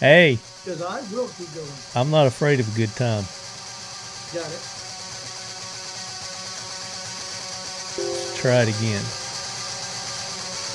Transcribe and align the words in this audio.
Hey, 0.00 0.38
because 0.64 0.82
I 0.82 1.00
will 1.14 1.26
keep 1.34 1.52
going. 1.54 1.66
I'm 1.96 2.10
not 2.10 2.26
afraid 2.26 2.60
of 2.60 2.68
a 2.70 2.76
good 2.78 2.94
time. 2.94 3.24
Got 4.30 4.46
it. 4.46 4.62
Try 8.38 8.62
it 8.62 8.70
again. 8.70 9.02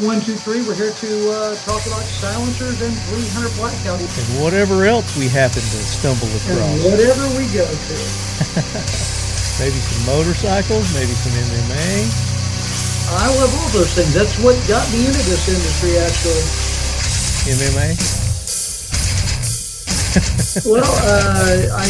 One, 0.03 0.19
two, 0.25 0.35
three. 0.35 0.59
We're 0.67 0.75
here 0.75 0.91
to 0.91 1.11
uh, 1.31 1.55
talk 1.63 1.79
about 1.87 2.03
silencers 2.19 2.81
and 2.81 2.91
300 3.13 3.55
blackout. 3.55 4.01
And 4.01 4.27
whatever 4.43 4.83
else 4.83 5.07
we 5.15 5.29
happen 5.31 5.61
to 5.63 5.79
stumble 5.87 6.27
And 6.27 6.41
across. 6.43 6.83
whatever 6.83 7.23
we 7.39 7.45
go 7.55 7.63
to. 7.87 7.95
Maybe 9.61 9.77
some 9.79 10.03
motorcycles, 10.09 10.89
maybe 10.97 11.13
some 11.15 11.31
MMA. 11.31 12.11
I 13.21 13.29
love 13.39 13.53
all 13.55 13.69
those 13.71 13.93
things. 13.95 14.11
That's 14.11 14.35
what 14.43 14.57
got 14.67 14.83
me 14.91 15.05
into 15.07 15.23
this 15.29 15.47
industry, 15.47 15.95
actually. 16.01 16.43
MMA? 17.53 18.22
Well, 20.61 20.85
uh, 20.85 21.81
I 21.81 21.89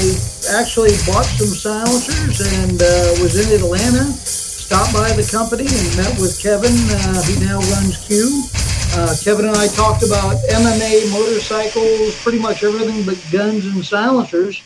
actually 0.55 0.95
bought 1.05 1.25
some 1.25 1.51
silencers 1.51 2.39
and 2.61 2.81
uh, 2.81 3.21
was 3.21 3.35
in 3.35 3.59
Atlanta. 3.59 4.05
Stopped 4.05 4.93
by 4.93 5.11
the 5.11 5.27
company 5.29 5.67
and 5.67 5.97
met 5.97 6.17
with 6.17 6.39
Kevin, 6.41 6.71
uh, 6.71 7.21
who 7.23 7.45
now 7.45 7.59
runs 7.75 8.07
Q. 8.07 8.43
Uh, 8.95 9.15
Kevin 9.21 9.47
and 9.47 9.57
I 9.57 9.67
talked 9.67 10.03
about 10.03 10.37
MMA, 10.49 11.11
motorcycles, 11.11 12.15
pretty 12.23 12.39
much 12.39 12.63
everything 12.63 13.05
but 13.05 13.21
guns 13.31 13.65
and 13.65 13.83
silencers, 13.83 14.63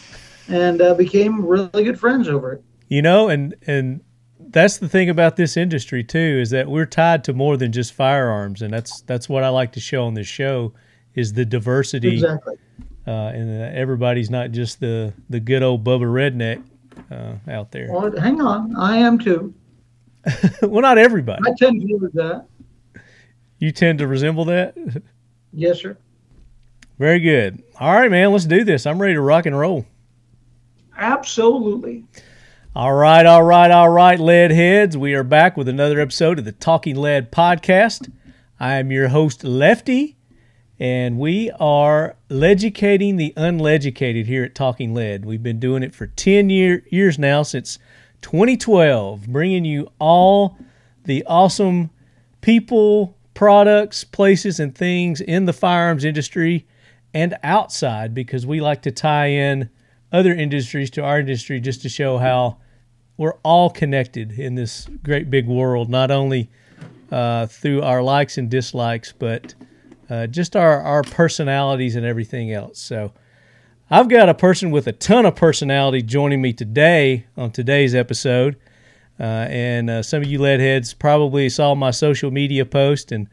and 0.48 0.80
uh, 0.80 0.94
became 0.94 1.44
really 1.44 1.84
good 1.84 2.00
friends 2.00 2.28
over 2.28 2.54
it. 2.54 2.64
You 2.90 3.02
know, 3.02 3.30
and 3.30 3.56
and 3.66 4.02
that's 4.40 4.78
the 4.78 4.88
thing 4.88 5.10
about 5.10 5.38
this 5.38 5.58
industry 5.58 6.04
too 6.04 6.40
is 6.40 6.52
that 6.52 6.68
we're 6.68 6.86
tied 6.86 7.24
to 7.24 7.34
more 7.34 7.58
than 7.58 7.72
just 7.72 7.94
firearms, 7.94 8.62
and 8.62 8.72
that's 8.72 9.02
that's 9.02 9.28
what 9.28 9.44
I 9.44 9.50
like 9.50 9.72
to 9.72 9.80
show 9.80 10.06
on 10.06 10.14
this 10.14 10.28
show 10.28 10.74
is 11.16 11.34
the 11.34 11.46
diversity, 11.46 12.14
Exactly. 12.14 12.58
Uh, 13.08 13.32
and 13.34 13.76
everybody's 13.76 14.30
not 14.30 14.52
just 14.52 14.80
the 14.80 15.14
the 15.30 15.40
good 15.40 15.64
old 15.64 15.84
Bubba 15.84 16.02
redneck 16.02 16.64
uh, 17.12 17.52
out 17.52 17.72
there. 17.72 17.88
Well, 17.92 18.12
hang 18.20 18.42
on, 18.42 18.76
I 18.76 18.98
am 18.98 19.18
too. 19.18 19.54
well, 20.62 20.82
not 20.82 20.98
everybody. 20.98 21.42
I 21.48 21.54
tend 21.58 21.82
to 21.82 21.88
do 21.88 22.12
that. 22.16 22.46
You 23.60 23.72
tend 23.72 24.00
to 24.00 24.08
resemble 24.08 24.46
that. 24.46 24.76
Yes, 25.54 25.80
sir. 25.80 25.98
Very 27.00 27.20
good. 27.20 27.64
All 27.80 27.94
right, 27.94 28.12
man. 28.12 28.32
Let's 28.32 28.46
do 28.46 28.64
this. 28.64 28.86
I'm 28.86 29.02
ready 29.02 29.14
to 29.14 29.22
rock 29.22 29.46
and 29.46 29.58
roll. 29.58 29.86
Absolutely. 30.98 32.04
All 32.76 32.94
right, 32.94 33.26
all 33.26 33.42
right, 33.42 33.72
all 33.72 33.90
right, 33.90 34.20
lead 34.20 34.52
heads. 34.52 34.96
We 34.96 35.16
are 35.16 35.24
back 35.24 35.58
with 35.58 35.68
another 35.68 36.00
episode 36.00 36.38
of 36.38 36.46
the 36.46 36.52
Talking 36.52 36.96
Lead 36.96 37.32
podcast. 37.32 38.12
I 38.60 38.76
am 38.76 38.92
your 38.92 39.08
host, 39.08 39.44
Lefty, 39.44 40.17
and 40.80 41.18
we 41.18 41.50
are 41.60 42.16
leducating 42.30 43.18
the 43.18 43.34
unleducated 43.36 44.28
here 44.28 44.44
at 44.44 44.54
Talking 44.54 44.94
Lead. 44.94 45.26
We've 45.26 45.42
been 45.42 45.60
doing 45.60 45.82
it 45.82 45.96
for 45.96 46.08
10 46.08 46.50
year, 46.50 46.84
years 46.90 47.18
now, 47.18 47.42
since 47.44 47.80
2012, 48.22 49.28
bringing 49.28 49.66
you 49.66 49.92
all 50.00 50.58
the 51.06 51.24
awesome 51.26 51.90
people, 52.42 53.18
products, 53.34 54.04
places, 54.04 54.60
and 54.60 54.76
things 54.76 55.20
in 55.20 55.46
the 55.46 55.54
firearms 55.54 56.06
industry 56.06 56.68
and 57.14 57.38
outside 57.42 58.14
because 58.14 58.46
we 58.46 58.62
like 58.62 58.84
to 58.84 58.92
tie 58.92 59.28
in 59.28 59.70
other 60.12 60.34
industries 60.34 60.92
to 60.92 61.04
our 61.04 61.20
industry 61.20 61.60
just 61.60 61.82
to 61.82 61.90
show 61.90 62.20
how 62.20 62.58
we're 63.18 63.38
all 63.44 63.70
connected 63.70 64.32
in 64.38 64.54
this 64.54 64.88
great 65.04 65.32
big 65.32 65.48
world, 65.48 65.90
not 65.90 66.12
only 66.12 66.50
uh, 67.12 67.48
through 67.48 67.82
our 67.82 68.04
likes 68.04 68.38
and 68.38 68.52
dislikes, 68.52 69.12
but 69.12 69.56
uh, 70.10 70.28
just 70.28 70.56
our, 70.56 70.82
our 70.82 71.04
personalities 71.04 71.96
and 71.96 72.06
everything 72.06 72.52
else. 72.52 72.80
So 72.80 73.14
I've 73.90 74.10
got 74.10 74.30
a 74.30 74.34
person 74.34 74.72
with 74.72 74.88
a 74.88 74.92
ton 74.92 75.26
of 75.26 75.36
personality 75.36 76.02
joining 76.02 76.42
me 76.42 76.54
today 76.54 77.26
on 77.36 77.52
today's 77.52 77.96
episode. 77.96 78.58
Uh, 79.20 79.48
and 79.50 79.90
uh, 79.90 80.04
some 80.04 80.22
of 80.22 80.28
you 80.28 80.40
lead 80.40 80.60
heads 80.60 80.94
probably 80.94 81.50
saw 81.50 81.74
my 81.74 81.90
social 81.92 82.30
media 82.30 82.64
post, 82.66 83.12
and 83.12 83.28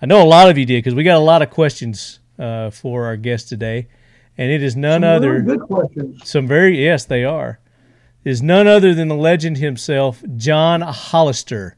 I 0.00 0.06
know 0.06 0.22
a 0.22 0.24
lot 0.24 0.48
of 0.48 0.56
you 0.56 0.64
did 0.64 0.78
because 0.78 0.94
we 0.94 1.04
got 1.04 1.16
a 1.16 1.18
lot 1.18 1.42
of 1.42 1.50
questions 1.50 2.20
uh, 2.38 2.70
for 2.70 3.04
our 3.04 3.16
guest 3.16 3.48
today. 3.48 3.88
And 4.38 4.50
it 4.50 4.62
is 4.62 4.76
none 4.76 5.02
Some 5.02 5.10
other 5.10 5.32
really 5.32 5.58
good 5.58 5.60
questions. 5.60 6.28
some 6.28 6.46
very 6.46 6.82
yes, 6.82 7.04
they 7.04 7.24
are. 7.24 7.58
Is 8.24 8.42
none 8.42 8.66
other 8.66 8.94
than 8.94 9.08
the 9.08 9.14
legend 9.14 9.58
himself, 9.58 10.22
John 10.36 10.80
Hollister, 10.82 11.76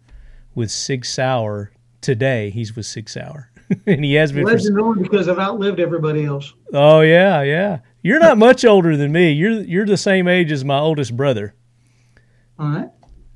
with 0.54 0.70
Sig 0.70 1.04
Sauer. 1.04 1.72
Today 2.00 2.50
he's 2.50 2.74
with 2.74 2.86
Sig 2.86 3.08
Sauer, 3.08 3.47
and 3.86 4.04
he 4.04 4.14
has 4.14 4.32
been. 4.32 4.44
For, 4.44 4.52
Legend 4.52 4.80
only 4.80 5.02
because 5.02 5.28
I've 5.28 5.38
outlived 5.38 5.80
everybody 5.80 6.24
else. 6.24 6.54
oh 6.72 7.00
yeah, 7.00 7.42
yeah. 7.42 7.78
You're 8.02 8.20
not 8.20 8.38
much 8.38 8.64
older 8.64 8.96
than 8.96 9.12
me. 9.12 9.32
You're 9.32 9.60
you're 9.62 9.86
the 9.86 9.96
same 9.96 10.28
age 10.28 10.52
as 10.52 10.64
my 10.64 10.78
oldest 10.78 11.16
brother. 11.16 11.54
All 12.58 12.68
right. 12.68 12.88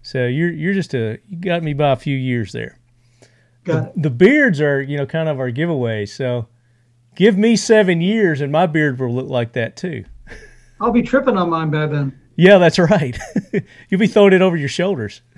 So 0.03 0.27
you're 0.27 0.53
you're 0.53 0.75
just 0.75 0.95
a 0.95 1.19
you 1.29 1.39
got 1.39 1.63
me 1.63 1.75
by 1.75 1.93
a 1.93 1.97
few 1.97 2.17
years 2.17 2.53
there. 2.53 2.79
Got 3.65 3.89
it. 3.89 4.03
The 4.03 4.11
beards 4.11 4.61
are 4.61 4.81
you 4.81 4.97
know 4.97 5.07
kind 5.07 5.29
of 5.29 5.39
our 5.39 5.51
giveaway. 5.51 6.07
So 6.07 6.49
give 7.15 7.37
me 7.37 7.57
seven 7.57 8.01
years, 8.01 8.41
and 8.41 8.51
my 8.51 8.67
beard 8.67 8.99
will 8.99 9.15
look 9.15 9.29
like 9.29 9.53
that 9.53 9.77
too. 9.77 10.05
I'll 10.81 10.93
be 10.93 11.03
tripping 11.03 11.37
on 11.37 11.51
mine 11.51 11.71
by 11.71 11.87
then. 11.87 12.19
Yeah, 12.37 12.59
that's 12.59 12.79
right. 12.79 13.17
You'll 13.89 14.01
be 14.01 14.07
throwing 14.07 14.33
it 14.33 14.43
over 14.43 14.57
your 14.57 14.69
shoulders. 14.69 15.23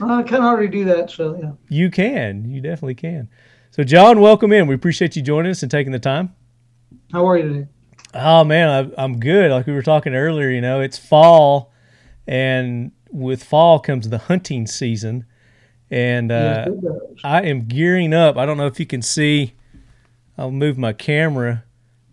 Well, 0.00 0.12
I 0.12 0.22
can 0.22 0.42
already 0.42 0.68
do 0.68 0.84
that, 0.84 1.10
so 1.10 1.36
yeah. 1.40 1.52
You 1.68 1.90
can. 1.90 2.48
You 2.48 2.60
definitely 2.60 2.94
can. 2.94 3.28
So, 3.78 3.84
John, 3.84 4.18
welcome 4.18 4.52
in. 4.52 4.66
We 4.66 4.74
appreciate 4.74 5.14
you 5.14 5.22
joining 5.22 5.52
us 5.52 5.62
and 5.62 5.70
taking 5.70 5.92
the 5.92 6.00
time. 6.00 6.34
How 7.12 7.28
are 7.28 7.38
you 7.38 7.48
today? 7.48 7.66
Oh 8.12 8.42
man, 8.42 8.68
I, 8.68 9.00
I'm 9.04 9.20
good. 9.20 9.52
Like 9.52 9.68
we 9.68 9.72
were 9.72 9.82
talking 9.82 10.16
earlier, 10.16 10.50
you 10.50 10.60
know, 10.60 10.80
it's 10.80 10.98
fall, 10.98 11.72
and 12.26 12.90
with 13.12 13.44
fall 13.44 13.78
comes 13.78 14.08
the 14.08 14.18
hunting 14.18 14.66
season, 14.66 15.26
and 15.92 16.32
uh, 16.32 16.66
Yes. 16.66 16.92
I 17.22 17.42
am 17.42 17.66
gearing 17.66 18.12
up. 18.12 18.36
I 18.36 18.46
don't 18.46 18.56
know 18.56 18.66
if 18.66 18.80
you 18.80 18.86
can 18.86 19.00
see. 19.00 19.54
I'll 20.36 20.50
move 20.50 20.76
my 20.76 20.92
camera 20.92 21.62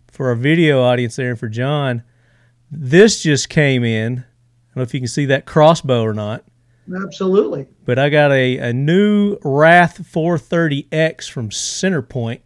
for 0.06 0.28
our 0.28 0.36
video 0.36 0.84
audience 0.84 1.16
there 1.16 1.30
and 1.30 1.38
for 1.38 1.48
John. 1.48 2.04
This 2.70 3.24
just 3.24 3.48
came 3.48 3.82
in. 3.82 4.18
I 4.18 4.20
don't 4.20 4.76
know 4.76 4.82
if 4.82 4.94
you 4.94 5.00
can 5.00 5.08
see 5.08 5.26
that 5.26 5.46
crossbow 5.46 6.02
or 6.02 6.14
not. 6.14 6.44
Absolutely. 6.94 7.66
but 7.84 7.98
I 7.98 8.08
got 8.08 8.30
a, 8.32 8.58
a 8.58 8.72
new 8.72 9.38
Wrath 9.42 10.00
430X 10.12 11.30
from 11.30 11.50
Centerpoint 11.50 12.40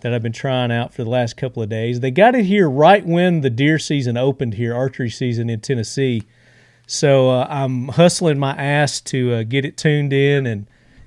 that 0.00 0.12
I've 0.12 0.22
been 0.22 0.32
trying 0.32 0.70
out 0.70 0.92
for 0.92 1.02
the 1.02 1.10
last 1.10 1.36
couple 1.36 1.62
of 1.62 1.68
days. 1.68 2.00
They 2.00 2.10
got 2.10 2.34
it 2.34 2.44
here 2.44 2.68
right 2.68 3.04
when 3.04 3.40
the 3.40 3.50
deer 3.50 3.78
season 3.78 4.16
opened 4.16 4.54
here, 4.54 4.74
archery 4.74 5.08
season 5.08 5.48
in 5.48 5.60
Tennessee. 5.60 6.22
So 6.86 7.30
uh, 7.30 7.46
I'm 7.48 7.88
hustling 7.88 8.38
my 8.38 8.52
ass 8.52 9.00
to 9.02 9.32
uh, 9.32 9.42
get 9.44 9.64
it 9.64 9.78
tuned 9.78 10.12
in 10.12 10.46
and, 10.46 10.66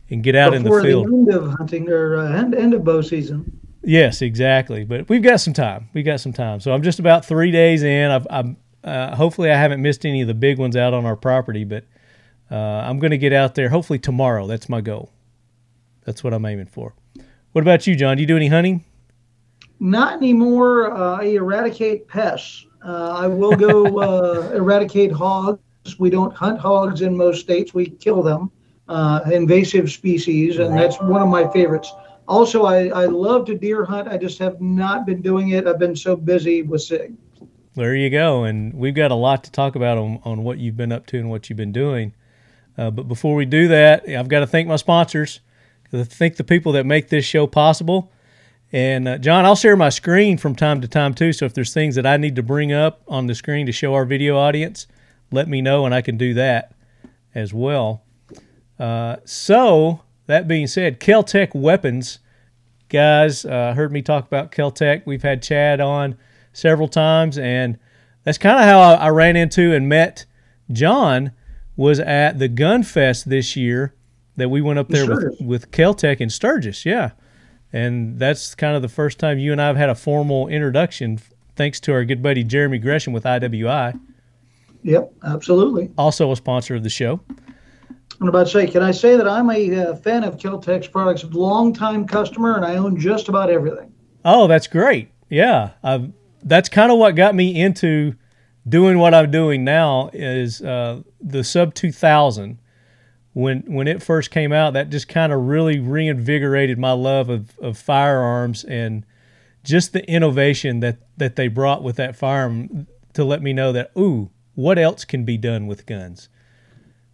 and 0.09 0.23
get 0.23 0.35
out 0.35 0.53
in 0.55 0.63
the 0.63 0.69
Before 0.69 0.81
field. 0.81 1.05
end 1.05 1.29
of 1.31 1.53
hunting 1.57 1.89
or 1.89 2.17
uh, 2.17 2.31
end, 2.31 2.55
end 2.55 2.73
of 2.73 2.83
bow 2.83 3.01
season. 3.01 3.59
Yes, 3.83 4.21
exactly. 4.23 4.83
But 4.83 5.07
we've 5.07 5.21
got 5.21 5.41
some 5.41 5.53
time. 5.53 5.89
We 5.93 6.01
got 6.01 6.19
some 6.19 6.33
time. 6.33 6.59
So 6.59 6.73
I'm 6.73 6.81
just 6.81 6.97
about 6.97 7.23
three 7.23 7.51
days 7.51 7.83
in. 7.83 8.09
I've, 8.09 8.25
I'm 8.29 8.57
uh, 8.83 9.15
hopefully 9.15 9.51
I 9.51 9.57
haven't 9.57 9.81
missed 9.81 10.05
any 10.05 10.21
of 10.21 10.27
the 10.27 10.33
big 10.33 10.57
ones 10.57 10.75
out 10.75 10.93
on 10.93 11.05
our 11.05 11.15
property, 11.15 11.63
but 11.65 11.83
uh, 12.49 12.55
I'm 12.55 12.99
going 12.99 13.11
to 13.11 13.17
get 13.17 13.33
out 13.33 13.55
there 13.55 13.69
hopefully 13.69 13.99
tomorrow. 13.99 14.47
That's 14.47 14.69
my 14.69 14.81
goal. 14.81 15.11
That's 16.05 16.23
what 16.23 16.33
I'm 16.33 16.45
aiming 16.45 16.67
for. 16.67 16.93
What 17.51 17.61
about 17.61 17.87
you, 17.87 17.95
John? 17.95 18.17
Do 18.17 18.21
you 18.21 18.27
do 18.27 18.37
any 18.37 18.47
hunting? 18.47 18.85
Not 19.79 20.13
anymore. 20.13 20.91
Uh, 20.91 21.21
I 21.21 21.25
eradicate 21.25 22.07
pests. 22.07 22.65
Uh, 22.85 23.11
I 23.17 23.27
will 23.27 23.55
go 23.55 23.99
uh, 23.99 24.51
eradicate 24.53 25.11
hogs. 25.11 25.59
We 25.99 26.09
don't 26.09 26.33
hunt 26.33 26.59
hogs 26.59 27.01
in 27.01 27.15
most 27.15 27.41
states. 27.41 27.73
We 27.73 27.89
kill 27.89 28.21
them, 28.21 28.51
uh, 28.87 29.21
invasive 29.31 29.91
species, 29.91 30.57
and 30.59 30.77
that's 30.77 30.99
one 30.99 31.21
of 31.21 31.29
my 31.29 31.49
favorites. 31.51 31.91
Also, 32.27 32.65
I, 32.65 32.87
I 32.87 33.05
love 33.05 33.45
to 33.45 33.57
deer 33.57 33.85
hunt. 33.85 34.07
I 34.07 34.17
just 34.17 34.37
have 34.39 34.59
not 34.59 35.05
been 35.05 35.21
doing 35.21 35.49
it. 35.49 35.65
I've 35.65 35.79
been 35.79 35.95
so 35.95 36.15
busy 36.15 36.61
with 36.61 36.81
SIG. 36.81 37.13
There 37.75 37.95
you 37.95 38.09
go. 38.09 38.43
And 38.43 38.73
we've 38.73 38.95
got 38.95 39.11
a 39.11 39.15
lot 39.15 39.43
to 39.45 39.51
talk 39.51 39.75
about 39.75 39.97
on, 39.97 40.19
on 40.25 40.43
what 40.43 40.57
you've 40.57 40.75
been 40.75 40.91
up 40.91 41.05
to 41.07 41.19
and 41.19 41.29
what 41.29 41.49
you've 41.49 41.57
been 41.57 41.71
doing. 41.71 42.13
Uh, 42.77 42.91
but 42.91 43.07
before 43.07 43.35
we 43.35 43.45
do 43.45 43.67
that, 43.69 44.07
I've 44.07 44.27
got 44.27 44.41
to 44.41 44.47
thank 44.47 44.67
my 44.67 44.75
sponsors. 44.75 45.39
Thank 45.91 46.35
the 46.35 46.43
people 46.43 46.73
that 46.73 46.85
make 46.85 47.09
this 47.09 47.25
show 47.25 47.47
possible. 47.47 48.11
And 48.71 49.07
uh, 49.07 49.17
John, 49.17 49.45
I'll 49.45 49.55
share 49.55 49.77
my 49.77 49.89
screen 49.89 50.37
from 50.37 50.55
time 50.55 50.81
to 50.81 50.87
time 50.87 51.13
too. 51.13 51.31
So 51.31 51.45
if 51.45 51.53
there's 51.53 51.73
things 51.73 51.95
that 51.95 52.05
I 52.05 52.17
need 52.17 52.35
to 52.35 52.43
bring 52.43 52.73
up 52.73 53.01
on 53.07 53.27
the 53.27 53.35
screen 53.35 53.65
to 53.65 53.71
show 53.71 53.93
our 53.93 54.05
video 54.05 54.37
audience, 54.37 54.87
let 55.31 55.47
me 55.47 55.61
know 55.61 55.85
and 55.85 55.95
I 55.95 56.01
can 56.01 56.17
do 56.17 56.33
that 56.33 56.73
as 57.33 57.53
well. 57.53 58.03
Uh, 58.77 59.17
so 59.25 60.01
that 60.27 60.47
being 60.47 60.67
said, 60.67 60.99
Keltec 60.99 61.55
Weapons, 61.55 62.19
guys, 62.89 63.45
uh, 63.45 63.73
heard 63.73 63.91
me 63.91 64.01
talk 64.01 64.27
about 64.27 64.51
Keltec. 64.51 65.03
We've 65.05 65.23
had 65.23 65.41
Chad 65.41 65.79
on 65.79 66.17
several 66.51 66.87
times, 66.87 67.37
and 67.37 67.79
that's 68.23 68.37
kind 68.37 68.57
of 68.59 68.65
how 68.65 68.79
I, 68.79 68.93
I 68.95 69.09
ran 69.09 69.35
into 69.35 69.73
and 69.73 69.87
met 69.87 70.25
John. 70.71 71.31
Was 71.77 71.99
at 71.99 72.39
the 72.39 72.47
Gun 72.49 72.83
Fest 72.83 73.29
this 73.29 73.55
year 73.55 73.93
that 74.35 74.49
we 74.49 74.61
went 74.61 74.79
up 74.79 74.89
there 74.89 75.07
with 75.07 75.19
Sturgis. 75.19 75.39
with 75.39 75.71
Keltec 75.71 76.19
in 76.19 76.29
Sturgis. 76.29 76.85
Yeah, 76.85 77.11
and 77.71 78.19
that's 78.19 78.55
kind 78.55 78.75
of 78.75 78.81
the 78.81 78.89
first 78.89 79.19
time 79.19 79.39
you 79.39 79.51
and 79.51 79.61
I 79.61 79.67
have 79.67 79.77
had 79.77 79.89
a 79.89 79.95
formal 79.95 80.47
introduction, 80.47 81.19
thanks 81.55 81.79
to 81.81 81.93
our 81.93 82.03
good 82.03 82.23
buddy 82.23 82.43
Jeremy 82.43 82.79
Gresham 82.79 83.13
with 83.13 83.23
IWI. 83.23 83.99
Yep, 84.83 85.13
absolutely. 85.23 85.91
Also 85.97 86.31
a 86.31 86.35
sponsor 86.35 86.75
of 86.75 86.83
the 86.83 86.89
show. 86.89 87.19
I'm 88.19 88.27
about 88.29 88.47
to 88.47 88.51
say, 88.51 88.67
can 88.67 88.81
I 88.81 88.91
say 88.91 89.15
that 89.15 89.27
I'm 89.27 89.49
a 89.49 89.75
uh, 89.75 89.95
fan 89.95 90.23
of 90.23 90.39
Kel-Tec's 90.39 90.87
products, 90.87 91.23
long-time 91.25 92.07
customer, 92.07 92.55
and 92.55 92.65
I 92.65 92.77
own 92.77 92.99
just 92.99 93.29
about 93.29 93.49
everything. 93.49 93.93
Oh, 94.25 94.47
that's 94.47 94.65
great. 94.65 95.09
Yeah, 95.29 95.71
I've, 95.83 96.11
that's 96.43 96.69
kind 96.69 96.91
of 96.91 96.97
what 96.97 97.15
got 97.15 97.35
me 97.35 97.59
into 97.59 98.15
doing 98.67 98.99
what 98.99 99.13
I'm 99.13 99.31
doing 99.31 99.63
now. 99.63 100.09
Is 100.13 100.61
uh, 100.61 101.01
the 101.21 101.43
Sub 101.43 101.73
2000 101.73 102.59
when 103.33 103.63
when 103.67 103.87
it 103.87 104.01
first 104.01 104.31
came 104.31 104.51
out? 104.51 104.73
That 104.73 104.89
just 104.89 105.07
kind 105.07 105.31
of 105.31 105.41
really 105.41 105.79
reinvigorated 105.79 106.77
my 106.77 106.91
love 106.91 107.29
of, 107.29 107.57
of 107.59 107.77
firearms 107.77 108.63
and 108.63 109.05
just 109.63 109.93
the 109.93 110.09
innovation 110.09 110.79
that 110.79 110.97
that 111.17 111.35
they 111.35 111.47
brought 111.47 111.83
with 111.83 111.95
that 111.97 112.15
firearm 112.15 112.87
to 113.13 113.23
let 113.23 113.41
me 113.41 113.53
know 113.53 113.71
that 113.71 113.91
ooh, 113.97 114.29
what 114.55 114.77
else 114.79 115.05
can 115.05 115.25
be 115.25 115.37
done 115.37 115.67
with 115.67 115.85
guns? 115.85 116.29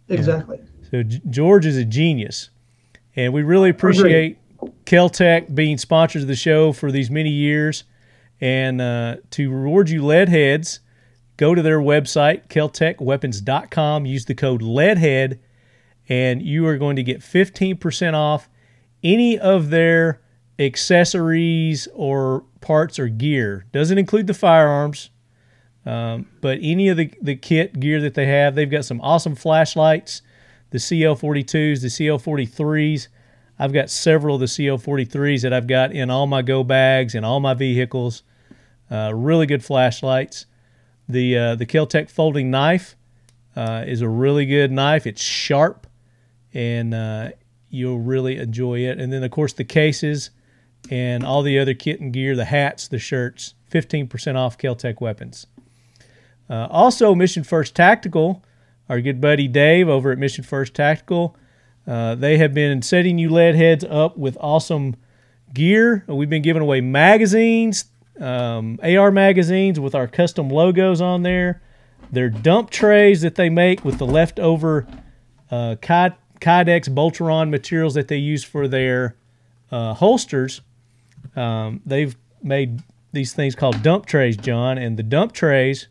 Exactly. 0.08 0.58
Yeah. 0.60 0.88
So 0.90 1.02
George 1.02 1.66
is 1.66 1.76
a 1.76 1.84
genius, 1.84 2.50
and 3.16 3.32
we 3.32 3.42
really 3.42 3.70
appreciate 3.70 4.38
Kel-Tec 4.84 5.54
being 5.54 5.78
sponsors 5.78 6.22
of 6.22 6.28
the 6.28 6.36
show 6.36 6.72
for 6.72 6.92
these 6.92 7.10
many 7.10 7.30
years. 7.30 7.84
And 8.40 8.80
uh, 8.80 9.16
to 9.30 9.50
reward 9.50 9.88
you 9.88 10.04
lead 10.04 10.28
heads, 10.28 10.80
go 11.36 11.54
to 11.54 11.62
their 11.62 11.80
website, 11.80 12.48
keltecweapons.com, 12.48 14.06
use 14.06 14.24
the 14.24 14.34
code 14.34 14.62
LEADHEAD, 14.62 15.38
and 16.08 16.42
you 16.42 16.66
are 16.66 16.76
going 16.76 16.96
to 16.96 17.02
get 17.02 17.20
15% 17.20 18.14
off 18.14 18.48
any 19.02 19.38
of 19.38 19.70
their 19.70 20.20
accessories 20.58 21.88
or 21.94 22.44
parts 22.60 22.98
or 22.98 23.08
gear. 23.08 23.66
Doesn't 23.72 23.98
include 23.98 24.26
the 24.26 24.34
firearms, 24.34 25.10
um, 25.84 26.26
but 26.40 26.58
any 26.62 26.88
of 26.88 26.96
the, 26.96 27.12
the 27.20 27.36
kit 27.36 27.78
gear 27.80 28.00
that 28.00 28.14
they 28.14 28.26
have. 28.26 28.54
They've 28.54 28.70
got 28.70 28.84
some 28.84 29.00
awesome 29.00 29.34
flashlights 29.34 30.22
the 30.70 30.78
CL42s, 30.78 31.82
the 31.82 31.86
CL43s. 31.86 33.06
I've 33.60 33.72
got 33.72 33.90
several 33.90 34.34
of 34.34 34.40
the 34.40 34.46
CL43s 34.46 35.42
that 35.42 35.52
I've 35.52 35.68
got 35.68 35.92
in 35.92 36.10
all 36.10 36.26
my 36.26 36.42
go 36.42 36.64
bags 36.64 37.14
and 37.14 37.24
all 37.24 37.38
my 37.38 37.54
vehicles. 37.54 38.24
Uh, 38.90 39.12
really 39.14 39.46
good 39.46 39.64
flashlights. 39.64 40.46
The 41.08 41.36
uh, 41.36 41.54
the 41.56 41.66
Kel-Tec 41.66 42.08
folding 42.08 42.50
knife 42.50 42.96
uh, 43.56 43.84
is 43.86 44.00
a 44.00 44.08
really 44.08 44.46
good 44.46 44.72
knife. 44.72 45.06
It's 45.06 45.22
sharp, 45.22 45.86
and 46.52 46.94
uh, 46.94 47.30
you'll 47.68 48.00
really 48.00 48.38
enjoy 48.38 48.80
it. 48.80 48.98
And 48.98 49.12
then 49.12 49.22
of 49.22 49.30
course 49.30 49.52
the 49.52 49.64
cases 49.64 50.30
and 50.90 51.24
all 51.24 51.42
the 51.42 51.58
other 51.58 51.74
kit 51.74 52.00
and 52.00 52.12
gear, 52.12 52.36
the 52.36 52.44
hats, 52.44 52.88
the 52.88 52.98
shirts, 52.98 53.54
15% 53.70 54.36
off 54.36 54.58
Kel-Tec 54.58 55.00
weapons. 55.00 55.46
Uh, 56.48 56.66
also, 56.70 57.14
Mission 57.14 57.42
First 57.42 57.74
Tactical 57.74 58.42
our 58.88 59.00
good 59.00 59.20
buddy 59.20 59.48
Dave 59.48 59.88
over 59.88 60.12
at 60.12 60.18
Mission 60.18 60.44
First 60.44 60.74
Tactical. 60.74 61.36
Uh, 61.86 62.14
they 62.14 62.38
have 62.38 62.54
been 62.54 62.82
setting 62.82 63.18
you 63.18 63.30
lead 63.30 63.54
heads 63.54 63.84
up 63.84 64.16
with 64.16 64.36
awesome 64.40 64.96
gear. 65.52 66.04
We've 66.06 66.30
been 66.30 66.42
giving 66.42 66.62
away 66.62 66.80
magazines, 66.80 67.86
um, 68.20 68.78
AR 68.82 69.10
magazines 69.10 69.80
with 69.80 69.94
our 69.94 70.06
custom 70.06 70.48
logos 70.48 71.00
on 71.00 71.22
there. 71.22 71.62
Their 72.10 72.28
dump 72.28 72.70
trays 72.70 73.22
that 73.22 73.34
they 73.34 73.48
make 73.48 73.84
with 73.84 73.98
the 73.98 74.06
leftover 74.06 74.86
uh, 75.50 75.76
Kydex 75.80 76.88
Boltaron 76.88 77.50
materials 77.50 77.94
that 77.94 78.08
they 78.08 78.18
use 78.18 78.44
for 78.44 78.68
their 78.68 79.16
uh, 79.70 79.94
holsters. 79.94 80.60
Um, 81.34 81.80
they've 81.84 82.16
made 82.42 82.82
these 83.12 83.32
things 83.32 83.54
called 83.54 83.82
dump 83.82 84.06
trays, 84.06 84.36
John, 84.36 84.78
and 84.78 84.96
the 84.96 85.02
dump 85.02 85.32
trays 85.32 85.88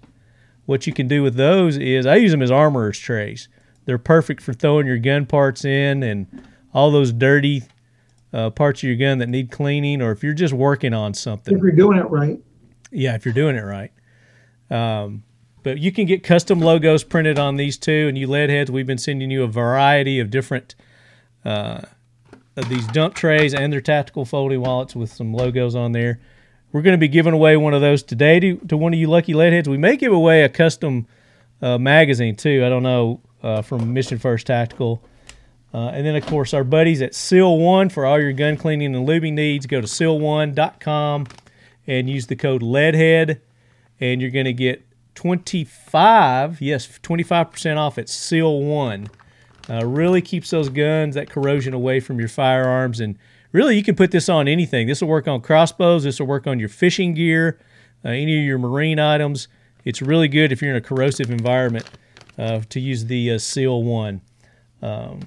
what 0.65 0.87
you 0.87 0.93
can 0.93 1.07
do 1.07 1.23
with 1.23 1.35
those 1.35 1.77
is 1.77 2.05
I 2.05 2.15
use 2.15 2.31
them 2.31 2.41
as 2.41 2.51
armorer's 2.51 2.99
trays. 2.99 3.49
They're 3.85 3.97
perfect 3.97 4.41
for 4.41 4.53
throwing 4.53 4.87
your 4.87 4.97
gun 4.97 5.25
parts 5.25 5.65
in 5.65 6.03
and 6.03 6.27
all 6.73 6.91
those 6.91 7.11
dirty 7.11 7.63
uh, 8.33 8.49
parts 8.49 8.81
of 8.81 8.87
your 8.87 8.95
gun 8.95 9.19
that 9.19 9.29
need 9.29 9.51
cleaning, 9.51 10.01
or 10.01 10.11
if 10.11 10.23
you're 10.23 10.33
just 10.33 10.53
working 10.53 10.93
on 10.93 11.13
something. 11.13 11.55
If 11.55 11.61
you're 11.61 11.71
doing 11.71 11.99
it 11.99 12.09
right. 12.09 12.39
Yeah, 12.91 13.15
if 13.15 13.25
you're 13.25 13.33
doing 13.33 13.55
it 13.55 13.61
right. 13.61 13.91
Um, 14.69 15.23
but 15.63 15.79
you 15.79 15.91
can 15.91 16.05
get 16.05 16.23
custom 16.23 16.59
logos 16.59 17.03
printed 17.03 17.39
on 17.39 17.55
these 17.55 17.77
too. 17.77 18.07
And 18.07 18.17
you 18.17 18.27
lead 18.27 18.49
heads, 18.49 18.69
we've 18.69 18.87
been 18.87 18.97
sending 18.97 19.31
you 19.31 19.43
a 19.43 19.47
variety 19.47 20.19
of 20.19 20.29
different 20.29 20.75
uh, 21.45 21.81
of 22.55 22.69
these 22.69 22.85
dump 22.87 23.15
trays 23.15 23.53
and 23.53 23.73
their 23.73 23.81
tactical 23.81 24.25
folding 24.25 24.61
wallets 24.61 24.95
with 24.95 25.11
some 25.11 25.33
logos 25.33 25.75
on 25.75 25.91
there. 25.91 26.19
We're 26.71 26.81
going 26.81 26.93
to 26.93 26.99
be 26.99 27.07
giving 27.07 27.33
away 27.33 27.55
one 27.57 27.73
of 27.73 27.81
those 27.81 28.03
today 28.03 28.39
to, 28.39 28.57
to 28.57 28.77
one 28.77 28.93
of 28.93 28.99
you 28.99 29.07
lucky 29.07 29.33
leadheads. 29.33 29.67
We 29.67 29.77
may 29.77 29.95
give 29.95 30.11
away 30.11 30.43
a 30.43 30.49
custom 30.49 31.07
uh, 31.61 31.77
magazine 31.77 32.35
too. 32.35 32.63
I 32.65 32.69
don't 32.69 32.83
know 32.83 33.21
uh, 33.41 33.61
from 33.61 33.93
Mission 33.93 34.17
First 34.17 34.47
Tactical. 34.47 35.03
Uh, 35.73 35.89
and 35.89 36.05
then, 36.05 36.15
of 36.15 36.25
course, 36.25 36.53
our 36.53 36.63
buddies 36.63 37.01
at 37.01 37.15
Seal 37.15 37.57
One 37.57 37.89
for 37.89 38.05
all 38.05 38.19
your 38.19 38.33
gun 38.33 38.57
cleaning 38.57 38.95
and 38.95 39.07
lubing 39.07 39.33
needs. 39.33 39.65
Go 39.65 39.81
to 39.81 39.87
seal1.com 39.87 41.27
and 41.87 42.09
use 42.09 42.27
the 42.27 42.35
code 42.35 42.61
LEADHEAD, 42.61 43.39
and 43.99 44.21
you're 44.21 44.31
going 44.31 44.45
to 44.45 44.53
get 44.53 44.85
25, 45.15 46.61
yes, 46.61 46.99
25% 47.01 47.77
off 47.77 47.97
at 47.97 48.09
Seal 48.09 48.61
One. 48.61 49.09
Uh, 49.69 49.85
really 49.85 50.21
keeps 50.21 50.49
those 50.49 50.69
guns, 50.69 51.15
that 51.15 51.29
corrosion 51.29 51.73
away 51.73 51.99
from 51.99 52.19
your 52.19 52.27
firearms, 52.27 52.99
and 52.99 53.17
really 53.51 53.77
you 53.77 53.83
can 53.83 53.95
put 53.95 54.11
this 54.11 54.27
on 54.27 54.47
anything. 54.47 54.87
This 54.87 55.01
will 55.01 55.07
work 55.07 55.27
on 55.27 55.41
crossbows. 55.41 56.03
This 56.03 56.19
will 56.19 56.27
work 56.27 56.47
on 56.47 56.59
your 56.59 56.69
fishing 56.69 57.13
gear, 57.13 57.59
uh, 58.03 58.09
any 58.09 58.39
of 58.39 58.45
your 58.45 58.57
marine 58.57 58.99
items. 58.99 59.47
It's 59.85 60.01
really 60.01 60.27
good 60.27 60.51
if 60.51 60.61
you're 60.61 60.71
in 60.71 60.77
a 60.77 60.81
corrosive 60.81 61.31
environment 61.31 61.89
uh, 62.37 62.61
to 62.69 62.79
use 62.79 63.05
the 63.05 63.31
uh, 63.31 63.37
Seal 63.37 63.83
One, 63.83 64.21
um, 64.81 65.21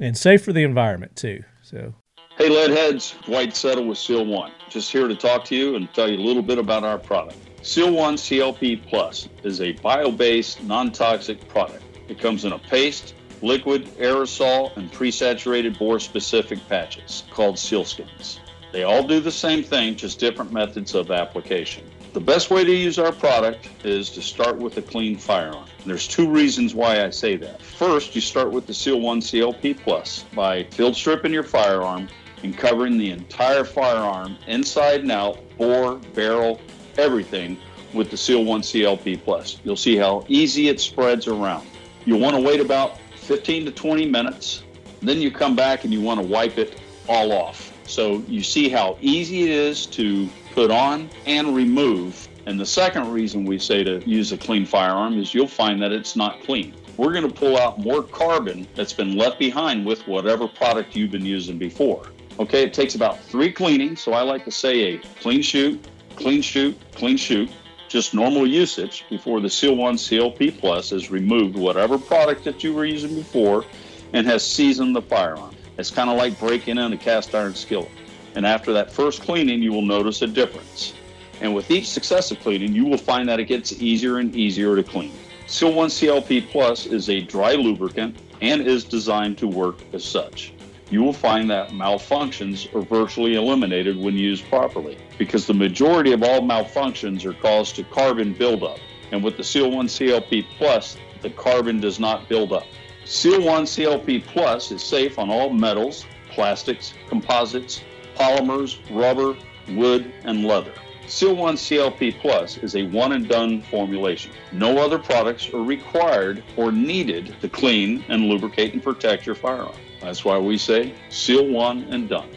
and 0.00 0.16
safe 0.16 0.42
for 0.44 0.52
the 0.52 0.64
environment 0.64 1.14
too. 1.14 1.42
So. 1.62 1.94
Hey, 2.36 2.48
Leadheads, 2.48 3.12
White 3.28 3.54
Settle 3.54 3.86
with 3.86 3.98
Seal 3.98 4.24
One. 4.24 4.52
Just 4.70 4.90
here 4.90 5.06
to 5.06 5.14
talk 5.14 5.44
to 5.46 5.56
you 5.56 5.76
and 5.76 5.92
tell 5.92 6.10
you 6.10 6.16
a 6.16 6.24
little 6.24 6.42
bit 6.42 6.58
about 6.58 6.84
our 6.84 6.98
product. 6.98 7.36
Seal 7.62 7.92
One 7.92 8.14
CLP 8.16 8.86
Plus 8.86 9.28
is 9.44 9.60
a 9.60 9.72
bio-based, 9.72 10.62
non-toxic 10.64 11.46
product. 11.48 11.84
It 12.08 12.18
comes 12.18 12.46
in 12.46 12.52
a 12.52 12.58
paste, 12.58 13.14
liquid, 13.42 13.84
aerosol, 13.98 14.74
and 14.76 14.90
pre-saturated 14.90 15.78
bore-specific 15.78 16.66
patches 16.68 17.24
called 17.30 17.56
sealskins. 17.56 18.38
They 18.72 18.84
all 18.84 19.06
do 19.06 19.20
the 19.20 19.32
same 19.32 19.62
thing, 19.62 19.96
just 19.96 20.18
different 20.18 20.52
methods 20.52 20.94
of 20.94 21.10
application. 21.10 21.89
The 22.12 22.20
best 22.20 22.50
way 22.50 22.64
to 22.64 22.74
use 22.74 22.98
our 22.98 23.12
product 23.12 23.68
is 23.84 24.10
to 24.10 24.20
start 24.20 24.58
with 24.58 24.76
a 24.78 24.82
clean 24.82 25.16
firearm. 25.16 25.66
There's 25.86 26.08
two 26.08 26.28
reasons 26.28 26.74
why 26.74 27.04
I 27.04 27.10
say 27.10 27.36
that. 27.36 27.62
First, 27.62 28.16
you 28.16 28.20
start 28.20 28.50
with 28.50 28.66
the 28.66 28.74
Seal 28.74 29.00
1 29.00 29.20
CLP 29.20 29.78
Plus 29.78 30.24
by 30.34 30.64
field 30.64 30.96
stripping 30.96 31.32
your 31.32 31.44
firearm 31.44 32.08
and 32.42 32.58
covering 32.58 32.98
the 32.98 33.12
entire 33.12 33.62
firearm 33.62 34.36
inside 34.48 35.02
and 35.02 35.12
out, 35.12 35.38
bore, 35.56 35.98
barrel, 36.16 36.60
everything 36.98 37.56
with 37.94 38.10
the 38.10 38.16
Seal 38.16 38.44
1 38.44 38.62
CLP 38.62 39.22
Plus. 39.22 39.60
You'll 39.62 39.76
see 39.76 39.94
how 39.94 40.24
easy 40.26 40.66
it 40.68 40.80
spreads 40.80 41.28
around. 41.28 41.64
You'll 42.06 42.18
want 42.18 42.34
to 42.34 42.42
wait 42.42 42.58
about 42.58 42.98
15 43.18 43.66
to 43.66 43.70
20 43.70 44.06
minutes. 44.06 44.64
Then 45.00 45.18
you 45.18 45.30
come 45.30 45.54
back 45.54 45.84
and 45.84 45.92
you 45.92 46.00
want 46.00 46.20
to 46.20 46.26
wipe 46.26 46.58
it 46.58 46.80
all 47.08 47.30
off. 47.30 47.72
So 47.86 48.18
you 48.26 48.42
see 48.42 48.68
how 48.68 48.98
easy 49.00 49.44
it 49.44 49.50
is 49.50 49.86
to 49.86 50.28
put 50.52 50.70
on 50.70 51.10
and 51.26 51.54
remove. 51.54 52.28
And 52.46 52.58
the 52.58 52.66
second 52.66 53.10
reason 53.10 53.44
we 53.44 53.58
say 53.58 53.84
to 53.84 54.00
use 54.08 54.32
a 54.32 54.38
clean 54.38 54.66
firearm 54.66 55.18
is 55.18 55.34
you'll 55.34 55.46
find 55.46 55.80
that 55.82 55.92
it's 55.92 56.16
not 56.16 56.42
clean. 56.42 56.74
We're 56.96 57.12
going 57.12 57.28
to 57.28 57.34
pull 57.34 57.58
out 57.58 57.78
more 57.78 58.02
carbon 58.02 58.66
that's 58.74 58.92
been 58.92 59.16
left 59.16 59.38
behind 59.38 59.86
with 59.86 60.06
whatever 60.06 60.46
product 60.48 60.94
you've 60.94 61.10
been 61.10 61.24
using 61.24 61.58
before. 61.58 62.06
Okay, 62.38 62.62
it 62.62 62.74
takes 62.74 62.94
about 62.94 63.20
three 63.20 63.52
cleanings. 63.52 64.00
So 64.00 64.12
I 64.12 64.22
like 64.22 64.44
to 64.44 64.50
say 64.50 64.94
a 64.94 64.98
clean 65.20 65.42
shoot, 65.42 65.86
clean 66.16 66.42
shoot, 66.42 66.76
clean 66.92 67.16
shoot 67.16 67.50
just 67.90 68.14
normal 68.14 68.46
usage 68.46 69.04
before 69.10 69.40
the 69.40 69.50
Seal 69.50 69.74
1 69.74 69.96
CLP 69.96 70.60
Plus 70.60 70.90
has 70.90 71.10
removed 71.10 71.56
whatever 71.56 71.98
product 71.98 72.44
that 72.44 72.62
you 72.62 72.72
were 72.72 72.84
using 72.84 73.16
before 73.16 73.64
and 74.12 74.26
has 74.28 74.46
seasoned 74.46 74.94
the 74.94 75.02
firearm. 75.02 75.54
It's 75.76 75.90
kind 75.90 76.08
of 76.08 76.16
like 76.16 76.38
breaking 76.38 76.78
in 76.78 76.92
a 76.92 76.96
cast 76.96 77.34
iron 77.34 77.54
skillet. 77.54 77.90
And 78.34 78.46
after 78.46 78.72
that 78.72 78.92
first 78.92 79.22
cleaning, 79.22 79.62
you 79.62 79.72
will 79.72 79.82
notice 79.82 80.22
a 80.22 80.26
difference. 80.26 80.94
And 81.40 81.54
with 81.54 81.70
each 81.70 81.88
successive 81.88 82.40
cleaning, 82.40 82.72
you 82.72 82.84
will 82.84 82.98
find 82.98 83.28
that 83.28 83.40
it 83.40 83.46
gets 83.46 83.72
easier 83.80 84.18
and 84.18 84.34
easier 84.36 84.76
to 84.76 84.82
clean. 84.82 85.12
Seal 85.46 85.72
1 85.72 85.88
CLP 85.88 86.48
Plus 86.50 86.86
is 86.86 87.08
a 87.08 87.20
dry 87.20 87.54
lubricant 87.54 88.16
and 88.40 88.62
is 88.62 88.84
designed 88.84 89.38
to 89.38 89.46
work 89.46 89.78
as 89.92 90.04
such 90.04 90.52
you 90.90 91.02
will 91.02 91.12
find 91.12 91.48
that 91.48 91.70
malfunctions 91.70 92.72
are 92.74 92.82
virtually 92.82 93.36
eliminated 93.36 93.96
when 93.96 94.16
used 94.16 94.44
properly 94.48 94.98
because 95.18 95.46
the 95.46 95.54
majority 95.54 96.12
of 96.12 96.22
all 96.22 96.40
malfunctions 96.40 97.24
are 97.24 97.32
caused 97.34 97.76
to 97.76 97.84
carbon 97.84 98.34
buildup. 98.34 98.78
And 99.12 99.22
with 99.22 99.36
the 99.36 99.44
Seal 99.44 99.70
1 99.70 99.86
CLP 99.86 100.46
Plus, 100.58 100.96
the 101.22 101.30
carbon 101.30 101.80
does 101.80 102.00
not 102.00 102.28
build 102.28 102.52
up. 102.52 102.66
Seal 103.04 103.40
1 103.40 103.64
CLP 103.64 104.24
Plus 104.26 104.72
is 104.72 104.82
safe 104.82 105.18
on 105.18 105.30
all 105.30 105.50
metals, 105.50 106.06
plastics, 106.30 106.92
composites, 107.08 107.82
polymers, 108.20 108.78
rubber, 108.90 109.34
wood, 109.74 110.12
and 110.24 110.44
leather. 110.44 110.74
Seal 111.06 111.34
1 111.34 111.56
CLP 111.56 112.20
Plus 112.20 112.58
is 112.58 112.76
a 112.76 112.84
one 112.88 113.12
and 113.12 113.26
done 113.26 113.62
formulation. 113.62 114.30
No 114.52 114.78
other 114.78 114.98
products 114.98 115.52
are 115.54 115.62
required 115.62 116.44
or 116.56 116.70
needed 116.70 117.34
to 117.40 117.48
clean 117.48 118.04
and 118.08 118.26
lubricate 118.26 118.74
and 118.74 118.82
protect 118.82 119.24
your 119.24 119.34
firearm. 119.34 119.74
That's 120.02 120.24
why 120.24 120.38
we 120.38 120.58
say 120.58 120.94
Seal 121.08 121.48
1 121.48 121.84
and 121.84 122.08
done. 122.08 122.28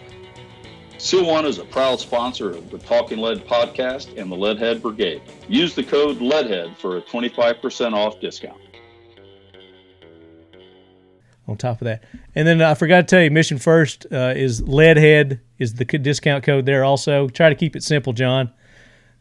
Seal 0.98 1.26
One 1.26 1.46
is 1.46 1.58
a 1.58 1.66
proud 1.66 2.00
sponsor 2.00 2.52
of 2.52 2.70
the 2.70 2.78
Talking 2.78 3.18
Lead 3.18 3.46
podcast 3.46 4.18
and 4.18 4.32
the 4.32 4.38
Leadhead 4.38 4.82
Brigade. 4.82 5.22
Use 5.50 5.76
the 5.76 5.84
code 5.84 6.20
LEADHEAD 6.20 6.78
for 6.78 6.96
a 6.96 7.02
25% 7.02 7.94
off 7.94 8.22
discount. 8.22 8.63
On 11.54 11.58
top 11.58 11.82
of 11.82 11.86
that, 11.86 12.04
and 12.34 12.48
then 12.48 12.62
I 12.62 12.74
forgot 12.74 13.02
to 13.02 13.04
tell 13.04 13.22
you, 13.22 13.30
Mission 13.30 13.60
First 13.60 14.08
uh, 14.12 14.34
is 14.36 14.62
Leadhead 14.64 15.40
is 15.60 15.76
the 15.76 15.86
discount 15.86 16.44
code 16.44 16.66
there. 16.66 16.84
Also, 16.84 17.28
try 17.30 17.50
to 17.50 17.56
keep 17.56 17.76
it 17.76 17.84
simple, 17.84 18.12
John. 18.12 18.52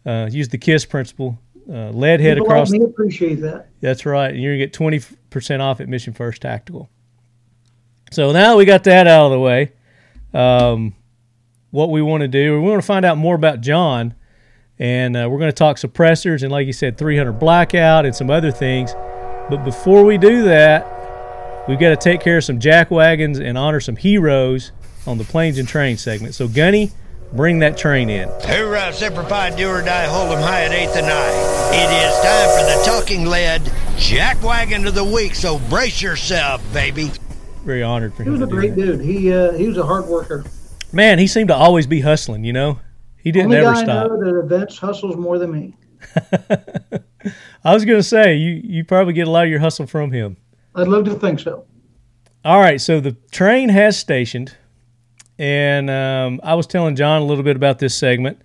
Uh, 0.07 0.29
use 0.31 0.49
the 0.49 0.57
KISS 0.57 0.87
principle. 0.87 1.39
Uh, 1.69 1.93
Leadhead 1.93 2.37
People 2.37 2.47
across. 2.47 2.71
Like 2.71 2.81
me 2.81 2.87
appreciate 2.87 3.43
that. 3.43 3.69
That's 3.83 4.07
right. 4.07 4.33
And 4.33 4.43
you're 4.43 4.53
gonna 4.55 4.65
get 4.65 4.73
twenty 4.73 5.01
percent 5.29 5.61
off 5.61 5.81
at 5.81 5.89
Mission 5.89 6.15
First 6.15 6.41
Tactical. 6.41 6.89
So 8.11 8.33
now 8.33 8.57
we 8.57 8.65
got 8.65 8.85
that 8.85 9.07
out 9.07 9.27
of 9.27 9.33
the 9.33 9.39
way. 9.39 9.73
Um, 10.33 10.95
what 11.71 11.91
we 11.91 12.01
want 12.01 12.23
to 12.23 12.29
do. 12.29 12.61
We 12.61 12.69
want 12.69 12.81
to 12.81 12.87
find 12.87 13.05
out 13.05 13.19
more 13.19 13.35
about 13.35 13.61
John, 13.61 14.15
and 14.79 15.17
uh, 15.17 15.29
we're 15.31 15.39
going 15.39 15.51
to 15.51 15.57
talk 15.57 15.77
suppressors 15.77 16.43
and, 16.43 16.51
like 16.51 16.67
you 16.67 16.73
said, 16.73 16.97
300 16.97 17.33
blackout 17.33 18.07
and 18.07 18.15
some 18.15 18.31
other 18.31 18.51
things. 18.51 18.95
But 19.51 19.65
before 19.65 20.05
we 20.05 20.19
do 20.19 20.43
that, 20.45 21.02
we've 21.69 21.79
got 21.79 21.91
to 21.91 21.97
take 21.97 22.21
care 22.21 22.39
of 22.39 22.45
some 22.45 22.59
jack 22.61 22.91
wagons 22.91 23.39
and 23.39 23.57
honor 23.57 23.81
some 23.81 23.97
heroes 23.97 24.73
on 25.07 25.19
the 25.19 25.25
planes 25.25 25.59
and 25.59 25.69
train 25.69 25.97
segment. 25.97 26.35
So, 26.35 26.49
Gunny, 26.49 26.91
bring 27.33 27.61
that 27.61 27.77
train 27.77 28.11
in. 28.11 28.29
Hoorah, 28.29 28.93
Semper 28.93 29.25
Fi, 29.25 29.51
do 29.51 29.69
or 29.69 29.83
die, 29.83 30.07
hold 30.07 30.31
'em 30.33 30.43
high 30.43 30.65
at 30.65 30.71
8th 30.73 30.97
and 30.97 31.07
9. 31.07 31.33
It 31.75 31.91
is 32.05 32.15
time 32.21 32.49
for 32.59 32.65
the 32.65 32.83
talking 32.85 33.27
lead 33.27 33.63
jack 33.97 34.43
wagon 34.43 34.87
of 34.87 34.95
the 34.95 35.05
week, 35.05 35.35
so 35.35 35.59
brace 35.71 36.01
yourself, 36.03 36.63
baby. 36.73 37.11
Very 37.65 37.83
honored 37.83 38.15
for 38.15 38.23
him. 38.23 38.27
He 38.27 38.39
was 38.39 38.43
a 38.43 38.51
great 38.51 38.75
that. 38.75 38.81
dude. 38.81 39.01
He 39.01 39.33
uh, 39.33 39.53
he 39.53 39.69
was 39.69 39.79
a 39.79 39.87
hard 39.87 40.07
worker. 40.07 40.45
Man, 40.93 41.19
he 41.19 41.27
seemed 41.27 41.49
to 41.49 41.55
always 41.55 41.87
be 41.87 42.01
hustling, 42.01 42.45
you 42.45 42.53
know? 42.53 42.79
He 43.17 43.31
didn't 43.33 43.47
Only 43.47 43.59
ever 43.59 43.73
guy 43.73 43.85
stop. 43.85 44.05
I 44.05 44.09
know 44.09 44.25
that 44.25 44.39
events 44.41 44.79
hustles 44.79 45.17
more 45.17 45.39
than 45.39 45.53
me. 45.53 45.75
I 47.65 47.73
was 47.73 47.85
going 47.85 47.99
to 47.99 48.03
say, 48.03 48.35
you, 48.35 48.61
you 48.63 48.85
probably 48.85 49.15
get 49.15 49.29
a 49.29 49.31
lot 49.31 49.45
of 49.45 49.51
your 49.51 49.61
hustle 49.61 49.87
from 49.87 50.11
him. 50.11 50.37
I'd 50.75 50.89
love 50.89 51.05
to 51.05 51.15
think 51.15 51.41
so. 51.41 51.65
All 52.45 52.61
right, 52.61 52.81
so 52.81 52.99
the 52.99 53.13
train 53.31 53.69
has 53.69 53.97
stationed, 53.97 54.57
and 55.39 55.89
um, 55.89 56.41
I 56.43 56.55
was 56.55 56.67
telling 56.67 56.97
John 56.97 57.23
a 57.23 57.25
little 57.25 57.45
bit 57.45 57.57
about 57.57 57.79
this 57.79 57.95
segment. 57.95 58.41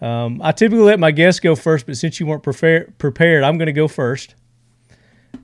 Um, 0.00 0.40
I 0.42 0.52
typically 0.52 0.84
let 0.84 1.00
my 1.00 1.10
guests 1.10 1.40
go 1.40 1.56
first, 1.56 1.86
but 1.86 1.96
since 1.96 2.20
you 2.20 2.26
weren't 2.26 2.42
prefer- 2.42 2.86
prepared, 2.98 3.44
I'm 3.44 3.58
going 3.58 3.66
to 3.66 3.72
go 3.72 3.88
first. 3.88 4.34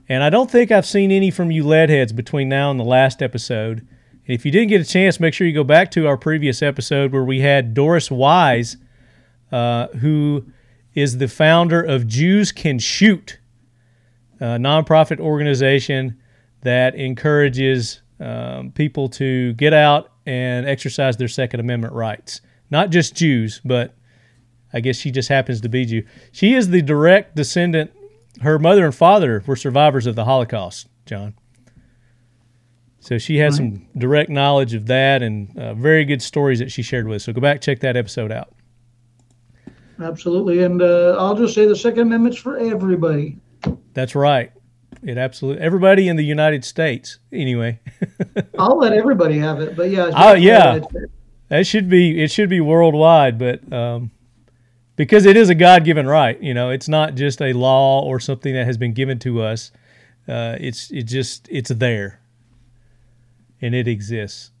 And 0.09 0.23
I 0.23 0.29
don't 0.29 0.49
think 0.49 0.71
I've 0.71 0.85
seen 0.85 1.11
any 1.11 1.31
from 1.31 1.51
you 1.51 1.63
leadheads 1.63 2.15
between 2.15 2.49
now 2.49 2.71
and 2.71 2.79
the 2.79 2.83
last 2.83 3.21
episode. 3.21 3.79
And 3.79 4.35
if 4.35 4.45
you 4.45 4.51
didn't 4.51 4.69
get 4.69 4.81
a 4.81 4.85
chance, 4.85 5.19
make 5.19 5.33
sure 5.33 5.47
you 5.47 5.53
go 5.53 5.63
back 5.63 5.91
to 5.91 6.07
our 6.07 6.17
previous 6.17 6.61
episode 6.61 7.11
where 7.11 7.23
we 7.23 7.41
had 7.41 7.73
Doris 7.73 8.11
Wise, 8.11 8.77
uh, 9.51 9.87
who 9.87 10.45
is 10.93 11.17
the 11.17 11.27
founder 11.27 11.81
of 11.81 12.07
Jews 12.07 12.51
Can 12.51 12.79
Shoot, 12.79 13.39
a 14.39 14.57
nonprofit 14.57 15.19
organization 15.19 16.19
that 16.61 16.95
encourages 16.95 18.01
um, 18.19 18.71
people 18.71 19.09
to 19.09 19.53
get 19.53 19.73
out 19.73 20.11
and 20.25 20.65
exercise 20.67 21.17
their 21.17 21.27
Second 21.27 21.59
Amendment 21.59 21.93
rights. 21.93 22.41
Not 22.69 22.89
just 22.89 23.15
Jews, 23.15 23.61
but 23.63 23.95
I 24.71 24.79
guess 24.79 24.95
she 24.95 25.11
just 25.11 25.29
happens 25.29 25.61
to 25.61 25.69
be 25.69 25.85
Jew. 25.85 26.05
She 26.31 26.53
is 26.53 26.69
the 26.69 26.81
direct 26.81 27.35
descendant. 27.35 27.91
Her 28.41 28.57
mother 28.57 28.85
and 28.85 28.95
father 28.95 29.43
were 29.45 29.55
survivors 29.55 30.07
of 30.07 30.15
the 30.15 30.25
Holocaust, 30.25 30.87
John. 31.05 31.35
So 32.99 33.17
she 33.17 33.37
has 33.39 33.57
some 33.57 33.85
direct 33.97 34.29
knowledge 34.29 34.73
of 34.73 34.87
that 34.87 35.21
and 35.21 35.55
uh, 35.57 35.73
very 35.73 36.05
good 36.05 36.21
stories 36.21 36.59
that 36.59 36.71
she 36.71 36.81
shared 36.81 37.05
with 37.05 37.17
us. 37.17 37.25
So 37.25 37.33
go 37.33 37.41
back 37.41 37.59
check 37.59 37.81
that 37.81 37.97
episode 37.97 38.31
out. 38.31 38.53
Absolutely. 40.01 40.63
And 40.63 40.81
uh, 40.81 41.17
I'll 41.19 41.35
just 41.35 41.53
say 41.53 41.65
the 41.65 41.75
Second 41.75 42.03
Amendment's 42.03 42.37
for 42.37 42.57
everybody. 42.57 43.37
That's 43.93 44.15
right. 44.15 44.51
It 45.01 45.17
absolutely 45.17 45.61
everybody 45.61 46.07
in 46.07 46.15
the 46.15 46.23
United 46.23 46.63
States. 46.63 47.19
Anyway, 47.31 47.79
I'll 48.59 48.77
let 48.77 48.93
everybody 48.93 49.37
have 49.39 49.59
it. 49.59 49.75
But 49.75 49.89
yeah. 49.89 50.11
Oh, 50.15 50.33
yeah. 50.33 50.79
that 51.49 51.67
should 51.67 51.89
be 51.89 52.23
it 52.23 52.31
should 52.31 52.49
be 52.49 52.61
worldwide, 52.61 53.37
but 53.37 53.71
um, 53.73 54.11
because 54.95 55.25
it 55.25 55.35
is 55.35 55.49
a 55.49 55.55
God 55.55 55.83
given 55.83 56.07
right, 56.07 56.41
you 56.41 56.53
know, 56.53 56.69
it's 56.69 56.87
not 56.87 57.15
just 57.15 57.41
a 57.41 57.53
law 57.53 58.01
or 58.01 58.19
something 58.19 58.53
that 58.53 58.65
has 58.65 58.77
been 58.77 58.93
given 58.93 59.19
to 59.19 59.41
us. 59.41 59.71
Uh, 60.27 60.55
it's 60.59 60.89
it 60.91 61.03
just 61.03 61.47
it's 61.51 61.69
there, 61.69 62.21
and 63.61 63.75
it 63.75 63.87
exists. 63.87 64.51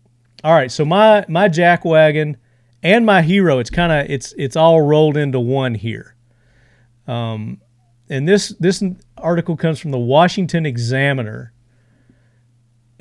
All 0.43 0.53
right, 0.53 0.71
so 0.71 0.83
my 0.83 1.25
my 1.29 1.47
jack 1.47 1.85
wagon 1.85 2.35
and 2.81 3.05
my 3.05 3.21
hero, 3.21 3.59
it's 3.59 3.69
kind 3.69 3.93
of 3.93 4.09
it's 4.09 4.33
it's 4.37 4.57
all 4.57 4.81
rolled 4.81 5.15
into 5.15 5.39
one 5.39 5.75
here. 5.75 6.15
Um, 7.07 7.61
and 8.09 8.27
this 8.27 8.49
this 8.59 8.83
article 9.17 9.55
comes 9.55 9.79
from 9.79 9.91
the 9.91 9.99
Washington 9.99 10.65
Examiner 10.65 11.53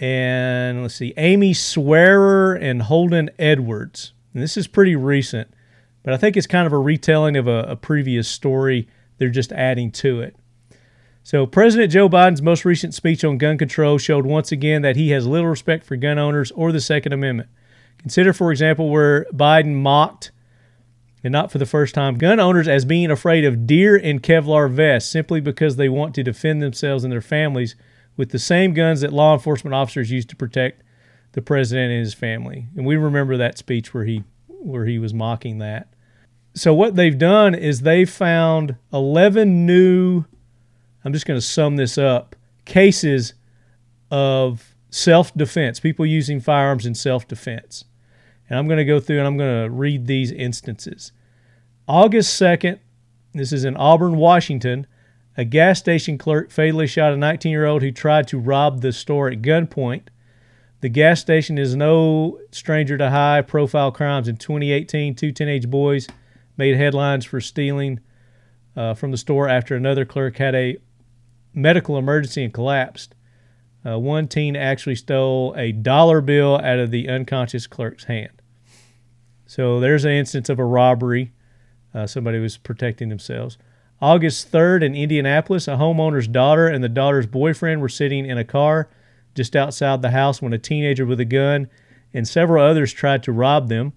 and 0.03 0.83
let's 0.83 0.97
see, 0.97 1.15
Amy 1.17 1.55
Swearer 1.55 2.55
and 2.55 2.83
Holden 2.83 3.31
Edwards. 3.39 4.15
And 4.35 4.43
this 4.43 4.57
is 4.57 4.67
pretty 4.67 4.97
recent, 4.97 5.55
but 6.03 6.13
I 6.13 6.17
think 6.17 6.37
it's 6.37 6.49
kind 6.49 6.67
of 6.67 6.73
a 6.73 6.79
retelling 6.79 7.37
of 7.37 7.47
a, 7.47 7.61
a 7.69 7.77
previous 7.77 8.27
story. 8.29 8.89
They're 9.19 9.29
just 9.29 9.53
adding 9.53 9.93
to 9.93 10.21
it. 10.21 10.35
So, 11.23 11.47
President 11.47 11.93
Joe 11.93 12.09
Biden's 12.09 12.43
most 12.43 12.65
recent 12.65 12.95
speech 12.95 13.23
on 13.23 13.39
gun 13.39 13.57
control 13.57 13.97
showed 13.97 14.27
once 14.27 14.51
again 14.51 14.83
that 14.83 14.97
he 14.97 15.11
has 15.11 15.25
little 15.25 15.47
respect 15.47 15.87
for 15.87 15.95
gun 15.95 16.19
owners 16.19 16.51
or 16.51 16.73
the 16.73 16.81
Second 16.81 17.13
Amendment. 17.13 17.49
Consider, 17.99 18.33
for 18.33 18.51
example, 18.51 18.91
where 18.91 19.27
Biden 19.33 19.75
mocked, 19.75 20.33
and 21.25 21.33
not 21.33 21.53
for 21.53 21.59
the 21.59 21.67
first 21.67 21.95
time, 21.95 22.19
gun 22.19 22.41
owners 22.41 22.69
as 22.69 22.85
being 22.85 23.11
afraid 23.11 23.45
of 23.45 23.67
deer 23.67 23.97
and 23.97 24.23
Kevlar 24.23 24.71
vests 24.71 25.11
simply 25.11 25.41
because 25.41 25.77
they 25.77 25.89
want 25.89 26.15
to 26.15 26.23
defend 26.23 26.63
themselves 26.63 27.05
and 27.05 27.13
their 27.13 27.21
families 27.21 27.77
with 28.17 28.31
the 28.31 28.39
same 28.39 28.75
guns 28.75 29.01
that 29.01 29.13
law 29.13 29.33
enforcement 29.33 29.75
officers 29.75 30.11
used 30.11 30.29
to 30.31 30.37
protect 30.37 30.83
the 31.33 31.43
president 31.43 31.91
and 31.91 32.01
his 32.01 32.15
family. 32.15 32.69
And 32.77 32.85
we 32.85 32.97
remember 32.97 33.37
that 33.37 33.59
speech 33.59 33.95
where 33.95 34.05
he 34.05 34.25
where 34.63 34.87
he 34.87 34.99
was 34.99 35.13
mocking 35.13 35.59
that. 35.59 35.89
So 36.55 36.73
what 36.75 36.95
they've 36.97 37.17
done 37.17 37.55
is 37.55 37.81
they've 37.81 38.09
found 38.09 38.77
11 38.93 39.67
new 39.67 40.25
I'm 41.05 41.13
just 41.13 41.27
going 41.27 41.39
to 41.39 41.45
sum 41.45 41.77
this 41.77 41.99
up 41.99 42.37
cases 42.65 43.35
of 44.11 44.77
self-defense, 44.91 45.81
people 45.81 46.07
using 46.07 46.39
firearms 46.39 46.87
in 46.87 46.95
self-defense. 46.95 47.85
And 48.53 48.59
I'm 48.59 48.69
going 48.69 48.77
to 48.77 48.85
go 48.85 49.01
through 49.01 49.17
and 49.17 49.27
I'm 49.27 49.39
going 49.39 49.65
to 49.65 49.71
read 49.71 50.07
these 50.07 50.31
instances. 50.31 51.11
August 51.89 52.39
2nd, 52.39 52.81
this 53.33 53.51
is 53.51 53.65
in 53.65 53.79
Auburn, 53.79 54.17
Washington. 54.17 54.87
A 55.39 55.47
gas 55.47 55.79
station 55.79 56.19
clerk 56.19 56.51
fatally 56.51 56.87
shot 56.87 57.15
a 57.15 57.17
19 57.17 57.51
year 57.51 57.65
old 57.65 57.81
who 57.81 57.91
tried 57.91 58.29
to 58.29 58.39
rob 58.39 58.83
the 58.83 58.93
store 58.93 59.31
at 59.31 59.41
gunpoint. 59.41 60.09
The 60.83 60.91
gas 60.91 61.19
station 61.19 61.57
is 61.57 61.75
no 61.75 62.41
stranger 62.51 62.99
to 62.99 63.09
high 63.09 63.41
profile 63.41 63.91
crimes. 63.91 64.29
In 64.29 64.37
2018, 64.37 65.15
two 65.15 65.33
teenage 65.33 65.71
boys 65.71 66.07
made 66.59 66.77
headlines 66.77 67.25
for 67.25 67.41
stealing 67.41 68.01
uh, 68.77 68.93
from 68.93 69.13
the 69.13 69.17
store 69.17 69.49
after 69.49 69.77
another 69.77 70.05
clerk 70.05 70.37
had 70.37 70.55
a 70.55 70.77
medical 71.55 71.97
emergency 71.97 72.45
and 72.45 72.53
collapsed. 72.53 73.15
Uh, 73.87 73.99
one 73.99 74.29
teen 74.29 74.57
actually 74.57 74.97
stole 74.97 75.55
a 75.57 75.73
dollar 75.73 76.21
bill 76.21 76.57
out 76.59 76.79
of 76.79 76.91
the 76.91 77.09
unconscious 77.09 77.67
clerk's 77.67 78.05
hand. 78.05 78.42
So 79.53 79.81
there's 79.81 80.07
an 80.07 80.13
instance 80.13 80.49
of 80.49 80.59
a 80.59 80.65
robbery. 80.65 81.31
Uh, 81.93 82.07
somebody 82.07 82.39
was 82.39 82.57
protecting 82.57 83.11
themselves. 83.11 83.59
August 84.01 84.51
3rd 84.51 84.83
in 84.83 84.95
Indianapolis, 84.95 85.69
a 85.69 85.73
homeowner's 85.73 86.27
daughter 86.27 86.69
and 86.69 86.83
the 86.83 86.89
daughter's 86.89 87.27
boyfriend 87.27 87.83
were 87.83 87.91
sitting 87.91 88.25
in 88.25 88.39
a 88.39 88.47
car 88.47 88.89
just 89.35 89.55
outside 89.55 90.01
the 90.01 90.13
house 90.13 90.41
when 90.41 90.55
a 90.55 90.59
teenager 90.59 91.05
with 91.05 91.21
a 91.21 91.27
gun 91.27 91.69
and 92.15 92.27
several 92.27 92.65
others 92.65 92.95
tried 92.95 93.23
to 93.25 93.31
rob 93.31 93.69
them. 93.69 93.93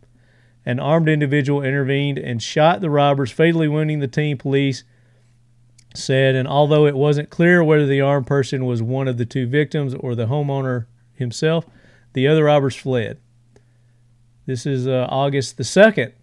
An 0.66 0.78
armed 0.78 1.08
individual 1.08 1.64
intervened 1.64 2.18
and 2.18 2.44
shot 2.44 2.82
the 2.82 2.90
robbers, 2.90 3.32
fatally 3.32 3.70
wounding 3.70 4.02
the 4.02 4.10
teen, 4.10 4.38
police 4.38 4.84
said. 5.94 6.36
And 6.36 6.50
although 6.50 6.86
it 6.86 6.98
wasn't 6.98 7.30
clear 7.30 7.64
whether 7.64 7.86
the 7.86 8.02
armed 8.02 8.28
person 8.28 8.66
was 8.66 8.84
one 8.84 9.08
of 9.08 9.18
the 9.18 9.26
two 9.26 9.48
victims 9.48 9.96
or 9.96 10.16
the 10.16 10.28
homeowner 10.28 10.88
himself, 11.14 11.66
the 12.12 12.28
other 12.28 12.44
robbers 12.44 12.76
fled. 12.76 13.20
This 14.46 14.66
is 14.66 14.88
uh, 14.88 15.08
August 15.10 15.58
the 15.58 15.64
2nd. 15.64 16.14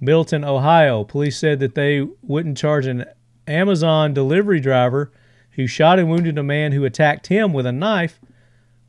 Middletown, 0.00 0.44
Ohio. 0.44 1.04
Police 1.04 1.38
said 1.38 1.60
that 1.60 1.74
they 1.74 2.06
wouldn't 2.22 2.58
charge 2.58 2.86
an 2.86 3.04
Amazon 3.46 4.12
delivery 4.12 4.60
driver 4.60 5.12
who 5.52 5.66
shot 5.66 5.98
and 5.98 6.08
wounded 6.08 6.38
a 6.38 6.42
man 6.42 6.72
who 6.72 6.84
attacked 6.84 7.28
him 7.28 7.52
with 7.52 7.66
a 7.66 7.72
knife 7.72 8.20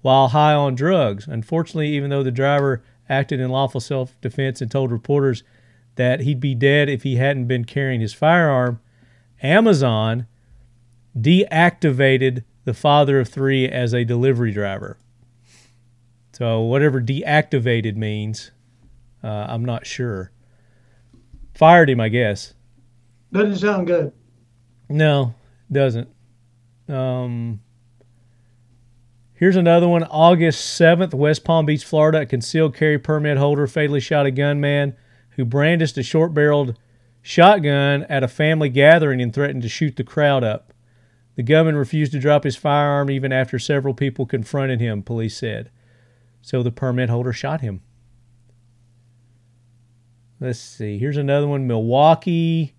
while 0.01 0.29
high 0.29 0.53
on 0.53 0.75
drugs. 0.75 1.27
Unfortunately, 1.27 1.89
even 1.89 2.09
though 2.09 2.23
the 2.23 2.31
driver 2.31 2.83
acted 3.09 3.39
in 3.39 3.49
lawful 3.49 3.81
self 3.81 4.19
defense 4.21 4.61
and 4.61 4.71
told 4.71 4.91
reporters 4.91 5.43
that 5.95 6.21
he'd 6.21 6.39
be 6.39 6.55
dead 6.55 6.89
if 6.89 7.03
he 7.03 7.17
hadn't 7.17 7.45
been 7.45 7.65
carrying 7.65 8.01
his 8.01 8.13
firearm. 8.13 8.79
Amazon 9.41 10.25
deactivated 11.17 12.43
the 12.65 12.73
father 12.73 13.19
of 13.19 13.29
three 13.29 13.67
as 13.67 13.93
a 13.93 14.05
delivery 14.05 14.51
driver. 14.51 14.97
So, 16.31 16.61
whatever 16.61 16.99
deactivated 16.99 17.95
means, 17.95 18.51
uh, 19.23 19.45
I'm 19.49 19.63
not 19.63 19.85
sure. 19.85 20.31
Fired 21.53 21.89
him, 21.89 21.99
I 21.99 22.09
guess. 22.09 22.53
Doesn't 23.31 23.57
sound 23.57 23.87
good. 23.87 24.11
No, 24.89 25.33
doesn't. 25.71 26.09
Um, 26.87 27.61
here's 29.33 29.55
another 29.55 29.87
one. 29.87 30.03
August 30.03 30.79
7th, 30.79 31.13
West 31.13 31.43
Palm 31.43 31.65
Beach, 31.65 31.85
Florida. 31.85 32.21
A 32.21 32.25
concealed 32.25 32.75
carry 32.75 32.99
permit 32.99 33.37
holder 33.37 33.67
fatally 33.67 33.99
shot 33.99 34.25
a 34.25 34.31
gunman 34.31 34.95
who 35.31 35.45
brandished 35.45 35.97
a 35.97 36.03
short 36.03 36.33
barreled 36.33 36.77
shotgun 37.21 38.03
at 38.03 38.23
a 38.23 38.27
family 38.27 38.69
gathering 38.69 39.21
and 39.21 39.33
threatened 39.33 39.63
to 39.63 39.69
shoot 39.69 39.95
the 39.95 40.03
crowd 40.03 40.43
up. 40.43 40.73
The 41.35 41.43
gunman 41.43 41.75
refused 41.75 42.11
to 42.11 42.19
drop 42.19 42.43
his 42.43 42.55
firearm 42.55 43.09
even 43.09 43.31
after 43.31 43.57
several 43.57 43.93
people 43.93 44.25
confronted 44.25 44.79
him, 44.79 45.01
police 45.01 45.35
said. 45.35 45.71
So 46.41 46.61
the 46.61 46.71
permit 46.71 47.09
holder 47.09 47.33
shot 47.33 47.61
him. 47.61 47.81
Let's 50.43 50.59
see. 50.59 50.97
Here's 50.97 51.15
another 51.15 51.47
one 51.47 51.67
Milwaukee. 51.67 52.73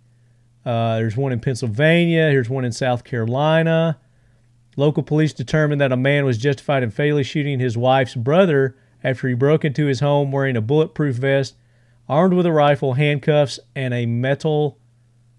Uh, 0.66 0.96
there's 0.96 1.16
one 1.16 1.32
in 1.32 1.40
Pennsylvania. 1.40 2.28
Here's 2.28 2.50
one 2.50 2.62
in 2.62 2.72
South 2.72 3.04
Carolina. 3.04 3.98
Local 4.76 5.02
police 5.02 5.32
determined 5.32 5.80
that 5.80 5.90
a 5.90 5.96
man 5.96 6.26
was 6.26 6.36
justified 6.36 6.82
in 6.82 6.90
fatally 6.90 7.22
shooting 7.22 7.60
his 7.60 7.78
wife's 7.78 8.16
brother 8.16 8.76
after 9.02 9.28
he 9.28 9.34
broke 9.34 9.64
into 9.64 9.86
his 9.86 10.00
home 10.00 10.30
wearing 10.30 10.58
a 10.58 10.60
bulletproof 10.60 11.16
vest, 11.16 11.56
armed 12.06 12.34
with 12.34 12.44
a 12.44 12.52
rifle, 12.52 12.94
handcuffs, 12.94 13.58
and 13.74 13.94
a 13.94 14.04
metal 14.04 14.78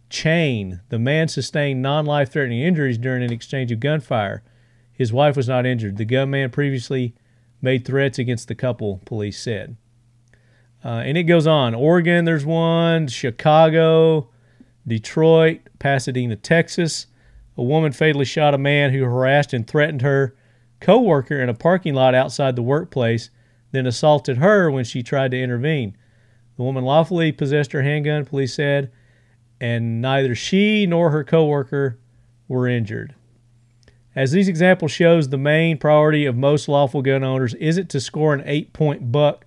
chain. 0.09 0.81
The 0.89 0.97
man 0.97 1.27
sustained 1.27 1.83
non 1.83 2.07
life 2.07 2.31
threatening 2.31 2.61
injuries 2.61 2.97
during 2.97 3.21
an 3.21 3.31
exchange 3.31 3.71
of 3.71 3.79
gunfire. 3.79 4.41
His 4.91 5.13
wife 5.13 5.37
was 5.37 5.47
not 5.47 5.67
injured. 5.67 5.97
The 5.97 6.05
gunman 6.05 6.49
previously 6.49 7.13
made 7.61 7.85
threats 7.85 8.17
against 8.17 8.47
the 8.47 8.55
couple, 8.55 8.99
police 9.05 9.39
said. 9.39 9.77
Uh, 10.85 11.01
and 11.03 11.17
it 11.17 11.23
goes 11.23 11.47
on. 11.47 11.73
Oregon, 11.73 12.25
there's 12.25 12.45
one. 12.45 13.07
Chicago, 13.07 14.29
Detroit, 14.87 15.61
Pasadena, 15.79 16.35
Texas. 16.35 17.07
A 17.57 17.63
woman 17.63 17.91
fatally 17.91 18.25
shot 18.25 18.53
a 18.53 18.59
man 18.59 18.93
who 18.93 19.03
harassed 19.03 19.51
and 19.51 19.65
threatened 19.65 20.03
her 20.03 20.35
co-worker 20.79 21.41
in 21.41 21.49
a 21.49 21.55
parking 21.55 21.95
lot 21.95 22.13
outside 22.13 22.55
the 22.55 22.61
workplace, 22.61 23.31
then 23.71 23.87
assaulted 23.87 24.37
her 24.37 24.69
when 24.69 24.83
she 24.83 25.01
tried 25.01 25.31
to 25.31 25.41
intervene. 25.41 25.97
The 26.55 26.63
woman 26.63 26.83
lawfully 26.83 27.31
possessed 27.31 27.71
her 27.71 27.81
handgun, 27.81 28.25
police 28.25 28.53
said, 28.53 28.91
and 29.59 30.01
neither 30.01 30.35
she 30.35 30.85
nor 30.85 31.09
her 31.09 31.23
co-worker 31.23 31.97
were 32.47 32.67
injured. 32.67 33.15
As 34.15 34.31
these 34.31 34.47
examples 34.47 34.91
shows, 34.91 35.29
the 35.29 35.37
main 35.37 35.79
priority 35.79 36.25
of 36.25 36.37
most 36.37 36.69
lawful 36.69 37.01
gun 37.01 37.23
owners 37.23 37.55
isn't 37.55 37.89
to 37.89 37.99
score 37.99 38.35
an 38.35 38.41
8-point 38.41 39.11
buck 39.11 39.44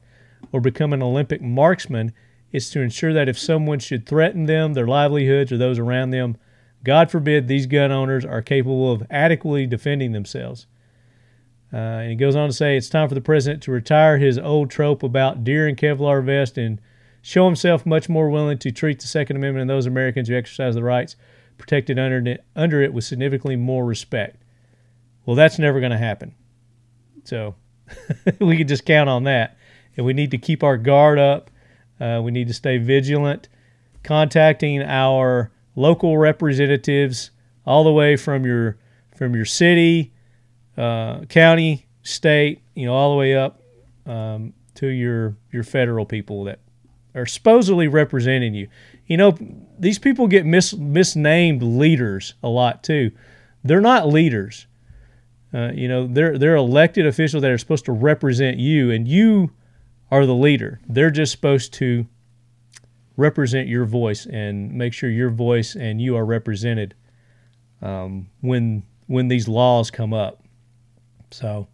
or 0.52 0.60
become 0.60 0.92
an 0.92 1.02
Olympic 1.02 1.42
marksman, 1.42 2.12
is 2.52 2.70
to 2.70 2.80
ensure 2.80 3.12
that 3.12 3.28
if 3.28 3.38
someone 3.38 3.78
should 3.78 4.06
threaten 4.06 4.46
them, 4.46 4.74
their 4.74 4.86
livelihoods, 4.86 5.52
or 5.52 5.58
those 5.58 5.78
around 5.78 6.10
them, 6.10 6.36
God 6.84 7.10
forbid 7.10 7.48
these 7.48 7.66
gun 7.66 7.92
owners 7.92 8.24
are 8.24 8.42
capable 8.42 8.92
of 8.92 9.02
adequately 9.10 9.66
defending 9.66 10.12
themselves. 10.12 10.66
Uh, 11.72 11.76
and 11.76 12.10
he 12.10 12.16
goes 12.16 12.34
on 12.34 12.48
to 12.48 12.54
say 12.54 12.76
it's 12.76 12.88
time 12.88 13.08
for 13.08 13.14
the 13.14 13.20
president 13.20 13.62
to 13.64 13.72
retire 13.72 14.16
his 14.16 14.38
old 14.38 14.70
trope 14.70 15.02
about 15.02 15.44
deer 15.44 15.66
and 15.66 15.76
Kevlar 15.76 16.24
vest 16.24 16.56
and 16.56 16.80
show 17.20 17.44
himself 17.44 17.84
much 17.84 18.08
more 18.08 18.30
willing 18.30 18.58
to 18.58 18.70
treat 18.70 19.00
the 19.00 19.06
Second 19.06 19.36
Amendment 19.36 19.62
and 19.62 19.70
those 19.70 19.84
Americans 19.84 20.28
who 20.28 20.36
exercise 20.36 20.74
the 20.74 20.82
rights 20.82 21.16
protected 21.58 21.98
under 21.98 22.18
it, 22.30 22.44
under 22.56 22.80
it 22.80 22.94
with 22.94 23.04
significantly 23.04 23.56
more 23.56 23.84
respect. 23.84 24.42
Well, 25.26 25.36
that's 25.36 25.58
never 25.58 25.80
going 25.80 25.92
to 25.92 25.98
happen. 25.98 26.34
So 27.24 27.54
we 28.40 28.56
can 28.56 28.66
just 28.68 28.86
count 28.86 29.10
on 29.10 29.24
that. 29.24 29.57
And 29.98 30.06
we 30.06 30.14
need 30.14 30.30
to 30.30 30.38
keep 30.38 30.62
our 30.62 30.78
guard 30.78 31.18
up. 31.18 31.50
Uh, 32.00 32.20
we 32.24 32.30
need 32.30 32.46
to 32.46 32.54
stay 32.54 32.78
vigilant, 32.78 33.48
contacting 34.04 34.80
our 34.80 35.50
local 35.74 36.16
representatives 36.16 37.32
all 37.66 37.82
the 37.84 37.92
way 37.92 38.16
from 38.16 38.46
your 38.46 38.78
from 39.16 39.34
your 39.34 39.44
city, 39.44 40.12
uh, 40.76 41.24
county, 41.24 41.86
state, 42.02 42.62
you 42.74 42.86
know, 42.86 42.94
all 42.94 43.10
the 43.10 43.16
way 43.18 43.34
up 43.34 43.60
um, 44.06 44.54
to 44.76 44.86
your 44.86 45.36
your 45.50 45.64
federal 45.64 46.06
people 46.06 46.44
that 46.44 46.60
are 47.16 47.26
supposedly 47.26 47.88
representing 47.88 48.54
you. 48.54 48.68
You 49.08 49.16
know, 49.16 49.36
these 49.78 49.98
people 49.98 50.28
get 50.28 50.46
mis- 50.46 50.76
misnamed 50.76 51.62
leaders 51.62 52.34
a 52.44 52.48
lot 52.48 52.84
too. 52.84 53.10
They're 53.64 53.80
not 53.80 54.06
leaders. 54.06 54.68
Uh, 55.52 55.72
you 55.74 55.88
know, 55.88 56.06
they're 56.06 56.38
they're 56.38 56.54
elected 56.54 57.04
officials 57.04 57.42
that 57.42 57.50
are 57.50 57.58
supposed 57.58 57.86
to 57.86 57.92
represent 57.92 58.58
you, 58.58 58.92
and 58.92 59.08
you 59.08 59.50
are 60.10 60.26
the 60.26 60.34
leader. 60.34 60.80
They're 60.88 61.10
just 61.10 61.32
supposed 61.32 61.72
to 61.74 62.06
represent 63.16 63.68
your 63.68 63.84
voice 63.84 64.26
and 64.26 64.72
make 64.72 64.92
sure 64.92 65.10
your 65.10 65.30
voice 65.30 65.74
and 65.74 66.00
you 66.00 66.16
are 66.16 66.24
represented 66.24 66.94
um, 67.82 68.28
when 68.40 68.84
when 69.06 69.28
these 69.28 69.48
laws 69.48 69.90
come 69.90 70.12
up. 70.12 70.42
So 71.30 71.68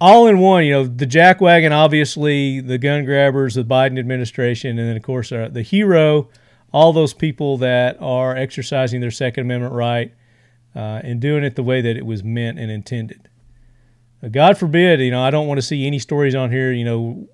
all 0.00 0.26
in 0.28 0.38
one, 0.38 0.64
you 0.64 0.72
know, 0.72 0.86
the 0.86 1.06
jackwagon, 1.06 1.72
obviously, 1.72 2.60
the 2.60 2.78
gun 2.78 3.04
grabbers, 3.04 3.54
the 3.54 3.64
Biden 3.64 3.98
administration, 3.98 4.78
and 4.78 4.88
then 4.88 4.96
of 4.96 5.02
course 5.02 5.30
uh, 5.32 5.48
the 5.52 5.62
hero, 5.62 6.28
all 6.72 6.92
those 6.92 7.12
people 7.12 7.58
that 7.58 8.00
are 8.00 8.36
exercising 8.36 9.00
their 9.00 9.10
Second 9.10 9.44
Amendment 9.44 9.74
right 9.74 10.14
uh, 10.74 11.00
and 11.02 11.20
doing 11.20 11.44
it 11.44 11.56
the 11.56 11.62
way 11.62 11.80
that 11.80 11.96
it 11.96 12.06
was 12.06 12.22
meant 12.22 12.58
and 12.58 12.70
intended. 12.70 13.28
God 14.28 14.58
forbid, 14.58 15.00
you 15.00 15.10
know, 15.10 15.22
I 15.22 15.30
don't 15.30 15.46
want 15.46 15.58
to 15.58 15.66
see 15.66 15.86
any 15.86 15.98
stories 15.98 16.34
on 16.34 16.50
here, 16.50 16.72
you 16.72 16.84
know, 16.84 17.28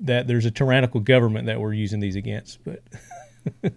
that 0.00 0.26
there's 0.26 0.44
a 0.44 0.50
tyrannical 0.50 1.00
government 1.00 1.46
that 1.46 1.60
we're 1.60 1.72
using 1.72 2.00
these 2.00 2.16
against, 2.16 2.58
but 2.64 2.82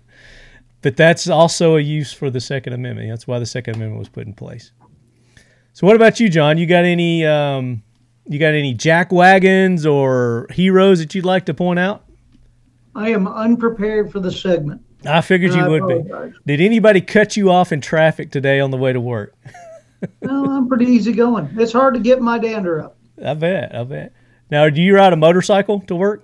but 0.81 0.97
that's 0.97 1.29
also 1.29 1.75
a 1.75 1.79
use 1.79 2.11
for 2.11 2.29
the 2.29 2.41
Second 2.41 2.73
Amendment. 2.73 3.09
That's 3.09 3.27
why 3.27 3.39
the 3.39 3.45
Second 3.45 3.75
Amendment 3.75 3.99
was 3.99 4.09
put 4.09 4.25
in 4.25 4.33
place. 4.33 4.71
So, 5.73 5.85
what 5.85 5.95
about 5.95 6.19
you, 6.19 6.27
John? 6.27 6.57
You 6.57 6.65
got 6.65 6.85
any 6.85 7.23
um, 7.23 7.83
you 8.25 8.39
got 8.39 8.53
any 8.53 8.73
jack 8.73 9.11
wagons 9.11 9.85
or 9.85 10.47
heroes 10.49 10.99
that 10.99 11.13
you'd 11.13 11.25
like 11.25 11.45
to 11.45 11.53
point 11.53 11.79
out? 11.79 12.03
I 12.95 13.09
am 13.09 13.27
unprepared 13.27 14.11
for 14.11 14.19
the 14.19 14.31
segment. 14.31 14.81
I 15.05 15.21
figured 15.21 15.53
you 15.53 15.61
I 15.61 15.67
would 15.67 15.87
be. 15.87 16.33
Did 16.47 16.61
anybody 16.61 16.99
cut 16.99 17.37
you 17.37 17.51
off 17.51 17.71
in 17.71 17.79
traffic 17.79 18.31
today 18.31 18.59
on 18.59 18.71
the 18.71 18.77
way 18.77 18.91
to 18.91 18.99
work? 18.99 19.35
No, 20.21 20.45
I'm 20.45 20.67
pretty 20.67 20.85
easy 20.85 21.11
going. 21.11 21.49
It's 21.57 21.73
hard 21.73 21.93
to 21.95 21.99
get 21.99 22.21
my 22.21 22.37
dander 22.37 22.81
up. 22.81 22.97
I 23.23 23.33
bet. 23.33 23.73
I 23.75 23.83
bet. 23.83 24.13
Now, 24.51 24.69
do 24.69 24.81
you 24.81 24.95
ride 24.95 25.13
a 25.13 25.17
motorcycle 25.17 25.79
to 25.81 25.95
work? 25.95 26.23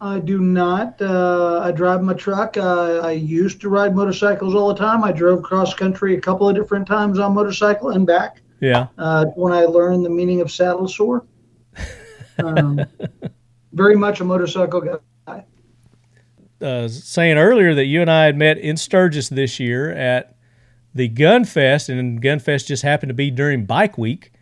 I 0.00 0.18
do 0.18 0.38
not. 0.40 1.00
Uh, 1.00 1.60
I 1.62 1.72
drive 1.72 2.02
my 2.02 2.14
truck. 2.14 2.56
Uh, 2.56 3.00
I 3.04 3.12
used 3.12 3.60
to 3.60 3.68
ride 3.68 3.94
motorcycles 3.94 4.54
all 4.54 4.68
the 4.68 4.74
time. 4.74 5.04
I 5.04 5.12
drove 5.12 5.42
cross 5.42 5.74
country 5.74 6.16
a 6.16 6.20
couple 6.20 6.48
of 6.48 6.54
different 6.56 6.86
times 6.86 7.18
on 7.18 7.34
motorcycle 7.34 7.90
and 7.90 8.06
back 8.06 8.40
Yeah. 8.60 8.86
uh, 8.98 9.26
when 9.36 9.52
I 9.52 9.66
learned 9.66 10.04
the 10.04 10.10
meaning 10.10 10.40
of 10.40 10.50
saddle 10.50 10.88
sore. 10.88 11.26
Um, 12.42 12.80
very 13.72 13.94
much 13.96 14.20
a 14.20 14.24
motorcycle 14.24 14.80
guy. 15.26 15.44
uh, 16.62 16.88
saying 16.88 17.36
earlier 17.38 17.74
that 17.74 17.84
you 17.86 18.00
and 18.00 18.10
I 18.10 18.24
had 18.24 18.36
met 18.36 18.58
in 18.58 18.76
Sturgis 18.76 19.28
this 19.28 19.60
year 19.60 19.90
at 19.92 20.34
the 20.94 21.08
Gun 21.08 21.44
Fest, 21.44 21.88
and 21.88 22.20
Gun 22.20 22.38
Fest 22.38 22.68
just 22.68 22.82
happened 22.82 23.10
to 23.10 23.14
be 23.14 23.30
during 23.30 23.64
Bike 23.64 23.96
Week, 23.96 24.32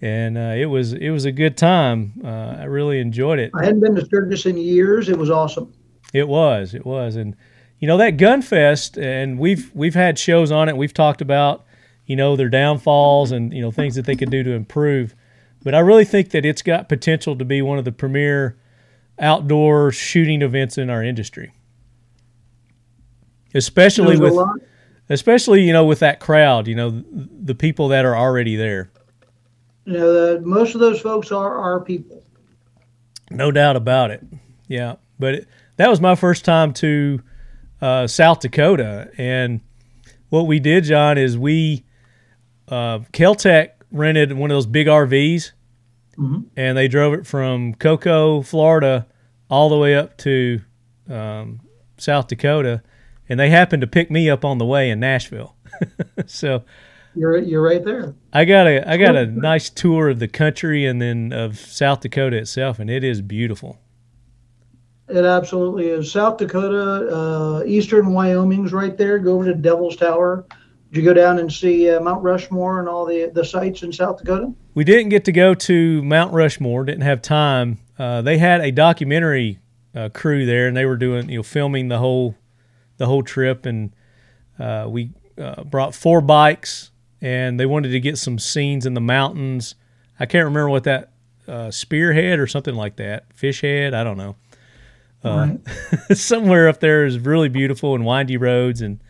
and 0.00 0.38
uh, 0.38 0.54
it 0.56 0.66
was 0.66 0.92
it 0.92 1.10
was 1.10 1.24
a 1.24 1.32
good 1.32 1.56
time. 1.56 2.20
Uh, 2.24 2.56
I 2.58 2.64
really 2.64 2.98
enjoyed 2.98 3.38
it. 3.38 3.50
I 3.54 3.64
hadn't 3.64 3.80
been 3.80 3.94
to 3.94 4.04
Sturgis 4.04 4.46
in 4.46 4.56
years. 4.56 5.08
It 5.08 5.18
was 5.18 5.30
awesome. 5.30 5.72
It 6.12 6.28
was, 6.28 6.74
it 6.74 6.86
was, 6.86 7.16
and 7.16 7.36
you 7.78 7.88
know 7.88 7.98
that 7.98 8.16
Gun 8.16 8.42
Fest, 8.42 8.96
and 8.96 9.38
we've 9.38 9.70
we've 9.74 9.94
had 9.94 10.18
shows 10.18 10.50
on 10.50 10.68
it. 10.68 10.76
We've 10.76 10.94
talked 10.94 11.20
about 11.20 11.64
you 12.06 12.16
know 12.16 12.36
their 12.36 12.48
downfalls 12.48 13.32
and 13.32 13.52
you 13.52 13.60
know 13.60 13.70
things 13.70 13.94
that 13.96 14.06
they 14.06 14.16
could 14.16 14.30
do 14.30 14.42
to 14.42 14.52
improve. 14.52 15.14
But 15.62 15.74
I 15.74 15.80
really 15.80 16.04
think 16.04 16.30
that 16.30 16.44
it's 16.44 16.62
got 16.62 16.88
potential 16.88 17.36
to 17.36 17.44
be 17.44 17.60
one 17.60 17.78
of 17.78 17.84
the 17.84 17.92
premier 17.92 18.56
outdoor 19.18 19.90
shooting 19.90 20.42
events 20.42 20.78
in 20.78 20.90
our 20.90 21.02
industry, 21.02 21.52
especially 23.54 24.16
There's 24.16 24.20
with 24.20 24.32
a 24.32 24.36
lot. 24.36 24.56
Especially 25.08 25.62
you 25.62 25.72
know 25.72 25.84
with 25.84 26.00
that 26.00 26.20
crowd. 26.20 26.66
You 26.68 26.74
know 26.74 27.02
the, 27.10 27.54
people 27.54 27.88
that 27.88 28.04
are 28.04 28.16
already 28.16 28.56
there. 28.56 28.90
You 29.84 29.92
know, 29.94 30.12
the, 30.12 30.40
most 30.40 30.74
of 30.74 30.80
those 30.80 31.00
folks 31.00 31.30
are 31.32 31.58
our 31.58 31.80
people. 31.80 32.22
No 33.30 33.50
doubt 33.50 33.76
about 33.76 34.10
it. 34.10 34.24
Yeah, 34.68 34.96
but 35.18 35.34
it, 35.34 35.48
that 35.76 35.88
was 35.88 36.00
my 36.00 36.14
first 36.14 36.44
time 36.44 36.72
to 36.74 37.22
uh, 37.80 38.06
South 38.06 38.40
Dakota, 38.40 39.10
and 39.18 39.60
what 40.28 40.46
we 40.46 40.58
did, 40.58 40.84
John, 40.84 41.18
is 41.18 41.36
we 41.38 41.84
uh, 42.68 43.00
Keltec 43.12 43.70
rented 43.92 44.32
one 44.32 44.50
of 44.50 44.56
those 44.56 44.66
big 44.66 44.86
RVs, 44.88 45.52
Mhm. 46.18 46.46
and 46.56 46.76
they 46.76 46.88
drove 46.88 47.14
it 47.14 47.26
from 47.26 47.74
Cocoa, 47.74 48.42
Florida, 48.42 49.06
all 49.50 49.68
the 49.68 49.76
way 49.78 49.94
up 49.94 50.16
to 50.18 50.60
um, 51.08 51.60
South 51.98 52.26
Dakota, 52.26 52.82
and 53.28 53.38
they 53.38 53.50
happened 53.50 53.80
to 53.80 53.86
pick 53.86 54.10
me 54.10 54.30
up 54.30 54.44
on 54.44 54.58
the 54.58 54.64
way 54.64 54.90
in 54.90 55.00
Nashville. 55.00 55.56
so 56.26 56.64
You're 57.14 57.38
you're 57.38 57.62
right 57.62 57.84
there. 57.84 58.14
I 58.32 58.44
got 58.44 58.66
a 58.66 58.88
I 58.88 58.96
got 58.96 59.16
a 59.16 59.26
nice 59.26 59.70
tour 59.70 60.08
of 60.08 60.18
the 60.18 60.28
country 60.28 60.86
and 60.86 61.00
then 61.00 61.32
of 61.32 61.58
South 61.58 62.00
Dakota 62.00 62.36
itself, 62.36 62.78
and 62.78 62.90
it 62.90 63.04
is 63.04 63.22
beautiful. 63.22 63.78
It 65.08 65.24
absolutely 65.24 65.86
is. 65.86 66.10
South 66.10 66.36
Dakota, 66.36 67.14
uh, 67.14 67.62
eastern 67.64 68.12
Wyoming's 68.12 68.72
right 68.72 68.96
there. 68.96 69.18
Go 69.18 69.34
over 69.34 69.44
to 69.44 69.54
Devil's 69.54 69.96
Tower. 69.96 70.44
Did 70.90 70.98
you 71.00 71.04
go 71.04 71.14
down 71.14 71.38
and 71.38 71.52
see 71.52 71.90
uh, 71.90 72.00
Mount 72.00 72.22
Rushmore 72.22 72.80
and 72.80 72.88
all 72.88 73.06
the 73.06 73.30
the 73.32 73.44
sites 73.44 73.82
in 73.82 73.92
South 73.92 74.18
Dakota? 74.18 74.52
We 74.74 74.84
didn't 74.84 75.10
get 75.10 75.24
to 75.26 75.32
go 75.32 75.54
to 75.54 76.02
Mount 76.02 76.32
Rushmore. 76.32 76.84
Didn't 76.84 77.02
have 77.02 77.22
time. 77.22 77.78
Uh, 77.98 78.22
they 78.22 78.38
had 78.38 78.60
a 78.60 78.70
documentary 78.70 79.58
uh, 79.94 80.10
crew 80.10 80.44
there, 80.44 80.68
and 80.68 80.76
they 80.76 80.84
were 80.84 80.96
doing 80.96 81.28
you 81.28 81.38
know 81.38 81.42
filming 81.42 81.88
the 81.88 81.98
whole 81.98 82.34
the 82.96 83.06
whole 83.06 83.22
trip. 83.22 83.66
And 83.66 83.94
uh, 84.58 84.86
we 84.88 85.10
uh, 85.38 85.64
brought 85.64 85.94
four 85.94 86.20
bikes, 86.20 86.90
and 87.20 87.58
they 87.58 87.66
wanted 87.66 87.90
to 87.90 88.00
get 88.00 88.18
some 88.18 88.38
scenes 88.38 88.86
in 88.86 88.94
the 88.94 89.00
mountains. 89.00 89.74
I 90.18 90.26
can't 90.26 90.44
remember 90.44 90.70
what 90.70 90.84
that 90.84 91.12
uh, 91.48 91.70
spearhead 91.70 92.38
or 92.38 92.46
something 92.46 92.74
like 92.74 92.96
that, 92.96 93.32
fish 93.32 93.60
head. 93.60 93.94
I 93.94 94.04
don't 94.04 94.16
know. 94.16 94.36
Uh, 95.22 95.56
somewhere 96.14 96.68
up 96.68 96.80
there 96.80 97.04
is 97.04 97.18
really 97.18 97.48
beautiful 97.48 97.94
and 97.94 98.04
windy 98.04 98.36
roads, 98.36 98.80
and 98.80 99.00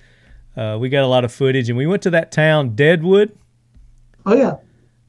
uh, 0.57 0.79
we 0.81 0.89
got 0.89 1.03
a 1.03 1.07
lot 1.07 1.25
of 1.25 1.33
footage. 1.33 1.69
And 1.69 1.77
we 1.77 1.87
went 1.87 2.03
to 2.03 2.11
that 2.11 2.33
town, 2.33 2.75
Deadwood. 2.75 3.37
Oh 4.25 4.35
yeah, 4.35 4.57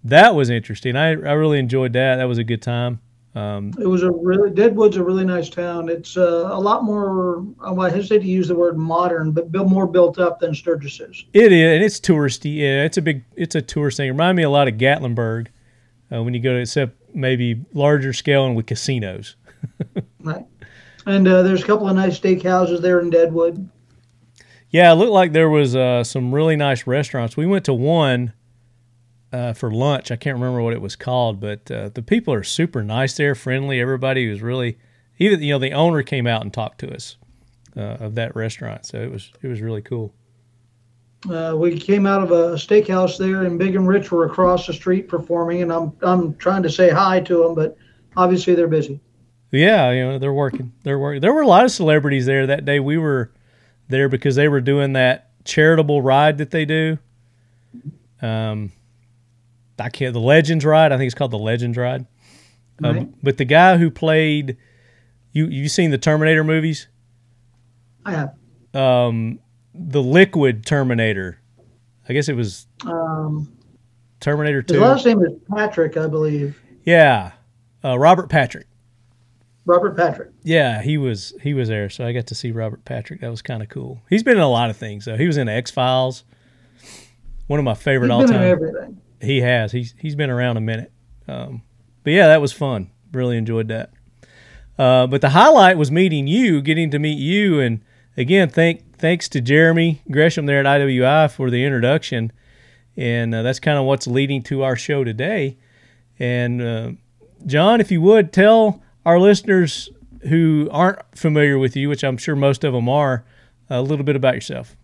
That 0.04 0.36
was 0.36 0.50
interesting. 0.50 0.96
I, 0.96 1.10
I 1.10 1.34
really 1.34 1.60
enjoyed 1.60 1.94
that. 1.94 2.18
That 2.18 2.26
was 2.26 2.38
a 2.38 2.44
good 2.44 2.62
time. 2.62 3.00
Um, 3.38 3.72
it 3.80 3.86
was 3.86 4.02
a 4.02 4.10
really 4.10 4.50
Deadwood's 4.50 4.98
a 4.98 5.04
really 5.04 5.24
nice 5.24 5.48
town. 5.48 5.90
It's 5.90 6.18
uh, 6.18 6.50
a 6.52 6.60
lot 6.60 6.84
more. 6.84 7.46
oh, 7.60 7.80
I 7.80 7.92
hesitate 7.92 8.20
to 8.20 8.28
use 8.28 8.48
the 8.48 8.56
word 8.56 8.78
modern, 8.78 9.32
but 9.32 9.52
built 9.52 9.70
more 9.70 9.86
built 9.86 10.18
up 10.18 10.40
than 10.40 10.56
Sturgis 10.56 11.00
is. 11.00 11.24
it 11.34 11.52
is, 11.52 11.76
and 11.76 11.84
it's 11.84 12.00
touristy. 12.00 12.56
Yeah, 12.58 12.84
it's 12.84 12.98
a 12.98 13.02
big, 13.02 13.24
it's 13.36 13.54
a 13.54 13.62
tourist 13.62 13.98
thing. 13.98 14.08
It 14.08 14.12
reminded 14.14 14.38
me 14.38 14.44
a 14.44 14.50
lot 14.50 14.68
of 14.68 14.76
Gatlinburg 14.76 15.50
uh, 16.12 16.24
when 16.24 16.34
you 16.34 16.40
go 16.40 16.54
to, 16.54 16.62
except 16.62 16.96
maybe 17.14 17.64
larger 17.74 18.12
scale 18.12 18.46
and 18.46 18.56
with 18.56 18.66
casinos. 18.66 19.36
Right. 20.20 20.46
And 21.06 21.26
uh, 21.26 21.42
there's 21.44 21.64
a 21.64 21.66
couple 21.66 21.88
of 21.88 21.96
nice 21.96 22.20
steakhouses 22.20 22.82
there 22.82 23.00
in 23.00 23.10
Deadwood. 23.10 23.70
Yeah, 24.72 24.92
it 24.92 24.96
looked 24.96 25.14
like 25.14 25.32
there 25.32 25.50
was 25.50 25.74
uh, 25.74 26.04
some 26.04 26.36
really 26.36 26.58
nice 26.58 26.86
restaurants. 26.86 27.38
We 27.38 27.46
went 27.46 27.64
to 27.66 27.74
one 27.74 28.34
uh, 29.32 29.54
for 29.54 29.72
lunch. 29.72 30.12
I 30.12 30.16
can't 30.16 30.36
remember 30.36 30.62
what 30.62 30.74
it 30.74 30.82
was 30.82 30.96
called, 30.96 31.40
but 31.40 31.70
uh, 31.70 31.90
the 31.90 32.02
people 32.02 32.34
are 32.34 32.44
super 32.44 32.84
nice 32.84 33.16
there, 33.18 33.36
friendly. 33.36 33.80
Everybody 33.80 34.30
was 34.30 34.42
really, 34.42 34.78
even 35.20 35.42
you 35.42 35.54
know, 35.54 35.60
the 35.60 35.74
owner 35.74 36.04
came 36.04 36.28
out 36.28 36.42
and 36.42 36.54
talked 36.54 36.80
to 36.80 36.94
us 36.94 37.18
uh, 37.76 37.98
of 38.00 38.16
that 38.16 38.36
restaurant, 38.36 38.86
so 38.86 39.02
it 39.02 39.12
was 39.12 39.32
it 39.42 39.48
was 39.48 39.62
really 39.62 39.82
cool. 39.82 40.14
Uh, 41.30 41.56
we 41.58 41.78
came 41.78 42.06
out 42.06 42.24
of 42.24 42.32
a 42.32 42.54
steakhouse 42.54 43.18
there, 43.18 43.44
and 43.44 43.58
Big 43.58 43.76
and 43.76 43.88
Rich 43.88 44.12
were 44.12 44.26
across 44.26 44.68
the 44.68 44.74
street 44.74 45.08
performing, 45.08 45.62
and 45.62 45.72
I'm 45.72 45.92
I'm 46.02 46.36
trying 46.36 46.64
to 46.64 46.70
say 46.70 46.90
hi 46.90 47.20
to 47.22 47.44
them, 47.44 47.56
but 47.56 47.78
obviously 48.16 48.56
they're 48.56 48.68
busy. 48.68 49.00
Yeah, 49.52 49.92
you 49.92 50.04
know, 50.04 50.20
they're 50.20 50.34
working. 50.34 50.74
They're 50.84 51.00
working. 51.00 51.22
There 51.22 51.34
were 51.34 51.42
a 51.42 51.48
lot 51.48 51.64
of 51.64 51.72
celebrities 51.72 52.26
there 52.26 52.48
that 52.48 52.66
day. 52.66 52.80
We 52.80 52.98
were 52.98 53.32
there 53.88 54.10
because 54.10 54.36
they 54.36 54.48
were 54.48 54.62
doing 54.62 54.94
that 54.94 55.30
charitable 55.46 56.02
ride 56.02 56.38
that 56.40 56.52
they 56.52 56.66
do. 56.66 56.98
Um, 58.22 58.72
I 59.80 59.90
can't. 59.90 60.14
The 60.14 60.20
Legends 60.20 60.66
ride. 60.66 60.92
I 60.92 60.98
think 60.98 61.08
it's 61.08 61.16
called 61.16 61.32
the 61.32 61.38
Legends 61.38 61.78
ride. 61.78 62.06
Um, 62.84 62.96
Right. 62.98 63.10
but 63.24 63.38
the 63.38 63.46
guy 63.46 63.78
who 63.78 63.90
played 63.92 64.58
you, 65.32 65.48
you 65.48 65.68
seen 65.70 65.92
the 65.92 65.98
Terminator 65.98 66.44
movies? 66.44 66.88
I 68.06 68.12
have. 68.14 68.34
Um, 68.74 69.40
the 69.74 70.02
Liquid 70.02 70.66
Terminator. 70.66 71.40
I 72.10 72.14
guess 72.14 72.30
it 72.30 72.36
was 72.36 72.68
Um, 72.86 73.52
Terminator 74.20 74.62
his 74.62 74.72
Two. 74.78 74.80
last 74.80 75.06
name 75.06 75.22
is 75.22 75.34
Patrick, 75.54 75.98
I 75.98 76.08
believe. 76.08 76.60
Yeah, 76.84 77.32
uh, 77.84 77.98
Robert 78.00 78.30
Patrick. 78.30 78.66
Robert 79.66 79.98
Patrick. 79.98 80.30
Yeah, 80.44 80.82
he 80.82 80.98
was 80.98 81.34
he 81.42 81.54
was 81.54 81.68
there, 81.68 81.90
so 81.90 82.06
I 82.06 82.14
got 82.14 82.28
to 82.28 82.36
see 82.36 82.52
Robert 82.52 82.86
Patrick. 82.86 83.20
That 83.22 83.30
was 83.30 83.42
kind 83.42 83.62
of 83.62 83.68
cool. 83.70 84.02
He's 84.10 84.24
been 84.24 84.38
in 84.38 84.44
a 84.44 84.50
lot 84.50 84.70
of 84.70 84.78
things. 84.78 85.06
though. 85.06 85.18
he 85.18 85.28
was 85.28 85.36
in 85.38 85.50
X 85.50 85.70
Files. 85.72 86.24
One 87.48 87.60
of 87.60 87.66
my 87.66 87.74
favorite 87.74 88.10
all 88.12 88.26
time. 88.26 88.42
everything. 88.42 89.02
He 89.22 89.42
has. 89.42 89.72
He's 89.72 89.94
he's 89.98 90.16
been 90.16 90.30
around 90.30 90.58
a 90.58 90.62
minute. 90.62 90.92
Um, 91.28 91.62
but 92.04 92.14
yeah, 92.14 92.28
that 92.28 92.42
was 92.42 92.54
fun. 92.54 92.92
Really 93.12 93.38
enjoyed 93.38 93.68
that. 93.70 93.92
Uh, 94.78 95.08
but 95.08 95.22
the 95.22 95.30
highlight 95.30 95.78
was 95.78 95.92
meeting 95.92 96.28
you, 96.28 96.62
getting 96.62 96.92
to 96.92 97.00
meet 97.00 97.18
you, 97.18 97.60
and 97.60 97.82
again, 98.16 98.50
thank 98.50 98.98
thanks 98.98 99.28
to 99.30 99.42
Jeremy 99.42 100.02
Gresham 100.12 100.46
there 100.46 100.60
at 100.60 100.66
IWI 100.66 101.32
for 101.32 101.50
the 101.50 101.66
introduction, 101.66 102.32
and 102.96 103.34
uh, 103.34 103.42
that's 103.42 103.60
kind 103.60 103.78
of 103.78 103.86
what's 103.86 104.08
leading 104.08 104.44
to 104.44 104.64
our 104.64 104.76
show 104.76 105.04
today. 105.04 105.58
And 106.20 106.62
uh, 106.62 106.92
John, 107.46 107.82
if 107.82 107.92
you 107.92 108.02
would 108.02 108.32
tell 108.32 108.82
our 109.06 109.20
listeners 109.20 109.90
who 110.28 110.68
aren't 110.72 111.00
familiar 111.16 111.58
with 111.58 111.76
you, 111.76 111.90
which 111.90 112.04
I'm 112.04 112.18
sure 112.18 112.36
most 112.36 112.64
of 112.64 112.74
them 112.74 112.90
are, 112.90 113.24
a 113.70 113.82
little 113.82 114.06
bit 114.06 114.16
about 114.16 114.36
yourself. 114.36 114.76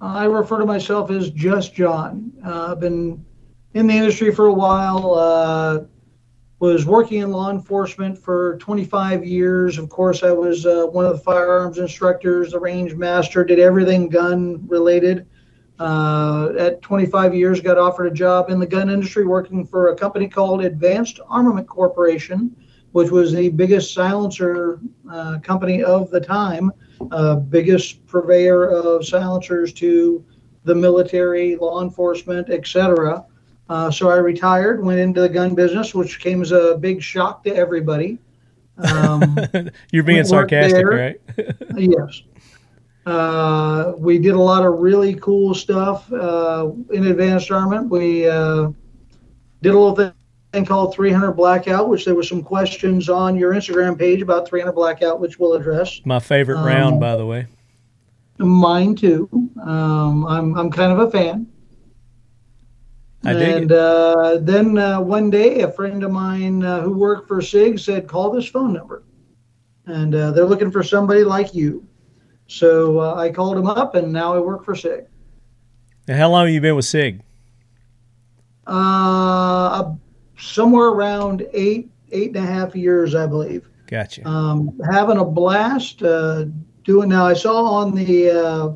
I 0.00 0.24
refer 0.24 0.58
to 0.58 0.66
myself 0.66 1.10
as 1.10 1.30
just 1.30 1.74
John. 1.74 2.32
Uh, 2.44 2.72
I've 2.72 2.80
been 2.80 3.24
in 3.74 3.86
the 3.86 3.94
industry 3.94 4.34
for 4.34 4.46
a 4.46 4.52
while. 4.52 5.14
Uh, 5.14 5.84
was 6.58 6.86
working 6.86 7.20
in 7.20 7.30
law 7.30 7.50
enforcement 7.50 8.18
for 8.18 8.56
25 8.58 9.26
years. 9.26 9.76
Of 9.76 9.90
course, 9.90 10.22
I 10.22 10.32
was 10.32 10.64
uh, 10.64 10.86
one 10.86 11.04
of 11.04 11.12
the 11.12 11.22
firearms 11.22 11.76
instructors, 11.78 12.52
the 12.52 12.58
range 12.58 12.94
master, 12.94 13.44
did 13.44 13.58
everything 13.58 14.08
gun 14.08 14.66
related. 14.66 15.26
Uh, 15.78 16.54
at 16.58 16.80
25 16.80 17.34
years, 17.34 17.60
got 17.60 17.76
offered 17.76 18.06
a 18.06 18.14
job 18.14 18.48
in 18.48 18.58
the 18.58 18.66
gun 18.66 18.88
industry 18.88 19.26
working 19.26 19.66
for 19.66 19.88
a 19.88 19.96
company 19.96 20.26
called 20.26 20.64
Advanced 20.64 21.20
Armament 21.28 21.68
Corporation, 21.68 22.56
which 22.92 23.10
was 23.10 23.34
the 23.34 23.50
biggest 23.50 23.92
silencer 23.92 24.80
uh, 25.10 25.38
company 25.40 25.84
of 25.84 26.10
the 26.10 26.20
time 26.20 26.72
uh, 27.10 27.36
biggest 27.36 28.06
purveyor 28.06 28.68
of 28.68 29.06
silencers 29.06 29.72
to 29.74 30.24
the 30.64 30.74
military, 30.74 31.56
law 31.56 31.82
enforcement, 31.82 32.50
etc. 32.50 33.24
Uh, 33.68 33.90
so 33.90 34.10
I 34.10 34.16
retired, 34.16 34.84
went 34.84 35.00
into 35.00 35.20
the 35.20 35.28
gun 35.28 35.54
business, 35.54 35.94
which 35.94 36.20
came 36.20 36.42
as 36.42 36.52
a 36.52 36.76
big 36.78 37.02
shock 37.02 37.44
to 37.44 37.54
everybody. 37.54 38.18
Um, 38.78 39.38
You're 39.92 40.04
being 40.04 40.24
sarcastic, 40.24 40.86
right? 40.86 41.20
yes. 41.76 42.22
Uh, 43.06 43.92
we 43.98 44.18
did 44.18 44.34
a 44.34 44.40
lot 44.40 44.66
of 44.66 44.80
really 44.80 45.14
cool 45.14 45.54
stuff 45.54 46.12
uh, 46.12 46.70
in 46.92 47.06
advanced 47.06 47.50
armament. 47.50 47.88
We 47.88 48.28
uh, 48.28 48.70
did 49.62 49.74
a 49.74 49.78
little 49.78 49.94
thing 49.94 50.12
called 50.66 50.94
300 50.94 51.32
Blackout, 51.32 51.88
which 51.88 52.04
there 52.04 52.14
were 52.14 52.22
some 52.22 52.42
questions 52.42 53.08
on 53.08 53.36
your 53.36 53.52
Instagram 53.52 53.98
page 53.98 54.22
about 54.22 54.48
300 54.48 54.72
Blackout, 54.72 55.20
which 55.20 55.38
we'll 55.38 55.52
address. 55.54 56.00
My 56.04 56.18
favorite 56.18 56.58
Um, 56.58 56.64
round, 56.66 57.00
by 57.00 57.16
the 57.16 57.26
way. 57.26 57.46
Mine 58.38 58.94
too. 58.94 59.28
Um, 59.62 60.26
I'm 60.26 60.54
I'm 60.58 60.70
kind 60.70 60.92
of 60.92 60.98
a 60.98 61.10
fan. 61.10 61.46
I 63.24 63.32
dig 63.32 63.54
and 63.62 63.70
it. 63.72 63.76
uh, 63.76 64.38
then 64.42 64.76
uh, 64.78 65.00
one 65.00 65.30
day, 65.30 65.60
a 65.60 65.70
friend 65.72 66.04
of 66.04 66.10
mine 66.12 66.62
uh, 66.62 66.80
who 66.82 66.92
worked 66.96 67.26
for 67.28 67.40
SIG 67.40 67.78
said, 67.78 68.06
"Call 68.06 68.30
this 68.30 68.46
phone 68.46 68.72
number," 68.74 69.02
and 69.86 70.14
uh, 70.14 70.30
they're 70.32 70.44
looking 70.44 70.70
for 70.70 70.82
somebody 70.82 71.24
like 71.24 71.54
you. 71.54 71.86
So 72.46 73.00
uh, 73.00 73.14
I 73.14 73.30
called 73.30 73.56
him 73.56 73.66
up, 73.66 73.94
and 73.94 74.12
now 74.12 74.34
I 74.34 74.38
work 74.38 74.64
for 74.64 74.74
SIG. 74.74 75.06
How 76.08 76.30
long 76.30 76.44
have 76.46 76.54
you 76.54 76.60
been 76.60 76.76
with 76.76 76.84
Sig? 76.84 77.22
Uh, 78.66 79.94
somewhere 80.38 80.88
around 80.88 81.46
eight 81.52 81.90
eight 82.12 82.36
and 82.36 82.44
a 82.44 82.46
half 82.46 82.76
years, 82.76 83.14
I 83.14 83.26
believe. 83.26 83.68
Gotcha. 83.86 84.26
um, 84.26 84.78
having 84.90 85.18
a 85.18 85.24
blast 85.24 86.02
uh, 86.02 86.46
doing 86.82 87.08
now 87.08 87.26
i 87.26 87.34
saw 87.34 87.64
on 87.64 87.94
the 87.94 88.30
uh, 88.30 88.72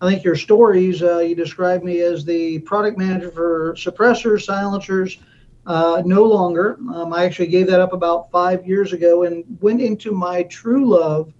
i 0.00 0.10
think 0.10 0.24
your 0.24 0.34
stories 0.34 1.02
uh, 1.02 1.18
you 1.18 1.34
described 1.34 1.84
me 1.84 2.00
as 2.00 2.24
the 2.24 2.58
product 2.60 2.96
manager 2.96 3.30
for 3.30 3.74
suppressors 3.74 4.42
silencers 4.42 5.18
uh, 5.66 6.02
no 6.06 6.22
longer 6.22 6.78
um, 6.94 7.12
i 7.12 7.24
actually 7.24 7.48
gave 7.48 7.66
that 7.66 7.80
up 7.80 7.92
about 7.92 8.30
five 8.30 8.66
years 8.66 8.92
ago 8.92 9.24
and 9.24 9.44
went 9.60 9.80
into 9.80 10.12
my 10.12 10.42
true 10.44 10.88
love 10.88 11.32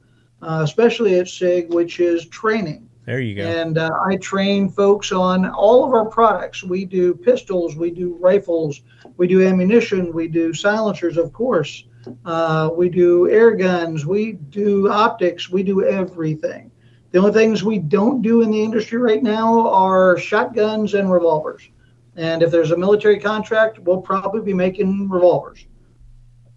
uh, 0.42 0.60
especially 0.62 1.18
at 1.18 1.28
sig 1.28 1.72
which 1.72 2.00
is 2.00 2.26
training 2.26 2.85
there 3.06 3.20
you 3.20 3.36
go. 3.36 3.42
and 3.42 3.78
uh, 3.78 3.90
I 4.04 4.16
train 4.16 4.68
folks 4.68 5.12
on 5.12 5.48
all 5.48 5.84
of 5.84 5.92
our 5.92 6.04
products. 6.06 6.64
We 6.64 6.84
do 6.84 7.14
pistols, 7.14 7.76
we 7.76 7.90
do 7.90 8.16
rifles, 8.16 8.82
we 9.16 9.28
do 9.28 9.46
ammunition, 9.46 10.12
we 10.12 10.26
do 10.26 10.52
silencers, 10.52 11.16
of 11.16 11.32
course. 11.32 11.84
Uh, 12.24 12.70
we 12.74 12.88
do 12.88 13.30
air 13.30 13.52
guns, 13.52 14.04
we 14.04 14.32
do 14.32 14.90
optics, 14.90 15.48
we 15.48 15.62
do 15.62 15.84
everything. 15.84 16.70
The 17.12 17.18
only 17.18 17.32
things 17.32 17.62
we 17.62 17.78
don't 17.78 18.22
do 18.22 18.42
in 18.42 18.50
the 18.50 18.62
industry 18.62 18.98
right 18.98 19.22
now 19.22 19.68
are 19.68 20.18
shotguns 20.18 20.94
and 20.94 21.10
revolvers. 21.10 21.68
And 22.16 22.42
if 22.42 22.50
there's 22.50 22.72
a 22.72 22.76
military 22.76 23.20
contract, 23.20 23.78
we'll 23.78 24.00
probably 24.00 24.40
be 24.40 24.52
making 24.52 25.08
revolvers. 25.08 25.64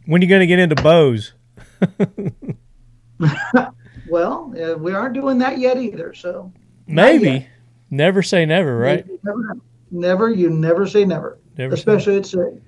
When 0.05 0.21
are 0.21 0.23
you 0.23 0.29
going 0.29 0.41
to 0.41 0.47
get 0.47 0.59
into 0.59 0.75
bows? 0.75 1.33
well, 4.09 4.53
uh, 4.61 4.75
we 4.77 4.93
aren't 4.93 5.13
doing 5.13 5.37
that 5.39 5.57
yet 5.59 5.77
either. 5.77 6.13
So 6.13 6.51
maybe. 6.87 7.47
Never 7.91 8.21
say 8.21 8.45
never, 8.45 8.77
right? 8.77 9.05
Never, 9.23 9.57
never, 9.89 10.29
you 10.29 10.49
never 10.51 10.85
say 10.85 11.05
never. 11.05 11.39
Never 11.57 11.75
say 11.75 11.79
especially 11.79 12.17
at 12.17 12.25
SIG. 12.25 12.61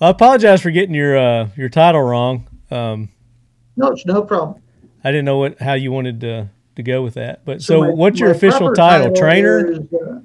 I 0.00 0.10
apologize 0.10 0.60
for 0.60 0.70
getting 0.70 0.94
your 0.94 1.16
uh, 1.16 1.48
your 1.56 1.68
title 1.68 2.02
wrong. 2.02 2.46
Um, 2.70 3.08
No, 3.76 3.88
it's 3.88 4.04
no 4.04 4.22
problem. 4.22 4.60
I 5.02 5.10
didn't 5.10 5.24
know 5.24 5.38
what 5.38 5.60
how 5.60 5.74
you 5.74 5.92
wanted 5.92 6.20
to 6.20 6.48
to 6.76 6.82
go 6.82 7.02
with 7.02 7.14
that. 7.14 7.44
But 7.44 7.62
so, 7.62 7.80
my- 7.80 7.90
what's 7.90 8.20
your 8.20 8.30
official 8.30 8.72
proper 8.72 8.74
title? 8.74 9.14
Trainer? 9.16 9.66
is, 9.72 9.78
uh, 9.92 10.20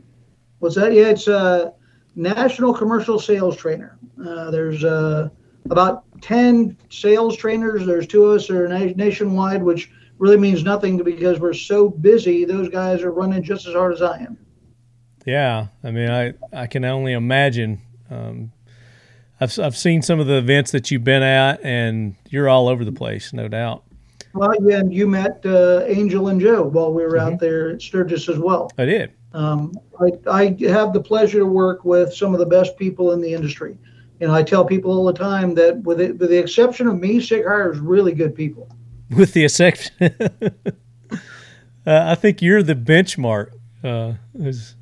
what's 0.59 0.75
that? 0.75 0.91
Yeah, 0.93 1.05
it's 1.05 1.27
uh, 1.27 1.71
National 2.15 2.73
Commercial 2.73 3.19
Sales 3.19 3.55
Trainer. 3.55 3.97
Uh, 4.23 4.51
there's 4.51 4.83
uh, 4.83 5.29
about 5.65 6.03
10 6.21 6.77
sales 6.89 7.35
trainers. 7.35 7.85
There's 7.85 8.05
two 8.05 8.25
of 8.25 8.35
us 8.37 8.47
that 8.47 8.55
are 8.57 8.67
na- 8.67 8.93
nationwide, 8.95 9.63
which 9.63 9.91
really 10.23 10.37
means 10.37 10.63
nothing 10.63 10.97
because 11.03 11.41
we're 11.41 11.53
so 11.53 11.89
busy. 11.89 12.45
Those 12.45 12.69
guys 12.69 13.01
are 13.01 13.11
running 13.11 13.43
just 13.43 13.67
as 13.67 13.73
hard 13.73 13.93
as 13.93 14.01
I 14.01 14.19
am. 14.19 14.37
Yeah, 15.25 15.67
I 15.83 15.91
mean, 15.91 16.09
I 16.09 16.33
I 16.53 16.65
can 16.67 16.85
only 16.85 17.11
imagine. 17.11 17.81
Um, 18.09 18.53
I've 19.41 19.57
I've 19.59 19.75
seen 19.77 20.01
some 20.01 20.21
of 20.21 20.27
the 20.27 20.37
events 20.37 20.71
that 20.71 20.89
you've 20.91 21.03
been 21.03 21.23
at, 21.23 21.59
and 21.63 22.15
you're 22.29 22.47
all 22.47 22.69
over 22.69 22.85
the 22.85 22.91
place, 22.93 23.33
no 23.33 23.49
doubt. 23.49 23.83
Well, 24.33 24.53
yeah, 24.65 24.77
and 24.77 24.93
you 24.93 25.07
met 25.07 25.45
uh, 25.45 25.83
Angel 25.85 26.29
and 26.29 26.39
Joe 26.39 26.63
while 26.63 26.93
we 26.93 27.03
were 27.03 27.17
Mm-hmm. 27.17 27.33
out 27.33 27.39
there 27.39 27.71
at 27.71 27.81
Sturgis 27.81 28.29
as 28.29 28.39
well. 28.39 28.71
I 28.77 28.85
did. 28.85 29.11
Um, 29.33 29.73
I, 29.99 30.11
I 30.29 30.57
have 30.69 30.93
the 30.93 31.01
pleasure 31.01 31.39
to 31.39 31.45
work 31.45 31.83
with 31.83 32.13
some 32.13 32.33
of 32.33 32.39
the 32.39 32.45
best 32.45 32.77
people 32.77 33.11
in 33.11 33.19
the 33.21 33.33
industry. 33.33 33.77
You 34.19 34.27
know, 34.27 34.33
I 34.33 34.43
tell 34.43 34.63
people 34.63 34.91
all 34.91 35.05
the 35.05 35.13
time 35.13 35.53
that 35.55 35.81
with 35.83 35.97
the, 35.97 36.11
with 36.13 36.29
the 36.29 36.37
exception 36.37 36.87
of 36.87 36.97
me, 36.99 37.19
Sig 37.19 37.43
hires 37.45 37.79
really 37.79 38.13
good 38.13 38.33
people. 38.35 38.69
with 39.17 39.33
the 39.33 39.43
exception. 39.43 39.93
uh, 40.01 41.17
I 41.85 42.15
think 42.15 42.41
you're 42.41 42.63
the 42.63 42.75
benchmark. 42.75 43.51
Uh, 43.83 44.13
is 44.35 44.75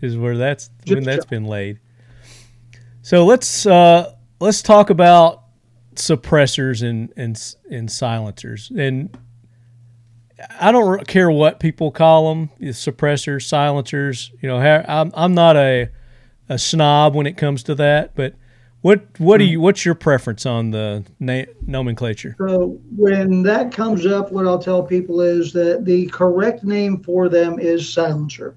is 0.00 0.16
where 0.16 0.36
that's 0.36 0.70
when 0.86 1.04
that's 1.04 1.24
been 1.24 1.44
laid. 1.44 1.80
So 3.02 3.24
let's 3.24 3.66
uh, 3.66 4.14
let's 4.40 4.62
talk 4.62 4.90
about 4.90 5.44
suppressors 5.94 6.86
and 6.88 7.12
and 7.16 7.40
and 7.70 7.90
silencers. 7.90 8.70
And 8.76 9.16
I 10.60 10.72
don't 10.72 11.06
care 11.06 11.30
what 11.30 11.60
people 11.60 11.90
call 11.90 12.34
them, 12.34 12.50
suppressors, 12.60 13.42
silencers. 13.48 14.32
You 14.40 14.48
know, 14.48 14.58
I'm 14.58 15.12
I'm 15.14 15.34
not 15.34 15.56
a 15.56 15.88
a 16.48 16.58
snob 16.58 17.14
when 17.14 17.26
it 17.26 17.36
comes 17.36 17.62
to 17.64 17.74
that, 17.76 18.14
but. 18.14 18.34
What 18.82 19.06
what 19.18 19.38
do 19.38 19.44
you 19.44 19.60
what's 19.60 19.84
your 19.84 19.94
preference 19.94 20.44
on 20.44 20.72
the 20.72 21.04
na- 21.20 21.44
nomenclature? 21.66 22.34
So 22.38 22.80
when 22.96 23.44
that 23.44 23.72
comes 23.72 24.06
up, 24.06 24.32
what 24.32 24.44
I'll 24.44 24.58
tell 24.58 24.82
people 24.82 25.20
is 25.20 25.52
that 25.52 25.84
the 25.84 26.06
correct 26.08 26.64
name 26.64 27.00
for 27.02 27.28
them 27.28 27.60
is 27.60 27.92
silencer. 27.92 28.56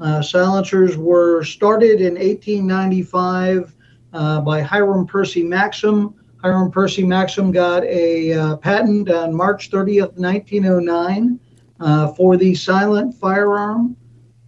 Uh, 0.00 0.22
silencers 0.22 0.96
were 0.96 1.44
started 1.44 2.00
in 2.00 2.14
1895 2.14 3.74
uh, 4.14 4.40
by 4.40 4.62
Hiram 4.62 5.06
Percy 5.06 5.42
Maxim. 5.42 6.14
Hiram 6.42 6.70
Percy 6.70 7.04
Maxim 7.04 7.52
got 7.52 7.84
a 7.84 8.32
uh, 8.32 8.56
patent 8.56 9.10
on 9.10 9.34
March 9.34 9.70
30th, 9.70 10.16
1909, 10.16 11.38
uh, 11.80 12.08
for 12.14 12.38
the 12.38 12.54
silent 12.54 13.14
firearm. 13.14 13.94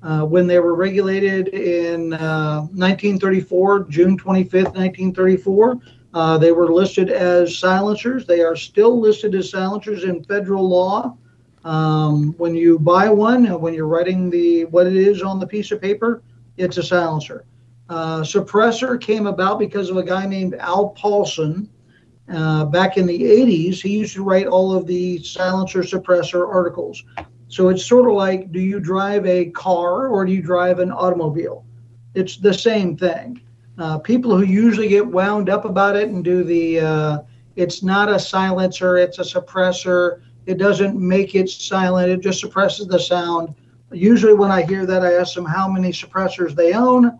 Uh, 0.02 0.24
when 0.24 0.46
they 0.46 0.60
were 0.60 0.74
regulated 0.74 1.48
in 1.48 2.12
uh, 2.12 2.60
1934, 2.70 3.84
June 3.84 4.16
25th, 4.16 4.74
1934, 4.74 5.78
uh, 6.14 6.38
they 6.38 6.52
were 6.52 6.72
listed 6.72 7.10
as 7.10 7.58
silencers. 7.58 8.26
They 8.26 8.40
are 8.40 8.56
still 8.56 9.00
listed 9.00 9.34
as 9.34 9.50
silencers 9.50 10.04
in 10.04 10.22
federal 10.24 10.68
law. 10.68 11.16
Um, 11.64 12.32
when 12.38 12.54
you 12.54 12.78
buy 12.78 13.08
one, 13.08 13.46
uh, 13.48 13.58
when 13.58 13.74
you're 13.74 13.88
writing 13.88 14.30
the 14.30 14.64
what 14.66 14.86
it 14.86 14.96
is 14.96 15.22
on 15.22 15.40
the 15.40 15.46
piece 15.46 15.72
of 15.72 15.80
paper, 15.80 16.22
it's 16.56 16.76
a 16.76 16.82
silencer. 16.82 17.44
Uh, 17.88 18.20
suppressor 18.20 19.00
came 19.00 19.26
about 19.26 19.58
because 19.58 19.90
of 19.90 19.96
a 19.96 20.02
guy 20.02 20.26
named 20.26 20.54
Al 20.54 20.90
Paulson. 20.90 21.68
Uh, 22.32 22.64
back 22.66 22.98
in 22.98 23.06
the 23.06 23.22
80s, 23.22 23.80
he 23.80 23.98
used 23.98 24.14
to 24.14 24.22
write 24.22 24.46
all 24.46 24.74
of 24.74 24.86
the 24.86 25.22
silencer 25.22 25.80
suppressor 25.80 26.46
articles. 26.46 27.02
So 27.48 27.68
it's 27.68 27.84
sort 27.84 28.08
of 28.08 28.14
like 28.14 28.52
do 28.52 28.60
you 28.60 28.80
drive 28.80 29.26
a 29.26 29.46
car 29.50 30.08
or 30.08 30.24
do 30.26 30.32
you 30.32 30.42
drive 30.42 30.78
an 30.80 30.92
automobile? 30.92 31.64
It's 32.14 32.36
the 32.36 32.54
same 32.54 32.96
thing. 32.96 33.40
Uh, 33.78 33.98
people 33.98 34.36
who 34.36 34.44
usually 34.44 34.88
get 34.88 35.06
wound 35.06 35.48
up 35.48 35.64
about 35.64 35.96
it 35.96 36.08
and 36.08 36.24
do 36.24 36.44
the 36.44 36.80
uh, 36.80 37.18
it's 37.56 37.82
not 37.82 38.08
a 38.10 38.18
silencer, 38.18 38.98
it's 38.98 39.18
a 39.18 39.22
suppressor. 39.22 40.20
It 40.46 40.58
doesn't 40.58 40.98
make 40.98 41.34
it 41.34 41.48
silent, 41.50 42.10
it 42.10 42.20
just 42.20 42.40
suppresses 42.40 42.86
the 42.86 42.98
sound. 42.98 43.54
Usually, 43.92 44.34
when 44.34 44.50
I 44.50 44.62
hear 44.62 44.86
that, 44.86 45.04
I 45.04 45.14
ask 45.14 45.34
them 45.34 45.44
how 45.46 45.68
many 45.68 45.92
suppressors 45.92 46.54
they 46.54 46.72
own. 46.74 47.18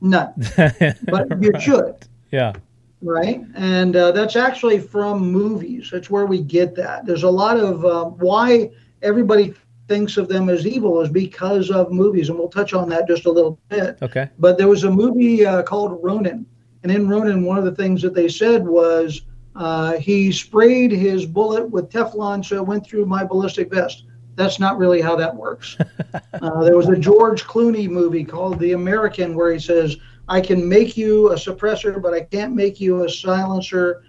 None, 0.00 0.34
but 1.08 1.28
you 1.40 1.52
Right. 1.52 1.62
should 1.62 2.06
Yeah. 2.30 2.54
right? 3.02 3.42
And 3.54 3.96
uh, 3.96 4.12
that's 4.12 4.36
actually 4.36 4.78
from 4.78 5.30
movies. 5.30 5.90
That's 5.92 6.10
where 6.10 6.26
we 6.26 6.40
get 6.42 6.74
that. 6.76 7.06
There's 7.06 7.22
a 7.24 7.30
lot 7.30 7.56
of 7.58 7.84
uh, 7.84 8.04
why 8.04 8.70
everybody 9.02 9.54
thinks 9.88 10.16
of 10.16 10.28
them 10.28 10.48
as 10.48 10.66
evil 10.66 11.00
is 11.00 11.08
because 11.08 11.70
of 11.70 11.92
movies, 11.92 12.28
and 12.28 12.38
we'll 12.38 12.48
touch 12.48 12.72
on 12.74 12.88
that 12.88 13.06
just 13.06 13.26
a 13.26 13.30
little 13.30 13.58
bit. 13.68 13.98
Okay. 14.02 14.28
But 14.38 14.58
there 14.58 14.68
was 14.68 14.84
a 14.84 14.90
movie 14.90 15.46
uh, 15.46 15.62
called 15.62 15.98
Ronin, 16.02 16.46
and 16.82 16.92
in 16.92 17.08
Ronin, 17.08 17.44
one 17.44 17.58
of 17.58 17.64
the 17.64 17.74
things 17.74 18.02
that 18.02 18.14
they 18.14 18.28
said 18.28 18.66
was 18.66 19.22
uh, 19.54 19.94
he 19.94 20.30
sprayed 20.32 20.92
his 20.92 21.24
bullet 21.24 21.70
with 21.70 21.90
Teflon, 21.90 22.44
so 22.44 22.56
it 22.56 22.66
went 22.66 22.86
through 22.86 23.06
my 23.06 23.24
ballistic 23.24 23.70
vest. 23.70 24.04
That's 24.34 24.60
not 24.60 24.76
really 24.76 25.00
how 25.00 25.16
that 25.16 25.34
works. 25.34 25.76
uh, 26.34 26.62
there 26.62 26.76
was 26.76 26.88
a 26.88 26.96
George 26.96 27.44
Clooney 27.44 27.88
movie 27.88 28.24
called 28.24 28.58
The 28.58 28.72
American 28.72 29.34
where 29.34 29.52
he 29.52 29.58
says, 29.58 29.96
I 30.28 30.40
can 30.40 30.68
make 30.68 30.96
you 30.96 31.32
a 31.32 31.36
suppressor, 31.36 32.02
but 32.02 32.12
I 32.12 32.20
can't 32.20 32.54
make 32.54 32.80
you 32.80 33.04
a 33.04 33.08
silencer, 33.08 34.04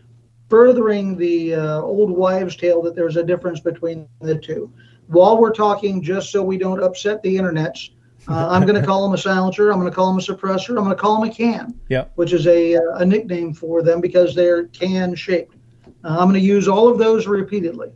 furthering 0.50 1.18
the 1.18 1.56
uh, 1.56 1.82
old 1.82 2.12
wives' 2.12 2.56
tale 2.56 2.82
that 2.84 2.96
there's 2.96 3.18
a 3.18 3.24
difference 3.24 3.60
between 3.60 4.08
the 4.22 4.38
two. 4.38 4.72
While 5.08 5.38
we're 5.38 5.54
talking, 5.54 6.02
just 6.02 6.32
so 6.32 6.44
we 6.44 6.58
don't 6.58 6.82
upset 6.84 7.22
the 7.22 7.36
internets, 7.38 7.92
uh, 8.28 8.50
I'm 8.50 8.66
going 8.66 8.80
to 8.80 8.86
call 8.86 9.04
them 9.04 9.14
a 9.14 9.18
silencer. 9.18 9.72
I'm 9.72 9.80
going 9.80 9.90
to 9.90 9.96
call 9.96 10.08
them 10.08 10.20
a 10.20 10.22
suppressor. 10.22 10.70
I'm 10.70 10.84
going 10.84 10.90
to 10.90 10.96
call 10.96 11.22
them 11.22 11.30
a 11.30 11.34
can, 11.34 11.80
Yep. 11.90 12.12
which 12.16 12.34
is 12.34 12.46
a, 12.48 12.76
uh, 12.76 12.98
a 12.98 13.06
nickname 13.06 13.54
for 13.54 13.82
them 13.82 14.02
because 14.02 14.36
they're 14.36 14.66
can 14.66 15.16
shaped. 15.16 15.56
Uh, 16.04 16.18
I'm 16.20 16.30
going 16.30 16.34
to 16.34 16.40
use 16.40 16.68
all 16.68 16.90
of 16.90 16.98
those 16.98 17.26
repeatedly. 17.26 17.92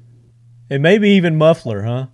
And 0.70 0.82
maybe 0.82 1.10
even 1.10 1.36
muffler, 1.36 1.82
huh? 1.82 2.08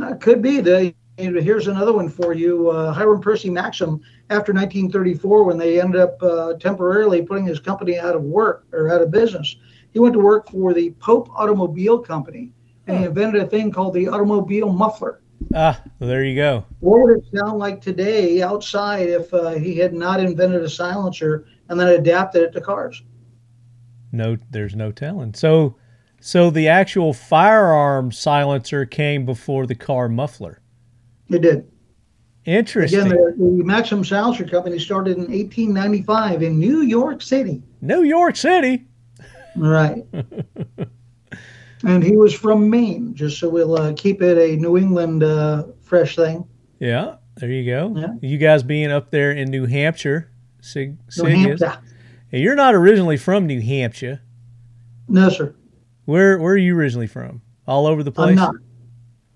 Uh, 0.00 0.14
could 0.14 0.40
be. 0.40 0.60
The, 0.62 0.94
here's 1.18 1.66
another 1.66 1.92
one 1.92 2.08
for 2.08 2.32
you. 2.32 2.70
Uh, 2.70 2.92
Hiram 2.92 3.20
Percy 3.20 3.50
Maxim, 3.50 4.00
after 4.30 4.52
1934, 4.52 5.44
when 5.44 5.56
they 5.56 5.80
ended 5.80 6.00
up 6.00 6.22
uh, 6.22 6.54
temporarily 6.54 7.22
putting 7.22 7.46
his 7.46 7.60
company 7.60 7.98
out 7.98 8.14
of 8.14 8.22
work 8.22 8.66
or 8.72 8.90
out 8.90 9.00
of 9.00 9.10
business, 9.10 9.56
he 9.90 9.98
went 9.98 10.12
to 10.12 10.20
work 10.20 10.50
for 10.50 10.74
the 10.74 10.90
Pope 11.00 11.30
Automobile 11.34 11.98
Company 11.98 12.52
and 12.86 12.98
he 12.98 13.04
invented 13.04 13.42
a 13.42 13.46
thing 13.46 13.70
called 13.70 13.94
the 13.94 14.08
automobile 14.08 14.72
muffler. 14.72 15.20
Ah, 15.54 15.80
well, 15.98 16.08
there 16.08 16.24
you 16.24 16.34
go. 16.34 16.64
What 16.80 17.02
would 17.02 17.18
it 17.18 17.24
sound 17.34 17.58
like 17.58 17.80
today 17.80 18.42
outside 18.42 19.08
if 19.08 19.32
uh, 19.32 19.50
he 19.50 19.76
had 19.76 19.94
not 19.94 20.20
invented 20.20 20.62
a 20.62 20.68
silencer 20.68 21.46
and 21.68 21.78
then 21.78 21.88
adapted 21.88 22.42
it 22.42 22.52
to 22.52 22.60
cars? 22.60 23.02
No, 24.10 24.36
there's 24.50 24.74
no 24.74 24.90
telling. 24.90 25.34
So, 25.34 25.76
so 26.20 26.50
the 26.50 26.68
actual 26.68 27.12
firearm 27.12 28.10
silencer 28.10 28.84
came 28.84 29.24
before 29.24 29.66
the 29.66 29.74
car 29.74 30.08
muffler. 30.08 30.60
It 31.28 31.42
did. 31.42 31.70
Interesting. 32.48 33.00
Again, 33.00 33.34
the, 33.36 33.56
the 33.58 33.62
Maxim 33.62 34.02
Silencer 34.02 34.46
Company 34.46 34.78
started 34.78 35.18
in 35.18 35.24
1895 35.24 36.42
in 36.42 36.58
New 36.58 36.80
York 36.80 37.20
City. 37.20 37.62
New 37.82 38.04
York 38.04 38.36
City. 38.36 38.86
Right. 39.54 40.02
and 41.84 42.02
he 42.02 42.16
was 42.16 42.32
from 42.32 42.70
Maine, 42.70 43.14
just 43.14 43.38
so 43.38 43.50
we'll 43.50 43.76
uh, 43.76 43.92
keep 43.94 44.22
it 44.22 44.38
a 44.38 44.56
New 44.56 44.78
England 44.78 45.22
uh, 45.24 45.64
fresh 45.82 46.16
thing. 46.16 46.48
Yeah, 46.78 47.16
there 47.36 47.50
you 47.50 47.70
go. 47.70 47.92
Yeah. 47.94 48.14
You 48.22 48.38
guys 48.38 48.62
being 48.62 48.90
up 48.90 49.10
there 49.10 49.32
in 49.32 49.50
New 49.50 49.66
Hampshire, 49.66 50.30
Sig, 50.62 50.92
New 50.92 50.96
Sig 51.10 51.26
is. 51.26 51.60
Hampshire. 51.60 51.82
And 52.32 52.42
you're 52.42 52.54
not 52.54 52.74
originally 52.74 53.18
from 53.18 53.46
New 53.46 53.60
Hampshire. 53.60 54.22
No, 55.06 55.28
sir. 55.28 55.54
Where 56.06 56.38
Where 56.38 56.54
are 56.54 56.56
you 56.56 56.74
originally 56.74 57.08
from? 57.08 57.42
All 57.66 57.86
over 57.86 58.02
the 58.02 58.12
place. 58.12 58.30
I'm 58.30 58.36
not. 58.36 58.54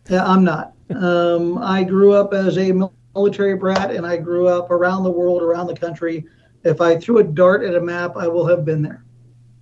Yeah, 0.08 0.26
I'm 0.26 0.44
not. 0.44 0.72
Um, 0.92 1.56
I 1.56 1.84
grew 1.84 2.12
up 2.12 2.34
as 2.34 2.58
a 2.58 2.70
military 3.14 3.56
brat, 3.56 3.90
and 3.90 4.06
I 4.06 4.16
grew 4.16 4.48
up 4.48 4.70
around 4.70 5.04
the 5.04 5.10
world, 5.10 5.42
around 5.42 5.66
the 5.66 5.76
country. 5.76 6.24
If 6.64 6.80
I 6.80 6.96
threw 6.98 7.18
a 7.18 7.24
dart 7.24 7.64
at 7.64 7.74
a 7.74 7.80
map, 7.80 8.16
I 8.16 8.28
will 8.28 8.46
have 8.46 8.64
been 8.64 8.82
there. 8.82 9.04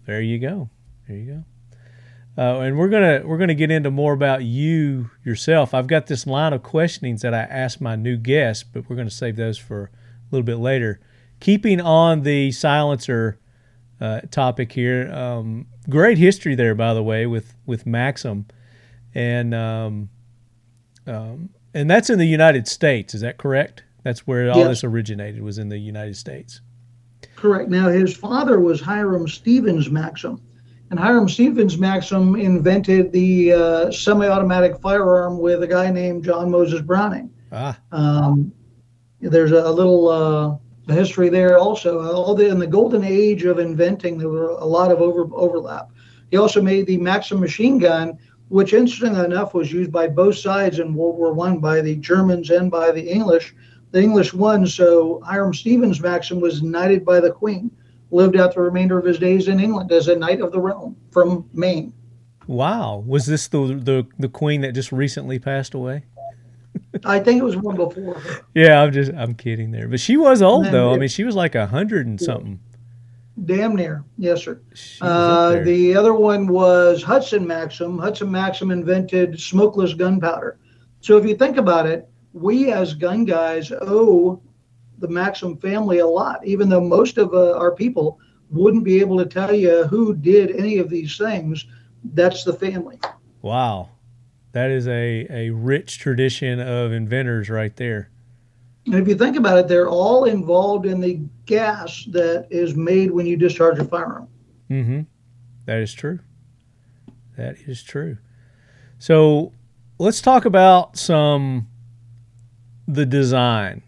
There 0.06 0.20
you 0.20 0.38
go. 0.38 0.68
There 1.06 1.16
you 1.16 1.32
go. 1.32 1.44
Uh, 2.38 2.60
and 2.60 2.78
we're 2.78 2.88
gonna 2.88 3.22
we're 3.24 3.38
gonna 3.38 3.54
get 3.54 3.70
into 3.70 3.90
more 3.90 4.12
about 4.12 4.44
you 4.44 5.10
yourself. 5.24 5.74
I've 5.74 5.86
got 5.86 6.06
this 6.06 6.26
line 6.26 6.52
of 6.52 6.62
questionings 6.62 7.22
that 7.22 7.34
I 7.34 7.40
ask 7.40 7.80
my 7.80 7.96
new 7.96 8.16
guests, 8.16 8.64
but 8.64 8.88
we're 8.88 8.96
gonna 8.96 9.10
save 9.10 9.36
those 9.36 9.58
for 9.58 9.84
a 9.84 9.90
little 10.30 10.44
bit 10.44 10.56
later. 10.56 11.00
Keeping 11.40 11.80
on 11.80 12.22
the 12.22 12.52
silencer 12.52 13.38
uh, 14.00 14.20
topic 14.30 14.72
here, 14.72 15.10
um, 15.12 15.66
great 15.88 16.18
history 16.18 16.54
there, 16.54 16.74
by 16.74 16.94
the 16.94 17.02
way, 17.02 17.26
with 17.26 17.54
with 17.66 17.84
Maxim, 17.84 18.46
and 19.14 19.54
um, 19.54 20.08
um, 21.06 21.50
and 21.74 21.90
that's 21.90 22.10
in 22.10 22.18
the 22.18 22.26
United 22.26 22.66
States. 22.68 23.14
Is 23.14 23.20
that 23.20 23.38
correct? 23.38 23.84
That's 24.02 24.26
where 24.26 24.50
all 24.50 24.58
Yes. 24.58 24.68
this 24.68 24.84
originated. 24.84 25.42
Was 25.42 25.58
in 25.58 25.68
the 25.68 25.78
United 25.78 26.16
States. 26.16 26.60
Correct. 27.36 27.68
Now, 27.70 27.88
his 27.88 28.16
father 28.16 28.60
was 28.60 28.80
Hiram 28.80 29.28
Stevens 29.28 29.90
Maxim. 29.90 30.40
And 30.90 30.98
Hiram 30.98 31.28
Stevens 31.28 31.78
Maxim 31.78 32.34
invented 32.34 33.12
the 33.12 33.52
uh, 33.52 33.90
semi 33.92 34.26
automatic 34.26 34.80
firearm 34.80 35.38
with 35.38 35.62
a 35.62 35.66
guy 35.66 35.90
named 35.90 36.24
John 36.24 36.50
Moses 36.50 36.80
Browning. 36.80 37.30
Ah, 37.52 37.78
Um, 37.92 38.52
there's 39.20 39.52
a, 39.52 39.70
little 39.70 40.08
uh, 40.08 40.92
history 40.92 41.28
there 41.28 41.58
also. 41.58 42.12
All 42.12 42.34
the, 42.34 42.48
in 42.48 42.58
the 42.58 42.66
golden 42.66 43.04
age 43.04 43.44
of 43.44 43.58
inventing, 43.58 44.18
there 44.18 44.28
were 44.28 44.48
a 44.50 44.64
lot 44.64 44.90
of 44.90 45.00
over, 45.00 45.28
overlap. 45.32 45.90
He 46.30 46.36
also 46.36 46.60
made 46.62 46.86
the 46.86 46.96
Maxim 46.96 47.38
machine 47.38 47.78
gun, 47.78 48.18
which, 48.50 48.74
interestingly 48.74 49.24
enough, 49.24 49.54
was 49.54 49.72
used 49.72 49.90
by 49.90 50.06
both 50.08 50.36
sides 50.36 50.78
in 50.78 50.94
World 50.94 51.16
War 51.16 51.32
One 51.32 51.58
by 51.58 51.80
the 51.80 51.96
Germans 51.96 52.50
and 52.50 52.70
by 52.70 52.90
the 52.90 53.08
English. 53.08 53.54
The 53.92 54.02
English 54.02 54.34
won, 54.34 54.66
so 54.66 55.20
Hiram 55.24 55.54
Stevens 55.54 56.00
Maxim 56.00 56.40
was 56.40 56.62
knighted 56.62 57.04
by 57.04 57.20
the 57.20 57.30
Queen. 57.30 57.70
Lived 58.10 58.36
out 58.36 58.54
the 58.54 58.60
remainder 58.60 58.98
of 58.98 59.04
his 59.04 59.18
days 59.18 59.48
in 59.48 59.58
England 59.60 59.90
as 59.92 60.08
a 60.08 60.16
knight 60.16 60.40
of 60.40 60.52
the 60.52 60.60
realm 60.60 60.96
from 61.10 61.48
Maine. 61.54 61.92
wow! 62.46 63.02
Was 63.06 63.26
this 63.26 63.46
the 63.48 63.58
the 63.82 64.06
the 64.18 64.28
queen 64.28 64.60
that 64.62 64.72
just 64.72 64.90
recently 64.92 65.38
passed 65.38 65.72
away? 65.74 66.04
I 67.04 67.20
think 67.20 67.40
it 67.40 67.44
was 67.44 67.56
one 67.56 67.76
before 67.76 68.14
her. 68.14 68.40
Yeah, 68.54 68.82
I'm 68.82 68.92
just 68.92 69.12
I'm 69.12 69.34
kidding 69.34 69.70
there, 69.70 69.86
but 69.88 70.00
she 70.00 70.16
was 70.16 70.42
old 70.42 70.66
though. 70.66 70.92
I 70.92 70.98
mean, 70.98 71.08
she 71.08 71.22
was 71.24 71.36
like 71.36 71.54
a 71.54 71.66
hundred 71.66 72.06
and 72.08 72.20
something. 72.20 72.58
Damn 73.44 73.74
near, 73.74 74.04
yes, 74.18 74.42
sir. 74.44 74.60
She 74.74 75.02
was 75.02 75.10
up 75.10 75.60
Uh, 75.60 75.64
the 75.64 75.96
other 75.96 76.14
one 76.14 76.46
was 76.46 77.02
Hudson 77.02 77.46
Maxim. 77.46 77.98
Hudson 77.98 78.30
Maxim 78.30 78.70
invented 78.70 79.40
smokeless 79.40 79.94
gunpowder. 79.94 80.58
So 81.00 81.16
if 81.16 81.24
you 81.24 81.34
think 81.36 81.56
about 81.56 81.86
it, 81.86 82.08
we 82.32 82.70
as 82.70 82.94
gun 82.94 83.24
guys 83.24 83.72
owe 83.72 84.42
the 84.98 85.08
Maxim 85.08 85.56
family 85.56 85.98
a 85.98 86.06
lot, 86.06 86.46
even 86.46 86.68
though 86.68 86.80
most 86.80 87.16
of 87.16 87.32
uh, 87.32 87.56
our 87.56 87.72
people 87.72 88.18
wouldn't 88.50 88.84
be 88.84 89.00
able 89.00 89.16
to 89.18 89.26
tell 89.26 89.54
you 89.54 89.84
who 89.84 90.14
did 90.14 90.50
any 90.50 90.78
of 90.78 90.90
these 90.90 91.16
things. 91.16 91.66
That's 92.12 92.44
the 92.44 92.52
family. 92.52 92.98
Wow. 93.42 93.90
That 94.52 94.70
is 94.70 94.86
a, 94.88 95.26
a 95.30 95.50
rich 95.50 95.98
tradition 95.98 96.60
of 96.60 96.92
inventors 96.92 97.48
right 97.48 97.74
there. 97.76 98.09
And 98.90 99.00
if 99.00 99.06
you 99.06 99.14
think 99.14 99.36
about 99.36 99.56
it, 99.56 99.68
they're 99.68 99.88
all 99.88 100.24
involved 100.24 100.84
in 100.84 101.00
the 101.00 101.20
gas 101.46 102.04
that 102.10 102.48
is 102.50 102.74
made 102.74 103.12
when 103.12 103.24
you 103.24 103.36
discharge 103.36 103.78
a 103.78 103.84
firearm. 103.84 104.26
Mm-hmm. 104.68 105.02
That 105.66 105.78
is 105.78 105.94
true. 105.94 106.18
That 107.36 107.56
is 107.66 107.84
true. 107.84 108.18
So 108.98 109.52
let's 109.98 110.20
talk 110.20 110.44
about 110.44 110.96
some 110.96 111.68
the 112.88 113.06
design 113.06 113.82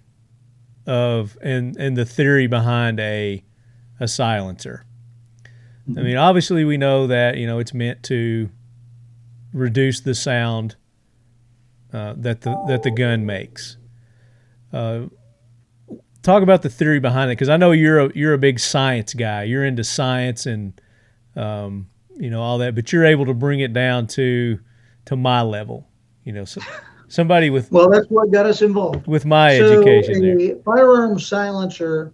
of 0.86 1.36
and 1.42 1.76
and 1.76 1.96
the 1.96 2.04
theory 2.04 2.46
behind 2.46 3.00
a 3.00 3.42
a 3.98 4.06
silencer. 4.06 4.84
I 5.96 6.00
mean, 6.00 6.16
obviously 6.16 6.64
we 6.64 6.76
know 6.76 7.08
that 7.08 7.38
you 7.38 7.46
know 7.46 7.58
it's 7.58 7.74
meant 7.74 8.04
to 8.04 8.50
reduce 9.52 10.00
the 10.00 10.14
sound 10.14 10.76
uh, 11.92 12.14
that 12.16 12.42
the 12.42 12.56
that 12.68 12.84
the 12.84 12.92
gun 12.92 13.26
makes. 13.26 13.76
Uh, 14.72 15.06
talk 16.22 16.42
about 16.42 16.62
the 16.62 16.70
theory 16.70 17.00
behind 17.00 17.30
it 17.30 17.34
because 17.34 17.48
I 17.48 17.56
know 17.56 17.72
you're 17.72 18.00
a 18.00 18.12
you're 18.14 18.34
a 18.34 18.38
big 18.38 18.58
science 18.58 19.14
guy. 19.14 19.44
You're 19.44 19.64
into 19.64 19.84
science 19.84 20.46
and 20.46 20.80
um, 21.36 21.88
you 22.16 22.30
know 22.30 22.40
all 22.40 22.58
that, 22.58 22.74
but 22.74 22.92
you're 22.92 23.04
able 23.04 23.26
to 23.26 23.34
bring 23.34 23.60
it 23.60 23.72
down 23.72 24.06
to 24.08 24.58
to 25.06 25.16
my 25.16 25.42
level. 25.42 25.88
You 26.24 26.32
know, 26.32 26.44
so, 26.44 26.60
somebody 27.08 27.50
with 27.50 27.70
Well, 27.70 27.90
that's 27.90 28.06
what 28.06 28.30
got 28.30 28.46
us 28.46 28.62
involved. 28.62 29.06
with 29.06 29.24
my 29.24 29.58
so 29.58 29.82
education 29.82 30.22
there. 30.22 30.56
a 30.56 30.62
firearm 30.62 31.18
silencer 31.18 32.12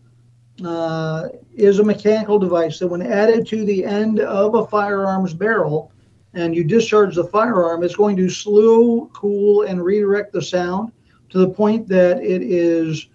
uh, 0.65 1.29
is 1.55 1.79
a 1.79 1.85
mechanical 1.85 2.39
device 2.39 2.79
that, 2.79 2.89
when 2.89 3.03
added 3.03 3.47
to 3.49 3.65
the 3.65 3.85
end 3.85 4.21
of 4.21 4.55
a 4.55 4.67
firearm's 4.67 5.35
barrel, 5.35 5.93
and 6.35 6.57
you 6.57 6.65
discharge 6.65 7.15
the 7.15 7.25
firearm, 7.25 7.85
it's 7.85 7.95
going 7.95 8.17
to 8.17 8.29
slow, 8.29 9.07
cool, 9.15 9.63
and 9.63 9.85
redirect 9.85 10.33
the 10.33 10.43
sound 10.43 10.93
to 11.31 11.39
the 11.39 11.49
point 11.49 11.89
that 11.89 12.23
it 12.23 12.43
is 12.43 13.09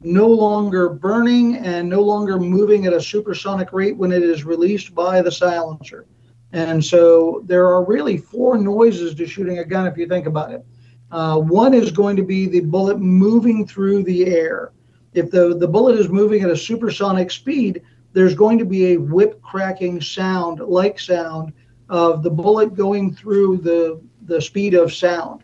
no 0.00 0.26
longer 0.26 0.90
burning 0.90 1.56
and 1.56 1.88
no 1.88 2.00
longer 2.00 2.38
moving 2.38 2.86
at 2.86 2.92
a 2.92 3.00
supersonic 3.00 3.72
rate 3.72 3.96
when 3.96 4.12
it 4.12 4.22
is 4.22 4.44
released 4.44 4.94
by 4.94 5.22
the 5.22 5.32
silencer. 5.32 6.06
And 6.52 6.84
so 6.84 7.42
there 7.46 7.66
are 7.66 7.84
really 7.84 8.18
four 8.18 8.58
noises 8.58 9.14
to 9.16 9.26
shooting 9.26 9.58
a 9.58 9.64
gun 9.64 9.86
if 9.86 9.96
you 9.96 10.06
think 10.06 10.26
about 10.26 10.52
it. 10.52 10.64
Uh, 11.10 11.38
one 11.38 11.74
is 11.74 11.90
going 11.90 12.16
to 12.16 12.22
be 12.22 12.46
the 12.46 12.60
bullet 12.60 12.98
moving 12.98 13.66
through 13.66 14.04
the 14.04 14.26
air. 14.26 14.72
If 15.14 15.30
the, 15.30 15.56
the 15.56 15.68
bullet 15.68 15.98
is 15.98 16.08
moving 16.08 16.42
at 16.42 16.50
a 16.50 16.56
supersonic 16.56 17.30
speed, 17.30 17.82
there's 18.12 18.34
going 18.34 18.58
to 18.58 18.64
be 18.64 18.92
a 18.92 18.96
whip 18.96 19.40
cracking 19.42 20.00
sound, 20.00 20.60
like 20.60 20.98
sound, 20.98 21.52
of 21.88 22.22
the 22.22 22.30
bullet 22.30 22.74
going 22.74 23.14
through 23.14 23.58
the, 23.58 24.00
the 24.22 24.40
speed 24.40 24.74
of 24.74 24.92
sound. 24.92 25.42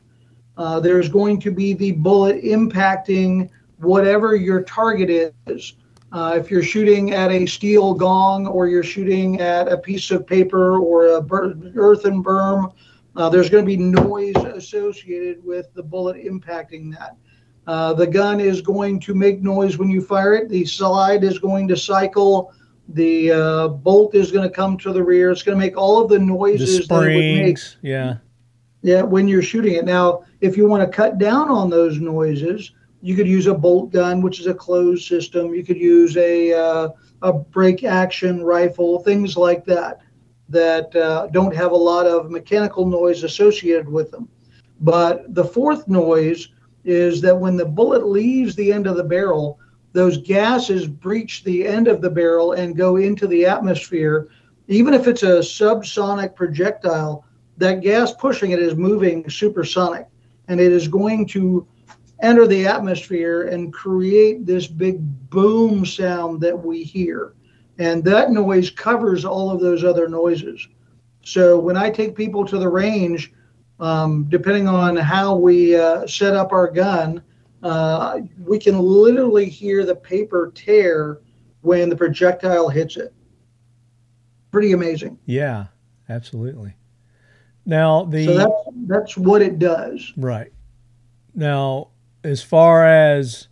Uh, 0.61 0.79
there's 0.79 1.09
going 1.09 1.41
to 1.41 1.51
be 1.51 1.73
the 1.73 1.93
bullet 1.93 2.45
impacting 2.45 3.49
whatever 3.79 4.37
your 4.37 4.63
target 4.63 5.35
is. 5.47 5.73
Uh, 6.13 6.37
if 6.39 6.51
you're 6.51 6.63
shooting 6.63 7.15
at 7.15 7.31
a 7.31 7.47
steel 7.47 7.95
gong 7.95 8.47
or 8.47 8.69
you're 8.69 8.83
shooting 8.83 9.41
at 9.41 9.73
a 9.73 9.79
piece 9.79 10.11
of 10.11 10.27
paper 10.27 10.77
or 10.77 11.17
a 11.17 11.23
bur- 11.23 11.57
earthen 11.77 12.23
berm, 12.23 12.75
uh, 13.17 13.31
there's 13.31 13.49
going 13.49 13.65
to 13.65 13.67
be 13.67 13.79
noise 13.79 14.37
associated 14.37 15.43
with 15.43 15.73
the 15.73 15.83
bullet 15.83 16.23
impacting 16.23 16.95
that. 16.95 17.17
Uh, 17.67 17.95
the 17.95 18.07
gun 18.07 18.39
is 18.39 18.61
going 18.61 19.01
to 19.01 19.15
make 19.15 19.41
noise 19.41 19.79
when 19.79 19.89
you 19.89 20.03
fire 20.03 20.35
it. 20.35 20.51
The 20.51 20.67
slide 20.67 21.25
is 21.25 21.39
going 21.39 21.69
to 21.69 21.77
cycle. 21.77 22.53
The 22.89 23.33
uh, 23.33 23.69
bolt 23.69 24.15
is 24.15 24.31
going 24.31 24.47
to 24.47 24.55
come 24.55 24.77
to 24.77 24.93
the 24.93 25.03
rear. 25.03 25.31
It's 25.31 25.43
going 25.43 25.57
to 25.59 25.65
make 25.65 25.79
all 25.79 26.03
of 26.03 26.11
the 26.11 26.19
The 26.19 26.25
noises 26.27 26.87
that 26.87 27.03
it 27.03 27.15
would 27.15 27.47
make 27.47 27.57
springs, 27.57 27.79
yeah. 27.81 28.17
Yeah, 28.83 29.03
when 29.03 29.29
you're 29.29 29.43
shooting 29.43 29.75
it. 29.75 29.85
Now, 29.85 30.25
if 30.41 30.57
you 30.57 30.67
want 30.67 30.83
to 30.83 30.97
cut 30.97 31.19
down 31.19 31.51
on 31.51 31.71
those 31.71 31.99
noises, 31.99 32.73
you 33.03 33.15
could 33.15 33.29
use 33.29 33.47
a 33.47 33.55
bolt 33.55 33.93
gun, 33.93 34.23
which 34.23 34.41
is 34.41 34.47
a 34.47 34.55
closed 34.55 35.07
system. 35.07 35.55
You 35.55 35.65
could 35.65 35.79
use 35.79 36.17
a 36.17 36.53
uh, 36.53 36.89
a 37.23 37.33
break 37.33 37.85
action 37.85 38.43
rifle, 38.43 39.01
things 39.01 39.37
like 39.37 39.65
that, 39.67 40.01
that 40.49 40.95
uh, 40.97 41.29
don't 41.29 41.55
have 41.55 41.73
a 41.73 41.77
lot 41.77 42.07
of 42.07 42.31
mechanical 42.31 42.87
noise 42.87 43.23
associated 43.25 43.89
with 43.89 44.11
them. 44.11 44.29
But 44.81 45.35
the 45.35 45.45
fourth 45.45 45.87
noise 45.87 46.49
is 46.85 47.21
that 47.21 47.39
when 47.39 47.57
the 47.57 47.67
bullet 47.67 48.07
leaves 48.07 48.55
the 48.55 48.73
end 48.73 48.87
of 48.87 48.97
the 48.97 49.05
barrel, 49.05 49.59
those 49.93 50.17
gases 50.19 50.87
breach 50.87 51.45
the 51.45 51.67
end 51.67 51.89
of 51.89 52.01
the 52.01 52.11
barrel 52.11 52.53
and 52.53 52.77
go 52.77 52.97
into 52.97 53.27
the 53.27 53.45
atmosphere. 53.45 54.29
Even 54.69 54.95
if 54.95 55.07
it's 55.07 55.25
a 55.25 55.41
subsonic 55.41 56.35
projectile, 56.35 57.25
that 57.61 57.83
gas 57.83 58.13
pushing 58.13 58.51
it 58.51 58.59
is 58.59 58.75
moving 58.75 59.29
supersonic 59.29 60.07
and 60.49 60.61
it 60.61 60.73
is 60.73 60.89
going 60.89 61.27
to 61.29 61.67
enter 62.23 62.47
the 62.47 62.67
atmosphere 62.67 63.49
and 63.49 63.73
create 63.73 64.45
this 64.45 64.67
big 64.67 64.99
boom 65.31 65.87
sound 65.87 66.41
that 66.41 66.59
we 66.59 66.83
hear. 66.83 67.35
And 67.79 68.03
that 68.05 68.31
noise 68.31 68.71
covers 68.71 69.25
all 69.25 69.51
of 69.51 69.61
those 69.61 69.85
other 69.85 70.09
noises. 70.09 70.67
So 71.23 71.59
when 71.59 71.77
I 71.77 71.91
take 71.91 72.17
people 72.17 72.45
to 72.47 72.59
the 72.59 72.69
range, 72.69 73.33
um, 73.79 74.25
depending 74.29 74.69
on 74.69 74.97
how 74.97 75.37
we 75.37 75.77
uh, 75.77 76.07
set 76.07 76.35
up 76.35 76.53
our 76.53 76.71
gun, 76.71 77.23
uh, 77.63 78.21
we 78.39 78.59
can 78.59 78.79
literally 78.79 79.49
hear 79.49 79.85
the 79.85 79.95
paper 79.95 80.51
tear 80.55 81.21
when 81.61 81.89
the 81.89 81.97
projectile 81.97 82.69
hits 82.69 82.97
it. 82.97 83.15
Pretty 84.51 84.73
amazing. 84.73 85.19
Yeah, 85.27 85.67
absolutely. 86.09 86.75
Now 87.67 88.05
the 88.05 88.25
So 88.25 88.35
that's 88.35 88.53
that's 88.87 89.17
what 89.17 89.43
it 89.43 89.59
does. 89.59 90.13
right. 90.17 90.53
Now 91.35 91.89
as 92.25 92.43
far 92.43 92.87
as 92.87 93.49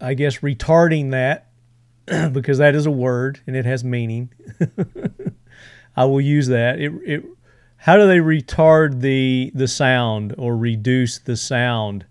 I 0.00 0.14
guess 0.14 0.38
retarding 0.38 1.10
that 1.12 1.50
because 2.32 2.58
that 2.58 2.74
is 2.74 2.86
a 2.86 2.90
word 2.90 3.40
and 3.46 3.56
it 3.56 3.64
has 3.64 3.84
meaning. 3.84 4.32
I 5.96 6.04
will 6.06 6.20
use 6.20 6.48
that. 6.48 6.80
It 6.80 6.92
it 7.04 7.24
how 7.76 7.96
do 7.96 8.06
they 8.06 8.18
retard 8.18 9.00
the 9.00 9.52
the 9.54 9.68
sound 9.68 10.34
or 10.38 10.56
reduce 10.56 11.18
the 11.18 11.36
sound 11.36 12.06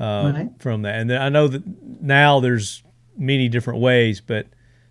uh, 0.00 0.32
Right. 0.34 0.50
from 0.58 0.82
that? 0.82 0.96
And 0.96 1.08
then 1.10 1.22
I 1.22 1.28
know 1.28 1.48
that 1.48 1.62
now 2.02 2.40
there's 2.40 2.82
many 3.16 3.48
different 3.48 3.80
ways, 3.80 4.20
but 4.20 4.46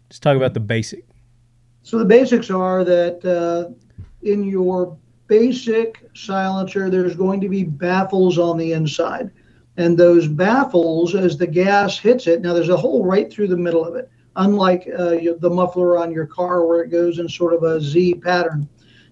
just 0.10 0.24
talk 0.24 0.36
about 0.38 0.54
the 0.54 0.60
basic. 0.60 1.06
So 1.84 1.98
the 2.00 2.06
basics 2.06 2.50
are 2.50 2.84
that 2.84 3.24
uh, 3.26 3.72
in 4.22 4.44
your 4.44 4.98
basic 5.28 6.10
silencer, 6.14 6.90
there's 6.90 7.16
going 7.16 7.42
to 7.42 7.50
be 7.50 7.64
baffles 7.64 8.38
on 8.38 8.58
the 8.58 8.74
inside. 8.74 9.32
And 9.78 9.98
those 9.98 10.28
baffles, 10.28 11.14
as 11.14 11.38
the 11.38 11.48
gas 11.48 12.00
hits 12.00 12.28
it, 12.28 12.42
now 12.42 12.54
there's 12.54 12.70
a 12.70 12.78
hole 12.78 13.06
right 13.06 13.32
through 13.32 13.50
the 13.50 13.58
middle 13.58 13.86
of 13.86 13.96
it, 13.96 14.10
unlike 14.36 14.90
uh, 14.98 15.18
the 15.40 15.50
muffler 15.52 15.98
on 15.98 16.12
your 16.12 16.26
car 16.26 16.66
where 16.66 16.82
it 16.82 16.90
goes 16.90 17.20
in 17.20 17.30
sort 17.30 17.54
of 17.54 17.64
a 17.64 17.80
Z 17.80 18.16
pattern. 18.16 18.68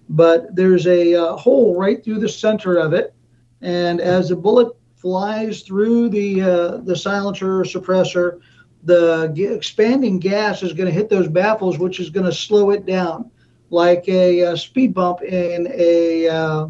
But 0.08 0.54
there's 0.54 0.86
a 0.86 1.14
uh, 1.14 1.36
hole 1.36 1.78
right 1.78 2.02
through 2.02 2.18
the 2.20 2.28
center 2.28 2.76
of 2.76 2.92
it. 2.92 3.14
And 3.60 4.00
as 4.00 4.28
the 4.28 4.36
bullet 4.36 4.76
flies 4.96 5.62
through 5.62 6.08
the, 6.08 6.42
uh, 6.42 6.76
the 6.78 6.96
silencer 6.96 7.60
or 7.60 7.64
suppressor, 7.64 8.40
the 8.82 9.32
expanding 9.52 10.18
gas 10.20 10.62
is 10.62 10.72
going 10.72 10.86
to 10.86 10.94
hit 10.94 11.08
those 11.08 11.26
baffles, 11.26 11.78
which 11.78 11.98
is 11.98 12.10
going 12.10 12.26
to 12.26 12.32
slow 12.32 12.70
it 12.70 12.86
down 12.86 13.30
like 13.70 14.08
a, 14.08 14.40
a 14.40 14.56
speed 14.56 14.94
bump 14.94 15.22
in 15.22 15.68
a, 15.72 16.28
uh, 16.28 16.66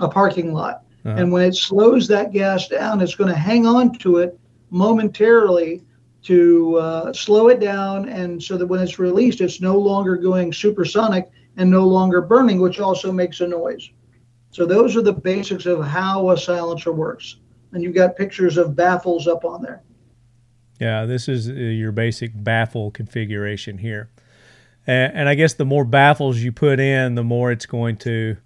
a 0.00 0.08
parking 0.08 0.52
lot. 0.52 0.84
Uh-huh. 1.04 1.16
And 1.16 1.32
when 1.32 1.42
it 1.42 1.54
slows 1.54 2.08
that 2.08 2.32
gas 2.32 2.68
down, 2.68 3.00
it's 3.00 3.14
going 3.14 3.30
to 3.30 3.38
hang 3.38 3.66
on 3.66 3.96
to 3.98 4.18
it 4.18 4.38
momentarily 4.70 5.82
to 6.22 6.76
uh, 6.76 7.12
slow 7.12 7.48
it 7.48 7.60
down. 7.60 8.08
And 8.08 8.42
so 8.42 8.56
that 8.58 8.66
when 8.66 8.80
it's 8.80 8.98
released, 8.98 9.40
it's 9.40 9.60
no 9.60 9.78
longer 9.78 10.16
going 10.16 10.52
supersonic 10.52 11.30
and 11.56 11.70
no 11.70 11.86
longer 11.86 12.20
burning, 12.20 12.60
which 12.60 12.80
also 12.80 13.12
makes 13.12 13.40
a 13.40 13.46
noise. 13.46 13.90
So 14.50 14.66
those 14.66 14.96
are 14.96 15.02
the 15.02 15.12
basics 15.12 15.66
of 15.66 15.84
how 15.84 16.30
a 16.30 16.36
silencer 16.36 16.92
works. 16.92 17.36
And 17.72 17.82
you've 17.82 17.94
got 17.94 18.16
pictures 18.16 18.56
of 18.56 18.74
baffles 18.74 19.26
up 19.26 19.44
on 19.44 19.62
there. 19.62 19.82
Yeah, 20.80 21.04
this 21.04 21.28
is 21.28 21.48
uh, 21.48 21.52
your 21.52 21.92
basic 21.92 22.32
baffle 22.34 22.90
configuration 22.90 23.78
here. 23.78 24.10
And, 24.90 25.18
and 25.18 25.28
I 25.28 25.36
guess 25.36 25.54
the 25.54 25.64
more 25.64 25.84
baffles 25.84 26.38
you 26.38 26.50
put 26.50 26.80
in, 26.80 27.14
the 27.14 27.22
more 27.22 27.52
it's 27.52 27.66
going 27.66 27.96
to 27.98 28.36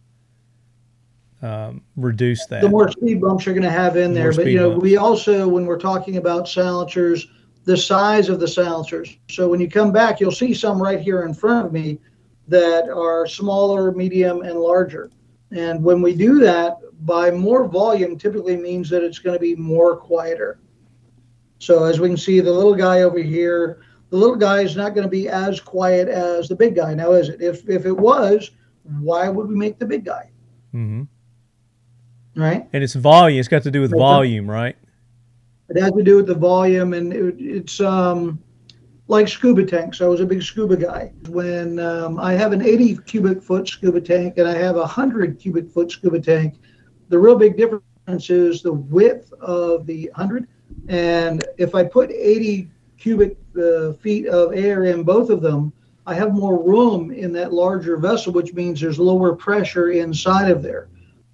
um, 1.41 1.83
reduce 1.97 2.45
that. 2.47 2.61
The 2.61 2.69
more 2.69 2.91
speed 2.91 3.23
bumps 3.23 3.47
you're 3.47 3.55
going 3.55 3.65
to 3.65 3.71
have 3.71 3.97
in 3.97 4.13
there. 4.13 4.31
But, 4.31 4.49
you 4.49 4.59
know, 4.59 4.73
bumps. 4.73 4.83
we 4.83 4.99
also, 4.99 5.49
when 5.49 5.65
we're 5.65 5.79
talking 5.79 6.19
about 6.19 6.47
silencers, 6.47 7.29
the 7.65 7.79
size 7.79 8.29
of 8.29 8.41
the 8.41 8.49
silencers. 8.49 9.17
So 9.31 9.49
when 9.49 9.59
you 9.59 9.71
come 9.71 9.91
back, 9.91 10.21
you'll 10.21 10.33
see 10.33 10.53
some 10.53 10.83
right 10.83 11.01
here 11.01 11.23
in 11.23 11.33
front 11.33 11.65
of 11.67 11.73
me 11.73 11.99
that 12.49 12.91
are 12.91 13.27
smaller, 13.27 13.91
medium, 13.93 14.43
and 14.43 14.59
larger. 14.59 15.11
And 15.51 15.83
when 15.83 16.03
we 16.03 16.15
do 16.15 16.41
that, 16.41 16.77
by 17.07 17.31
more 17.31 17.67
volume 17.67 18.19
typically 18.19 18.59
means 18.59 18.91
that 18.91 19.03
it's 19.03 19.19
going 19.19 19.35
to 19.35 19.41
be 19.41 19.57
more 19.57 19.97
quieter. 19.97 20.61
So 21.59 21.85
as 21.85 22.01
we 22.01 22.09
can 22.09 22.19
see, 22.19 22.41
the 22.41 22.53
little 22.53 22.75
guy 22.75 23.01
over 23.01 23.19
here, 23.19 23.81
the 24.15 24.21
little 24.21 24.37
guy 24.37 24.61
is 24.61 24.77
not 24.77 24.95
going 24.95 25.03
to 25.03 25.11
be 25.11 25.29
as 25.29 25.59
quiet 25.59 26.07
as 26.07 26.47
the 26.47 26.55
big 26.55 26.77
guy. 26.77 26.95
Now, 26.95 27.11
is 27.11 27.31
it? 27.31 27.43
If 27.43 27.69
if 27.69 27.85
it 27.85 27.97
was, 27.97 28.53
why 29.01 29.29
would 29.29 29.49
we 29.49 29.57
make 29.57 29.81
the 29.81 29.87
big 29.87 30.05
guy? 30.05 30.31
Mm-hmm. 30.73 32.41
Right. 32.41 32.69
And 32.73 32.85
it's 32.85 32.95
volume. 32.95 33.41
It's 33.41 33.49
got 33.49 33.65
to 33.65 33.73
do 33.73 33.81
with 33.81 33.91
volume, 33.91 34.49
right? 34.49 34.77
It 35.69 35.83
has 35.83 35.91
to 35.91 36.05
do 36.05 36.15
with 36.15 36.29
the 36.29 36.37
volume, 36.37 36.93
and 36.93 37.13
it, 37.13 37.35
it's 37.41 37.81
um, 37.81 38.41
like 39.09 39.27
scuba 39.27 39.67
tanks. 39.67 40.01
I 40.01 40.07
was 40.07 40.21
a 40.21 40.27
big 40.27 40.45
scuba 40.45 40.77
guy. 40.77 41.13
When 41.29 41.81
um, 41.81 42.21
I 42.21 42.35
have 42.35 42.53
an 42.53 42.63
80 42.63 42.99
cubic 42.99 43.43
foot 43.43 43.67
scuba 43.67 44.01
tank 44.01 44.39
and 44.39 44.47
I 44.47 44.55
have 44.55 44.77
a 44.77 44.87
100 44.87 45.41
cubic 45.41 45.69
foot 45.69 45.91
scuba 45.91 46.21
tank, 46.21 46.55
the 47.09 47.19
real 47.19 47.35
big 47.35 47.57
difference 47.57 48.31
is 48.31 48.63
the 48.63 48.75
width 48.75 49.33
of 49.41 49.87
the 49.87 50.09
100. 50.15 50.47
And 50.87 51.45
if 51.59 51.75
I 51.75 51.83
put 51.83 52.13
80 52.13 52.71
cubic 53.05 53.37
uh, 53.63 53.93
feet 53.93 54.27
of 54.29 54.55
air 54.55 54.85
in 54.85 55.03
both 55.03 55.29
of 55.29 55.43
them, 55.43 55.71
I 56.07 56.15
have 56.15 56.33
more 56.33 56.63
room 56.63 57.11
in 57.11 57.33
that 57.35 57.53
larger 57.53 57.99
vessel, 57.99 58.33
which 58.33 58.55
means 58.55 58.81
there's 58.81 58.99
lower 58.99 59.37
pressure 59.37 59.91
inside 59.91 60.51
of 60.51 60.63
there. 60.63 60.89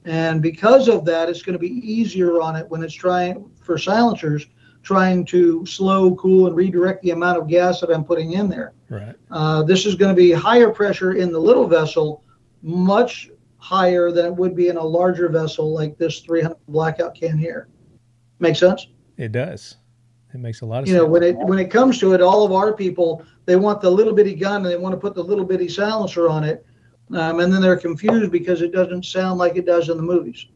And 0.04 0.42
because 0.42 0.88
of 0.88 1.04
that, 1.04 1.28
it's 1.28 1.42
going 1.42 1.52
to 1.52 1.60
be 1.60 1.68
easier 1.68 2.40
on 2.40 2.56
it 2.56 2.68
when 2.68 2.82
it's 2.82 2.94
trying 2.94 3.48
for 3.62 3.78
silencers, 3.78 4.48
trying 4.82 5.24
to 5.26 5.64
slow, 5.64 6.16
cool, 6.16 6.48
and 6.48 6.56
redirect 6.56 7.02
the 7.02 7.12
amount 7.12 7.38
of 7.38 7.46
gas 7.46 7.80
that 7.82 7.90
I'm 7.90 8.02
putting 8.02 8.32
in 8.32 8.48
there. 8.48 8.72
Right. 8.88 9.14
Uh, 9.30 9.62
this 9.62 9.86
is 9.86 9.94
going 9.94 10.12
to 10.12 10.20
be 10.20 10.32
higher 10.32 10.70
pressure 10.70 11.12
in 11.12 11.30
the 11.30 11.38
little 11.38 11.68
vessel, 11.68 12.24
much 12.62 13.30
higher 13.58 14.10
than 14.10 14.26
it 14.26 14.34
would 14.34 14.56
be 14.56 14.70
in 14.70 14.76
a 14.76 14.84
larger 14.84 15.28
vessel 15.28 15.72
like 15.72 15.96
this 15.98 16.18
300 16.18 16.56
blackout 16.66 17.14
can 17.14 17.38
here. 17.38 17.68
Make 18.40 18.56
sense? 18.56 18.88
It 19.16 19.30
does. 19.30 19.76
It 20.32 20.38
makes 20.38 20.60
a 20.60 20.66
lot 20.66 20.82
of 20.82 20.88
you 20.88 20.94
sense. 20.94 21.02
know, 21.02 21.08
when 21.08 21.22
it 21.22 21.36
when 21.36 21.58
it 21.58 21.70
comes 21.70 21.98
to 21.98 22.14
it, 22.14 22.20
all 22.20 22.44
of 22.44 22.52
our 22.52 22.72
people 22.72 23.24
they 23.46 23.56
want 23.56 23.80
the 23.80 23.90
little 23.90 24.12
bitty 24.12 24.34
gun 24.34 24.56
and 24.56 24.66
they 24.66 24.76
want 24.76 24.92
to 24.92 25.00
put 25.00 25.14
the 25.14 25.22
little 25.22 25.44
bitty 25.44 25.68
silencer 25.68 26.28
on 26.28 26.44
it, 26.44 26.64
um, 27.12 27.40
and 27.40 27.52
then 27.52 27.60
they're 27.60 27.76
confused 27.76 28.30
because 28.30 28.62
it 28.62 28.72
doesn't 28.72 29.04
sound 29.04 29.38
like 29.38 29.56
it 29.56 29.66
does 29.66 29.88
in 29.88 29.96
the 29.96 30.02
movies. 30.02 30.46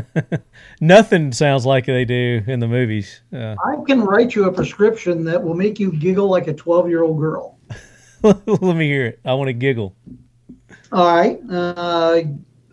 Nothing 0.80 1.32
sounds 1.32 1.66
like 1.66 1.86
they 1.86 2.04
do 2.04 2.42
in 2.46 2.60
the 2.60 2.68
movies. 2.68 3.22
Uh, 3.32 3.56
I 3.64 3.76
can 3.86 4.00
write 4.00 4.34
you 4.34 4.44
a 4.44 4.52
prescription 4.52 5.24
that 5.24 5.42
will 5.42 5.54
make 5.54 5.78
you 5.78 5.92
giggle 5.92 6.28
like 6.28 6.48
a 6.48 6.54
12 6.54 6.88
year 6.88 7.02
old 7.02 7.18
girl. 7.18 7.58
Let 8.22 8.76
me 8.76 8.86
hear 8.86 9.06
it. 9.06 9.20
I 9.24 9.34
want 9.34 9.48
to 9.48 9.52
giggle. 9.52 9.96
All 10.92 11.16
right. 11.16 11.40
Uh, 11.50 12.22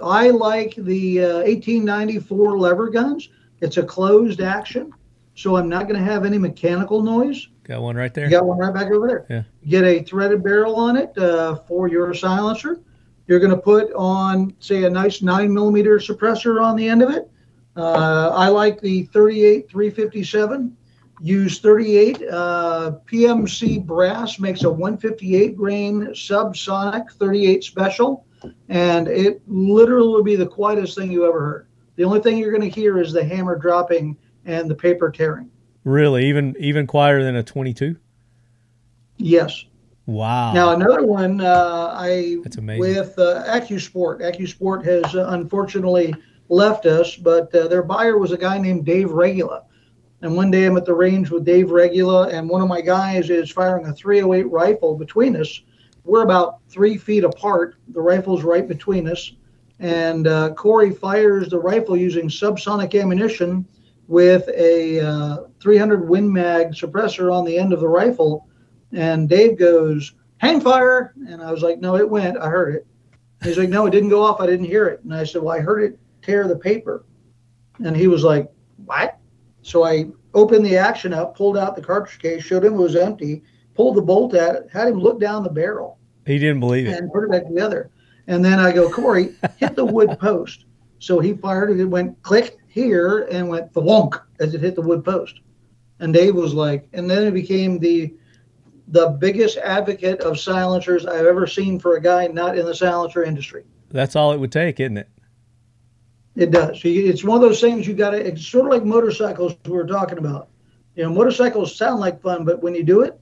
I 0.02 0.30
like 0.30 0.76
the 0.76 1.24
uh, 1.24 1.38
1894 1.40 2.60
lever 2.60 2.90
guns. 2.90 3.30
It's 3.62 3.78
a 3.78 3.84
closed 3.84 4.42
action, 4.42 4.94
so 5.40 5.56
I'm 5.56 5.70
not 5.70 5.88
going 5.88 5.98
to 5.98 6.04
have 6.04 6.26
any 6.26 6.38
mechanical 6.38 7.02
noise. 7.02 7.48
Got 7.64 7.82
one 7.82 7.96
right 7.96 8.14
there. 8.14 8.26
You 8.26 8.32
got 8.32 8.46
one 8.46 8.58
right 8.58 8.74
back 8.74 8.92
over 8.92 9.08
there. 9.08 9.26
Yeah. 9.30 9.44
Get 9.70 9.86
a 9.86 10.04
threaded 10.04 10.44
barrel 10.44 10.76
on 10.76 10.98
it 10.98 11.18
uh, 11.18 11.56
for 11.66 11.88
your 11.88 12.14
silencer. 12.14 12.82
You're 13.26 13.40
going 13.40 13.52
to 13.52 13.58
put 13.58 13.94
on, 13.94 14.54
say, 14.60 14.84
a 14.84 14.90
nice 14.90 15.22
nine 15.22 15.54
millimeter 15.54 15.98
suppressor 15.98 16.62
on 16.62 16.76
the 16.76 16.90
end 16.90 17.02
of 17.02 17.10
it. 17.10 17.32
Uh, 17.78 18.32
I 18.34 18.50
like 18.50 18.82
the 18.82 19.04
38 19.04 19.70
357. 19.70 20.76
Use 21.22 21.60
38. 21.60 22.22
Uh, 22.30 22.92
PMC 23.10 23.86
Brass 23.86 24.40
makes 24.40 24.64
a 24.64 24.70
158 24.70 25.56
grain 25.56 26.08
subsonic 26.08 27.12
38 27.14 27.64
special, 27.64 28.26
and 28.68 29.08
it 29.08 29.42
literally 29.48 30.10
will 30.10 30.24
be 30.24 30.36
the 30.36 30.46
quietest 30.46 30.98
thing 30.98 31.10
you 31.10 31.26
ever 31.26 31.40
heard. 31.40 31.68
The 31.96 32.04
only 32.04 32.20
thing 32.20 32.38
you're 32.38 32.52
going 32.52 32.70
to 32.70 32.80
hear 32.80 33.00
is 33.00 33.14
the 33.14 33.24
hammer 33.24 33.56
dropping 33.56 34.18
and 34.50 34.70
the 34.70 34.76
paper 34.76 35.12
tearing. 35.12 35.50
Really, 35.84 36.26
even 36.26 36.56
even 36.60 36.88
quieter 36.88 37.24
than 37.24 37.36
a 37.36 37.44
22. 37.44 37.96
Yes. 39.18 39.66
Wow. 40.06 40.54
Now 40.54 40.74
another 40.74 41.06
one, 41.06 41.40
uh, 41.40 41.94
I 41.96 42.38
That's 42.44 42.58
amazing. 42.58 42.80
with 42.80 43.20
uh, 43.20 43.44
AcuSport. 43.48 44.22
AcuSport 44.22 44.84
has 44.84 45.16
uh, 45.16 45.28
unfortunately 45.30 46.16
left 46.50 46.88
us, 46.88 47.16
but 47.16 47.54
uh, 47.54 47.68
their 47.68 47.84
buyer 47.84 48.18
was 48.18 48.32
a 48.32 48.38
guy 48.38 48.58
named 48.58 48.86
Dave 48.86 49.12
Regula. 49.12 49.66
And 50.22 50.36
one 50.36 50.52
day 50.52 50.66
I'm 50.66 50.76
at 50.78 50.86
the 50.86 50.96
range 50.96 51.30
with 51.30 51.46
Dave 51.46 51.70
Regula, 51.70 52.28
and 52.30 52.50
one 52.50 52.62
of 52.62 52.68
my 52.68 52.82
guys 52.82 53.30
is 53.30 53.52
firing 53.52 53.86
a 53.86 53.94
308 53.94 54.52
rifle 54.52 54.96
between 54.98 55.36
us. 55.36 55.62
We're 56.04 56.24
about 56.24 56.60
three 56.70 56.98
feet 56.98 57.24
apart. 57.24 57.76
The 57.90 58.02
rifle's 58.02 58.44
right 58.44 58.68
between 58.68 59.08
us. 59.08 59.34
And 59.80 60.28
uh, 60.28 60.54
Corey 60.56 60.92
fires 60.92 61.50
the 61.50 61.60
rifle 61.60 61.96
using 61.96 62.28
subsonic 62.28 63.00
ammunition 63.00 63.66
with 64.10 64.50
a 64.50 65.00
uh, 65.00 65.38
300 65.62 66.10
Win 66.10 66.34
Mag 66.34 66.72
suppressor 66.72 67.32
on 67.32 67.46
the 67.46 67.58
end 67.58 67.74
of 67.74 67.80
the 67.80 67.88
rifle. 67.88 68.50
And 68.92 69.30
Dave 69.30 69.60
goes, 69.60 70.14
hang 70.40 70.60
fire. 70.60 71.14
And 71.28 71.44
I 71.44 71.52
was 71.52 71.62
like, 71.62 71.80
no, 71.80 71.96
it 71.96 72.10
went. 72.10 72.36
I 72.36 72.50
heard 72.50 72.74
it. 72.74 72.88
He's 73.44 73.60
like, 73.60 73.70
no, 73.70 73.86
it 73.86 73.92
didn't 73.92 74.10
go 74.10 74.24
off. 74.24 74.42
I 74.42 74.48
didn't 74.48 74.66
hear 74.66 74.88
it. 74.88 75.02
And 75.04 75.14
I 75.14 75.24
said, 75.24 75.44
well, 75.44 75.56
I 75.56 75.60
heard 75.60 75.84
it 75.84 76.00
tear 76.24 76.48
the 76.48 76.56
paper. 76.56 77.06
And 77.86 77.96
he 77.96 78.08
was 78.08 78.24
like, 78.24 78.52
what? 78.84 79.20
So 79.62 79.86
I 79.86 80.08
opened 80.34 80.66
the 80.66 80.76
action 80.76 81.14
up, 81.14 81.38
pulled 81.38 81.56
out 81.56 81.76
the 81.76 81.82
cartridge 81.84 82.20
case, 82.20 82.44
showed 82.44 82.66
him 82.66 82.74
it 82.74 82.78
was 82.78 82.96
empty, 82.96 83.44
pulled 83.76 83.96
the 83.96 84.02
bolt 84.02 84.34
at 84.34 84.56
it, 84.56 84.70
had 84.74 84.88
him 84.88 85.00
look 85.00 85.20
down 85.20 85.44
the 85.44 85.52
barrel. 85.52 86.00
He 86.26 86.40
didn't 86.40 86.62
believe 86.62 86.88
it. 86.88 86.98
And 86.98 87.12
put 87.12 87.26
it 87.26 87.30
back 87.32 87.46
together. 87.46 87.92
And 88.26 88.44
then 88.44 88.60
I 88.60 88.72
go, 88.72 88.90
Corey, 88.90 89.36
hit 89.58 89.76
the 89.76 89.86
wood 89.86 90.18
post. 90.20 90.66
So 91.00 91.20
he 91.20 91.34
fired 91.34 91.72
it. 91.72 91.80
It 91.80 91.86
went 91.86 92.22
click 92.22 92.58
here 92.68 93.28
and 93.32 93.50
went 93.50 93.74
thwonk 93.74 94.22
as 94.40 94.54
it 94.54 94.62
hit 94.62 94.76
the 94.76 94.82
wood 94.82 95.04
post. 95.04 95.40
And 96.00 96.14
Dave 96.14 96.36
was 96.36 96.54
like, 96.54 96.88
and 96.94 97.10
then 97.10 97.24
it 97.26 97.34
became 97.34 97.80
the 97.80 98.14
the 98.90 99.10
biggest 99.20 99.58
advocate 99.58 100.20
of 100.22 100.40
silencers 100.40 101.06
I've 101.06 101.26
ever 101.26 101.46
seen 101.46 101.80
for 101.80 101.96
a 101.96 102.02
guy 102.02 102.26
not 102.28 102.58
in 102.58 102.66
the 102.66 102.74
silencer 102.74 103.24
industry. 103.24 103.64
That's 103.92 104.16
all 104.16 104.32
it 104.32 104.40
would 104.40 104.52
take, 104.52 104.80
isn't 104.80 104.98
it? 104.98 105.08
It 106.36 106.52
does. 106.52 106.82
It's 106.84 107.24
one 107.24 107.36
of 107.36 107.42
those 107.42 107.62
things 107.62 107.86
you 107.86 107.94
got 107.94 108.12
to. 108.12 108.18
It's 108.18 108.46
sort 108.46 108.66
of 108.66 108.72
like 108.72 108.86
motorcycles 108.86 109.56
we 109.66 109.72
were 109.72 109.86
talking 109.86 110.18
about. 110.18 110.50
You 110.96 111.04
know, 111.04 111.12
motorcycles 111.12 111.76
sound 111.76 112.00
like 112.00 112.22
fun, 112.22 112.46
but 112.46 112.64
when 112.64 112.74
you 112.74 112.84
do 112.84 113.02
it, 113.02 113.20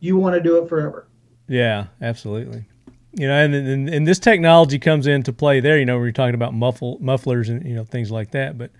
you 0.00 0.16
want 0.16 0.34
to 0.34 0.40
do 0.40 0.62
it 0.62 0.68
forever. 0.68 1.08
Yeah, 1.48 1.86
absolutely. 2.02 2.66
You 3.12 3.26
know, 3.26 3.34
and, 3.34 3.54
and 3.54 3.88
and 3.88 4.06
this 4.06 4.18
technology 4.18 4.78
comes 4.78 5.06
into 5.06 5.32
play 5.32 5.60
there. 5.60 5.78
You 5.78 5.86
know, 5.86 5.98
we're 5.98 6.12
talking 6.12 6.34
about 6.34 6.54
muffle 6.54 6.98
mufflers 7.00 7.48
and 7.48 7.64
you 7.66 7.74
know 7.74 7.84
things 7.84 8.10
like 8.10 8.32
that. 8.32 8.58
But 8.58 8.70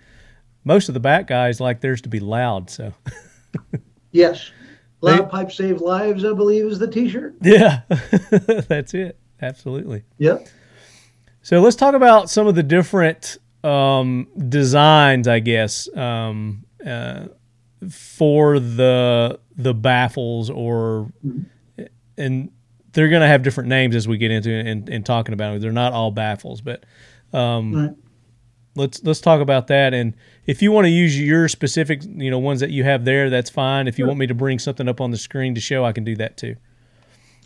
most 0.63 0.87
of 0.87 0.93
the 0.93 0.99
back 0.99 1.27
guys 1.27 1.59
like 1.59 1.81
theirs 1.81 2.01
to 2.01 2.09
be 2.09 2.19
loud. 2.19 2.69
So. 2.69 2.93
yes, 4.11 4.51
loud 5.01 5.25
they, 5.25 5.29
pipe 5.29 5.51
save 5.51 5.81
lives. 5.81 6.23
I 6.23 6.33
believe 6.33 6.65
is 6.65 6.79
the 6.79 6.87
T-shirt. 6.87 7.35
Yeah, 7.41 7.81
that's 8.67 8.93
it. 8.93 9.17
Absolutely. 9.41 10.03
Yep. 10.17 10.47
So 11.41 11.61
let's 11.61 11.75
talk 11.75 11.95
about 11.95 12.29
some 12.29 12.47
of 12.47 12.55
the 12.55 12.63
different 12.63 13.37
um, 13.63 14.27
designs, 14.49 15.27
I 15.27 15.39
guess, 15.39 15.93
um, 15.95 16.65
uh, 16.85 17.27
for 17.89 18.59
the 18.59 19.39
the 19.55 19.73
baffles, 19.73 20.49
or 20.49 21.11
and 22.17 22.51
they're 22.93 23.09
going 23.09 23.21
to 23.21 23.27
have 23.27 23.43
different 23.43 23.69
names 23.69 23.95
as 23.95 24.07
we 24.07 24.17
get 24.17 24.31
into 24.31 24.49
it 24.51 24.65
and, 24.67 24.89
and 24.89 25.05
talking 25.05 25.33
about 25.33 25.53
them. 25.53 25.61
They're 25.61 25.71
not 25.71 25.93
all 25.93 26.11
baffles, 26.11 26.61
but 26.61 26.85
um, 27.33 27.73
Right. 27.73 27.95
let's 28.75 29.03
let's 29.03 29.21
talk 29.21 29.41
about 29.41 29.67
that. 29.67 29.93
And 29.93 30.15
if 30.45 30.61
you 30.61 30.71
want 30.71 30.85
to 30.85 30.89
use 30.89 31.19
your 31.19 31.47
specific, 31.47 32.01
you 32.03 32.31
know, 32.31 32.39
ones 32.39 32.59
that 32.61 32.71
you 32.71 32.83
have 32.83 33.05
there, 33.05 33.29
that's 33.29 33.49
fine. 33.49 33.87
If 33.87 33.99
you 33.99 34.05
want 34.07 34.19
me 34.19 34.27
to 34.27 34.33
bring 34.33 34.59
something 34.59 34.87
up 34.87 35.01
on 35.01 35.11
the 35.11 35.17
screen 35.17 35.53
to 35.55 35.61
show, 35.61 35.85
I 35.85 35.91
can 35.91 36.03
do 36.03 36.15
that 36.15 36.37
too. 36.37 36.55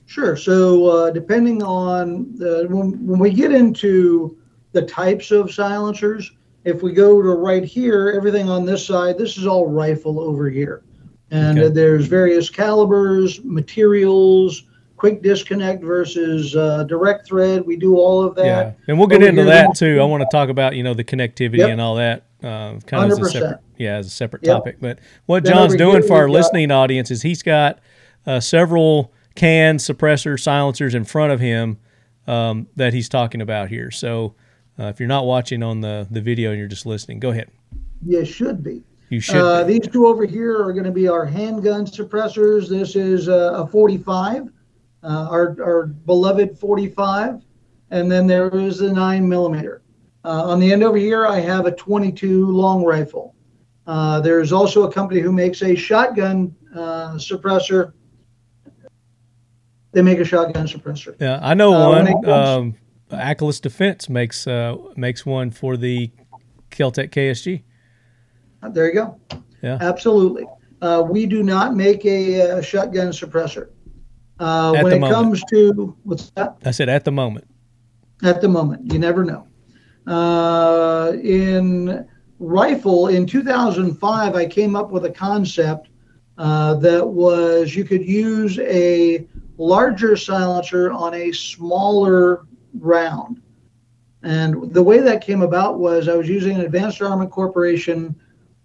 Sure. 0.06 0.36
So 0.36 0.86
uh, 0.88 1.12
depending 1.12 1.64
on 1.64 2.36
the, 2.36 2.68
when, 2.70 3.06
when 3.08 3.20
we 3.20 3.32
get 3.32 3.52
into 3.54 4.38
the 4.74 4.82
types 4.82 5.32
of 5.32 5.52
silencers, 5.54 6.32
if 6.66 6.84
we 6.84 6.92
go 6.94 7.22
to 7.22 7.30
right 7.30 7.64
here, 7.64 8.14
everything 8.16 8.50
on 8.50 8.66
this 8.66 8.86
side, 8.86 9.18
this 9.18 9.38
is 9.38 9.46
all 9.48 9.68
rifle 9.68 10.20
over 10.20 10.50
here. 10.50 10.84
And 11.32 11.58
Okay. 11.58 11.70
there's 11.70 12.06
various 12.06 12.50
calibers, 12.50 13.44
materials, 13.44 14.64
quick 15.04 15.22
disconnect 15.22 15.84
versus 15.84 16.56
uh, 16.56 16.86
direct 16.86 17.28
thread. 17.28 17.66
We 17.66 17.76
do 17.76 17.98
all 17.98 18.24
of 18.24 18.36
that. 18.36 18.46
Yeah, 18.46 18.72
and 18.88 18.98
we'll 18.98 19.10
get 19.10 19.22
into 19.22 19.44
that 19.44 19.76
too. 19.76 20.00
I 20.00 20.06
want 20.06 20.22
to 20.22 20.30
talk 20.32 20.48
about 20.48 20.78
you 20.78 20.84
know 20.84 20.94
the 20.94 21.04
connectivity 21.04 21.58
Yep. 21.58 21.70
and 21.72 21.82
all 21.82 21.96
that. 21.96 22.24
Uh, 22.42 22.80
kind 22.88 23.12
of 23.12 23.12
as 23.12 23.18
a 23.18 23.22
100%. 23.22 23.32
separate, 23.34 23.60
yeah, 23.78 23.96
as 23.98 24.08
a 24.08 24.10
separate 24.10 24.46
Yep. 24.46 24.56
topic. 24.56 24.78
But 24.80 25.00
what 25.26 25.44
Then 25.44 25.56
John's 25.56 25.76
doing 25.76 26.04
for 26.04 26.14
our 26.16 26.28
got- 26.28 26.34
listening 26.34 26.72
audience 26.72 27.12
is 27.12 27.22
he's 27.22 27.44
got 27.44 27.80
uh, 28.26 28.40
several 28.40 29.12
cans, 29.36 29.86
suppressors, 29.86 30.40
silencers 30.40 30.96
in 30.96 31.04
front 31.04 31.34
of 31.34 31.42
him 31.42 31.80
um, 32.26 32.68
that 32.78 32.94
he's 32.94 33.10
talking 33.10 33.42
about 33.42 33.68
here. 33.68 33.92
So 33.92 34.36
uh, 34.80 34.84
if 34.86 35.02
you're 35.02 35.10
not 35.10 35.26
watching 35.26 35.62
on 35.64 35.82
the 35.82 36.08
the 36.10 36.22
video 36.22 36.52
and 36.52 36.60
you're 36.60 36.70
just 36.70 36.86
listening, 36.86 37.20
go 37.20 37.32
ahead. 37.32 37.50
You 38.06 38.24
should 38.24 38.64
be. 38.64 38.84
You 39.10 39.20
should. 39.20 39.36
Uh, 39.36 39.66
these 39.66 39.86
two 39.86 40.08
over 40.08 40.26
here 40.26 40.64
are 40.64 40.72
going 40.72 40.86
to 40.86 40.92
be 40.92 41.10
our 41.10 41.26
handgun 41.26 41.86
suppressors. 41.86 42.70
This 42.70 42.96
is 42.96 43.28
uh, 43.28 43.52
a 43.64 43.68
45, 43.68 44.50
uh, 45.04 45.28
our, 45.30 45.56
our 45.62 45.88
beloved 45.88 46.58
45, 46.58 47.42
and 47.92 48.12
then 48.12 48.28
there 48.28 48.50
is 48.50 48.82
a 48.82 48.92
9 48.92 49.28
millimeter. 49.28 49.82
Uh, 50.26 50.46
on 50.46 50.60
the 50.60 50.72
end 50.72 50.84
over 50.84 50.98
here, 50.98 51.26
I 51.28 51.40
have 51.40 51.66
a 51.66 51.72
22 51.72 52.48
long 52.48 52.84
rifle. 52.84 53.36
Uh, 53.86 54.22
there's 54.22 54.54
also 54.54 54.84
a 54.84 54.92
company 54.92 55.20
who 55.20 55.32
makes 55.32 55.62
a 55.62 55.76
shotgun 55.76 56.56
uh, 56.74 57.16
suppressor. 57.16 57.92
They 59.92 60.02
make 60.02 60.20
a 60.20 60.26
shotgun 60.26 60.66
suppressor. 60.68 61.16
Yeah, 61.20 61.40
I 61.42 61.54
know 61.54 61.74
Uh, 61.74 61.90
one. 61.90 62.30
Um, 62.30 62.76
Ackless 63.12 63.62
Defense 63.62 64.10
makes 64.10 64.48
uh, 64.48 64.76
makes 64.96 65.24
one 65.26 65.52
for 65.52 65.78
the 65.78 66.10
Keltec 66.72 67.10
KSG. 67.12 67.62
There 68.72 68.88
you 68.88 68.94
go. 68.94 69.20
Yeah. 69.62 69.78
Absolutely. 69.82 70.46
Uh, 70.82 71.06
we 71.08 71.26
do 71.26 71.44
not 71.44 71.76
make 71.76 72.06
a, 72.06 72.42
uh 72.58 72.62
shotgun 72.62 73.10
suppressor. 73.10 73.70
Uh, 74.40 74.72
when 74.72 74.94
it 74.94 75.00
moment. 75.00 75.14
comes 75.14 75.44
to 75.52 75.96
what's 76.04 76.32
that? 76.32 76.58
I 76.66 76.72
said 76.72 76.90
at 76.90 77.06
the 77.06 77.12
moment. 77.12 77.48
At 78.24 78.42
the 78.42 78.50
moment, 78.50 78.92
you 78.92 79.00
never 79.00 79.24
know. 79.24 79.48
Uh, 80.08 81.14
in 81.22 82.08
rifle 82.40 83.08
in 83.08 83.26
2005, 83.26 84.36
I 84.36 84.46
came 84.46 84.76
up 84.76 84.92
with 84.92 85.06
a 85.06 85.10
concept 85.10 85.90
uh, 86.38 86.76
that 86.76 87.08
was 87.08 87.76
you 87.76 87.84
could 87.84 88.06
use 88.06 88.60
a 88.60 89.28
larger 89.58 90.16
silencer 90.16 90.92
on 90.92 91.14
a 91.14 91.32
smaller 91.32 92.46
round. 92.80 93.42
And 94.24 94.74
the 94.74 94.82
way 94.82 95.00
that 95.00 95.24
came 95.24 95.42
about 95.42 95.80
was 95.80 96.08
I 96.08 96.16
was 96.16 96.30
using 96.30 96.56
an 96.56 96.62
Advanced 96.62 97.02
Armament 97.02 97.32
Corporation 97.32 98.16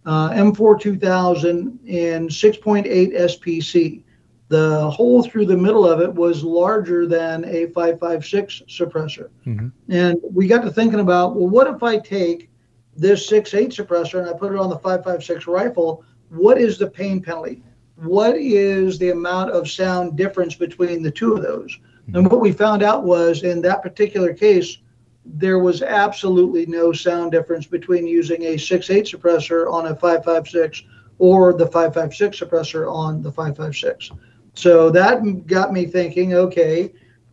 uh, 0.06 0.30
M4 0.30 0.80
2000 0.80 1.80
in 1.84 2.28
6.8 2.28 2.86
SPC. 2.86 4.02
The 4.48 4.90
hole 4.90 5.22
through 5.22 5.46
the 5.46 5.56
middle 5.56 5.86
of 5.86 6.00
it 6.00 6.12
was 6.12 6.42
larger 6.42 7.06
than 7.06 7.44
a 7.44 7.66
556 7.66 8.62
suppressor. 8.68 9.28
Mhm. 9.46 9.72
And 9.90 10.18
we 10.32 10.46
got 10.46 10.62
to 10.62 10.70
thinking 10.70 11.00
about, 11.00 11.36
well, 11.36 11.48
what 11.48 11.66
if 11.66 11.82
I 11.82 11.98
take 11.98 12.48
this 12.96 13.26
6.8 13.28 13.70
suppressor 13.70 14.20
and 14.20 14.28
I 14.28 14.32
put 14.32 14.52
it 14.52 14.58
on 14.58 14.70
the 14.70 14.78
556 14.78 15.46
rifle? 15.46 16.02
What 16.30 16.58
is 16.58 16.78
the 16.78 16.88
pain 16.88 17.20
penalty? 17.20 17.62
What 18.02 18.36
is 18.36 18.98
the 18.98 19.10
amount 19.10 19.50
of 19.50 19.68
sound 19.68 20.16
difference 20.16 20.54
between 20.54 21.02
the 21.02 21.10
two 21.10 21.34
of 21.34 21.42
those? 21.42 21.78
And 22.14 22.30
what 22.30 22.40
we 22.40 22.52
found 22.52 22.82
out 22.82 23.04
was 23.04 23.42
in 23.42 23.60
that 23.62 23.82
particular 23.82 24.32
case, 24.32 24.78
there 25.26 25.58
was 25.58 25.82
absolutely 25.82 26.64
no 26.64 26.90
sound 26.90 27.32
difference 27.32 27.66
between 27.66 28.06
using 28.06 28.44
a 28.44 28.56
6.8 28.56 29.04
suppressor 29.04 29.70
on 29.70 29.86
a 29.86 29.94
556 29.94 30.84
or 31.18 31.52
the 31.52 31.66
556 31.66 32.40
suppressor 32.40 32.90
on 32.90 33.20
the 33.20 33.30
556. 33.30 34.10
So 34.58 34.90
that 34.90 35.46
got 35.46 35.72
me 35.72 35.86
thinking, 35.86 36.34
okay, 36.34 36.92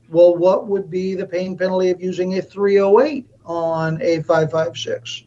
well, 0.09 0.35
what 0.35 0.67
would 0.67 0.91
be 0.91 1.15
the 1.15 1.25
pain 1.25 1.57
penalty 1.57 1.89
of 1.89 1.99
using 1.99 2.37
a 2.37 2.41
308 2.41 3.27
on 3.43 3.99
a 3.99 4.21
556? 4.21 5.23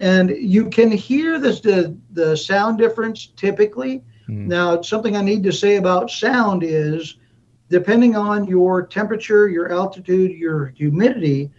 And 0.00 0.30
you 0.30 0.70
can 0.70 0.90
hear 0.90 1.38
this, 1.38 1.60
the, 1.60 1.98
the 2.12 2.34
sound 2.34 2.78
difference 2.78 3.26
typically. 3.36 4.02
Hmm. 4.24 4.48
Now, 4.48 4.80
something 4.80 5.18
I 5.18 5.20
need 5.20 5.42
to 5.42 5.52
say 5.52 5.76
about 5.76 6.10
sound 6.10 6.62
is 6.62 7.18
depending 7.68 8.16
on 8.16 8.46
your 8.46 8.86
temperature, 8.86 9.46
your 9.46 9.70
altitude, 9.70 10.30
your 10.32 10.68
humidity, 10.68 11.50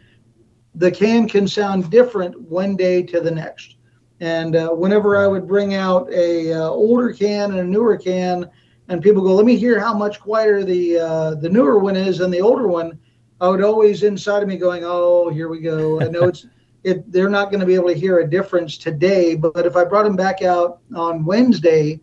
the 0.74 0.90
can 0.90 1.30
can 1.30 1.48
sound 1.48 1.92
different 1.92 2.42
one 2.42 2.76
day 2.76 3.04
to 3.04 3.22
the 3.22 3.30
next. 3.30 3.76
And 4.20 4.56
uh, 4.56 4.70
whenever 4.70 5.16
I 5.16 5.28
would 5.28 5.48
bring 5.48 5.76
out 5.76 6.12
a 6.12 6.54
uh, 6.54 6.70
older 6.70 7.14
can 7.14 7.52
and 7.52 7.60
a 7.60 7.64
newer 7.64 7.98
can, 7.98 8.50
and 8.88 9.02
people 9.02 9.22
go, 9.24 9.34
"Let 9.36 9.46
me 9.46 9.56
hear 9.58 9.80
how 9.80 9.94
much 9.98 10.20
quieter 10.20 10.64
the 10.64 11.00
uh, 11.00 11.36
the 11.36 11.50
newer 11.50 11.80
one 11.80 11.96
is 11.96 12.20
than 12.20 12.32
the 12.32 12.42
older 12.42 12.68
one," 12.68 13.00
I 13.42 13.48
would 13.50 13.64
always 13.64 14.04
inside 14.04 14.44
of 14.44 14.50
me 14.50 14.58
going, 14.58 14.84
"Oh, 14.86 15.30
here 15.30 15.50
we 15.50 15.60
go." 15.62 16.02
I 16.02 16.08
know 16.08 16.24
it's 16.26 16.46
it. 16.84 17.12
They're 17.12 17.30
not 17.30 17.50
going 17.52 17.60
to 17.62 17.66
be 17.66 17.76
able 17.76 17.90
to 17.90 17.94
hear 17.96 18.20
a 18.20 18.30
difference 18.30 18.78
today, 18.78 19.36
but 19.36 19.66
if 19.66 19.76
I 19.76 19.84
brought 19.84 20.04
them 20.04 20.16
back 20.16 20.42
out 20.42 20.80
on 20.96 21.26
Wednesday, 21.26 22.00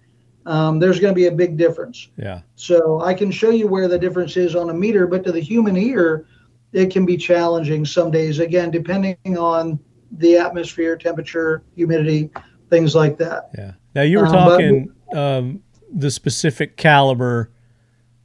um, 0.46 0.78
there's 0.80 0.98
going 0.98 1.14
to 1.14 1.18
be 1.18 1.26
a 1.26 1.32
big 1.32 1.56
difference. 1.56 2.08
Yeah. 2.16 2.40
So 2.56 3.00
I 3.00 3.14
can 3.14 3.30
show 3.30 3.50
you 3.50 3.68
where 3.68 3.86
the 3.88 3.98
difference 3.98 4.36
is 4.36 4.54
on 4.56 4.70
a 4.70 4.74
meter, 4.74 5.06
but 5.06 5.22
to 5.24 5.32
the 5.32 5.40
human 5.40 5.76
ear, 5.76 6.26
it 6.72 6.90
can 6.90 7.06
be 7.06 7.16
challenging 7.16 7.84
some 7.84 8.10
days. 8.10 8.40
Again, 8.40 8.70
depending 8.72 9.16
on 9.38 9.78
the 10.18 10.36
atmosphere, 10.36 10.96
temperature, 10.96 11.62
humidity, 11.76 12.30
things 12.70 12.94
like 12.94 13.16
that. 13.18 13.50
Yeah. 13.56 13.72
Now 13.94 14.02
you 14.02 14.18
were 14.18 14.26
Um, 14.26 14.32
but- 14.32 14.48
talking 14.48 14.92
um, 15.14 15.62
the 15.92 16.10
specific 16.10 16.76
caliber 16.76 17.50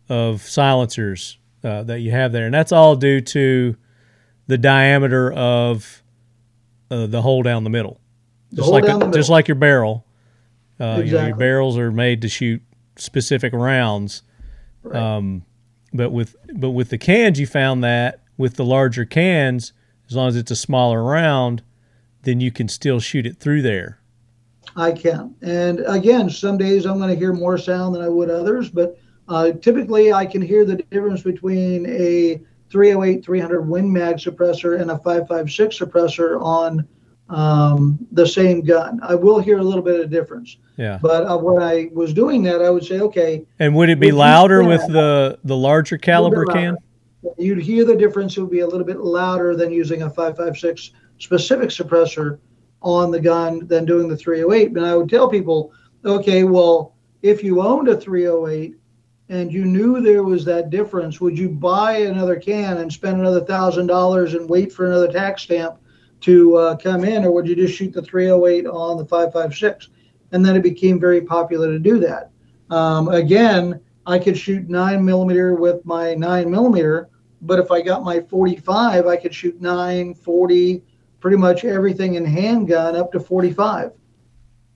of 0.10 0.42
silencers 0.42 1.38
uh, 1.64 1.84
that 1.84 2.00
you 2.00 2.12
have 2.12 2.32
there, 2.32 2.46
and 2.46 2.54
that's 2.54 2.72
all 2.72 2.96
due 2.96 3.22
to 3.22 3.76
the 4.48 4.58
diameter 4.58 5.32
of 5.34 6.02
uh, 6.90 7.08
the 7.08 7.22
hole 7.22 7.44
down 7.44 7.64
the 7.64 7.70
middle. 7.70 8.00
Just 8.54 8.70
like 8.70 8.86
down 8.86 9.00
the 9.00 9.10
a, 9.10 9.12
just 9.12 9.30
like 9.30 9.48
your 9.48 9.56
barrel. 9.56 10.06
Uh, 10.80 11.02
you 11.04 11.12
know, 11.12 11.28
your 11.28 11.36
barrels 11.36 11.78
are 11.78 11.92
made 11.92 12.22
to 12.22 12.30
shoot 12.30 12.62
specific 12.96 13.52
rounds. 13.54 14.24
Right. 14.84 15.02
Um, 15.02 15.44
but 15.94 16.12
with 16.12 16.36
but 16.54 16.72
with 16.72 16.90
the 16.90 16.98
cans, 16.98 17.40
you 17.40 17.48
found 17.48 17.84
that 17.84 18.22
with 18.38 18.56
the 18.56 18.66
larger 18.66 19.04
cans, 19.06 19.74
as 20.10 20.16
long 20.16 20.28
as 20.28 20.36
it's 20.36 20.52
a 20.52 20.56
smaller 20.56 21.04
round, 21.04 21.64
then 22.24 22.40
you 22.40 22.52
can 22.52 22.68
still 22.68 23.00
shoot 23.00 23.26
it 23.26 23.38
through 23.38 23.64
there. 23.64 24.00
I 24.78 24.92
can. 24.92 25.36
And 25.42 25.84
again, 25.88 26.30
some 26.30 26.58
days 26.58 26.86
I'm 26.86 27.00
going 27.00 27.10
to 27.10 27.16
hear 27.16 27.34
more 27.34 27.58
sound 27.58 27.96
than 27.96 28.04
I 28.04 28.08
would 28.08 28.30
others, 28.30 28.70
but 28.70 28.98
uh, 29.28 29.52
typically 29.54 30.14
I 30.14 30.26
can 30.26 30.42
hear 30.42 30.64
the 30.66 30.76
difference 30.76 31.24
between 31.24 31.88
a 31.88 32.40
308 32.70 33.26
300 33.26 33.62
Win 33.62 33.92
Mag 33.92 34.18
suppressor 34.18 34.80
and 34.80 34.92
a 34.92 34.98
556 34.98 35.80
suppressor 35.80 36.40
on 36.42 36.88
um, 37.30 37.98
the 38.12 38.26
same 38.26 38.62
gun. 38.62 39.00
I 39.02 39.16
will 39.16 39.40
hear 39.40 39.58
a 39.58 39.64
little 39.64 39.82
bit 39.82 40.00
of 40.00 40.12
difference. 40.12 40.58
Yeah. 40.78 41.00
But 41.02 41.26
uh, 41.26 41.38
when 41.38 41.62
I 41.62 41.90
was 41.92 42.14
doing 42.14 42.44
that, 42.44 42.62
I 42.62 42.70
would 42.70 42.86
say, 42.86 43.00
okay, 43.00 43.46
And 43.60 43.76
would 43.76 43.90
it 43.90 44.00
be 44.00 44.12
louder 44.12 44.64
with 44.64 44.86
the 44.88 45.40
the 45.44 45.58
larger 45.58 45.98
caliber 45.98 46.46
can? 46.46 46.78
you'd 47.38 47.62
hear 47.62 47.84
the 47.84 47.96
difference. 47.96 48.38
It 48.38 48.42
would 48.42 48.52
be 48.52 48.60
a 48.60 48.68
little 48.68 48.86
bit 48.86 49.00
louder 49.00 49.56
than 49.56 49.72
using 49.72 50.04
a 50.04 50.10
556 50.10 50.92
specific 51.18 51.70
suppressor 51.70 52.38
on 52.82 53.12
the 53.12 53.20
gun 53.20 53.68
than 53.68 53.86
doing 53.86 54.08
the 54.08 54.18
308. 54.18 54.74
But 54.74 54.84
I 54.84 54.96
would 54.96 55.10
tell 55.10 55.28
people, 55.28 55.74
okay, 56.06 56.44
well, 56.44 56.96
if 57.22 57.44
you 57.44 57.62
owned 57.62 57.88
a 57.88 58.00
308 58.00 58.76
and 59.30 59.52
you 59.52 59.66
knew 59.66 60.00
there 60.00 60.24
was 60.24 60.46
that 60.46 60.70
difference, 60.70 61.20
would 61.20 61.38
you 61.38 61.50
buy 61.50 61.98
another 61.98 62.38
can 62.38 62.78
and 62.78 62.92
spend 62.92 63.20
another 63.20 63.44
thousand 63.44 63.88
dollars 63.88 64.34
and 64.34 64.50
wait 64.50 64.72
for 64.72 64.86
another 64.86 65.12
tax 65.12 65.42
stamp 65.44 65.78
to 66.22 66.56
uh, 66.56 66.76
come 66.78 67.04
in, 67.04 67.26
or 67.26 67.32
would 67.32 67.48
you 67.48 67.56
just 67.56 67.76
shoot 67.76 67.94
the 67.94 68.02
308 68.02 68.66
on 68.66 68.98
the 68.98 69.06
556? 69.06 69.90
And 70.32 70.46
then 70.46 70.56
it 70.56 70.64
became 70.64 71.00
very 71.00 71.22
popular 71.22 71.72
to 71.72 71.80
do 71.80 72.00
that. 72.00 72.32
Um, 72.70 73.10
again, 73.10 73.80
I 74.06 74.20
could 74.20 74.38
shoot 74.38 74.70
nine 74.70 75.04
millimeter 75.04 75.56
with 75.56 75.86
my 75.86 76.14
nine 76.14 76.50
millimeter, 76.50 77.10
but 77.42 77.60
if 77.60 77.72
I 77.72 77.82
got 77.82 78.04
my 78.04 78.22
45, 78.22 79.06
I 79.06 79.18
could 79.18 79.34
shoot 79.34 79.62
nine, 79.62 80.14
40, 80.14 80.84
pretty 81.20 81.38
much 81.38 81.66
everything 81.66 82.16
in 82.16 82.26
handgun 82.26 82.96
up 82.96 83.12
to 83.12 83.20
45. 83.20 83.92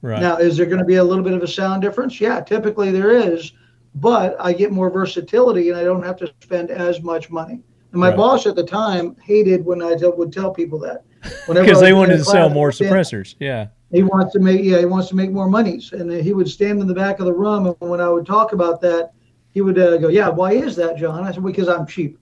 Right. 0.01 0.21
Now, 0.21 0.37
is 0.37 0.57
there 0.57 0.65
going 0.65 0.79
to 0.79 0.85
be 0.85 0.95
a 0.95 1.03
little 1.03 1.23
bit 1.23 1.33
of 1.33 1.43
a 1.43 1.47
sound 1.47 1.81
difference? 1.81 2.19
Yeah, 2.19 2.41
typically 2.41 2.91
there 2.91 3.11
is, 3.11 3.51
but 3.95 4.35
I 4.39 4.53
get 4.53 4.71
more 4.71 4.89
versatility 4.89 5.69
and 5.69 5.77
I 5.77 5.83
don't 5.83 6.03
have 6.03 6.17
to 6.17 6.33
spend 6.41 6.71
as 6.71 7.01
much 7.01 7.29
money. 7.29 7.61
And 7.91 7.99
my 7.99 8.09
Right. 8.09 8.17
boss 8.17 8.47
at 8.47 8.55
the 8.55 8.63
time 8.63 9.15
hated 9.21 9.63
when 9.65 9.81
I 9.81 9.95
tell, 9.95 10.15
would 10.17 10.33
tell 10.33 10.51
people 10.51 10.79
that. 10.79 11.03
Whenever 11.45 11.65
because 11.67 11.81
they 11.81 11.93
wanted 11.93 12.17
to 12.17 12.23
class, 12.23 12.33
sell 12.33 12.49
more 12.49 12.71
suppressors. 12.71 13.35
Yeah. 13.39 13.67
He 13.91 14.03
wants 14.03 14.31
to 14.33 14.39
make 14.39 14.63
yeah 14.63 14.79
he 14.79 14.85
wants 14.85 15.09
to 15.09 15.15
make 15.15 15.31
more 15.31 15.49
monies, 15.49 15.91
and 15.91 16.09
he 16.09 16.33
would 16.33 16.49
stand 16.49 16.79
in 16.79 16.87
the 16.87 16.93
back 16.93 17.19
of 17.19 17.25
the 17.25 17.33
room, 17.33 17.67
and 17.67 17.75
when 17.79 17.99
I 17.99 18.07
would 18.07 18.25
talk 18.25 18.53
about 18.53 18.79
that, 18.81 19.11
he 19.51 19.59
would 19.59 19.77
uh, 19.77 19.97
go, 19.97 20.07
"Yeah, 20.07 20.29
why 20.29 20.53
is 20.53 20.77
that, 20.77 20.97
John?" 20.97 21.25
I 21.25 21.31
said, 21.33 21.43
"Because 21.43 21.67
I'm 21.67 21.85
cheap." 21.85 22.17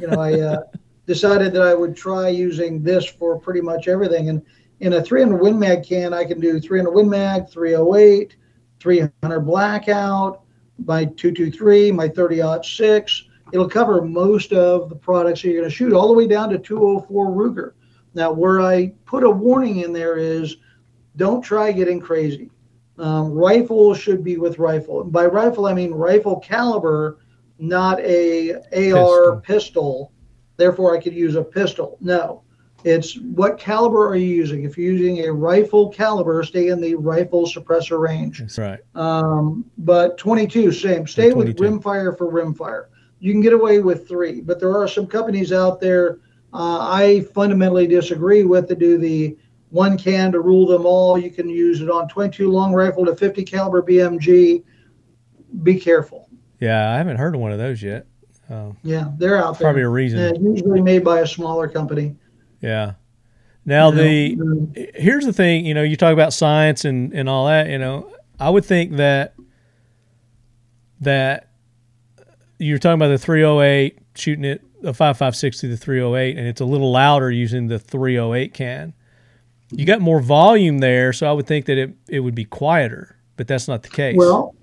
You 0.00 0.06
know, 0.06 0.20
I 0.20 0.40
uh, 0.40 0.62
decided 1.06 1.52
that 1.52 1.62
I 1.62 1.74
would 1.74 1.96
try 1.96 2.28
using 2.28 2.82
this 2.82 3.04
for 3.04 3.38
pretty 3.38 3.60
much 3.60 3.88
everything, 3.88 4.28
and 4.28 4.42
in 4.80 4.94
a 4.94 5.02
300 5.02 5.36
Win 5.36 5.58
Mag 5.58 5.84
can, 5.84 6.12
I 6.12 6.24
can 6.24 6.40
do 6.40 6.60
300 6.60 6.90
Win 6.90 7.08
Mag, 7.08 7.48
308, 7.48 8.36
300 8.80 9.40
Blackout, 9.40 10.42
my 10.84 11.04
223, 11.04 11.92
my 11.92 12.08
30 12.08 12.42
six. 12.64 13.24
It'll 13.52 13.68
cover 13.68 14.02
most 14.02 14.52
of 14.52 14.88
the 14.88 14.96
products 14.96 15.42
that 15.42 15.48
you're 15.48 15.60
going 15.60 15.70
to 15.70 15.74
shoot, 15.74 15.92
all 15.92 16.08
the 16.08 16.14
way 16.14 16.26
down 16.26 16.50
to 16.50 16.58
204 16.58 17.26
Ruger. 17.28 17.72
Now, 18.14 18.32
where 18.32 18.60
I 18.60 18.92
put 19.04 19.24
a 19.24 19.30
warning 19.30 19.80
in 19.80 19.92
there 19.92 20.16
is 20.16 20.56
don't 21.16 21.42
try 21.42 21.72
getting 21.72 22.00
crazy. 22.00 22.50
Um, 22.98 23.32
rifle 23.32 23.94
should 23.94 24.22
be 24.22 24.36
with 24.36 24.58
rifle. 24.58 25.04
By 25.04 25.26
rifle, 25.26 25.66
I 25.66 25.74
mean 25.74 25.92
rifle 25.92 26.40
caliber, 26.40 27.18
not 27.58 28.00
a 28.00 28.54
AR 28.92 29.40
pistol. 29.40 30.12
Therefore, 30.56 30.96
I 30.96 31.00
could 31.00 31.14
use 31.14 31.34
a 31.34 31.42
pistol. 31.42 31.98
No, 32.00 32.42
it's 32.84 33.18
what 33.18 33.58
caliber 33.58 34.08
are 34.08 34.16
you 34.16 34.26
using? 34.26 34.64
If 34.64 34.76
you're 34.76 34.92
using 34.92 35.26
a 35.26 35.32
rifle 35.32 35.88
caliber, 35.88 36.42
stay 36.44 36.68
in 36.68 36.80
the 36.80 36.94
rifle 36.94 37.46
suppressor 37.46 38.00
range. 38.00 38.40
That's 38.40 38.58
right. 38.58 38.80
Um, 38.94 39.64
but 39.78 40.18
22, 40.18 40.72
same. 40.72 41.06
Stay 41.06 41.32
with 41.32 41.56
22. 41.56 41.62
rimfire 41.62 42.16
for 42.16 42.30
rimfire. 42.30 42.86
You 43.20 43.32
can 43.32 43.40
get 43.40 43.52
away 43.52 43.78
with 43.78 44.08
three, 44.08 44.40
but 44.40 44.58
there 44.58 44.76
are 44.76 44.88
some 44.88 45.06
companies 45.06 45.52
out 45.52 45.80
there 45.80 46.18
uh, 46.52 46.80
I 46.80 47.22
fundamentally 47.34 47.86
disagree 47.86 48.44
with 48.44 48.68
to 48.68 48.74
do 48.74 48.98
the 48.98 49.36
one 49.70 49.96
can 49.96 50.32
to 50.32 50.40
rule 50.40 50.66
them 50.66 50.84
all. 50.84 51.18
You 51.18 51.30
can 51.30 51.48
use 51.48 51.80
it 51.80 51.90
on 51.90 52.08
22 52.08 52.50
long 52.50 52.74
rifle 52.74 53.06
to 53.06 53.16
50 53.16 53.42
caliber 53.44 53.82
BMG. 53.82 54.62
Be 55.62 55.80
careful. 55.80 56.28
Yeah, 56.60 56.92
I 56.92 56.98
haven't 56.98 57.16
heard 57.16 57.34
of 57.34 57.40
one 57.40 57.52
of 57.52 57.58
those 57.58 57.82
yet. 57.82 58.06
Uh, 58.50 58.72
Yeah, 58.82 59.10
they're 59.18 59.36
out 59.36 59.58
there. 59.58 59.66
probably 59.66 59.82
a 59.82 59.88
reason. 59.88 60.18
And 60.18 60.56
usually 60.56 60.82
made 60.82 61.04
by 61.04 61.20
a 61.20 61.26
smaller 61.26 61.68
company. 61.68 62.16
Yeah. 62.60 62.94
Now 63.64 63.90
You 63.90 63.96
the 63.96 64.38
um, 64.40 64.72
here's 64.94 65.24
the 65.24 65.32
thing, 65.32 65.64
you 65.64 65.74
know, 65.74 65.82
you 65.82 65.96
talk 65.96 66.12
about 66.12 66.32
science 66.32 66.84
and 66.84 67.12
and 67.12 67.28
all 67.28 67.46
that, 67.46 67.68
you 67.68 67.78
know, 67.78 68.12
I 68.40 68.50
would 68.50 68.64
think 68.64 68.96
that 68.96 69.34
that 71.00 71.48
you're 72.58 72.78
talking 72.78 72.94
about 72.94 73.08
the 73.08 73.18
308 73.18 73.98
shooting 74.14 74.44
it 74.44 74.62
a 74.84 74.92
556 74.92 75.60
to 75.60 75.68
the 75.68 75.76
308 75.76 76.36
and 76.36 76.46
it's 76.46 76.60
a 76.60 76.64
little 76.64 76.90
louder 76.90 77.30
using 77.30 77.68
the 77.68 77.78
308 77.78 78.52
can. 78.52 78.94
You 79.70 79.86
got 79.86 80.00
more 80.00 80.20
volume 80.20 80.78
there, 80.78 81.12
so 81.12 81.26
I 81.28 81.32
would 81.32 81.46
think 81.46 81.66
that 81.66 81.78
it 81.78 81.94
it 82.08 82.20
would 82.20 82.34
be 82.34 82.44
quieter, 82.44 83.16
but 83.36 83.46
that's 83.48 83.68
not 83.68 83.82
the 83.82 83.88
case. 83.88 84.16
Well, 84.16 84.54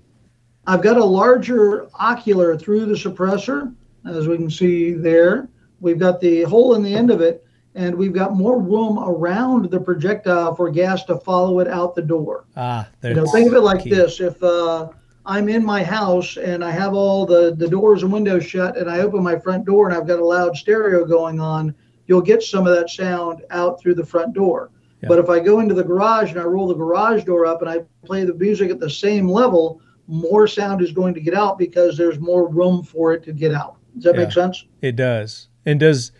I've 0.70 0.82
got 0.82 0.98
a 0.98 1.04
larger 1.04 1.88
ocular 1.98 2.56
through 2.56 2.86
the 2.86 2.94
suppressor, 2.94 3.74
as 4.06 4.28
we 4.28 4.36
can 4.36 4.48
see 4.48 4.92
there. 4.92 5.48
We've 5.80 5.98
got 5.98 6.20
the 6.20 6.44
hole 6.44 6.76
in 6.76 6.84
the 6.84 6.94
end 6.94 7.10
of 7.10 7.20
it, 7.20 7.44
and 7.74 7.92
we've 7.92 8.12
got 8.12 8.34
more 8.36 8.56
room 8.60 8.96
around 9.00 9.68
the 9.72 9.80
projectile 9.80 10.54
for 10.54 10.70
gas 10.70 11.04
to 11.06 11.16
follow 11.16 11.58
it 11.58 11.66
out 11.66 11.96
the 11.96 12.02
door. 12.02 12.44
ah, 12.56 12.88
You 13.02 13.14
know, 13.14 13.26
think 13.26 13.48
of 13.48 13.54
it 13.54 13.62
like 13.62 13.82
key. 13.82 13.90
this: 13.90 14.20
if 14.20 14.40
uh, 14.44 14.90
I'm 15.26 15.48
in 15.48 15.64
my 15.64 15.82
house 15.82 16.36
and 16.36 16.64
I 16.64 16.70
have 16.70 16.94
all 16.94 17.26
the 17.26 17.52
the 17.56 17.66
doors 17.66 18.04
and 18.04 18.12
windows 18.12 18.46
shut, 18.46 18.76
and 18.76 18.88
I 18.88 19.00
open 19.00 19.24
my 19.24 19.40
front 19.40 19.64
door 19.64 19.88
and 19.88 19.98
I've 19.98 20.06
got 20.06 20.20
a 20.20 20.24
loud 20.24 20.56
stereo 20.56 21.04
going 21.04 21.40
on, 21.40 21.74
you'll 22.06 22.22
get 22.22 22.44
some 22.44 22.68
of 22.68 22.76
that 22.76 22.90
sound 22.90 23.42
out 23.50 23.80
through 23.80 23.96
the 23.96 24.06
front 24.06 24.34
door. 24.34 24.70
Yeah. 25.02 25.08
But 25.08 25.18
if 25.18 25.28
I 25.28 25.40
go 25.40 25.58
into 25.58 25.74
the 25.74 25.82
garage 25.82 26.30
and 26.30 26.38
I 26.38 26.44
roll 26.44 26.68
the 26.68 26.74
garage 26.74 27.24
door 27.24 27.44
up 27.44 27.60
and 27.60 27.68
I 27.68 27.80
play 28.04 28.24
the 28.24 28.34
music 28.34 28.70
at 28.70 28.78
the 28.78 28.90
same 28.90 29.28
level, 29.28 29.80
more 30.10 30.46
sound 30.46 30.82
is 30.82 30.92
going 30.92 31.14
to 31.14 31.20
get 31.20 31.34
out 31.34 31.58
because 31.58 31.96
there's 31.96 32.18
more 32.18 32.48
room 32.48 32.82
for 32.82 33.12
it 33.12 33.22
to 33.24 33.32
get 33.32 33.54
out. 33.54 33.76
Does 33.94 34.04
that 34.04 34.14
Yeah. 34.16 34.24
make 34.24 34.32
sense? 34.32 34.64
It 34.82 34.96
does. 34.96 35.48
And 35.64 35.78
does 35.80 36.12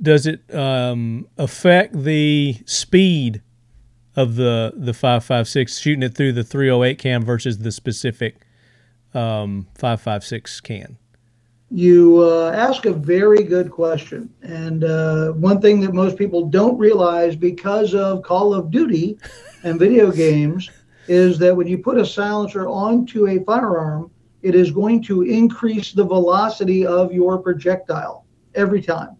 does 0.00 0.26
it 0.26 0.42
um, 0.54 1.26
affect 1.38 1.94
the 2.04 2.56
speed 2.66 3.42
of 4.14 4.36
the 4.36 4.72
the 4.76 4.92
five 4.92 5.24
five 5.24 5.48
six 5.48 5.78
shooting 5.78 6.02
it 6.02 6.14
through 6.14 6.32
the 6.32 6.44
three 6.44 6.70
oh 6.70 6.82
eight 6.82 6.98
can 6.98 7.24
versus 7.24 7.58
the 7.58 7.72
specific 7.72 8.42
um, 9.14 9.66
five 9.74 10.00
five 10.00 10.24
six 10.24 10.60
can? 10.60 10.98
You 11.70 12.22
uh, 12.22 12.52
ask 12.54 12.84
a 12.86 12.92
very 12.92 13.42
good 13.42 13.70
question. 13.70 14.30
And 14.42 14.84
uh, 14.84 15.32
one 15.32 15.60
thing 15.60 15.80
that 15.80 15.92
most 15.92 16.16
people 16.16 16.46
don't 16.46 16.78
realize 16.78 17.34
because 17.34 17.92
of 17.94 18.22
Call 18.22 18.54
of 18.54 18.70
Duty 18.70 19.18
and 19.64 19.78
video 19.78 20.12
games 20.24 20.70
is 21.08 21.38
that 21.38 21.56
when 21.56 21.66
you 21.66 21.78
put 21.78 21.98
a 21.98 22.06
silencer 22.06 22.68
onto 22.68 23.28
a 23.28 23.42
firearm, 23.44 24.10
it 24.42 24.54
is 24.54 24.70
going 24.70 25.02
to 25.04 25.22
increase 25.22 25.92
the 25.92 26.04
velocity 26.04 26.86
of 26.86 27.12
your 27.12 27.38
projectile 27.38 28.26
every 28.54 28.82
time. 28.82 29.16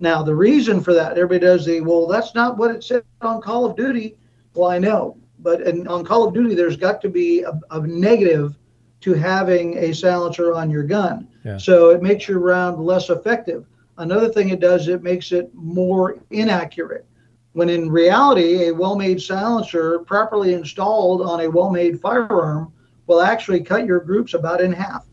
Now, 0.00 0.22
the 0.22 0.34
reason 0.34 0.80
for 0.80 0.92
that, 0.94 1.18
everybody 1.18 1.40
does 1.40 1.66
the, 1.66 1.80
well, 1.80 2.06
that's 2.06 2.34
not 2.34 2.56
what 2.56 2.70
it 2.70 2.82
said 2.82 3.04
on 3.20 3.40
Call 3.40 3.64
of 3.64 3.76
Duty. 3.76 4.16
Well, 4.54 4.70
I 4.70 4.78
know. 4.78 5.16
But 5.38 5.62
in, 5.62 5.86
on 5.86 6.04
Call 6.04 6.26
of 6.26 6.34
Duty, 6.34 6.54
there's 6.54 6.76
got 6.76 7.00
to 7.02 7.08
be 7.08 7.42
a, 7.42 7.58
a 7.70 7.80
negative 7.80 8.56
to 9.02 9.12
having 9.12 9.76
a 9.76 9.92
silencer 9.94 10.54
on 10.54 10.70
your 10.70 10.82
gun. 10.82 11.28
Yeah. 11.44 11.58
So 11.58 11.90
it 11.90 12.02
makes 12.02 12.26
your 12.26 12.38
round 12.38 12.82
less 12.82 13.10
effective. 13.10 13.66
Another 13.98 14.30
thing 14.30 14.48
it 14.48 14.60
does, 14.60 14.88
it 14.88 15.02
makes 15.02 15.30
it 15.30 15.50
more 15.54 16.18
inaccurate. 16.30 17.06
When 17.54 17.68
in 17.68 17.90
reality, 17.90 18.66
a 18.66 18.74
well 18.74 18.96
made 18.96 19.22
silencer 19.22 20.00
properly 20.00 20.54
installed 20.54 21.22
on 21.22 21.40
a 21.40 21.48
well 21.48 21.70
made 21.70 22.00
firearm 22.00 22.72
will 23.06 23.20
actually 23.20 23.60
cut 23.60 23.86
your 23.86 24.00
groups 24.00 24.34
about 24.34 24.60
in 24.60 24.72
half. 24.72 25.06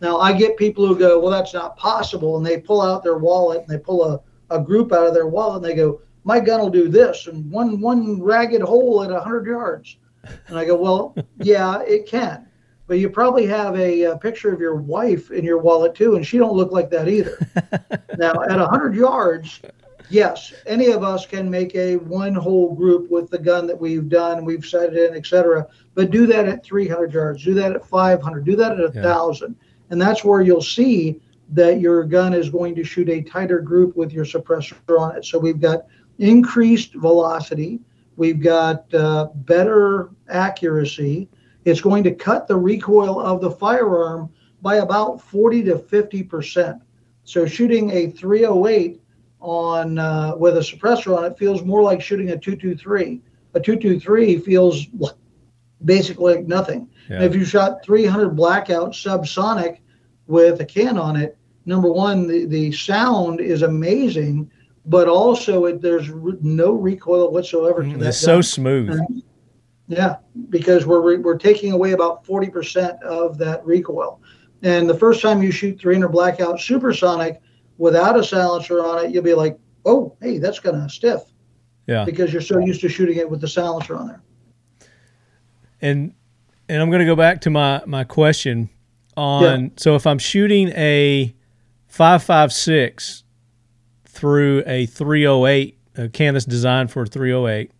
Now, 0.00 0.18
I 0.18 0.32
get 0.32 0.56
people 0.56 0.86
who 0.86 0.98
go, 0.98 1.20
well, 1.20 1.30
that's 1.30 1.54
not 1.54 1.76
possible. 1.76 2.36
And 2.36 2.46
they 2.46 2.60
pull 2.60 2.82
out 2.82 3.02
their 3.02 3.18
wallet 3.18 3.60
and 3.60 3.68
they 3.68 3.78
pull 3.78 4.04
a, 4.04 4.20
a 4.50 4.60
group 4.60 4.92
out 4.92 5.06
of 5.06 5.14
their 5.14 5.26
wallet 5.26 5.56
and 5.56 5.64
they 5.64 5.74
go, 5.74 6.00
my 6.24 6.40
gun 6.40 6.60
will 6.60 6.70
do 6.70 6.88
this 6.88 7.26
and 7.26 7.50
one, 7.50 7.80
one 7.80 8.22
ragged 8.22 8.62
hole 8.62 9.02
at 9.02 9.10
100 9.10 9.46
yards. 9.46 9.96
And 10.48 10.58
I 10.58 10.64
go, 10.64 10.76
well, 10.76 11.14
yeah, 11.38 11.82
it 11.82 12.06
can. 12.06 12.48
But 12.86 12.98
you 12.98 13.10
probably 13.10 13.46
have 13.46 13.76
a, 13.76 14.02
a 14.02 14.18
picture 14.18 14.52
of 14.52 14.60
your 14.60 14.76
wife 14.76 15.30
in 15.30 15.44
your 15.44 15.58
wallet 15.58 15.94
too, 15.94 16.14
and 16.14 16.26
she 16.26 16.38
don't 16.38 16.56
look 16.56 16.70
like 16.70 16.88
that 16.90 17.08
either. 17.08 17.38
now, 18.18 18.32
at 18.48 18.58
100 18.58 18.94
yards, 18.94 19.60
yes, 20.10 20.52
any 20.66 20.88
of 20.92 21.02
us 21.02 21.26
can 21.26 21.50
make 21.50 21.74
a 21.74 21.96
one 21.96 22.34
hole 22.34 22.74
group 22.74 23.10
with 23.10 23.30
the 23.30 23.38
gun 23.38 23.66
that 23.66 23.80
we've 23.80 24.08
done, 24.08 24.44
we've 24.44 24.64
sighted 24.64 24.96
in, 24.96 25.14
etc. 25.16 25.66
But 25.94 26.10
do 26.10 26.26
that 26.26 26.48
at 26.48 26.64
300 26.64 27.12
yards, 27.12 27.44
do 27.44 27.54
that 27.54 27.72
at 27.72 27.84
500, 27.84 28.44
do 28.44 28.56
that 28.56 28.72
at 28.72 28.80
a 28.80 28.92
Yeah. 28.94 29.02
thousand, 29.02 29.56
and 29.90 30.00
that's 30.00 30.24
where 30.24 30.40
you'll 30.42 30.60
see 30.62 31.20
that 31.52 31.80
your 31.80 32.04
gun 32.04 32.34
is 32.34 32.50
going 32.50 32.74
to 32.74 32.84
shoot 32.84 33.08
a 33.08 33.22
tighter 33.22 33.60
group 33.60 33.96
with 33.96 34.12
your 34.12 34.24
suppressor 34.24 34.74
on 34.98 35.16
it. 35.16 35.24
So 35.24 35.38
we've 35.38 35.60
got 35.60 35.86
increased 36.18 36.94
velocity, 36.94 37.80
we've 38.16 38.40
got 38.40 38.92
uh, 38.94 39.28
better 39.34 40.10
accuracy. 40.28 41.28
It's 41.64 41.80
going 41.80 42.04
to 42.04 42.12
cut 42.12 42.46
the 42.46 42.56
recoil 42.56 43.18
of 43.20 43.40
the 43.40 43.50
firearm 43.50 44.30
by 44.62 44.76
about 44.76 45.20
40 45.20 45.64
to 45.64 45.78
50 45.78 46.22
percent. 46.22 46.82
So 47.24 47.44
shooting 47.44 47.90
a 47.90 48.08
308 48.10 49.00
on 49.46 49.96
uh, 49.98 50.34
with 50.36 50.56
a 50.56 50.60
suppressor 50.60 51.16
on 51.16 51.24
it 51.24 51.38
feels 51.38 51.62
more 51.62 51.80
like 51.82 52.02
shooting 52.02 52.30
a 52.30 52.36
223. 52.36 53.22
A 53.54 53.60
223 53.60 54.38
feels 54.40 54.86
basically 55.84 56.34
like 56.34 56.46
nothing. 56.46 56.88
Yeah. 57.08 57.22
If 57.22 57.34
you 57.36 57.44
shot 57.44 57.84
300 57.84 58.30
blackout 58.30 58.90
subsonic 58.90 59.78
with 60.26 60.60
a 60.60 60.64
can 60.64 60.98
on 60.98 61.14
it, 61.14 61.38
number 61.64 61.90
one, 61.90 62.26
the, 62.26 62.46
the 62.46 62.72
sound 62.72 63.40
is 63.40 63.62
amazing, 63.62 64.50
but 64.84 65.06
also 65.06 65.66
it, 65.66 65.80
there's 65.80 66.10
re- 66.10 66.36
no 66.40 66.72
recoil 66.72 67.30
whatsoever 67.30 67.84
to 67.84 67.90
that. 67.90 67.98
Mm, 67.98 68.08
It's 68.08 68.18
so 68.18 68.36
gun. 68.36 68.42
smooth. 68.42 69.00
Yeah, 69.86 70.16
because 70.50 70.84
we're 70.84 71.00
re- 71.00 71.18
we're 71.18 71.38
taking 71.38 71.70
away 71.70 71.92
about 71.92 72.24
40% 72.24 73.00
of 73.02 73.38
that 73.38 73.64
recoil. 73.64 74.20
And 74.62 74.90
the 74.90 74.98
first 74.98 75.22
time 75.22 75.40
you 75.40 75.52
shoot 75.52 75.78
300 75.80 76.08
blackout 76.08 76.60
supersonic 76.60 77.40
without 77.78 78.18
a 78.18 78.24
silencer 78.24 78.84
on 78.84 79.04
it, 79.04 79.10
you'll 79.10 79.22
be 79.22 79.34
like, 79.34 79.58
"Oh, 79.84 80.16
hey, 80.20 80.38
that's 80.38 80.58
kind 80.58 80.76
of 80.76 80.90
stiff," 80.90 81.22
Yeah. 81.86 82.04
because 82.04 82.32
you're 82.32 82.42
so 82.42 82.58
used 82.58 82.80
to 82.82 82.88
shooting 82.88 83.16
it 83.18 83.28
with 83.30 83.40
the 83.40 83.48
silencer 83.48 83.96
on 83.96 84.08
there. 84.08 84.22
and 85.82 86.12
and 86.68 86.82
I'm 86.82 86.90
going 86.90 87.00
to 87.00 87.06
go 87.06 87.16
back 87.16 87.40
to 87.42 87.50
my 87.50 87.82
my 87.86 88.04
question 88.04 88.68
on 89.16 89.72
so 89.76 89.94
if 89.94 90.06
I'm 90.06 90.18
shooting 90.18 90.68
a 90.70 91.34
556 91.88 93.24
through 94.04 94.62
a 94.66 94.86
308, 94.86 95.78
a 95.96 96.08
can 96.08 96.34
that's 96.34 96.44
designed 96.46 96.90
for 96.90 97.02
a 97.02 97.06
308, 97.06 97.70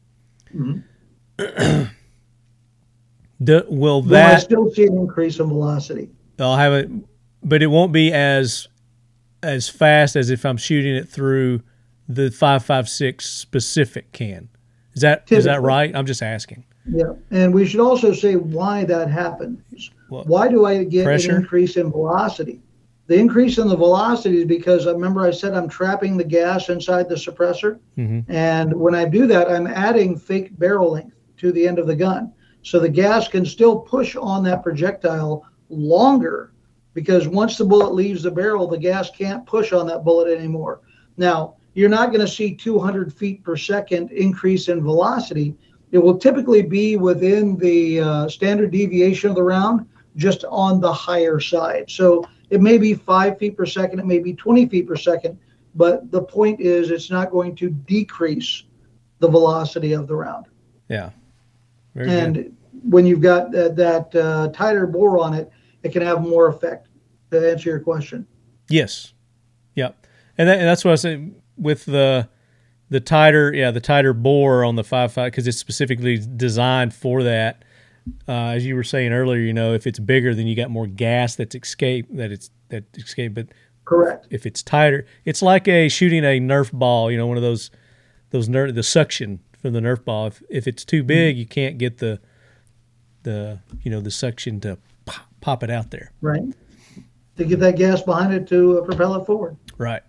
mm-hmm. 0.55 1.83
do, 3.45 3.63
will 3.69 4.03
Will 4.03 4.17
I 4.17 4.31
that 4.31 4.43
still 4.43 4.71
see 4.71 4.85
an 4.85 4.97
increase 4.97 5.39
in 5.39 5.49
velocity? 5.49 6.09
I'll 6.39 6.57
have 6.57 6.73
it, 6.73 6.91
but 7.43 7.63
it 7.63 7.67
won't 7.69 7.93
be 7.93 8.13
as 8.13 8.69
as 9.43 9.69
fast 9.69 10.17
as 10.17 10.31
if 10.31 10.45
I'm 10.45 10.57
shooting 10.57 10.95
it 10.95 11.09
through 11.09 11.63
the 12.09 12.31
556 12.31 13.25
specific 13.29 14.13
can. 14.13 14.49
Is 14.95 15.03
that 15.03 15.25
is 15.31 15.45
that 15.45 15.53
Typically. 15.53 15.67
right? 15.69 15.97
I'm 15.97 16.07
just 16.07 16.23
asking. 16.23 16.65
Yeah, 16.89 17.13
and 17.31 17.53
we 17.53 17.67
should 17.67 17.81
also 17.81 18.13
say 18.13 18.37
why 18.37 18.85
that 18.85 19.11
happens. 19.11 19.91
Why 20.09 20.49
do 20.49 20.65
I 20.67 20.85
get 20.85 21.05
Pressure? 21.05 21.33
an 21.33 21.43
increase 21.43 21.77
in 21.77 21.91
velocity? 21.91 22.61
The 23.09 23.17
increase 23.19 23.59
in 23.59 23.69
the 23.69 23.77
velocity 23.77 24.39
is 24.39 24.45
because 24.47 24.87
I 24.87 24.93
remember 24.93 25.21
I 25.23 25.31
said 25.33 25.53
I'm 25.55 25.69
trapping 25.69 26.17
the 26.17 26.25
gas 26.25 26.69
inside 26.69 27.09
the 27.09 27.15
suppressor, 27.17 27.79
Mhm. 27.99 28.25
and 28.29 28.73
when 28.75 28.95
I 28.95 29.05
do 29.05 29.27
that, 29.27 29.51
I'm 29.51 29.67
adding 29.67 30.17
fake 30.17 30.57
barrel 30.59 30.93
length 30.93 31.17
to 31.39 31.53
the 31.53 31.67
end 31.67 31.79
of 31.79 31.87
the 31.89 31.95
gun, 31.97 32.33
so 32.63 32.79
the 32.81 32.89
gas 32.89 33.29
can 33.29 33.45
still 33.45 33.77
push 33.81 34.17
on 34.17 34.43
that 34.45 34.63
projectile 34.63 35.45
longer. 35.69 36.53
Because 36.97 37.29
once 37.29 37.59
the 37.59 37.65
bullet 37.67 37.93
leaves 37.93 38.23
the 38.23 38.31
barrel, 38.31 38.67
the 38.67 38.79
gas 38.79 39.11
can't 39.11 39.45
push 39.45 39.75
on 39.75 39.87
that 39.87 40.03
bullet 40.03 40.35
anymore. 40.35 40.81
Now, 41.19 41.57
you're 41.75 41.91
not 41.91 42.07
going 42.07 42.23
to 42.25 42.27
see 42.27 42.55
200 42.55 43.13
feet 43.13 43.45
per 43.45 43.55
second 43.55 44.11
increase 44.13 44.69
in 44.69 44.83
velocity. 44.83 45.55
It 45.93 45.99
will 45.99 46.17
typically 46.17 46.63
be 46.63 46.97
within 46.97 47.59
the 47.59 48.01
uh, 48.01 48.29
standard 48.31 48.71
deviation 48.71 49.29
of 49.29 49.37
the 49.37 49.43
round, 49.43 49.87
just 50.17 50.47
on 50.49 50.81
the 50.81 50.91
higher 50.91 51.39
side. 51.39 51.91
So 51.91 52.25
it 52.49 52.63
may 52.63 52.79
be 52.79 52.95
five 52.95 53.37
feet 53.37 53.59
per 53.59 53.67
second, 53.67 53.99
it 53.99 54.07
may 54.07 54.19
be 54.19 54.33
20 54.33 54.67
feet 54.67 54.89
per 54.89 54.97
second, 54.97 55.39
but 55.75 56.11
the 56.11 56.23
point 56.23 56.61
is 56.63 56.91
it's 56.91 57.11
not 57.11 57.31
going 57.31 57.55
to 57.57 57.69
decrease 57.69 58.63
the 59.19 59.29
velocity 59.29 59.93
of 59.93 60.07
the 60.07 60.17
round. 60.17 60.47
Yeah. 60.89 61.11
Very 61.95 62.09
and 62.09 62.35
good. 62.37 62.57
when 62.85 63.05
you've 63.05 63.21
got 63.21 63.53
that, 63.53 63.77
that 63.77 64.15
uh, 64.15 64.49
tighter 64.55 64.87
bore 64.87 65.19
on 65.19 65.35
it, 65.35 65.51
it 65.87 65.93
can 65.93 66.03
have 66.03 66.21
more 66.21 66.49
effect. 66.49 66.86
To 67.31 67.51
answer 67.51 67.71
your 67.71 67.81
question, 67.81 68.27
Yes. 68.69 69.13
Yep. 69.75 70.07
And, 70.39 70.49
that, 70.49 70.59
and 70.59 70.67
that's 70.67 70.85
what 70.85 70.93
I 70.93 70.97
said 70.97 71.35
with 71.57 71.85
the 71.85 72.29
the 72.89 73.01
tighter, 73.01 73.53
yeah, 73.53 73.73
the 73.73 73.81
tighter 73.81 74.13
bore 74.13 74.65
on 74.65 74.77
the 74.77 74.85
five 74.85 75.13
five 75.13 75.33
because 75.33 75.47
it's 75.47 75.59
specifically 75.59 76.19
designed 76.19 76.95
for 76.95 77.23
that. 77.25 77.65
Uh, 78.29 78.51
as 78.51 78.65
you 78.65 78.77
were 78.77 78.85
saying 78.85 79.13
earlier, 79.13 79.41
you 79.41 79.53
know, 79.53 79.75
if 79.75 79.87
it's 79.87 79.99
bigger, 79.99 80.35
then 80.35 80.47
you 80.47 80.55
got 80.55 80.71
more 80.71 80.87
gas 80.87 81.35
that's 81.35 81.57
escape 81.57 82.07
that 82.13 82.31
it's 82.31 82.51
that 82.69 82.85
escape. 82.97 83.35
But 83.35 83.49
correct. 83.85 84.29
if 84.31 84.47
it's 84.47 84.63
tighter, 84.63 85.05
it's 85.25 85.43
like 85.43 85.67
a 85.67 85.89
shooting 85.89 86.25
a 86.25 86.39
Nerf 86.39 86.73
ball. 86.73 87.11
You 87.11 87.19
know, 87.19 87.27
one 87.27 87.37
of 87.37 87.43
those 87.43 87.71
those 88.31 88.49
ner- 88.49 88.71
the 88.71 88.85
suction 88.85 89.41
from 89.61 89.73
the 89.73 89.81
Nerf 89.81 90.05
ball. 90.05 90.29
If 90.29 90.43
if 90.49 90.69
it's 90.69 90.85
too 90.85 91.03
big, 91.03 91.37
you 91.37 91.47
can't 91.47 91.79
get 91.79 91.99
the 91.99 92.21
the 93.25 93.59
you 93.83 93.91
know 93.91 94.01
the 94.01 94.13
suction 94.13 94.61
to 94.61 94.79
pop, 95.05 95.27
pop 95.41 95.63
it 95.65 95.71
out 95.71 95.91
there. 95.91 96.13
Right. 96.21 96.45
To 97.37 97.45
get 97.45 97.61
that 97.61 97.77
gas 97.77 98.03
behind 98.03 98.33
it 98.33 98.47
to 98.49 98.79
uh, 98.79 98.83
propel 98.83 99.15
it 99.15 99.27
forward. 99.27 99.57
Right. 99.77 100.03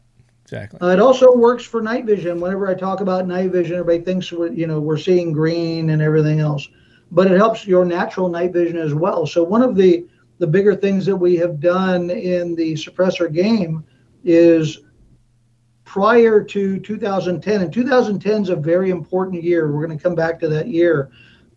Exactly. 0.44 0.80
Uh, 0.80 0.94
it 0.94 1.00
also 1.02 1.36
works 1.36 1.66
for 1.66 1.82
night 1.82 2.06
vision. 2.06 2.40
Whenever 2.40 2.70
I 2.70 2.74
talk 2.74 3.02
about 3.02 3.28
night 3.28 3.52
vision, 3.52 3.76
everybody 3.76 4.06
thinks 4.06 4.32
we're, 4.32 4.50
you 4.54 4.66
know 4.66 4.80
we're 4.80 4.98
seeing 4.98 5.34
green 5.34 5.90
and 5.90 6.02
everything 6.02 6.40
else, 6.40 6.70
but 7.12 7.30
it 7.30 7.36
helps 7.36 7.68
your 7.68 7.84
natural 7.84 8.30
night 8.30 8.54
vision 8.54 8.78
as 8.78 8.94
well. 8.94 9.28
So 9.28 9.44
one 9.44 9.62
of 9.62 9.76
the 9.76 10.08
the 10.40 10.48
bigger 10.48 10.74
things 10.74 11.06
that 11.06 11.16
we 11.16 11.36
have 11.36 11.60
done 11.60 12.10
in 12.10 12.56
the 12.56 12.74
suppressor 12.76 13.32
game 13.32 13.84
is 14.24 14.80
prior 15.84 16.42
to 16.44 16.80
2010, 16.80 17.62
and 17.62 17.74
2010 17.74 18.42
is 18.44 18.50
a 18.50 18.56
very 18.56 18.90
important 18.90 19.44
year. 19.44 19.70
We're 19.70 19.86
going 19.86 19.98
to 19.98 20.04
come 20.04 20.16
back 20.16 20.40
to 20.42 20.48
that 20.50 20.68
year, 20.68 21.10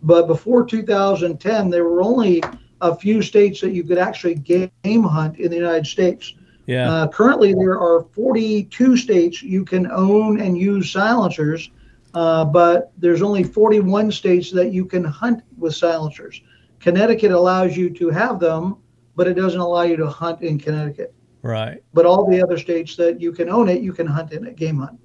but 0.02 0.26
before 0.26 0.64
2010, 0.64 1.70
there 1.70 1.84
were 1.84 2.02
only 2.02 2.42
a 2.80 2.94
few 2.94 3.22
states 3.22 3.60
that 3.60 3.72
you 3.72 3.84
could 3.84 3.98
actually 3.98 4.34
game 4.34 5.02
hunt 5.02 5.38
in 5.38 5.50
the 5.50 5.56
United 5.56 5.86
States. 5.86 6.34
Yeah. 6.66 6.90
Uh, 6.90 7.08
currently, 7.08 7.52
there 7.52 7.78
are 7.78 8.02
42 8.14 8.96
states 8.96 9.42
you 9.42 9.64
can 9.64 9.90
own 9.90 10.40
and 10.40 10.56
use 10.56 10.90
silencers, 10.90 11.70
uh, 12.14 12.44
but 12.44 12.92
there's 12.98 13.22
only 13.22 13.42
41 13.42 14.12
states 14.12 14.50
that 14.52 14.72
you 14.72 14.84
can 14.84 15.04
hunt 15.04 15.42
with 15.58 15.74
silencers. 15.74 16.40
Connecticut 16.78 17.32
allows 17.32 17.76
you 17.76 17.90
to 17.90 18.08
have 18.10 18.40
them, 18.40 18.76
but 19.16 19.26
it 19.26 19.34
doesn't 19.34 19.60
allow 19.60 19.82
you 19.82 19.96
to 19.96 20.06
hunt 20.06 20.42
in 20.42 20.58
Connecticut. 20.58 21.12
right. 21.42 21.82
But 21.92 22.06
all 22.06 22.28
the 22.30 22.42
other 22.42 22.56
states 22.56 22.96
that 22.96 23.20
you 23.20 23.32
can 23.32 23.48
own 23.48 23.68
it, 23.68 23.82
you 23.82 23.92
can 23.92 24.06
hunt 24.06 24.32
in 24.32 24.46
a 24.46 24.52
game 24.52 24.78
hunt. 24.78 24.98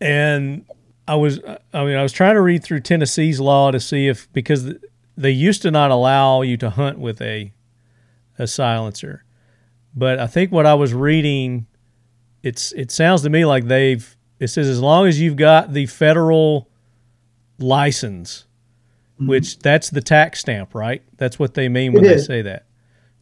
and 0.00 0.64
I 1.10 1.16
was 1.16 1.40
I 1.74 1.84
mean 1.84 1.96
I 1.96 2.02
was 2.04 2.12
trying 2.12 2.34
to 2.34 2.40
read 2.40 2.62
through 2.62 2.80
Tennessee's 2.80 3.40
law 3.40 3.72
to 3.72 3.80
see 3.80 4.06
if 4.06 4.32
because 4.32 4.72
they 5.20 5.30
used 5.30 5.62
to 5.62 5.70
not 5.70 5.90
allow 5.90 6.42
you 6.42 6.56
to 6.58 6.70
hunt 6.70 6.98
with 6.98 7.20
a 7.20 7.52
a 8.38 8.46
silencer, 8.46 9.24
but 9.94 10.18
I 10.18 10.26
think 10.26 10.50
what 10.50 10.66
I 10.66 10.74
was 10.74 10.94
reading 10.94 11.66
it's 12.42 12.72
it 12.72 12.90
sounds 12.90 13.22
to 13.22 13.30
me 13.30 13.44
like 13.44 13.66
they've 13.66 14.16
it 14.38 14.48
says 14.48 14.68
as 14.68 14.80
long 14.80 15.06
as 15.06 15.20
you've 15.20 15.36
got 15.36 15.72
the 15.72 15.86
federal 15.86 16.68
license, 17.58 18.46
mm-hmm. 19.16 19.28
which 19.28 19.58
that's 19.58 19.90
the 19.90 20.00
tax 20.00 20.40
stamp, 20.40 20.74
right? 20.74 21.02
That's 21.18 21.38
what 21.38 21.54
they 21.54 21.68
mean 21.68 21.92
when 21.92 22.04
It 22.04 22.08
they 22.08 22.18
say 22.18 22.42
that. 22.42 22.66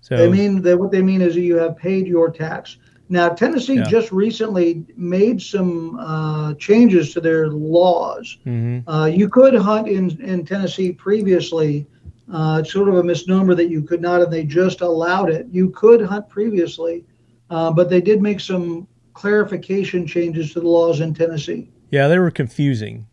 So 0.01 0.17
They 0.17 0.29
mean 0.29 0.63
that 0.63 0.79
what 0.79 0.93
they 0.93 1.03
mean 1.03 1.21
is 1.21 1.35
that 1.35 1.41
you 1.41 1.57
have 1.57 1.77
paid 1.77 2.07
your 2.07 2.31
tax. 2.31 2.79
Now, 3.11 3.31
Tennessee 3.31 3.77
Yeah. 3.77 3.85
just 3.85 4.13
recently 4.13 4.85
made 4.97 5.41
some 5.41 5.99
uh, 5.99 6.55
changes 6.55 7.13
to 7.15 7.21
their 7.21 7.49
laws. 7.49 8.39
mhm. 8.47 8.83
Uh, 8.87 9.07
you 9.07 9.29
could 9.29 9.55
hunt 9.55 9.89
in, 9.89 10.11
in 10.23 10.45
Tennessee 10.45 10.93
previously. 10.93 11.87
Uh, 12.31 12.59
it's 12.63 12.71
sort 12.73 12.89
of 12.91 12.97
a 12.97 13.03
misnomer 13.03 13.55
that 13.55 13.71
you 13.71 13.81
could 13.83 14.03
not, 14.03 14.21
and 14.21 14.31
they 14.33 14.45
just 14.45 14.83
allowed 14.83 15.31
it. 15.31 15.47
You 15.51 15.71
could 15.71 16.03
hunt 16.03 16.29
previously, 16.29 17.05
uh, 17.49 17.73
but 17.73 17.89
they 17.89 18.03
did 18.03 18.21
make 18.21 18.41
some 18.41 18.87
clarification 19.15 20.07
changes 20.07 20.53
to 20.53 20.61
the 20.61 20.69
laws 20.69 21.01
in 21.01 21.15
Tennessee. 21.15 21.69
Yeah, 21.91 22.09
they 22.09 22.19
were 22.19 22.31
confusing. 22.31 23.07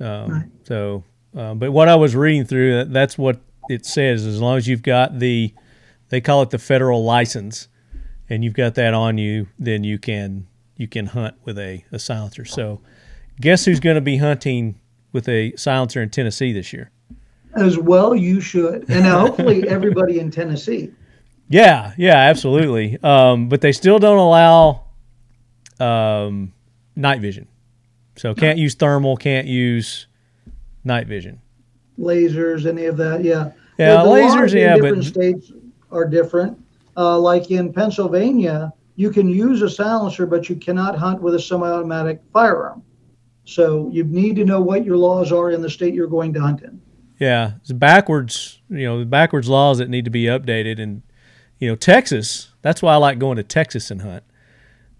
Um, 0.00 0.30
Right. 0.30 0.44
So, 0.64 1.04
uh, 1.36 1.54
but 1.54 1.70
what 1.70 1.88
I 1.88 1.94
was 1.94 2.16
reading 2.16 2.44
through, 2.44 2.74
that- 2.78 2.92
that's 2.92 3.16
what 3.16 3.38
it 3.70 3.86
says. 3.86 4.26
As 4.26 4.40
long 4.40 4.58
as 4.58 4.66
you've 4.66 4.82
got 4.82 5.20
the, 5.20 5.54
they 6.08 6.20
call 6.20 6.42
it 6.42 6.50
the 6.50 6.58
federal 6.58 7.04
license, 7.04 7.68
and 8.28 8.44
you've 8.44 8.54
got 8.54 8.74
that 8.76 8.94
on 8.94 9.18
you, 9.18 9.48
then 9.58 9.84
you 9.84 9.98
can 9.98 10.46
you 10.76 10.86
can 10.88 11.06
hunt 11.06 11.34
with 11.44 11.58
a, 11.58 11.84
a 11.92 11.98
silencer. 11.98 12.44
So, 12.44 12.80
guess 13.40 13.64
who's 13.64 13.80
going 13.80 13.94
to 13.94 14.00
be 14.02 14.18
hunting 14.18 14.78
with 15.12 15.28
a 15.28 15.54
silencer 15.56 16.02
in 16.02 16.10
Tennessee 16.10 16.52
this 16.52 16.72
year? 16.72 16.90
As 17.54 17.78
well, 17.78 18.14
you 18.14 18.40
should. 18.40 18.88
And 18.90 19.04
now, 19.04 19.20
hopefully, 19.20 19.66
everybody 19.68 20.18
in 20.20 20.30
Tennessee. 20.30 20.90
Yeah, 21.48 21.94
yeah, 21.96 22.16
absolutely. 22.16 22.98
Um, 23.02 23.48
but 23.48 23.60
they 23.62 23.72
still 23.72 23.98
don't 23.98 24.18
allow 24.18 24.82
um, 25.80 26.52
night 26.94 27.20
vision. 27.20 27.48
So 28.16 28.34
can't 28.34 28.58
use 28.58 28.74
thermal, 28.74 29.16
can't 29.16 29.46
use 29.46 30.06
night 30.84 31.06
vision. 31.06 31.40
lasers, 31.98 32.66
any 32.66 32.86
of 32.86 32.96
that. 32.98 33.22
Yeah. 33.24 33.52
Yeah, 33.78 33.96
The- 33.96 34.02
the 34.04 34.08
lasers, 34.10 34.52
yeah, 34.54 34.74
different 34.74 34.96
but- 34.96 35.04
states 35.04 35.52
are 35.90 36.04
different. 36.06 36.58
Uh, 36.96 37.18
like 37.18 37.50
in 37.50 37.72
Pennsylvania, 37.72 38.72
you 38.96 39.10
can 39.10 39.28
use 39.28 39.62
a 39.62 39.68
silencer, 39.68 40.26
but 40.26 40.48
you 40.48 40.56
cannot 40.56 40.96
hunt 40.96 41.20
with 41.20 41.34
a 41.34 41.40
semi-automatic 41.40 42.22
firearm. 42.32 42.82
So 43.44 43.88
you 43.92 44.04
need 44.04 44.36
to 44.36 44.44
know 44.44 44.60
what 44.60 44.84
your 44.84 44.96
laws 44.96 45.30
are 45.30 45.50
in 45.50 45.62
the 45.62 45.70
state 45.70 45.94
you're 45.94 46.08
going 46.08 46.32
to 46.34 46.40
hunt 46.40 46.62
in. 46.62 46.80
Yeah, 47.18 47.52
it's 47.60 47.72
backwards. 47.72 48.60
You 48.68 48.84
know, 48.84 48.98
the 48.98 49.06
backwards 49.06 49.48
laws 49.48 49.78
that 49.78 49.88
need 49.88 50.04
to 50.04 50.10
be 50.10 50.24
updated, 50.24 50.80
and 50.80 51.02
you 51.58 51.68
know, 51.68 51.76
Texas. 51.76 52.52
That's 52.62 52.82
why 52.82 52.94
I 52.94 52.96
like 52.96 53.18
going 53.18 53.36
to 53.36 53.42
Texas 53.42 53.90
and 53.90 54.02
hunt 54.02 54.24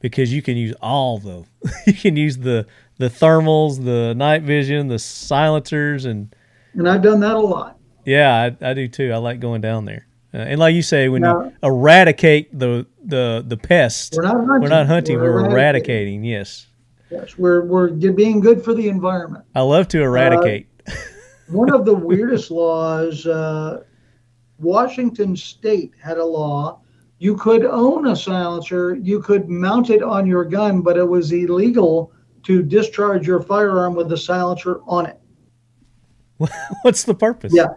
because 0.00 0.32
you 0.32 0.40
can 0.40 0.56
use 0.56 0.74
all 0.80 1.18
the. 1.18 1.44
you 1.86 1.92
can 1.92 2.16
use 2.16 2.38
the 2.38 2.66
the 2.98 3.08
thermals, 3.08 3.84
the 3.84 4.14
night 4.14 4.42
vision, 4.42 4.88
the 4.88 4.98
silencers, 4.98 6.04
and 6.04 6.34
And 6.74 6.88
I've 6.88 7.02
done 7.02 7.20
that 7.20 7.34
a 7.34 7.40
lot. 7.40 7.78
yeah, 8.04 8.34
I, 8.60 8.70
I 8.70 8.74
do 8.74 8.88
too. 8.88 9.12
I 9.12 9.16
like 9.16 9.40
going 9.40 9.60
down 9.60 9.84
there. 9.84 10.06
Uh, 10.34 10.38
and 10.38 10.58
like 10.60 10.74
you 10.74 10.82
say, 10.82 11.08
when 11.08 11.22
Now- 11.22 11.44
you 11.44 11.52
eradicate 11.62 12.56
the 12.58 12.86
the 13.04 13.44
the 13.46 13.56
pest, 13.56 14.14
We're 14.16 14.22
not 14.22 14.34
hunting. 14.36 14.60
we're 14.60 14.68
not 14.68 14.86
hunting. 14.86 15.16
We're, 15.20 15.42
We're 15.42 15.50
eradicating. 15.50 16.24
Yes, 16.24 16.66
Yes, 17.10 17.38
we're 17.38 17.64
we're 17.64 17.90
being 17.90 18.40
good 18.40 18.64
for 18.64 18.74
the 18.74 18.88
environment. 18.88 19.44
I 19.54 19.60
love 19.62 19.88
to 19.88 20.02
eradicate. 20.02 20.66
One 21.48 21.72
of 21.72 21.84
the 21.84 21.94
weirdest 21.94 22.50
laws, 22.50 23.24
uh, 23.26 23.84
Washington 24.58 25.36
State 25.36 25.92
had 26.02 26.18
a 26.18 26.24
law. 26.24 26.80
You 27.18 27.36
could 27.36 27.64
own 27.64 28.08
a 28.08 28.16
silencer, 28.16 28.96
you 28.96 29.20
could 29.20 29.48
mount 29.48 29.88
it 29.90 30.02
on 30.02 30.26
your 30.26 30.44
gun, 30.44 30.82
but 30.82 30.96
it 30.98 31.08
was 31.08 31.32
illegal 31.32 32.12
to 32.42 32.62
discharge 32.62 33.26
your 33.26 33.40
firearm 33.40 33.94
with 33.94 34.08
the 34.08 34.16
silencer 34.16 34.80
on 34.86 35.06
it. 35.06 35.18
What's 36.82 37.04
the 37.04 37.14
purpose? 37.14 37.52
Yeah. 37.54 37.68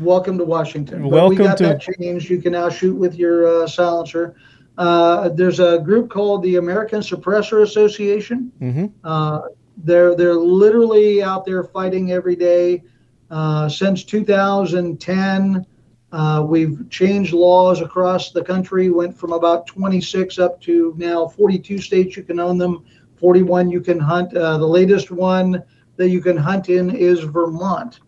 Welcome 0.00 0.38
to 0.38 0.44
Washington. 0.44 1.02
But 1.02 1.08
Welcome 1.08 1.38
we 1.38 1.44
got 1.44 1.58
to- 1.58 1.64
that 1.64 1.80
changed. 1.80 2.30
You 2.30 2.40
can 2.40 2.52
now 2.52 2.68
shoot 2.70 2.94
with 2.94 3.16
your 3.16 3.62
uh, 3.62 3.66
silencer. 3.66 4.36
Uh, 4.76 5.28
there's 5.30 5.58
a 5.58 5.80
group 5.80 6.08
called 6.08 6.42
the 6.42 6.56
American 6.56 7.00
Suppressor 7.00 7.62
Association. 7.62 8.52
Mm-hmm. 8.60 8.86
Uh, 9.02 9.40
they're 9.78 10.14
they're 10.14 10.34
literally 10.34 11.22
out 11.22 11.44
there 11.44 11.64
fighting 11.64 12.12
every 12.12 12.36
day. 12.36 12.84
Uh, 13.30 13.68
since 13.68 14.04
2010, 14.04 15.66
uh, 16.12 16.44
we've 16.48 16.88
changed 16.90 17.32
laws 17.32 17.80
across 17.80 18.30
the 18.30 18.42
country. 18.42 18.88
Went 18.90 19.18
from 19.18 19.32
about 19.32 19.66
26 19.66 20.38
up 20.38 20.60
to 20.62 20.94
now 20.96 21.26
42 21.26 21.78
states 21.78 22.16
you 22.16 22.22
can 22.22 22.38
own 22.38 22.56
them. 22.56 22.84
41 23.16 23.70
you 23.70 23.80
can 23.80 23.98
hunt. 23.98 24.34
Uh, 24.36 24.58
the 24.58 24.66
latest 24.66 25.10
one 25.10 25.62
that 25.96 26.10
you 26.10 26.20
can 26.20 26.36
hunt 26.36 26.68
in 26.68 26.94
is 26.94 27.20
Vermont. 27.20 27.98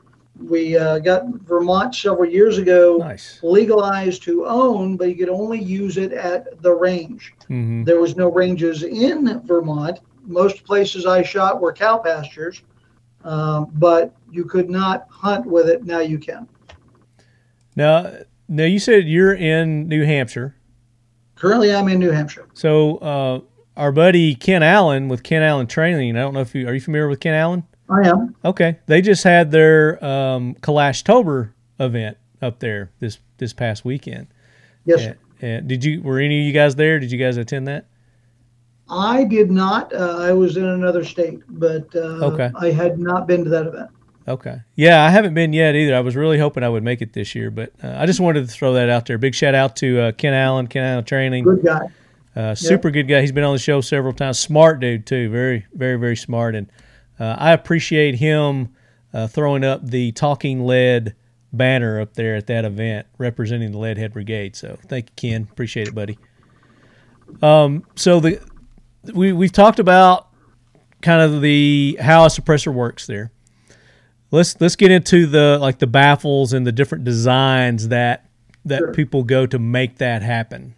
We 0.40 0.76
uh, 0.76 0.98
got 1.00 1.26
Vermont 1.26 1.94
several 1.94 2.28
years 2.28 2.58
ago 2.58 2.96
Nice. 2.98 3.40
legalized 3.42 4.22
to 4.24 4.46
own, 4.46 4.96
but 4.96 5.08
you 5.08 5.14
could 5.14 5.28
only 5.28 5.60
use 5.60 5.98
it 5.98 6.12
at 6.12 6.62
the 6.62 6.72
range. 6.72 7.34
Mm-hmm. 7.44 7.84
There 7.84 8.00
was 8.00 8.16
no 8.16 8.30
ranges 8.30 8.82
in 8.82 9.40
Vermont. 9.46 10.00
Most 10.22 10.64
places 10.64 11.06
I 11.06 11.22
shot 11.22 11.60
were 11.60 11.72
cow 11.72 11.98
pastures, 11.98 12.62
um, 13.24 13.70
but 13.74 14.14
you 14.30 14.44
could 14.44 14.70
not 14.70 15.06
hunt 15.10 15.44
with 15.44 15.68
it. 15.68 15.84
Now 15.84 16.00
you 16.00 16.18
can. 16.18 16.48
Now, 17.76 18.12
now 18.48 18.64
you 18.64 18.78
said 18.78 19.06
you're 19.06 19.34
in 19.34 19.88
New 19.88 20.04
Hampshire. 20.04 20.56
Currently, 21.34 21.74
I'm 21.74 21.88
in 21.88 21.98
New 21.98 22.10
Hampshire. 22.10 22.48
So 22.54 22.98
uh, 22.98 23.40
our 23.76 23.92
buddy 23.92 24.34
Ken 24.34 24.62
Allen 24.62 25.08
with 25.08 25.22
Ken 25.22 25.42
Allen 25.42 25.66
Training. 25.66 26.16
I 26.16 26.20
don't 26.20 26.34
know 26.34 26.40
if 26.40 26.54
you 26.54 26.68
are 26.68 26.74
you 26.74 26.80
familiar 26.80 27.08
with 27.08 27.20
Ken 27.20 27.34
Allen. 27.34 27.64
I 27.90 28.08
am. 28.08 28.34
Okay, 28.44 28.78
they 28.86 29.00
just 29.02 29.24
had 29.24 29.50
their 29.50 30.02
um, 30.04 30.54
Kalashtober 30.60 31.50
event 31.78 32.16
up 32.42 32.58
there 32.60 32.90
this 33.00 33.18
this 33.38 33.52
past 33.52 33.84
weekend. 33.84 34.26
Yes, 34.84 35.04
And, 35.04 35.16
and 35.40 35.68
did 35.68 35.84
you 35.84 36.02
were 36.02 36.18
any 36.18 36.40
of 36.40 36.46
you 36.46 36.52
guys 36.52 36.76
there? 36.76 36.98
Did 36.98 37.10
you 37.12 37.18
guys 37.18 37.36
attend 37.36 37.66
that? 37.68 37.86
I 38.88 39.24
did 39.24 39.50
not. 39.50 39.92
Uh, 39.94 40.18
I 40.18 40.32
was 40.32 40.56
in 40.56 40.64
another 40.64 41.04
state, 41.04 41.40
but 41.48 41.86
uh, 41.94 42.26
Okay. 42.32 42.50
I 42.56 42.70
had 42.72 42.98
not 42.98 43.26
been 43.28 43.44
to 43.44 43.50
that 43.50 43.66
event. 43.66 43.90
Okay. 44.26 44.60
Yeah, 44.74 45.02
I 45.04 45.10
haven't 45.10 45.34
been 45.34 45.52
yet 45.52 45.74
either. 45.74 45.94
I 45.94 46.00
was 46.00 46.16
really 46.16 46.38
hoping 46.38 46.62
I 46.62 46.68
would 46.68 46.82
make 46.82 47.00
it 47.02 47.12
this 47.12 47.34
year, 47.34 47.50
but 47.50 47.72
uh, 47.82 47.96
I 47.98 48.06
just 48.06 48.20
wanted 48.20 48.46
to 48.46 48.52
throw 48.52 48.74
that 48.74 48.88
out 48.88 49.06
there. 49.06 49.16
Big 49.18 49.34
shout 49.34 49.54
out 49.54 49.76
to 49.76 50.00
uh, 50.00 50.12
Ken 50.12 50.34
Allen, 50.34 50.66
Ken 50.66 50.84
Allen 50.84 51.04
Training. 51.04 51.44
Good 51.44 51.64
guy. 51.64 51.86
Uh, 52.36 52.54
super 52.54 52.90
good 52.90 53.08
guy. 53.08 53.20
He's 53.20 53.32
been 53.32 53.44
on 53.44 53.54
the 53.54 53.58
show 53.58 53.80
several 53.80 54.12
times. 54.12 54.38
Smart 54.38 54.78
dude 54.80 55.06
too. 55.06 55.30
Very, 55.30 55.66
very, 55.74 55.96
very 55.96 56.16
smart. 56.16 56.54
And 56.54 56.68
uh, 57.20 57.36
I 57.38 57.52
appreciate 57.52 58.16
him 58.16 58.70
uh, 59.12 59.26
throwing 59.28 59.62
up 59.62 59.86
the 59.86 60.12
talking 60.12 60.64
lead 60.64 61.14
banner 61.52 62.00
up 62.00 62.14
there 62.14 62.36
at 62.36 62.46
that 62.46 62.64
event, 62.64 63.06
representing 63.18 63.72
the 63.72 63.78
Leadhead 63.78 64.12
Brigade. 64.12 64.56
So 64.56 64.78
thank 64.88 65.10
you, 65.10 65.30
Ken. 65.30 65.48
Appreciate 65.50 65.88
it, 65.88 65.94
buddy. 65.94 66.18
Um, 67.42 67.84
so 67.94 68.20
the 68.20 68.40
we 69.14 69.32
we've 69.32 69.52
talked 69.52 69.78
about 69.78 70.28
kind 71.02 71.20
of 71.20 71.40
the 71.40 71.96
how 72.00 72.24
a 72.24 72.28
suppressor 72.28 72.72
works 72.72 73.06
there. 73.06 73.32
Let's 74.30 74.60
let's 74.60 74.76
get 74.76 74.90
into 74.90 75.26
the 75.26 75.58
like 75.60 75.78
the 75.78 75.86
baffles 75.86 76.52
and 76.52 76.66
the 76.66 76.72
different 76.72 77.04
designs 77.04 77.88
that 77.88 78.30
that 78.64 78.78
Sure. 78.78 78.92
people 78.94 79.24
go 79.24 79.46
to 79.46 79.58
make 79.58 79.98
that 79.98 80.22
happen. 80.22 80.74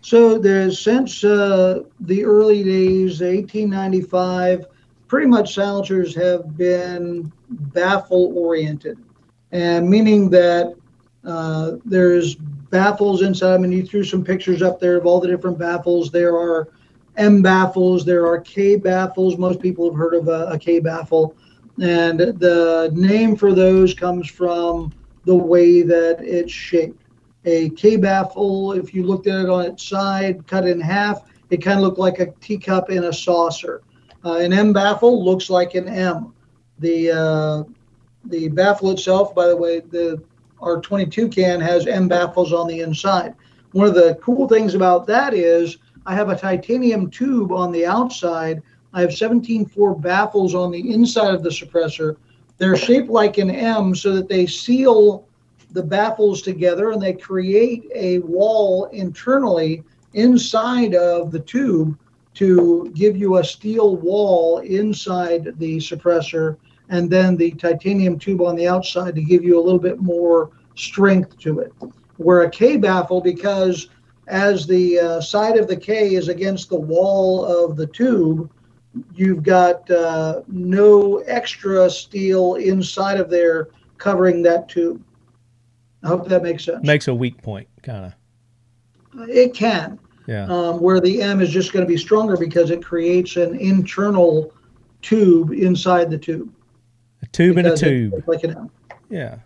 So 0.00 0.36
there's 0.38 0.80
since 0.80 1.22
uh, 1.22 1.82
the 2.00 2.24
early 2.24 2.64
days, 2.64 3.20
1895, 3.20 4.66
pretty 5.12 5.26
much 5.26 5.52
silencers 5.52 6.14
have 6.14 6.56
been 6.56 7.30
baffle 7.50 8.32
oriented, 8.34 8.96
and 9.50 9.86
meaning 9.86 10.30
that 10.30 10.74
uh, 11.26 11.72
there's 11.84 12.34
baffles 12.34 13.20
inside. 13.20 13.52
I 13.52 13.58
mean, 13.58 13.72
you 13.72 13.84
threw 13.84 14.04
some 14.04 14.24
pictures 14.24 14.62
up 14.62 14.80
there 14.80 14.96
of 14.96 15.04
all 15.04 15.20
the 15.20 15.28
different 15.28 15.58
baffles. 15.58 16.10
There 16.10 16.34
are 16.34 16.68
M 17.18 17.42
baffles, 17.42 18.06
there 18.06 18.26
are 18.26 18.40
K 18.40 18.76
baffles. 18.76 19.36
Most 19.36 19.60
people 19.60 19.84
have 19.90 19.98
heard 19.98 20.14
of 20.14 20.28
a, 20.28 20.46
a 20.46 20.58
K 20.58 20.80
baffle, 20.80 21.36
and 21.78 22.18
the 22.18 22.90
name 22.94 23.36
for 23.36 23.52
those 23.52 23.92
comes 23.92 24.30
from 24.30 24.94
the 25.26 25.36
way 25.36 25.82
that 25.82 26.20
it's 26.22 26.50
shaped 26.50 27.04
a 27.44 27.68
K 27.68 27.98
baffle, 27.98 28.72
if 28.72 28.94
you 28.94 29.02
looked 29.02 29.26
at 29.26 29.44
it 29.44 29.50
on 29.50 29.66
its 29.66 29.86
side, 29.86 30.46
cut 30.46 30.66
in 30.66 30.80
half, 30.80 31.20
it 31.50 31.58
kind 31.58 31.76
of 31.76 31.84
looked 31.84 31.98
like 31.98 32.18
a 32.18 32.32
teacup 32.40 32.88
in 32.88 33.04
a 33.04 33.12
saucer. 33.12 33.82
Uh, 34.24 34.36
an 34.36 34.52
M 34.52 34.72
baffle 34.72 35.24
looks 35.24 35.50
like 35.50 35.74
an 35.74 35.88
M. 35.88 36.32
The 36.78 37.10
uh, 37.10 37.64
the 38.24 38.48
baffle 38.48 38.90
itself, 38.90 39.34
by 39.34 39.48
the 39.48 39.56
way, 39.56 39.80
the 39.80 40.22
R22 40.60 41.32
can 41.32 41.60
has 41.60 41.86
M 41.86 42.08
baffles 42.08 42.52
on 42.52 42.68
the 42.68 42.80
inside. 42.80 43.34
One 43.72 43.86
of 43.86 43.94
the 43.94 44.18
cool 44.22 44.48
things 44.48 44.74
about 44.74 45.06
that 45.08 45.34
is 45.34 45.78
I 46.06 46.14
have 46.14 46.28
a 46.28 46.36
titanium 46.36 47.10
tube 47.10 47.52
on 47.52 47.72
the 47.72 47.86
outside. 47.86 48.62
I 48.92 49.00
have 49.00 49.10
17.4 49.10 50.00
baffles 50.00 50.54
on 50.54 50.70
the 50.70 50.92
inside 50.92 51.34
of 51.34 51.42
the 51.42 51.48
suppressor. 51.48 52.16
They're 52.58 52.76
shaped 52.76 53.08
like 53.08 53.38
an 53.38 53.50
M 53.50 53.94
so 53.94 54.14
that 54.14 54.28
they 54.28 54.46
seal 54.46 55.26
the 55.72 55.82
baffles 55.82 56.42
together 56.42 56.90
and 56.90 57.00
they 57.00 57.14
create 57.14 57.84
a 57.94 58.18
wall 58.20 58.84
internally 58.86 59.82
inside 60.12 60.94
of 60.94 61.32
the 61.32 61.40
tube 61.40 61.98
to 62.34 62.90
give 62.94 63.16
you 63.16 63.38
a 63.38 63.44
steel 63.44 63.96
wall 63.96 64.58
inside 64.58 65.58
the 65.58 65.76
suppressor 65.78 66.56
and 66.88 67.10
then 67.10 67.36
the 67.36 67.52
titanium 67.52 68.18
tube 68.18 68.40
on 68.40 68.56
the 68.56 68.68
outside 68.68 69.14
to 69.14 69.22
give 69.22 69.44
you 69.44 69.58
a 69.58 69.62
little 69.62 69.78
bit 69.78 70.00
more 70.00 70.50
strength 70.74 71.38
to 71.38 71.60
it. 71.60 71.72
Where 72.16 72.42
a 72.42 72.50
K 72.50 72.76
baffle, 72.76 73.20
because 73.20 73.88
as 74.28 74.66
the 74.66 74.98
uh, 74.98 75.20
side 75.20 75.56
of 75.56 75.68
the 75.68 75.76
K 75.76 76.14
is 76.14 76.28
against 76.28 76.68
the 76.68 76.78
wall 76.78 77.44
of 77.44 77.76
the 77.76 77.86
tube, 77.86 78.50
you've 79.14 79.42
got 79.42 79.90
uh, 79.90 80.42
no 80.48 81.18
extra 81.18 81.88
steel 81.88 82.56
inside 82.56 83.18
of 83.18 83.30
there 83.30 83.68
covering 83.98 84.42
that 84.42 84.68
tube. 84.68 85.02
I 86.02 86.08
hope 86.08 86.28
that 86.28 86.42
makes 86.42 86.64
sense. 86.64 86.84
Makes 86.84 87.08
a 87.08 87.14
weak 87.14 87.40
point, 87.42 87.68
kind 87.82 88.06
of. 88.06 89.28
It 89.28 89.54
can, 89.54 89.98
Yeah. 90.26 90.44
um, 90.46 90.80
where 90.80 91.00
the 91.00 91.20
M 91.20 91.40
is 91.40 91.50
just 91.50 91.72
going 91.72 91.84
to 91.84 91.88
be 91.88 91.96
stronger 91.96 92.36
because 92.36 92.70
it 92.70 92.82
creates 92.84 93.36
an 93.36 93.56
internal 93.58 94.52
tube 95.02 95.52
inside 95.52 96.10
the 96.10 96.18
tube. 96.18 96.52
A 97.22 97.26
tube 97.26 97.58
and 97.58 97.66
a 97.68 97.76
tube. 97.76 98.22
like 98.26 98.44
an 98.44 98.50
M. 98.56 98.70
Yeah. 99.10 99.38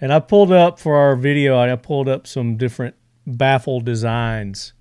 And 0.00 0.12
I 0.12 0.20
pulled 0.20 0.52
up 0.52 0.78
for 0.78 0.96
our 0.96 1.16
video. 1.16 1.58
I 1.58 1.74
pulled 1.76 2.08
up 2.08 2.26
some 2.26 2.56
different 2.56 2.94
baffle 3.26 3.80
designs. 3.80 4.72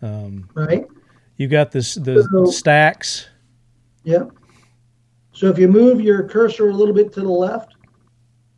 Um, 0.00 0.48
right? 0.54 0.86
you 1.36 1.48
got 1.48 1.70
this 1.72 1.94
the 1.94 2.26
So- 2.32 2.46
stacks. 2.46 3.28
Yep. 4.04 4.30
So 5.32 5.48
if 5.48 5.58
you 5.58 5.68
move 5.68 6.00
your 6.00 6.24
cursor 6.28 6.68
a 6.68 6.74
little 6.74 6.94
bit 6.94 7.12
to 7.14 7.20
the 7.20 7.28
left, 7.28 7.74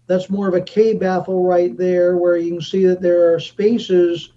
that's 0.06 0.28
more 0.28 0.48
of 0.48 0.54
a 0.54 0.60
K 0.60 0.94
baffle 0.94 1.44
right 1.44 1.76
there, 1.76 2.16
where 2.16 2.36
you 2.36 2.52
can 2.52 2.60
see 2.60 2.84
that 2.86 3.00
there 3.00 3.32
are 3.32 3.38
spaces 3.40 4.32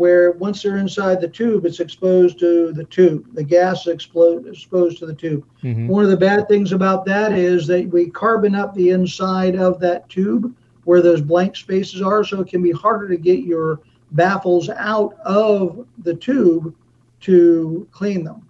where 0.00 0.32
once 0.32 0.62
they're 0.62 0.78
inside 0.78 1.20
the 1.20 1.28
tube, 1.28 1.66
it's 1.66 1.78
exposed 1.78 2.38
to 2.38 2.72
the 2.72 2.84
tube. 2.84 3.22
The 3.34 3.44
gas 3.44 3.82
is 3.82 3.92
explode, 3.92 4.46
exposed 4.46 4.96
to 5.00 5.06
the 5.06 5.12
tube. 5.12 5.44
Mhm. 5.62 5.88
One 5.88 6.02
of 6.02 6.08
the 6.08 6.16
bad 6.16 6.48
things 6.48 6.72
about 6.72 7.04
that 7.04 7.32
is 7.32 7.66
that 7.66 7.86
we 7.90 8.08
carbon 8.08 8.54
up 8.54 8.74
the 8.74 8.90
inside 8.90 9.56
of 9.56 9.78
that 9.80 10.08
tube 10.08 10.54
where 10.84 11.02
those 11.02 11.20
blank 11.20 11.54
spaces 11.54 12.00
are, 12.00 12.24
so 12.24 12.40
it 12.40 12.48
can 12.48 12.62
be 12.62 12.70
harder 12.70 13.08
to 13.08 13.18
get 13.18 13.40
your 13.40 13.80
baffles 14.12 14.70
out 14.70 15.16
of 15.26 15.86
the 16.02 16.14
tube 16.14 16.74
to 17.20 17.86
clean 17.92 18.24
them. 18.24 18.40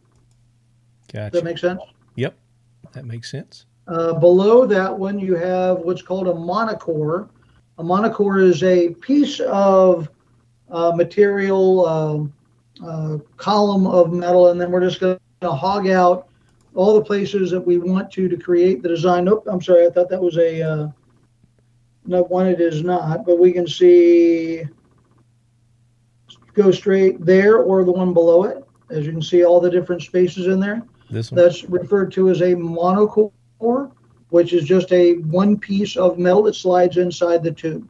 Does 1.09 1.15
Gotcha. 1.15 1.33
that 1.33 1.45
make 1.45 1.59
sense? 1.59 1.81
Yep. 2.15 2.37
That 2.93 3.07
makes 3.07 3.29
sense. 3.29 3.67
Uh, 3.89 4.13
below 4.13 4.67
that 4.67 4.97
one, 4.97 5.19
you 5.19 5.35
have 5.35 5.81
what's 5.81 6.01
called 6.01 6.29
a 6.29 6.33
monocore. 6.33 7.29
A 7.79 7.83
monocore 7.83 8.41
is 8.41 8.63
a 8.63 8.91
piece 8.91 9.41
of 9.41 10.09
uh, 10.71 10.93
material, 10.95 11.87
um 11.87 12.33
uh, 12.85 13.19
column 13.37 13.87
of 13.87 14.13
metal, 14.13 14.49
and 14.49 14.61
then 14.61 14.71
we're 14.71 14.81
just 14.81 15.01
going 15.01 15.19
to 15.41 15.51
hog 15.51 15.89
out 15.89 16.29
all 16.75 16.95
the 16.95 17.05
places 17.05 17.51
that 17.51 17.61
we 17.61 17.79
want 17.79 18.11
to 18.13 18.29
to 18.29 18.37
create 18.37 18.83
the 18.83 18.89
design. 18.89 19.25
Nope, 19.25 19.45
I'm 19.47 19.61
sorry, 19.61 19.87
I 19.87 19.91
thought 19.91 20.09
that 20.09 20.21
was 20.21 20.37
a. 20.39 20.63
Uh, 20.63 20.89
no, 22.07 22.23
one 22.23 22.47
it 22.47 22.61
is 22.61 22.83
not, 22.83 23.27
but 23.27 23.39
we 23.39 23.53
can 23.53 23.67
see 23.67 24.65
go 26.55 26.71
straight 26.71 27.25
there 27.25 27.59
or 27.59 27.85
the 27.85 27.93
one 27.93 28.15
below 28.15 28.45
it. 28.45 28.65
As 28.89 29.07
you 29.07 29.13
can 29.13 29.23
see, 29.23 29.45
all 29.45 29.61
the 29.61 29.71
different 29.71 30.03
spaces 30.03 30.47
in 30.47 30.59
there. 30.59 30.83
This 31.11 31.31
one. 31.31 31.43
That's 31.43 31.65
referred 31.65 32.13
to 32.13 32.31
as 32.31 32.41
a 32.41 32.55
monocore, 32.55 33.93
which 34.31 34.53
is 34.53 34.65
just 34.65 34.91
a 34.93 35.15
one 35.15 35.59
piece 35.59 35.97
of 35.97 36.19
metal 36.19 36.45
that 36.45 36.55
slides 36.55 36.97
inside 36.97 37.43
the 37.43 37.53
tube. 37.53 37.87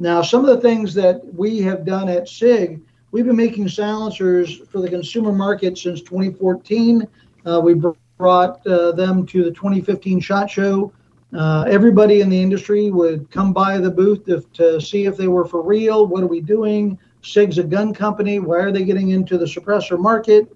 Now, 0.00 0.22
some 0.22 0.46
of 0.46 0.46
the 0.46 0.62
things 0.62 0.94
that 0.94 1.20
we 1.34 1.60
have 1.60 1.84
done 1.84 2.08
at 2.08 2.26
SIG, 2.26 2.80
we've 3.12 3.26
been 3.26 3.36
making 3.36 3.68
silencers 3.68 4.62
for 4.70 4.80
the 4.80 4.88
consumer 4.88 5.30
market 5.30 5.76
since 5.76 6.00
2014. 6.00 7.06
Uh, 7.44 7.60
we 7.62 7.74
brought 8.16 8.66
uh, 8.66 8.92
them 8.92 9.26
to 9.26 9.44
the 9.44 9.50
2015 9.50 10.18
SHOT 10.18 10.50
Show. 10.50 10.90
Uh, 11.36 11.66
everybody 11.68 12.22
in 12.22 12.30
the 12.30 12.42
industry 12.42 12.90
would 12.90 13.30
come 13.30 13.52
by 13.52 13.76
the 13.76 13.90
booth 13.90 14.24
to, 14.24 14.40
to 14.54 14.80
see 14.80 15.04
if 15.04 15.18
they 15.18 15.28
were 15.28 15.44
for 15.44 15.60
real. 15.60 16.06
What 16.06 16.22
are 16.22 16.28
we 16.28 16.40
doing? 16.40 16.98
SIG's 17.20 17.58
a 17.58 17.62
gun 17.62 17.92
company. 17.92 18.38
Why 18.38 18.56
are 18.56 18.72
they 18.72 18.84
getting 18.84 19.10
into 19.10 19.36
the 19.36 19.44
suppressor 19.44 19.98
market? 19.98 20.50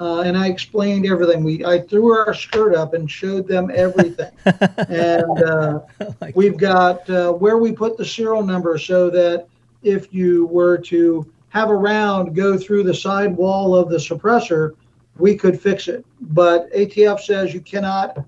Uh, 0.00 0.22
and 0.22 0.36
I 0.36 0.46
explained 0.46 1.06
everything. 1.06 1.44
We 1.44 1.62
I 1.64 1.80
threw 1.80 2.16
our 2.16 2.32
skirt 2.32 2.74
up 2.74 2.94
and 2.94 3.08
showed 3.10 3.46
them 3.46 3.70
everything. 3.72 4.32
and 4.88 5.42
uh, 5.42 5.80
like 6.22 6.34
we've 6.34 6.56
got 6.56 7.08
uh, 7.10 7.32
where 7.32 7.58
we 7.58 7.72
put 7.72 7.98
the 7.98 8.04
serial 8.04 8.42
number 8.42 8.78
so 8.78 9.10
that 9.10 9.46
if 9.82 10.12
you 10.12 10.46
were 10.46 10.78
to 10.78 11.30
have 11.50 11.68
a 11.68 11.76
round 11.76 12.34
go 12.34 12.56
through 12.56 12.84
the 12.84 12.94
side 12.94 13.36
wall 13.36 13.74
of 13.74 13.90
the 13.90 13.98
suppressor, 13.98 14.72
we 15.18 15.36
could 15.36 15.60
fix 15.60 15.86
it. 15.86 16.04
But 16.22 16.72
ATF 16.72 17.20
says 17.20 17.52
you 17.52 17.60
cannot 17.60 18.24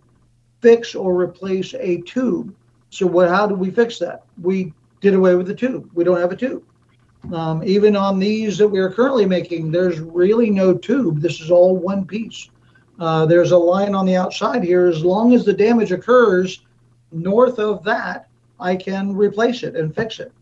fix 0.61 0.95
or 0.95 1.18
replace 1.18 1.73
a 1.75 2.03
tube. 2.03 2.55
So 2.91 3.07
what? 3.07 3.31
How 3.31 3.47
do 3.47 3.55
we 3.55 3.70
fix 3.70 3.99
that? 4.01 4.25
We 4.43 4.75
did 5.01 5.14
away 5.14 5.37
with 5.37 5.47
the 5.47 5.55
tube. 5.55 5.89
We 5.95 6.05
don't 6.05 6.20
have 6.20 6.33
a 6.33 6.37
tube. 6.37 6.64
Um, 7.33 7.62
even 7.64 7.95
on 7.97 8.18
these 8.18 8.59
that 8.59 8.68
we 8.68 8.81
are 8.81 8.91
currently 8.91 9.27
making, 9.27 9.70
there's 9.70 10.01
really 10.01 10.51
no 10.51 10.75
tube. 10.75 11.20
This 11.20 11.41
is 11.41 11.51
all 11.51 11.77
one 11.77 12.05
piece. 12.05 12.51
Uh, 12.99 13.27
there's 13.27 13.53
a 13.53 13.59
line 13.59 13.95
on 13.95 14.07
the 14.07 14.16
outside 14.16 14.62
here. 14.62 14.87
As 14.87 15.05
long 15.05 15.33
as 15.33 15.45
the 15.45 15.53
damage 15.53 15.93
occurs 15.93 16.64
north 17.12 17.59
of 17.59 17.85
that, 17.85 18.29
I 18.59 18.77
can 18.77 19.14
replace 19.14 19.62
it 19.62 19.77
and 19.77 19.95
fix 19.95 20.20
it. 20.20 20.33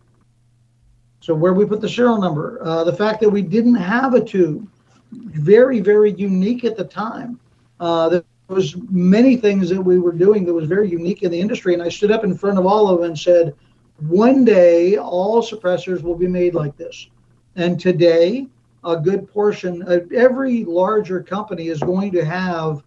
So 1.21 1.35
where 1.35 1.53
we 1.53 1.67
put 1.67 1.81
the 1.81 1.89
serial 1.89 2.19
number, 2.19 2.61
uh, 2.63 2.85
the 2.85 2.95
fact 2.95 3.21
that 3.21 3.31
we 3.31 3.43
didn't 3.43 3.75
have 3.75 4.15
a 4.15 4.25
tube, 4.25 4.67
very 5.13 5.81
very 5.81 6.13
unique 6.13 6.65
at 6.65 6.77
the 6.77 6.85
time. 6.85 7.39
Uh, 7.79 8.09
there 8.09 8.23
was 8.49 8.77
many 8.91 9.37
things 9.37 9.69
that 9.69 9.81
we 9.81 9.99
were 9.99 10.13
doing 10.13 10.45
that 10.45 10.55
was 10.55 10.67
very 10.67 10.89
unique 10.89 11.23
in 11.23 11.31
the 11.31 11.41
industry, 11.41 11.75
and 11.75 11.83
I 11.83 11.89
stood 11.89 12.11
up 12.11 12.25
in 12.25 12.37
front 12.37 12.59
of 12.59 12.67
all 12.67 12.89
of 12.89 12.99
them 12.99 13.11
and 13.11 13.19
said, 13.19 13.55
one 14.01 14.45
day 14.45 14.97
all 14.97 15.43
suppressors 15.43 16.03
will 16.03 16.15
be 16.15 16.29
made 16.29 16.55
like 16.55 16.77
this. 16.77 17.09
And 17.57 17.79
today, 17.79 18.47
a 18.85 18.97
good 18.97 19.29
portion 19.29 19.83
of 19.83 20.11
every 20.13 20.65
larger 20.65 21.23
company 21.23 21.69
is 21.69 21.81
going 21.81 22.13
to 22.13 22.25
have 22.25 22.83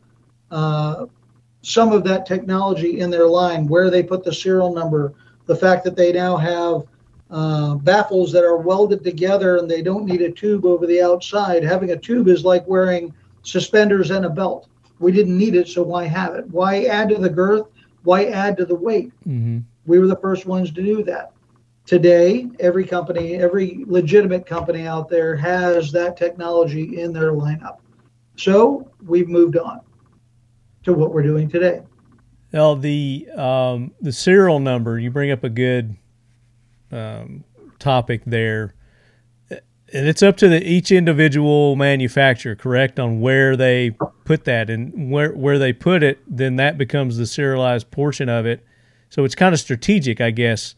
uh, 0.52 1.06
some 1.62 1.92
of 1.92 2.04
that 2.04 2.26
technology 2.26 3.00
in 3.00 3.10
their 3.10 3.28
line, 3.28 3.68
where 3.68 3.90
they 3.90 4.04
put 4.04 4.24
the 4.24 4.34
serial 4.34 4.74
number, 4.74 5.14
the 5.46 5.56
fact 5.56 5.84
that 5.84 5.96
they 5.96 6.12
now 6.12 6.38
have 6.38 6.84
uh, 7.30 7.76
baffles 7.76 8.32
that 8.32 8.44
are 8.44 8.58
welded 8.58 9.04
together 9.04 9.58
and 9.58 9.70
they 9.70 9.82
don't 9.82 10.06
need 10.06 10.22
a 10.22 10.32
tube 10.32 10.66
over 10.66 10.86
the 10.86 11.02
outside. 11.02 11.64
Having 11.64 11.92
a 11.92 11.98
tube 11.98 12.28
is 12.28 12.46
like 12.46 12.68
wearing 12.68 13.14
suspenders 13.44 14.12
and 14.12 14.26
a 14.26 14.30
belt. 14.30 14.68
We 15.00 15.12
didn't 15.12 15.38
need 15.38 15.56
it, 15.56 15.68
so 15.68 15.84
why 15.84 16.06
have 16.06 16.36
it? 16.36 16.48
Why 16.50 16.84
add 16.84 17.10
to 17.10 17.16
the 17.16 17.30
girth? 17.30 17.68
Why 18.04 18.26
add 18.26 18.58
to 18.58 18.66
the 18.66 18.76
weight? 18.76 19.12
Mm-hmm. 19.28 19.60
We 19.86 20.00
were 20.00 20.08
the 20.08 20.18
first 20.18 20.46
ones 20.46 20.72
to 20.72 20.82
do 20.82 21.04
that. 21.04 21.32
Today, 21.86 22.50
every 22.60 22.86
company, 22.86 23.36
every 23.36 23.84
legitimate 23.88 24.46
company 24.46 24.88
out 24.88 25.10
there 25.10 25.36
has 25.36 25.92
that 25.92 26.16
technology 26.16 27.02
in 27.02 27.12
their 27.12 27.34
lineup. 27.34 27.80
So 28.38 28.90
we've 29.06 29.28
moved 29.28 29.58
on 29.58 29.82
to 30.84 30.94
what 30.94 31.14
we're 31.14 31.24
doing 31.24 31.50
today. 31.50 31.82
Well, 32.54 32.76
the 32.76 33.28
um, 33.36 33.92
the 34.00 34.12
serial 34.12 34.60
number 34.60 35.00
you 35.00 35.12
bring 35.12 35.32
up 35.32 35.44
a 35.44 35.50
good 35.50 35.96
um, 36.92 37.44
topic 37.80 38.22
there, 38.26 38.76
and 39.50 40.08
it's 40.08 40.24
up 40.24 40.38
to 40.38 40.48
the, 40.48 40.66
each 40.66 40.92
individual 40.92 41.76
manufacturer, 41.76 42.56
correct, 42.56 43.00
on 43.00 43.20
where 43.20 43.58
they 43.58 43.92
put 44.24 44.46
that 44.46 44.70
and 44.70 45.12
where 45.12 45.34
where 45.34 45.60
they 45.60 45.74
put 45.74 46.04
it. 46.04 46.20
Then 46.28 46.56
that 46.58 46.78
becomes 46.78 47.18
the 47.18 47.26
serialized 47.26 47.92
portion 47.92 48.30
of 48.30 48.46
it 48.46 48.64
so 49.14 49.24
it's 49.26 49.36
kind 49.36 49.54
of 49.54 49.60
strategic, 49.60 50.20
I 50.22 50.32
guess, 50.32 50.74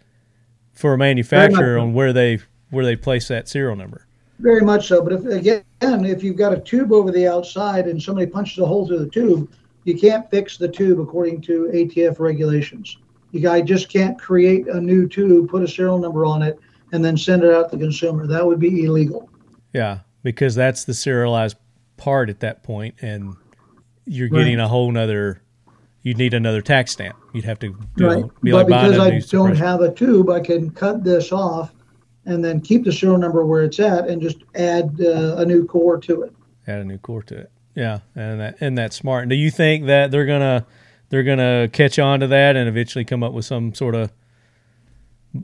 for 0.73 0.93
a 0.93 0.97
manufacturer 0.97 1.77
on 1.77 1.93
where 1.93 2.11
they 2.11 2.39
where 2.69 2.83
they 2.83 2.97
place 2.97 3.29
that 3.29 3.47
serial 3.47 3.77
number. 3.77 4.07
Very 4.39 4.59
much 4.59 4.89
so. 4.89 5.01
But 5.01 5.13
if 5.13 5.25
again, 5.25 5.63
if 5.79 6.21
you've 6.21 6.35
got 6.35 6.51
a 6.51 6.59
tube 6.59 6.91
over 6.91 7.13
the 7.13 7.29
outside 7.29 7.87
and 7.87 8.01
somebody 8.01 8.27
punches 8.27 8.57
a 8.57 8.65
hole 8.65 8.85
through 8.85 8.99
the 8.99 9.09
tube, 9.09 9.49
you 9.85 9.97
can't 9.97 10.29
fix 10.29 10.57
the 10.57 10.67
tube 10.67 10.99
according 10.99 11.43
to 11.43 11.71
ATF 11.73 12.19
regulations. 12.19 12.97
You 13.31 13.39
guy 13.39 13.61
just 13.61 13.87
can't 13.87 14.19
create 14.19 14.67
a 14.67 14.81
new 14.81 15.07
tube, 15.07 15.49
put 15.49 15.63
a 15.63 15.67
serial 15.67 15.97
number 15.97 16.25
on 16.25 16.41
it, 16.41 16.59
and 16.91 17.05
then 17.05 17.15
send 17.15 17.41
it 17.41 17.53
out 17.53 17.71
to 17.71 17.77
the 17.77 17.83
consumer. 17.83 18.27
That 18.27 18.45
would 18.45 18.59
be 18.59 18.83
illegal. 18.83 19.29
Yeah, 19.71 19.99
because 20.23 20.55
that's 20.55 20.83
the 20.83 20.93
serialized 20.93 21.55
part 21.95 22.29
at 22.29 22.41
that 22.41 22.63
point, 22.63 22.95
and 23.01 23.37
you're 24.03 24.27
getting 24.27 24.59
a 24.59 24.67
whole 24.67 24.91
nother 24.91 25.41
you'd 26.01 26.17
need 26.17 26.33
another 26.33 26.61
tax 26.61 26.91
stamp. 26.91 27.15
You'd 27.35 27.43
have 27.43 27.59
to 27.59 27.75
do 27.97 28.07
right. 28.07 28.41
be 28.41 28.51
but 28.51 28.57
like 28.57 28.67
because 28.67 28.97
I 28.97 29.19
don't 29.19 29.57
have 29.57 29.81
a 29.81 29.93
tube, 29.93 30.29
I 30.29 30.39
can 30.39 30.69
cut 30.69 31.03
this 31.03 31.33
off 31.33 31.73
and 32.25 32.43
then 32.43 32.61
keep 32.61 32.85
the 32.85 32.93
serial 32.93 33.17
number 33.17 33.45
where 33.45 33.63
it's 33.63 33.77
at 33.77 34.07
and 34.07 34.21
just 34.21 34.37
add 34.55 34.99
uh, 35.01 35.35
a 35.37 35.45
new 35.45 35.65
core 35.65 35.97
to 35.97 36.21
it. 36.21 36.33
Add 36.65 36.79
a 36.79 36.85
new 36.85 36.97
core 36.97 37.23
to 37.23 37.35
it. 37.35 37.51
Yeah, 37.75 37.99
and 38.15 38.39
that 38.39 38.55
and 38.61 38.77
that's 38.77 38.95
smart. 38.95 39.23
And 39.23 39.29
do 39.29 39.35
you 39.35 39.51
think 39.51 39.87
that 39.87 40.11
they're 40.11 40.25
gonna 40.25 40.65
they're 41.09 41.23
gonna 41.23 41.67
catch 41.73 41.99
on 41.99 42.21
to 42.21 42.27
that 42.27 42.55
and 42.55 42.69
eventually 42.69 43.03
come 43.03 43.21
up 43.21 43.33
with 43.33 43.43
some 43.43 43.73
sort 43.73 43.95
of 43.95 44.13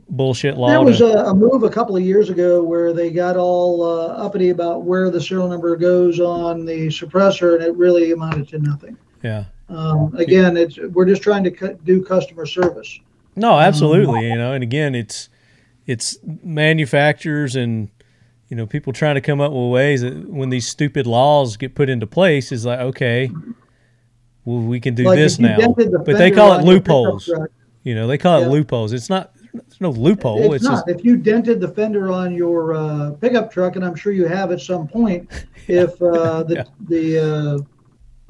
bullshit 0.08 0.56
law? 0.56 0.68
There 0.68 0.82
was 0.82 0.98
to... 0.98 1.26
a, 1.26 1.30
a, 1.30 1.34
move 1.34 1.62
a 1.62 1.68
couple 1.68 1.94
of 1.94 2.02
years 2.02 2.30
ago 2.30 2.62
where 2.62 2.94
they 2.94 3.10
got 3.10 3.36
all 3.36 3.82
uh, 3.82 4.06
uppity 4.14 4.48
about 4.48 4.84
where 4.84 5.10
the 5.10 5.20
serial 5.20 5.46
number 5.46 5.76
goes 5.76 6.20
on 6.20 6.64
the 6.64 6.86
suppressor, 6.88 7.56
and 7.56 7.64
it 7.64 7.76
really 7.76 8.12
amounted 8.12 8.48
to 8.48 8.58
nothing. 8.58 8.96
Yeah, 9.22 9.44
um, 9.72 10.14
again, 10.16 10.56
it's 10.56 10.78
we're 10.78 11.06
just 11.06 11.22
trying 11.22 11.44
to 11.44 11.50
cu- 11.50 11.78
do 11.84 12.04
customer 12.04 12.46
service. 12.46 13.00
No, 13.36 13.58
absolutely. 13.58 14.28
You 14.28 14.36
know, 14.36 14.52
and 14.52 14.62
again, 14.62 14.94
it's 14.94 15.28
it's 15.86 16.18
manufacturers 16.22 17.56
and 17.56 17.88
you 18.48 18.56
know 18.56 18.66
people 18.66 18.92
trying 18.92 19.14
to 19.14 19.20
come 19.20 19.40
up 19.40 19.52
with 19.52 19.70
ways 19.70 20.02
that 20.02 20.28
when 20.28 20.50
these 20.50 20.66
stupid 20.66 21.06
laws 21.06 21.56
get 21.56 21.74
put 21.74 21.88
into 21.88 22.06
place 22.06 22.52
is 22.52 22.66
like 22.66 22.80
okay, 22.80 23.30
well 24.44 24.58
we 24.58 24.80
can 24.80 24.94
do 24.94 25.04
like 25.04 25.16
this 25.16 25.38
now, 25.38 25.56
the 25.56 26.02
but 26.04 26.18
they 26.18 26.30
call 26.30 26.58
it 26.58 26.64
loopholes. 26.64 27.30
You 27.84 27.94
know, 27.94 28.06
they 28.06 28.18
call 28.18 28.40
yeah. 28.40 28.46
it 28.46 28.50
loopholes. 28.50 28.92
It's 28.92 29.10
not. 29.10 29.32
There's 29.52 29.80
no 29.80 29.90
loophole. 29.90 30.54
It's, 30.54 30.56
it's 30.56 30.64
not. 30.64 30.86
Just, 30.86 31.00
if 31.00 31.04
you 31.04 31.16
dented 31.16 31.60
the 31.60 31.68
fender 31.68 32.10
on 32.10 32.34
your 32.34 32.74
uh, 32.74 33.10
pickup 33.20 33.52
truck, 33.52 33.76
and 33.76 33.84
I'm 33.84 33.94
sure 33.94 34.12
you 34.12 34.26
have 34.26 34.50
at 34.50 34.60
some 34.60 34.88
point, 34.88 35.28
if 35.68 36.00
uh, 36.00 36.42
the 36.44 36.54
yeah. 36.54 36.64
the 36.88 37.18
uh, 37.18 37.58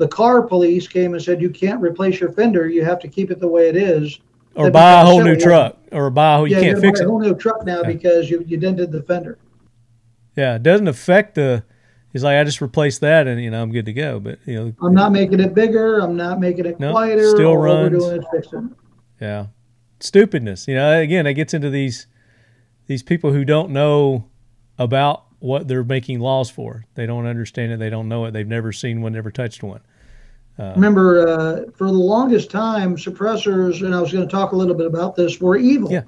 the 0.02 0.08
car 0.08 0.42
police 0.42 0.88
came 0.88 1.14
and 1.14 1.22
said 1.22 1.40
you 1.40 1.48
can't 1.48 1.80
replace 1.80 2.18
your 2.18 2.32
fender, 2.32 2.68
you 2.68 2.84
have 2.84 2.98
to 2.98 3.06
keep 3.06 3.30
it 3.30 3.38
the 3.38 3.46
way 3.46 3.68
it 3.68 3.76
is. 3.76 4.18
Or 4.56 4.68
buy 4.68 5.00
a 5.00 5.04
whole 5.04 5.22
new 5.22 5.36
truck, 5.36 5.78
or 5.92 6.10
buy 6.10 6.34
a 6.34 6.36
whole, 6.38 6.48
you 6.48 6.56
yeah, 6.56 6.62
can't 6.62 6.80
fix 6.80 6.98
it. 6.98 7.04
a 7.04 7.08
whole 7.08 7.20
new 7.20 7.36
truck 7.36 7.64
now 7.64 7.82
yeah. 7.82 7.86
because 7.86 8.28
you, 8.28 8.44
you 8.44 8.56
dented 8.56 8.90
the 8.90 9.04
fender. 9.04 9.38
Yeah, 10.36 10.56
it 10.56 10.64
doesn't 10.64 10.88
affect 10.88 11.36
the. 11.36 11.62
He's 12.12 12.24
like, 12.24 12.36
I 12.36 12.42
just 12.42 12.60
replaced 12.60 13.00
that, 13.02 13.28
and 13.28 13.40
you 13.40 13.48
know, 13.48 13.62
I'm 13.62 13.70
good 13.70 13.86
to 13.86 13.92
go. 13.92 14.18
But 14.18 14.40
you 14.44 14.56
know, 14.56 14.74
I'm 14.82 14.92
not 14.92 15.12
making 15.12 15.38
it 15.38 15.54
bigger. 15.54 16.00
I'm 16.00 16.16
not 16.16 16.40
making 16.40 16.66
it 16.66 16.80
no, 16.80 16.90
quieter. 16.90 17.30
Still 17.30 17.56
runs. 17.56 18.04
Yeah, 19.20 19.46
stupidness. 20.00 20.66
You 20.66 20.74
know, 20.74 20.98
again, 20.98 21.28
it 21.28 21.34
gets 21.34 21.54
into 21.54 21.70
these 21.70 22.08
these 22.88 23.04
people 23.04 23.32
who 23.32 23.44
don't 23.44 23.70
know 23.70 24.28
about 24.78 25.26
what 25.38 25.66
they're 25.66 25.84
making 25.84 26.20
laws 26.20 26.50
for. 26.50 26.84
They 26.94 27.06
don't 27.06 27.26
understand 27.26 27.72
it. 27.72 27.78
They 27.78 27.90
don't 27.90 28.08
know 28.08 28.26
it. 28.26 28.32
They've 28.32 28.46
never 28.46 28.72
seen 28.72 29.00
one, 29.00 29.12
never 29.12 29.30
touched 29.30 29.62
one. 29.62 29.80
Uh, 30.58 30.72
Remember, 30.74 31.26
uh, 31.26 31.70
for 31.74 31.86
the 31.86 31.92
longest 31.92 32.50
time, 32.50 32.96
suppressors, 32.96 33.84
and 33.84 33.94
I 33.94 34.00
was 34.00 34.12
going 34.12 34.26
to 34.26 34.30
talk 34.30 34.52
a 34.52 34.56
little 34.56 34.74
bit 34.74 34.86
about 34.86 35.16
this, 35.16 35.40
were 35.40 35.56
evil. 35.56 35.90
Yeah. 35.90 36.02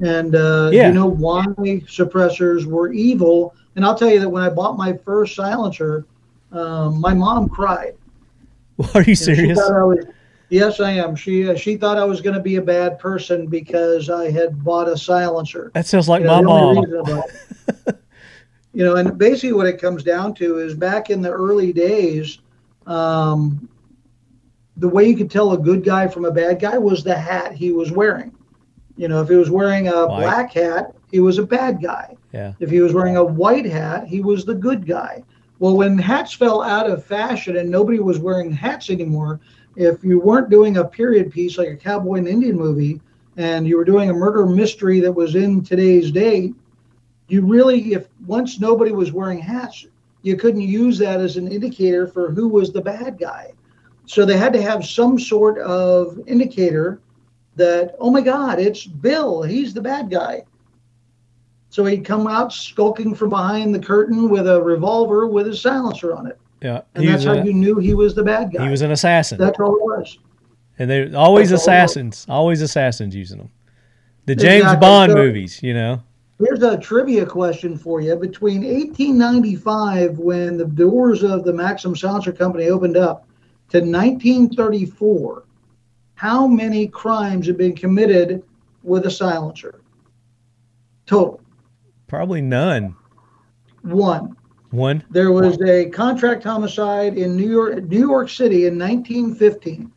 And 0.00 0.34
uh, 0.36 0.70
yeah. 0.72 0.88
you 0.88 0.94
know 0.94 1.06
why 1.06 1.44
suppressors 1.46 2.64
were 2.64 2.92
evil? 2.92 3.54
And 3.74 3.84
I'll 3.84 3.96
tell 3.96 4.10
you 4.10 4.20
that 4.20 4.28
when 4.28 4.42
I 4.42 4.48
bought 4.48 4.76
my 4.76 4.92
first 4.92 5.34
silencer, 5.34 6.06
um, 6.52 7.00
my 7.00 7.14
mom 7.14 7.48
cried. 7.48 7.94
Are 8.94 9.02
you 9.02 9.16
serious? 9.16 9.58
I 9.58 9.82
was, 9.82 10.04
yes, 10.50 10.80
I 10.80 10.92
am. 10.92 11.16
She 11.16 11.48
uh, 11.48 11.56
she 11.56 11.76
thought 11.76 11.98
I 11.98 12.04
was 12.04 12.20
going 12.20 12.34
to 12.34 12.42
be 12.42 12.56
a 12.56 12.62
bad 12.62 12.98
person 12.98 13.48
because 13.48 14.08
I 14.08 14.30
had 14.30 14.62
bought 14.62 14.88
a 14.88 14.96
silencer. 14.96 15.72
That 15.74 15.86
sounds 15.86 16.08
like 16.08 16.20
you 16.20 16.28
know, 16.28 16.42
my 16.42 16.82
mom. 17.02 17.22
you 18.72 18.84
know, 18.84 18.96
and 18.96 19.18
basically 19.18 19.52
what 19.52 19.66
it 19.66 19.80
comes 19.80 20.04
down 20.04 20.34
to 20.34 20.58
is 20.58 20.74
back 20.74 21.10
in 21.10 21.20
the 21.20 21.30
early 21.30 21.72
days, 21.72 22.38
um, 22.86 23.68
the 24.78 24.88
way 24.88 25.08
you 25.08 25.16
could 25.16 25.30
tell 25.30 25.52
a 25.52 25.58
good 25.58 25.84
guy 25.84 26.08
from 26.08 26.24
a 26.24 26.30
bad 26.30 26.60
guy 26.60 26.78
was 26.78 27.04
the 27.04 27.16
hat 27.16 27.52
he 27.52 27.72
was 27.72 27.90
wearing. 27.90 28.32
You 28.96 29.08
know, 29.08 29.20
if 29.22 29.28
he 29.28 29.36
was 29.36 29.50
wearing 29.50 29.88
a 29.88 30.06
white. 30.06 30.20
black 30.20 30.52
hat, 30.52 30.94
he 31.10 31.20
was 31.20 31.38
a 31.38 31.42
bad 31.42 31.82
guy. 31.82 32.16
Yeah. 32.32 32.52
If 32.60 32.70
he 32.70 32.80
was 32.80 32.92
wearing 32.92 33.16
a 33.16 33.24
white 33.24 33.66
hat, 33.66 34.06
he 34.06 34.20
was 34.20 34.44
the 34.44 34.54
good 34.54 34.86
guy. 34.86 35.22
Well, 35.58 35.76
when 35.76 35.98
hats 35.98 36.32
fell 36.32 36.62
out 36.62 36.88
of 36.88 37.04
fashion 37.04 37.56
and 37.56 37.68
nobody 37.68 37.98
was 37.98 38.18
wearing 38.18 38.52
hats 38.52 38.90
anymore, 38.90 39.40
if 39.76 40.02
you 40.04 40.20
weren't 40.20 40.50
doing 40.50 40.76
a 40.76 40.84
period 40.84 41.32
piece 41.32 41.58
like 41.58 41.68
a 41.68 41.76
cowboy 41.76 42.18
and 42.18 42.28
Indian 42.28 42.56
movie, 42.56 43.00
and 43.36 43.66
you 43.66 43.76
were 43.76 43.84
doing 43.84 44.10
a 44.10 44.14
murder 44.14 44.46
mystery 44.46 45.00
that 45.00 45.12
was 45.12 45.34
in 45.36 45.62
today's 45.62 46.10
day, 46.10 46.52
you 47.28 47.44
really, 47.46 47.94
if 47.94 48.08
once 48.26 48.60
nobody 48.60 48.92
was 48.92 49.12
wearing 49.12 49.38
hats, 49.38 49.86
you 50.22 50.36
couldn't 50.36 50.60
use 50.60 50.98
that 50.98 51.20
as 51.20 51.36
an 51.36 51.50
indicator 51.50 52.06
for 52.06 52.30
who 52.32 52.48
was 52.48 52.72
the 52.72 52.80
bad 52.80 53.18
guy. 53.18 53.52
So 54.08 54.24
they 54.24 54.38
had 54.38 54.54
to 54.54 54.62
have 54.62 54.86
some 54.86 55.18
sort 55.18 55.58
of 55.58 56.18
indicator 56.26 57.02
that, 57.56 57.94
oh 58.00 58.10
my 58.10 58.22
God, 58.22 58.58
it's 58.58 58.86
Bill. 58.86 59.42
He's 59.42 59.74
the 59.74 59.82
bad 59.82 60.10
guy. 60.10 60.44
So 61.68 61.84
he'd 61.84 62.06
come 62.06 62.26
out 62.26 62.50
skulking 62.50 63.14
from 63.14 63.28
behind 63.28 63.74
the 63.74 63.78
curtain 63.78 64.30
with 64.30 64.48
a 64.48 64.62
revolver 64.62 65.26
with 65.26 65.46
a 65.48 65.54
silencer 65.54 66.14
on 66.14 66.26
it. 66.26 66.38
Yeah, 66.62 66.80
And 66.94 67.06
that's 67.06 67.24
how 67.24 67.32
a- 67.34 67.44
you 67.44 67.52
knew 67.52 67.76
he 67.78 67.92
was 67.92 68.14
the 68.14 68.22
bad 68.24 68.50
guy. 68.50 68.64
he 68.64 68.70
was 68.70 68.80
an 68.80 68.92
assassin, 68.92 69.36
that's 69.38 69.60
all 69.60 69.76
it 69.76 69.82
was. 69.82 70.18
and 70.78 70.90
they're 70.90 71.10
always 71.14 71.50
that's 71.50 71.68
all 71.68 71.74
it 71.74 71.82
was. 71.82 71.90
assassins, 71.90 72.26
always 72.30 72.62
assassins 72.62 73.14
using 73.14 73.36
them. 73.38 73.50
The 74.24 74.34
James 74.34 74.62
Exactly. 74.62 74.80
Bond 74.80 75.12
So- 75.12 75.16
movies, 75.18 75.62
you 75.62 75.74
know. 75.74 76.00
Here's 76.38 76.62
a 76.62 76.78
trivia 76.78 77.26
question 77.26 77.76
for 77.76 78.00
you. 78.00 78.16
Between 78.16 78.64
1895, 78.64 80.18
when 80.18 80.56
the 80.56 80.64
doors 80.64 81.22
of 81.22 81.44
the 81.44 81.52
Maxim 81.52 81.94
Silencer 81.94 82.32
Company 82.32 82.68
opened 82.70 82.96
up, 82.96 83.27
to 83.70 83.78
1934, 83.78 85.44
how 86.14 86.46
many 86.46 86.88
crimes 86.88 87.46
have 87.46 87.56
been 87.56 87.76
committed 87.76 88.42
with 88.82 89.06
a 89.06 89.10
silencer? 89.10 89.80
Total. 91.06 91.40
Probably 92.06 92.40
none. 92.40 92.96
One. 93.82 94.36
One. 94.70 95.04
There 95.10 95.32
was 95.32 95.60
a 95.62 95.86
contract 95.90 96.44
homicide 96.44 97.16
in 97.16 97.36
New 97.36 97.50
York, 97.50 97.84
New 97.84 98.00
York 98.00 98.28
City 98.28 98.66
in 98.66 98.78
1915. 98.78 99.92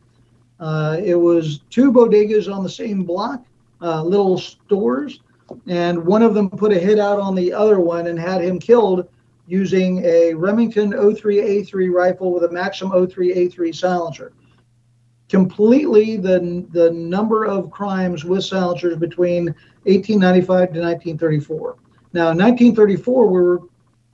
Uh, 0.60 0.96
it 1.02 1.14
was 1.14 1.60
two 1.70 1.92
bodegas 1.92 2.52
on 2.52 2.62
the 2.62 2.70
same 2.70 3.04
block, 3.04 3.44
uh, 3.80 4.02
little 4.02 4.38
stores, 4.38 5.20
and 5.66 6.04
one 6.06 6.22
of 6.22 6.34
them 6.34 6.48
put 6.48 6.72
a 6.72 6.78
hit 6.78 6.98
out 6.98 7.18
on 7.18 7.34
the 7.34 7.52
other 7.52 7.80
one 7.80 8.06
and 8.06 8.18
had 8.18 8.42
him 8.42 8.58
killed 8.58 9.08
using 9.46 10.04
a 10.04 10.34
Remington 10.34 10.92
03A3 10.92 11.92
rifle 11.92 12.32
with 12.32 12.44
a 12.44 12.50
Maxim 12.50 12.90
03A3 12.90 13.74
silencer. 13.74 14.32
Completely 15.28 16.16
the 16.16 16.66
the 16.72 16.90
number 16.90 17.44
of 17.46 17.70
crimes 17.70 18.24
with 18.24 18.44
silencers 18.44 18.96
between 18.96 19.46
1895 19.84 20.46
to 20.74 20.80
1934. 20.80 21.76
Now, 22.12 22.30
in 22.30 22.38
1934, 22.38 23.26
we 23.26 23.40
were 23.40 23.60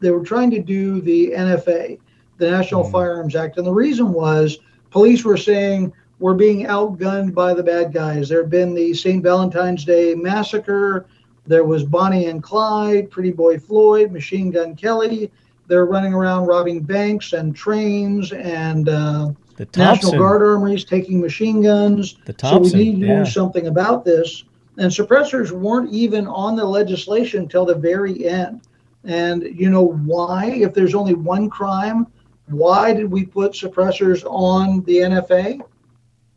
they 0.01 0.11
were 0.13 0.25
trying 0.25 0.51
to 0.53 0.63
do 0.63 1.01
the 1.01 1.33
NFA, 1.35 1.99
the 2.39 2.51
National 2.51 2.85
Mhm. 2.85 2.93
Firearms 2.93 3.35
Act, 3.35 3.59
and 3.59 3.67
the 3.67 3.73
reason 3.73 4.13
was 4.13 4.59
police 4.91 5.25
were 5.25 5.37
saying 5.37 5.93
we're 6.21 6.35
being 6.35 6.67
outgunned 6.67 7.35
by 7.35 7.53
the 7.53 7.63
bad 7.63 7.93
guys. 7.93 8.29
There 8.29 8.43
had 8.43 8.51
been 8.51 8.75
the 8.75 8.95
St. 8.95 9.23
Valentine's 9.23 9.85
Day 9.85 10.15
massacre. 10.15 11.07
There 11.49 11.65
was 11.65 11.83
Bonnie 11.83 12.27
and 12.27 12.43
Clyde, 12.43 13.11
Pretty 13.11 13.33
Boy 13.33 13.59
Floyd, 13.59 14.13
Machine 14.13 14.51
Gun 14.51 14.77
Kelly. 14.77 15.33
They're 15.67 15.87
running 15.87 16.13
around 16.13 16.47
robbing 16.47 16.83
banks 16.83 17.33
and 17.33 17.57
trains 17.57 18.33
and 18.33 18.89
uh, 18.89 19.33
The 19.57 19.67
National 19.77 20.13
Guard 20.13 20.43
armories 20.43 20.85
taking 20.85 21.21
machine 21.21 21.63
guns. 21.63 22.17
The 22.27 22.35
So 22.39 22.59
we 22.59 22.71
need 22.73 23.01
to 23.01 23.07
yeah. 23.07 23.25
do 23.25 23.31
something 23.31 23.67
about 23.67 24.05
this. 24.05 24.45
And 24.77 24.93
suppressors 24.93 25.51
weren't 25.51 25.91
even 25.91 26.27
on 26.27 26.55
the 26.55 26.65
legislation 26.65 27.49
till 27.49 27.65
the 27.65 27.75
very 27.75 28.29
end. 28.29 28.61
And 29.05 29.43
you 29.43 29.71
know 29.71 29.83
why? 29.83 30.51
If 30.51 30.75
there's 30.75 30.95
only 30.95 31.15
one 31.15 31.49
crime, 31.49 32.07
why 32.47 32.93
did 32.93 33.11
we 33.11 33.25
put 33.25 33.53
suppressors 33.53 34.23
on 34.25 34.83
the 34.85 34.99
NFA? 34.99 35.61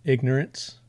Ignorance. 0.06 0.80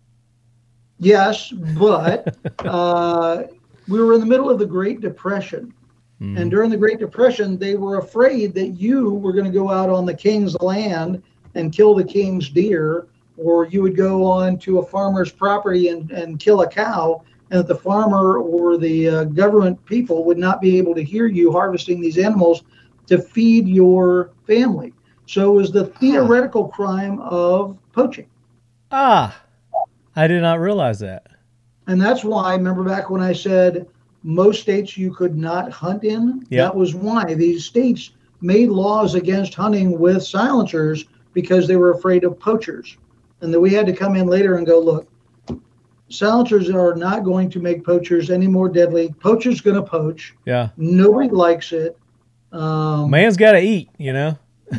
Yes, 0.98 1.50
but 1.50 2.36
uh, 2.60 3.44
we 3.92 4.00
were 4.00 4.14
in 4.14 4.20
the 4.20 4.26
middle 4.26 4.50
of 4.50 4.58
the 4.58 4.66
Great 4.66 5.00
Depression. 5.00 5.72
Mm. 6.20 6.40
And 6.40 6.50
during 6.50 6.70
the 6.70 6.76
Great 6.76 6.98
Depression, 6.98 7.58
they 7.58 7.74
were 7.74 7.98
afraid 7.98 8.54
that 8.54 8.68
you 8.68 9.14
were 9.14 9.32
going 9.32 9.44
to 9.44 9.50
go 9.50 9.70
out 9.70 9.90
on 9.90 10.06
the 10.06 10.14
king's 10.14 10.54
land 10.60 11.22
and 11.54 11.72
kill 11.72 11.94
the 11.94 12.04
king's 12.04 12.48
deer, 12.48 13.06
or 13.36 13.66
you 13.66 13.82
would 13.82 13.96
go 13.96 14.24
on 14.24 14.58
to 14.58 14.78
a 14.78 14.86
farmer's 14.86 15.32
property 15.32 15.88
and, 15.88 16.10
and 16.10 16.38
kill 16.38 16.62
a 16.62 16.68
cow, 16.68 17.22
and 17.50 17.60
that 17.60 17.68
the 17.68 17.74
farmer 17.74 18.38
or 18.38 18.78
the 18.78 19.08
uh, 19.08 19.24
government 19.24 19.84
people 19.84 20.24
would 20.24 20.38
not 20.38 20.60
be 20.60 20.78
able 20.78 20.94
to 20.94 21.02
hear 21.02 21.26
you 21.26 21.52
harvesting 21.52 22.00
these 22.00 22.18
animals 22.18 22.62
to 23.06 23.18
feed 23.18 23.66
your 23.68 24.30
family. 24.46 24.94
So 25.26 25.52
it 25.52 25.54
was 25.54 25.72
the 25.72 25.86
theoretical 25.86 26.68
crime 26.68 27.18
of 27.20 27.78
poaching. 27.92 28.28
Ah, 28.90 29.42
I 30.14 30.26
did 30.26 30.42
not 30.42 30.60
realize 30.60 31.00
that. 31.00 31.26
And 31.92 32.00
that's 32.00 32.24
why, 32.24 32.54
remember 32.54 32.84
back 32.84 33.10
when 33.10 33.20
I 33.20 33.34
said 33.34 33.86
most 34.22 34.62
states 34.62 34.96
you 34.96 35.12
could 35.12 35.36
not 35.36 35.70
hunt 35.70 36.04
in? 36.04 36.46
Yeah. 36.48 36.62
That 36.62 36.74
was 36.74 36.94
why 36.94 37.34
these 37.34 37.66
states 37.66 38.12
made 38.40 38.70
laws 38.70 39.14
against 39.14 39.52
hunting 39.52 39.98
with 39.98 40.22
silencers 40.22 41.04
because 41.34 41.68
they 41.68 41.76
were 41.76 41.90
afraid 41.90 42.24
of 42.24 42.40
poachers. 42.40 42.96
And 43.42 43.52
then 43.52 43.60
we 43.60 43.74
had 43.74 43.84
to 43.86 43.92
come 43.92 44.16
in 44.16 44.26
later 44.26 44.56
and 44.56 44.66
go, 44.66 44.80
look, 44.80 45.06
silencers 46.08 46.70
are 46.70 46.94
not 46.94 47.24
going 47.24 47.50
to 47.50 47.60
make 47.60 47.84
poachers 47.84 48.30
any 48.30 48.46
more 48.46 48.70
deadly. 48.70 49.14
Poacher's 49.20 49.60
going 49.60 49.76
to 49.76 49.82
poach. 49.82 50.34
Yeah. 50.46 50.70
Nobody 50.78 51.28
likes 51.28 51.72
it. 51.72 51.98
Um, 52.52 53.10
Man's 53.10 53.36
got 53.36 53.52
to 53.52 53.60
eat, 53.60 53.90
you 53.98 54.14
know. 54.14 54.38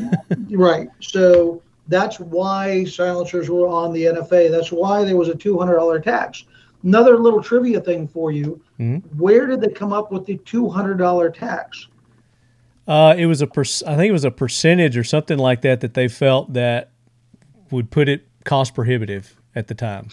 Right. 0.49 0.87
So 0.99 1.61
that's 1.87 2.19
why 2.19 2.85
silencers 2.85 3.51
were 3.51 3.67
on 3.67 3.93
the 3.93 4.05
NFA. 4.05 4.49
That's 4.49 4.71
why 4.71 5.03
there 5.03 5.17
was 5.17 5.29
a 5.29 5.33
$200 5.33 6.03
tax. 6.03 6.45
Another 6.83 7.17
little 7.17 7.41
trivia 7.41 7.79
thing 7.79 8.07
for 8.07 8.31
you. 8.31 8.59
Mhm. 8.79 9.01
Where 9.17 9.47
did 9.47 9.61
they 9.61 9.69
come 9.69 9.93
up 9.93 10.11
with 10.11 10.25
the 10.25 10.37
$200 10.39 11.29
tax? 11.29 11.87
Uh, 12.87 13.15
it 13.17 13.25
was 13.25 13.41
a 13.41 13.47
per- 13.47 13.61
I 13.61 13.95
think 13.95 14.09
it 14.09 14.13
was 14.13 14.25
a 14.25 14.31
percentage 14.31 14.97
or 14.97 15.03
something 15.05 15.37
like 15.37 15.61
that 15.61 15.79
that 15.81 15.93
they 15.93 16.09
felt 16.09 16.53
that 16.53 16.89
would 17.71 17.89
put 17.89 18.09
it 18.09 18.23
cost 18.43 18.75
prohibitive 18.75 19.37
at 19.55 19.67
the 19.67 19.75
time. 19.75 20.09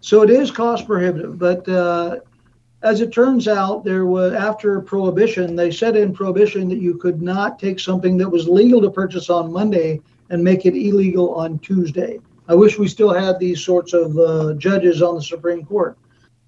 So 0.00 0.22
it 0.22 0.30
is 0.30 0.50
cost 0.50 0.86
prohibitive, 0.86 1.38
but 1.38 1.66
uh, 1.68 2.18
as 2.82 3.00
it 3.00 3.10
turns 3.10 3.48
out, 3.48 3.84
there 3.84 4.04
was 4.04 4.34
after 4.34 4.80
prohibition, 4.80 5.56
they 5.56 5.70
said 5.70 5.96
in 5.96 6.12
prohibition 6.12 6.68
that 6.68 6.78
you 6.78 6.94
could 6.94 7.22
not 7.22 7.58
take 7.58 7.80
something 7.80 8.18
that 8.18 8.28
was 8.28 8.46
legal 8.48 8.80
to 8.82 8.90
purchase 8.90 9.30
on 9.30 9.50
Monday 9.50 10.00
and 10.30 10.44
make 10.44 10.66
it 10.66 10.74
illegal 10.76 11.34
on 11.34 11.58
Tuesday. 11.60 12.20
I 12.48 12.54
wish 12.54 12.78
we 12.78 12.88
still 12.88 13.12
had 13.12 13.38
these 13.38 13.62
sorts 13.62 13.92
of 13.92 14.18
uh, 14.18 14.54
judges 14.54 15.02
on 15.02 15.14
the 15.14 15.22
Supreme 15.22 15.64
Court. 15.64 15.98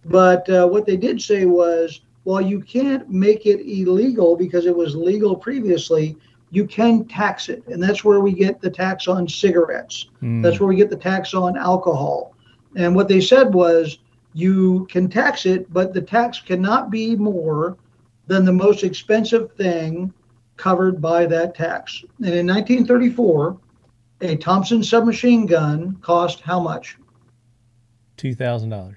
But 0.07 0.49
uh, 0.49 0.67
what 0.67 0.87
they 0.87 0.97
did 0.97 1.21
say 1.21 1.45
was, 1.45 2.01
while 2.25 2.41
you 2.41 2.61
can't 2.61 3.09
make 3.11 3.47
it 3.47 3.61
illegal 3.61 4.35
because 4.35 4.67
it 4.67 4.75
was 4.75 4.95
legal 4.95 5.37
previously, 5.37 6.17
you 6.51 6.67
can 6.67 7.05
tax 7.05 7.49
it, 7.49 7.63
and 7.69 7.83
that's 7.83 8.03
where 8.03 8.21
we 8.21 8.33
get 8.33 8.61
the 8.61 8.71
tax 8.71 9.07
on 9.09 9.29
cigarettes. 9.29 10.09
Mm. 10.23 10.43
That's 10.43 10.59
where 10.59 10.69
we 10.69 10.77
get 10.77 10.91
the 10.91 10.97
tax 10.97 11.33
on 11.33 11.57
alcohol. 11.57 12.35
And 12.77 12.95
what 12.95 13.09
they 13.09 13.21
said 13.21 13.55
was 13.55 13.99
you 14.33 14.87
can 14.91 15.09
tax 15.09 15.47
it, 15.47 15.73
but 15.73 15.93
the 15.93 16.01
tax 16.01 16.41
cannot 16.41 16.91
be 16.91 17.15
more 17.15 17.77
than 18.27 18.45
the 18.45 18.53
most 18.53 18.85
expensive 18.85 19.53
thing 19.53 20.13
covered 20.57 21.01
by 21.01 21.27
that 21.27 21.55
tax. 21.55 22.03
And 22.19 22.35
in 22.35 22.47
1934, 22.47 23.59
a 24.21 24.37
Thompson 24.37 24.83
submachine 24.83 25.47
gun 25.47 25.97
cost 26.03 26.41
how 26.41 26.61
much? 26.61 26.97
Two 28.17 28.35
thousand 28.35 28.71
dollars. 28.71 28.97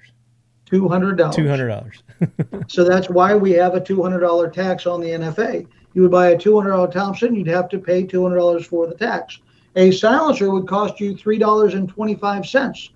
$200. 0.70 1.34
Two 1.34 1.48
hundred 1.48 1.68
dollars. 1.68 2.02
So 2.68 2.84
that's 2.84 3.10
why 3.10 3.34
we 3.34 3.52
have 3.52 3.74
a 3.74 3.80
$200 3.80 4.52
tax 4.52 4.86
on 4.86 5.00
the 5.00 5.08
NFA. 5.08 5.66
You 5.92 6.02
would 6.02 6.10
buy 6.10 6.28
a 6.28 6.36
$200 6.38 6.90
Thompson, 6.90 7.34
you'd 7.34 7.46
have 7.46 7.68
to 7.68 7.78
pay 7.78 8.04
$200 8.04 8.64
for 8.64 8.86
the 8.86 8.94
tax. 8.94 9.40
A 9.76 9.90
silencer 9.90 10.50
would 10.50 10.66
cost 10.66 11.00
you 11.00 11.14
$3.25, 11.14 12.90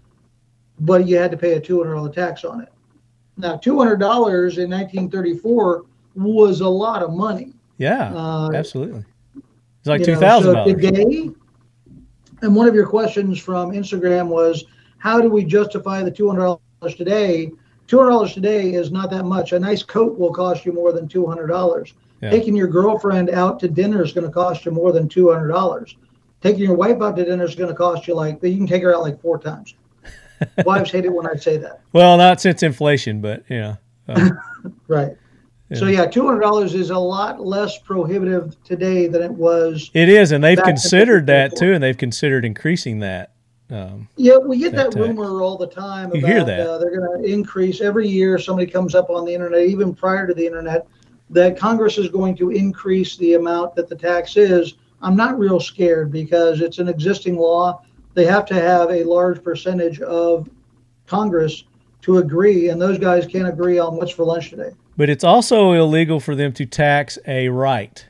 but 0.81 1.07
you 1.07 1.17
had 1.19 1.31
to 1.31 1.37
pay 1.37 1.55
a 1.55 1.61
$200 1.61 2.13
tax 2.13 2.45
on 2.45 2.63
it. 2.63 2.71
Now, 3.37 3.57
$200 3.57 3.99
in 4.59 4.71
1934 4.71 5.85
was 6.15 6.61
a 6.61 6.69
lot 6.69 7.03
of 7.03 7.13
money. 7.13 7.53
Yeah, 7.77 8.13
Uh, 8.15 8.51
absolutely. 8.55 9.05
It's 9.37 9.87
like 9.87 10.03
two 10.03 10.17
thousand 10.17 10.53
so 10.53 10.55
dollars. 10.55 10.75
Today, 10.75 11.31
and 12.43 12.55
one 12.55 12.69
of 12.69 12.75
your 12.75 12.87
questions 12.87 13.39
from 13.39 13.73
Instagram 13.73 14.29
was, 14.29 14.65
how 14.99 15.21
do 15.21 15.29
we 15.29 15.45
justify 15.45 16.03
the 16.03 16.11
$200 16.11 16.61
today? 16.97 17.51
$200 17.89 18.35
today 18.35 18.75
is 18.75 18.91
not 18.91 19.11
that 19.11 19.25
much. 19.25 19.53
A 19.53 19.59
nice 19.59 19.83
coat 19.83 20.19
will 20.19 20.33
cost 20.33 20.67
you 20.67 20.73
more 20.73 20.93
than 20.93 21.09
$200. 21.09 21.93
Yeah. 22.21 22.31
Taking 22.31 22.55
your 22.57 22.67
girlfriend 22.67 23.31
out 23.31 23.61
to 23.61 23.69
dinner 23.69 24.03
is 24.03 24.13
going 24.13 24.27
to 24.27 24.33
cost 24.33 24.65
you 24.65 24.73
more 24.73 24.93
than 24.93 25.09
$200. 25.09 25.95
Taking 26.41 26.63
your 26.63 26.75
wife 26.75 27.01
out 27.01 27.17
to 27.17 27.25
dinner 27.25 27.45
is 27.45 27.55
going 27.55 27.71
to 27.71 27.75
cost 27.75 28.07
you 28.07 28.15
like, 28.15 28.43
you 28.43 28.57
can 28.57 28.67
take 28.67 28.83
her 28.83 28.95
out 28.95 29.03
like 29.03 29.21
four 29.21 29.39
times. 29.39 29.75
Wives 30.65 30.91
hate 30.91 31.05
it 31.05 31.13
when 31.13 31.27
I 31.27 31.35
say 31.35 31.57
that. 31.59 31.81
Well, 31.93 32.17
not 32.17 32.41
since 32.41 32.63
inflation, 32.63 33.21
but 33.21 33.45
yeah. 33.49 33.77
know. 34.07 34.31
uh, 34.89 35.09
So 35.75 35.87
yeah, 35.87 36.07
two 36.07 36.25
hundred 36.27 36.41
dollars 36.41 36.75
is 36.75 36.91
a 36.91 36.99
lot 36.99 37.45
less 37.45 37.79
prohibitive 37.79 38.57
today 38.65 39.07
than 39.07 39.23
it 39.23 39.31
was. 39.31 39.91
it 39.93 40.09
is, 40.09 40.33
and 40.33 40.43
they've 40.43 40.63
considered 40.63 41.27
that 41.27 41.57
too, 41.57 41.75
and 41.75 41.83
they've 41.83 41.97
considered 41.97 42.47
increasing 42.47 43.01
that. 43.01 43.33
Um, 43.71 44.09
Yeah, 44.17 44.39
we 44.39 44.59
get 44.59 44.73
That 44.73 44.93
that, 44.93 44.99
rumor 44.99 45.43
all 45.43 45.59
the 45.59 45.67
time 45.67 46.15
You 46.15 46.25
hear 46.25 46.43
that. 46.43 46.67
Uh, 46.67 46.79
they're 46.79 46.99
going 46.99 47.23
to 47.23 47.31
increase 47.31 47.83
every 47.83 48.09
year. 48.09 48.39
Somebody 48.39 48.71
comes 48.71 48.95
up 48.95 49.11
on 49.11 49.27
the 49.27 49.35
internet, 49.35 49.67
even 49.67 49.95
prior 49.95 50.27
to 50.27 50.33
the 50.33 50.47
internet, 50.47 50.87
that 51.29 51.59
Congress 51.59 51.99
is 51.99 52.09
going 52.09 52.35
to 52.37 52.51
increase 52.51 53.19
the 53.19 53.35
amount 53.35 53.75
that 53.75 53.89
the 53.89 53.95
tax 53.95 54.39
is. 54.39 54.77
I'm 55.03 55.17
not 55.17 55.39
real 55.39 55.61
scared 55.61 56.11
because 56.11 56.63
it's 56.63 56.79
an 56.79 56.89
existing 56.89 57.37
law. 57.37 57.83
They 58.15 58.25
have 58.25 58.47
to 58.47 58.55
have 58.55 58.91
a 58.91 59.05
large 59.05 59.45
percentage 59.45 60.01
of 60.01 60.49
Congress 61.07 61.65
to 62.03 62.19
agree, 62.19 62.71
and 62.71 62.81
those 62.81 62.99
guys 62.99 63.27
can't 63.27 63.49
agree 63.49 63.79
on 63.79 63.97
what's 63.97 64.13
for 64.13 64.25
lunch 64.25 64.49
today. 64.49 64.71
But 64.99 65.09
it's 65.09 65.23
also 65.23 65.73
illegal 65.73 66.19
for 66.19 66.35
them 66.35 66.53
to 66.55 66.67
tax 66.67 67.21
a 67.25 67.49
right. 67.49 68.05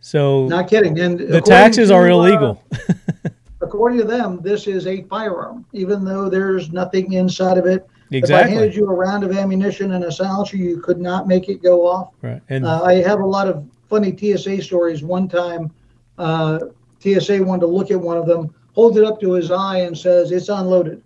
So 0.00 0.48
Not 0.48 0.68
kidding. 0.68 0.98
And 0.98 1.20
the 1.20 1.40
taxes 1.40 1.90
to, 1.90 1.94
are 1.94 2.10
uh, 2.10 2.14
illegal. 2.14 2.64
according 3.62 3.98
to 3.98 4.04
them, 4.04 4.40
this 4.42 4.66
is 4.66 4.88
a 4.88 5.02
firearm, 5.04 5.64
even 5.72 6.04
though 6.04 6.28
there's 6.28 6.72
nothing 6.72 7.12
inside 7.12 7.58
of 7.58 7.66
it. 7.66 7.88
Exactly. 8.10 8.54
If 8.54 8.58
I 8.58 8.60
handed 8.60 8.74
you 8.74 8.90
a 8.90 8.92
round 8.92 9.22
of 9.22 9.30
ammunition 9.30 9.92
and 9.92 10.02
a 10.02 10.10
silencer, 10.10 10.56
you 10.56 10.80
could 10.80 11.00
not 11.00 11.28
make 11.28 11.48
it 11.48 11.62
go 11.62 11.86
off. 11.86 12.10
right. 12.20 12.42
And 12.48 12.66
Uh, 12.66 12.82
I 12.82 12.94
have 12.94 13.20
a 13.20 13.26
lot 13.26 13.46
of 13.46 13.64
funny 13.88 14.16
TSA 14.16 14.62
stories. 14.62 15.04
One 15.04 15.28
time, 15.28 15.70
uh, 16.18 16.58
TSA 16.98 17.40
wanted 17.40 17.60
to 17.60 17.66
look 17.68 17.92
at 17.92 18.00
one 18.00 18.16
of 18.16 18.26
them, 18.26 18.52
holds 18.72 18.96
it 18.96 19.04
up 19.04 19.20
to 19.20 19.34
his 19.34 19.52
eye, 19.52 19.78
and 19.78 19.96
says, 19.96 20.32
"It's 20.32 20.48
unloaded." 20.48 21.00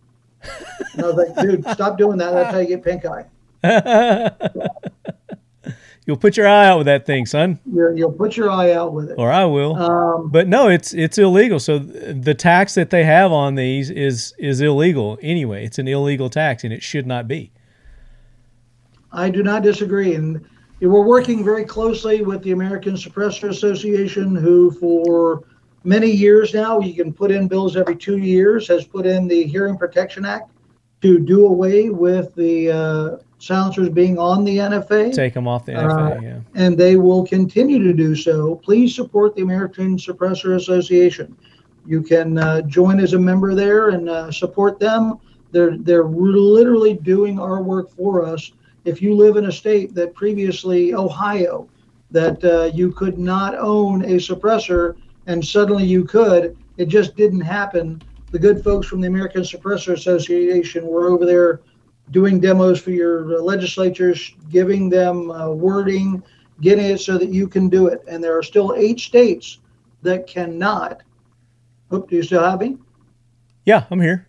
And 0.94 1.04
I 1.04 1.08
was 1.08 1.16
like, 1.16 1.36
"Dude, 1.42 1.62
stop 1.72 1.98
doing 1.98 2.16
that. 2.16 2.32
That's 2.32 2.54
how 2.54 2.60
you 2.60 2.68
get 2.68 2.82
pink 2.82 3.04
eye. 3.04 3.26
You'll 6.06 6.16
put 6.16 6.36
your 6.36 6.46
eye 6.46 6.66
out 6.68 6.78
with 6.78 6.86
that 6.86 7.04
thing, 7.04 7.26
son, 7.26 7.58
You're, 7.70 7.92
you'll 7.96 8.12
put 8.12 8.36
your 8.36 8.48
eye 8.48 8.70
out 8.72 8.92
with 8.92 9.10
it." 9.10 9.16
or 9.18 9.32
I 9.32 9.44
will. 9.44 9.74
Um, 9.74 10.30
But 10.30 10.46
no, 10.46 10.68
it's 10.68 10.94
it's 10.94 11.18
illegal. 11.18 11.58
So 11.58 11.80
th- 11.80 12.22
the 12.22 12.34
tax 12.34 12.74
that 12.74 12.90
they 12.90 13.02
have 13.02 13.32
on 13.32 13.56
these 13.56 13.90
is 13.90 14.32
is 14.38 14.60
illegal 14.60 15.18
anyway. 15.20 15.64
It's 15.64 15.80
an 15.80 15.88
illegal 15.88 16.30
tax, 16.30 16.62
and 16.62 16.72
it 16.72 16.82
should 16.82 17.08
not 17.08 17.26
be. 17.26 17.50
I 19.12 19.30
do 19.30 19.42
not 19.42 19.64
disagree. 19.64 20.14
And 20.14 20.44
we're 20.80 21.04
working 21.04 21.44
very 21.44 21.64
closely 21.64 22.22
with 22.22 22.40
the 22.42 22.52
American 22.52 22.94
Suppressor 22.94 23.48
Association, 23.48 24.36
who 24.36 24.70
for 24.70 25.42
many 25.82 26.10
years 26.10 26.54
now, 26.54 26.78
you 26.78 26.94
can 26.94 27.12
put 27.12 27.32
in 27.32 27.48
bills 27.48 27.76
every 27.76 27.96
two 27.96 28.18
years, 28.18 28.68
has 28.68 28.86
put 28.86 29.06
in 29.06 29.26
the 29.26 29.44
Hearing 29.44 29.76
Protection 29.76 30.24
Act 30.24 30.52
to 31.02 31.18
do 31.18 31.46
away 31.46 31.90
with 31.90 32.32
the 32.36 32.70
uh, 32.70 33.16
silencers 33.38 33.88
being 33.90 34.18
on 34.18 34.44
the 34.44 34.56
NFA. 34.58 35.12
Take 35.14 35.34
them 35.34 35.46
off 35.46 35.66
the 35.66 35.74
Uh, 35.74 35.82
NFA. 35.88 36.22
yeah. 36.22 36.38
and 36.54 36.76
they 36.78 36.96
will 36.96 37.24
continue 37.26 37.82
to 37.82 37.92
do 37.92 38.14
so. 38.14 38.56
Please 38.56 38.94
support 38.94 39.34
the 39.34 39.42
American 39.42 39.96
Suppressor 39.96 40.56
Association. 40.56 41.36
You 41.86 42.02
can 42.02 42.38
uh, 42.38 42.62
join 42.62 42.98
as 42.98 43.12
a 43.12 43.18
member 43.18 43.54
there 43.54 43.90
and 43.90 44.08
uh, 44.08 44.30
support 44.32 44.80
them. 44.80 45.18
They're 45.52 45.76
they're 45.78 46.04
literally 46.04 46.94
doing 46.94 47.38
our 47.38 47.62
work 47.62 47.90
for 47.90 48.24
us. 48.24 48.52
If 48.84 49.00
you 49.02 49.14
live 49.14 49.36
in 49.36 49.46
a 49.46 49.52
state 49.52 49.94
that 49.94 50.14
previously 50.14 50.94
Ohio, 50.94 51.68
that 52.10 52.42
uh, 52.44 52.70
you 52.74 52.90
could 52.92 53.18
not 53.18 53.54
own 53.56 54.02
a 54.04 54.16
suppressor, 54.16 54.96
and 55.26 55.44
suddenly 55.44 55.84
you 55.84 56.04
could, 56.04 56.56
it 56.76 56.86
just 56.86 57.16
didn't 57.16 57.40
happen. 57.40 58.00
The 58.32 58.38
good 58.38 58.62
folks 58.62 58.86
from 58.86 59.00
the 59.00 59.06
American 59.08 59.42
Suppressor 59.42 59.92
Association 59.92 60.86
were 60.86 61.08
over 61.08 61.24
there 61.24 61.60
doing 62.10 62.40
demos 62.40 62.80
for 62.80 62.90
your 62.90 63.40
legislatures, 63.40 64.34
giving 64.50 64.88
them 64.88 65.30
uh, 65.30 65.50
wording, 65.50 66.22
getting 66.60 66.86
it 66.86 66.98
so 66.98 67.18
that 67.18 67.30
you 67.30 67.48
can 67.48 67.68
do 67.68 67.88
it. 67.88 68.02
And 68.08 68.22
there 68.22 68.36
are 68.36 68.42
still 68.42 68.74
eight 68.76 69.00
states 69.00 69.58
that 70.02 70.26
cannot. 70.26 71.02
Oop, 71.92 72.08
do 72.08 72.16
you 72.16 72.22
still 72.22 72.42
have 72.42 72.60
me? 72.60 72.78
Yeah, 73.64 73.84
I'm 73.90 74.00
here. 74.00 74.26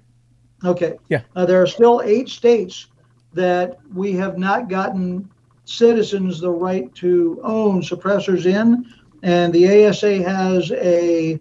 Okay. 0.66 0.98
Yeah. 1.10 1.22
Uh, 1.36 1.46
there 1.46 1.62
are 1.62 1.68
still 1.68 2.02
eight 2.04 2.30
states 2.30 2.88
that 3.34 3.78
we 3.94 4.14
have 4.14 4.38
not 4.38 4.70
gotten 4.70 5.30
citizens 5.66 6.40
the 6.40 6.50
right 6.50 6.94
to 6.96 7.40
own 7.44 7.82
suppressors 7.82 8.46
in. 8.46 8.92
And 9.24 9.54
the 9.54 9.88
ASA 9.88 10.24
has 10.24 10.72
a, 10.72 11.40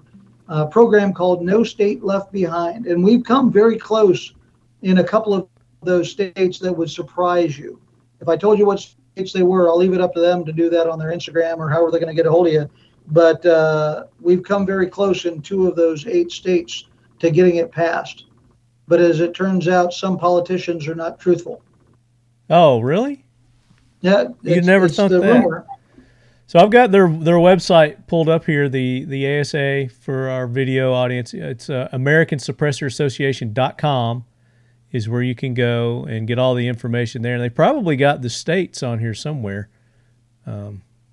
uh 0.48 0.66
program 0.66 1.12
called 1.12 1.42
No 1.42 1.64
State 1.64 2.04
Left 2.04 2.30
Behind. 2.30 2.86
And 2.86 3.02
we've 3.02 3.24
come 3.24 3.50
very 3.50 3.78
close 3.78 4.32
in 4.82 4.98
a 4.98 5.04
couple 5.04 5.34
of 5.34 5.48
those 5.82 6.10
states 6.10 6.58
that 6.58 6.72
would 6.72 6.90
surprise 6.90 7.58
you. 7.58 7.80
If 8.20 8.28
I 8.28 8.36
told 8.36 8.58
you 8.58 8.66
what 8.66 8.80
states 8.80 9.32
they 9.32 9.42
were, 9.42 9.68
I'll 9.68 9.78
leave 9.78 9.92
it 9.92 10.00
up 10.00 10.14
to 10.14 10.20
them 10.20 10.44
to 10.44 10.52
do 10.52 10.68
that 10.70 10.88
on 10.88 10.98
their 10.98 11.12
Instagram 11.12 11.58
or 11.58 11.68
however 11.68 11.90
they're 11.90 12.00
going 12.00 12.14
to 12.14 12.16
get 12.16 12.26
a 12.26 12.30
hold 12.30 12.46
of 12.48 12.52
you. 12.52 12.68
But 13.08 13.44
uh, 13.46 14.04
we've 14.20 14.42
come 14.42 14.66
very 14.66 14.88
close 14.88 15.26
in 15.26 15.40
two 15.42 15.68
of 15.68 15.76
those 15.76 16.06
eight 16.06 16.32
states 16.32 16.86
to 17.20 17.30
getting 17.30 17.56
it 17.56 17.70
passed. 17.70 18.24
But 18.88 19.00
as 19.00 19.20
it 19.20 19.34
turns 19.34 19.68
out, 19.68 19.92
some 19.92 20.18
politicians 20.18 20.88
are 20.88 20.94
not 20.94 21.20
truthful. 21.20 21.62
Oh, 22.50 22.80
really? 22.80 23.24
Yeah, 24.00 24.28
You 24.42 24.60
never 24.60 24.88
thought 24.88 25.10
the 25.10 25.20
that. 25.20 25.42
rumor. 25.42 25.66
So 26.48 26.60
I've 26.60 26.70
got 26.70 26.92
their 26.92 27.08
their 27.08 27.38
website 27.38 28.06
pulled 28.06 28.28
up 28.28 28.44
here. 28.44 28.68
The 28.68 29.04
the 29.04 29.40
ASA 29.40 29.88
for 29.88 30.28
our 30.28 30.46
video 30.46 30.92
audience. 30.92 31.34
It's 31.34 31.68
uh, 31.68 31.88
AmericanSuppressorAssociation.com 31.92 34.24
is 34.96 35.08
where 35.08 35.22
you 35.22 35.34
can 35.34 35.54
go 35.54 36.04
and 36.08 36.26
get 36.26 36.38
all 36.38 36.54
the 36.54 36.66
information 36.66 37.22
there. 37.22 37.34
And 37.34 37.42
they 37.42 37.50
probably 37.50 37.96
got 37.96 38.22
the 38.22 38.30
states 38.30 38.82
on 38.82 38.98
here 38.98 39.14
somewhere. 39.14 39.68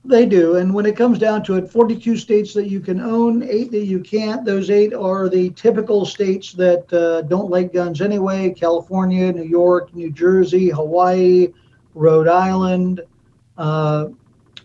They 0.05 0.25
do. 0.25 0.57
And 0.57 0.73
when 0.73 0.85
it 0.85 0.97
comes 0.97 1.17
down 1.17 1.43
to 1.43 1.55
it, 1.55 1.71
42 1.71 2.17
states 2.17 2.53
that 2.55 2.69
you 2.69 2.81
can 2.81 2.99
own, 2.99 3.43
eight 3.43 3.71
that 3.71 3.85
you 3.85 4.01
can't. 4.01 4.43
Those 4.43 4.69
eight 4.69 4.93
are 4.93 5.29
the 5.29 5.51
typical 5.51 6.05
states 6.05 6.51
that 6.53 6.91
uh, 6.91 7.21
don't 7.21 7.49
like 7.49 7.71
guns 7.71 8.01
anyway 8.01 8.53
California, 8.53 9.31
New 9.31 9.43
York, 9.43 9.93
New 9.95 10.11
Jersey, 10.11 10.69
Hawaii, 10.69 11.53
Rhode 11.95 12.27
Island. 12.27 13.01
Uh, 13.57 14.09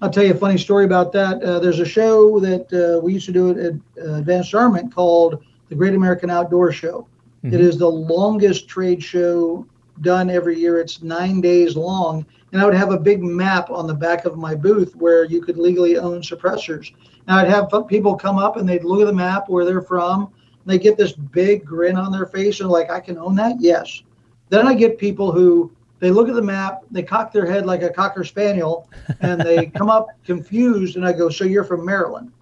I'll 0.03 0.11
tell 0.11 0.25
you 0.25 0.33
a 0.33 0.37
funny 0.37 0.59
story 0.59 0.85
about 0.85 1.13
that. 1.13 1.41
Uh, 1.43 1.61
there's 1.61 1.81
a 1.81 1.87
show 1.87 2.41
that 2.41 2.73
uh, 2.73 3.01
we 3.01 3.13
used 3.15 3.27
to 3.27 3.33
do 3.33 3.51
at 3.51 4.05
uh, 4.05 4.15
Advanced 4.15 4.55
Armament 4.55 4.93
called 4.93 5.45
the 5.69 5.75
Great 5.77 5.95
American 5.95 6.31
Outdoor 6.31 6.73
Show. 6.73 7.07
It 7.49 7.57
mm-hmm. 7.57 7.69
is 7.69 7.79
the 7.79 7.89
longest 7.89 8.69
trade 8.69 9.03
show 9.03 9.67
done 10.01 10.31
every 10.31 10.59
year. 10.59 10.79
It's 10.79 11.03
nine 11.03 11.41
days 11.41 11.77
long. 11.77 12.25
And 12.53 12.61
I 12.61 12.65
would 12.65 12.75
have 12.75 12.93
a 12.93 12.99
big 12.99 13.23
map 13.23 13.71
on 13.71 13.87
the 13.87 13.95
back 13.95 14.25
of 14.25 14.39
my 14.39 14.55
booth 14.55 14.95
where 14.97 15.25
you 15.25 15.41
could 15.41 15.59
legally 15.59 15.99
own 15.99 16.23
suppressors. 16.23 16.93
And 17.27 17.37
I'd 17.37 17.49
have 17.49 17.71
people 17.89 18.17
come 18.17 18.39
up 18.39 18.57
and 18.57 18.69
they'd 18.69 18.85
look 18.85 19.01
at 19.01 19.07
the 19.07 19.13
map 19.13 19.49
where 19.49 19.65
they're 19.65 19.83
from. 19.83 20.25
And 20.25 20.65
they 20.67 20.79
get 20.79 20.97
this 20.97 21.13
big 21.13 21.65
grin 21.65 21.97
on 21.97 22.13
their 22.13 22.27
face 22.27 22.61
and 22.61 22.69
like, 22.69 22.91
I 22.91 23.01
can 23.01 23.19
own 23.19 23.35
that? 23.37 23.57
Yes. 23.61 24.03
Then 24.49 24.67
I 24.67 24.75
get 24.75 24.99
people 24.99 25.33
who 25.33 25.71
they 26.01 26.11
look 26.11 26.29
at 26.29 26.35
the 26.35 26.43
map, 26.43 26.83
they 26.91 27.03
cock 27.03 27.33
their 27.33 27.47
head 27.47 27.67
like 27.67 27.83
a 27.83 27.91
cocker 27.91 28.25
spaniel, 28.25 28.89
and 29.21 29.41
they 29.41 29.67
come 29.77 29.91
up 29.91 30.09
confused. 30.25 30.97
And 30.97 31.07
I 31.07 31.13
go, 31.13 31.29
So 31.29 31.45
you're 31.45 31.65
from 31.65 31.85
Maryland? 31.85 32.33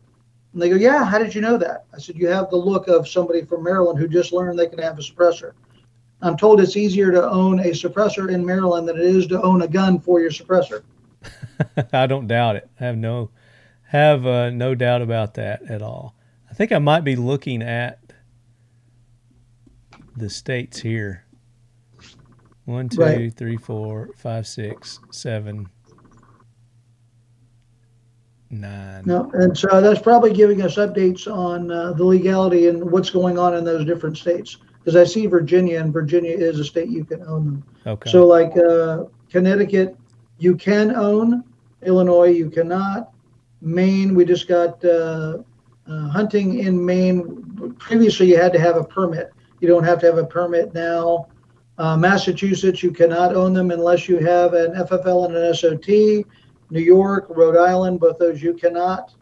And 0.56 0.62
they 0.62 0.70
go, 0.70 0.76
Yeah, 0.76 1.04
how 1.04 1.18
did 1.18 1.34
you 1.34 1.42
know 1.42 1.58
that? 1.58 1.84
I 1.94 1.98
said, 1.98 2.16
You 2.16 2.28
have 2.28 2.48
the 2.48 2.56
look 2.56 2.88
of 2.88 3.06
somebody 3.06 3.44
from 3.44 3.62
Maryland 3.62 3.98
who 3.98 4.08
just 4.08 4.32
learned 4.32 4.58
they 4.58 4.66
can 4.66 4.78
have 4.78 4.98
a 4.98 5.02
suppressor. 5.02 5.52
I'm 6.22 6.34
told 6.38 6.62
it's 6.62 6.78
easier 6.78 7.12
to 7.12 7.28
own 7.28 7.58
a 7.58 7.72
suppressor 7.72 8.32
in 8.32 8.44
Maryland 8.44 8.88
than 8.88 8.96
it 8.96 9.02
is 9.04 9.26
to 9.26 9.42
own 9.42 9.60
a 9.60 9.68
gun 9.68 9.98
for 10.00 10.18
your 10.18 10.30
suppressor. 10.30 10.82
I 11.92 12.06
don't 12.06 12.26
doubt 12.26 12.56
it. 12.56 12.70
I 12.80 12.84
have 12.86 12.96
no 12.96 13.28
have 13.82 14.24
uh, 14.24 14.48
no 14.48 14.74
doubt 14.74 15.02
about 15.02 15.34
that 15.34 15.60
at 15.70 15.82
all. 15.82 16.16
I 16.50 16.54
think 16.54 16.72
I 16.72 16.78
might 16.78 17.04
be 17.04 17.16
looking 17.16 17.60
at 17.60 17.98
the 20.16 20.30
states 20.30 20.80
here. 20.80 21.26
One, 22.64 22.88
two, 22.88 23.02
Right. 23.02 23.34
three, 23.36 23.58
four, 23.58 24.08
five, 24.16 24.46
six, 24.46 25.00
seven, 25.10 25.68
nine. 28.60 29.02
No, 29.06 29.30
and 29.34 29.56
so 29.56 29.80
that's 29.80 30.00
probably 30.00 30.32
giving 30.32 30.62
us 30.62 30.76
updates 30.76 31.30
on 31.32 31.70
uh, 31.70 31.92
the 31.92 32.04
legality 32.04 32.68
and 32.68 32.90
what's 32.90 33.10
going 33.10 33.38
on 33.38 33.54
in 33.54 33.64
those 33.64 33.84
different 33.84 34.16
states. 34.18 34.58
Because 34.78 34.96
I 34.96 35.04
see 35.04 35.26
Virginia, 35.26 35.80
and 35.80 35.92
Virginia 35.92 36.32
is 36.36 36.60
a 36.60 36.64
state 36.64 36.88
you 36.88 37.04
can 37.04 37.22
own 37.22 37.44
them. 37.44 37.64
Okay. 37.86 38.10
So, 38.10 38.26
like 38.26 38.56
uh, 38.56 39.04
Connecticut, 39.30 39.96
you 40.38 40.56
can 40.56 40.94
own. 40.94 41.44
Illinois, 41.82 42.28
you 42.28 42.50
cannot. 42.50 43.12
Maine, 43.60 44.14
we 44.14 44.24
just 44.24 44.48
got 44.48 44.84
uh, 44.84 45.38
uh, 45.88 46.08
hunting 46.08 46.60
in 46.60 46.84
Maine. 46.84 47.74
Previously, 47.78 48.28
you 48.28 48.36
had 48.36 48.52
to 48.52 48.58
have 48.58 48.76
a 48.76 48.84
permit. 48.84 49.32
You 49.60 49.68
don't 49.68 49.84
have 49.84 50.00
to 50.00 50.06
have 50.06 50.18
a 50.18 50.26
permit 50.26 50.74
now. 50.74 51.28
Uh, 51.78 51.96
Massachusetts, 51.96 52.82
you 52.82 52.90
cannot 52.90 53.34
own 53.34 53.52
them 53.52 53.70
unless 53.70 54.08
you 54.08 54.18
have 54.18 54.54
an 54.54 54.72
FFL 54.72 55.26
and 55.26 55.36
an 55.36 55.54
SOT. 55.54 56.26
New 56.70 56.80
York, 56.80 57.26
Rhode 57.30 57.56
Island, 57.56 58.00
both 58.00 58.18
those 58.18 58.42
you 58.42 58.54
cannot. 58.54 59.14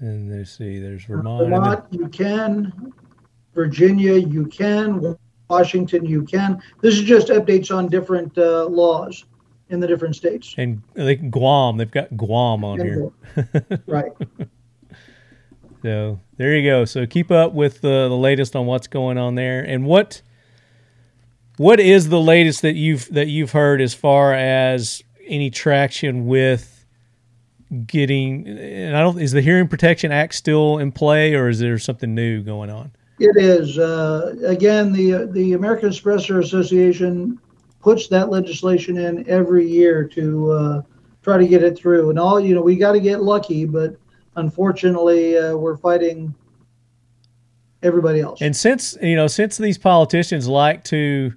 and 0.00 0.30
let's 0.30 0.56
see, 0.56 0.78
there's 0.78 1.04
Vermont. 1.04 1.48
Vermont, 1.48 1.84
you 1.90 2.08
can. 2.08 2.92
Virginia, 3.54 4.14
you 4.14 4.46
can. 4.46 5.16
Washington, 5.50 6.04
you 6.04 6.22
can. 6.22 6.62
This 6.80 6.94
is 6.94 7.02
just 7.02 7.28
updates 7.28 7.74
on 7.74 7.88
different 7.88 8.36
uh, 8.38 8.66
laws 8.66 9.24
in 9.70 9.80
the 9.80 9.86
different 9.86 10.14
states. 10.14 10.54
And 10.56 10.82
like 10.94 11.30
Guam, 11.30 11.76
they've 11.76 11.90
got 11.90 12.16
Guam 12.16 12.64
on 12.64 12.80
here. 12.80 13.10
right. 13.86 14.12
So 15.82 16.20
there 16.36 16.56
you 16.56 16.68
go. 16.68 16.84
So 16.84 17.06
keep 17.06 17.30
up 17.30 17.52
with 17.54 17.80
the, 17.80 18.08
the 18.08 18.16
latest 18.16 18.54
on 18.56 18.66
what's 18.66 18.86
going 18.86 19.16
on 19.18 19.34
there, 19.34 19.62
and 19.62 19.84
what 19.84 20.22
what 21.58 21.80
is 21.80 22.08
the 22.08 22.20
latest 22.20 22.62
that 22.62 22.74
you've 22.74 23.08
that 23.12 23.26
you've 23.26 23.52
heard 23.52 23.80
as 23.80 23.92
far 23.92 24.32
as 24.32 25.02
any 25.26 25.50
traction 25.50 26.26
with 26.26 26.86
getting? 27.86 28.46
And 28.48 28.96
I 28.96 29.00
don't 29.00 29.20
is 29.20 29.32
the 29.32 29.42
Hearing 29.42 29.68
Protection 29.68 30.12
Act 30.12 30.34
still 30.34 30.78
in 30.78 30.92
play, 30.92 31.34
or 31.34 31.48
is 31.48 31.58
there 31.58 31.78
something 31.78 32.14
new 32.14 32.42
going 32.42 32.70
on? 32.70 32.92
It 33.18 33.36
is. 33.36 33.78
Uh, 33.78 34.34
again, 34.46 34.92
the 34.92 35.28
the 35.32 35.52
American 35.54 35.90
Suppressor 35.90 36.42
Association 36.42 37.40
puts 37.80 38.08
that 38.08 38.30
legislation 38.30 38.96
in 38.96 39.28
every 39.28 39.66
year 39.66 40.04
to 40.04 40.50
uh, 40.52 40.82
try 41.22 41.38
to 41.38 41.46
get 41.46 41.62
it 41.62 41.76
through. 41.76 42.10
And 42.10 42.18
all 42.18 42.38
you 42.38 42.54
know, 42.54 42.62
we 42.62 42.76
got 42.76 42.92
to 42.92 43.00
get 43.00 43.22
lucky, 43.22 43.64
but 43.64 43.96
unfortunately, 44.36 45.36
uh, 45.36 45.56
we're 45.56 45.76
fighting 45.76 46.32
everybody 47.82 48.20
else. 48.20 48.40
And 48.40 48.56
since 48.56 48.96
you 49.02 49.16
know, 49.16 49.26
since 49.26 49.56
these 49.56 49.78
politicians 49.78 50.46
like 50.46 50.84
to 50.84 51.32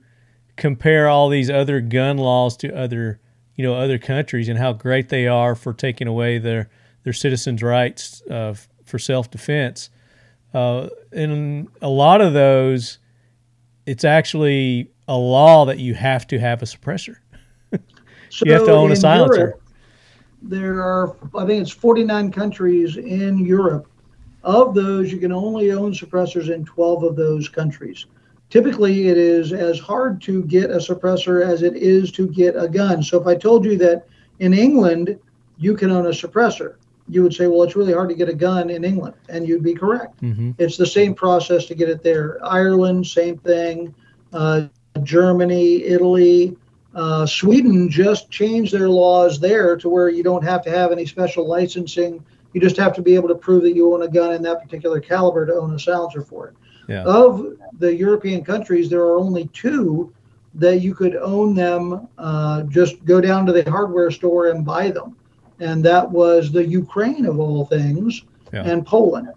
compare 0.62 1.10
all 1.10 1.28
these 1.28 1.50
other 1.50 1.82
gun 1.82 2.20
laws 2.20 2.56
to 2.56 2.72
other 2.78 3.20
you 3.56 3.64
know 3.64 3.74
other 3.74 3.98
countries 3.98 4.48
and 4.48 4.60
how 4.60 4.72
great 4.72 5.10
they 5.10 5.26
are 5.26 5.56
for 5.56 5.74
taking 5.74 6.08
away 6.08 6.38
their 6.38 6.70
their 7.04 7.14
citizens' 7.14 7.64
rights 7.64 8.22
uh, 8.30 8.54
for 8.86 9.00
self 9.00 9.32
defense. 9.32 9.90
Uh, 10.54 10.88
in 11.12 11.68
a 11.82 11.90
lot 11.90 12.22
of 12.22 12.34
those, 12.34 13.00
it's 13.88 14.06
actually 14.06 14.92
a 15.08 15.18
law 15.18 15.66
that 15.66 15.80
you 15.80 15.96
have 15.96 16.28
to 16.28 16.38
have 16.38 16.62
a 16.62 16.66
suppressor. 16.66 17.16
So 18.30 18.46
you 18.46 18.54
have 18.54 18.66
to 18.66 18.72
own 18.72 18.92
a 18.92 18.96
silencer. 18.96 19.40
Europe, 19.40 19.62
there 20.44 20.84
are, 20.84 21.16
I 21.36 21.46
think 21.48 21.64
it's 21.64 21.72
49 21.72 22.32
countries 22.32 22.98
in 22.98 23.44
Europe. 23.46 23.88
Of 24.44 24.76
those, 24.76 25.12
you 25.12 25.18
can 25.18 25.32
only 25.32 25.72
own 25.72 25.94
suppressors 25.94 26.54
in 26.54 26.66
12 26.66 27.04
of 27.04 27.16
those 27.16 27.50
countries. 27.50 28.06
Typically, 28.52 29.07
it 29.07 29.18
is 29.18 29.53
as 29.53 29.80
hard 29.80 30.22
to 30.22 30.44
get 30.44 30.69
a 30.69 30.76
suppressor 30.76 31.44
as 31.44 31.64
it 31.64 31.76
is 31.76 32.11
to 32.11 32.28
get 32.28 32.53
a 32.56 32.68
gun. 32.68 33.02
So 33.02 33.19
if 33.19 33.26
I 33.26 33.34
told 33.34 33.65
you 33.65 33.78
that 33.78 34.06
in 34.40 34.53
England, 34.53 35.18
you 35.57 35.76
can 35.76 35.90
own 35.90 36.06
a 36.07 36.10
suppressor, 36.10 36.76
you 37.07 37.23
would 37.23 37.34
say, 37.34 37.48
well, 37.48 37.64
it's 37.64 37.78
really 37.78 37.94
hard 37.94 38.10
to 38.10 38.15
get 38.15 38.28
a 38.28 38.34
gun 38.34 38.69
in 38.69 38.84
England. 38.84 39.15
And 39.30 39.48
you'd 39.48 39.64
be 39.64 39.73
correct. 39.73 40.19
hmm 40.19 40.52
It's 40.57 40.76
the 40.78 40.86
same 40.86 41.14
process 41.15 41.65
to 41.68 41.76
get 41.76 41.90
it 41.90 42.03
there. 42.03 42.40
Ireland, 42.44 43.07
same 43.07 43.38
thing. 43.38 43.95
Uh, 44.34 44.68
Germany, 45.02 45.84
Italy, 45.84 46.57
uh, 46.94 47.26
Sweden 47.26 47.90
just 47.90 48.30
changed 48.30 48.73
their 48.73 48.90
laws 48.90 49.40
there 49.40 49.78
to 49.78 49.88
where 49.88 50.10
you 50.10 50.23
don't 50.23 50.44
have 50.44 50.61
to 50.64 50.69
have 50.69 50.91
any 50.91 51.06
special 51.06 51.48
licensing. 51.48 52.23
You 52.53 52.60
just 52.60 52.76
have 52.78 52.94
to 52.95 53.02
be 53.02 53.15
able 53.15 53.30
to 53.30 53.36
prove 53.36 53.64
that 53.64 53.76
you 53.76 53.94
own 53.94 54.02
a 54.03 54.10
gun 54.10 54.34
in 54.34 54.41
that 54.44 54.61
particular 54.61 54.99
caliber 54.99 55.45
to 55.45 55.53
own 55.53 55.73
a 55.73 55.80
silencer 55.80 56.22
for 56.22 56.49
it. 56.49 56.56
Yeah. 56.91 57.03
Of 57.03 57.57
the 57.80 57.95
European 57.95 58.43
countries, 58.43 58.89
there 58.89 59.01
are 59.01 59.18
only 59.18 59.47
two 59.53 60.13
that 60.55 60.81
you 60.81 60.93
could 60.93 61.15
own 61.15 61.55
them. 61.55 62.07
Uh, 62.18 62.63
just 62.63 63.03
go 63.05 63.22
down 63.22 63.45
to 63.45 63.53
the 63.53 63.69
hardware 63.69 64.11
store 64.11 64.47
and 64.49 64.65
buy 64.65 64.91
them, 64.91 65.15
and 65.59 65.84
that 65.85 66.09
was 66.09 66.51
the 66.51 66.65
Ukraine 66.65 67.26
of 67.26 67.39
all 67.39 67.65
things, 67.65 68.23
Yeah. 68.51 68.63
and 68.63 68.85
Poland. 68.85 69.30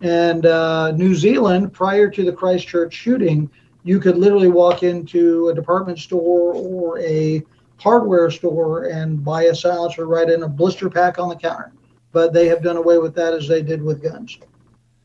And 0.00 0.46
uh, 0.46 0.92
New 0.92 1.14
Zealand, 1.14 1.72
prior 1.72 2.08
to 2.10 2.24
the 2.24 2.32
Christchurch 2.32 2.94
shooting, 2.94 3.50
you 3.84 3.98
could 3.98 4.16
literally 4.16 4.48
walk 4.48 4.82
into 4.82 5.48
a 5.48 5.54
department 5.54 5.98
store 5.98 6.54
or 6.54 7.00
a 7.00 7.42
hardware 7.78 8.30
store 8.30 8.84
and 8.84 9.24
buy 9.24 9.44
a 9.44 9.54
silencer 9.54 10.06
right 10.06 10.28
in 10.30 10.44
a 10.44 10.48
blister 10.48 10.88
pack 10.88 11.18
on 11.18 11.28
the 11.28 11.36
counter. 11.36 11.72
But 12.12 12.32
they 12.32 12.46
have 12.46 12.62
done 12.62 12.76
away 12.76 12.98
with 12.98 13.14
that 13.16 13.32
as 13.34 13.48
they 13.48 13.62
did 13.62 13.82
with 13.82 14.02
guns. 14.02 14.38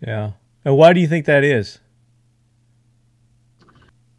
Yeah. 0.05 0.31
And 0.65 0.77
why 0.77 0.93
do 0.93 0.99
you 0.99 1.07
think 1.07 1.25
that 1.25 1.43
is? 1.43 1.79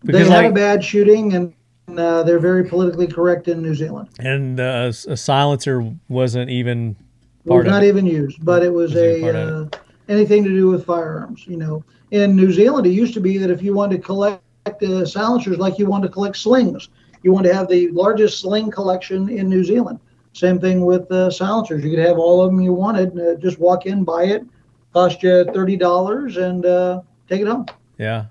They 0.03 0.25
had 0.25 0.47
a 0.47 0.53
bad 0.53 0.85
shooting 0.85 1.35
and 1.35 1.55
uh, 1.97 2.23
they're 2.23 2.39
very 2.39 2.65
politically 2.65 3.07
correct 3.07 3.49
in 3.49 3.63
New 3.63 3.75
Zealand. 3.75 4.09
and 4.19 4.61
uh, 4.61 4.93
a 5.09 5.17
silencer 5.17 5.91
wasn't 6.09 6.51
even 6.51 6.97
was 7.45 7.55
part 7.55 7.67
of 7.67 7.73
not 7.73 7.85
even 7.85 8.07
used, 8.07 8.45
but 8.45 8.63
it 8.63 8.73
was 8.73 8.95
Wasn't 8.95 9.25
a 9.25 9.49
uh, 9.49 9.69
anything 10.09 10.45
to 10.45 10.51
do 10.51 10.69
with 10.69 10.85
firearms. 10.85 11.47
You 11.47 11.57
know, 11.57 11.85
in 12.11 12.37
New 12.37 12.53
Zealand, 12.53 12.87
it 12.87 12.91
used 12.91 13.15
to 13.15 13.21
be 13.21 13.39
that 13.39 13.51
if 13.51 13.63
you 13.63 13.75
wanted 13.75 13.97
to 13.97 14.03
collect 14.03 14.43
uh, 14.83 15.07
silencers 15.07 15.59
like 15.59 15.79
you 15.79 15.87
wanted 15.87 16.09
to 16.09 16.13
collect 16.13 16.37
slings, 16.37 16.89
you 17.23 17.33
wanted 17.33 17.49
to 17.49 17.55
have 17.55 17.69
the 17.69 17.89
largest 17.91 18.41
sling 18.41 18.71
collection 18.71 19.29
in 19.29 19.49
New 19.49 19.65
Zealand. 19.65 19.99
Same 20.33 20.61
thing 20.61 20.85
with 20.85 21.11
uh, 21.11 21.31
silencers. 21.31 21.83
You 21.83 21.91
could 21.91 22.05
have 22.05 22.19
all 22.19 22.43
of 22.43 22.51
them 22.51 22.61
you 22.61 22.73
wanted. 22.73 23.19
Uh, 23.19 23.35
just 23.37 23.59
walk 23.59 23.87
in, 23.87 24.05
buy 24.05 24.25
it, 24.25 24.45
cost 24.93 25.23
you 25.23 25.45
thirty 25.53 25.77
dollars, 25.77 26.37
and 26.37 26.65
uh, 26.65 27.01
take 27.29 27.41
it 27.41 27.49
home. 27.49 27.67
Yeah. 27.99 28.27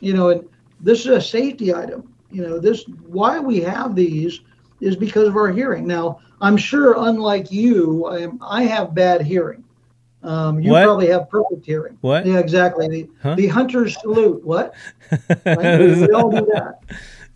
You 0.00 0.12
know, 0.12 0.28
and 0.28 0.48
this 0.80 1.00
is 1.00 1.06
a 1.06 1.20
safety 1.20 1.74
item. 1.74 2.12
You 2.30 2.42
know, 2.42 2.58
this 2.58 2.84
why 3.06 3.38
we 3.38 3.60
have 3.60 3.94
these 3.94 4.40
is 4.80 4.96
because 4.96 5.28
of 5.28 5.36
our 5.36 5.48
hearing. 5.50 5.86
Now, 5.86 6.20
I'm 6.40 6.56
sure, 6.56 6.94
unlike 6.98 7.50
you, 7.50 8.06
I, 8.06 8.18
am, 8.20 8.38
I 8.42 8.62
have 8.64 8.94
bad 8.94 9.22
hearing. 9.22 9.64
Um, 10.22 10.60
you 10.60 10.72
What? 10.72 10.84
probably 10.84 11.08
have 11.08 11.28
perfect 11.30 11.64
hearing. 11.64 11.96
What? 12.00 12.26
Yeah, 12.26 12.38
exactly. 12.38 12.88
The 12.88 13.08
Huh? 13.22 13.34
the 13.36 13.46
hunter's 13.48 13.98
salute. 14.00 14.44
What? 14.44 14.74
Right? 15.46 15.80
we, 15.80 16.12
all 16.12 16.30
do 16.30 16.46
that. 16.52 16.80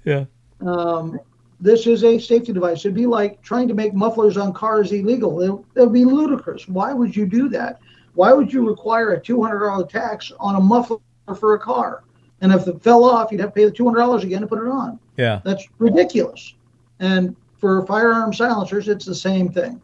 yeah. 0.04 0.24
Um, 0.60 1.18
this 1.60 1.86
is 1.86 2.02
a 2.04 2.18
safety 2.18 2.52
device. 2.52 2.80
It'd 2.80 2.94
be 2.94 3.06
like 3.06 3.40
trying 3.42 3.68
to 3.68 3.74
make 3.74 3.94
mufflers 3.94 4.36
on 4.36 4.52
cars 4.52 4.90
illegal. 4.92 5.40
It, 5.40 5.80
it 5.80 5.84
would 5.84 5.92
be 5.92 6.04
ludicrous. 6.04 6.68
Why 6.68 6.92
would 6.92 7.14
you 7.14 7.24
do 7.26 7.48
that? 7.50 7.78
Why 8.14 8.32
would 8.32 8.52
you 8.52 8.68
require 8.68 9.12
a 9.14 9.20
$200 9.20 9.88
tax 9.88 10.32
on 10.40 10.56
a 10.56 10.60
muffler 10.60 10.98
for 11.38 11.54
a 11.54 11.58
car? 11.58 12.02
And 12.42 12.52
if 12.52 12.66
it 12.66 12.82
fell 12.82 13.04
off, 13.04 13.32
you'd 13.32 13.40
have 13.40 13.50
to 13.50 13.54
pay 13.54 13.64
the 13.64 13.72
$200 13.72 14.22
again 14.22 14.42
to 14.42 14.46
put 14.46 14.58
it 14.58 14.68
on. 14.68 14.98
Yeah. 15.16 15.40
That's 15.44 15.66
ridiculous. 15.78 16.54
And 17.00 17.34
for 17.56 17.86
firearm 17.86 18.34
silencers, 18.34 18.88
it's 18.88 19.04
the 19.06 19.14
same 19.14 19.48
thing. 19.48 19.80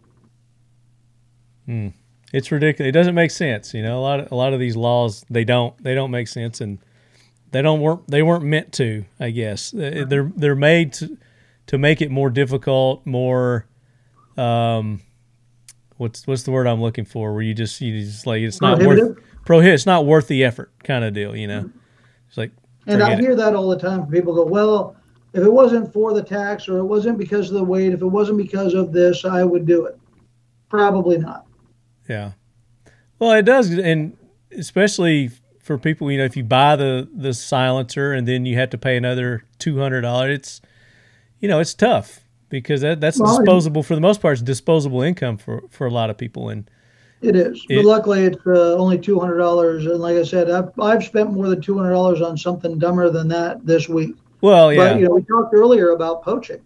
It's 2.33 2.51
ridiculous. 2.51 2.89
It 2.89 2.93
doesn't 2.93 3.15
make 3.15 3.31
sense. 3.31 3.73
You 3.73 3.83
know, 3.83 3.99
a 3.99 4.03
lot 4.03 4.21
of, 4.21 4.33
a 4.33 4.35
lot 4.35 4.53
of 4.53 4.61
these 4.61 4.77
laws 4.77 5.25
they 5.31 5.45
don't 5.45 5.77
they 5.83 5.95
don't 5.95 6.11
make 6.11 6.29
sense 6.29 6.61
and 6.61 6.79
they 7.51 7.63
don't 7.63 7.81
weren't 7.81 8.09
they 8.11 8.23
weren't 8.23 8.45
meant 8.45 8.73
to. 8.75 9.05
I 9.21 9.31
guess 9.31 9.73
Uh, 9.73 10.05
they're 10.09 10.31
they're 10.35 10.55
made 10.55 10.93
to 10.95 11.17
to 11.67 11.79
make 11.79 12.01
it 12.01 12.11
more 12.11 12.31
difficult, 12.31 13.05
more 13.07 13.67
um, 14.37 15.03
what's 15.99 16.27
what's 16.27 16.43
the 16.45 16.51
word 16.51 16.67
I'm 16.67 16.81
looking 16.81 17.05
for? 17.05 17.33
Where 17.33 17.43
you 17.43 17.55
just 17.55 17.81
you 17.81 18.01
just 18.05 18.27
like 18.27 18.41
it's 18.41 18.61
not 18.61 18.83
worth 18.83 19.19
prohibit. 19.45 19.75
It's 19.75 19.87
not 19.87 20.07
worth 20.07 20.29
the 20.29 20.45
effort, 20.45 20.73
kind 20.85 21.05
of 21.05 21.13
deal. 21.15 21.37
You 21.37 21.47
know, 21.47 21.71
it's 22.29 22.37
like 22.37 22.53
And 22.87 23.03
I 23.03 23.11
forget 23.11 23.21
it. 23.21 23.25
hear 23.27 23.35
that 23.37 23.55
all 23.55 23.69
the 23.69 23.79
time 23.79 24.07
people 24.09 24.35
go, 24.35 24.45
well, 24.47 24.97
if 25.33 25.43
it 25.45 25.53
wasn't 25.53 25.93
for 25.93 26.15
the 26.15 26.23
tax 26.23 26.69
or 26.69 26.79
it 26.79 26.85
wasn't 26.85 27.19
because 27.19 27.49
of 27.51 27.55
the 27.57 27.65
weight, 27.65 27.93
if 27.93 28.01
it 28.03 28.07
wasn't 28.07 28.39
because 28.39 28.75
of 28.75 28.93
this, 28.93 29.25
I 29.25 29.45
would 29.45 29.67
do 29.67 29.87
it. 29.87 29.99
Probably 30.71 31.19
not. 31.19 31.47
Yeah. 32.09 32.33
Well, 33.19 33.33
it 33.33 33.43
does, 33.45 33.71
and 33.77 34.17
especially 34.53 35.31
for 35.61 35.77
people, 35.79 36.11
you 36.11 36.19
know, 36.19 36.25
if 36.25 36.37
you 36.37 36.45
buy 36.45 36.77
the 36.77 37.09
the 37.15 37.35
silencer 37.35 38.13
and 38.13 38.27
then 38.29 38.47
you 38.47 38.57
have 38.57 38.71
to 38.71 38.79
pay 38.79 38.97
another 38.97 39.45
two 39.59 39.79
hundred 39.79 40.03
dollars, 40.03 40.39
it's 40.39 40.61
you 41.41 41.49
know, 41.49 41.61
it's 41.61 41.75
tough 41.75 42.21
because 42.49 42.81
that 42.83 43.01
that's 43.01 43.21
Well, 43.21 43.37
disposable 43.37 43.83
for 43.83 43.95
the 43.95 44.01
most 44.01 44.21
part. 44.23 44.35
It's 44.35 44.43
disposable 44.43 45.03
income 45.03 45.37
for 45.37 45.63
for 45.71 45.87
a 45.87 45.91
lot 45.91 46.11
of 46.11 46.17
people, 46.19 46.49
and 46.49 46.71
It 47.21 47.35
is, 47.35 47.65
It- 47.69 47.77
but 47.77 47.85
luckily 47.85 48.25
it's 48.25 48.47
uh, 48.47 48.77
only 48.77 48.99
two 48.99 49.19
hundred 49.19 49.39
dollars. 49.39 49.87
And 49.87 49.99
like 49.99 50.17
I 50.17 50.23
said, 50.23 50.51
I've, 50.51 50.71
I've 50.81 51.05
spent 51.05 51.33
more 51.33 51.49
than 51.49 51.61
two 51.61 51.77
hundred 51.77 51.91
dollars 51.93 52.21
on 52.21 52.37
something 52.37 52.79
dumber 52.79 53.11
than 53.11 53.27
that 53.29 53.65
this 53.67 53.89
week. 53.89 54.15
well, 54.41 54.73
yeah, 54.73 54.93
But 54.93 55.01
you 55.01 55.09
know, 55.09 55.15
we 55.15 55.23
talked 55.23 55.53
earlier 55.53 55.91
about 55.91 56.23
poaching. 56.23 56.61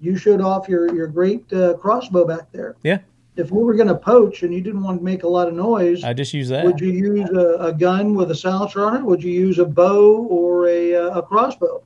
You 0.00 0.16
showed 0.16 0.40
off 0.40 0.68
your 0.68 0.94
your 0.94 1.08
great 1.08 1.52
uh, 1.52 1.74
crossbow 1.74 2.24
back 2.26 2.50
there. 2.52 2.76
Yeah. 2.82 2.98
If 3.36 3.52
we 3.52 3.62
were 3.62 3.74
going 3.74 3.88
to 3.88 3.94
poach 3.94 4.42
and 4.42 4.52
you 4.52 4.60
didn't 4.60 4.82
want 4.82 4.98
to 4.98 5.04
make 5.04 5.22
a 5.22 5.28
lot 5.28 5.46
of 5.46 5.54
noise, 5.54 6.02
I 6.02 6.12
just 6.12 6.34
use 6.34 6.48
that. 6.48 6.64
would 6.64 6.80
you 6.80 6.90
use 6.90 7.28
a, 7.30 7.66
a 7.66 7.72
gun 7.72 8.14
with 8.14 8.30
a 8.32 8.34
silencer 8.34 8.84
on 8.84 8.96
it? 8.96 9.02
Would 9.02 9.22
you 9.22 9.30
use 9.30 9.58
a 9.60 9.64
bow 9.64 10.26
or 10.26 10.68
a 10.68 10.94
uh, 10.96 11.18
a 11.18 11.22
crossbow? 11.22 11.82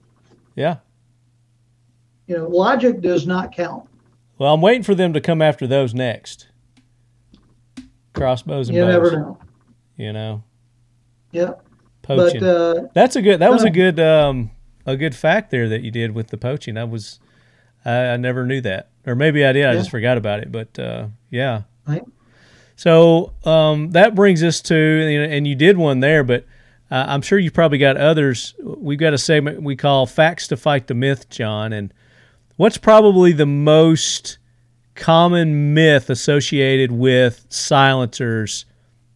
yeah. 0.54 0.76
You 2.28 2.36
know, 2.38 2.48
logic 2.48 3.00
does 3.00 3.26
not 3.26 3.54
count. 3.54 3.88
Well, 4.38 4.54
I'm 4.54 4.60
waiting 4.62 4.84
for 4.84 4.94
them 4.94 5.12
to 5.12 5.20
come 5.20 5.42
after 5.42 5.66
those 5.66 5.92
next. 5.92 6.48
Crossbows 8.14 8.68
and 8.68 8.76
You 8.76 8.84
bows. 8.84 8.92
never 8.92 9.10
know. 9.18 9.38
You 9.96 10.12
know, 10.12 10.42
Yeah, 11.32 11.52
poaching. 12.02 12.40
but 12.40 12.46
uh, 12.48 12.86
That's 12.94 13.16
a 13.16 13.22
good. 13.22 13.40
That 13.40 13.50
was 13.52 13.62
a 13.64 13.70
good. 13.70 13.98
Um, 14.00 14.50
a 14.84 14.96
good 14.96 15.14
fact 15.14 15.50
there 15.52 15.68
that 15.68 15.82
you 15.82 15.92
did 15.92 16.12
with 16.12 16.26
the 16.28 16.36
poaching. 16.36 16.76
I 16.76 16.82
was, 16.82 17.20
I, 17.84 17.92
I 18.08 18.16
never 18.16 18.44
knew 18.44 18.60
that, 18.62 18.90
or 19.06 19.14
maybe 19.14 19.44
I 19.44 19.52
did. 19.52 19.64
I 19.64 19.72
Yeah. 19.72 19.78
just 19.78 19.90
forgot 19.90 20.18
about 20.18 20.40
it. 20.40 20.50
But 20.50 20.76
uh, 20.78 21.06
yeah. 21.30 21.62
Right. 21.86 22.02
So 22.74 23.32
um, 23.44 23.90
that 23.92 24.14
brings 24.16 24.42
us 24.42 24.60
to, 24.62 24.74
you 24.74 25.18
know, 25.20 25.32
and 25.32 25.46
you 25.46 25.54
did 25.54 25.76
one 25.76 26.00
there, 26.00 26.24
but 26.24 26.46
uh, 26.90 27.04
I'm 27.06 27.22
sure 27.22 27.38
you've 27.38 27.52
probably 27.54 27.78
got 27.78 27.96
others. 27.96 28.54
We've 28.60 28.98
got 28.98 29.14
a 29.14 29.18
segment 29.18 29.62
we 29.62 29.76
call 29.76 30.06
"Facts 30.06 30.48
to 30.48 30.56
Fight 30.56 30.88
the 30.88 30.94
Myth," 30.94 31.28
John. 31.28 31.72
And 31.72 31.94
what's 32.56 32.78
probably 32.78 33.30
the 33.32 33.46
most 33.46 34.38
common 34.94 35.74
myth 35.74 36.10
associated 36.10 36.92
with 36.92 37.46
silencers 37.48 38.66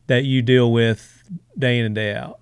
that 0.06 0.24
you 0.24 0.42
deal 0.42 0.72
with 0.72 1.22
day 1.58 1.78
in 1.78 1.86
and 1.86 1.94
day 1.94 2.14
out? 2.14 2.40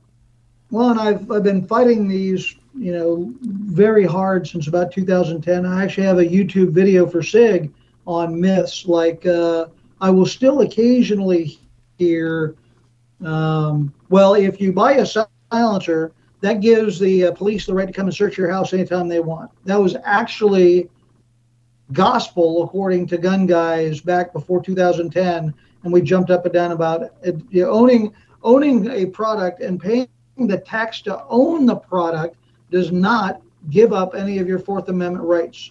Well, 0.70 0.90
and 0.90 1.00
I've 1.00 1.30
I've 1.30 1.44
been 1.44 1.66
fighting 1.66 2.08
these, 2.08 2.56
you 2.76 2.92
know, 2.92 3.32
very 3.42 4.04
hard 4.04 4.46
since 4.46 4.66
about 4.66 4.92
2010. 4.92 5.64
I 5.64 5.84
actually 5.84 6.06
have 6.06 6.18
a 6.18 6.24
YouTube 6.24 6.70
video 6.70 7.06
for 7.06 7.22
Sig 7.22 7.72
on 8.06 8.40
myths. 8.40 8.86
Like, 8.86 9.24
uh, 9.26 9.66
I 10.00 10.10
will 10.10 10.26
still 10.26 10.62
occasionally 10.62 11.58
hear, 11.96 12.56
um, 13.24 13.94
well, 14.08 14.34
if 14.34 14.60
you 14.60 14.72
buy 14.72 14.94
a 14.94 15.06
silencer, 15.06 16.12
that 16.40 16.60
gives 16.60 16.98
the 16.98 17.26
uh, 17.26 17.32
police 17.32 17.66
the 17.66 17.74
right 17.74 17.86
to 17.86 17.92
come 17.92 18.06
and 18.06 18.14
search 18.14 18.36
your 18.36 18.50
house 18.50 18.72
anytime 18.72 19.08
they 19.08 19.20
want. 19.20 19.50
That 19.64 19.80
was 19.80 19.96
actually 20.04 20.90
gospel 21.94 22.64
according 22.64 23.06
to 23.06 23.16
gun 23.16 23.46
guys 23.46 24.00
back 24.00 24.32
before 24.32 24.62
2010, 24.62 25.54
and 25.82 25.92
we 25.92 26.02
jumped 26.02 26.30
up 26.30 26.44
and 26.44 26.52
down 26.52 26.72
about 26.72 27.02
it. 27.02 27.12
You 27.50 27.62
know, 27.62 27.70
owning 27.70 28.12
owning 28.42 28.90
a 28.90 29.06
product 29.06 29.60
and 29.60 29.80
paying 29.80 30.08
the 30.36 30.58
tax 30.58 31.00
to 31.02 31.24
own 31.28 31.64
the 31.64 31.76
product 31.76 32.36
does 32.70 32.92
not 32.92 33.40
give 33.70 33.92
up 33.92 34.14
any 34.14 34.38
of 34.38 34.48
your 34.48 34.58
Fourth 34.58 34.88
Amendment 34.88 35.24
rights. 35.24 35.70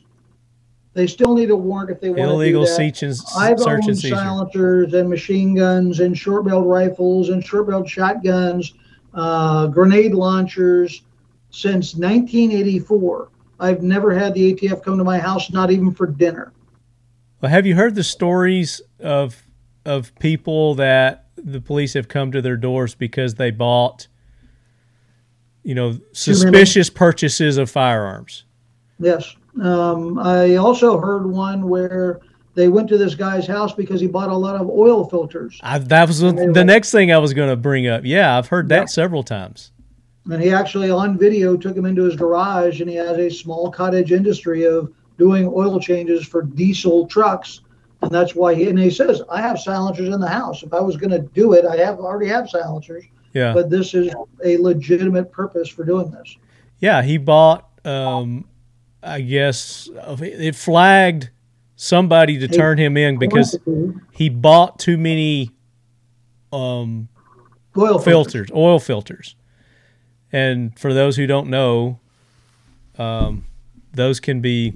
They 0.93 1.07
still 1.07 1.35
need 1.35 1.49
a 1.49 1.55
warrant 1.55 1.89
if 1.89 1.99
they 1.99 2.09
want 2.09 2.21
illegal 2.21 2.65
to 2.65 2.67
do 2.67 2.69
that. 2.69 2.95
search 2.95 3.03
and, 3.03 3.13
I've 3.37 3.59
search 3.59 3.83
owned 3.83 3.89
and 3.89 3.97
silencers 3.97 4.93
and 4.93 5.09
machine 5.09 5.55
guns 5.55 5.99
and 5.99 6.15
short-barreled 6.17 6.67
rifles 6.67 7.29
and 7.29 7.43
short-barreled 7.43 7.89
shotguns, 7.89 8.73
uh, 9.13 9.67
grenade 9.67 10.13
launchers 10.13 11.01
since 11.49 11.95
1984. 11.95 13.29
I've 13.59 13.81
never 13.83 14.13
had 14.13 14.33
the 14.33 14.53
ATF 14.53 14.83
come 14.83 14.97
to 14.97 15.03
my 15.03 15.19
house, 15.19 15.51
not 15.51 15.71
even 15.71 15.91
for 15.93 16.07
dinner. 16.07 16.51
Well, 17.41 17.51
have 17.51 17.65
you 17.65 17.75
heard 17.75 17.95
the 17.95 18.03
stories 18.03 18.81
of 18.99 19.41
of 19.85 20.13
people 20.19 20.75
that 20.75 21.25
the 21.35 21.59
police 21.59 21.93
have 21.93 22.07
come 22.07 22.31
to 22.31 22.41
their 22.41 22.55
doors 22.55 22.95
because 22.95 23.35
they 23.35 23.51
bought, 23.51 24.07
you 25.63 25.75
know, 25.75 25.97
suspicious 26.13 26.89
purchases 26.89 27.57
of 27.57 27.69
firearms? 27.69 28.45
Yes. 28.99 29.35
Um, 29.61 30.17
I 30.19 30.55
also 30.55 30.99
heard 30.99 31.25
one 31.29 31.67
where 31.67 32.21
they 32.55 32.69
went 32.69 32.87
to 32.89 32.97
this 32.97 33.13
guy's 33.15 33.45
house 33.45 33.73
because 33.73 33.99
he 33.99 34.07
bought 34.07 34.29
a 34.29 34.35
lot 34.35 34.55
of 34.55 34.69
oil 34.69 35.07
filters. 35.09 35.59
I, 35.61 35.79
that 35.79 36.07
was 36.07 36.19
the, 36.19 36.33
were- 36.33 36.63
next 36.63 36.91
thing 36.91 37.11
I 37.11 37.17
was 37.17 37.33
going 37.33 37.49
to 37.49 37.55
bring 37.57 37.87
up. 37.87 38.03
Yeah, 38.05 38.37
I've 38.37 38.47
heard 38.47 38.69
that 38.69 38.81
Yeah. 38.81 38.85
several 38.85 39.23
times. 39.23 39.71
And 40.31 40.41
he 40.41 40.51
actually, 40.51 40.89
on 40.89 41.17
video, 41.17 41.57
took 41.57 41.75
him 41.75 41.85
into 41.85 42.03
his 42.03 42.15
garage 42.15 42.79
and 42.79 42.89
he 42.89 42.95
has 42.95 43.17
a 43.17 43.29
small 43.29 43.69
cottage 43.69 44.11
industry 44.11 44.63
of 44.65 44.91
doing 45.17 45.47
oil 45.47 45.79
changes 45.79 46.25
for 46.25 46.43
diesel 46.43 47.05
trucks. 47.07 47.61
And 48.01 48.11
that's 48.11 48.33
why 48.35 48.55
he, 48.55 48.69
and 48.69 48.79
he 48.79 48.89
says, 48.89 49.21
I 49.29 49.41
have 49.41 49.59
silencers 49.59 50.09
in 50.13 50.19
the 50.19 50.27
house. 50.27 50.63
If 50.63 50.73
I 50.73 50.79
was 50.79 50.97
going 50.97 51.11
to 51.11 51.19
do 51.19 51.53
it, 51.53 51.65
I 51.65 51.77
have 51.77 51.99
already 51.99 52.29
have 52.29 52.49
silencers, 52.49 53.03
Yeah, 53.33 53.53
but 53.53 53.69
this 53.69 53.93
is 53.93 54.13
a 54.43 54.57
legitimate 54.57 55.31
purpose 55.31 55.67
for 55.69 55.83
doing 55.83 56.09
this. 56.11 56.37
yeah. 56.79 57.01
He 57.01 57.17
bought. 57.17 57.69
Um, 57.85 58.45
I 59.01 59.19
guess 59.19 59.89
it 59.93 60.55
flagged 60.55 61.29
somebody 61.75 62.39
to 62.39 62.47
turn 62.47 62.77
him 62.77 62.95
in 62.95 63.17
because 63.19 63.57
he 64.13 64.29
bought 64.29 64.79
too 64.79 64.97
many 64.97 65.51
um, 66.53 67.09
oil 67.77 67.99
filters. 67.99 68.03
filters, 68.03 68.51
oil 68.55 68.79
filters. 68.79 69.35
And 70.33 70.77
for 70.77 70.93
those 70.93 71.15
who 71.15 71.27
don't 71.27 71.47
know, 71.49 71.99
um, 72.97 73.45
those 73.93 74.19
can 74.19 74.41
be 74.41 74.73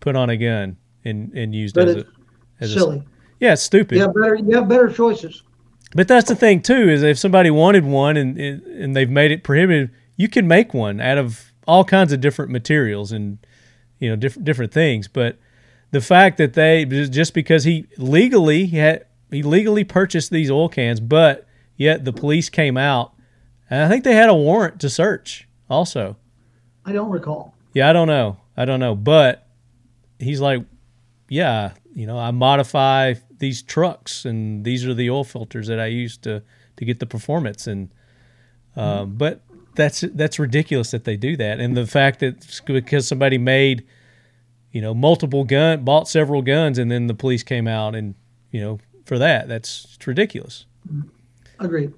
put 0.00 0.14
on 0.16 0.30
a 0.30 0.36
gun 0.36 0.76
and, 1.04 1.32
and 1.32 1.54
used 1.54 1.74
But 1.74 1.88
as 1.88 1.96
a 1.96 2.04
as 2.60 2.70
a- 2.70 2.78
silly. 2.78 3.02
yeah, 3.40 3.54
it's 3.54 3.62
stupid. 3.62 3.96
You 3.96 4.02
have 4.02 4.14
better, 4.14 4.34
you 4.36 4.54
have 4.56 4.68
better 4.68 4.88
choices. 4.88 5.42
But 5.94 6.08
that's 6.08 6.28
the 6.28 6.36
thing 6.36 6.60
too 6.62 6.88
is 6.90 7.02
if 7.02 7.18
somebody 7.18 7.50
wanted 7.50 7.84
one 7.84 8.16
and 8.16 8.38
and 8.38 8.94
they've 8.94 9.08
made 9.10 9.30
it 9.32 9.42
prohibitive, 9.42 9.90
you 10.16 10.28
can 10.28 10.46
make 10.46 10.74
one 10.74 11.00
out 11.00 11.16
of 11.18 11.52
all 11.66 11.84
kinds 11.84 12.12
of 12.12 12.20
different 12.20 12.50
materials 12.50 13.12
and 13.12 13.38
you 13.98 14.10
know 14.10 14.16
different 14.16 14.44
different 14.44 14.72
things. 14.72 15.08
But 15.08 15.38
the 15.92 16.00
fact 16.00 16.36
that 16.38 16.52
they 16.54 16.84
just 16.84 17.32
because 17.34 17.64
he 17.64 17.86
legally 17.96 18.66
he 18.66 18.76
had 18.76 19.06
he 19.30 19.42
legally 19.42 19.84
purchased 19.84 20.30
these 20.30 20.50
oil 20.50 20.68
cans, 20.68 21.00
but 21.00 21.46
yet 21.76 22.04
the 22.04 22.12
police 22.12 22.50
came 22.50 22.76
out 22.76 23.14
and 23.70 23.82
I 23.82 23.88
think 23.88 24.04
they 24.04 24.14
had 24.14 24.28
a 24.28 24.34
warrant 24.34 24.80
to 24.80 24.90
search 24.90 25.48
also. 25.68 26.16
I 26.84 26.92
don't 26.92 27.10
recall. 27.10 27.54
Yeah, 27.72 27.90
I 27.90 27.92
don't 27.92 28.08
know. 28.08 28.38
I 28.56 28.64
don't 28.64 28.80
know. 28.80 28.94
But 28.94 29.46
he's 30.18 30.40
like, 30.40 30.64
yeah, 31.28 31.72
you 31.94 32.06
know, 32.06 32.18
I 32.18 32.30
modify 32.30 33.14
these 33.38 33.62
trucks 33.62 34.24
and 34.24 34.64
these 34.64 34.86
are 34.86 34.94
the 34.94 35.10
oil 35.10 35.24
filters 35.24 35.66
that 35.66 35.80
I 35.80 35.86
use 35.86 36.16
to, 36.18 36.42
to 36.76 36.84
get 36.84 37.00
the 37.00 37.06
performance. 37.06 37.66
And, 37.66 37.92
um, 38.76 39.16
but 39.16 39.42
that's, 39.74 40.00
that's 40.14 40.38
ridiculous 40.38 40.92
that 40.92 41.04
they 41.04 41.16
do 41.16 41.36
that. 41.36 41.60
And 41.60 41.76
the 41.76 41.86
fact 41.86 42.20
that 42.20 42.62
because 42.66 43.08
somebody 43.08 43.38
made, 43.38 43.84
you 44.70 44.80
know, 44.80 44.94
multiple 44.94 45.44
gun, 45.44 45.84
bought 45.84 46.08
several 46.08 46.42
guns 46.42 46.78
and 46.78 46.90
then 46.90 47.08
the 47.08 47.14
police 47.14 47.42
came 47.42 47.66
out 47.66 47.94
and, 47.94 48.14
you 48.50 48.60
know, 48.60 48.78
for 49.04 49.18
that, 49.18 49.48
that's 49.48 49.94
it's 49.96 50.06
ridiculous. 50.06 50.66
Agreed. 51.58 51.92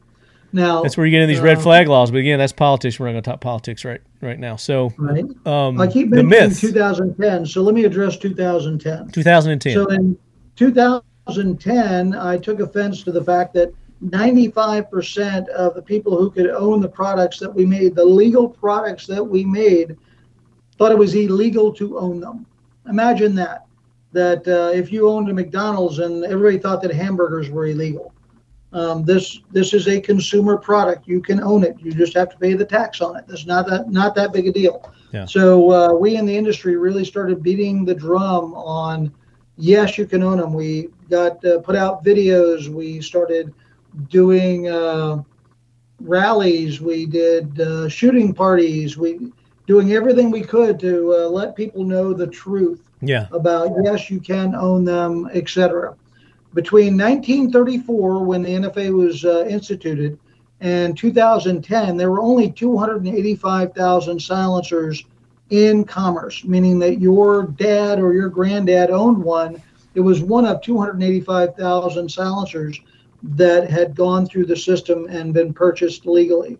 Now, 0.52 0.82
That's 0.82 0.96
where 0.96 1.06
you 1.06 1.10
get 1.10 1.22
into 1.22 1.34
these 1.34 1.42
red 1.42 1.58
uh, 1.58 1.60
flag 1.60 1.88
laws. 1.88 2.10
But 2.10 2.18
again, 2.18 2.38
that's 2.38 2.52
politics. 2.52 2.98
We're 2.98 3.06
not 3.06 3.12
going 3.12 3.22
to 3.22 3.30
talk 3.30 3.40
politics 3.40 3.84
right, 3.84 4.00
right 4.22 4.38
now. 4.38 4.56
So, 4.56 4.92
right. 4.96 5.24
um, 5.46 5.78
I 5.80 5.86
keep 5.86 6.08
mentioning 6.08 6.28
myth, 6.28 6.60
2010, 6.60 7.46
so 7.46 7.62
let 7.62 7.74
me 7.74 7.84
address 7.84 8.16
2010. 8.16 9.10
2010. 9.10 9.74
So 9.74 9.86
in 9.88 10.16
2010, 10.56 12.14
I 12.14 12.38
took 12.38 12.60
offense 12.60 13.02
to 13.02 13.12
the 13.12 13.22
fact 13.22 13.52
that 13.54 13.72
95% 14.02 15.48
of 15.48 15.74
the 15.74 15.82
people 15.82 16.16
who 16.16 16.30
could 16.30 16.48
own 16.48 16.80
the 16.80 16.88
products 16.88 17.38
that 17.40 17.52
we 17.52 17.66
made, 17.66 17.94
the 17.94 18.04
legal 18.04 18.48
products 18.48 19.06
that 19.06 19.22
we 19.22 19.44
made, 19.44 19.96
thought 20.78 20.92
it 20.92 20.98
was 20.98 21.14
illegal 21.14 21.72
to 21.74 21.98
own 21.98 22.20
them. 22.20 22.46
Imagine 22.88 23.34
that. 23.34 23.64
That 24.12 24.48
uh, 24.48 24.70
if 24.74 24.90
you 24.90 25.08
owned 25.08 25.28
a 25.28 25.34
McDonald's 25.34 25.98
and 25.98 26.24
everybody 26.24 26.58
thought 26.58 26.80
that 26.82 26.94
hamburgers 26.94 27.50
were 27.50 27.66
illegal. 27.66 28.14
Um, 28.72 29.04
this 29.04 29.40
this 29.50 29.72
is 29.72 29.88
a 29.88 30.00
consumer 30.00 30.58
product. 30.58 31.08
You 31.08 31.22
can 31.22 31.40
own 31.40 31.64
it. 31.64 31.76
You 31.80 31.92
just 31.92 32.14
have 32.14 32.28
to 32.30 32.36
pay 32.36 32.52
the 32.52 32.66
tax 32.66 33.00
on 33.00 33.16
it. 33.16 33.24
That's 33.26 33.46
not 33.46 33.66
that 33.68 33.90
not 33.90 34.14
that 34.16 34.32
big 34.32 34.46
a 34.46 34.52
deal. 34.52 34.92
Yeah. 35.12 35.24
So 35.24 35.72
uh, 35.72 35.94
we 35.94 36.16
in 36.16 36.26
the 36.26 36.36
industry 36.36 36.76
really 36.76 37.04
started 37.04 37.42
beating 37.42 37.84
the 37.86 37.94
drum 37.94 38.54
on 38.54 39.12
yes, 39.56 39.96
you 39.96 40.06
can 40.06 40.22
own 40.22 40.38
them. 40.38 40.52
We 40.52 40.88
got 41.08 41.42
uh, 41.44 41.60
put 41.60 41.76
out 41.76 42.04
videos. 42.04 42.68
We 42.68 43.00
started 43.00 43.54
doing 44.08 44.68
uh, 44.68 45.22
rallies. 46.00 46.80
We 46.80 47.06
did 47.06 47.60
uh, 47.60 47.88
shooting 47.88 48.34
parties. 48.34 48.98
We 48.98 49.32
doing 49.66 49.92
everything 49.92 50.30
we 50.30 50.42
could 50.42 50.80
to 50.80 51.14
uh, 51.14 51.28
let 51.28 51.54
people 51.54 51.84
know 51.84 52.12
the 52.14 52.26
truth 52.26 52.82
yeah. 53.02 53.28
about 53.32 53.70
yes, 53.82 54.10
you 54.10 54.20
can 54.20 54.54
own 54.54 54.84
them, 54.84 55.28
etc. 55.32 55.94
Between 56.54 56.96
1934, 56.96 58.24
when 58.24 58.42
the 58.42 58.50
NFA 58.50 58.92
was 58.96 59.24
uh, 59.24 59.44
instituted, 59.46 60.18
and 60.60 60.96
2010, 60.96 61.96
there 61.96 62.10
were 62.10 62.20
only 62.20 62.50
285,000 62.50 64.20
silencers 64.20 65.04
in 65.50 65.84
commerce, 65.84 66.44
meaning 66.44 66.78
that 66.80 67.00
your 67.00 67.44
dad 67.46 68.00
or 68.00 68.12
your 68.12 68.28
granddad 68.28 68.90
owned 68.90 69.22
one. 69.22 69.62
It 69.94 70.00
was 70.00 70.20
one 70.20 70.46
of 70.46 70.60
285,000 70.62 72.08
silencers 72.08 72.80
that 73.22 73.70
had 73.70 73.94
gone 73.94 74.26
through 74.26 74.46
the 74.46 74.56
system 74.56 75.06
and 75.08 75.34
been 75.34 75.52
purchased 75.52 76.06
legally. 76.06 76.58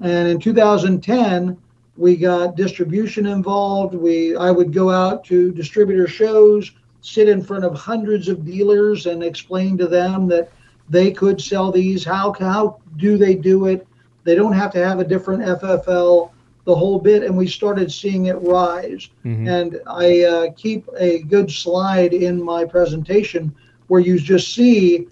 And 0.00 0.28
in 0.28 0.38
2010, 0.40 1.56
we 1.96 2.16
got 2.16 2.56
distribution 2.56 3.26
involved. 3.26 3.94
We 3.94 4.36
I 4.36 4.50
would 4.50 4.72
go 4.72 4.90
out 4.90 5.24
to 5.24 5.52
distributor 5.52 6.06
shows, 6.06 6.72
sit 7.06 7.28
in 7.28 7.40
front 7.40 7.64
of 7.64 7.74
hundreds 7.74 8.28
of 8.28 8.44
dealers 8.44 9.06
and 9.06 9.22
explain 9.22 9.78
to 9.78 9.86
them 9.86 10.26
that 10.26 10.50
they 10.88 11.12
could 11.12 11.40
sell 11.40 11.70
these. 11.70 12.04
How 12.04 12.32
how 12.32 12.78
do 12.96 13.16
they 13.16 13.34
do 13.34 13.66
it? 13.66 13.86
They 14.24 14.34
don't 14.34 14.52
have 14.52 14.72
to 14.72 14.84
have 14.84 14.98
a 14.98 15.04
different 15.04 15.44
FFL, 15.44 16.30
the 16.64 16.74
whole 16.74 16.98
bit. 16.98 17.22
And 17.22 17.36
we 17.36 17.46
started 17.46 17.92
seeing 17.92 18.26
it 18.26 18.34
rise. 18.42 19.08
Mhm. 19.24 19.48
And 19.48 19.80
I 19.86 20.24
uh, 20.24 20.50
keep 20.56 20.88
a 20.98 21.22
good 21.22 21.48
slide 21.50 22.12
in 22.12 22.42
my 22.42 22.64
presentation 22.64 23.54
where 23.86 24.00
you 24.00 24.18
just 24.18 24.52
see 24.52 25.06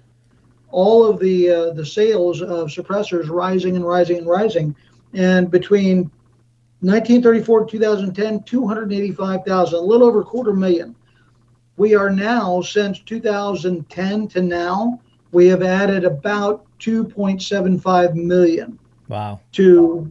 all 0.72 1.04
of 1.04 1.20
the 1.20 1.48
uh, 1.48 1.70
the 1.74 1.86
sales 1.86 2.42
of 2.42 2.68
suppressors 2.70 3.28
rising 3.28 3.76
and 3.76 3.86
rising 3.86 4.18
and 4.18 4.26
rising. 4.26 4.74
And 5.12 5.48
between 5.48 6.10
1934 6.80 7.66
to 7.66 7.70
2010, 7.70 8.42
285,000, 8.42 9.78
a 9.78 9.80
little 9.80 10.08
over 10.08 10.22
a 10.22 10.24
quarter 10.24 10.52
million. 10.52 10.96
We 11.76 11.94
are 11.94 12.10
now, 12.10 12.60
since 12.60 12.98
2010 13.00 14.28
to 14.28 14.42
now, 14.42 15.00
we 15.32 15.46
have 15.48 15.62
added 15.62 16.04
about 16.04 16.64
2.75 16.78 18.14
million 18.14 18.78
Wow. 19.08 19.40
to 19.52 20.10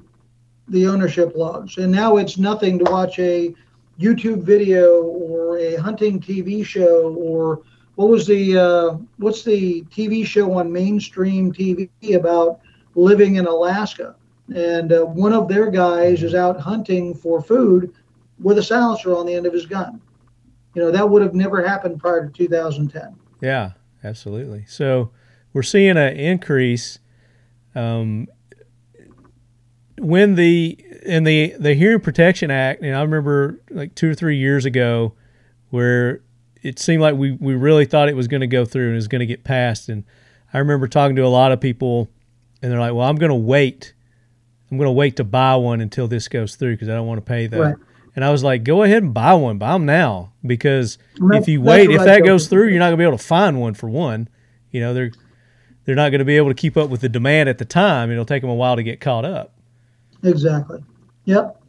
the 0.68 0.88
ownership 0.88 1.34
logs. 1.36 1.78
And 1.78 1.92
now 1.92 2.18
it's 2.18 2.38
nothing 2.38 2.80
to 2.80 2.92
watch 2.92 3.20
a 3.20 3.54
YouTube 4.00 4.44
video 4.44 5.04
or 5.04 5.58
a 5.58 5.76
hunting 5.76 6.20
TV 6.20 6.64
show 6.64 7.14
or 7.16 7.62
what 7.96 8.10
was 8.10 8.26
the 8.26 8.58
uh, 8.58 8.98
what's 9.18 9.44
the 9.44 9.84
TV 9.92 10.26
show 10.26 10.54
on 10.58 10.72
mainstream 10.72 11.52
TV 11.54 11.90
about 12.16 12.60
living 12.96 13.36
in 13.36 13.46
Alaska? 13.46 14.16
And 14.54 14.92
uh, 14.92 15.02
one 15.06 15.34
of 15.34 15.48
their 15.48 15.70
guys 15.70 16.24
is 16.24 16.34
out 16.34 16.60
hunting 16.60 17.14
for 17.14 17.42
food 17.42 17.94
with 18.42 18.58
a 18.58 18.64
silencer 18.64 19.16
on 19.16 19.26
the 19.26 19.36
end 19.36 19.46
of 19.46 19.54
his 19.54 19.66
gun. 19.66 20.02
You 20.74 20.82
know 20.82 20.92
that 20.92 21.10
would 21.10 21.22
have 21.22 21.34
never 21.34 21.66
happened 21.66 22.00
prior 22.00 22.28
to 22.28 22.34
2010. 22.34 23.16
Yeah, 23.42 23.72
absolutely. 24.04 24.66
So 24.68 25.12
we're 25.54 25.64
seeing 25.64 25.98
an 25.98 26.18
increase. 26.18 27.00
Um, 27.76 28.28
when 29.98 30.36
the 30.36 30.78
in 31.04 31.24
the 31.24 31.56
the 31.60 31.74
Hearing 31.74 32.00
Protection 32.00 32.52
Act, 32.52 32.82
and 32.82 32.96
I 32.96 33.02
remember 33.02 33.62
like 33.70 33.96
two 33.96 34.10
or 34.10 34.14
three 34.14 34.38
years 34.38 34.66
ago, 34.66 35.14
where 35.70 36.22
it 36.62 36.80
seemed 36.80 37.02
like 37.02 37.16
we 37.16 37.32
we 37.34 37.56
really 37.56 37.86
thought 37.86 38.10
it 38.10 38.16
was 38.16 38.28
going 38.28 38.42
to 38.42 38.48
go 38.48 38.66
through 38.66 38.86
and 38.86 38.94
it 38.94 38.96
was 38.96 39.08
going 39.08 39.20
to 39.20 39.26
get 39.26 39.44
passed, 39.44 39.90
and 39.90 40.04
I 40.54 40.60
remember 40.60 40.88
talking 40.88 41.16
to 41.18 41.26
a 41.26 41.30
lot 41.30 41.52
of 41.52 41.60
people, 41.60 42.10
and 42.62 42.72
they're 42.72 42.80
like, 42.80 42.94
"Well, 42.94 43.08
I'm 43.08 43.18
going 43.18 43.30
to 43.30 43.36
wait. 43.36 43.94
I'm 44.72 44.78
going 44.78 44.88
to 44.88 44.92
wait 44.92 45.18
to 45.18 45.24
buy 45.24 45.56
one 45.56 45.82
until 45.82 46.08
this 46.08 46.28
goes 46.28 46.56
through 46.56 46.74
because 46.74 46.90
I 46.90 46.96
don't 46.96 47.08
want 47.08 47.20
to 47.20 47.26
pay 47.26 47.48
that." 47.48 47.60
Right. 47.60 47.76
And 48.16 48.24
I 48.24 48.32
was 48.32 48.44
like, 48.44 48.64
"Go 48.64 48.84
ahead 48.84 49.04
and 49.04 49.14
buy 49.14 49.34
one. 49.34 49.58
Buy 49.58 49.74
them 49.74 49.86
now 49.86 50.34
because 50.46 50.98
if 51.20 51.48
you 51.48 51.62
wait, 51.62 51.90
if 51.90 52.04
that 52.04 52.24
goes 52.24 52.48
through, 52.48 52.70
you're 52.70 52.80
not 52.80 52.86
going 52.86 52.98
to 52.98 53.02
be 53.02 53.08
able 53.08 53.18
to 53.18 53.24
find 53.24 53.60
one 53.60 53.74
for 53.74 53.90
one. 53.90 54.30
You 54.72 54.82
know, 54.82 54.94
they're 54.94 55.12
they're 55.86 55.96
not 55.96 56.10
going 56.10 56.20
to 56.20 56.26
be 56.26 56.38
able 56.38 56.50
to 56.50 56.56
keep 56.56 56.78
up 56.78 56.90
with 56.90 57.02
the 57.02 57.10
demand 57.10 57.50
at 57.50 57.58
the 57.58 57.66
time. 57.66 58.12
It'll 58.12 58.26
take 58.26 58.42
them 58.42 58.52
a 58.52 58.56
while 58.56 58.76
to 58.76 58.84
get 58.84 59.00
caught 59.02 59.26
up." 59.26 59.54
Exactly. 60.24 60.84
Yep. 61.26 61.60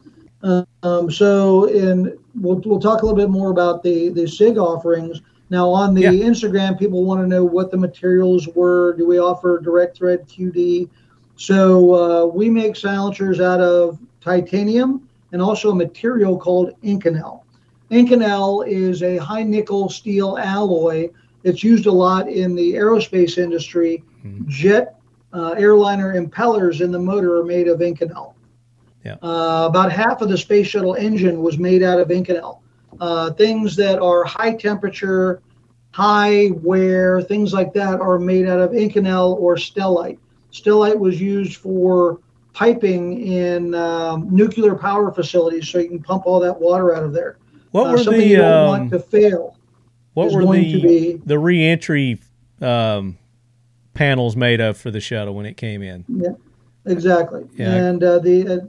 Um, 0.83 1.09
so, 1.09 1.65
in 1.65 2.17
we'll, 2.39 2.61
we'll 2.65 2.79
talk 2.79 3.01
a 3.01 3.05
little 3.05 3.17
bit 3.17 3.29
more 3.29 3.49
about 3.49 3.81
the 3.81 4.09
the 4.09 4.27
SIG 4.27 4.57
offerings. 4.57 5.21
Now, 5.49 5.69
on 5.69 5.93
the 5.93 6.01
Yeah. 6.01 6.11
Instagram, 6.11 6.77
people 6.77 7.03
want 7.03 7.21
to 7.21 7.27
know 7.27 7.43
what 7.43 7.71
the 7.71 7.77
materials 7.77 8.47
were. 8.55 8.95
Do 8.97 9.07
we 9.07 9.19
offer 9.19 9.59
direct 9.59 9.97
thread 9.97 10.27
QD? 10.27 10.89
So, 11.37 11.93
uh, 11.93 12.25
we 12.27 12.49
make 12.49 12.75
silencers 12.75 13.39
out 13.39 13.59
of 13.59 13.99
titanium 14.21 15.07
and 15.35 15.41
also 15.41 15.69
a 15.69 15.75
material 15.75 16.37
called 16.37 16.71
Inconel. 16.81 17.41
Inconel 17.91 18.65
is 18.65 19.03
a 19.03 19.17
high 19.17 19.43
nickel 19.43 19.89
steel 19.89 20.37
alloy. 20.37 21.09
It's 21.43 21.61
used 21.61 21.87
a 21.87 21.91
lot 21.91 22.29
in 22.29 22.55
the 22.55 22.75
aerospace 22.75 23.37
industry. 23.37 24.01
Jet 24.47 24.95
uh, 25.33 25.49
airliner 25.57 26.13
impellers 26.13 26.79
in 26.79 26.89
the 26.89 26.99
motor 26.99 27.41
are 27.41 27.43
made 27.43 27.67
of 27.67 27.79
Inconel. 27.79 28.33
Yeah. 29.03 29.15
Uh, 29.21 29.67
about 29.69 29.91
half 29.91 30.21
of 30.21 30.29
the 30.29 30.37
space 30.37 30.67
shuttle 30.67 30.95
engine 30.95 31.41
was 31.41 31.57
made 31.57 31.83
out 31.83 31.99
of 31.99 32.07
Inconel. 32.07 32.61
Uh, 33.01 33.31
things 33.31 33.75
that 33.75 33.99
are 33.99 34.23
high 34.23 34.53
temperature, 34.53 35.41
high 35.91 36.51
wear, 36.63 37.21
things 37.21 37.51
like 37.51 37.73
that 37.73 37.99
are 37.99 38.19
made 38.19 38.47
out 38.47 38.61
of 38.61 38.71
Inconel 38.71 39.35
or 39.35 39.57
stellite. 39.57 40.17
Stellite 40.53 40.97
was 40.97 41.19
used 41.19 41.57
for 41.57 42.21
piping 42.55 43.21
in 43.21 43.75
um, 43.75 44.33
nuclear 44.33 44.75
power 44.75 45.11
facilities, 45.11 45.67
so 45.67 45.77
you 45.77 45.89
can 45.89 46.01
pump 46.01 46.23
all 46.25 46.39
that 46.39 46.59
water 46.59 46.95
out 46.95 47.03
of 47.03 47.11
there. 47.11 47.37
What 47.71 47.87
Uh, 47.87 47.91
were 47.91 47.97
something 47.97 48.21
the 48.21 48.27
you 48.27 48.37
don't 48.37 48.53
um, 48.53 48.67
want 48.67 48.91
to 48.91 48.99
fail. 48.99 49.57
What 50.13 50.31
were 50.31 50.45
the 50.45 50.81
be- 50.81 51.21
the 51.25 51.37
reentry 51.37 52.21
um, 52.61 53.17
panels 53.93 54.37
made 54.37 54.61
of 54.61 54.77
for 54.77 54.89
the 54.89 55.01
shuttle 55.01 55.35
when 55.35 55.45
it 55.45 55.57
came 55.57 55.81
in? 55.83 56.05
Yeah, 56.07 56.29
Exactly. 56.85 57.43
Yeah. 57.57 57.73
And 57.73 58.01
uh, 58.01 58.19
the 58.19 58.47
uh, 58.47 58.59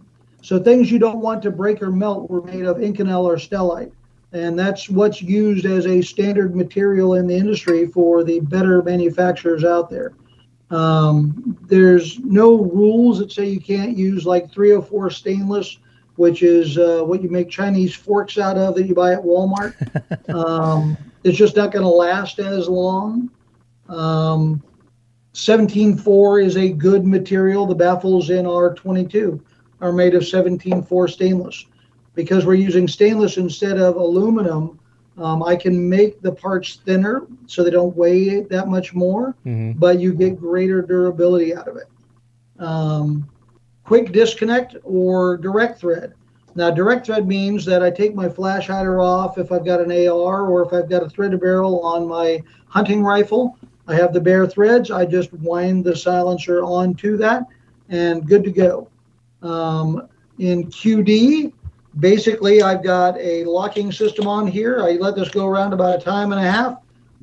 so 0.42 0.58
things 0.58 0.90
you 0.90 0.98
don't 0.98 1.20
want 1.20 1.40
to 1.42 1.52
break 1.52 1.80
or 1.80 1.92
melt 1.92 2.28
were 2.28 2.42
made 2.42 2.64
of 2.64 2.78
Inconel 2.78 3.22
or 3.22 3.36
stellite, 3.36 3.92
and 4.32 4.58
that's 4.58 4.90
what's 4.90 5.22
used 5.22 5.64
as 5.64 5.86
a 5.86 6.02
standard 6.02 6.56
material 6.56 7.14
in 7.14 7.28
the 7.28 7.36
industry 7.36 7.86
for 7.86 8.24
the 8.24 8.40
better 8.40 8.82
manufacturers 8.82 9.62
out 9.62 9.88
there. 9.88 10.12
Um, 10.70 11.56
there's 11.62 12.18
no 12.20 12.56
rules 12.56 13.18
that 13.18 13.30
say 13.30 13.46
you 13.46 13.60
can't 13.60 13.96
use 13.96 14.26
like 14.26 14.52
304 14.52 15.10
stainless, 15.10 15.78
which 16.16 16.42
is 16.42 16.76
uh, 16.78 17.02
what 17.02 17.22
you 17.22 17.28
make 17.28 17.50
Chinese 17.50 17.94
forks 17.94 18.38
out 18.38 18.56
of 18.56 18.74
that 18.74 18.86
you 18.86 18.94
buy 18.94 19.12
at 19.12 19.22
Walmart. 19.22 19.74
um, 20.34 20.96
it's 21.24 21.38
just 21.38 21.56
not 21.56 21.72
going 21.72 21.84
to 21.84 21.88
last 21.88 22.38
as 22.38 22.68
long. 22.68 23.30
Um, 23.88 24.62
17.4 25.34 26.44
is 26.44 26.56
a 26.56 26.70
good 26.70 27.06
material. 27.06 27.66
The 27.66 27.74
baffles 27.74 28.30
in 28.30 28.46
R22 28.46 29.40
are 29.80 29.92
made 29.92 30.14
of 30.14 30.22
17.4 30.22 31.10
stainless. 31.10 31.66
Because 32.14 32.46
we're 32.46 32.54
using 32.54 32.88
stainless 32.88 33.36
instead 33.36 33.76
of 33.76 33.96
aluminum, 33.96 34.80
um, 35.18 35.42
I 35.42 35.56
can 35.56 35.88
make 35.88 36.20
the 36.20 36.32
parts 36.32 36.80
thinner 36.84 37.26
so 37.46 37.64
they 37.64 37.70
don't 37.70 37.96
weigh 37.96 38.42
that 38.42 38.68
much 38.68 38.94
more, 38.94 39.34
hmm 39.44 39.72
but 39.72 40.00
you 40.00 40.14
get 40.14 40.38
greater 40.38 40.82
durability 40.82 41.54
out 41.54 41.68
of 41.68 41.76
it. 41.76 41.88
Um, 42.58 43.28
quick 43.84 44.12
disconnect 44.12 44.76
or 44.84 45.36
direct 45.36 45.80
thread. 45.80 46.14
Now, 46.54 46.70
direct 46.70 47.06
thread 47.06 47.28
means 47.28 47.64
that 47.66 47.82
I 47.82 47.90
take 47.90 48.14
my 48.14 48.28
flash 48.28 48.68
hider 48.68 49.00
off 49.00 49.36
if 49.36 49.52
I've 49.52 49.64
got 49.64 49.80
an 49.80 49.90
AR 49.92 50.48
or 50.48 50.64
if 50.64 50.72
I've 50.72 50.88
got 50.88 51.02
a 51.02 51.08
threaded 51.08 51.40
barrel 51.40 51.80
on 51.80 52.08
my 52.08 52.42
hunting 52.68 53.02
rifle. 53.04 53.58
I 53.86 53.94
have 53.94 54.14
the 54.14 54.20
bare 54.20 54.46
threads. 54.46 54.90
I 54.90 55.04
just 55.04 55.32
wind 55.34 55.84
the 55.84 55.94
silencer 55.94 56.62
onto 56.62 57.16
that 57.18 57.46
and 57.90 58.26
good 58.26 58.42
to 58.44 58.50
go. 58.50 58.88
Um, 59.42 60.08
in 60.38 60.64
QD, 60.64 61.52
basically, 61.98 62.62
I've 62.62 62.82
got 62.82 63.18
a 63.18 63.44
locking 63.44 63.92
system 63.92 64.26
on 64.26 64.46
here. 64.46 64.82
I 64.82 64.92
let 64.92 65.16
this 65.16 65.30
go 65.30 65.46
around 65.46 65.72
about 65.72 66.00
a 66.00 66.04
time 66.04 66.32
and 66.32 66.40
a 66.44 66.50
half, 66.50 66.78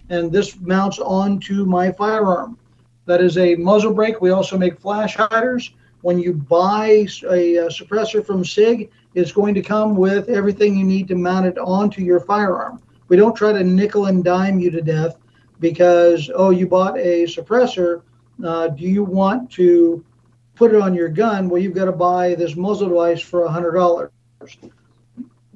and 0.09 0.31
this 0.31 0.59
mounts 0.59 0.99
onto 0.99 1.65
my 1.65 1.91
firearm. 1.91 2.57
That 3.05 3.21
is 3.21 3.37
a 3.37 3.55
muzzle 3.55 3.93
brake. 3.93 4.21
We 4.21 4.31
also 4.31 4.57
make 4.57 4.79
flash 4.79 5.15
hiders. 5.15 5.71
When 6.01 6.19
you 6.19 6.33
buy 6.33 7.07
a, 7.29 7.57
uh 7.57 7.69
suppressor 7.69 8.25
from 8.25 8.43
SIG, 8.43 8.91
it's 9.15 9.31
going 9.31 9.53
to 9.53 9.61
come 9.61 9.95
with 9.95 10.27
everything 10.29 10.75
you 10.75 10.85
need 10.85 11.07
to 11.09 11.15
mount 11.15 11.45
it 11.45 11.57
onto 11.57 12.01
your 12.01 12.19
firearm. 12.19 12.81
We 13.07 13.17
don't 13.17 13.35
try 13.35 13.53
to 13.53 13.63
nickel 13.63 14.07
and 14.07 14.23
dime 14.23 14.59
you 14.59 14.71
to 14.71 14.81
death 14.81 15.17
because, 15.59 16.29
oh, 16.33 16.49
you 16.49 16.67
bought 16.67 16.97
a 16.97 17.25
suppressor. 17.25 18.01
Uh, 18.43 18.69
do 18.69 18.83
you 18.83 19.03
want 19.03 19.51
to 19.51 20.03
put 20.55 20.73
it 20.73 20.81
on 20.81 20.93
your 20.93 21.09
gun? 21.09 21.47
Well, 21.47 21.61
you've 21.61 21.75
got 21.75 21.85
to 21.85 21.91
buy 21.91 22.35
this 22.35 22.55
muzzle 22.55 22.89
device 22.89 23.21
for 23.21 23.47
$100. 23.47 24.09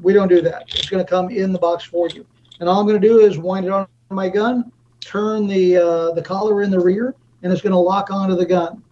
We 0.02 0.14
don't 0.14 0.28
do 0.28 0.42
that. 0.42 0.64
It's 0.68 0.90
going 0.90 1.04
to 1.04 1.10
come 1.10 1.30
in 1.30 1.52
the 1.52 1.60
box 1.60 1.84
for 1.84 2.10
you. 2.10 2.26
And 2.60 2.70
all 2.70 2.80
I'm 2.80 2.88
going 2.88 3.00
to 3.02 3.08
do 3.08 3.20
is 3.20 3.38
wind 3.38 3.66
it 3.66 3.72
on 3.72 3.88
my 4.10 4.30
gun, 4.30 4.72
turn 5.00 5.48
the 5.48 5.78
uh, 5.78 6.12
the 6.12 6.22
collar 6.22 6.64
in 6.64 6.72
the 6.72 6.80
rear, 6.80 7.16
and 7.44 7.52
it's 7.52 7.62
going 7.62 7.72
to 7.72 7.78
lock 7.78 8.10
onto 8.12 8.36
the 8.36 8.46
gun. 8.46 8.84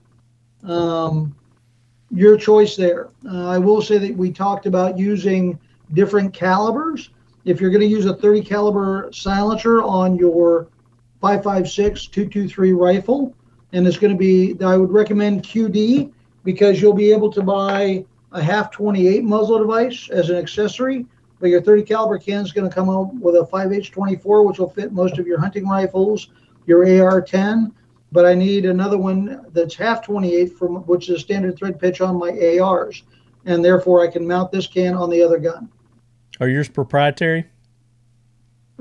Um, 0.64 1.36
your 2.12 2.38
choice 2.38 2.76
there. 2.76 3.10
Uh, 3.28 3.48
I 3.48 3.58
will 3.58 3.82
say 3.82 3.98
that 3.98 4.16
we 4.16 4.32
talked 4.32 4.66
about 4.66 4.98
using 4.98 5.60
different 5.94 6.34
calibers. 6.34 7.10
If 7.44 7.62
you're 7.62 7.70
going 7.70 7.82
to 7.82 7.88
use 7.88 8.06
a 8.06 8.16
30 8.16 8.42
caliber 8.42 9.10
silencer 9.12 9.84
on 9.84 10.16
your 10.16 10.68
556 11.22 12.08
223 12.08 12.74
rifle, 12.74 13.36
and 13.74 13.88
it's 13.88 13.98
going 13.98 14.14
to 14.14 14.18
be, 14.18 14.56
I 14.64 14.78
would 14.78 14.92
recommend 14.92 15.44
QD 15.44 16.12
because 16.44 16.82
you'll 16.82 16.94
be 16.94 17.12
able 17.12 17.32
to 17.34 17.42
buy 17.42 18.06
a 18.36 18.44
half 18.44 18.70
28 18.70 19.24
muzzle 19.24 19.60
device 19.60 20.10
as 20.10 20.30
an 20.30 20.36
accessory. 20.36 21.06
But 21.40 21.50
your 21.50 21.62
30 21.62 21.84
caliber 21.84 22.18
can 22.18 22.44
is 22.44 22.52
going 22.52 22.70
to 22.70 22.74
come 22.74 22.90
out 22.90 23.14
with 23.16 23.36
a 23.36 23.48
5H24, 23.52 24.46
which 24.46 24.60
will 24.60 24.70
fit 24.70 24.92
most 24.92 25.18
of 25.18 25.28
your 25.28 25.40
hunting 25.40 25.68
rifles, 25.68 26.30
your 26.66 26.84
AR-10. 26.84 27.72
But 28.12 28.26
I 28.26 28.34
need 28.34 28.66
another 28.66 28.98
one 28.98 29.46
that's 29.52 29.76
half 29.76 30.06
28, 30.06 30.58
from 30.58 30.76
which 30.86 31.10
is 31.10 31.18
a 31.18 31.20
standard 31.20 31.58
thread 31.58 31.80
pitch 31.80 32.00
on 32.02 32.18
my 32.18 32.60
ARs, 32.60 33.04
and 33.46 33.64
therefore 33.64 34.02
I 34.02 34.08
can 34.08 34.26
mount 34.26 34.52
this 34.52 34.68
can 34.68 34.96
on 34.96 35.10
the 35.10 35.22
other 35.22 35.40
gun. 35.40 35.70
Are 36.40 36.48
yours 36.48 36.70
proprietary? 36.70 37.46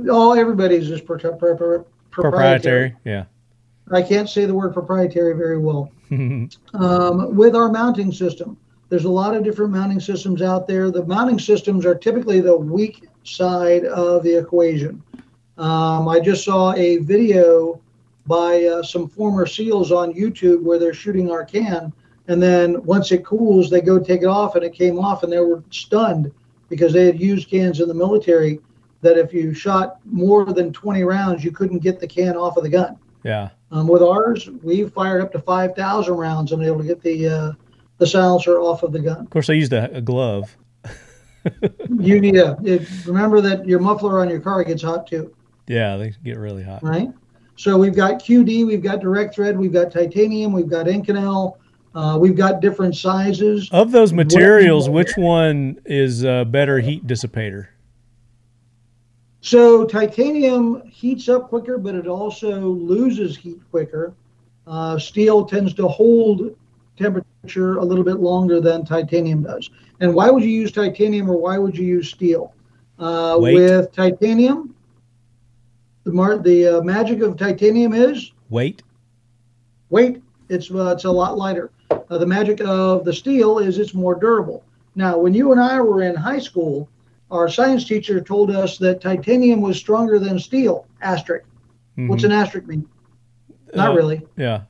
Oh, 0.09 0.33
everybody's 0.33 0.91
is 0.91 1.01
pro- 1.01 1.19
pro- 1.19 1.37
pro- 1.37 1.57
proprietary. 1.57 1.85
Proprietary. 2.11 2.97
Yeah. 3.05 3.25
I 3.93 4.03
can't 4.03 4.29
say 4.29 4.45
the 4.47 4.55
word 4.55 4.73
proprietary 4.73 5.35
very 5.37 5.59
well. 5.59 5.91
um, 6.11 7.37
with 7.37 7.57
our 7.57 7.71
mounting 7.71 8.13
system. 8.13 8.57
There's 8.95 9.07
a 9.07 9.11
lot 9.11 9.35
of 9.35 9.43
different 9.43 9.73
mounting 9.73 9.99
systems 9.99 10.41
out 10.41 10.69
there. 10.69 10.89
The 10.89 11.05
mounting 11.05 11.41
systems 11.41 11.85
are 11.85 11.97
typically 11.97 12.41
the 12.41 12.57
weak 12.57 13.09
side 13.25 13.87
of 13.87 14.23
the 14.23 14.39
equation. 14.39 15.03
Um, 15.59 16.07
I 16.07 16.21
just 16.21 16.45
saw 16.45 16.73
a 16.75 16.99
video 16.99 17.81
by 18.29 18.67
uh, 18.67 18.85
some 18.85 19.09
former 19.09 19.47
SEALs 19.47 19.91
on 19.91 20.15
YouTube 20.15 20.63
where 20.63 20.79
they're 20.79 20.95
shooting 20.95 21.29
our 21.29 21.45
can, 21.45 21.93
and 22.29 22.41
then 22.41 22.85
once 22.85 23.11
it 23.11 23.25
cools, 23.25 23.69
they 23.69 23.81
go 23.81 23.99
take 23.99 24.23
it 24.23 24.27
off, 24.29 24.55
and 24.55 24.63
it 24.63 24.73
came 24.73 24.97
off, 25.01 25.25
and 25.25 25.33
they 25.33 25.41
were 25.41 25.65
stunned 25.71 26.31
because 26.69 26.93
they 26.93 27.07
had 27.07 27.21
used 27.21 27.51
cans 27.51 27.81
in 27.81 27.89
the 27.89 27.95
military. 27.95 28.61
That 29.01 29.19
if 29.19 29.33
you 29.35 29.55
shot 29.55 29.99
more 30.05 30.45
than 30.45 30.73
20 30.73 31.03
rounds, 31.03 31.43
you 31.43 31.51
couldn't 31.51 31.81
get 31.81 31.99
the 31.99 32.07
can 32.07 32.37
off 32.37 32.57
of 32.57 32.63
the 32.63 32.71
gun. 32.71 32.97
yeah. 33.25 33.49
Um, 33.73 33.89
with 33.89 34.03
ours, 34.03 34.49
we 34.63 34.89
fired 34.89 35.21
up 35.21 35.33
to 35.33 35.41
5,000 35.41 36.15
rounds 36.15 36.53
and 36.53 36.63
able 36.63 36.79
to 36.79 36.85
get 36.85 37.03
the 37.03 37.29
uh, 37.29 37.53
the 37.99 38.07
silencer 38.07 38.59
off 38.61 38.83
of 38.83 38.93
the 38.93 39.01
gun. 39.01 39.21
Of 39.21 39.31
course, 39.31 39.49
I 39.51 39.55
used 39.55 39.73
a, 39.73 39.97
a 39.97 40.01
glove. 40.01 40.57
You 42.01 42.23
need 42.23 42.37
a 42.37 42.57
it, 42.65 42.89
remember 43.07 43.43
that 43.43 43.67
your 43.67 43.79
muffler 43.79 44.21
on 44.21 44.31
your 44.31 44.41
car 44.41 44.65
gets 44.65 44.83
hot 44.83 45.07
too, 45.07 45.35
Yeah, 45.67 45.99
they 45.99 46.15
get 46.25 46.39
really 46.39 46.63
hot. 46.63 46.83
right? 46.83 47.11
So 47.57 47.77
we've 47.77 47.95
got 47.95 48.15
QD, 48.15 48.67
we've 48.67 48.83
got 48.83 49.01
direct 49.01 49.35
thread, 49.35 49.59
we've 49.59 49.73
got 49.73 49.93
titanium, 49.93 50.53
we've 50.53 50.71
got 50.71 50.87
Inconel, 50.87 51.59
uh, 51.95 52.17
we've 52.19 52.35
got 52.35 52.61
different 52.61 52.97
sizes. 52.97 53.69
Of 53.73 53.93
those 53.93 54.13
materials, 54.13 54.89
which 54.89 55.19
one 55.19 55.79
is 55.85 56.25
a 56.25 56.47
better 56.49 56.81
heat 56.81 57.07
dissipator? 57.07 57.67
So 59.41 59.85
titanium 59.85 60.83
heats 60.89 61.29
up 61.29 61.51
quicker, 61.51 61.77
but 61.77 61.95
it 61.95 62.07
also 62.07 62.61
loses 62.71 63.37
heat 63.37 63.61
quicker. 63.71 64.15
Uh, 64.67 64.99
steel 64.99 65.45
tends 65.45 65.75
to 65.75 65.87
hold 65.87 66.57
temperature 66.97 67.24
temperature 67.45 67.79
a 67.79 67.85
little 67.85 68.05
bit 68.05 68.21
longer 68.21 68.61
than 68.61 68.85
titanium 68.85 69.43
does. 69.43 69.71
And 70.01 70.15
why 70.15 70.31
would 70.31 70.43
you 70.43 70.51
use 70.51 70.73
titanium 70.73 71.31
or 71.31 71.37
why 71.37 71.59
would 71.59 71.77
you 71.77 71.87
use 71.87 72.11
steel? 72.11 72.53
Uh, 72.99 73.39
with 73.41 73.93
titanium, 73.93 74.75
the 76.05 76.13
mar- 76.13 76.39
the 76.39 76.79
uh, 76.79 76.83
magic 76.83 77.21
of 77.21 77.37
titanium 77.37 77.93
is 77.93 78.33
weight. 78.51 78.83
Weight. 79.91 80.23
It's 80.49 80.71
uh, 80.71 80.93
it's 80.95 81.05
a 81.05 81.11
lot 81.11 81.37
lighter. 81.37 81.71
Uh, 81.91 82.19
the 82.19 82.27
magic 82.27 82.61
of 82.61 83.05
the 83.05 83.13
steel 83.13 83.59
is 83.59 83.79
it's 83.79 83.95
more 83.95 84.15
durable. 84.15 84.63
Now, 84.95 85.19
when 85.19 85.35
you 85.35 85.53
and 85.53 85.61
I 85.61 85.81
were 85.81 86.03
in 86.03 86.15
high 86.15 86.39
school, 86.39 86.89
our 87.31 87.49
science 87.49 87.85
teacher 87.85 88.21
told 88.21 88.51
us 88.51 88.79
that 88.79 89.01
titanium 89.01 89.61
was 89.61 89.77
stronger 89.77 90.19
than 90.19 90.39
steel. 90.39 90.87
Asterisk. 91.03 91.47
Mm-hmm. 91.99 92.09
What's 92.09 92.25
an 92.25 92.33
asterisk 92.33 92.67
mean? 92.69 92.87
Not 93.75 93.91
uh, 93.91 93.95
really. 93.95 94.23
Yeah. 94.37 94.63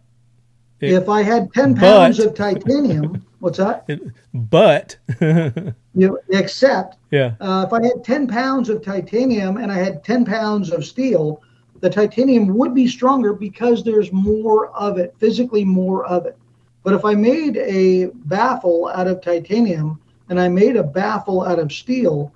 It, 0.85 0.93
if 0.93 1.09
I 1.09 1.23
had 1.23 1.53
10 1.53 1.77
pounds 1.77 2.19
but, 2.19 2.27
of 2.27 2.35
titanium, 2.35 3.25
what's 3.41 3.59
that? 3.59 3.85
It, 3.89 4.01
but. 4.33 4.97
you 5.21 5.75
know, 5.95 6.19
except. 6.31 6.99
Yeah. 7.11 7.35
Uh, 7.41 7.65
if 7.67 7.73
I 7.73 7.83
had 7.83 8.05
10 8.05 8.27
pounds 8.27 8.69
of 8.69 8.83
titanium 8.83 9.57
and 9.57 9.71
I 9.71 9.77
had 9.77 10.05
10 10.05 10.25
pounds 10.25 10.71
of 10.73 10.85
steel, 10.85 11.43
the 11.81 11.91
titanium 11.91 12.49
would 12.57 12.75
be 12.75 12.89
stronger 12.89 13.33
because 13.33 13.85
there's 13.85 14.13
more 14.13 14.71
of 14.71 14.99
it, 14.99 15.15
physically 15.19 15.65
more 15.65 16.05
of 16.07 16.27
it. 16.27 16.39
But 16.83 16.95
if 16.95 17.05
I 17.05 17.15
made 17.15 17.57
a 17.57 18.07
baffle 18.27 18.89
out 18.89 19.07
of 19.07 19.21
titanium 19.21 20.01
and 20.29 20.41
I 20.41 20.49
made 20.49 20.77
a 20.77 20.83
baffle 20.83 21.43
out 21.43 21.59
of 21.59 21.73
steel, 21.73 22.33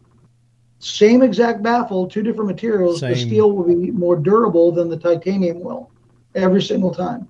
same 0.79 1.23
exact 1.23 1.63
baffle, 1.63 2.07
two 2.07 2.23
different 2.23 2.49
materials, 2.49 3.01
Same. 3.01 3.11
the 3.11 3.17
steel 3.17 3.53
will 3.53 3.65
be 3.65 3.91
more 3.91 4.17
durable 4.17 4.71
than 4.71 4.89
the 4.89 4.97
titanium 4.97 5.61
will 5.61 5.91
every 6.35 6.63
single 6.63 6.95
time. 6.95 7.29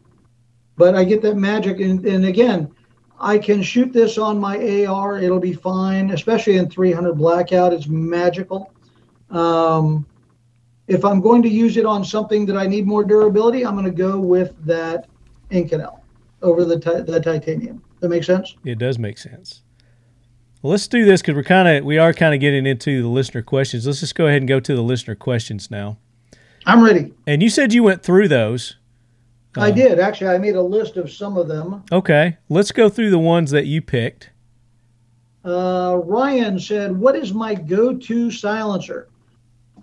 But 0.79 0.95
I 0.95 1.05
get 1.05 1.21
that 1.23 1.37
magic. 1.37 1.81
And, 1.81 2.05
and 2.07 2.25
again, 2.25 2.73
I 3.21 3.37
can 3.37 3.63
shoot 3.63 3.93
this 3.93 4.17
on 4.17 4.39
my 4.39 4.87
AR. 4.87 5.19
It'll 5.19 5.41
be 5.41 5.53
fine, 5.53 6.11
especially 6.11 6.57
in 6.57 6.71
300 6.71 7.15
blackout. 7.15 7.73
It's 7.73 7.89
magical. 7.89 8.73
Um, 9.31 10.07
if 10.87 11.05
I'm 11.05 11.21
going 11.21 11.43
to 11.43 11.49
use 11.49 11.77
it 11.77 11.85
on 11.85 12.05
something 12.05 12.47
that 12.47 12.57
I 12.57 12.67
need 12.67 12.87
more 12.87 13.05
durability, 13.05 13.67
I'm 13.67 13.75
going 13.75 13.85
to 13.85 13.91
go 13.91 14.19
with 14.19 14.55
that 14.65 15.09
Inconel 15.51 16.01
over 16.41 16.65
the, 16.65 16.77
the 17.07 17.21
titanium. 17.21 17.79
Does 17.79 18.01
that 18.01 18.09
makes 18.09 18.27
sense? 18.27 18.57
It 18.65 18.79
does 18.79 18.99
make 18.99 19.19
sense. 19.19 19.63
Well, 20.63 20.71
let's 20.73 20.89
do 20.89 21.05
this 21.05 21.21
because 21.21 21.35
we're 21.35 21.45
kind 21.45 21.69
of 21.69 21.85
we 21.85 21.99
are 21.99 22.13
kind 22.13 22.35
of 22.35 22.41
getting 22.41 22.67
into 22.67 23.03
the 23.03 23.09
listener 23.09 23.43
questions. 23.43 23.87
Let's 23.87 24.01
just 24.01 24.15
go 24.15 24.27
ahead 24.27 24.43
and 24.43 24.49
go 24.49 24.59
to 24.59 24.75
the 24.75 24.83
listener 24.83 25.15
questions 25.15 25.71
now. 25.71 25.99
I'm 26.67 26.83
ready. 26.83 27.13
And 27.27 27.43
you 27.43 27.49
said 27.49 27.73
you 27.73 27.83
went 27.83 28.03
through 28.03 28.29
those. 28.29 28.77
I 29.59 29.69
uh, 29.69 29.71
did 29.71 29.99
actually. 29.99 30.29
I 30.29 30.39
made 30.39 30.57
a 30.57 30.63
list 30.63 30.97
of 30.97 31.11
some 31.11 31.37
of 31.37 31.49
them. 31.49 31.85
Okay, 31.93 32.37
let's 32.49 32.73
go 32.73 32.89
through 32.89 33.11
the 33.11 33.19
ones 33.19 33.51
that 33.51 33.67
you 33.67 33.83
picked. 33.83 34.31
Uh, 35.45 36.01
Ryan 36.05 36.59
said, 36.59 36.97
"What 36.99 37.17
is 37.17 37.33
my 37.33 37.55
go-to 37.55 38.31
silencer?" 38.31 39.09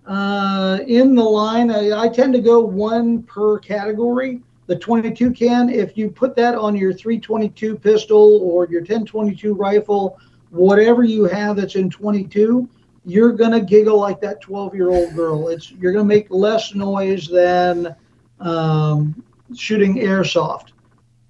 Uh, 0.06 0.80
in 0.88 1.16
the 1.16 1.24
line, 1.24 1.72
I, 1.72 2.04
I 2.04 2.10
tend 2.10 2.34
to 2.34 2.42
go 2.42 2.60
one 2.60 3.24
per 3.24 3.58
category. 3.60 4.42
The 4.68 4.76
22 4.76 5.32
can, 5.32 5.70
if 5.70 5.98
you 5.98 6.10
put 6.10 6.36
that 6.36 6.56
on 6.56 6.76
your 6.76 6.92
322 6.92 7.78
pistol 7.78 8.40
or 8.42 8.68
your 8.68 8.82
1022 8.82 9.54
rifle 9.54 10.20
whatever 10.56 11.04
you 11.04 11.26
have 11.26 11.58
that's 11.58 11.76
in 11.76 11.90
22, 11.90 12.68
you're 13.06 13.34
gonna 13.34 13.62
giggle 13.62 14.00
like 14.00 14.20
that 14.22 14.42
12 14.42 14.74
year 14.74 14.90
old 14.90 15.14
girl. 15.16 15.50
It's 15.50 15.72
you're 15.72 15.92
gonna 15.92 16.06
make 16.06 16.28
less 16.32 16.74
noise 16.74 17.28
than 17.28 17.96
um, 18.40 19.24
shooting 19.56 19.96
airsoft. 19.96 20.70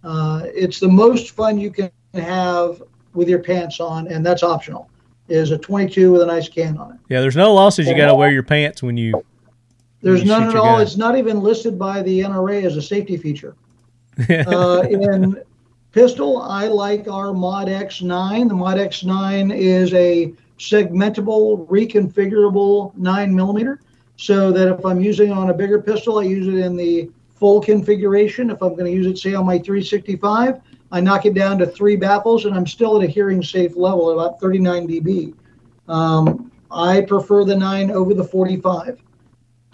Uh, 0.04 0.44
it's 0.54 0.80
the 0.80 0.88
most 0.88 1.32
fun 1.32 1.60
you 1.60 1.72
can 1.72 1.92
have 2.14 2.82
with 3.14 3.28
your 3.28 3.40
pants 3.40 3.80
on, 3.80 4.08
and 4.08 4.26
that's 4.26 4.44
optional. 4.44 4.90
Is 5.28 5.50
a 5.50 5.58
22 5.58 6.12
with 6.12 6.22
a 6.22 6.26
nice 6.26 6.48
can 6.48 6.78
on 6.78 6.92
it. 6.92 7.00
Yeah, 7.10 7.20
there's 7.22 7.36
no 7.36 7.52
losses. 7.52 7.88
You 7.88 7.98
got 7.98 8.08
to 8.08 8.16
wear 8.16 8.32
your 8.32 8.44
pants 8.44 8.84
when 8.84 8.96
you. 8.96 9.24
There's 10.02 10.20
when 10.20 10.28
you 10.28 10.34
none 10.34 10.50
at 10.50 10.56
all. 10.56 10.76
Gun. 10.76 10.82
It's 10.84 10.98
not 10.98 11.18
even 11.18 11.42
listed 11.42 11.80
by 11.80 12.04
the 12.04 12.20
NRA 12.20 12.64
as 12.64 12.78
a 12.78 12.82
safety 12.82 13.18
feature. 13.18 13.56
uh, 14.30 14.86
in 14.88 15.42
pistol, 15.92 16.44
I 16.44 16.68
like 16.68 17.08
our 17.08 17.34
Mod 17.34 17.68
X9. 17.68 18.48
The 18.48 18.54
Mod 18.54 18.78
X9 18.78 19.58
is 19.58 19.92
a 19.96 20.32
segmentable, 20.60 21.68
reconfigurable 21.68 22.96
9 22.96 23.36
millimeter, 23.36 23.80
so 24.18 24.52
that 24.52 24.68
if 24.68 24.86
I'm 24.86 25.02
using 25.02 25.32
on 25.32 25.50
a 25.50 25.54
bigger 25.54 25.82
pistol, 25.82 26.20
I 26.20 26.24
use 26.24 26.48
it 26.48 26.64
in 26.64 26.76
the 26.76 27.10
full 27.36 27.62
configuration. 27.62 28.50
If 28.50 28.62
I'm 28.62 28.74
going 28.74 28.86
to 28.86 28.92
use 28.92 29.06
it, 29.06 29.18
say, 29.18 29.34
on 29.34 29.46
my 29.46 29.60
365, 29.60 30.62
I 30.92 31.02
knock 31.02 31.26
it 31.26 31.34
down 31.34 31.58
to 31.60 31.66
three 31.66 31.96
baffles, 31.96 32.46
and 32.46 32.56
I'm 32.56 32.66
still 32.66 33.02
at 33.02 33.08
a 33.08 33.12
hearing 33.12 33.44
safe 33.44 33.76
level, 33.76 34.12
about 34.12 34.40
39 34.40 34.88
dB. 34.88 35.34
Um, 35.88 36.52
I 36.72 37.02
prefer 37.02 37.44
the 37.44 37.56
9 37.56 37.92
over 37.92 38.14
the 38.14 38.24
45. 38.24 39.02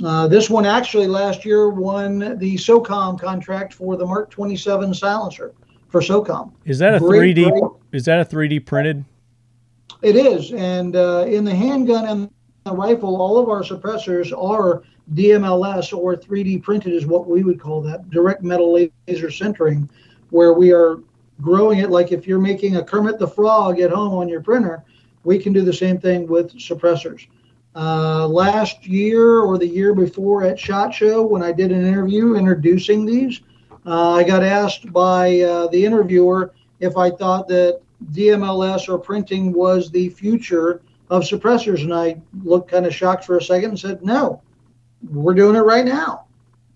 Uh, 0.04 0.28
this 0.28 0.50
one 0.50 0.66
actually 0.66 1.08
last 1.08 1.46
year 1.46 1.70
won 1.70 2.38
the 2.40 2.56
SOCOM 2.56 3.20
contract 3.20 3.74
for 3.74 3.98
the 3.98 4.06
Mark 4.06 4.32
27 4.32 4.94
silencer 4.94 5.54
for 5.90 6.02
SOCOM. 6.02 6.52
Is 6.66 6.80
that 6.80 6.96
a 6.96 7.00
three 7.00 7.34
D? 7.34 7.52
Is 7.92 8.06
that 8.06 8.20
a 8.20 8.26
three 8.26 8.48
D 8.48 8.60
printed? 8.60 9.06
It 10.02 10.16
is, 10.16 10.52
and 10.54 10.96
uh, 10.96 11.26
in 11.28 11.44
the 11.44 11.54
handgun 11.54 12.08
and 12.08 12.32
the 12.64 12.74
rifle, 12.74 13.22
all 13.22 13.38
of 13.38 13.50
our 13.50 13.62
suppressors 13.62 14.36
are 14.36 14.82
DMLS 15.14 15.98
or 15.98 16.16
3D 16.16 16.64
printed, 16.64 16.94
is 16.94 17.06
what 17.06 17.28
we 17.28 17.44
would 17.44 17.60
call 17.60 17.82
that 17.82 18.10
direct 18.10 18.44
metal 18.44 18.74
laser 18.74 19.28
sintering, 19.28 19.90
where 20.30 20.54
we 20.54 20.72
are 20.72 21.00
growing 21.42 21.80
it 21.80 21.90
like 21.90 22.12
if 22.12 22.28
you're 22.28 22.40
making 22.40 22.78
a 22.78 22.84
Kermit 22.84 23.20
the 23.20 23.28
Frog 23.28 23.80
at 23.80 23.92
home 23.92 24.14
on 24.14 24.30
your 24.30 24.42
printer, 24.42 24.84
we 25.24 25.38
can 25.38 25.54
do 25.54 25.62
the 25.62 25.74
same 25.74 26.00
thing 26.00 26.28
with 26.28 26.54
suppressors. 26.54 27.28
Uh, 27.76 28.28
last 28.28 28.86
year 28.86 29.40
or 29.40 29.58
the 29.58 29.68
year 29.68 29.94
before 29.94 30.44
at 30.44 30.60
SHOT 30.60 30.94
Show, 30.94 31.26
when 31.26 31.42
I 31.42 31.52
did 31.52 31.72
an 31.72 31.86
interview 31.86 32.36
introducing 32.36 33.06
these, 33.06 33.42
uh, 33.86 34.12
I 34.12 34.24
got 34.24 34.44
asked 34.44 34.92
by 34.92 35.40
uh, 35.40 35.68
the 35.68 35.86
interviewer 35.86 36.54
if 36.80 36.98
I 36.98 37.10
thought 37.10 37.48
that 37.48 37.82
DMLS 38.12 38.90
or 38.90 38.98
printing 38.98 39.54
was 39.54 39.90
the 39.90 40.10
future 40.10 40.82
of 41.10 41.24
suppressors, 41.24 41.82
and 41.84 41.94
I 41.94 42.22
looked 42.44 42.72
kind 42.72 42.86
of 42.86 42.94
shocked 42.94 43.26
for 43.26 43.38
a 43.38 43.42
second 43.42 43.72
and 43.72 43.80
said, 43.80 44.04
"No, 44.04 44.42
we're 45.10 45.34
doing 45.34 45.56
it 45.56 45.62
right 45.62 45.86
now. 45.86 46.26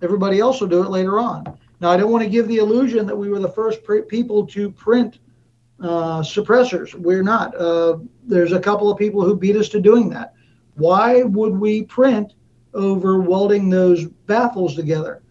Everybody 0.02 0.39
else 0.39 0.61
will 0.61 0.68
do 0.68 0.84
it 0.84 0.89
later 0.89 1.19
on." 1.19 1.57
Now, 1.81 1.91
I 1.91 1.97
don't 1.97 2.11
want 2.11 2.23
to 2.23 2.30
give 2.30 2.47
the 2.47 2.57
illusion 2.57 3.06
that 3.06 3.15
we 3.15 3.30
were 3.30 3.39
the 3.39 3.49
first 3.49 3.84
pr- 3.84 3.99
people 3.99 4.45
to 4.47 4.72
print 4.72 5.19
uh, 5.81 6.22
suppressors. 6.22 6.93
We're 6.93 7.23
not. 7.23 7.56
Uh, 7.56 7.97
there's 8.23 8.53
a 8.53 8.60
couple 8.60 8.89
of 8.89 8.97
people 8.97 9.23
who 9.23 9.35
beat 9.35 9.56
us 9.56 9.69
to 9.69 9.80
doing 9.80 10.10
that. 10.10 10.34
Why 10.76 11.23
would 11.23 11.57
we 11.57 11.84
print 11.84 12.34
over 12.73 13.19
welding 13.19 13.69
those 13.69 14.06
baffles 14.06 14.76
together? 14.76 15.22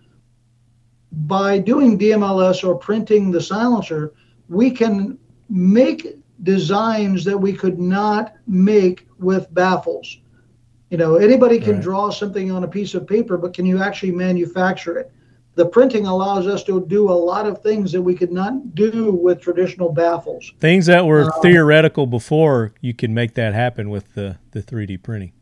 by 1.26 1.58
doing 1.58 1.98
DMLS 1.98 2.66
or 2.66 2.76
printing 2.76 3.30
the 3.30 3.40
silencer, 3.40 4.12
we 4.48 4.70
can 4.70 5.18
make 5.48 6.16
designs 6.42 7.24
that 7.24 7.38
we 7.38 7.52
could 7.52 7.78
not 7.78 8.34
make 8.46 9.06
with 9.18 9.52
baffles. 9.54 10.18
You 10.90 10.98
know, 10.98 11.16
anybody 11.16 11.58
can 11.58 11.74
right. 11.74 11.82
draw 11.82 12.10
something 12.10 12.50
on 12.50 12.64
a 12.64 12.68
piece 12.68 12.94
of 12.94 13.06
paper, 13.06 13.36
but 13.36 13.54
can 13.54 13.66
you 13.66 13.82
actually 13.82 14.12
manufacture 14.12 14.98
it? 14.98 15.10
The 15.56 15.66
printing 15.66 16.06
allows 16.06 16.46
us 16.46 16.64
to 16.64 16.84
do 16.86 17.08
a 17.10 17.12
lot 17.12 17.46
of 17.46 17.62
things 17.62 17.92
that 17.92 18.02
we 18.02 18.14
could 18.14 18.32
not 18.32 18.74
do 18.74 19.12
with 19.12 19.40
traditional 19.40 19.92
baffles. 19.92 20.52
Things 20.58 20.86
that 20.86 21.06
were 21.06 21.24
um, 21.24 21.32
theoretical 21.42 22.06
before, 22.06 22.72
you 22.80 22.92
can 22.92 23.14
make 23.14 23.34
that 23.34 23.54
happen 23.54 23.88
with 23.88 24.14
the, 24.14 24.36
the 24.50 24.62
3D 24.62 25.02
printing. 25.02 25.32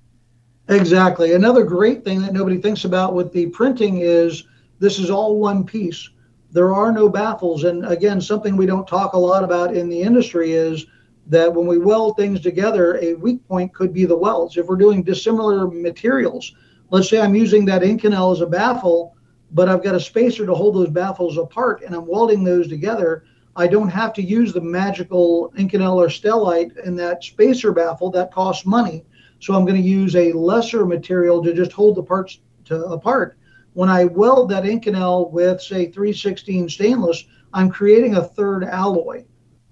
Exactly. 0.68 1.32
Another 1.32 1.64
great 1.64 2.04
thing 2.04 2.20
that 2.22 2.32
nobody 2.32 2.58
thinks 2.58 2.84
about 2.84 3.14
with 3.14 3.32
the 3.32 3.46
printing 3.46 3.98
is 3.98 4.44
this 4.78 4.98
is 4.98 5.10
all 5.10 5.38
one 5.38 5.64
piece. 5.64 6.10
There 6.50 6.74
are 6.74 6.92
no 6.92 7.08
baffles. 7.08 7.64
And 7.64 7.86
again, 7.86 8.20
something 8.20 8.56
we 8.56 8.66
don't 8.66 8.86
talk 8.86 9.14
a 9.14 9.18
lot 9.18 9.42
about 9.42 9.74
in 9.74 9.88
the 9.88 10.02
industry 10.02 10.52
is 10.52 10.86
that 11.26 11.52
when 11.52 11.66
we 11.66 11.78
weld 11.78 12.16
things 12.16 12.40
together, 12.40 12.98
a 13.00 13.14
weak 13.14 13.46
point 13.48 13.72
could 13.72 13.92
be 13.92 14.04
the 14.04 14.16
welds. 14.16 14.56
If 14.56 14.66
we're 14.66 14.76
doing 14.76 15.02
dissimilar 15.02 15.68
materials, 15.68 16.54
let's 16.90 17.08
say 17.08 17.20
I'm 17.20 17.34
using 17.34 17.64
that 17.66 17.82
Inconel 17.82 18.32
as 18.32 18.40
a 18.40 18.46
baffle, 18.46 19.16
but 19.52 19.68
I've 19.68 19.84
got 19.84 19.94
a 19.94 20.00
spacer 20.00 20.46
to 20.46 20.54
hold 20.54 20.74
those 20.74 20.90
baffles 20.90 21.38
apart 21.38 21.82
and 21.82 21.94
I'm 21.94 22.06
welding 22.06 22.42
those 22.42 22.68
together. 22.68 23.24
I 23.54 23.66
don't 23.66 23.88
have 23.88 24.12
to 24.14 24.22
use 24.22 24.52
the 24.52 24.60
magical 24.60 25.52
Inconel 25.58 25.96
or 25.96 26.08
Stellite 26.08 26.84
in 26.84 26.96
that 26.96 27.22
spacer 27.22 27.72
baffle. 27.72 28.10
That 28.10 28.32
costs 28.32 28.66
money. 28.66 29.04
So 29.40 29.54
I'm 29.54 29.64
going 29.64 29.80
to 29.80 29.88
use 29.88 30.16
a 30.16 30.32
lesser 30.32 30.86
material 30.86 31.42
to 31.44 31.52
just 31.52 31.72
hold 31.72 31.96
the 31.96 32.02
parts 32.02 32.40
to, 32.66 32.84
apart 32.86 33.36
when 33.74 33.88
I 33.88 34.04
weld 34.04 34.50
that 34.50 34.64
Inconel 34.64 35.30
with, 35.30 35.60
say, 35.60 35.86
316 35.86 36.68
stainless, 36.68 37.24
I'm 37.54 37.70
creating 37.70 38.16
a 38.16 38.24
third 38.24 38.64
alloy 38.64 39.24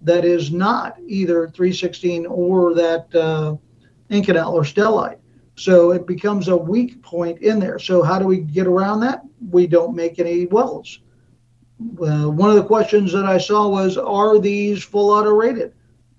that 0.03 0.25
is 0.25 0.51
not 0.51 0.97
either 1.07 1.49
316 1.49 2.27
or 2.27 2.75
that 2.75 3.15
uh, 3.15 3.57
Inconel 4.11 4.53
or 4.53 4.63
Stellite. 4.63 5.19
So 5.57 5.91
it 5.91 6.07
becomes 6.07 6.49
a 6.49 6.57
weak 6.57 7.03
point 7.03 7.43
in 7.43 7.61
there. 7.61 7.79
So 7.79 8.03
how 8.03 8.19
do 8.19 8.25
we 8.25 8.39
get 8.39 8.67
around 8.67 9.01
that? 9.01 9.23
We 9.51 9.67
don't 9.67 9.95
make 9.95 10.19
any 10.19 10.47
welds. 10.47 11.01
Uh, 11.81 12.31
one 12.31 12.51
of 12.51 12.57
the 12.57 12.65
questions 12.65 13.13
that 13.13 13.25
I 13.25 13.39
saw 13.39 13.69
was, 13.69 13.97
"Are 13.97 14.39
these 14.39 14.83
full 14.83 15.11
auto 15.11 15.31
rated?" 15.31 15.73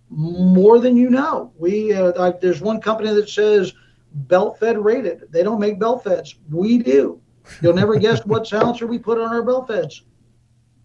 More 0.09 0.79
than 0.79 0.97
you 0.97 1.09
know. 1.09 1.51
We 1.57 1.93
uh, 1.93 2.13
I, 2.19 2.31
there's 2.31 2.61
one 2.61 2.81
company 2.81 3.13
that 3.13 3.29
says 3.29 3.73
belt 4.13 4.59
fed 4.59 4.77
rated. 4.77 5.31
They 5.31 5.43
don't 5.43 5.59
make 5.59 5.79
belt 5.79 6.03
feds. 6.03 6.35
We 6.49 6.79
do. 6.79 7.21
You'll 7.61 7.73
never 7.73 7.97
guess 7.97 8.21
what 8.25 8.47
silencer 8.47 8.87
we 8.87 8.99
put 8.99 9.19
on 9.19 9.33
our 9.33 9.43
belt 9.43 9.67
feds. 9.67 10.03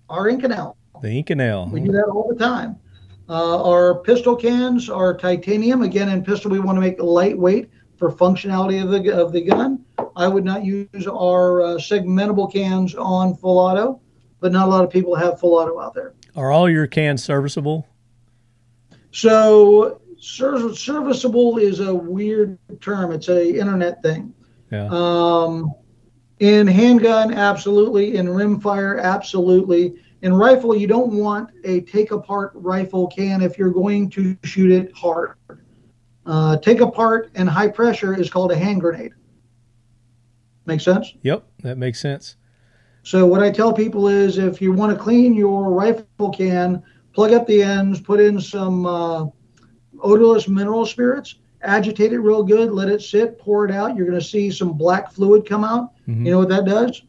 Our 0.09 0.31
Inconel. 0.31 0.77
The 1.03 1.23
Inconel. 1.23 1.71
We 1.71 1.81
do 1.81 1.93
that 1.93 2.05
all 2.05 2.29
the 2.29 2.39
time. 2.39 2.79
Uh, 3.29 3.63
our 3.63 3.97
pistol 3.97 4.37
cans 4.37 4.89
are 4.89 5.17
titanium. 5.17 5.83
Again, 5.83 6.09
in 6.09 6.23
pistol, 6.23 6.51
we 6.51 6.61
want 6.61 6.77
to 6.77 6.81
make 6.81 7.01
lightweight 7.01 7.71
for 7.97 8.13
functionality 8.13 8.83
of 8.83 8.91
the 8.91 9.13
of 9.13 9.33
the 9.33 9.43
gun. 9.43 9.85
I 10.15 10.29
would 10.29 10.45
not 10.45 10.65
use 10.65 11.07
our 11.07 11.63
uh, 11.63 11.67
segmentable 11.75 12.53
cans 12.53 12.95
on 12.95 13.35
full 13.37 13.59
auto, 13.59 14.01
but 14.41 14.53
not 14.53 14.69
a 14.69 14.71
lot 14.71 14.85
of 14.85 14.91
people 14.91 15.15
have 15.17 15.41
full 15.41 15.55
auto 15.55 15.81
out 15.81 15.95
there. 15.95 16.15
Are 16.37 16.53
all 16.53 16.71
your 16.71 16.87
cans 16.87 17.25
serviceable? 17.25 17.87
So 19.11 20.01
serviceable 20.19 21.59
is 21.59 21.81
a 21.81 21.95
weird 21.95 22.59
term. 22.81 23.13
It's 23.13 23.29
a 23.29 23.59
internet 23.59 24.03
thing. 24.03 24.35
Yeah. 24.71 24.89
Um, 24.91 25.73
in 26.39 26.67
handgun, 26.67 27.33
absolutely. 27.33 28.17
In 28.17 28.27
rimfire, 28.27 29.01
absolutely. 29.01 29.95
In 30.27 30.35
rifle, 30.35 30.75
you 30.77 30.89
don't 30.89 31.13
want 31.13 31.51
a 31.63 31.83
take 31.83 32.11
apart 32.11 32.51
rifle 32.57 33.07
can 33.07 33.41
if 33.43 33.57
you're 33.57 33.71
going 33.71 34.11
to 34.11 34.37
shoot 34.43 34.73
it 34.73 34.93
hard. 34.93 35.37
Uh, 36.27 36.57
take 36.57 36.81
apart 36.81 37.31
and 37.37 37.49
high 37.49 37.69
pressure 37.69 38.13
is 38.13 38.29
called 38.29 38.51
a 38.51 38.57
hand 38.57 38.81
grenade. 38.81 39.13
Make 40.65 40.81
sense? 40.81 41.15
Yep, 41.23 41.47
that 41.63 41.79
makes 41.79 42.01
sense. 42.01 42.35
So 43.05 43.25
what 43.25 43.41
I 43.41 43.53
tell 43.53 43.73
people 43.73 44.09
is, 44.09 44.37
if 44.37 44.61
you 44.61 44.73
want 44.73 44.91
to 44.91 45.01
clean 45.01 45.33
your 45.33 45.71
rifle 45.71 46.31
can, 46.31 46.83
plug 47.13 47.33
up 47.33 47.47
the 47.47 47.63
ends, 47.63 48.01
put 48.01 48.19
in 48.19 48.41
some 48.41 48.85
uh, 48.85 49.27
odorless 50.01 50.49
mineral 50.49 50.87
spirits, 50.87 51.37
agitate 51.63 52.13
it 52.13 52.19
real 52.19 52.43
good, 52.43 52.73
let 52.73 52.89
it 52.89 53.01
sit, 53.01 53.39
pour 53.39 53.65
it 53.65 53.71
out. 53.71 53.95
You're 53.95 54.07
going 54.07 54.19
to 54.19 54.27
see 54.27 54.51
some 54.51 54.73
black 54.73 55.13
fluid 55.13 55.49
come 55.49 55.63
out. 55.63 55.93
Mhm. 56.09 56.25
You 56.25 56.33
know 56.33 56.39
what 56.41 56.49
that 56.49 56.65
does? 56.65 57.03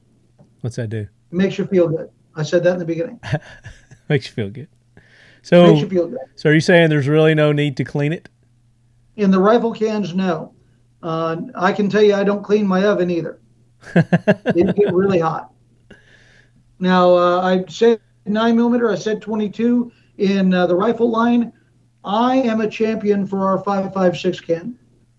What's 0.62 0.76
that 0.76 0.92
do? 0.92 1.00
It 1.00 1.10
makes 1.32 1.58
you 1.58 1.66
feel 1.66 1.88
good. 1.88 2.12
I 2.38 2.44
said 2.44 2.64
that 2.64 2.74
in 2.74 2.80
the 2.80 2.86
beginning. 2.86 3.20
Makes 4.10 4.28
you 4.28 4.34
feel 4.34 4.50
good. 4.50 4.70
makes 4.96 5.50
So, 5.50 5.76
you 5.76 5.90
feel 5.90 6.08
good. 6.08 6.20
so 6.36 6.50
are 6.50 6.54
you 6.54 6.62
saying 6.62 6.90
there's 6.90 7.08
really 7.08 7.36
no 7.36 7.52
need 7.52 7.76
to 7.78 7.84
clean 7.84 8.14
it? 8.14 8.30
In 9.18 9.32
the 9.32 9.40
rifle 9.40 9.74
cans, 9.74 10.14
no. 10.14 10.54
Uh, 11.04 11.38
I 11.56 11.74
can 11.74 11.90
tell 11.90 12.04
you, 12.04 12.16
I 12.16 12.24
don't 12.24 12.44
clean 12.44 12.66
my 12.66 12.86
oven 12.86 13.10
either. 13.10 13.40
It 13.96 14.76
get 14.76 14.94
really 14.94 15.20
hot. 15.20 15.52
Now, 16.80 17.16
uh, 17.16 17.42
I 17.42 17.66
said 17.68 18.00
nine 18.26 18.56
millimeter. 18.56 18.90
I 18.92 18.96
said 18.96 19.22
22 19.22 19.92
in 20.18 20.54
uh, 20.54 20.68
the 20.68 20.76
rifle 20.76 21.10
line. 21.10 21.52
I 22.04 22.38
am 22.38 22.62
a 22.62 22.70
champion 22.70 23.26
for 23.26 23.46
our 23.46 23.60
556 23.60 24.40
can. 24.42 24.78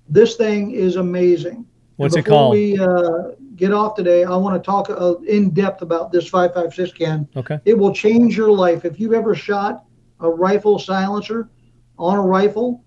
This 0.08 0.36
thing 0.36 0.70
is 0.70 0.96
amazing. 0.96 1.66
What's 1.96 2.16
it 2.16 2.24
called? 2.24 2.52
We 2.52 2.78
uh, 2.78 3.32
get 3.58 3.72
off 3.72 3.94
today, 3.94 4.24
I 4.24 4.36
want 4.36 4.62
to 4.62 4.64
talk 4.64 4.88
uh, 4.88 5.16
in 5.26 5.50
depth 5.50 5.82
about 5.82 6.10
this 6.12 6.28
556 6.28 6.96
can. 6.96 7.28
Okay. 7.36 7.58
It 7.64 7.76
will 7.76 7.92
change 7.92 8.36
your 8.36 8.50
life. 8.50 8.84
If 8.84 8.98
you've 8.98 9.12
ever 9.12 9.34
shot 9.34 9.84
a 10.20 10.30
rifle 10.30 10.78
silencer 10.78 11.50
on 11.98 12.16
a 12.16 12.22
rifle, 12.22 12.84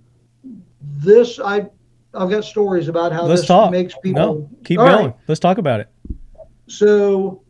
this 0.81 1.39
I 1.39 1.68
I've 2.14 2.30
got 2.30 2.43
stories 2.43 2.88
about 2.88 3.11
how 3.11 3.23
Let's 3.23 3.41
this 3.41 3.48
talk. 3.48 3.72
makes 3.72 3.95
people. 4.02 4.22
No, 4.22 4.49
keep 4.65 4.80
All 4.80 4.88
going. 4.88 5.06
right. 5.07 5.15
Let's 5.27 5.39
talk 5.39 5.57
about 5.57 5.80
it. 5.80 5.89
So, 6.68 7.43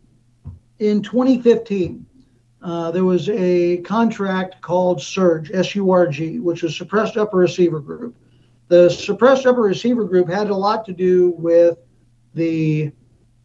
in 0.80 1.02
2015, 1.02 2.06
uh, 2.62 2.92
there 2.92 3.06
was 3.06 3.30
a 3.30 3.78
contract 3.78 4.62
called 4.62 5.02
Surge, 5.02 5.52
S-U-R-G, 5.52 6.40
which 6.40 6.64
is 6.64 6.76
Suppressed 6.76 7.18
Upper 7.18 7.38
Receiver 7.38 7.80
Group. 7.80 8.16
The 8.68 8.90
Suppressed 8.90 9.46
Upper 9.46 9.62
Receiver 9.62 10.04
Group 10.06 10.30
had 10.30 10.50
a 10.50 10.56
lot 10.56 10.86
to 10.86 10.94
do 10.94 11.32
with 11.32 11.80
the 12.34 12.92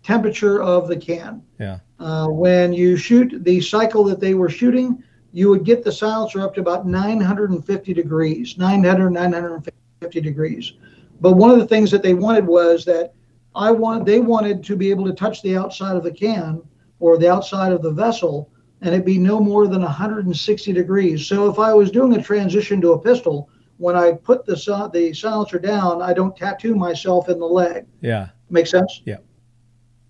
temperature 0.06 0.62
of 0.62 0.86
the 0.86 0.96
can. 0.96 1.42
Yeah. 1.58 1.80
Uh, 1.98 2.28
when 2.28 2.72
you 2.72 2.96
shoot 2.96 3.42
the 3.42 3.60
cycle 3.60 4.04
that 4.04 4.20
they 4.20 4.34
were 4.34 4.48
shooting, 4.48 5.02
you 5.32 5.48
would 5.50 5.64
get 5.64 5.82
the 5.82 5.90
silencer 5.90 6.40
up 6.40 6.54
to 6.54 6.60
about 6.60 6.86
950 6.86 7.92
degrees, 7.92 8.56
900, 8.56 9.10
950 9.10 10.20
degrees. 10.20 10.74
But 11.20 11.32
one 11.32 11.50
of 11.50 11.58
the 11.58 11.66
things 11.66 11.90
that 11.90 12.02
they 12.02 12.14
wanted 12.14 12.46
was 12.46 12.84
that 12.84 13.14
I 13.56 13.72
wanted, 13.72 14.06
they 14.06 14.20
wanted 14.20 14.62
to 14.64 14.76
be 14.76 14.90
able 14.90 15.06
to 15.06 15.12
touch 15.12 15.42
the 15.42 15.56
outside 15.56 15.96
of 15.96 16.04
the 16.04 16.12
can 16.12 16.62
or 17.00 17.18
the 17.18 17.32
outside 17.32 17.72
of 17.72 17.82
the 17.82 17.90
vessel 17.90 18.50
and 18.82 18.94
it 18.94 19.04
be 19.04 19.18
no 19.18 19.40
more 19.40 19.66
than 19.66 19.82
160 19.82 20.72
degrees. 20.72 21.26
So 21.26 21.50
if 21.50 21.58
I 21.58 21.74
was 21.74 21.90
doing 21.90 22.14
a 22.14 22.22
transition 22.22 22.80
to 22.82 22.92
a 22.92 23.00
pistol, 23.00 23.48
when 23.78 23.96
I 23.96 24.12
put 24.12 24.46
the, 24.46 24.54
the 24.92 25.12
silencer 25.14 25.58
down, 25.58 26.00
I 26.00 26.12
don't 26.12 26.36
tattoo 26.36 26.76
myself 26.76 27.28
in 27.28 27.38
the 27.38 27.46
leg. 27.46 27.86
Yeah. 28.02 28.28
Make 28.50 28.66
sense? 28.66 29.02
Yeah. 29.04 29.18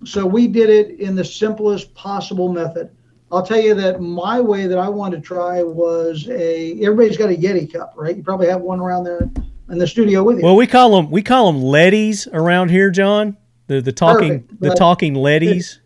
So 0.05 0.27
we 0.27 0.47
did 0.47 0.71
it 0.71 1.01
in 1.01 1.15
the 1.15 1.25
simplest 1.25 1.95
possible 1.95 2.53
method. 2.53 2.91
I'll 3.33 3.45
tell 3.45 3.61
you 3.61 3.75
that 3.75 4.01
my 4.01 4.41
way 4.41 4.67
that 4.67 4.79
I 4.79 4.89
wanted 4.89 5.17
to 5.17 5.23
try 5.23 5.63
was 5.63 6.29
a. 6.29 6.73
Everybody's 6.83 7.17
got 7.17 7.31
a 7.31 7.37
Yeti 7.37 7.73
cup, 7.73 7.95
right? 7.97 8.17
You 8.17 8.23
probably 8.23 8.49
have 8.49 8.61
one 8.61 8.79
around 8.79 9.05
there 9.05 9.29
in 9.69 9.79
the 9.79 9.87
studio 9.87 10.23
with 10.23 10.39
you. 10.39 10.45
Well, 10.45 10.57
we 10.57 10.67
call 10.67 10.95
them 10.95 11.11
we 11.11 11.23
call 11.23 11.53
them 11.53 11.63
leadies 11.63 12.29
around 12.33 12.71
here, 12.71 12.91
John. 12.91 13.37
The 13.67 13.81
the 13.81 13.93
talking 13.93 14.43
Perfect. 14.43 14.61
the 14.61 14.75
talking 14.75 15.15
leadies 15.15 15.81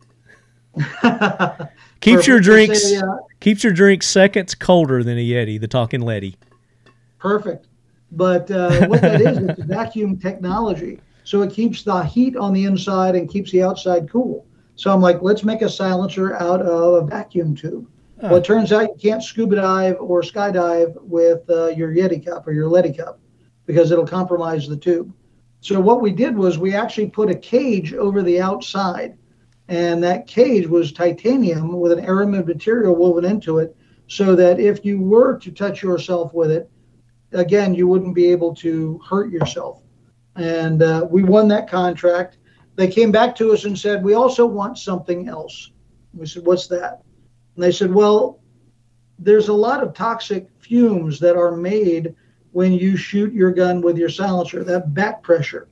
keeps 2.01 2.27
your 2.27 2.41
drinks 2.41 2.91
Say, 2.91 2.99
uh, 2.99 3.17
keeps 3.41 3.65
your 3.65 3.73
drinks 3.73 4.07
seconds 4.07 4.55
colder 4.55 5.03
than 5.03 5.17
a 5.17 5.25
Yeti. 5.25 5.59
The 5.59 5.69
talking 5.69 6.03
leady. 6.03 6.37
Perfect. 7.19 7.69
But 8.13 8.51
uh, 8.51 8.87
what 8.87 9.01
that 9.03 9.21
is, 9.21 9.39
it's 9.39 9.63
vacuum 9.63 10.19
technology. 10.19 11.01
So 11.31 11.43
it 11.43 11.53
keeps 11.53 11.85
the 11.85 12.03
heat 12.03 12.37
on 12.37 12.53
the 12.53 12.65
inside 12.65 13.15
and 13.15 13.31
keeps 13.31 13.53
the 13.53 13.63
outside 13.63 14.11
cool. 14.11 14.49
So 14.75 14.93
I'm 14.93 15.01
like, 15.01 15.23
let's 15.23 15.45
make 15.45 15.63
a 15.63 15.69
silencer 15.69 16.35
out 16.35 16.61
of 16.61 16.95
a 16.95 17.07
vacuum 17.07 17.55
tube. 17.55 17.87
Well, 18.17 18.35
it 18.35 18.45
turns 18.45 18.73
out 18.73 18.89
you 18.89 18.97
can't 19.01 19.23
scuba 19.23 19.55
dive 19.55 19.97
or 20.01 20.23
skydive 20.23 21.01
with 21.01 21.49
uh, 21.49 21.69
your 21.69 21.95
Yeti 21.95 22.27
cup 22.27 22.49
or 22.49 22.53
your 22.53 22.69
Leady 22.69 22.93
cup 22.93 23.21
because 23.65 23.93
it'll 23.93 24.09
compromise 24.09 24.67
the 24.67 24.77
tube. 24.77 25.15
So 25.61 25.79
what 25.79 26.01
we 26.01 26.11
did 26.11 26.37
was 26.37 26.59
we 26.59 26.75
actually 26.75 27.11
put 27.11 27.31
a 27.31 27.37
cage 27.37 27.95
over 27.95 28.23
the 28.23 28.41
outside, 28.41 29.17
and 29.69 30.03
that 30.03 30.27
cage 30.27 30.67
was 30.67 30.91
titanium 30.91 31.79
with 31.79 31.93
an 31.93 32.05
aramid 32.05 32.49
material 32.49 32.97
woven 32.97 33.25
into 33.25 33.59
it, 33.59 33.77
so 34.09 34.35
that 34.35 34.59
if 34.59 34.85
you 34.85 35.01
were 35.01 35.39
to 35.39 35.53
touch 35.53 35.81
yourself 35.81 36.35
with 36.35 36.51
it, 36.51 36.69
again, 37.31 37.73
you 37.73 37.87
wouldn't 37.87 38.17
be 38.17 38.33
able 38.33 38.53
to 38.57 39.01
hurt 39.09 39.31
yourself. 39.31 39.85
And 40.41 40.83
uh, 40.83 41.07
we 41.11 41.23
won 41.23 41.49
that 41.49 41.69
contract. 41.69 42.39
They 42.77 42.89
came 42.89 43.13
back 43.13 43.37
to 43.37 43.53
us 43.53 43.67
and 43.67 43.79
said, 43.79 44.03
We 44.03 44.15
also 44.15 44.47
want 44.47 44.79
something 44.79 45.29
else. 45.29 45.71
We 46.15 46.25
said, 46.25 46.47
What's 46.47 46.67
that? 46.69 47.03
And 47.55 47.63
they 47.63 47.73
said, 47.73 47.93
Well, 47.93 48.41
there's 49.19 49.49
a 49.49 49.53
lot 49.53 49.83
of 49.83 49.93
toxic 49.93 50.49
fumes 50.59 51.21
that 51.21 51.37
are 51.37 51.55
made 51.55 52.15
when 52.53 52.73
you 52.73 52.97
shoot 52.97 53.35
your 53.35 53.51
gun 53.51 53.83
with 53.83 53.99
your 53.99 54.09
silencer, 54.09 54.65
that 54.65 54.95
back 54.95 55.23
pressure. 55.23 55.69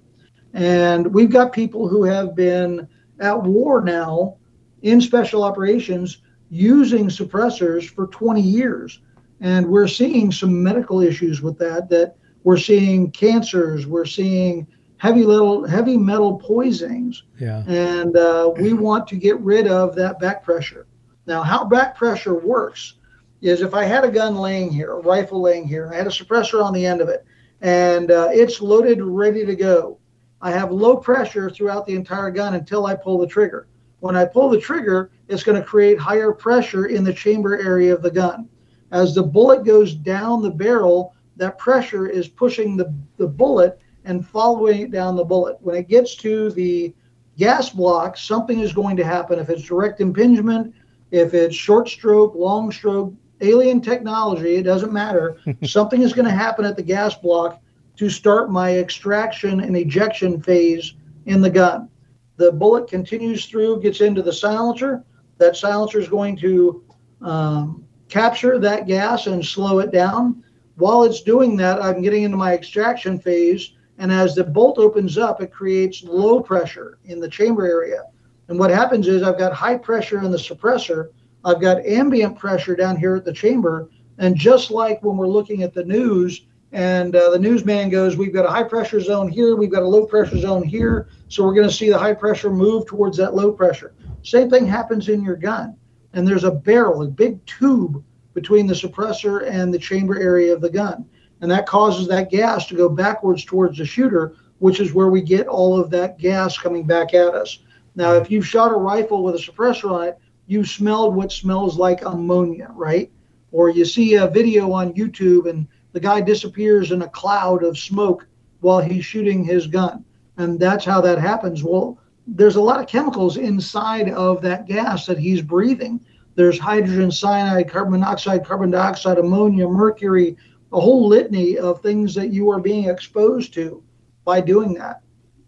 And 0.53 1.15
we've 1.15 1.31
got 1.31 1.55
people 1.55 1.89
who 1.89 2.05
have 2.05 2.36
been 2.36 2.86
at 3.20 3.43
war 3.43 3.81
now 3.81 4.36
in 4.82 5.01
special 5.01 5.45
operations 5.45 6.20
using 6.51 7.07
suppressors 7.09 7.89
for 7.89 8.07
20 8.09 8.43
years. 8.43 9.01
And 9.40 9.66
we're 9.66 9.89
seeing 9.89 10.31
some 10.31 10.62
medical 10.62 11.01
issues 11.01 11.40
with 11.40 11.57
that, 11.57 11.89
that 11.89 12.16
we're 12.48 12.56
seeing 12.56 13.10
cancers, 13.10 13.86
we're 13.86 14.06
seeing 14.06 14.66
heavy 14.96 15.22
little 15.22 15.66
heavy 15.66 15.98
metal 15.98 16.38
poisonings 16.38 17.24
Yeah. 17.38 17.62
and 17.66 18.16
uh, 18.16 18.50
we 18.58 18.72
want 18.72 19.06
to 19.08 19.16
get 19.16 19.38
rid 19.40 19.66
of 19.66 19.94
that 19.96 20.18
back 20.18 20.42
pressure. 20.42 20.86
Now, 21.26 21.42
how 21.42 21.66
back 21.66 21.94
pressure 21.94 22.32
works 22.32 22.94
is 23.42 23.60
if 23.60 23.74
I 23.74 23.84
had 23.84 24.02
a 24.02 24.10
gun 24.10 24.34
laying 24.36 24.72
here, 24.72 24.92
a 24.92 25.00
rifle 25.02 25.42
laying 25.42 25.68
here, 25.68 25.90
I 25.92 25.96
had 25.96 26.06
a 26.06 26.10
suppressor 26.10 26.64
on 26.64 26.72
the 26.72 26.86
end 26.86 27.02
of 27.02 27.10
it, 27.10 27.22
and 27.60 28.10
uh, 28.10 28.30
it's 28.32 28.62
loaded, 28.62 29.02
ready 29.02 29.44
to 29.44 29.54
go. 29.54 29.98
I 30.40 30.50
have 30.50 30.72
low 30.72 30.96
pressure 30.96 31.50
throughout 31.50 31.84
the 31.84 31.96
entire 31.96 32.30
gun 32.30 32.54
until 32.54 32.86
I 32.86 32.94
pull 32.94 33.18
the 33.18 33.26
trigger. 33.26 33.68
When 34.00 34.16
I 34.16 34.24
pull 34.24 34.48
the 34.48 34.58
trigger, 34.58 35.10
it's 35.28 35.42
going 35.42 35.60
to 35.60 35.68
create 35.68 35.98
higher 35.98 36.32
pressure 36.32 36.86
in 36.86 37.04
the 37.04 37.12
chamber 37.12 37.58
area 37.58 37.92
of 37.92 38.00
the 38.00 38.10
gun. 38.10 38.48
As 38.90 39.14
the 39.14 39.22
bullet 39.22 39.66
goes 39.66 39.94
down 39.94 40.40
the 40.40 40.50
barrel, 40.50 41.14
that 41.39 41.59
pressure 41.59 42.06
is 42.06 42.28
pushing 42.28 42.77
the, 42.77 42.93
the 43.16 43.27
bullet 43.27 43.81
and 44.05 44.27
following 44.27 44.82
it 44.82 44.90
down 44.90 45.16
the 45.16 45.24
bullet. 45.24 45.56
When 45.60 45.77
it 45.77 45.89
gets 45.89 46.15
to 46.16 46.51
the 46.51 46.94
gas 47.36 47.70
block, 47.70 48.16
something 48.16 48.60
is 48.60 48.73
going 48.73 48.97
to 48.97 49.05
happen. 49.05 49.39
If 49.39 49.48
it's 49.48 49.62
direct 49.62 50.01
impingement, 50.01 50.74
if 51.10 51.35
it's 51.35 51.55
short 51.55 51.89
stroke, 51.89 52.35
long 52.35 52.70
stroke, 52.70 53.15
alien 53.40 53.81
technology, 53.81 54.56
it 54.56 54.65
doesn't 54.65 54.93
matter. 54.93 55.39
something 55.65 56.02
is 56.02 56.12
going 56.12 56.27
to 56.27 56.32
happen 56.32 56.65
at 56.65 56.77
the 56.77 56.82
gas 56.82 57.15
block 57.15 57.62
to 57.97 58.10
start 58.10 58.51
my 58.51 58.78
extraction 58.78 59.60
and 59.60 59.77
ejection 59.77 60.40
phase 60.40 60.94
in 61.27 61.40
the 61.40 61.51
gun. 61.51 61.89
The 62.36 62.52
bullet 62.52 62.89
continues 62.89 63.47
through, 63.47 63.82
gets 63.82 64.01
into 64.01 64.23
the 64.23 64.32
silencer. 64.32 65.05
That 65.39 65.56
silencer 65.56 65.98
is 65.98 66.09
going 66.09 66.36
to 66.39 66.85
um, 67.20 67.85
capture 68.09 68.59
that 68.59 68.86
gas 68.86 69.27
and 69.27 69.44
slow 69.44 69.81
it 69.81 69.93
down. 69.93 70.44
While 70.78 71.02
it's 71.02 71.22
doing 71.22 71.56
that, 71.56 71.82
I'm 71.82 72.02
getting 72.02 72.22
into 72.22 72.36
my 72.36 72.55
extraction 72.55 73.18
phase. 73.18 73.72
And 73.98 74.12
as 74.12 74.36
the 74.36 74.44
bolt 74.44 74.78
opens 74.78 75.18
up, 75.18 75.42
it 75.42 75.52
creates 75.52 76.05
low 76.05 76.40
pressure 76.40 76.98
in 77.05 77.18
the 77.18 77.28
chamber 77.28 77.66
area. 77.66 78.05
And 78.46 78.60
what 78.60 78.70
happens 78.70 79.09
is 79.09 79.24
I've 79.24 79.38
got 79.38 79.52
high 79.52 79.76
pressure 79.76 80.22
in 80.22 80.30
the 80.30 80.38
suppressor, 80.38 81.09
I've 81.44 81.60
got 81.60 81.84
ambient 81.84 82.38
pressure 82.38 82.76
down 82.76 82.96
here 82.96 83.16
at 83.16 83.24
the 83.24 83.32
chamber. 83.32 83.90
And 84.18 84.36
just 84.36 84.70
like 84.70 85.02
when 85.02 85.16
we're 85.16 85.26
looking 85.26 85.64
at 85.64 85.74
the 85.74 85.84
news, 85.84 86.46
and 86.70 87.16
uh, 87.16 87.30
the 87.30 87.38
newsman 87.38 87.90
goes, 87.90 88.16
We've 88.16 88.32
got 88.32 88.46
a 88.46 88.50
high 88.50 88.62
pressure 88.62 89.00
zone 89.00 89.28
here, 89.28 89.56
we've 89.56 89.72
got 89.72 89.82
a 89.82 89.88
low 89.88 90.06
pressure 90.06 90.38
zone 90.38 90.62
here. 90.62 91.09
So 91.26 91.44
we're 91.44 91.55
going 91.55 91.68
to 91.68 91.74
see 91.74 91.90
the 91.90 91.98
high 91.98 92.14
pressure 92.14 92.50
move 92.50 92.86
towards 92.86 93.16
that 93.16 93.34
low 93.34 93.50
pressure. 93.50 93.94
Same 94.22 94.48
thing 94.48 94.66
happens 94.66 95.09
in 95.09 95.24
your 95.24 95.36
gun. 95.36 95.76
And 96.12 96.26
there's 96.26 96.44
a 96.44 96.52
barrel, 96.52 97.02
a 97.02 97.09
big 97.09 97.44
tube 97.46 98.05
between 98.34 98.66
the 98.66 98.74
suppressor 98.74 99.48
and 99.48 99.72
the 99.72 99.78
chamber 99.78 100.18
area 100.18 100.52
of 100.52 100.60
the 100.60 100.70
gun. 100.70 101.05
And 101.40 101.50
that 101.50 101.66
causes 101.66 102.09
that 102.09 102.30
gas 102.30 102.66
to 102.66 102.74
go 102.76 102.88
backwards 102.88 103.44
towards 103.44 103.78
the 103.78 103.84
shooter, 103.84 104.34
which 104.59 104.80
is 104.80 104.92
where 104.92 105.09
we 105.09 105.22
get 105.22 105.46
all 105.46 105.78
of 105.78 105.90
that 105.90 106.18
gas 106.18 106.59
coming 106.59 106.84
back 106.84 107.14
at 107.14 107.34
us. 107.34 107.60
Now, 107.94 108.12
if 108.14 108.30
you've 108.30 108.46
shot 108.46 108.72
a 108.72 108.76
rifle 108.76 109.22
with 109.22 109.34
a 109.34 109.38
suppressor 109.38 109.90
on 109.90 110.09
it, 110.09 110.18
you've 110.46 110.68
smelled 110.68 111.14
what 111.14 111.32
smells 111.32 111.76
like 111.76 112.02
ammonia, 112.02 112.70
right? 112.74 113.10
Or 113.52 113.70
you 113.70 113.84
see 113.84 114.14
a 114.14 114.28
video 114.28 114.72
on 114.72 114.94
YouTube 114.94 115.48
and 115.48 115.66
the 115.92 116.00
guy 116.00 116.20
disappears 116.20 116.92
in 116.92 117.02
a 117.02 117.09
cloud 117.09 117.62
of 117.62 117.78
smoke 117.78 118.26
while 118.60 118.80
he's 118.80 119.05
shooting 119.05 119.44
his 119.44 119.66
gun. 119.66 120.05
And 120.36 120.59
that's 120.60 120.84
how 120.84 121.00
that 121.00 121.18
happens. 121.18 121.64
Well, 121.64 121.98
there's 122.26 122.56
a 122.56 122.60
lot 122.60 122.80
of 122.80 122.86
chemicals 122.86 123.36
inside 123.36 124.10
of 124.10 124.42
that 124.42 124.66
gas 124.66 125.06
that 125.06 125.18
he's 125.18 125.40
breathing. 125.40 126.00
There's 126.39 126.56
hydrogen 126.56 127.10
cyanide, 127.10 127.69
carbon 127.69 127.98
monoxide, 127.98 128.47
carbon 128.47 128.70
dioxide, 128.70 129.19
ammonia, 129.19 129.66
mercury, 129.66 130.36
a 130.73 130.78
whole 130.78 131.09
litany 131.09 131.59
of 131.59 131.82
things 131.82 132.15
that 132.15 132.32
you 132.32 132.48
are 132.52 132.60
being 132.60 132.89
exposed 132.89 133.52
to 133.55 133.82
by 134.24 134.40
doing 134.40 134.73
that. 134.74 135.01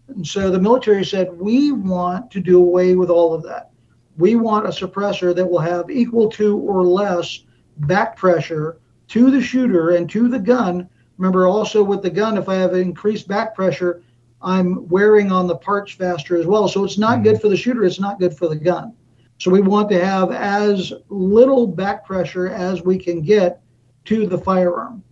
And 0.09 0.27
so 0.27 0.51
the 0.51 0.59
military 0.59 1.05
said, 1.05 1.31
we 1.31 1.71
want 1.71 2.29
to 2.31 2.41
do 2.41 2.57
away 2.57 2.95
with 2.95 3.09
all 3.09 3.33
of 3.33 3.41
that. 3.43 3.71
We 4.17 4.35
want 4.35 4.65
a 4.65 4.69
suppressor 4.69 5.33
that 5.33 5.49
will 5.49 5.59
have 5.59 5.89
equal 5.89 6.29
to 6.31 6.57
or 6.57 6.83
less 6.83 7.45
back 7.77 8.17
pressure 8.17 8.81
to 9.07 9.31
the 9.31 9.41
shooter 9.41 9.91
and 9.91 10.09
to 10.09 10.27
the 10.27 10.39
gun. 10.39 10.89
Remember, 11.17 11.47
also 11.47 11.81
with 11.81 12.01
the 12.01 12.09
gun, 12.09 12.37
if 12.37 12.49
I 12.49 12.55
have 12.55 12.73
increased 12.73 13.29
back 13.29 13.55
pressure, 13.55 14.03
I'm 14.41 14.89
wearing 14.89 15.31
on 15.31 15.47
the 15.47 15.55
parts 15.55 15.93
faster 15.93 16.35
as 16.35 16.45
well. 16.45 16.67
So 16.67 16.83
it's 16.83 16.97
not 16.97 17.19
hmm. 17.19 17.23
good 17.23 17.39
for 17.39 17.47
the 17.47 17.55
shooter, 17.55 17.85
it's 17.85 18.01
not 18.01 18.19
good 18.19 18.37
for 18.37 18.49
the 18.49 18.57
gun. 18.57 18.93
So 19.41 19.49
we 19.49 19.61
want 19.61 19.89
to 19.89 20.05
have 20.05 20.31
as 20.31 20.93
little 21.09 21.65
back 21.65 22.05
pressure 22.05 22.49
as 22.49 22.83
we 22.83 22.99
can 22.99 23.23
get 23.23 23.59
to 24.05 24.27
the 24.27 24.37
firearm. 24.37 25.03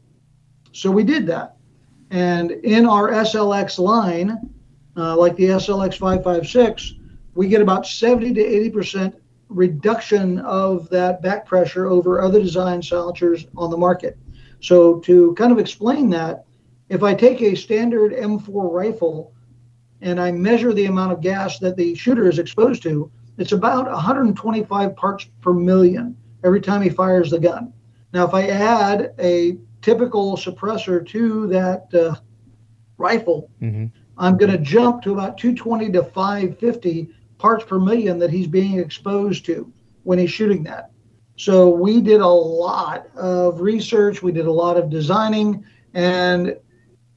So 0.72 0.91
we 0.91 1.03
did 1.03 1.26
that. 1.26 1.56
And 2.11 2.51
in 2.51 2.85
our 2.85 3.10
SLX 3.10 3.80
line, 3.80 4.38
uh, 4.95 5.18
like 5.18 5.35
the 5.35 5.45
SLX 5.45 5.97
556, 5.97 6.93
we 7.34 7.47
get 7.47 7.60
about 7.60 7.88
70 7.88 8.35
to 8.35 8.43
80% 8.72 9.15
reduction 9.47 10.38
of 10.41 10.88
that 10.89 11.23
back 11.23 11.47
pressure 11.47 11.88
over 11.88 12.22
other 12.22 12.39
design 12.39 12.84
silencers 12.84 13.47
on 13.57 13.72
the 13.72 13.77
market. 13.77 14.15
So 14.61 14.99
to 14.99 15.34
kind 15.39 15.51
of 15.51 15.57
explain 15.57 16.07
that, 16.11 16.45
if 16.89 17.01
I 17.01 17.15
take 17.15 17.41
a 17.41 17.56
standard 17.56 18.11
M4 18.11 18.72
rifle 18.72 19.34
and 20.01 20.22
I 20.22 20.31
measure 20.31 20.72
the 20.72 20.85
amount 20.85 21.14
of 21.14 21.22
gas 21.22 21.57
that 21.57 21.76
the 21.76 21.95
shooter 21.95 22.30
is 22.30 22.38
exposed 22.38 22.84
to, 22.84 23.11
it's 23.39 23.53
about 23.53 23.85
125 23.85 24.95
parts 24.95 25.29
per 25.41 25.53
million 25.53 26.15
every 26.43 26.59
time 26.59 26.81
he 26.81 26.89
fires 26.89 27.31
the 27.31 27.39
gun. 27.39 27.73
Now, 28.13 28.27
if 28.27 28.33
I 28.33 28.47
add 28.47 29.13
a 29.17 29.57
typical 29.81 30.35
suppressor 30.35 31.07
to 31.07 31.47
that 31.47 31.93
uh, 31.93 32.15
rifle, 32.97 33.49
mm-hmm. 33.61 33.85
I'm 34.17 34.37
going 34.37 34.51
to 34.51 34.57
jump 34.57 35.03
to 35.03 35.13
about 35.13 35.37
220 35.37 35.91
to 35.93 36.03
550 36.03 37.09
parts 37.37 37.63
per 37.63 37.79
million 37.79 38.19
that 38.19 38.29
he's 38.29 38.47
being 38.47 38.77
exposed 38.77 39.45
to 39.45 39.71
when 40.03 40.19
he's 40.19 40.31
shooting 40.31 40.63
that. 40.63 40.91
So 41.37 41.69
we 41.69 42.01
did 42.01 42.19
a 42.19 42.27
lot 42.27 43.07
of 43.15 43.61
research, 43.61 44.21
we 44.21 44.33
did 44.33 44.47
a 44.47 44.51
lot 44.51 44.75
of 44.75 44.89
designing, 44.89 45.63
and 45.93 46.57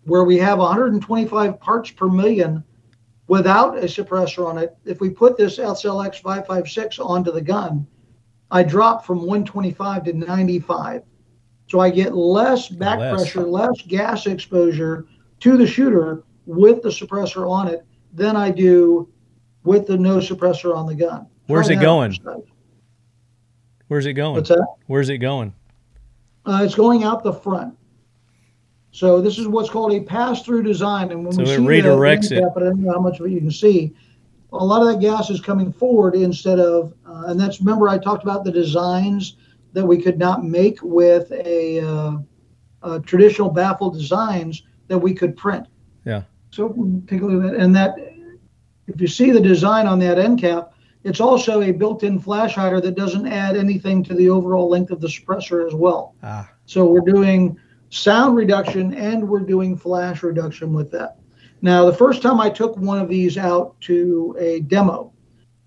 where 0.04 0.22
we 0.22 0.38
have 0.38 0.58
125 0.58 1.58
parts 1.58 1.90
per 1.90 2.08
million 2.08 2.62
without 3.32 3.78
a 3.78 3.86
suppressor 3.86 4.46
on 4.46 4.58
it, 4.58 4.76
if 4.84 5.00
we 5.00 5.08
put 5.08 5.38
this 5.38 5.56
SLX 5.56 6.16
556 6.16 6.98
onto 6.98 7.32
the 7.32 7.40
gun, 7.40 7.86
I 8.50 8.62
drop 8.62 9.06
from 9.06 9.20
125 9.20 10.04
to 10.04 10.12
95. 10.12 11.02
So 11.66 11.80
I 11.80 11.88
get 11.88 12.14
less 12.14 12.68
back 12.68 12.98
less. 12.98 13.14
pressure, 13.14 13.46
less 13.46 13.80
gas 13.88 14.26
exposure 14.26 15.06
to 15.40 15.56
the 15.56 15.66
shooter 15.66 16.24
with 16.44 16.82
the 16.82 16.90
suppressor 16.90 17.48
on 17.48 17.68
it 17.68 17.86
than 18.12 18.36
I 18.36 18.50
do 18.50 19.08
with 19.64 19.86
the 19.86 19.96
no 19.96 20.18
suppressor 20.18 20.76
on 20.76 20.86
the 20.86 20.94
gun. 20.94 21.26
Where's 21.46 21.70
it 21.70 21.76
going? 21.76 22.14
Where's 23.88 24.04
it 24.04 24.12
going? 24.12 24.34
What's 24.34 24.50
that? 24.50 24.66
Where's 24.88 25.08
it 25.08 25.18
going? 25.18 25.54
Uh, 26.44 26.60
it's 26.62 26.74
going 26.74 27.02
out 27.02 27.24
the 27.24 27.32
front. 27.32 27.78
So 28.92 29.22
this 29.22 29.38
is 29.38 29.48
what's 29.48 29.70
called 29.70 29.94
a 29.94 30.00
pass-through 30.00 30.62
design, 30.62 31.10
and 31.10 31.24
when 31.24 31.32
so 31.32 31.42
we 31.42 31.50
it 31.50 31.56
see 31.56 31.62
redirects 31.62 32.28
the 32.28 32.36
it. 32.36 32.40
Cap, 32.40 32.52
I 32.56 32.60
don't 32.60 32.80
know 32.80 32.92
how 32.92 33.00
much 33.00 33.18
of 33.18 33.26
it 33.26 33.30
you 33.30 33.40
can 33.40 33.50
see. 33.50 33.94
A 34.52 34.64
lot 34.64 34.82
of 34.82 34.88
that 34.88 35.00
gas 35.00 35.30
is 35.30 35.40
coming 35.40 35.72
forward 35.72 36.14
instead 36.14 36.60
of, 36.60 36.92
uh, 37.06 37.24
and 37.28 37.40
that's 37.40 37.60
remember 37.60 37.88
I 37.88 37.96
talked 37.96 38.22
about 38.22 38.44
the 38.44 38.52
designs 38.52 39.36
that 39.72 39.84
we 39.84 40.00
could 40.00 40.18
not 40.18 40.44
make 40.44 40.78
with 40.82 41.32
a, 41.32 41.80
uh, 41.80 42.16
a 42.82 43.00
traditional 43.00 43.48
baffle 43.48 43.90
designs 43.90 44.62
that 44.88 44.98
we 44.98 45.14
could 45.14 45.38
print. 45.38 45.66
Yeah. 46.04 46.24
So 46.50 46.68
take 47.06 47.22
a 47.22 47.24
look 47.24 47.44
at 47.44 47.52
that, 47.52 47.60
and 47.60 47.74
that 47.74 47.96
if 48.88 49.00
you 49.00 49.06
see 49.06 49.30
the 49.30 49.40
design 49.40 49.86
on 49.86 49.98
that 50.00 50.18
end 50.18 50.38
cap, 50.38 50.74
it's 51.02 51.20
also 51.20 51.62
a 51.62 51.72
built-in 51.72 52.20
flash 52.20 52.54
hider 52.54 52.80
that 52.82 52.94
doesn't 52.94 53.26
add 53.26 53.56
anything 53.56 54.04
to 54.04 54.14
the 54.14 54.28
overall 54.28 54.68
length 54.68 54.90
of 54.90 55.00
the 55.00 55.08
suppressor 55.08 55.66
as 55.66 55.74
well. 55.74 56.14
Ah. 56.22 56.50
So 56.66 56.84
we're 56.84 57.00
doing 57.00 57.58
sound 57.92 58.34
reduction 58.34 58.94
and 58.94 59.28
we're 59.28 59.40
doing 59.40 59.76
flash 59.76 60.22
reduction 60.22 60.72
with 60.72 60.90
that. 60.90 61.18
Now, 61.60 61.84
the 61.84 61.92
first 61.92 62.22
time 62.22 62.40
I 62.40 62.48
took 62.48 62.76
one 62.76 62.98
of 62.98 63.08
these 63.08 63.36
out 63.36 63.78
to 63.82 64.34
a 64.40 64.60
demo 64.60 65.12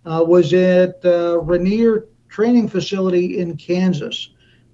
uh, 0.06 0.24
was 0.28 0.52
at 0.52 1.06
uh, 1.06 1.40
Rainier 1.42 2.08
Training 2.28 2.68
Facility 2.68 3.38
in 3.38 3.56
Kansas. 3.56 4.32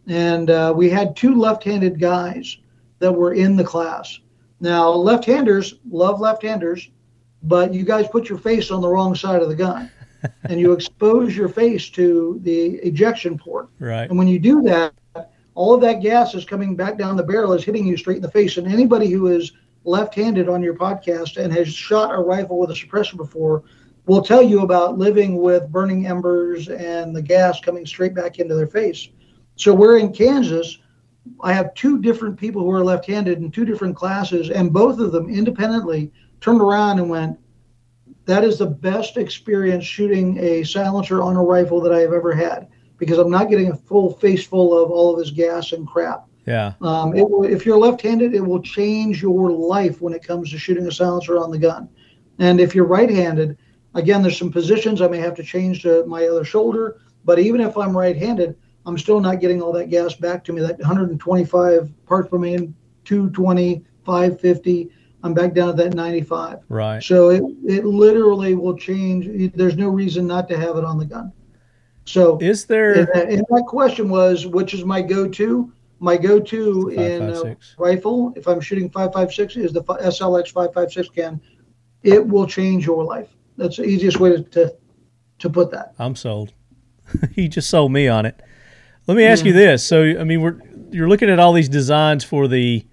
And 0.08 0.50
uh, 0.50 0.74
we 0.76 0.90
had 0.90 1.16
two 1.16 1.36
left 1.36 1.64
handed 1.64 2.00
guys 2.00 2.58
that 3.00 3.12
were 3.12 3.34
in 3.34 3.58
the 3.58 3.64
class. 3.64 4.20
Now, 4.62 4.90
left 4.90 5.26
handers 5.26 5.76
love 5.90 6.22
left 6.22 6.44
handers, 6.44 6.90
but 7.44 7.74
you 7.74 7.84
guys 7.84 8.08
put 8.08 8.30
your 8.30 8.38
face 8.38 8.72
on 8.72 8.82
the 8.82 8.88
wrong 8.88 9.14
side 9.14 9.42
of 9.42 9.50
the 9.50 9.56
gun 9.56 9.92
and 10.46 10.60
you 10.60 10.72
expose 10.72 11.36
your 11.36 11.50
face 11.50 11.90
to 11.90 12.40
the 12.44 12.76
ejection 12.78 13.38
port. 13.38 13.68
Right. 13.78 14.10
And 14.10 14.18
when 14.18 14.30
you 14.30 14.40
do 14.40 14.62
that, 14.64 14.94
all 15.54 15.74
of 15.74 15.82
that 15.82 16.02
gas 16.02 16.34
is 16.34 16.46
coming 16.46 16.76
back 16.76 16.98
down 16.98 17.18
the 17.18 17.24
barrel, 17.24 17.54
is 17.54 17.64
hitting 17.64 17.86
you 17.86 17.98
straight 17.98 18.18
in 18.18 18.22
the 18.22 18.32
face. 18.32 18.58
And 18.58 18.68
anybody 18.68 19.10
who 19.10 19.28
is 19.28 19.52
left-handed 19.84 20.48
on 20.48 20.64
your 20.64 20.76
podcast 20.76 21.38
and 21.38 21.52
has 21.54 21.68
shot 21.68 22.14
a 22.14 22.18
rifle 22.20 22.60
with 22.60 22.70
a 22.72 22.74
suppressor 22.74 23.18
before 23.18 23.64
will 24.06 24.22
tell 24.22 24.42
you 24.42 24.62
about 24.62 24.98
living 24.98 25.42
with 25.42 25.72
burning 25.72 26.08
embers 26.08 26.70
and 26.70 27.16
the 27.16 27.22
gas 27.22 27.60
coming 27.60 27.86
straight 27.86 28.14
back 28.14 28.40
into 28.40 28.56
their 28.56 28.68
face. 28.68 29.10
So 29.56 29.74
we're 29.74 29.98
in 29.98 30.14
Kansas. 30.14 30.80
I 31.42 31.54
have 31.54 31.74
two 31.76 32.02
different 32.02 32.38
people 32.38 32.64
who 32.64 32.72
are 32.72 32.84
left-handed 32.84 33.38
in 33.40 33.52
two 33.52 33.66
different 33.66 33.96
classes, 33.96 34.50
and 34.50 34.74
both 34.74 35.00
of 35.00 35.12
them 35.12 35.30
independently 35.30 36.12
turned 36.40 36.62
around 36.62 36.98
and 36.98 37.10
went, 37.10 37.38
"That 38.26 38.44
is 38.44 38.58
the 38.58 38.66
best 38.66 39.18
experience 39.18 39.84
shooting 39.84 40.38
a 40.40 40.64
silencer 40.64 41.22
on 41.22 41.36
a 41.36 41.44
rifle 41.44 41.82
that 41.82 41.94
I 41.94 42.00
have 42.00 42.14
ever 42.14 42.34
had." 42.34 42.68
Because 43.02 43.18
I'm 43.18 43.32
not 43.32 43.50
getting 43.50 43.72
a 43.72 43.76
full 43.76 44.14
face 44.14 44.46
full 44.46 44.78
of 44.78 44.92
all 44.92 45.12
of 45.12 45.18
this 45.18 45.32
gas 45.32 45.72
and 45.72 45.88
crap. 45.88 46.28
Yeah. 46.46 46.74
Um, 46.82 47.16
it 47.18 47.28
will, 47.28 47.46
if 47.46 47.66
you're 47.66 47.80
left-handed, 47.80 48.36
it 48.36 48.42
will 48.42 48.62
change 48.62 49.24
your 49.24 49.52
life 49.52 50.02
when 50.02 50.14
it 50.14 50.24
comes 50.24 50.52
to 50.52 50.60
shooting 50.60 50.86
a 50.86 50.92
silencer 50.92 51.40
on 51.40 51.50
the 51.50 51.58
gun. 51.58 51.90
And 52.38 52.62
if 52.62 52.76
you're 52.76 52.86
right-handed, 52.86 53.58
again, 53.96 54.22
there's 54.22 54.38
some 54.38 54.52
positions 54.52 55.02
I 55.02 55.08
may 55.08 55.18
have 55.18 55.34
to 55.38 55.44
change 55.44 55.82
to 55.82 56.06
my 56.06 56.28
other 56.28 56.44
shoulder. 56.44 57.02
But 57.26 57.40
even 57.40 57.60
if 57.60 57.76
I'm 57.76 57.98
right-handed, 57.98 58.56
I'm 58.86 59.00
still 59.00 59.20
not 59.20 59.40
getting 59.40 59.64
all 59.64 59.72
that 59.74 59.90
gas 59.90 60.14
back 60.14 60.44
to 60.44 60.54
me. 60.54 60.62
That 60.62 60.78
125 60.78 62.06
parts 62.06 62.30
per 62.30 62.38
million, 62.38 62.76
220, 63.06 63.84
550. 64.06 64.92
I'm 65.24 65.34
back 65.34 65.54
down 65.54 65.70
at 65.70 65.78
that 65.78 65.96
95. 65.96 66.60
Right. 66.70 67.02
So 67.02 67.30
it, 67.30 67.42
it 67.66 67.84
literally 67.84 68.54
will 68.54 68.78
change. 68.78 69.54
There's 69.56 69.76
no 69.76 69.90
reason 69.90 70.28
not 70.28 70.48
to 70.50 70.58
have 70.60 70.78
it 70.78 70.84
on 70.84 71.00
the 71.00 71.06
gun. 71.06 71.34
So 72.12 72.38
is 72.42 72.66
there? 72.66 72.94
And, 72.94 73.30
and 73.32 73.46
my 73.50 73.62
question 73.62 74.10
was, 74.10 74.46
which 74.46 74.74
is 74.74 74.84
my 74.84 75.02
go-to? 75.02 75.72
My 76.00 76.18
go-to 76.18 76.90
in 76.90 77.22
uh, 77.30 77.56
rifle, 77.78 78.34
if 78.36 78.48
I'm 78.48 78.60
shooting 78.60 78.90
5.56, 78.90 79.56
is 79.56 79.72
the 79.72 79.84
SLX 79.84 80.52
5.56 80.52 81.16
can. 81.16 81.40
It 82.04 82.28
will 82.28 82.46
change 82.46 82.86
your 82.86 83.06
life. 83.06 83.30
That's 83.56 83.78
the 83.78 83.86
easiest 83.86 84.20
way 84.20 84.32
to 84.32 84.44
to, 84.44 84.76
to 85.40 85.50
put 85.50 85.72
that. 85.72 85.94
I'm 86.00 86.16
sold. 86.16 86.52
you 87.36 87.48
just 87.48 87.70
sold 87.70 87.94
me 87.94 88.10
on 88.10 88.26
it. 88.26 88.42
Let 89.08 89.16
me 89.16 89.24
ask 89.24 89.46
you 89.46 89.54
this. 89.54 89.86
So, 89.86 90.04
I 90.04 90.24
mean, 90.24 90.42
we're 90.42 90.60
you're 90.92 91.08
looking 91.08 91.30
at 91.30 91.40
all 91.40 91.54
these 91.54 91.70
designs 91.70 92.26
for 92.26 92.48
the 92.48 92.86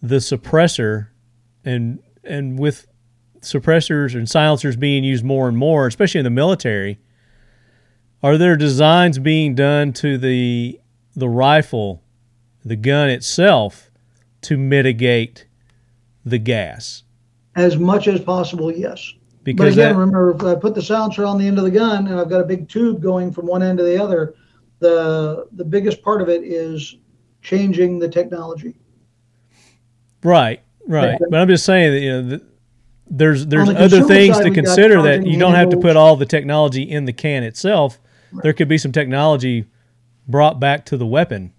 the 0.00 0.16
suppressor, 0.16 1.08
and 1.64 1.98
and 2.24 2.58
with 2.58 2.86
suppressors 3.40 4.14
and 4.14 4.28
silencers 4.28 4.76
being 4.76 5.04
used 5.04 5.24
more 5.24 5.48
and 5.48 5.58
more, 5.58 5.86
especially 5.86 6.20
in 6.20 6.24
the 6.24 6.30
military. 6.30 6.98
Are 8.22 8.36
there 8.36 8.56
designs 8.56 9.18
being 9.18 9.54
done 9.54 9.92
to 9.94 10.18
the 10.18 10.80
the 11.14 11.28
rifle, 11.28 12.02
the 12.64 12.76
gun 12.76 13.08
itself, 13.08 13.90
to 14.42 14.56
mitigate 14.56 15.46
the 16.24 16.38
gas? 16.38 17.04
As 17.56 17.76
much 17.76 18.08
as 18.08 18.20
possible, 18.20 18.72
yes. 18.72 19.12
Because 19.44 19.76
but 19.76 19.82
again, 19.82 19.94
that, 19.94 19.98
remember, 19.98 20.34
if 20.34 20.42
I 20.42 20.54
put 20.54 20.74
the 20.74 20.82
silencer 20.82 21.24
on 21.24 21.38
the 21.38 21.46
end 21.46 21.58
of 21.58 21.64
the 21.64 21.70
gun 21.70 22.06
and 22.06 22.20
I've 22.20 22.28
got 22.28 22.40
a 22.40 22.44
big 22.44 22.68
tube 22.68 23.00
going 23.00 23.32
from 23.32 23.46
one 23.46 23.62
end 23.62 23.78
to 23.78 23.84
the 23.84 24.02
other, 24.02 24.34
the 24.80 25.46
the 25.52 25.64
biggest 25.64 26.02
part 26.02 26.20
of 26.20 26.28
it 26.28 26.42
is 26.42 26.96
changing 27.42 27.98
the 27.98 28.08
technology. 28.08 28.74
right, 30.22 30.60
right. 30.86 31.18
But 31.30 31.40
I'm 31.40 31.48
just 31.48 31.64
saying 31.64 31.92
that 31.92 32.00
you 32.00 32.10
know. 32.10 32.28
The, 32.28 32.48
there's 33.10 33.46
there's 33.46 33.68
the 33.68 33.78
other 33.78 34.02
things 34.02 34.36
side, 34.36 34.44
to 34.44 34.50
consider 34.50 35.00
that 35.02 35.26
you 35.26 35.38
don't 35.38 35.54
have 35.54 35.70
to 35.70 35.78
put 35.78 35.96
all 35.96 36.16
the 36.16 36.26
technology 36.26 36.82
in 36.82 37.06
the 37.06 37.12
can 37.14 37.42
itself. 37.42 37.98
There 38.32 38.52
could 38.52 38.68
be 38.68 38.78
some 38.78 38.92
technology 38.92 39.66
brought 40.26 40.60
back 40.60 40.84
to 40.86 40.96
the 40.96 41.06
weapon. 41.06 41.52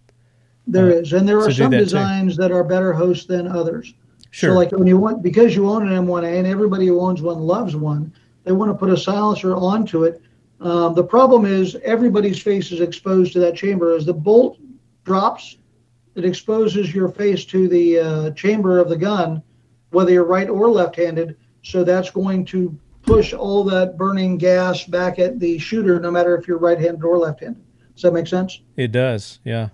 There 0.68 0.90
is, 0.92 1.14
and 1.14 1.28
there 1.28 1.40
are 1.40 1.52
some 1.52 1.72
that 1.72 1.80
too. 1.80 1.84
designs 1.86 2.38
that 2.38 2.52
are 2.52 2.64
better 2.64 2.94
hosts 2.94 3.26
than 3.26 3.48
others. 3.48 3.94
Sure. 4.32 4.52
So, 4.52 4.56
like 4.56 4.72
when 4.72 4.88
you 4.88 4.98
want, 4.98 5.24
because 5.24 5.56
you 5.56 5.68
own 5.68 5.88
an 5.88 6.06
M1A 6.06 6.38
and 6.38 6.48
everybody 6.48 6.86
who 6.86 7.00
owns 7.00 7.22
one 7.22 7.40
loves 7.40 7.76
one, 7.76 8.14
they 8.44 8.52
want 8.52 8.72
to 8.72 8.78
put 8.78 8.90
a 8.90 8.98
silencer 8.98 9.56
onto 9.56 10.04
it. 10.04 10.22
Um, 10.62 10.94
the 10.94 11.04
problem 11.04 11.46
is 11.46 11.76
everybody's 11.84 12.42
face 12.42 12.72
is 12.72 12.82
exposed 12.82 13.34
to 13.34 13.40
that 13.40 13.56
chamber. 13.56 13.96
As 13.96 14.06
the 14.06 14.14
bolt 14.14 14.60
drops, 15.06 15.58
it 16.16 16.26
exposes 16.26 16.94
your 16.94 17.10
face 17.10 17.46
to 17.46 17.68
the 17.68 18.00
uh, 18.00 18.32
chamber 18.32 18.78
of 18.78 18.90
the 18.90 18.98
gun, 18.98 19.42
whether 19.90 20.12
you're 20.12 20.26
right 20.26 20.50
or 20.50 20.70
left-handed. 20.70 21.38
So 21.64 21.84
that's 21.84 22.12
going 22.12 22.46
to 22.46 22.78
push 23.10 23.34
all 23.34 23.64
that 23.64 23.98
burning 23.98 24.38
gas 24.38 24.86
back 24.86 25.20
at 25.20 25.40
the 25.40 25.58
shooter, 25.58 26.00
no 26.00 26.12
matter 26.12 26.38
if 26.38 26.48
you're 26.48 26.60
right-handed 26.60 27.04
or 27.04 27.18
left-handed. 27.18 27.62
Does 27.96 28.04
that 28.04 28.14
make 28.14 28.28
sense? 28.28 28.62
It 28.78 28.92
does. 28.92 29.40
Yeah, 29.44 29.70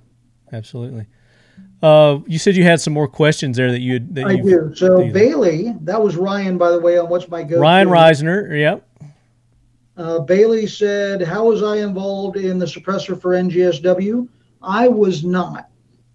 absolutely. 0.51 1.05
Uh, 1.81 2.19
you 2.25 2.39
said 2.39 2.55
you 2.55 2.63
had 2.63 2.81
some 2.81 2.93
more 2.93 3.07
questions 3.07 3.57
there 3.57 3.71
that 3.71 3.81
you 3.81 3.99
that 3.99 4.25
I 4.25 4.37
do. 4.37 4.71
So 4.75 4.97
that 4.97 5.13
Bailey, 5.13 5.75
that 5.81 6.01
was 6.01 6.15
Ryan, 6.15 6.57
by 6.57 6.71
the 6.71 6.79
way, 6.79 6.97
on 6.97 7.09
what's 7.09 7.27
my 7.29 7.43
go. 7.43 7.59
Ryan 7.59 7.89
Reisner. 7.89 8.59
Yep. 8.59 8.89
Uh, 9.97 10.19
Bailey 10.19 10.67
said, 10.67 11.21
"How 11.21 11.45
was 11.45 11.61
I 11.61 11.77
involved 11.77 12.37
in 12.37 12.57
the 12.57 12.65
suppressor 12.65 13.19
for 13.19 13.31
NGSW? 13.33 14.27
I 14.63 14.87
was 14.87 15.23
not. 15.23 15.69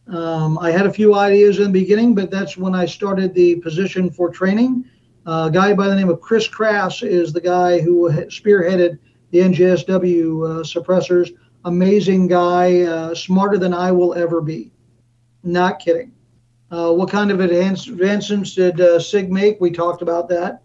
Um, 0.09 0.59
I 0.59 0.73
had 0.73 0.87
a 0.87 0.93
few 0.93 1.15
ideas 1.15 1.59
in 1.59 1.65
the 1.65 1.81
beginning, 1.81 2.15
but 2.15 2.31
that's 2.31 2.57
when 2.57 2.75
I 2.75 2.87
started 2.87 3.33
the 3.33 3.57
position 3.57 4.11
for 4.11 4.31
training. 4.31 4.85
A 5.27 5.51
guy 5.53 5.75
by 5.75 5.89
the 5.89 5.95
name 5.95 6.09
of 6.09 6.21
Chris 6.21 6.49
Crass 6.49 7.03
is 7.03 7.33
the 7.33 7.41
guy 7.41 7.81
who 7.81 8.11
spearheaded 8.29 8.99
the 9.31 9.39
NGSW 9.39 9.89
uh, 9.89 10.63
suppressors. 10.63 11.31
Amazing 11.65 12.27
guy, 12.27 12.83
uh, 12.83 13.15
smarter 13.15 13.59
than 13.59 13.75
I 13.75 13.93
will 13.93 14.15
ever 14.15 14.41
be. 14.41 14.73
Not 15.43 15.79
kidding. 15.79 16.13
Uh, 16.71 16.93
what 16.93 17.11
kind 17.11 17.31
of 17.31 17.41
advance- 17.41 17.87
advancements 17.87 18.55
did 18.55 18.81
SIG 19.03 19.31
make? 19.31 19.61
We 19.61 19.71
talked 19.71 20.03
about 20.03 20.29
that. 20.29 20.63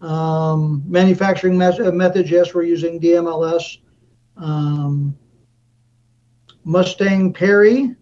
Um, 0.00 0.82
manufacturing 0.86 1.58
methods, 1.58 2.30
yes, 2.30 2.54
we're 2.54 2.62
using 2.62 3.00
DMLS. 3.00 3.78
Um, 4.36 5.16
Mustang 6.64 7.32
Perry, 7.32 7.94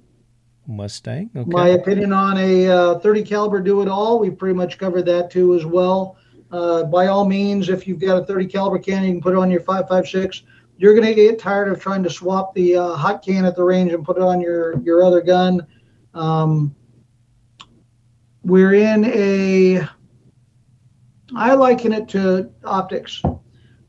Mustang. 0.69 1.31
Okay. 1.35 1.51
my 1.51 1.69
opinion 1.69 2.13
on 2.13 2.37
a 2.37 2.69
uh, 2.69 2.99
30 2.99 3.23
caliber 3.23 3.61
do 3.61 3.81
it 3.81 3.89
all. 3.89 4.19
We 4.19 4.31
pretty 4.31 4.55
much 4.55 4.79
covered 4.79 5.07
that 5.07 5.31
too 5.31 5.55
as 5.55 5.65
well. 5.65 6.19
Uh, 6.51 6.85
by 6.85 7.07
all 7.07 7.27
means, 7.27 7.71
if 7.71 7.89
you've 7.89 8.01
got 8.01 8.23
a 8.23 8.25
30 8.27 8.47
caliber 8.47 8.79
can, 8.79 9.03
you 9.03 9.13
can 9.13 9.21
put 9.21 9.35
it 9.35 9.39
on 9.39 9.51
your 9.51 9.61
5.56. 9.61 10.43
You're 10.77 10.95
going 10.95 11.07
to 11.07 11.15
get 11.15 11.39
tired 11.39 11.69
of 11.69 11.81
trying 11.81 12.03
to 12.05 12.11
swap 12.11 12.55
the 12.55 12.77
uh, 12.77 12.95
hot 12.95 13.23
can 13.25 13.45
at 13.45 13.57
the 13.57 13.65
range 13.65 13.93
and 13.93 14.05
put 14.05 14.17
it 14.17 14.23
on 14.23 14.41
your 14.41 14.81
your 14.83 15.03
other 15.03 15.21
gun. 15.21 15.67
Um, 16.15 16.75
we're 18.45 18.75
in 18.75 19.05
a. 19.07 19.89
I 21.35 21.55
liken 21.55 21.93
it 21.93 22.09
to 22.11 22.51
optics. 22.65 23.23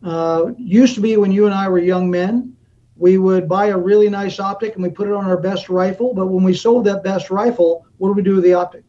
Uh, 0.01 0.51
used 0.57 0.95
to 0.95 1.01
be 1.01 1.15
when 1.17 1.31
you 1.31 1.45
and 1.45 1.53
I 1.53 1.67
were 1.67 1.77
young 1.77 2.09
men, 2.09 2.55
we 2.99 3.17
would 3.17 3.47
buy 3.47 3.67
a 3.67 3.77
really 3.77 4.09
nice 4.09 4.39
optic 4.39 4.75
and 4.75 4.83
we 4.83 4.89
put 4.89 5.07
it 5.07 5.13
on 5.13 5.25
our 5.25 5.37
best 5.37 5.69
rifle. 5.69 6.13
But 6.13 6.27
when 6.27 6.43
we 6.43 6.53
sold 6.53 6.85
that 6.85 7.01
best 7.01 7.31
rifle, 7.31 7.87
what 7.97 8.09
do 8.09 8.13
we 8.13 8.21
do 8.21 8.35
with 8.35 8.43
the 8.43 8.53
optic? 8.53 8.83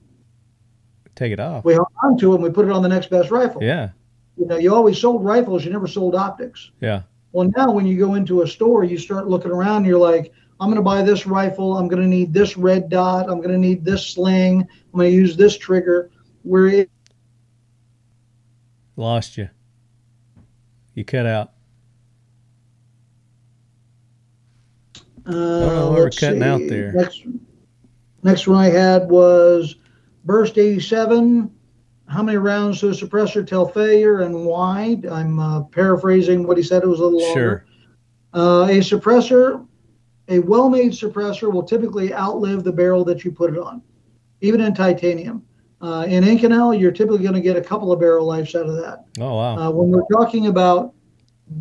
Take 1.15 1.33
it 1.33 1.41
off. 1.41 1.65
We 1.65 1.75
hung 1.75 1.87
on 2.03 2.19
to 2.19 2.33
it 2.33 2.35
and 2.35 2.45
we 2.45 2.51
put 2.51 2.67
it 2.67 2.73
on 2.73 2.83
the 2.83 2.89
next 2.89 3.09
best 3.09 3.31
rifle. 3.31 3.63
Yeah. 3.63 3.91
You 4.37 4.47
know, 4.47 4.57
you 4.57 4.75
always 4.75 4.99
sold 4.99 5.25
rifles, 5.25 5.65
you 5.65 5.71
never 5.71 5.87
sold 5.87 6.17
optics. 6.17 6.73
Yeah. 6.81 7.03
Well, 7.33 7.51
now 7.57 7.71
when 7.71 7.87
you 7.87 7.97
go 7.97 8.15
into 8.15 8.43
a 8.43 8.49
store, 8.49 8.83
you 8.83 8.99
start 8.99 9.29
looking 9.29 9.53
around. 9.53 9.79
And 9.79 9.87
you're 9.87 9.99
like, 9.99 10.33
I'm 10.59 10.69
going 10.69 10.77
to 10.77 10.83
buy 10.83 11.03
this 11.03 11.27
rifle. 11.27 11.79
I'm 11.79 11.87
going 11.87 12.03
to 12.03 12.09
need 12.09 12.35
this 12.35 12.57
red 12.57 12.89
dot. 12.89 13.31
I'm 13.31 13.39
going 13.39 13.53
to 13.53 13.59
need 13.59 13.85
this 13.85 14.05
sling. 14.09 14.63
I'm 14.63 14.99
going 14.99 15.11
to 15.11 15.17
use 15.17 15.37
this 15.37 15.57
trigger. 15.57 16.11
Where 16.43 16.67
it, 16.67 16.91
Lost 18.97 19.39
you. 19.39 19.49
You 20.95 21.05
cut 21.05 21.27
out. 21.27 21.53
Uh, 25.27 25.31
know 25.31 25.93
we're 25.93 26.11
cutting 26.11 26.43
out 26.43 26.61
see. 26.61 26.69
there. 26.69 26.93
Next, 26.93 27.27
next 28.23 28.47
one 28.47 28.59
I 28.59 28.69
had 28.69 29.09
was 29.09 29.77
burst 30.25 30.59
87. 30.59 31.51
How 32.07 32.23
many 32.23 32.39
rounds 32.39 32.81
to 32.81 32.89
a 32.89 32.93
suppressor 32.93 33.47
tell 33.47 33.69
failure 33.69 34.21
and 34.21 34.45
why? 34.45 35.01
I'm 35.11 35.39
uh, 35.39 35.63
paraphrasing 35.65 36.47
what 36.47 36.57
he 36.57 36.63
said. 36.63 36.83
It 36.83 36.89
was 36.89 37.01
a 37.01 37.05
little 37.05 37.21
longer. 37.21 37.35
Sure. 37.35 37.65
Uh, 38.33 38.65
a 38.65 38.79
suppressor, 38.79 39.67
a 40.29 40.39
well-made 40.41 40.93
suppressor, 40.93 41.53
will 41.53 41.63
typically 41.63 42.13
outlive 42.13 42.65
the 42.65 42.73
barrel 42.73 43.05
that 43.05 43.25
you 43.25 43.31
put 43.31 43.53
it 43.53 43.59
on, 43.59 43.83
even 44.41 44.61
in 44.61 44.75
titanium. 44.75 45.45
Uh, 45.81 46.05
in 46.07 46.25
Inconel, 46.25 46.79
you're 46.79 46.93
typically 46.93 47.23
going 47.23 47.35
to 47.35 47.41
get 47.41 47.57
a 47.57 47.61
couple 47.61 47.91
of 47.91 47.99
barrel 47.99 48.27
lives 48.27 48.55
out 48.55 48.67
of 48.67 48.77
that. 48.77 49.07
Oh 49.19 49.37
wow. 49.37 49.57
Uh, 49.57 49.71
when 49.71 49.91
we're 49.91 50.07
talking 50.13 50.47
about 50.47 50.95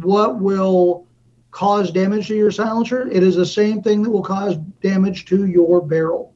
what 0.02 0.40
will 0.40 1.08
cause 1.52 1.92
damage 1.92 2.28
to 2.28 2.36
your 2.36 2.52
silencer, 2.52 3.08
it 3.10 3.24
is 3.24 3.36
the 3.36 3.46
same 3.46 3.82
thing 3.82 4.04
that 4.04 4.10
will 4.10 4.24
cause 4.24 4.58
damage 4.82 5.26
to 5.26 5.46
your 5.46 5.82
barrel. 5.82 6.34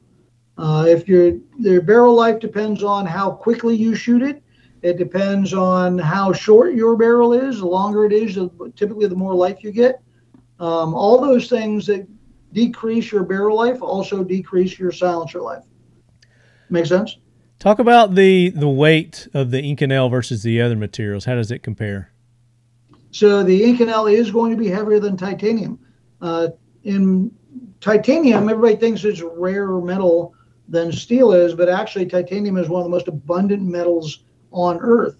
Uh, 0.56 0.86
if 0.88 1.08
your 1.08 1.38
your 1.58 1.82
barrel 1.82 2.14
life 2.14 2.38
depends 2.38 2.82
on 2.82 3.06
how 3.06 3.30
quickly 3.30 3.74
you 3.74 3.94
shoot 3.94 4.22
it, 4.22 4.42
it 4.82 4.98
depends 4.98 5.52
on 5.52 5.98
how 5.98 6.32
short 6.32 6.74
your 6.74 6.96
barrel 6.96 7.32
is. 7.32 7.58
The 7.58 7.66
longer 7.66 8.04
it 8.04 8.12
is, 8.12 8.38
typically 8.76 9.06
the 9.06 9.16
more 9.16 9.34
life 9.34 9.64
you 9.64 9.72
get. 9.72 10.00
Um, 10.60 10.94
all 10.94 11.20
those 11.20 11.48
things 11.48 11.86
that 11.86 12.06
decrease 12.52 13.10
your 13.10 13.24
barrel 13.24 13.56
life 13.56 13.82
also 13.82 14.22
decrease 14.22 14.78
your 14.78 14.92
silencer 14.92 15.40
life. 15.40 15.64
Make 16.70 16.86
sense? 16.86 17.18
Talk 17.58 17.78
about 17.78 18.14
the 18.14 18.50
the 18.50 18.68
weight 18.68 19.28
of 19.34 19.50
the 19.50 19.62
Inconel 19.62 20.10
versus 20.10 20.42
the 20.42 20.60
other 20.60 20.76
materials. 20.76 21.24
How 21.24 21.34
does 21.34 21.50
it 21.50 21.62
compare? 21.62 22.13
So 23.14 23.44
the 23.44 23.62
Inconel 23.62 24.12
is 24.12 24.32
going 24.32 24.50
to 24.50 24.56
be 24.56 24.66
heavier 24.66 24.98
than 24.98 25.16
titanium. 25.16 25.78
Uh, 26.20 26.48
in 26.82 27.30
titanium, 27.80 28.48
everybody 28.48 28.74
thinks 28.74 29.04
it's 29.04 29.20
a 29.20 29.28
rarer 29.28 29.80
metal 29.80 30.34
than 30.68 30.90
steel 30.90 31.30
is, 31.30 31.54
but 31.54 31.68
actually 31.68 32.06
titanium 32.06 32.56
is 32.56 32.68
one 32.68 32.80
of 32.80 32.84
the 32.84 32.90
most 32.90 33.06
abundant 33.06 33.62
metals 33.62 34.24
on 34.50 34.78
Earth. 34.80 35.14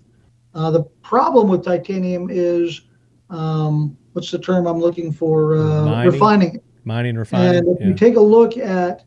Uh, 0.56 0.72
the 0.72 0.82
problem 1.02 1.46
with 1.46 1.64
titanium 1.64 2.30
is 2.32 2.80
um, 3.30 3.96
what's 4.12 4.32
the 4.32 4.40
term 4.40 4.66
I'm 4.66 4.80
looking 4.80 5.12
for? 5.12 5.56
Uh, 5.56 5.84
Mining? 5.84 6.12
refining. 6.12 6.60
Mining, 6.84 7.14
refining. 7.14 7.58
And 7.58 7.68
if 7.68 7.80
yeah. 7.80 7.86
you 7.86 7.94
take 7.94 8.16
a 8.16 8.20
look 8.20 8.56
at 8.56 9.04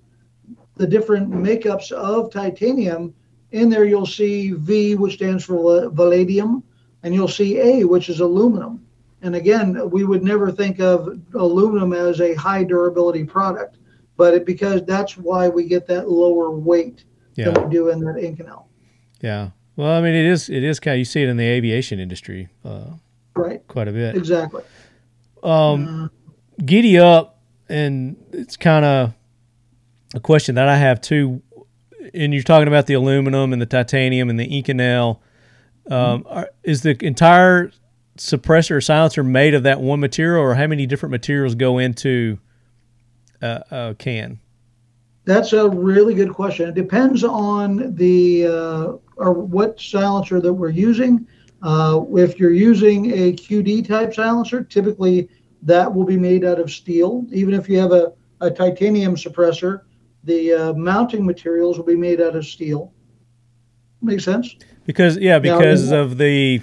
the 0.76 0.88
different 0.88 1.30
makeups 1.30 1.92
of 1.92 2.32
titanium, 2.32 3.14
in 3.52 3.70
there 3.70 3.84
you'll 3.84 4.06
see 4.06 4.54
V, 4.54 4.96
which 4.96 5.16
stands 5.16 5.44
for 5.44 5.82
va- 5.82 5.90
vanadium, 5.90 6.64
and 7.04 7.14
you'll 7.14 7.28
see 7.28 7.60
A, 7.60 7.84
which 7.86 8.10
is 8.10 8.20
aluminum. 8.20 8.86
And 9.22 9.36
again, 9.36 9.90
we 9.90 10.04
would 10.04 10.24
never 10.24 10.52
think 10.52 10.80
of 10.80 11.20
aluminum 11.34 11.94
as 11.94 12.22
a 12.22 12.36
high 12.36 12.64
durability 12.64 13.24
product, 13.24 13.78
but 14.16 14.34
it, 14.34 14.46
because 14.46 14.86
that's 14.86 15.18
why 15.18 15.50
we 15.50 15.66
get 15.66 15.88
that 15.88 16.10
lower 16.10 16.52
weight 16.52 17.04
yeah. 17.36 17.50
than 17.50 17.64
we 17.64 17.70
do 17.76 17.90
in 17.90 18.00
that 18.02 18.16
Inconel. 18.16 18.66
Yeah. 19.22 19.50
Well, 19.76 19.92
I 19.92 20.02
mean, 20.02 20.16
it 20.16 20.26
is 20.26 20.50
it 20.50 20.64
is 20.64 20.80
kind 20.80 20.96
of 20.96 21.00
you 21.00 21.06
see 21.06 21.24
it 21.24 21.30
in 21.30 21.38
the 21.38 21.46
aviation 21.46 22.00
industry 22.00 22.50
uh, 22.66 22.92
Right, 23.36 23.66
quite 23.68 23.88
a 23.88 23.92
bit. 23.92 24.16
exactly. 24.16 24.64
Um, 25.44 26.10
giddy 26.64 26.98
up, 26.98 27.40
and 27.70 28.18
it's 28.32 28.58
kind 28.58 28.84
of 28.84 29.14
a 30.16 30.20
question 30.20 30.56
that 30.56 30.68
I 30.68 30.78
have 30.78 31.00
too. 31.02 31.42
And 32.14 32.34
you're 32.34 32.44
talking 32.44 32.68
about 32.68 32.88
the 32.88 32.96
aluminum 32.96 33.54
and 33.54 33.62
the 33.62 33.66
titanium 33.66 34.30
and 34.30 34.40
the 34.40 34.48
Inconel. 34.48 35.20
Um, 35.90 36.26
are, 36.28 36.50
is 36.64 36.82
the 36.82 36.98
entire 37.06 37.72
suppressor 38.18 38.72
or 38.72 38.82
silencer 38.82 39.24
made 39.24 39.54
of 39.54 39.64
that 39.64 39.82
one 39.82 40.00
material, 40.00 40.44
or 40.44 40.56
how 40.56 40.68
many 40.68 40.86
different 40.86 41.12
materials 41.12 41.56
go 41.56 41.78
into 41.78 42.40
uh, 43.42 43.60
uh, 43.72 43.94
can? 43.94 44.40
That's 45.26 45.54
a 45.54 45.70
really 45.70 46.14
good 46.14 46.34
question. 46.34 46.70
It 46.70 46.76
depends 46.76 47.24
on 47.24 47.96
the 47.96 48.48
uh, 48.48 48.94
or 49.18 49.34
what 49.34 49.80
silencer 49.80 50.40
that 50.40 50.54
we're 50.54 50.70
using. 50.70 51.28
Uh, 51.62 52.02
if 52.12 52.40
you're 52.40 52.52
using 52.52 53.12
a 53.12 53.34
QD 53.34 53.88
type 53.88 54.14
silencer, 54.14 54.64
typically 54.64 55.30
that 55.64 55.94
will 55.94 56.06
be 56.06 56.18
made 56.18 56.46
out 56.46 56.60
of 56.60 56.72
steel. 56.72 57.26
Even 57.32 57.54
if 57.54 57.68
you 57.68 57.80
have 57.80 57.92
a, 57.92 58.14
a 58.42 58.50
titanium 58.50 59.16
suppressor, 59.16 59.82
the 60.24 60.54
uh, 60.54 60.74
mounting 60.74 61.26
materials 61.26 61.78
will 61.78 61.86
be 61.86 61.96
made 61.96 62.22
out 62.22 62.36
of 62.36 62.46
steel. 62.46 62.94
Makes 64.02 64.26
sense? 64.26 64.56
Because 64.88 65.18
yeah, 65.18 65.38
because 65.38 65.92
now, 65.92 66.00
of 66.00 66.18
the 66.18 66.62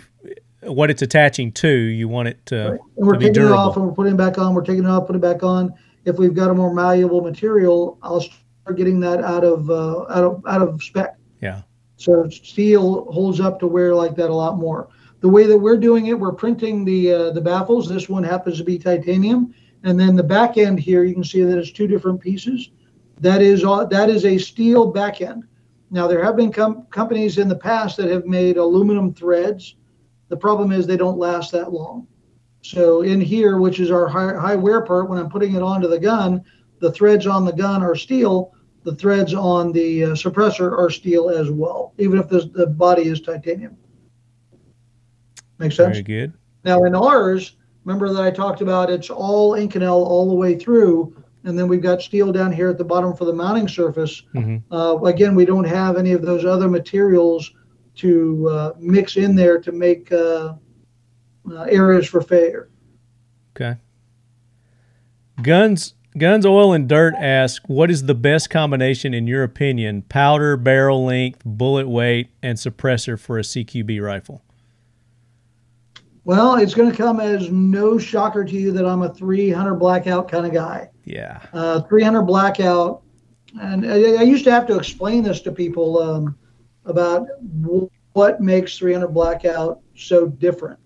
what 0.62 0.90
it's 0.90 1.02
attaching 1.02 1.52
to, 1.52 1.68
you 1.68 2.08
want 2.08 2.28
it 2.28 2.44
to, 2.46 2.70
right. 2.70 2.80
and 2.96 3.06
we're 3.06 3.12
to 3.12 3.18
taking 3.20 3.42
it 3.42 3.52
off 3.52 3.76
and 3.76 3.86
we're 3.86 3.92
putting 3.92 4.14
it 4.14 4.16
back 4.16 4.38
on. 4.38 4.54
We're 4.54 4.64
taking 4.64 4.84
it 4.84 4.88
off, 4.88 5.06
putting 5.06 5.22
it 5.22 5.22
back 5.22 5.42
on. 5.42 5.74
If 6.06 6.16
we've 6.16 6.34
got 6.34 6.50
a 6.50 6.54
more 6.54 6.72
malleable 6.72 7.20
material, 7.20 7.98
I'll 8.02 8.22
start 8.22 8.76
getting 8.76 8.98
that 9.00 9.22
out 9.22 9.44
of 9.44 9.70
uh, 9.70 10.04
out 10.04 10.24
of 10.24 10.42
out 10.48 10.62
of 10.62 10.82
spec. 10.82 11.16
Yeah. 11.40 11.62
So 11.96 12.28
steel 12.30 13.12
holds 13.12 13.40
up 13.40 13.60
to 13.60 13.66
wear 13.66 13.94
like 13.94 14.16
that 14.16 14.30
a 14.30 14.34
lot 14.34 14.56
more. 14.56 14.88
The 15.20 15.28
way 15.28 15.46
that 15.46 15.56
we're 15.56 15.76
doing 15.76 16.06
it, 16.06 16.18
we're 16.18 16.32
printing 16.32 16.84
the 16.84 17.12
uh, 17.12 17.30
the 17.32 17.42
baffles. 17.42 17.88
This 17.88 18.08
one 18.08 18.24
happens 18.24 18.56
to 18.56 18.64
be 18.64 18.78
titanium, 18.78 19.54
and 19.82 20.00
then 20.00 20.16
the 20.16 20.22
back 20.22 20.56
end 20.56 20.80
here, 20.80 21.04
you 21.04 21.12
can 21.12 21.24
see 21.24 21.42
that 21.42 21.58
it's 21.58 21.72
two 21.72 21.86
different 21.86 22.20
pieces. 22.20 22.70
That 23.20 23.42
is 23.42 23.64
all, 23.64 23.86
that 23.86 24.10
is 24.10 24.24
a 24.24 24.38
steel 24.38 24.90
back 24.90 25.20
end. 25.20 25.44
Now 25.90 26.06
there 26.06 26.24
have 26.24 26.36
been 26.36 26.52
com- 26.52 26.86
companies 26.90 27.38
in 27.38 27.48
the 27.48 27.56
past 27.56 27.96
that 27.96 28.10
have 28.10 28.26
made 28.26 28.56
aluminum 28.56 29.14
threads. 29.14 29.76
The 30.28 30.36
problem 30.36 30.72
is 30.72 30.86
they 30.86 30.96
don't 30.96 31.18
last 31.18 31.52
that 31.52 31.72
long. 31.72 32.06
So 32.62 33.02
in 33.02 33.20
here, 33.20 33.58
which 33.58 33.78
is 33.78 33.90
our 33.90 34.08
high, 34.08 34.34
high 34.34 34.56
wear 34.56 34.80
part, 34.80 35.08
when 35.08 35.18
I'm 35.18 35.28
putting 35.28 35.54
it 35.54 35.62
onto 35.62 35.86
the 35.86 35.98
gun, 35.98 36.42
the 36.80 36.90
threads 36.90 37.26
on 37.26 37.44
the 37.44 37.52
gun 37.52 37.82
are 37.82 37.94
steel. 37.94 38.52
The 38.84 38.94
threads 38.94 39.34
on 39.34 39.72
the 39.72 40.04
uh, 40.04 40.08
suppressor 40.08 40.76
are 40.76 40.90
steel 40.90 41.30
as 41.30 41.50
well, 41.50 41.94
even 41.98 42.18
if 42.18 42.28
the, 42.28 42.50
the 42.54 42.66
body 42.66 43.04
is 43.04 43.20
titanium. 43.20 43.76
Makes 45.58 45.76
sense? 45.76 45.96
Very 45.96 46.02
good. 46.02 46.32
Now 46.64 46.84
in 46.84 46.94
ours, 46.94 47.56
remember 47.84 48.12
that 48.12 48.22
I 48.22 48.30
talked 48.30 48.60
about 48.60 48.90
it's 48.90 49.10
all 49.10 49.52
Inconel 49.52 49.92
all 49.92 50.28
the 50.28 50.34
way 50.34 50.58
through, 50.58 51.16
and 51.44 51.58
then 51.58 51.68
we've 51.68 51.82
got 51.82 52.00
steel 52.02 52.32
down 52.32 52.50
here 52.52 52.70
at 52.70 52.78
the 52.78 52.84
bottom 52.84 53.14
for 53.14 53.26
the 53.26 53.32
mounting 53.32 53.68
surface. 53.68 54.22
Mm-hmm. 54.34 54.72
Uh, 54.72 54.96
again, 55.04 55.34
we 55.34 55.44
don't 55.44 55.64
have 55.64 55.96
any 55.96 56.12
of 56.12 56.22
those 56.22 56.44
other 56.44 56.68
materials 56.68 57.52
to 57.96 58.48
uh, 58.48 58.72
mix 58.78 59.16
in 59.16 59.36
there 59.36 59.60
to 59.60 59.70
make 59.70 60.10
uh, 60.10 60.54
uh 61.50 61.62
areas 61.64 62.08
for 62.08 62.20
failure. 62.22 62.70
Okay. 63.54 63.78
Guns, 65.42 65.94
guns, 66.16 66.46
oil, 66.46 66.72
and 66.72 66.88
dirt. 66.88 67.14
Ask 67.14 67.62
what 67.66 67.90
is 67.90 68.06
the 68.06 68.14
best 68.14 68.48
combination 68.48 69.12
in 69.12 69.26
your 69.26 69.42
opinion? 69.42 70.02
Powder, 70.02 70.56
barrel 70.56 71.04
length, 71.04 71.42
bullet 71.44 71.88
weight, 71.88 72.30
and 72.42 72.56
suppressor 72.56 73.18
for 73.18 73.38
a 73.38 73.42
CQB 73.42 74.02
rifle. 74.02 74.42
Well, 76.24 76.56
it's 76.56 76.72
going 76.72 76.90
to 76.90 76.96
come 76.96 77.20
as 77.20 77.50
no 77.50 77.98
shocker 77.98 78.44
to 78.44 78.52
you 78.52 78.72
that 78.72 78.86
I'm 78.86 79.02
a 79.02 79.12
300 79.12 79.74
blackout 79.74 80.28
kind 80.28 80.46
of 80.46 80.54
guy. 80.54 80.88
Yeah. 81.04 81.40
Uh, 81.52 81.80
300 81.82 82.22
blackout. 82.22 83.02
And 83.60 83.86
I, 83.86 84.14
I, 84.14 84.22
used 84.22 84.44
to 84.44 84.50
have 84.50 84.66
to 84.66 84.76
explain 84.76 85.22
this 85.22 85.40
to 85.42 85.52
people 85.52 85.98
um, 85.98 86.36
about 86.86 87.28
w- 87.62 87.88
what 88.12 88.40
makes 88.40 88.78
300 88.78 89.08
blackout 89.08 89.80
so 89.94 90.26
different. 90.26 90.80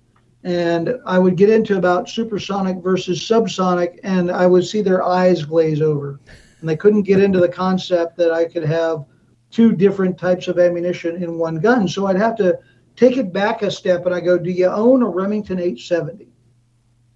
And 0.44 0.94
I 1.06 1.18
would 1.18 1.36
get 1.36 1.50
into 1.50 1.78
about 1.78 2.08
supersonic 2.08 2.78
versus 2.78 3.20
subsonic, 3.20 3.98
and 4.02 4.30
I 4.30 4.46
would 4.46 4.66
see 4.66 4.82
their 4.82 5.02
eyes 5.02 5.44
glaze 5.44 5.80
over. 5.80 6.20
And 6.60 6.68
they 6.68 6.76
couldn't 6.76 7.02
get 7.02 7.22
into 7.22 7.40
the 7.40 7.48
concept 7.48 8.16
that 8.18 8.32
I 8.32 8.44
could 8.44 8.64
have 8.64 9.04
two 9.50 9.72
different 9.72 10.18
types 10.18 10.48
of 10.48 10.58
ammunition 10.58 11.22
in 11.22 11.38
one 11.38 11.56
gun. 11.56 11.88
So 11.88 12.06
I'd 12.06 12.16
have 12.16 12.36
to 12.36 12.58
take 12.96 13.16
it 13.16 13.32
back 13.32 13.62
a 13.62 13.70
step 13.70 14.06
and 14.06 14.14
I 14.14 14.20
go, 14.20 14.38
Do 14.38 14.50
you 14.50 14.66
own 14.66 15.02
a 15.02 15.08
Remington 15.08 15.58
870? 15.58 16.28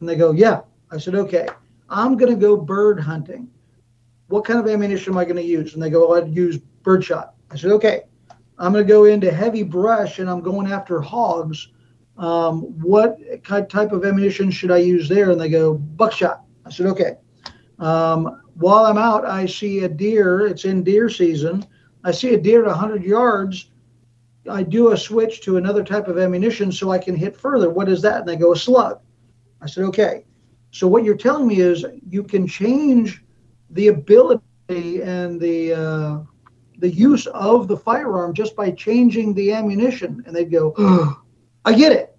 And 0.00 0.08
they 0.08 0.16
go, 0.16 0.32
Yeah. 0.32 0.60
I 0.90 0.98
said, 0.98 1.14
Okay, 1.14 1.48
I'm 1.92 2.16
going 2.16 2.32
to 2.32 2.40
go 2.40 2.56
bird 2.56 2.98
hunting. 2.98 3.48
What 4.28 4.44
kind 4.44 4.58
of 4.58 4.66
ammunition 4.66 5.12
am 5.12 5.18
I 5.18 5.24
going 5.24 5.36
to 5.36 5.42
use? 5.42 5.74
And 5.74 5.82
they 5.82 5.90
go, 5.90 6.14
I'd 6.14 6.34
use 6.34 6.58
birdshot. 6.58 7.34
I 7.50 7.56
said, 7.56 7.70
Okay, 7.72 8.02
I'm 8.58 8.72
going 8.72 8.84
to 8.84 8.92
go 8.92 9.04
into 9.04 9.30
heavy 9.30 9.62
brush 9.62 10.18
and 10.18 10.28
I'm 10.28 10.40
going 10.40 10.70
after 10.70 11.00
hogs. 11.00 11.68
Um, 12.18 12.60
what 12.80 13.18
type 13.44 13.92
of 13.92 14.04
ammunition 14.04 14.50
should 14.50 14.70
I 14.70 14.78
use 14.78 15.08
there? 15.08 15.30
And 15.30 15.40
they 15.40 15.48
go, 15.48 15.74
buckshot. 15.74 16.42
I 16.66 16.70
said, 16.70 16.86
Okay. 16.86 17.16
Um, 17.78 18.42
while 18.54 18.86
I'm 18.86 18.98
out, 18.98 19.24
I 19.24 19.46
see 19.46 19.84
a 19.84 19.88
deer. 19.88 20.46
It's 20.46 20.64
in 20.64 20.82
deer 20.82 21.08
season. 21.08 21.66
I 22.04 22.10
see 22.10 22.34
a 22.34 22.40
deer 22.40 22.62
at 22.62 22.68
100 22.68 23.04
yards 23.04 23.70
I 24.50 24.62
do 24.62 24.92
a 24.92 24.96
switch 24.96 25.40
to 25.42 25.56
another 25.56 25.84
type 25.84 26.08
of 26.08 26.18
ammunition 26.18 26.72
so 26.72 26.90
I 26.90 26.98
can 26.98 27.14
hit 27.14 27.36
further. 27.36 27.70
What 27.70 27.88
is 27.88 28.02
that? 28.02 28.20
And 28.20 28.28
they 28.28 28.36
go 28.36 28.52
a 28.52 28.56
slug. 28.56 29.00
I 29.60 29.66
said, 29.66 29.84
okay. 29.84 30.24
So 30.72 30.88
what 30.88 31.04
you're 31.04 31.16
telling 31.16 31.46
me 31.46 31.60
is 31.60 31.84
you 32.08 32.24
can 32.24 32.46
change 32.46 33.22
the 33.70 33.88
ability 33.88 34.42
and 34.68 35.40
the 35.40 35.72
uh, 35.72 36.18
the 36.78 36.90
use 36.90 37.26
of 37.28 37.68
the 37.68 37.76
firearm 37.76 38.34
just 38.34 38.56
by 38.56 38.72
changing 38.72 39.34
the 39.34 39.52
ammunition. 39.52 40.24
And 40.26 40.34
they'd 40.34 40.50
go, 40.50 40.74
oh, 40.76 41.22
I 41.64 41.74
get 41.74 41.92
it. 41.92 42.16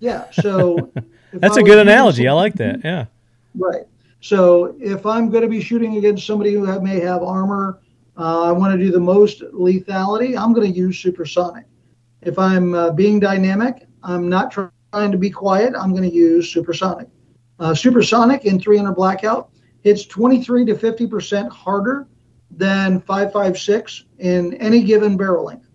Yeah. 0.00 0.28
So 0.32 0.92
that's 1.32 1.56
a 1.56 1.62
good 1.62 1.78
analogy. 1.78 2.26
I 2.26 2.32
like 2.32 2.54
that. 2.54 2.80
Yeah. 2.84 3.06
Right. 3.54 3.84
So 4.20 4.76
if 4.80 5.06
I'm 5.06 5.30
going 5.30 5.42
to 5.42 5.48
be 5.48 5.60
shooting 5.60 5.96
against 5.96 6.26
somebody 6.26 6.54
who 6.54 6.80
may 6.80 6.98
have 6.98 7.22
armor 7.22 7.80
uh, 8.16 8.42
I 8.42 8.52
want 8.52 8.78
to 8.78 8.84
do 8.84 8.90
the 8.90 9.00
most 9.00 9.42
lethality. 9.52 10.38
I'm 10.38 10.52
going 10.52 10.70
to 10.70 10.78
use 10.78 10.98
supersonic. 10.98 11.64
If 12.20 12.38
I'm 12.38 12.74
uh, 12.74 12.90
being 12.92 13.18
dynamic, 13.18 13.86
I'm 14.02 14.28
not 14.28 14.50
trying 14.50 15.10
to 15.10 15.18
be 15.18 15.30
quiet. 15.30 15.74
I'm 15.76 15.92
going 15.92 16.08
to 16.08 16.14
use 16.14 16.52
supersonic. 16.52 17.08
Uh, 17.62 17.72
supersonic 17.72 18.44
in 18.44 18.58
300 18.58 18.92
blackout 18.92 19.50
hits 19.82 20.04
23 20.06 20.64
to 20.64 20.76
50 20.76 21.06
percent 21.06 21.52
harder 21.52 22.08
than 22.50 23.00
556 23.02 24.06
in 24.18 24.54
any 24.54 24.82
given 24.82 25.16
barrel 25.16 25.44
length. 25.44 25.68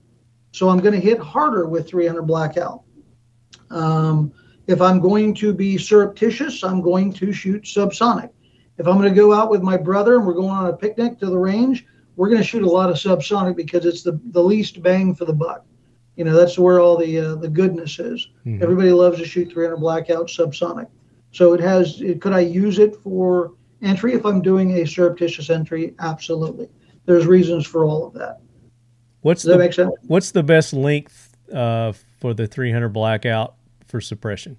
So 0.51 0.67
I'm 0.67 0.79
going 0.79 0.95
to 0.95 0.99
hit 0.99 1.17
harder 1.17 1.65
with 1.65 1.87
300 1.87 2.23
blackout. 2.23 2.83
Um, 3.69 4.33
if 4.67 4.81
I'm 4.81 4.99
going 4.99 5.33
to 5.35 5.53
be 5.53 5.77
surreptitious, 5.77 6.61
I'm 6.61 6.81
going 6.81 7.13
to 7.13 7.31
shoot 7.31 7.63
subsonic. 7.63 8.31
If 8.77 8.85
I'm 8.85 8.97
going 8.97 9.07
to 9.07 9.15
go 9.15 9.33
out 9.33 9.49
with 9.49 9.61
my 9.61 9.77
brother 9.77 10.17
and 10.17 10.27
we're 10.27 10.33
going 10.33 10.49
on 10.49 10.67
a 10.67 10.73
picnic 10.73 11.17
to 11.19 11.27
the 11.27 11.37
range, 11.37 11.85
we're 12.17 12.27
going 12.27 12.41
to 12.41 12.47
shoot 12.47 12.63
a 12.63 12.69
lot 12.69 12.89
of 12.89 12.97
subsonic 12.97 13.55
because 13.55 13.85
it's 13.85 14.03
the, 14.03 14.19
the 14.31 14.43
least 14.43 14.83
bang 14.83 15.15
for 15.15 15.23
the 15.23 15.31
buck. 15.31 15.65
You 16.17 16.25
know, 16.25 16.35
that's 16.35 16.59
where 16.59 16.81
all 16.81 16.97
the 16.97 17.17
uh, 17.17 17.35
the 17.35 17.47
goodness 17.47 17.97
is. 17.97 18.27
Mm-hmm. 18.45 18.61
Everybody 18.61 18.91
loves 18.91 19.19
to 19.19 19.25
shoot 19.25 19.53
300 19.53 19.77
blackout 19.77 20.27
subsonic. 20.27 20.89
So 21.31 21.53
it 21.53 21.59
has. 21.59 22.01
It, 22.01 22.21
could 22.21 22.33
I 22.33 22.39
use 22.39 22.79
it 22.79 22.95
for 22.97 23.53
entry 23.81 24.13
if 24.13 24.25
I'm 24.25 24.41
doing 24.41 24.71
a 24.79 24.87
surreptitious 24.87 25.49
entry? 25.49 25.93
Absolutely. 25.99 26.69
There's 27.05 27.25
reasons 27.25 27.65
for 27.65 27.85
all 27.85 28.05
of 28.05 28.13
that. 28.13 28.39
What's 29.21 29.41
Does 29.41 29.47
the, 29.47 29.53
that 29.53 29.59
make 29.59 29.73
sense? 29.73 29.91
What's 30.07 30.31
the 30.31 30.43
best 30.43 30.73
length 30.73 31.35
uh, 31.53 31.93
for 32.19 32.33
the 32.33 32.47
300 32.47 32.89
blackout 32.89 33.55
for 33.87 34.01
suppression? 34.01 34.57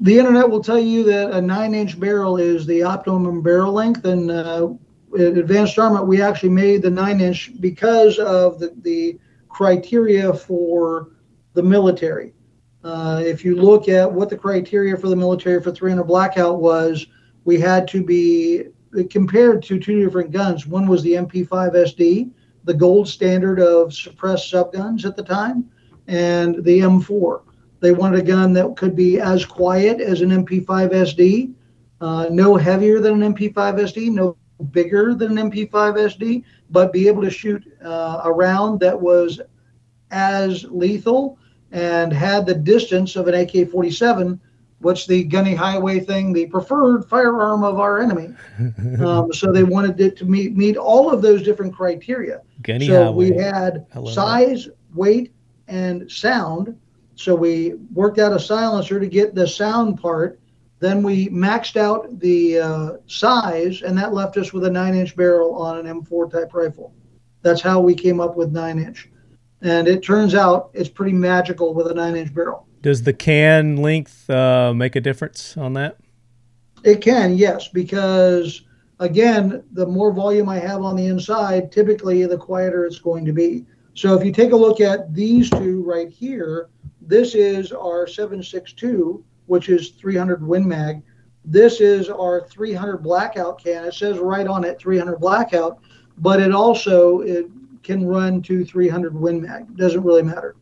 The 0.00 0.18
internet 0.18 0.48
will 0.48 0.62
tell 0.62 0.78
you 0.78 1.02
that 1.04 1.32
a 1.32 1.40
nine 1.40 1.74
inch 1.74 1.98
barrel 1.98 2.36
is 2.36 2.66
the 2.66 2.82
optimum 2.82 3.42
barrel 3.42 3.72
length, 3.72 4.04
and 4.04 4.30
uh, 4.30 4.68
at 5.14 5.36
Advanced 5.36 5.78
Armament, 5.78 6.06
we 6.06 6.22
actually 6.22 6.50
made 6.50 6.82
the 6.82 6.90
nine 6.90 7.20
inch 7.20 7.52
because 7.60 8.18
of 8.18 8.60
the, 8.60 8.72
the 8.82 9.18
criteria 9.48 10.32
for 10.32 11.10
the 11.54 11.62
military. 11.62 12.32
Uh, 12.84 13.22
if 13.24 13.44
you 13.44 13.56
look 13.56 13.88
at 13.88 14.10
what 14.10 14.30
the 14.30 14.36
criteria 14.36 14.96
for 14.96 15.08
the 15.08 15.16
military 15.16 15.60
for 15.60 15.72
300 15.72 16.04
blackout 16.04 16.60
was, 16.60 17.06
we 17.44 17.58
had 17.58 17.88
to 17.88 18.04
be 18.04 18.64
compared 19.10 19.62
to 19.62 19.78
two 19.78 20.02
different 20.04 20.30
guns. 20.30 20.66
One 20.66 20.86
was 20.86 21.02
the 21.02 21.14
MP5 21.14 21.48
SD, 21.48 22.30
the 22.64 22.74
gold 22.74 23.08
standard 23.08 23.60
of 23.60 23.92
suppressed 23.92 24.52
subguns 24.52 25.04
at 25.04 25.16
the 25.16 25.22
time, 25.22 25.68
and 26.06 26.62
the 26.64 26.80
M4. 26.80 27.42
They 27.80 27.92
wanted 27.92 28.20
a 28.20 28.24
gun 28.24 28.52
that 28.54 28.76
could 28.76 28.96
be 28.96 29.20
as 29.20 29.44
quiet 29.44 30.00
as 30.00 30.20
an 30.20 30.30
MP5 30.30 30.66
SD, 30.90 31.52
uh, 32.00 32.28
no 32.30 32.56
heavier 32.56 33.00
than 33.00 33.22
an 33.22 33.34
MP5 33.34 33.52
SD, 33.54 34.10
no 34.10 34.36
bigger 34.70 35.14
than 35.14 35.38
an 35.38 35.50
MP5 35.50 35.70
SD, 35.70 36.44
but 36.70 36.92
be 36.92 37.08
able 37.08 37.22
to 37.22 37.30
shoot 37.30 37.64
uh, 37.84 38.22
a 38.24 38.32
round 38.32 38.80
that 38.80 39.00
was 39.00 39.40
as 40.10 40.64
lethal 40.64 41.38
and 41.72 42.12
had 42.12 42.46
the 42.46 42.54
distance 42.54 43.16
of 43.16 43.28
an 43.28 43.34
AK 43.34 43.70
47, 43.70 44.40
which 44.80 45.06
the 45.06 45.24
gunny 45.24 45.54
highway 45.54 46.00
thing, 46.00 46.32
the 46.32 46.46
preferred 46.46 47.04
firearm 47.04 47.64
of 47.64 47.78
our 47.78 48.00
enemy. 48.00 48.34
um, 49.00 49.32
so 49.32 49.52
they 49.52 49.64
wanted 49.64 50.00
it 50.00 50.16
to 50.16 50.24
meet 50.24 50.56
meet 50.56 50.76
all 50.76 51.12
of 51.12 51.20
those 51.22 51.42
different 51.42 51.74
criteria. 51.74 52.42
Gunny 52.62 52.86
so 52.86 53.04
highway. 53.04 53.30
we 53.30 53.36
had 53.36 53.86
size, 54.12 54.66
that. 54.66 54.74
weight, 54.94 55.32
and 55.66 56.10
sound. 56.10 56.78
So 57.16 57.34
we 57.34 57.74
worked 57.92 58.18
out 58.18 58.32
a 58.32 58.38
silencer 58.38 59.00
to 59.00 59.06
get 59.06 59.34
the 59.34 59.46
sound 59.46 60.00
part 60.00 60.38
Then 60.80 61.02
we 61.02 61.28
maxed 61.28 61.76
out 61.76 62.20
the 62.20 62.58
uh, 62.60 62.90
size, 63.06 63.82
and 63.82 63.98
that 63.98 64.14
left 64.14 64.36
us 64.36 64.52
with 64.52 64.64
a 64.64 64.70
nine 64.70 64.94
inch 64.94 65.16
barrel 65.16 65.54
on 65.54 65.84
an 65.84 66.02
M4 66.02 66.30
type 66.30 66.54
rifle. 66.54 66.94
That's 67.42 67.60
how 67.60 67.80
we 67.80 67.94
came 67.94 68.20
up 68.20 68.36
with 68.36 68.52
nine 68.52 68.78
inch. 68.78 69.10
And 69.62 69.88
it 69.88 70.02
turns 70.02 70.34
out 70.34 70.70
it's 70.72 70.88
pretty 70.88 71.12
magical 71.12 71.74
with 71.74 71.88
a 71.88 71.94
nine 71.94 72.16
inch 72.16 72.32
barrel. 72.34 72.66
Does 72.80 73.02
the 73.02 73.12
can 73.12 73.76
length 73.76 74.30
uh, 74.30 74.72
make 74.74 74.94
a 74.94 75.00
difference 75.00 75.56
on 75.56 75.72
that? 75.74 75.98
It 76.84 77.00
can, 77.00 77.36
yes, 77.36 77.68
because 77.68 78.62
again, 79.00 79.64
the 79.72 79.86
more 79.86 80.12
volume 80.12 80.48
I 80.48 80.58
have 80.58 80.82
on 80.82 80.96
the 80.96 81.06
inside, 81.06 81.72
typically 81.72 82.24
the 82.26 82.38
quieter 82.38 82.84
it's 82.84 82.98
going 82.98 83.24
to 83.24 83.32
be. 83.32 83.66
So 83.94 84.16
if 84.16 84.24
you 84.24 84.32
take 84.32 84.52
a 84.52 84.56
look 84.56 84.80
at 84.80 85.12
these 85.12 85.50
two 85.50 85.82
right 85.82 86.08
here, 86.08 86.68
this 87.00 87.34
is 87.34 87.72
our 87.72 88.06
762, 88.06 89.24
which 89.46 89.68
is 89.68 89.90
300 89.90 90.46
Win 90.46 90.68
Mag. 90.68 91.02
This 91.44 91.80
is 91.80 92.10
our 92.10 92.46
300 92.46 92.98
blackout 92.98 93.62
can. 93.62 93.84
It 93.84 93.94
says 93.94 94.18
right 94.18 94.46
on 94.46 94.64
it 94.64 94.78
300 94.78 95.16
blackout, 95.16 95.80
but 96.18 96.40
it 96.40 96.52
also 96.52 97.20
it 97.20 97.46
can 97.88 98.06
run 98.06 98.42
to 98.42 98.66
300 98.66 99.18
Win 99.18 99.40
Mag. 99.40 99.74
Doesn't 99.78 100.02
really 100.02 100.22
matter. 100.22 100.54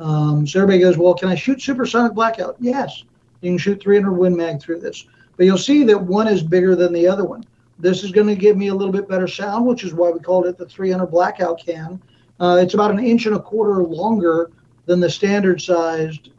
Um, 0.00 0.44
so 0.44 0.60
everybody 0.60 0.82
goes, 0.82 0.98
well, 0.98 1.14
can 1.14 1.28
I 1.28 1.36
shoot 1.36 1.62
supersonic 1.62 2.12
blackout? 2.12 2.56
Yes, 2.58 3.04
you 3.40 3.52
can 3.52 3.58
shoot 3.58 3.80
300 3.80 4.12
Win 4.12 4.36
Mag 4.36 4.60
through 4.60 4.80
this. 4.80 5.06
But 5.36 5.46
you'll 5.46 5.58
see 5.58 5.84
that 5.84 6.02
one 6.02 6.26
is 6.26 6.42
bigger 6.42 6.74
than 6.74 6.92
the 6.92 7.06
other 7.06 7.24
one. 7.24 7.44
This 7.78 8.02
is 8.02 8.10
going 8.10 8.26
to 8.26 8.34
give 8.34 8.56
me 8.56 8.66
a 8.66 8.74
little 8.74 8.92
bit 8.92 9.08
better 9.08 9.28
sound, 9.28 9.64
which 9.64 9.84
is 9.84 9.94
why 9.94 10.10
we 10.10 10.18
called 10.18 10.46
it 10.46 10.58
the 10.58 10.66
300 10.66 11.06
blackout 11.06 11.64
can. 11.64 12.02
Uh, 12.40 12.58
it's 12.60 12.74
about 12.74 12.90
an 12.90 12.98
inch 12.98 13.26
and 13.26 13.36
a 13.36 13.40
quarter 13.40 13.84
longer 13.84 14.50
than 14.86 14.98
the 14.98 15.08
standard 15.08 15.60
sized 15.60 16.30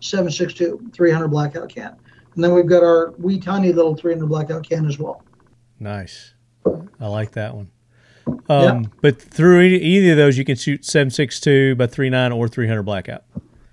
762 0.00 0.92
300 0.94 1.26
blackout 1.26 1.68
can. 1.68 1.96
And 2.36 2.44
then 2.44 2.54
we've 2.54 2.68
got 2.68 2.84
our 2.84 3.14
wee 3.18 3.40
tiny 3.40 3.72
little 3.72 3.96
300 3.96 4.28
blackout 4.28 4.68
can 4.68 4.86
as 4.86 5.00
well. 5.00 5.24
Nice. 5.80 6.34
I 7.00 7.08
like 7.08 7.32
that 7.32 7.52
one. 7.52 7.72
Um, 8.48 8.82
yep. 8.82 8.92
But 9.00 9.22
through 9.22 9.62
either 9.62 10.12
of 10.12 10.16
those, 10.16 10.38
you 10.38 10.44
can 10.44 10.56
shoot 10.56 10.84
762 10.84 11.76
by 11.76 11.86
39 11.86 12.32
or 12.32 12.48
300 12.48 12.82
blackout. 12.82 13.24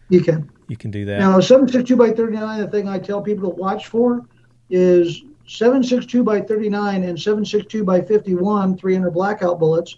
You 0.10 0.22
can. 0.22 0.50
You 0.68 0.78
can 0.78 0.92
do 0.92 1.06
that. 1.06 1.20
Now, 1.20 1.40
762 1.40 1.96
by 1.96 2.12
39, 2.12 2.62
the 2.62 2.68
thing 2.68 2.88
I 2.88 3.00
tell 3.00 3.22
people 3.22 3.50
to 3.50 3.56
watch 3.56 3.88
for 3.88 4.26
is 4.70 5.24
762 5.48 6.24
by 6.24 6.42
39 6.42 7.04
and 7.04 7.20
762 7.20 7.84
by 7.84 8.02
51 8.02 8.78
300 8.78 9.12
blackout 9.12 9.60
bullets 9.60 9.98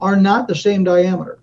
are 0.00 0.16
not 0.16 0.48
the 0.48 0.54
same 0.54 0.84
diameter. 0.84 1.38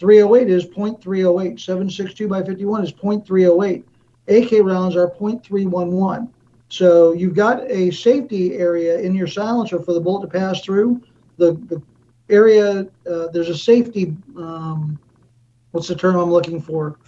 308 0.00 0.50
is 0.50 0.66
0.308. 0.66 1.60
762 1.60 2.28
by 2.28 2.42
51 2.42 2.84
is 2.84 2.92
0.308. 2.92 3.84
AK 4.28 4.64
rounds 4.64 4.96
are 4.96 5.08
0.311. 5.10 6.28
So 6.70 7.12
you've 7.12 7.34
got 7.34 7.62
a 7.70 7.90
safety 7.90 8.56
area 8.56 8.98
in 9.00 9.14
your 9.14 9.26
silencer 9.26 9.80
for 9.80 9.92
the 9.92 10.00
bullet 10.00 10.22
to 10.22 10.38
pass 10.38 10.62
through. 10.62 11.02
The, 11.40 11.52
the 11.68 11.82
area, 12.28 12.86
uh, 13.10 13.28
there's 13.28 13.48
a 13.48 13.56
safety, 13.56 14.14
um, 14.36 14.98
what's 15.72 15.88
the 15.88 15.96
term 15.96 16.16
I'm 16.16 16.30
looking 16.30 16.60
for? 16.60 16.98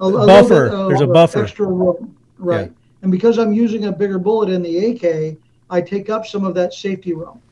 A, 0.00 0.06
a 0.06 0.26
buffer. 0.26 0.68
Of, 0.68 0.88
there's 0.88 1.00
a 1.00 1.06
buffer. 1.06 1.42
Extra 1.42 1.66
room. 1.66 2.16
Right. 2.38 2.70
Yeah. 2.70 2.76
And 3.02 3.12
because 3.12 3.38
I'm 3.38 3.52
using 3.52 3.86
a 3.86 3.92
bigger 3.92 4.18
bullet 4.18 4.48
in 4.48 4.62
the 4.62 4.86
AK, 4.90 5.36
I 5.68 5.80
take 5.80 6.08
up 6.08 6.24
some 6.24 6.44
of 6.44 6.54
that 6.54 6.72
safety 6.72 7.14
room. 7.14 7.42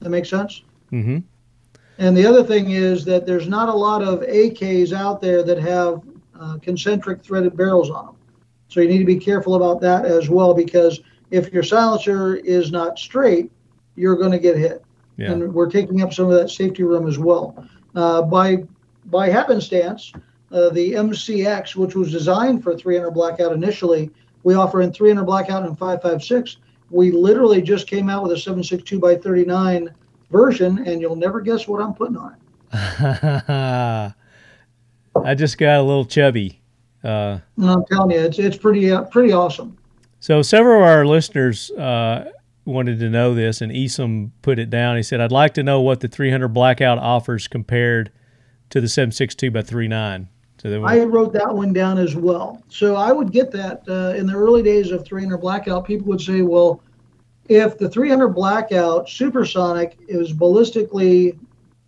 That 0.00 0.10
makes 0.10 0.30
sense? 0.30 0.62
Mm-hmm. 0.92 1.18
And 1.98 2.16
the 2.16 2.26
other 2.26 2.42
thing 2.42 2.70
is 2.70 3.04
that 3.04 3.26
there's 3.26 3.48
not 3.48 3.68
a 3.68 3.74
lot 3.74 4.02
of 4.02 4.20
AKs 4.20 4.92
out 4.92 5.20
there 5.20 5.42
that 5.42 5.58
have 5.58 6.02
uh, 6.38 6.58
concentric 6.60 7.22
threaded 7.22 7.56
barrels 7.56 7.90
on 7.90 8.06
them. 8.06 8.16
So 8.68 8.80
you 8.80 8.88
need 8.88 8.98
to 8.98 9.04
be 9.04 9.18
careful 9.18 9.54
about 9.54 9.80
that 9.80 10.04
as 10.04 10.28
well 10.28 10.52
because 10.52 11.00
if 11.30 11.52
your 11.52 11.62
silencer 11.62 12.36
is 12.36 12.70
not 12.70 12.98
straight, 12.98 13.50
you're 13.94 14.16
going 14.16 14.32
to 14.32 14.38
get 14.38 14.56
hit. 14.56 14.84
Yeah. 15.16 15.32
And 15.32 15.52
we're 15.54 15.70
taking 15.70 16.02
up 16.02 16.12
some 16.12 16.26
of 16.26 16.32
that 16.32 16.50
safety 16.50 16.82
room 16.82 17.08
as 17.08 17.18
well. 17.18 17.66
Uh, 17.94 18.22
by 18.22 18.64
by 19.06 19.28
happenstance, 19.28 20.12
uh, 20.52 20.68
the 20.70 20.92
MCX, 20.92 21.76
which 21.76 21.94
was 21.94 22.10
designed 22.10 22.62
for 22.62 22.76
300 22.76 23.10
blackout 23.12 23.52
initially, 23.52 24.10
we 24.42 24.54
offer 24.54 24.80
in 24.80 24.92
300 24.92 25.24
blackout 25.24 25.64
and 25.64 25.78
556. 25.78 26.58
We 26.90 27.10
literally 27.10 27.62
just 27.62 27.86
came 27.86 28.08
out 28.08 28.22
with 28.22 28.32
a 28.32 28.38
762 28.38 28.98
by 28.98 29.16
39 29.16 29.90
version, 30.30 30.86
and 30.86 31.00
you'll 31.00 31.16
never 31.16 31.40
guess 31.40 31.66
what 31.66 31.82
I'm 31.82 31.94
putting 31.94 32.16
on 32.16 32.34
it. 32.34 32.38
I 35.24 35.34
just 35.34 35.58
got 35.58 35.78
a 35.78 35.82
little 35.82 36.04
chubby. 36.04 36.60
Uh, 37.02 37.38
I'm 37.62 37.84
telling 37.86 38.10
you, 38.10 38.20
it's 38.20 38.38
it's 38.38 38.56
pretty 38.56 38.90
uh, 38.90 39.02
pretty 39.04 39.32
awesome. 39.32 39.76
So 40.20 40.42
several 40.42 40.82
of 40.82 40.88
our 40.88 41.06
listeners 41.06 41.70
uh, 41.72 42.32
wanted 42.66 42.98
to 43.00 43.08
know 43.08 43.34
this, 43.34 43.60
and 43.60 43.72
Esom 43.72 44.30
put 44.42 44.58
it 44.58 44.70
down. 44.70 44.96
He 44.96 45.02
said, 45.02 45.20
"I'd 45.20 45.32
like 45.32 45.54
to 45.54 45.62
know 45.62 45.80
what 45.80 46.00
the 46.00 46.08
300 46.08 46.48
blackout 46.48 46.98
offers 46.98 47.48
compared 47.48 48.10
to 48.70 48.80
the 48.80 48.88
762 48.88 49.50
by 49.50 49.62
39." 49.62 50.28
So 50.58 50.84
I 50.84 51.04
wrote 51.04 51.32
that 51.34 51.54
one 51.54 51.72
down 51.72 51.98
as 51.98 52.16
well. 52.16 52.62
So 52.68 52.96
I 52.96 53.12
would 53.12 53.30
get 53.30 53.52
that 53.52 53.82
uh, 53.88 54.16
in 54.16 54.26
the 54.26 54.34
early 54.34 54.62
days 54.62 54.90
of 54.90 55.04
300 55.04 55.38
blackout. 55.38 55.86
People 55.86 56.08
would 56.08 56.20
say, 56.20 56.42
"Well, 56.42 56.82
if 57.48 57.78
the 57.78 57.88
300 57.88 58.28
blackout 58.28 59.08
supersonic 59.08 59.96
is 60.08 60.32
ballistically 60.32 61.38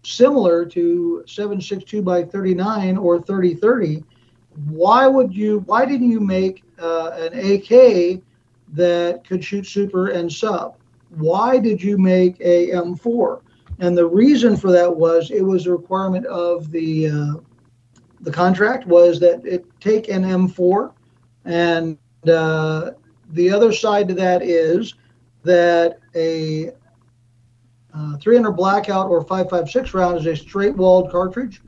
similar 0.05 0.65
to 0.65 1.25
762 1.27 2.03
by 2.03 2.25
39 2.25 2.97
or 2.97 3.21
3030 3.21 4.05
why 4.67 5.07
would 5.07 5.35
you 5.35 5.61
why 5.67 5.85
didn't 5.85 6.11
you 6.11 6.21
make 6.21 6.63
uh, 6.79 7.11
an 7.15 7.35
ak 7.35 8.23
that 8.73 9.27
could 9.27 9.45
shoot 9.45 9.67
super 9.67 10.09
and 10.09 10.33
sub. 10.33 10.77
Why 11.11 11.59
did 11.59 11.83
you 11.83 11.99
make 11.99 12.39
a 12.41 12.71
m4 12.71 13.41
and 13.81 13.97
the 13.97 14.07
reason 14.07 14.57
for 14.57 14.71
that 14.73 14.95
was 14.95 15.31
it 15.31 15.43
was 15.43 15.67
a 15.67 15.73
requirement 15.73 16.27
of 16.27 16.71
the 16.71 17.09
uh, 17.09 17.35
the 18.21 18.33
contract 18.33 18.87
was 18.87 19.21
that 19.21 19.45
it 19.47 19.65
take 19.81 20.09
an 20.09 20.23
m4 20.23 20.93
and 21.45 21.97
uh, 22.29 22.91
the 23.31 23.51
other 23.51 23.73
side 23.73 24.09
to 24.09 24.15
that 24.15 24.43
is 24.43 24.95
that 25.45 25.99
a 26.15 26.73
uh, 27.95 28.17
300 28.19 28.53
blackout 28.53 29.09
or 29.09 29.23
556 29.23 29.95
round 29.95 30.19
is 30.19 30.27
a 30.27 30.37
straight 30.37 30.77
walled 30.77 31.11
cartridge, 31.11 31.61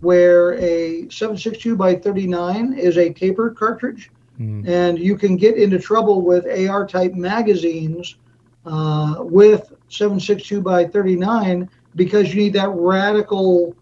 where 0.00 0.54
a 0.54 1.08
762 1.10 1.76
by 1.76 1.94
39 1.94 2.74
is 2.74 2.98
a 2.98 3.12
tapered 3.12 3.56
cartridge. 3.56 4.10
Mm. 4.40 4.66
And 4.66 4.98
you 4.98 5.16
can 5.16 5.36
get 5.36 5.56
into 5.56 5.78
trouble 5.78 6.22
with 6.22 6.46
AR 6.46 6.86
type 6.86 7.12
magazines 7.12 8.16
uh, 8.64 9.16
with 9.18 9.72
762 9.88 10.62
by 10.62 10.86
39 10.86 11.68
because 11.94 12.32
you 12.32 12.40
need 12.40 12.54
that 12.54 12.70
radical 12.70 13.76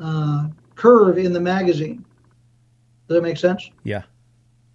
uh, 0.00 0.48
curve 0.76 1.18
in 1.18 1.32
the 1.32 1.40
magazine. 1.40 2.04
Does 3.08 3.16
that 3.16 3.22
make 3.22 3.36
sense? 3.36 3.70
Yeah. 3.82 4.02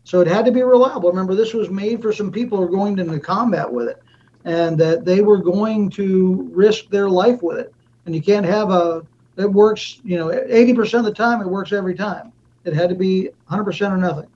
So 0.03 0.19
it 0.19 0.27
had 0.27 0.45
to 0.45 0.51
be 0.51 0.63
reliable. 0.63 1.09
Remember, 1.09 1.35
this 1.35 1.53
was 1.53 1.69
made 1.69 2.01
for 2.01 2.11
some 2.11 2.31
people 2.31 2.57
who 2.57 2.65
are 2.65 2.69
going 2.69 2.97
into 2.97 3.19
combat 3.19 3.71
with 3.71 3.87
it, 3.87 4.01
and 4.45 4.77
that 4.79 5.05
they 5.05 5.21
were 5.21 5.37
going 5.37 5.89
to 5.91 6.49
risk 6.51 6.89
their 6.89 7.09
life 7.09 7.41
with 7.43 7.59
it. 7.59 7.73
And 8.05 8.15
you 8.15 8.21
can't 8.21 8.45
have 8.45 8.71
a 8.71 9.05
it 9.37 9.51
works. 9.51 10.01
You 10.03 10.17
know, 10.17 10.27
80% 10.27 10.99
of 10.99 11.05
the 11.05 11.13
time 11.13 11.41
it 11.41 11.47
works 11.47 11.71
every 11.71 11.95
time. 11.95 12.31
It 12.65 12.73
had 12.73 12.89
to 12.89 12.95
be 12.95 13.29
100% 13.49 13.91
or 13.91 13.97
nothing. 13.97 14.27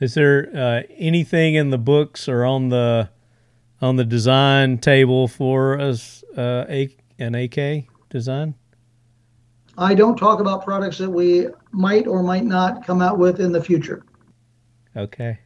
Is 0.00 0.14
there 0.14 0.50
uh, 0.54 0.82
anything 0.96 1.54
in 1.54 1.70
the 1.70 1.78
books 1.78 2.28
or 2.28 2.44
on 2.44 2.68
the 2.68 3.10
on 3.80 3.96
the 3.96 4.04
design 4.04 4.78
table 4.78 5.28
for 5.28 5.78
us 5.78 6.24
uh, 6.36 6.64
a, 6.68 6.94
an 7.18 7.34
AK 7.34 7.84
design? 8.08 8.54
I 9.76 9.94
don't 9.94 10.16
talk 10.16 10.40
about 10.40 10.64
products 10.64 10.98
that 10.98 11.10
we 11.10 11.48
might 11.72 12.06
or 12.06 12.22
might 12.22 12.44
not 12.44 12.86
come 12.86 13.02
out 13.02 13.18
with 13.18 13.40
in 13.40 13.52
the 13.52 13.62
future. 13.62 14.04
Okay. 14.96 15.38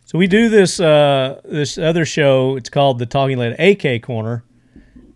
So 0.05 0.19
we 0.19 0.27
do 0.27 0.49
this 0.49 0.81
uh, 0.81 1.41
this 1.45 1.79
other 1.79 2.05
show. 2.05 2.57
It's 2.57 2.69
called 2.69 2.99
the 2.99 3.07
Talking 3.07 3.39
Lead 3.39 3.59
AK 3.59 4.03
Corner, 4.03 4.45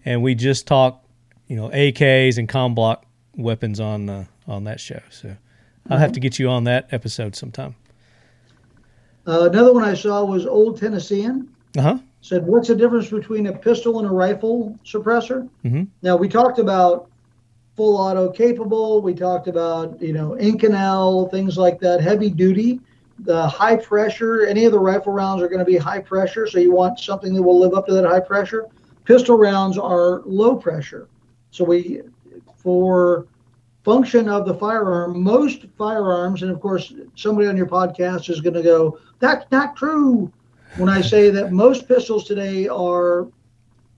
and 0.04 0.22
we 0.22 0.34
just 0.34 0.66
talk, 0.66 1.04
you 1.48 1.56
know, 1.56 1.68
AKs 1.70 2.38
and 2.38 2.48
com 2.48 2.74
bloc 2.74 3.04
weapons 3.36 3.80
on 3.80 4.08
uh, 4.08 4.24
on 4.46 4.64
that 4.64 4.80
show. 4.80 5.00
So 5.10 5.36
I'll 5.90 5.98
have 5.98 6.12
to 6.12 6.20
get 6.20 6.38
you 6.38 6.48
on 6.48 6.64
that 6.64 6.88
episode 6.92 7.36
sometime. 7.36 7.74
Uh, 9.26 9.50
another 9.50 9.72
one 9.72 9.84
I 9.84 9.94
saw 9.94 10.24
was 10.24 10.46
Old 10.46 10.78
Tennessean. 10.78 11.48
Uh 11.76 11.82
huh. 11.82 11.98
Said, 12.22 12.44
what's 12.46 12.68
the 12.68 12.74
difference 12.74 13.08
between 13.08 13.46
a 13.46 13.52
pistol 13.52 13.98
and 14.00 14.08
a 14.08 14.10
rifle 14.10 14.76
suppressor? 14.84 15.48
Mhm. 15.64 15.88
Now 16.02 16.16
we 16.16 16.28
talked 16.28 16.58
about 16.58 17.08
full 17.76 17.96
auto 17.96 18.30
capable. 18.30 19.02
We 19.02 19.14
talked 19.14 19.48
about 19.48 20.00
you 20.00 20.12
know 20.12 20.30
Inconel 20.40 21.30
things 21.30 21.58
like 21.58 21.78
that, 21.80 22.00
heavy 22.00 22.30
duty. 22.30 22.80
The 23.20 23.48
high 23.48 23.76
pressure, 23.76 24.44
any 24.44 24.66
of 24.66 24.72
the 24.72 24.78
rifle 24.78 25.12
rounds 25.12 25.42
are 25.42 25.48
going 25.48 25.60
to 25.60 25.64
be 25.64 25.76
high 25.76 26.00
pressure, 26.00 26.46
so 26.46 26.58
you 26.58 26.72
want 26.72 26.98
something 26.98 27.34
that 27.34 27.42
will 27.42 27.58
live 27.58 27.74
up 27.74 27.86
to 27.86 27.94
that 27.94 28.04
high 28.04 28.20
pressure. 28.20 28.66
Pistol 29.04 29.38
rounds 29.38 29.78
are 29.78 30.22
low 30.26 30.56
pressure, 30.56 31.08
so 31.50 31.64
we 31.64 32.02
for 32.56 33.26
function 33.84 34.28
of 34.28 34.44
the 34.44 34.54
firearm, 34.54 35.22
most 35.22 35.64
firearms, 35.78 36.42
and 36.42 36.50
of 36.50 36.60
course, 36.60 36.92
somebody 37.14 37.46
on 37.46 37.56
your 37.56 37.68
podcast 37.68 38.28
is 38.28 38.40
going 38.40 38.54
to 38.54 38.62
go, 38.62 38.98
that's 39.20 39.48
not 39.52 39.76
true. 39.76 40.30
When 40.76 40.88
I 40.88 41.00
say 41.00 41.30
that 41.30 41.52
most 41.52 41.86
pistols 41.86 42.24
today 42.24 42.66
are 42.66 43.28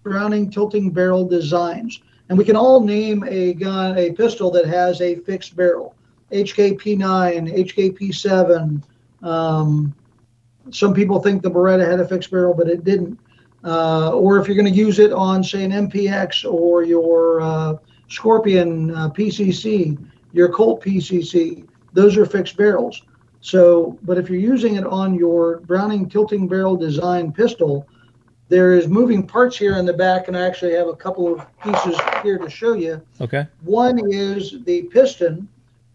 Browning 0.02 0.50
tilting 0.50 0.90
barrel 0.90 1.26
designs, 1.26 2.02
and 2.28 2.36
we 2.36 2.44
can 2.44 2.56
all 2.56 2.80
name 2.80 3.24
a 3.26 3.54
gun, 3.54 3.96
a 3.96 4.12
pistol 4.12 4.50
that 4.50 4.66
has 4.66 5.00
a 5.00 5.16
fixed 5.16 5.56
barrel, 5.56 5.94
HKP9, 6.32 7.66
HKP7. 7.66 8.82
Um, 9.22 9.94
some 10.70 10.92
people 10.92 11.20
think 11.20 11.42
the 11.42 11.50
Beretta 11.50 11.88
had 11.88 12.00
a 12.00 12.08
fixed 12.08 12.30
barrel, 12.30 12.54
but 12.54 12.68
it 12.68 12.84
didn't. 12.84 13.18
Uh, 13.64 14.12
or 14.12 14.38
if 14.38 14.46
you're 14.46 14.56
going 14.56 14.72
to 14.72 14.78
use 14.78 14.98
it 14.98 15.12
on, 15.12 15.42
say, 15.42 15.64
an 15.64 15.72
MPX 15.72 16.50
or 16.50 16.84
your 16.84 17.40
uh, 17.40 17.74
Scorpion 18.08 18.94
uh, 18.94 19.08
PCC, 19.10 19.98
your 20.32 20.48
Colt 20.50 20.82
PCC, 20.82 21.66
those 21.92 22.16
are 22.16 22.26
fixed 22.26 22.56
barrels. 22.56 23.02
So, 23.40 23.98
but 24.02 24.18
if 24.18 24.28
you're 24.28 24.40
using 24.40 24.76
it 24.76 24.84
on 24.84 25.14
your 25.14 25.60
Browning 25.60 26.08
tilting 26.08 26.46
barrel 26.46 26.76
design 26.76 27.32
pistol, 27.32 27.88
there 28.48 28.74
is 28.74 28.88
moving 28.88 29.26
parts 29.26 29.56
here 29.56 29.76
in 29.76 29.84
the 29.84 29.92
back, 29.92 30.28
and 30.28 30.36
I 30.36 30.46
actually 30.46 30.72
have 30.72 30.88
a 30.88 30.96
couple 30.96 31.32
of 31.32 31.46
pieces 31.62 31.98
here 32.22 32.38
to 32.38 32.48
show 32.48 32.72
you. 32.72 33.02
Okay. 33.20 33.46
One 33.62 34.00
is 34.10 34.62
the 34.64 34.82
piston. 34.84 35.48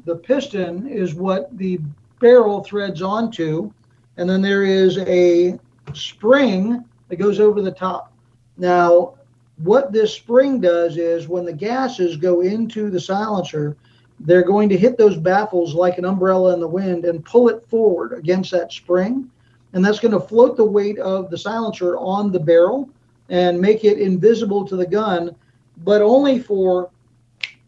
The 0.05 0.17
piston 0.17 0.87
is 0.87 1.15
what 1.15 1.55
the 1.57 1.79
barrel 2.19 2.63
threads 2.63 3.01
onto, 3.01 3.71
and 4.17 4.29
then 4.29 4.41
there 4.41 4.63
is 4.63 4.99
a 4.99 5.59
spring 5.93 6.83
that 7.09 7.15
goes 7.15 7.39
over 7.39 7.61
the 7.61 7.71
top. 7.71 8.13
Now, 8.57 9.15
what 9.57 9.91
this 9.91 10.13
spring 10.13 10.59
does 10.59 10.97
is 10.97 11.27
when 11.27 11.45
the 11.45 11.53
gases 11.53 12.17
go 12.17 12.41
into 12.41 12.89
the 12.89 12.99
silencer, 12.99 13.77
they're 14.19 14.43
going 14.43 14.69
to 14.69 14.77
hit 14.77 14.97
those 14.97 15.17
baffles 15.17 15.73
like 15.73 15.97
an 15.97 16.05
umbrella 16.05 16.53
in 16.53 16.59
the 16.59 16.67
wind 16.67 17.05
and 17.05 17.25
pull 17.25 17.49
it 17.49 17.67
forward 17.67 18.13
against 18.13 18.51
that 18.51 18.71
spring. 18.71 19.29
And 19.73 19.83
that's 19.83 19.99
going 19.99 20.11
to 20.11 20.19
float 20.19 20.55
the 20.55 20.63
weight 20.63 20.99
of 20.99 21.29
the 21.29 21.37
silencer 21.37 21.97
on 21.97 22.31
the 22.31 22.39
barrel 22.39 22.89
and 23.29 23.59
make 23.59 23.83
it 23.83 23.99
invisible 23.99 24.65
to 24.67 24.75
the 24.75 24.85
gun, 24.85 25.35
but 25.77 26.01
only 26.01 26.39
for 26.39 26.91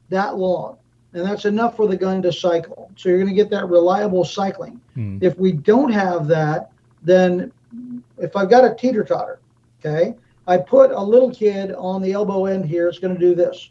that 0.10 0.38
long. 0.38 0.78
And 1.14 1.26
that's 1.26 1.46
enough 1.46 1.76
for 1.76 1.88
the 1.88 1.98
gun 1.98 2.22
to 2.24 2.32
cycle. 2.32 2.92
So 2.96 3.10
you're 3.10 3.18
going 3.18 3.30
to 3.30 3.36
get 3.36 3.50
that 3.52 3.70
reliable 3.70 4.26
cycling. 4.26 4.82
Hmm. 4.94 5.18
If 5.22 5.38
we 5.38 5.54
don't 5.54 5.92
have 5.92 6.28
that, 6.28 6.72
then 7.02 7.52
if 8.18 8.36
I've 8.36 8.50
got 8.50 8.66
a 8.70 8.76
teeter 8.76 9.04
totter, 9.04 9.40
okay, 9.80 10.14
I 10.48 10.58
put 10.58 10.92
a 10.92 11.02
little 11.02 11.34
kid 11.34 11.74
on 11.74 12.02
the 12.02 12.12
elbow 12.12 12.46
end 12.46 12.66
here, 12.66 12.88
it's 12.88 13.00
going 13.00 13.14
to 13.14 13.20
do 13.20 13.34
this, 13.34 13.70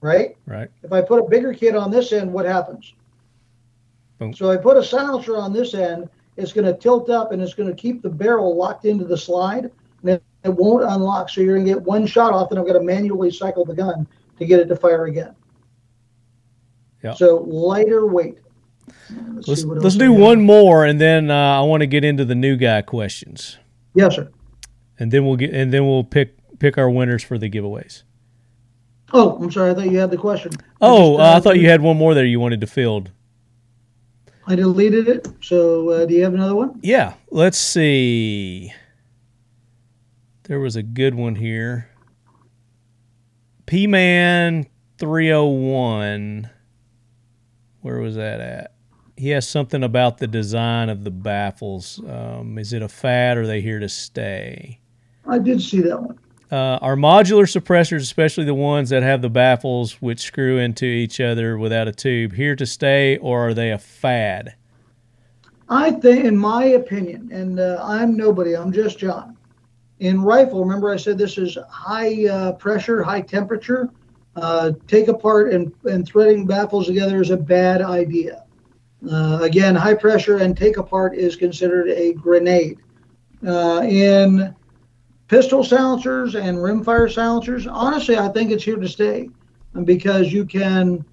right? 0.00 0.36
Right. 0.46 0.70
If 0.82 0.92
I 0.92 1.02
put 1.02 1.20
a 1.20 1.28
bigger 1.28 1.52
kid 1.54 1.76
on 1.76 1.90
this 1.90 2.12
end, 2.12 2.32
what 2.32 2.46
happens? 2.46 2.94
Boom. 4.18 4.34
So 4.34 4.50
I 4.50 4.56
put 4.56 4.76
a 4.76 4.82
silencer 4.82 5.36
on 5.36 5.52
this 5.52 5.74
end, 5.74 6.08
it's 6.40 6.52
going 6.52 6.66
to 6.66 6.74
tilt 6.74 7.10
up 7.10 7.32
and 7.32 7.40
it's 7.42 7.54
going 7.54 7.68
to 7.68 7.74
keep 7.74 8.02
the 8.02 8.08
barrel 8.10 8.56
locked 8.56 8.84
into 8.84 9.04
the 9.04 9.16
slide 9.16 9.70
and 10.02 10.10
it, 10.10 10.22
it 10.44 10.48
won't 10.54 10.84
unlock. 10.84 11.28
So 11.28 11.40
you're 11.40 11.56
going 11.56 11.66
to 11.66 11.74
get 11.74 11.82
one 11.82 12.06
shot 12.06 12.32
off 12.32 12.50
and 12.50 12.58
I've 12.58 12.66
got 12.66 12.74
to 12.74 12.82
manually 12.82 13.30
cycle 13.30 13.64
the 13.64 13.74
gun 13.74 14.06
to 14.38 14.46
get 14.46 14.60
it 14.60 14.66
to 14.66 14.76
fire 14.76 15.04
again. 15.04 15.34
Yeah. 17.02 17.14
So 17.14 17.36
lighter 17.46 18.06
weight. 18.06 18.38
Let's, 19.34 19.48
Let's 19.48 19.64
let's 19.64 19.96
do 19.96 20.12
one 20.12 20.40
more, 20.42 20.84
and 20.84 21.00
then 21.00 21.30
uh, 21.30 21.34
I 21.34 21.60
want 21.62 21.80
to 21.82 21.86
get 21.86 22.04
into 22.04 22.24
the 22.24 22.34
new 22.34 22.56
guy 22.56 22.82
questions, 22.82 23.56
Yes, 23.94 24.16
sir. 24.16 24.30
and 24.98 25.12
then 25.12 25.24
we'll 25.24 25.36
get 25.36 25.54
and 25.54 25.72
then 25.72 25.86
we'll 25.86 26.02
pick 26.04 26.36
pick 26.58 26.76
our 26.76 26.90
winners 26.90 27.22
for 27.22 27.38
the 27.38 27.48
giveaways. 27.48 28.02
Oh, 29.12 29.36
I'm 29.36 29.50
sorry. 29.50 29.70
I 29.70 29.74
thought 29.74 29.90
you 29.90 29.98
had 29.98 30.10
the 30.10 30.16
question. 30.16 30.52
Oh, 30.80 31.16
just, 31.16 31.20
uh, 31.20 31.22
uh, 31.22 31.36
I 31.36 31.40
thought 31.40 31.58
you 31.58 31.68
had 31.68 31.80
one 31.82 31.96
more 31.96 32.14
there 32.14 32.24
you 32.24 32.40
wanted 32.40 32.60
to 32.62 32.66
field. 32.66 33.10
I 34.50 34.56
deleted 34.56 35.06
it. 35.06 35.28
So 35.40 35.90
uh, 35.90 36.06
do 36.06 36.14
you 36.14 36.24
have 36.24 36.34
another 36.34 36.56
one? 36.56 36.80
Yeah, 36.82 37.14
let's 37.30 37.56
see. 37.56 38.72
There 40.42 40.58
was 40.58 40.74
a 40.74 40.82
good 40.82 41.14
one 41.14 41.36
here. 41.36 41.88
P 43.66 43.86
Man 43.86 44.66
301. 44.98 46.50
Where 47.82 48.00
was 48.00 48.16
that 48.16 48.40
at? 48.40 48.74
He 49.16 49.28
has 49.28 49.48
something 49.48 49.84
about 49.84 50.18
the 50.18 50.26
design 50.26 50.88
of 50.88 51.04
the 51.04 51.12
baffles. 51.12 52.02
Um, 52.08 52.58
is 52.58 52.72
it 52.72 52.82
a 52.82 52.88
fad 52.88 53.38
or 53.38 53.42
are 53.42 53.46
they 53.46 53.60
here 53.60 53.78
to 53.78 53.88
stay? 53.88 54.80
I 55.28 55.38
did 55.38 55.62
see 55.62 55.80
that 55.82 56.02
one. 56.02 56.18
Uh, 56.50 56.78
are 56.82 56.96
modular 56.96 57.44
suppressors, 57.44 58.00
especially 58.00 58.44
the 58.44 58.54
ones 58.54 58.90
that 58.90 59.04
have 59.04 59.22
the 59.22 59.30
baffles 59.30 60.02
which 60.02 60.20
screw 60.20 60.58
into 60.58 60.84
each 60.84 61.20
other 61.20 61.56
without 61.56 61.86
a 61.86 61.92
tube, 61.92 62.32
here 62.32 62.56
to 62.56 62.66
stay 62.66 63.18
or 63.18 63.48
are 63.48 63.54
they 63.54 63.70
a 63.70 63.78
fad? 63.78 64.54
I 65.68 65.92
think, 65.92 66.24
in 66.24 66.36
my 66.36 66.64
opinion, 66.64 67.30
and 67.32 67.60
uh, 67.60 67.78
I'm 67.80 68.16
nobody, 68.16 68.56
I'm 68.56 68.72
just 68.72 68.98
John. 68.98 69.36
In 70.00 70.20
rifle, 70.22 70.64
remember 70.64 70.90
I 70.90 70.96
said 70.96 71.16
this 71.16 71.38
is 71.38 71.56
high 71.68 72.26
uh, 72.26 72.52
pressure, 72.52 73.02
high 73.02 73.20
temperature. 73.20 73.88
Uh, 74.34 74.72
take 74.88 75.08
apart 75.08 75.52
and, 75.52 75.72
and 75.84 76.06
threading 76.06 76.46
baffles 76.46 76.86
together 76.86 77.20
is 77.20 77.30
a 77.30 77.36
bad 77.36 77.82
idea. 77.82 78.44
Uh, 79.08 79.38
again, 79.42 79.76
high 79.76 79.94
pressure 79.94 80.38
and 80.38 80.56
take 80.56 80.78
apart 80.78 81.14
is 81.14 81.36
considered 81.36 81.88
a 81.90 82.14
grenade. 82.14 82.78
Uh, 83.46 83.82
in 83.84 84.54
pistol 85.30 85.62
silencers 85.62 86.34
and 86.34 86.58
rimfire 86.58 87.08
silencers, 87.08 87.64
honestly, 87.68 88.18
I 88.18 88.28
think 88.30 88.50
it's 88.50 88.64
here 88.64 88.74
to 88.76 88.88
stay 88.88 89.30
because 89.84 90.32
you 90.32 90.44
can 90.44 91.04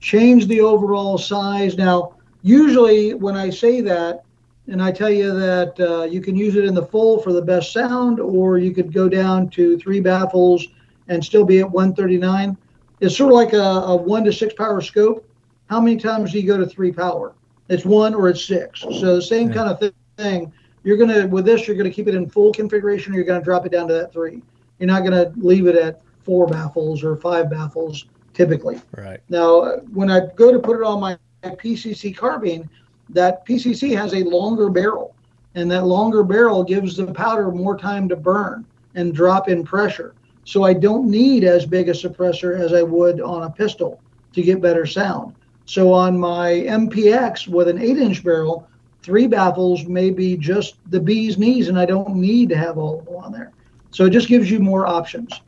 change 0.00 0.48
the 0.48 0.60
overall 0.60 1.16
size. 1.16 1.78
Now, 1.78 2.16
usually 2.42 3.14
when 3.14 3.36
I 3.36 3.48
say 3.50 3.80
that, 3.82 4.24
and 4.66 4.82
I 4.82 4.90
tell 4.90 5.10
you 5.10 5.32
that 5.38 5.78
uh, 5.78 6.02
you 6.02 6.20
can 6.20 6.34
use 6.34 6.56
it 6.56 6.64
in 6.64 6.74
the 6.74 6.84
full 6.84 7.20
for 7.20 7.32
the 7.32 7.40
best 7.40 7.72
sound, 7.72 8.18
or 8.18 8.58
you 8.58 8.74
could 8.74 8.92
go 8.92 9.08
down 9.08 9.50
to 9.50 9.78
three 9.78 10.00
baffles 10.00 10.66
and 11.06 11.24
still 11.24 11.44
be 11.44 11.60
at 11.60 11.70
139. 11.70 12.56
It's 12.98 13.16
sort 13.16 13.30
of 13.30 13.36
like 13.36 13.52
a, 13.52 13.56
a 13.58 13.94
one 13.94 14.24
to 14.24 14.32
six 14.32 14.52
power 14.54 14.80
scope. 14.80 15.24
How 15.66 15.80
many 15.80 15.96
times 15.96 16.32
do 16.32 16.40
you 16.40 16.46
go 16.46 16.58
to 16.58 16.66
three 16.66 16.90
power? 16.90 17.36
It's 17.68 17.84
one 17.84 18.14
or 18.16 18.28
it's 18.28 18.44
six. 18.44 18.80
So 18.80 19.14
the 19.14 19.22
same 19.22 19.46
Yeah. 19.48 19.54
kind 19.54 19.68
of 19.70 19.92
thing. 20.18 20.52
You're 20.86 20.96
gonna 20.96 21.26
with 21.26 21.44
this, 21.44 21.66
you're 21.66 21.76
gonna 21.76 21.90
keep 21.90 22.06
it 22.06 22.14
in 22.14 22.30
full 22.30 22.52
configuration, 22.52 23.12
or 23.12 23.16
you're 23.16 23.24
gonna 23.24 23.42
drop 23.42 23.66
it 23.66 23.72
down 23.72 23.88
to 23.88 23.94
that 23.94 24.12
three. 24.12 24.40
You're 24.78 24.86
not 24.86 25.02
gonna 25.02 25.32
leave 25.34 25.66
it 25.66 25.74
at 25.74 26.00
four 26.22 26.46
baffles 26.46 27.02
or 27.02 27.16
five 27.16 27.50
baffles 27.50 28.06
typically. 28.34 28.80
Right. 28.96 29.18
Now, 29.28 29.78
when 29.92 30.12
I 30.12 30.28
go 30.36 30.52
to 30.52 30.60
put 30.60 30.76
it 30.76 30.84
on 30.84 31.00
my 31.00 31.18
PCC 31.42 32.16
carbine, 32.16 32.70
that 33.08 33.44
PCC 33.44 33.96
has 33.96 34.14
a 34.14 34.22
longer 34.22 34.70
barrel, 34.70 35.16
and 35.56 35.68
that 35.72 35.86
longer 35.86 36.22
barrel 36.22 36.62
gives 36.62 36.96
the 36.96 37.12
powder 37.12 37.50
more 37.50 37.76
time 37.76 38.08
to 38.08 38.14
burn 38.14 38.64
and 38.94 39.12
drop 39.12 39.48
in 39.48 39.64
pressure. 39.64 40.14
So 40.44 40.62
I 40.62 40.72
don't 40.72 41.10
need 41.10 41.42
as 41.42 41.66
big 41.66 41.88
a 41.88 41.92
suppressor 41.92 42.60
as 42.60 42.72
I 42.72 42.82
would 42.82 43.20
on 43.20 43.42
a 43.42 43.50
pistol 43.50 44.00
to 44.34 44.42
get 44.42 44.62
better 44.62 44.86
sound. 44.86 45.34
So 45.64 45.92
on 45.92 46.16
my 46.16 46.64
MPX 46.68 47.48
with 47.48 47.66
an 47.66 47.82
eight 47.82 47.98
inch 47.98 48.22
barrel, 48.22 48.68
three 49.06 49.28
baffles 49.28 49.86
may 49.86 50.10
be 50.10 50.36
just 50.36 50.74
the 50.90 50.98
bee's 50.98 51.38
knees, 51.38 51.68
and 51.68 51.78
I 51.78 51.86
don't 51.86 52.16
need 52.16 52.48
to 52.48 52.56
have 52.56 52.76
all 52.76 52.98
of 52.98 53.04
them 53.04 53.14
on 53.14 53.30
there. 53.30 53.52
So 53.92 54.04
it 54.06 54.10
just 54.10 54.26
gives 54.26 54.50
you 54.50 54.58
more 54.58 54.84
options. 54.84 55.40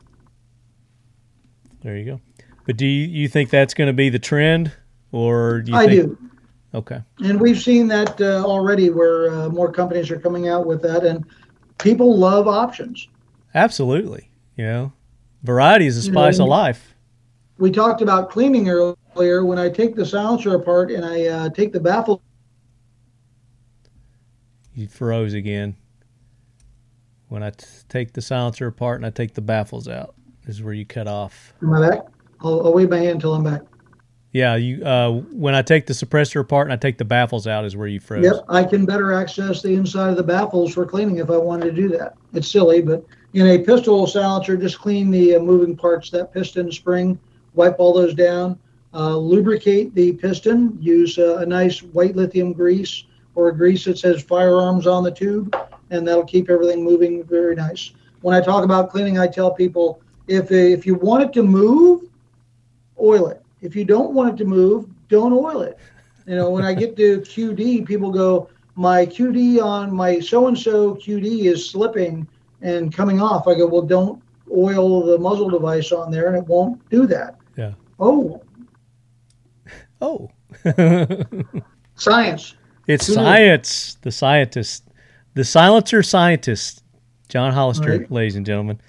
There 1.81 1.97
you 1.97 2.05
go. 2.05 2.21
But 2.65 2.77
do 2.77 2.85
you, 2.85 3.05
you 3.07 3.27
think 3.27 3.49
that's 3.49 3.73
going 3.73 3.87
to 3.87 3.93
be 3.93 4.09
the 4.09 4.17
trend, 4.17 4.71
or 5.11 5.59
do 5.59 5.73
you 5.73 5.77
I 5.77 5.87
think? 5.87 6.03
do. 6.03 6.29
Okay. 6.73 7.01
And 7.19 7.41
we've 7.41 7.59
seen 7.59 7.89
that 7.89 8.21
uh, 8.21 8.45
already 8.45 8.91
where 8.91 9.29
uh, 9.29 9.49
more 9.49 9.71
companies 9.73 10.09
are 10.09 10.19
coming 10.19 10.47
out 10.47 10.65
with 10.65 10.81
that, 10.83 11.03
and 11.03 11.25
people 11.79 12.17
love 12.17 12.47
options. 12.47 13.09
Absolutely. 13.55 14.29
You 14.55 14.63
know, 14.65 14.93
variety 15.43 15.85
is 15.85 15.97
the 15.97 16.07
You 16.07 16.13
know, 16.13 16.21
spice 16.21 16.39
of 16.39 16.47
life. 16.47 16.95
We 17.57 17.71
talked 17.71 18.01
about 18.01 18.29
cleaning 18.29 18.69
earlier. 18.69 19.43
When 19.43 19.59
I 19.59 19.67
take 19.67 19.95
the 19.95 20.05
silencer 20.05 20.55
apart 20.55 20.91
and 20.91 21.03
I 21.03 21.25
uh, 21.25 21.49
take 21.49 21.73
the 21.73 21.79
baffle 21.81 22.21
You 24.79 24.87
froze 24.87 25.33
again. 25.33 25.75
When 27.27 27.43
I 27.43 27.49
t- 27.49 27.65
take 27.89 28.13
the 28.13 28.21
silencer 28.21 28.65
apart 28.65 28.95
and 28.95 29.05
I 29.05 29.09
take 29.09 29.33
the 29.33 29.41
baffles 29.41 29.89
out, 29.89 30.15
is 30.47 30.63
where 30.63 30.73
you 30.73 30.85
cut 30.85 31.05
off. 31.05 31.53
Am 31.61 31.73
I 31.73 31.89
back? 31.89 32.05
I'll, 32.39 32.65
I'll 32.65 32.73
wave 32.73 32.89
my 32.89 32.99
hand 32.99 33.15
until 33.15 33.33
I'm 33.33 33.43
back. 33.43 33.61
Yeah, 34.31 34.55
you. 34.55 34.81
Uh, 34.85 35.19
when 35.33 35.53
I 35.53 35.63
take 35.63 35.85
the 35.85 35.91
suppressor 35.91 36.39
apart 36.39 36.67
and 36.67 36.73
I 36.73 36.77
take 36.77 36.97
the 36.97 37.03
baffles 37.03 37.45
out, 37.45 37.65
is 37.65 37.75
where 37.75 37.87
you 37.87 37.99
froze. 37.99 38.23
Yep, 38.23 38.45
I 38.47 38.63
can 38.63 38.85
better 38.85 39.11
access 39.11 39.61
the 39.61 39.75
inside 39.75 40.11
of 40.11 40.15
the 40.15 40.23
baffles 40.23 40.73
for 40.73 40.85
cleaning 40.85 41.17
if 41.17 41.29
I 41.29 41.35
wanted 41.35 41.65
to 41.65 41.71
do 41.73 41.89
that. 41.97 42.15
It's 42.33 42.49
silly, 42.49 42.81
but 42.81 43.05
in 43.33 43.47
a 43.47 43.57
pistol 43.59 44.07
silencer, 44.07 44.55
just 44.55 44.79
clean 44.79 45.11
the 45.11 45.35
uh, 45.35 45.39
moving 45.39 45.75
parts, 45.75 46.09
that 46.11 46.33
piston 46.33 46.71
spring, 46.71 47.19
wipe 47.53 47.75
all 47.79 47.93
those 47.93 48.13
down, 48.13 48.57
uh, 48.93 49.17
lubricate 49.17 49.93
the 49.93 50.13
piston, 50.13 50.77
use 50.79 51.17
uh, 51.17 51.39
a 51.39 51.45
nice 51.45 51.83
white 51.83 52.15
lithium 52.15 52.53
grease 52.53 53.03
or 53.35 53.49
a 53.49 53.55
grease 53.55 53.85
that 53.85 53.97
says 53.97 54.21
firearms 54.21 54.87
on 54.87 55.03
the 55.03 55.11
tube, 55.11 55.55
and 55.89 56.07
that'll 56.07 56.25
keep 56.25 56.49
everything 56.49 56.83
moving 56.83 57.23
very 57.23 57.55
nice. 57.55 57.91
When 58.21 58.35
I 58.35 58.41
talk 58.41 58.63
about 58.63 58.89
cleaning, 58.89 59.17
I 59.17 59.27
tell 59.27 59.51
people 59.51 60.01
if 60.27 60.51
if 60.51 60.85
you 60.85 60.95
want 60.95 61.23
it 61.23 61.33
to 61.33 61.43
move, 61.43 62.09
oil 62.99 63.27
it. 63.27 63.41
If 63.61 63.75
you 63.75 63.85
don't 63.85 64.13
want 64.13 64.33
it 64.33 64.37
to 64.43 64.45
move, 64.45 64.89
don't 65.07 65.33
oil 65.33 65.61
it. 65.61 65.77
You 66.25 66.35
know, 66.35 66.49
when 66.49 66.63
I 66.63 66.73
get 66.73 66.95
to 66.97 67.21
QD, 67.21 67.85
people 67.85 68.11
go, 68.11 68.49
my 68.75 69.05
QD 69.05 69.61
on 69.61 69.93
my 69.93 70.19
so 70.19 70.47
and 70.47 70.57
so 70.57 70.95
QD 70.95 71.45
is 71.45 71.69
slipping 71.69 72.27
and 72.61 72.93
coming 72.93 73.21
off. 73.21 73.47
I 73.47 73.55
go, 73.55 73.65
well, 73.65 73.81
don't 73.81 74.21
oil 74.55 75.05
the 75.05 75.17
muzzle 75.17 75.49
device 75.49 75.91
on 75.91 76.11
there, 76.11 76.27
and 76.27 76.37
it 76.37 76.45
won't 76.47 76.87
do 76.89 77.07
that. 77.07 77.37
Yeah. 77.57 77.73
Oh, 77.99 78.41
Oh, 80.01 80.29
science. 81.95 82.55
It's 82.89 83.13
science. 83.13 83.97
The 84.01 84.11
scientist, 84.11 84.83
the 85.35 85.43
silencer 85.43 86.03
scientist, 86.03 86.83
John 87.29 87.53
Hollister, 87.53 87.99
Right. 87.99 88.11
ladies 88.11 88.35
and 88.35 88.45
gentlemen. 88.45 88.79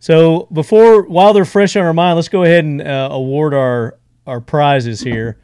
So 0.00 0.48
before, 0.52 1.02
while 1.02 1.32
they're 1.32 1.44
fresh 1.44 1.76
on 1.76 1.84
our 1.84 1.92
mind, 1.92 2.16
let's 2.16 2.28
go 2.28 2.42
ahead 2.42 2.64
and 2.64 2.80
uh, 2.82 3.08
award 3.12 3.54
our 3.54 3.98
our 4.26 4.40
prizes 4.40 5.00
here. 5.00 5.38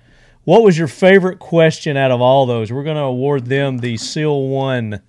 What 0.44 0.62
was 0.62 0.78
your 0.78 0.88
favorite 0.88 1.38
question 1.40 1.96
out 1.96 2.10
of 2.10 2.20
all 2.20 2.46
those? 2.46 2.72
We're 2.72 2.84
going 2.84 2.96
to 2.96 3.02
award 3.02 3.46
them 3.46 3.78
the 3.78 3.96
Seal 3.98 4.48
One 4.48 5.00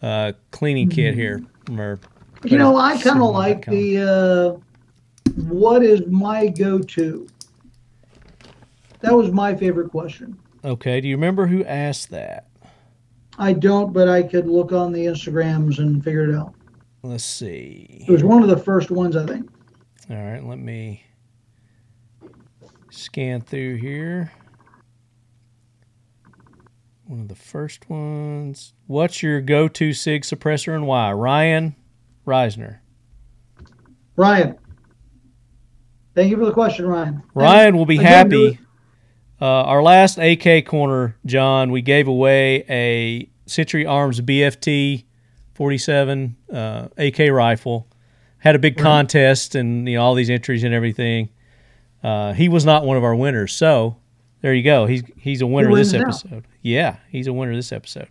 uh, 0.00 0.32
cleaning 0.52 0.88
kit 0.88 1.14
here. 1.14 1.42
From 1.66 1.80
our, 1.80 1.98
You 2.44 2.56
know, 2.56 2.76
I 2.76 2.96
kind 3.02 3.20
of 3.20 3.30
like 3.30 3.66
the 3.66 4.58
uh, 4.58 5.32
what 5.48 5.82
is 5.82 6.06
my 6.06 6.46
go-to. 6.48 7.26
That 9.00 9.14
was 9.14 9.30
my 9.32 9.54
favorite 9.54 9.90
question. 9.90 10.38
Okay, 10.64 11.00
do 11.00 11.08
you 11.08 11.16
remember 11.16 11.46
who 11.46 11.64
asked 11.64 12.10
that? 12.10 12.48
I 13.38 13.52
don't, 13.52 13.92
but 13.92 14.08
I 14.08 14.22
could 14.22 14.46
look 14.46 14.72
on 14.72 14.92
the 14.92 15.06
Instagrams 15.06 15.78
and 15.78 16.02
figure 16.04 16.28
it 16.28 16.34
out. 16.34 16.54
Let's 17.02 17.24
see. 17.24 18.04
It 18.06 18.12
was 18.12 18.22
one 18.22 18.42
of 18.42 18.48
the 18.48 18.58
first 18.58 18.90
ones, 18.90 19.16
I 19.16 19.24
think. 19.24 19.50
All 20.10 20.16
right, 20.16 20.44
let 20.44 20.58
me 20.58 21.04
scan 22.90 23.40
through 23.40 23.76
here. 23.76 24.32
One 27.06 27.20
of 27.20 27.28
the 27.28 27.34
first 27.34 27.88
ones. 27.88 28.74
What's 28.86 29.22
your 29.22 29.40
go-to 29.40 29.92
SIG 29.92 30.22
suppressor 30.22 30.74
and 30.74 30.86
why? 30.86 31.12
Ryan 31.12 31.74
Reisner. 32.26 32.80
Ryan. 34.16 34.58
Thank 36.14 36.30
you 36.30 36.36
for 36.36 36.44
the 36.44 36.52
question, 36.52 36.86
Ryan. 36.86 37.22
Ryan 37.34 37.76
will 37.76 37.86
be 37.86 37.96
Again, 37.96 38.06
happy. 38.06 38.58
Uh, 39.40 39.46
our 39.46 39.82
last 39.82 40.18
AK 40.18 40.66
corner, 40.66 41.16
John, 41.24 41.70
we 41.70 41.80
gave 41.80 42.08
away 42.08 42.64
a 42.68 43.28
Century 43.46 43.86
Arms 43.86 44.20
BFT 44.20 45.04
47 45.54 46.36
uh, 46.52 46.88
AK 46.96 47.18
rifle. 47.30 47.86
Had 48.38 48.54
a 48.54 48.58
big 48.58 48.76
contest 48.78 49.54
and 49.54 49.88
you 49.88 49.96
know 49.96 50.02
all 50.02 50.14
these 50.14 50.30
entries 50.30 50.64
and 50.64 50.72
everything. 50.72 51.28
Uh, 52.02 52.32
he 52.32 52.48
was 52.48 52.64
not 52.64 52.84
one 52.84 52.96
of 52.96 53.04
our 53.04 53.14
winners, 53.14 53.52
so 53.52 53.96
there 54.40 54.54
you 54.54 54.62
go. 54.62 54.86
He's 54.86 55.02
he's 55.16 55.42
a 55.42 55.46
winner 55.46 55.74
this 55.74 55.92
episode. 55.92 56.46
Yeah, 56.62 56.96
he's 57.10 57.26
a 57.26 57.32
winner 57.32 57.54
this 57.54 57.72
episode. 57.72 58.08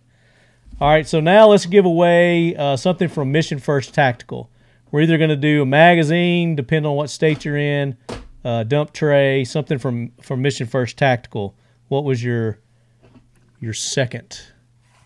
All 0.80 0.88
right, 0.88 1.06
so 1.06 1.20
now 1.20 1.48
let's 1.48 1.66
give 1.66 1.84
away 1.84 2.54
uh, 2.56 2.76
something 2.76 3.08
from 3.08 3.32
Mission 3.32 3.58
First 3.58 3.92
Tactical. 3.92 4.48
We're 4.90 5.02
either 5.02 5.18
going 5.18 5.30
to 5.30 5.36
do 5.36 5.62
a 5.62 5.66
magazine, 5.66 6.56
depending 6.56 6.88
on 6.88 6.96
what 6.96 7.10
state 7.10 7.44
you're 7.44 7.56
in, 7.56 7.96
uh, 8.44 8.64
dump 8.64 8.92
tray, 8.92 9.44
something 9.44 9.78
from 9.78 10.12
from 10.22 10.42
Mission 10.42 10.66
First 10.66 10.96
Tactical. 10.96 11.56
What 11.88 12.04
was 12.04 12.22
your 12.22 12.58
your 13.60 13.74
second 13.74 14.40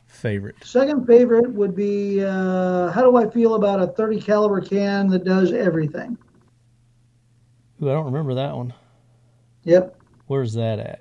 favorite? 0.07 0.57
Second 0.65 1.07
favorite 1.07 1.53
would 1.53 1.75
be 1.75 2.23
uh, 2.25 2.91
how 2.91 3.03
do 3.03 3.17
I 3.17 3.29
feel 3.29 3.55
about 3.55 3.83
a 3.83 3.89
30 3.89 4.21
caliber 4.21 4.61
can 4.61 5.09
that 5.09 5.25
does 5.25 5.53
everything? 5.53 6.17
Ooh, 7.83 7.91
I 7.91 7.93
don't 7.93 8.07
remember 8.07 8.35
that 8.35 8.57
one. 8.57 8.73
Yep, 9.65 9.97
Where's 10.27 10.55
that 10.55 10.79
at? 10.79 11.01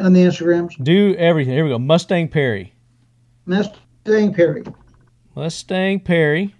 on 0.00 0.12
the 0.12 0.20
Instagrams. 0.20 0.82
Do 0.82 1.14
everything. 1.16 1.52
Here 1.54 1.64
we 1.64 1.70
go. 1.70 1.78
Mustang 1.78 2.28
Perry. 2.28 2.74
Mustang 3.46 4.34
Perry. 4.34 4.64
Mustang 5.36 6.00
Perry. 6.00 6.54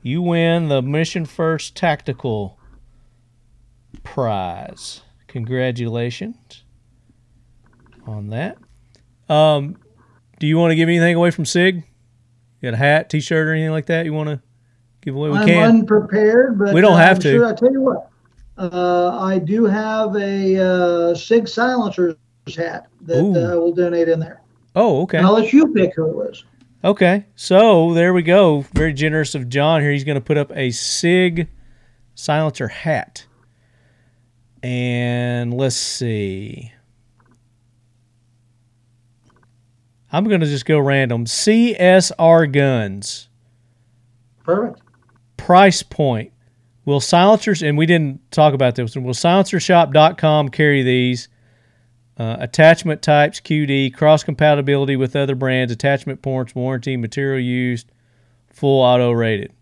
You 0.00 0.22
win 0.22 0.68
the 0.68 0.80
Mission 0.80 1.24
First 1.26 1.76
Tactical 1.76 2.58
prize. 4.04 5.02
Congratulations 5.26 6.62
on 8.06 8.28
that. 8.28 8.56
Um, 9.28 9.76
do 10.38 10.46
you 10.46 10.56
want 10.56 10.70
to 10.70 10.76
give 10.76 10.88
anything 10.88 11.16
away 11.16 11.32
from 11.32 11.44
Sig? 11.44 11.76
You 12.60 12.70
got 12.70 12.74
a 12.74 12.76
hat, 12.76 13.10
T-shirt, 13.10 13.48
or 13.48 13.52
anything 13.52 13.72
like 13.72 13.86
that? 13.86 14.04
You 14.04 14.12
want 14.12 14.28
to 14.28 14.40
give 15.00 15.16
away? 15.16 15.30
We 15.30 15.38
I'm 15.38 15.46
can. 15.46 15.68
unprepared, 15.80 16.58
but 16.58 16.72
We 16.72 16.80
don't 16.80 16.92
uh, 16.92 16.98
have 16.98 17.16
I'm 17.16 17.22
to. 17.22 17.32
Sure, 17.32 17.46
I 17.46 17.54
tell 17.54 17.72
you 17.72 17.80
what, 17.80 18.10
uh, 18.56 19.18
I 19.18 19.38
do 19.38 19.64
have 19.64 20.14
a 20.16 20.56
uh, 21.10 21.14
Sig 21.14 21.48
Silencers 21.48 22.16
hat 22.56 22.86
that 23.02 23.20
uh, 23.20 23.58
will 23.58 23.72
donate 23.72 24.08
in 24.08 24.20
there, 24.20 24.42
oh, 24.76 25.02
okay. 25.02 25.18
and 25.18 25.26
I'll 25.26 25.32
let 25.32 25.52
you 25.52 25.72
pick 25.72 25.94
who 25.96 26.08
it 26.08 26.14
was. 26.14 26.44
Okay, 26.84 27.24
so 27.34 27.94
there 27.94 28.12
we 28.12 28.22
go. 28.22 28.60
Very 28.74 28.92
generous 28.92 29.34
of 29.34 29.48
John 29.48 29.80
here. 29.80 29.90
He's 29.90 30.04
going 30.04 30.16
to 30.16 30.20
put 30.20 30.36
up 30.36 30.52
a 30.54 30.70
Sig 30.70 31.48
silencer 32.14 32.68
hat. 32.68 33.26
And 34.64 35.52
let's 35.52 35.76
see. 35.76 36.72
I'm 40.10 40.24
going 40.24 40.40
to 40.40 40.46
just 40.46 40.64
go 40.64 40.78
random. 40.78 41.26
CSR 41.26 42.50
guns. 42.50 43.28
Perfect. 44.42 44.80
Price 45.36 45.82
point. 45.82 46.32
Will 46.86 47.00
silencers, 47.00 47.62
and 47.62 47.76
we 47.76 47.84
didn't 47.84 48.30
talk 48.30 48.54
about 48.54 48.74
this, 48.74 48.96
will 48.96 49.12
silencershop.com 49.12 50.48
carry 50.48 50.82
these? 50.82 51.28
Uh, 52.16 52.36
attachment 52.38 53.02
types, 53.02 53.40
QD, 53.40 53.92
cross 53.92 54.24
compatibility 54.24 54.96
with 54.96 55.14
other 55.14 55.34
brands, 55.34 55.72
attachment 55.72 56.22
points, 56.22 56.54
warranty, 56.54 56.96
material 56.96 57.40
used, 57.40 57.92
full 58.50 58.80
auto 58.80 59.10
rated. 59.12 59.52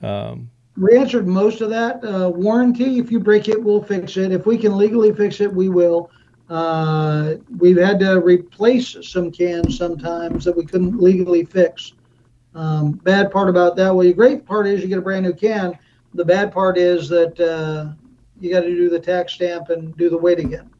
Um, 0.00 0.50
We 0.76 0.96
answered 0.96 1.26
most 1.26 1.60
of 1.62 1.70
that. 1.70 2.04
Uh, 2.04 2.30
warranty, 2.30 2.98
if 2.98 3.10
you 3.10 3.18
break 3.18 3.48
it, 3.48 3.62
we'll 3.62 3.82
fix 3.82 4.16
it. 4.16 4.30
If 4.30 4.44
we 4.44 4.58
can 4.58 4.76
legally 4.76 5.12
fix 5.12 5.40
it, 5.40 5.52
we 5.52 5.68
will. 5.68 6.10
Uh, 6.50 7.34
we've 7.58 7.78
had 7.78 7.98
to 8.00 8.20
replace 8.20 8.96
some 9.02 9.30
cans 9.32 9.76
sometimes 9.76 10.44
that 10.44 10.56
we 10.56 10.64
couldn't 10.64 11.00
legally 11.00 11.44
fix. 11.44 11.94
Um, 12.54 12.92
bad 12.92 13.30
part 13.30 13.48
about 13.48 13.76
that, 13.76 13.94
well, 13.94 14.06
the 14.06 14.12
great 14.12 14.46
part 14.46 14.66
is 14.66 14.80
you 14.80 14.88
get 14.88 14.98
a 14.98 15.02
brand 15.02 15.24
new 15.26 15.32
can. 15.34 15.78
The 16.14 16.24
bad 16.24 16.52
part 16.52 16.78
is 16.78 17.08
that 17.08 17.38
uh, 17.40 17.92
you 18.40 18.50
got 18.50 18.60
to 18.60 18.68
do 18.68 18.88
the 18.88 19.00
tax 19.00 19.34
stamp 19.34 19.68
and 19.70 19.94
do 19.96 20.08
the 20.08 20.16
weight 20.16 20.38
again. 20.38 20.70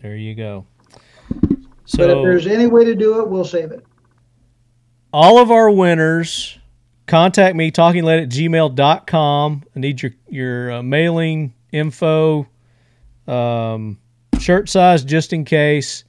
there 0.00 0.16
you 0.16 0.34
go. 0.34 0.66
But 1.96 2.10
if 2.10 2.22
there's 2.22 2.46
any 2.46 2.66
way 2.66 2.84
to 2.84 2.94
do 2.94 3.20
it, 3.20 3.28
we'll 3.28 3.44
save 3.44 3.70
it. 3.72 3.84
all 5.12 5.38
of 5.38 5.50
our 5.50 5.70
winners, 5.70 6.57
contact 7.08 7.56
me, 7.56 7.72
talkinglead 7.72 8.22
at 8.22 8.28
gmail.com. 8.28 9.64
I 9.74 9.78
need 9.80 10.02
your, 10.02 10.12
your 10.28 10.72
uh, 10.72 10.82
mailing 10.82 11.54
info, 11.72 12.46
um, 13.26 13.98
shirt 14.38 14.68
size 14.68 15.02
just 15.04 15.32
in 15.32 15.44
case. 15.44 16.04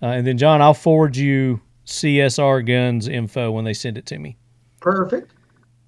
Uh, 0.00 0.06
and 0.06 0.26
then, 0.26 0.38
John, 0.38 0.62
I'll 0.62 0.74
forward 0.74 1.16
you 1.16 1.60
CSR 1.86 2.64
Guns 2.66 3.08
info 3.08 3.50
when 3.50 3.64
they 3.64 3.74
send 3.74 3.98
it 3.98 4.06
to 4.06 4.18
me. 4.18 4.36
Perfect. 4.80 5.32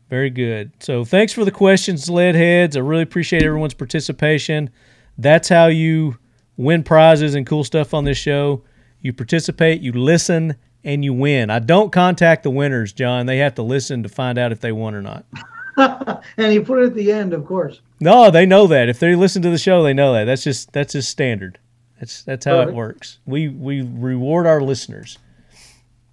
Very 0.08 0.30
good. 0.30 0.72
So 0.80 1.04
thanks 1.04 1.32
for 1.32 1.44
the 1.44 1.52
questions, 1.52 2.10
lead 2.10 2.34
heads. 2.34 2.76
I 2.76 2.80
really 2.80 3.02
appreciate 3.04 3.44
everyone's 3.44 3.74
participation. 3.74 4.70
That's 5.16 5.48
how 5.48 5.66
you 5.66 6.18
win 6.56 6.82
prizes 6.82 7.36
and 7.36 7.46
cool 7.46 7.62
stuff 7.62 7.94
on 7.94 8.04
this 8.04 8.18
show. 8.18 8.64
You 9.00 9.12
participate, 9.12 9.80
you 9.80 9.92
listen, 9.92 10.56
and 10.84 11.04
you 11.04 11.12
win. 11.12 11.50
I 11.50 11.58
don't 11.58 11.92
contact 11.92 12.42
the 12.42 12.50
winners, 12.50 12.92
John. 12.92 13.26
They 13.26 13.38
have 13.38 13.54
to 13.56 13.62
listen 13.62 14.02
to 14.02 14.08
find 14.08 14.38
out 14.38 14.52
if 14.52 14.60
they 14.60 14.72
won 14.72 14.94
or 14.94 15.02
not. 15.02 15.24
and 16.36 16.52
you 16.52 16.62
put 16.62 16.82
it 16.82 16.86
at 16.86 16.94
the 16.94 17.12
end, 17.12 17.32
of 17.32 17.46
course. 17.46 17.80
No, 18.00 18.30
they 18.30 18.46
know 18.46 18.66
that. 18.66 18.88
If 18.88 18.98
they 18.98 19.14
listen 19.14 19.42
to 19.42 19.50
the 19.50 19.58
show, 19.58 19.82
they 19.82 19.94
know 19.94 20.12
that. 20.14 20.24
That's 20.24 20.44
just 20.44 20.72
that's 20.72 20.92
just 20.94 21.10
standard. 21.10 21.58
That's 21.98 22.22
that's 22.22 22.46
how 22.46 22.60
it 22.60 22.74
works. 22.74 23.18
We 23.26 23.48
we 23.48 23.82
reward 23.82 24.46
our 24.46 24.60
listeners. 24.60 25.18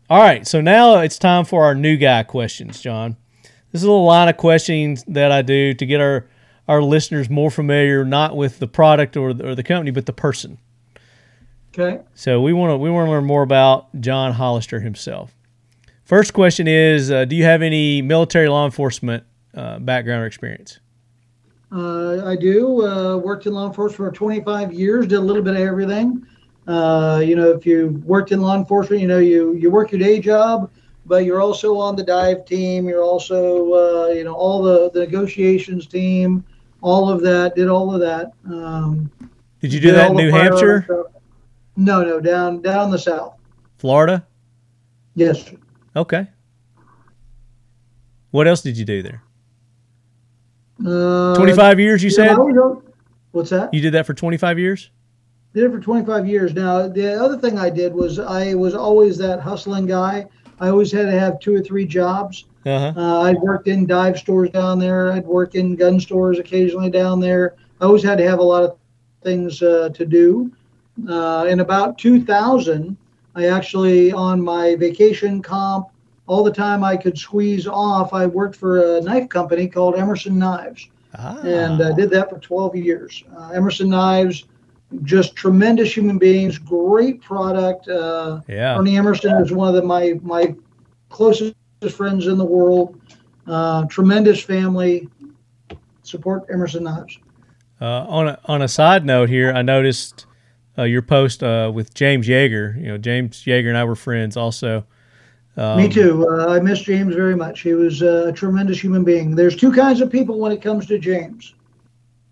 All 0.09 0.21
right, 0.21 0.47
so 0.47 0.61
now 0.61 0.99
it's 0.99 1.17
time 1.17 1.43
for 1.43 1.65
our 1.65 1.75
new 1.75 1.97
guy 1.97 2.23
questions, 2.23 2.81
John. 2.81 3.17
This 3.71 3.81
is 3.81 3.83
a 3.83 3.87
little 3.87 4.05
line 4.05 4.29
of 4.29 4.37
questions 4.37 5.03
that 5.07 5.31
I 5.31 5.41
do 5.41 5.73
to 5.73 5.85
get 5.85 6.01
our 6.01 6.27
our 6.67 6.81
listeners 6.81 7.29
more 7.29 7.49
familiar, 7.49 8.03
not 8.03 8.35
with 8.35 8.59
the 8.59 8.67
product 8.67 9.15
or 9.15 9.33
the, 9.33 9.49
or 9.49 9.55
the 9.55 9.63
company, 9.63 9.91
but 9.91 10.05
the 10.05 10.13
person. 10.13 10.57
Okay. 11.77 12.01
So 12.15 12.41
we 12.41 12.53
want 12.53 12.71
to 12.71 12.77
we 12.77 12.89
want 12.89 13.07
to 13.07 13.11
learn 13.11 13.25
more 13.25 13.43
about 13.43 13.87
John 13.99 14.33
Hollister 14.33 14.79
himself. 14.79 15.35
First 16.03 16.33
question 16.33 16.67
is: 16.67 17.11
uh, 17.11 17.25
Do 17.25 17.35
you 17.35 17.43
have 17.43 17.61
any 17.61 18.01
military 18.01 18.47
law 18.47 18.65
enforcement 18.65 19.23
uh, 19.53 19.77
background 19.79 20.23
or 20.23 20.25
experience? 20.25 20.79
Uh, 21.71 22.25
I 22.25 22.35
do. 22.35 22.85
Uh, 22.85 23.17
worked 23.17 23.45
in 23.45 23.53
law 23.53 23.67
enforcement 23.67 24.13
for 24.13 24.17
25 24.17 24.73
years. 24.73 25.07
Did 25.07 25.17
a 25.17 25.19
little 25.19 25.43
bit 25.43 25.55
of 25.55 25.61
everything. 25.61 26.25
Uh, 26.65 27.21
you 27.23 27.35
know, 27.35 27.51
if 27.51 27.65
you 27.65 28.01
worked 28.05 28.31
in 28.31 28.41
law 28.41 28.55
enforcement, 28.55 29.01
you 29.01 29.07
know 29.07 29.19
you 29.19 29.53
you 29.53 29.69
work 29.69 29.91
your 29.91 29.99
day 29.99 30.19
job, 30.19 30.71
but 31.05 31.25
you're 31.25 31.41
also 31.41 31.77
on 31.77 31.95
the 31.95 32.03
dive 32.03 32.45
team. 32.45 32.87
You're 32.87 33.03
also 33.03 33.73
uh, 33.73 34.07
you 34.13 34.23
know 34.23 34.33
all 34.33 34.63
the 34.63 34.89
the 34.91 35.01
negotiations 35.01 35.85
team, 35.85 36.43
all 36.81 37.09
of 37.09 37.21
that. 37.21 37.55
Did 37.55 37.67
all 37.67 37.93
of 37.93 38.01
that. 38.01 38.31
Um, 38.45 39.11
Did 39.59 39.73
you 39.73 39.79
do 39.79 39.91
that 39.91 40.11
in 40.11 40.17
New 40.17 40.31
Hampshire, 40.31 40.83
stuff. 40.83 41.07
No, 41.77 42.03
no, 42.03 42.19
down 42.19 42.61
down 42.61 42.91
the 42.91 42.99
south. 42.99 43.35
Florida? 43.77 44.25
Yes. 45.15 45.51
Okay. 45.95 46.27
What 48.31 48.47
else 48.47 48.61
did 48.61 48.77
you 48.77 48.85
do 48.85 49.01
there? 49.01 49.23
Uh, 50.85 51.35
25 51.35 51.79
years, 51.79 52.03
you 52.03 52.09
yeah, 52.09 52.15
said? 52.15 52.29
I 52.31 52.73
What's 53.31 53.51
that? 53.51 53.73
You 53.73 53.81
did 53.81 53.93
that 53.93 54.05
for 54.05 54.13
25 54.13 54.59
years? 54.59 54.91
did 55.53 55.65
it 55.65 55.71
for 55.71 55.79
25 55.79 56.27
years. 56.27 56.53
Now, 56.53 56.87
the 56.87 57.19
other 57.19 57.37
thing 57.37 57.57
I 57.57 57.69
did 57.69 57.93
was 57.93 58.19
I 58.19 58.53
was 58.53 58.75
always 58.75 59.17
that 59.17 59.39
hustling 59.39 59.87
guy. 59.87 60.27
I 60.59 60.69
always 60.69 60.91
had 60.91 61.05
to 61.05 61.19
have 61.19 61.39
two 61.39 61.55
or 61.55 61.61
three 61.61 61.85
jobs. 61.85 62.45
Uh 62.65 62.91
huh. 62.91 62.93
Uh, 62.95 63.21
I'd 63.21 63.39
worked 63.39 63.67
in 63.67 63.85
dive 63.85 64.17
stores 64.17 64.49
down 64.51 64.77
there. 64.79 65.11
I'd 65.11 65.25
work 65.25 65.55
in 65.55 65.75
gun 65.75 65.99
stores 65.99 66.39
occasionally 66.39 66.89
down 66.89 67.19
there. 67.19 67.55
I 67.79 67.85
always 67.85 68.03
had 68.03 68.17
to 68.19 68.27
have 68.27 68.39
a 68.39 68.43
lot 68.43 68.63
of 68.63 68.77
things 69.23 69.61
uh, 69.61 69.89
to 69.93 70.05
do. 70.05 70.51
Uh, 71.07 71.45
in 71.49 71.59
about 71.59 71.97
2000, 71.97 72.95
I 73.35 73.45
actually, 73.47 74.11
on 74.11 74.41
my 74.41 74.75
vacation 74.75 75.41
comp, 75.41 75.89
all 76.25 76.43
the 76.43 76.51
time 76.51 76.83
I 76.83 76.97
could 76.97 77.17
squeeze 77.17 77.67
off, 77.67 78.13
I 78.13 78.25
worked 78.25 78.55
for 78.55 78.97
a 78.97 79.01
knife 79.01 79.29
company 79.29 79.67
called 79.67 79.95
Emerson 79.95 80.37
Knives 80.37 80.89
Ah. 81.15 81.39
and 81.43 81.81
uh, 81.81 81.93
did 81.93 82.09
that 82.11 82.29
for 82.29 82.37
12 82.39 82.75
years. 82.75 83.23
Uh, 83.35 83.49
Emerson 83.49 83.89
Knives, 83.89 84.43
just 85.03 85.35
tremendous 85.35 85.95
human 85.95 86.17
beings, 86.17 86.57
great 86.57 87.21
product. 87.21 87.87
Uh, 87.87 88.41
yeah. 88.47 88.77
Ernie 88.77 88.97
Emerson 88.97 89.35
is 89.41 89.51
one 89.51 89.67
of 89.69 89.73
the, 89.75 89.81
my 89.81 90.19
my 90.21 90.53
closest 91.09 91.55
friends 91.91 92.27
in 92.27 92.37
the 92.37 92.45
world. 92.45 92.99
Uh, 93.47 93.85
tremendous 93.85 94.41
family. 94.41 95.07
Support 96.03 96.45
Emerson 96.51 96.83
Knives. 96.83 97.17
Uh, 97.81 98.05
on 98.07 98.27
a, 98.29 98.39
on 98.45 98.61
a 98.61 98.67
side 98.67 99.05
note 99.05 99.29
here, 99.29 99.51
I 99.51 99.61
noticed 99.61 100.25
uh, 100.77 100.83
your 100.83 101.01
post 101.01 101.43
uh, 101.43 101.71
with 101.73 101.93
James 101.93 102.27
Yeager. 102.27 102.77
You 102.79 102.87
know, 102.87 102.97
James 102.97 103.43
Yeager 103.43 103.67
and 103.67 103.77
I 103.77 103.83
were 103.83 103.95
friends 103.95 104.37
also. 104.37 104.85
Um, 105.55 105.77
Me 105.77 105.89
too. 105.89 106.27
Uh, 106.29 106.47
I 106.55 106.59
miss 106.59 106.79
James 106.81 107.15
very 107.15 107.35
much. 107.35 107.61
He 107.61 107.73
was 107.73 108.01
a 108.03 108.31
tremendous 108.31 108.81
human 108.81 109.03
being. 109.03 109.35
There's 109.35 109.55
two 109.55 109.71
kinds 109.71 110.01
of 110.01 110.11
people 110.11 110.39
when 110.39 110.51
it 110.51 110.61
comes 110.61 110.85
to 110.87 110.99
James 110.99 111.53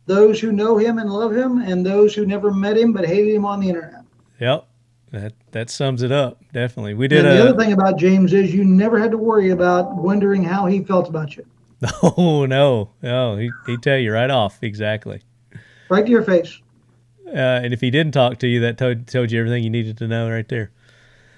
those 0.05 0.39
who 0.39 0.51
know 0.51 0.77
him 0.77 0.99
and 0.99 1.09
love 1.09 1.35
him, 1.35 1.57
and 1.61 1.83
those 1.83 2.13
who 2.13 2.27
never 2.27 2.51
met 2.51 2.77
him 2.77 2.93
but 2.93 3.05
hated 3.05 3.33
him 3.33 3.43
on 3.43 3.59
the 3.59 3.69
internet. 3.69 4.03
Yep. 4.39 4.67
That 5.11 5.33
that 5.51 5.69
sums 5.69 6.01
it 6.03 6.11
up. 6.11 6.43
Definitely. 6.51 6.93
We 6.93 7.07
did 7.07 7.25
And 7.25 7.37
the 7.39 7.45
a. 7.45 7.49
other 7.49 7.57
thing 7.63 7.73
about 7.73 7.97
James 7.97 8.33
is 8.33 8.53
you 8.53 8.63
never 8.65 8.99
had 8.99 9.11
to 9.11 9.17
worry 9.17 9.51
about 9.51 9.95
wondering 9.95 10.43
how 10.43 10.65
he 10.65 10.83
felt 10.83 11.07
about 11.09 11.35
you. 11.37 11.45
Oh 12.01 12.45
no, 12.45 12.91
no. 13.01 13.37
He 13.37 13.51
he 13.65 13.77
tell 13.77 13.97
you 13.97 14.11
right 14.13 14.29
off 14.29 14.59
exactly. 14.61 15.21
Right 15.89 16.05
to 16.05 16.11
your 16.11 16.23
face. 16.23 16.59
Uh, 17.35 17.59
and 17.63 17.73
if 17.73 17.81
he 17.81 17.91
didn't 17.91 18.13
talk 18.13 18.39
to 18.39 18.47
you, 18.47 18.61
that 18.61 18.77
told, 18.77 19.07
told 19.07 19.31
you 19.31 19.39
everything 19.39 19.63
you 19.63 19.69
needed 19.69 19.97
to 19.97 20.07
know 20.07 20.29
right 20.29 20.47
there. 20.47 20.71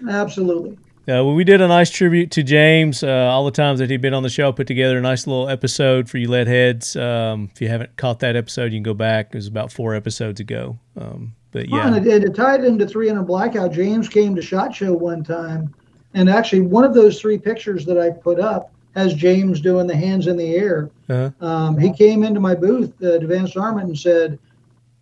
Absolutely. 0.07 0.77
Uh, 1.09 1.23
well, 1.23 1.33
we 1.33 1.45
did 1.45 1.61
a 1.61 1.67
nice 1.67 1.89
tribute 1.89 2.31
to 2.31 2.43
James. 2.43 3.01
Uh, 3.01 3.07
all 3.07 3.45
the 3.45 3.51
times 3.51 3.79
that 3.79 3.89
he'd 3.89 4.01
been 4.01 4.13
on 4.13 4.23
the 4.23 4.29
show, 4.29 4.51
put 4.51 4.67
together 4.67 4.97
a 4.97 5.01
nice 5.01 5.25
little 5.25 5.47
episode 5.47 6.09
for 6.09 6.17
you 6.17 6.29
lead 6.29 6.47
heads. 6.47 6.97
Um, 6.97 7.49
if 7.53 7.61
you 7.61 7.69
haven't 7.69 7.95
caught 7.95 8.19
that 8.19 8.35
episode, 8.35 8.73
you 8.73 8.77
can 8.77 8.83
go 8.83 8.93
back. 8.93 9.27
It 9.27 9.35
was 9.35 9.47
about 9.47 9.71
four 9.71 9.95
episodes 9.95 10.41
ago. 10.41 10.77
Um, 10.99 11.33
but 11.51 11.67
Well, 11.71 11.93
and 11.93 12.05
yeah, 12.05 12.15
it, 12.15 12.23
it 12.25 12.35
tied 12.35 12.65
into 12.65 12.85
300 12.85 13.23
Blackout. 13.23 13.71
James 13.71 14.09
came 14.09 14.35
to 14.35 14.41
SHOT 14.41 14.75
Show 14.75 14.93
one 14.93 15.23
time, 15.23 15.73
and 16.13 16.29
actually, 16.29 16.61
one 16.61 16.83
of 16.83 16.93
those 16.93 17.21
three 17.21 17.37
pictures 17.37 17.85
that 17.85 17.97
I 17.97 18.09
put 18.09 18.41
up 18.41 18.73
has 18.93 19.13
James 19.13 19.61
doing 19.61 19.87
the 19.87 19.95
hands 19.95 20.27
in 20.27 20.35
the 20.35 20.55
air. 20.55 20.89
uh 21.07 21.29
Um, 21.39 21.77
he 21.77 21.93
came 21.93 22.23
into 22.23 22.41
my 22.41 22.53
booth, 22.53 22.93
uh, 23.01 23.13
Advanced 23.13 23.55
Armament, 23.55 23.87
and 23.87 23.97
said, 23.97 24.39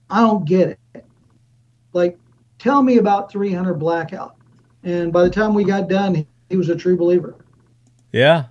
I 0.09 0.21
don't 0.21 0.45
get 0.45 0.69
it. 0.93 1.05
Like, 1.93 2.17
tell 2.59 2.81
me 2.83 2.97
about 2.97 3.31
300 3.31 3.75
Blackout. 3.75 4.35
And 4.83 5.11
by 5.11 5.23
the 5.23 5.29
time 5.29 5.53
we 5.53 5.63
got 5.63 5.87
done, 5.89 6.25
he, 6.49 6.57
was 6.57 6.69
a 6.69 6.75
true 6.75 6.95
believer. 6.95 7.35
yeah, 8.11 8.45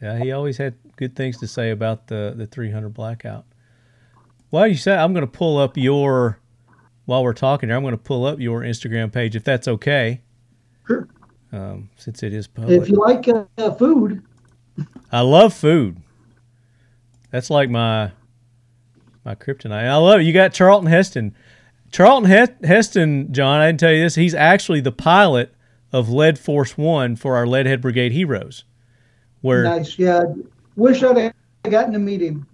yeah. 0.00 0.18
He 0.18 0.32
always 0.32 0.56
had 0.56 0.74
good 0.96 1.14
things 1.14 1.36
to 1.38 1.46
say 1.46 1.70
about 1.70 2.06
the 2.06 2.32
the 2.36 2.46
300 2.46 2.88
blackout. 2.94 3.44
Well, 4.50 4.66
you 4.66 4.76
said 4.76 4.98
I'm 4.98 5.12
going 5.12 5.26
to 5.26 5.30
pull 5.30 5.58
up 5.58 5.76
your 5.76 6.38
while 7.04 7.22
we're 7.22 7.34
talking 7.34 7.68
here. 7.68 7.76
I'm 7.76 7.82
going 7.82 7.92
to 7.92 7.98
pull 7.98 8.24
up 8.24 8.40
your 8.40 8.62
Instagram 8.62 9.12
page 9.12 9.36
if 9.36 9.44
that's 9.44 9.68
okay, 9.68 10.22
Sure. 10.86 11.06
um, 11.52 11.90
since 11.96 12.22
it 12.22 12.32
is 12.32 12.46
public. 12.46 12.80
If 12.80 12.88
you 12.88 12.96
like 12.96 13.28
uh, 13.28 13.74
food, 13.74 14.22
I 15.12 15.20
love 15.20 15.52
food. 15.52 15.98
That's 17.30 17.50
like 17.50 17.68
my 17.68 18.12
my 19.28 19.34
kryptonite. 19.34 19.86
I 19.86 19.96
love 19.96 20.20
it. 20.20 20.24
You 20.24 20.32
got 20.32 20.54
Charlton 20.54 20.90
Heston. 20.90 21.34
Charlton 21.92 22.30
Hes- 22.30 22.50
Heston, 22.64 23.32
John, 23.32 23.60
I 23.60 23.66
didn't 23.68 23.80
tell 23.80 23.92
you 23.92 24.02
this. 24.02 24.14
He's 24.14 24.34
actually 24.34 24.80
the 24.80 24.92
pilot 24.92 25.54
of 25.92 26.08
Lead 26.08 26.38
Force 26.38 26.76
One 26.78 27.14
for 27.14 27.36
our 27.36 27.44
Leadhead 27.46 27.80
Brigade 27.80 28.12
Heroes. 28.12 28.64
Where 29.42 29.64
nice. 29.64 29.98
Yeah. 29.98 30.24
Wish 30.76 31.02
I'd 31.02 31.16
have 31.18 31.32
gotten 31.70 31.92
to 31.92 31.98
meet 31.98 32.20
him. 32.22 32.46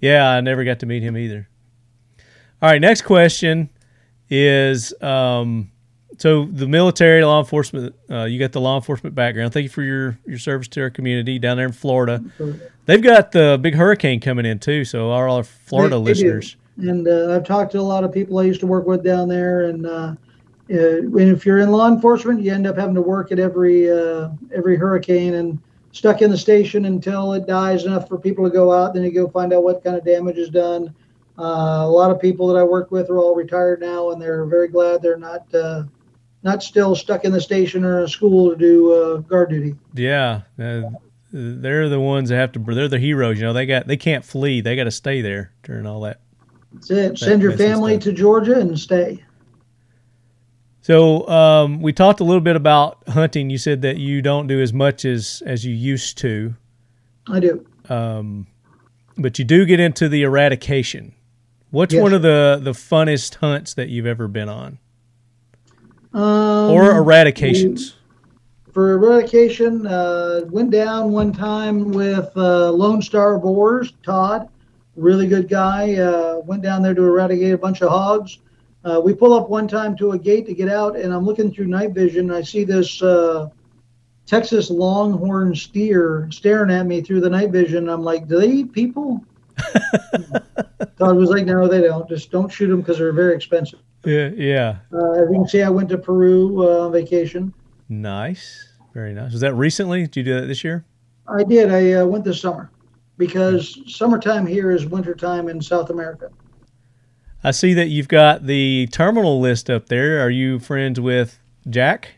yeah, 0.00 0.28
I 0.30 0.40
never 0.40 0.62
got 0.64 0.80
to 0.80 0.86
meet 0.86 1.02
him 1.02 1.16
either. 1.16 1.48
All 2.62 2.68
right, 2.70 2.80
next 2.80 3.02
question 3.02 3.70
is 4.28 4.92
um, 5.02 5.69
so 6.20 6.44
the 6.44 6.68
military 6.68 7.24
law 7.24 7.40
enforcement. 7.40 7.94
Uh, 8.10 8.24
you 8.24 8.38
got 8.38 8.52
the 8.52 8.60
law 8.60 8.76
enforcement 8.76 9.14
background. 9.14 9.52
Thank 9.52 9.64
you 9.64 9.68
for 9.70 9.82
your 9.82 10.18
your 10.26 10.38
service 10.38 10.68
to 10.68 10.82
our 10.82 10.90
community 10.90 11.38
down 11.38 11.56
there 11.56 11.66
in 11.66 11.72
Florida. 11.72 12.22
They've 12.86 13.02
got 13.02 13.32
the 13.32 13.58
big 13.60 13.74
hurricane 13.74 14.20
coming 14.20 14.44
in 14.46 14.58
too, 14.58 14.84
so 14.84 15.10
all 15.10 15.36
our 15.36 15.42
Florida 15.44 15.96
They- 15.96 16.02
they 16.02 16.10
listeners. 16.10 16.56
and 16.78 17.08
uh, 17.08 17.34
I've 17.34 17.44
talked 17.44 17.72
to 17.72 17.80
a 17.80 17.82
lot 17.82 18.04
of 18.04 18.12
people 18.12 18.38
I 18.38 18.44
used 18.44 18.60
to 18.60 18.66
work 18.66 18.86
with 18.86 19.02
down 19.04 19.28
there. 19.28 19.64
And, 19.66 19.86
uh, 19.86 19.90
uh, 19.90 20.14
and 20.68 21.18
if 21.20 21.44
you're 21.46 21.58
in 21.58 21.70
law 21.70 21.88
enforcement, 21.88 22.42
you 22.42 22.52
end 22.52 22.66
up 22.66 22.76
having 22.76 22.94
to 22.94 23.02
work 23.02 23.32
at 23.32 23.38
every 23.38 23.90
uh, 23.90 24.28
every 24.54 24.76
hurricane 24.76 25.34
and 25.34 25.58
stuck 25.92 26.22
in 26.22 26.30
the 26.30 26.38
station 26.38 26.84
until 26.84 27.32
it 27.32 27.46
dies 27.46 27.84
enough 27.84 28.08
for 28.08 28.18
people 28.18 28.44
to 28.44 28.50
go 28.50 28.72
out. 28.72 28.94
Then 28.94 29.02
you 29.04 29.12
go 29.12 29.28
find 29.28 29.52
out 29.52 29.64
what 29.64 29.82
kind 29.82 29.96
of 29.96 30.04
damage 30.04 30.36
is 30.38 30.48
done. 30.50 30.94
Uh, 31.38 31.82
a 31.84 31.90
lot 31.90 32.10
of 32.10 32.20
people 32.20 32.46
that 32.48 32.56
I 32.58 32.62
work 32.62 32.90
with 32.90 33.08
are 33.10 33.18
all 33.18 33.34
retired 33.34 33.80
now, 33.80 34.10
and 34.10 34.20
they're 34.20 34.44
very 34.44 34.68
glad 34.68 35.00
they're 35.02 35.16
not 35.16 35.46
uh, 35.54 35.84
not 36.42 36.62
still 36.62 36.94
stuck 36.94 37.24
in 37.24 37.32
the 37.32 37.40
station 37.40 37.84
or 37.84 38.00
a 38.02 38.08
school 38.08 38.50
to 38.50 38.56
do 38.56 38.92
uh, 38.92 39.16
guard 39.18 39.50
duty. 39.50 39.74
Yeah, 39.94 40.42
uh, 40.58 40.82
they're 41.32 41.88
the 41.88 42.00
ones 42.00 42.28
that 42.30 42.36
have 42.36 42.52
to. 42.52 42.58
They're 42.58 42.88
the 42.88 42.98
heroes. 42.98 43.38
You 43.38 43.44
know, 43.44 43.52
they 43.52 43.66
got 43.66 43.86
they 43.86 43.96
can't 43.96 44.24
flee. 44.24 44.60
They 44.60 44.76
got 44.76 44.84
to 44.84 44.90
stay 44.90 45.20
there 45.20 45.52
during 45.62 45.86
all 45.86 46.00
that. 46.02 46.20
That's 46.72 46.90
it. 46.90 47.18
Send 47.18 47.42
your 47.42 47.56
family 47.56 47.94
stuff. 47.94 48.04
to 48.04 48.12
Georgia 48.12 48.58
and 48.58 48.78
stay. 48.78 49.22
So 50.82 51.28
um, 51.28 51.82
we 51.82 51.92
talked 51.92 52.20
a 52.20 52.24
little 52.24 52.40
bit 52.40 52.56
about 52.56 53.06
hunting. 53.08 53.50
You 53.50 53.58
said 53.58 53.82
that 53.82 53.98
you 53.98 54.22
don't 54.22 54.46
do 54.46 54.60
as 54.60 54.72
much 54.72 55.04
as 55.04 55.42
as 55.44 55.64
you 55.64 55.74
used 55.74 56.16
to, 56.18 56.54
I 57.28 57.38
do. 57.40 57.66
um, 57.88 58.46
but 59.18 59.38
you 59.38 59.44
do 59.44 59.66
get 59.66 59.78
into 59.78 60.08
the 60.08 60.22
eradication. 60.22 61.14
What's 61.70 61.92
Yes. 61.94 62.02
one 62.02 62.14
of 62.14 62.22
the 62.22 62.58
the 62.62 62.72
funnest 62.72 63.36
hunts 63.36 63.74
that 63.74 63.88
you've 63.90 64.06
ever 64.06 64.26
been 64.26 64.48
on, 64.48 64.78
Um, 66.12 66.70
or 66.70 66.92
eradications? 66.92 67.94
for 68.72 68.94
eradication. 68.94 69.86
Uh, 69.86 70.42
went 70.50 70.70
down 70.70 71.12
one 71.12 71.32
time 71.32 71.92
with 71.92 72.30
uh, 72.36 72.70
Lone 72.70 73.02
Star 73.02 73.38
Boars, 73.38 73.92
Todd, 74.02 74.48
really 74.96 75.26
good 75.26 75.48
guy. 75.48 75.94
Uh, 75.96 76.40
went 76.44 76.62
down 76.62 76.82
there 76.82 76.94
to 76.94 77.02
eradicate 77.02 77.52
a 77.52 77.58
bunch 77.58 77.82
of 77.82 77.90
hogs. 77.90 78.38
Uh, 78.84 79.00
we 79.02 79.12
pull 79.12 79.34
up 79.34 79.50
one 79.50 79.68
time 79.68 79.96
to 79.96 80.12
a 80.12 80.18
gate 80.18 80.46
to 80.46 80.54
get 80.54 80.68
out, 80.68 80.96
and 80.96 81.12
I'm 81.12 81.24
looking 81.24 81.52
through 81.52 81.66
night 81.66 81.92
vision. 81.92 82.30
I 82.30 82.42
see 82.42 82.64
this 82.64 83.02
uh, 83.02 83.48
Texas 84.26 84.70
longhorn 84.70 85.54
steer 85.54 86.28
staring 86.30 86.70
at 86.70 86.86
me 86.86 87.02
through 87.02 87.20
the 87.20 87.28
night 87.28 87.50
vision. 87.50 87.88
I'm 87.88 88.02
like, 88.02 88.26
do 88.26 88.40
they 88.40 88.48
eat 88.48 88.72
people? 88.72 89.22
Todd 90.98 91.16
was 91.16 91.28
like, 91.28 91.44
no, 91.44 91.68
they 91.68 91.82
don't. 91.82 92.08
Just 92.08 92.30
don't 92.30 92.50
shoot 92.50 92.68
them 92.68 92.80
because 92.80 92.96
they're 92.98 93.12
very 93.12 93.34
expensive. 93.34 93.80
Yeah, 94.04 94.28
yeah. 94.28 94.76
Uh, 94.92 95.12
as 95.12 95.28
you 95.30 95.36
can 95.36 95.48
see, 95.48 95.62
I 95.62 95.68
went 95.68 95.88
to 95.90 95.98
Peru 95.98 96.66
uh, 96.66 96.86
on 96.86 96.92
vacation. 96.92 97.52
Nice, 97.88 98.72
very 98.94 99.12
nice. 99.12 99.32
Was 99.32 99.40
that 99.42 99.54
recently? 99.54 100.02
Did 100.02 100.16
you 100.16 100.22
do 100.22 100.40
that 100.40 100.46
this 100.46 100.64
year? 100.64 100.84
I 101.28 101.44
did. 101.44 101.70
I 101.70 101.92
uh, 101.92 102.06
went 102.06 102.24
this 102.24 102.40
summer 102.40 102.70
because 103.18 103.78
summertime 103.86 104.46
here 104.46 104.70
is 104.70 104.86
wintertime 104.86 105.48
in 105.48 105.60
South 105.60 105.90
America. 105.90 106.30
I 107.44 107.52
see 107.52 107.74
that 107.74 107.88
you've 107.88 108.08
got 108.08 108.46
the 108.46 108.88
terminal 108.92 109.40
list 109.40 109.70
up 109.70 109.86
there. 109.86 110.20
Are 110.20 110.30
you 110.30 110.58
friends 110.58 111.00
with 111.00 111.38
Jack? 111.68 112.14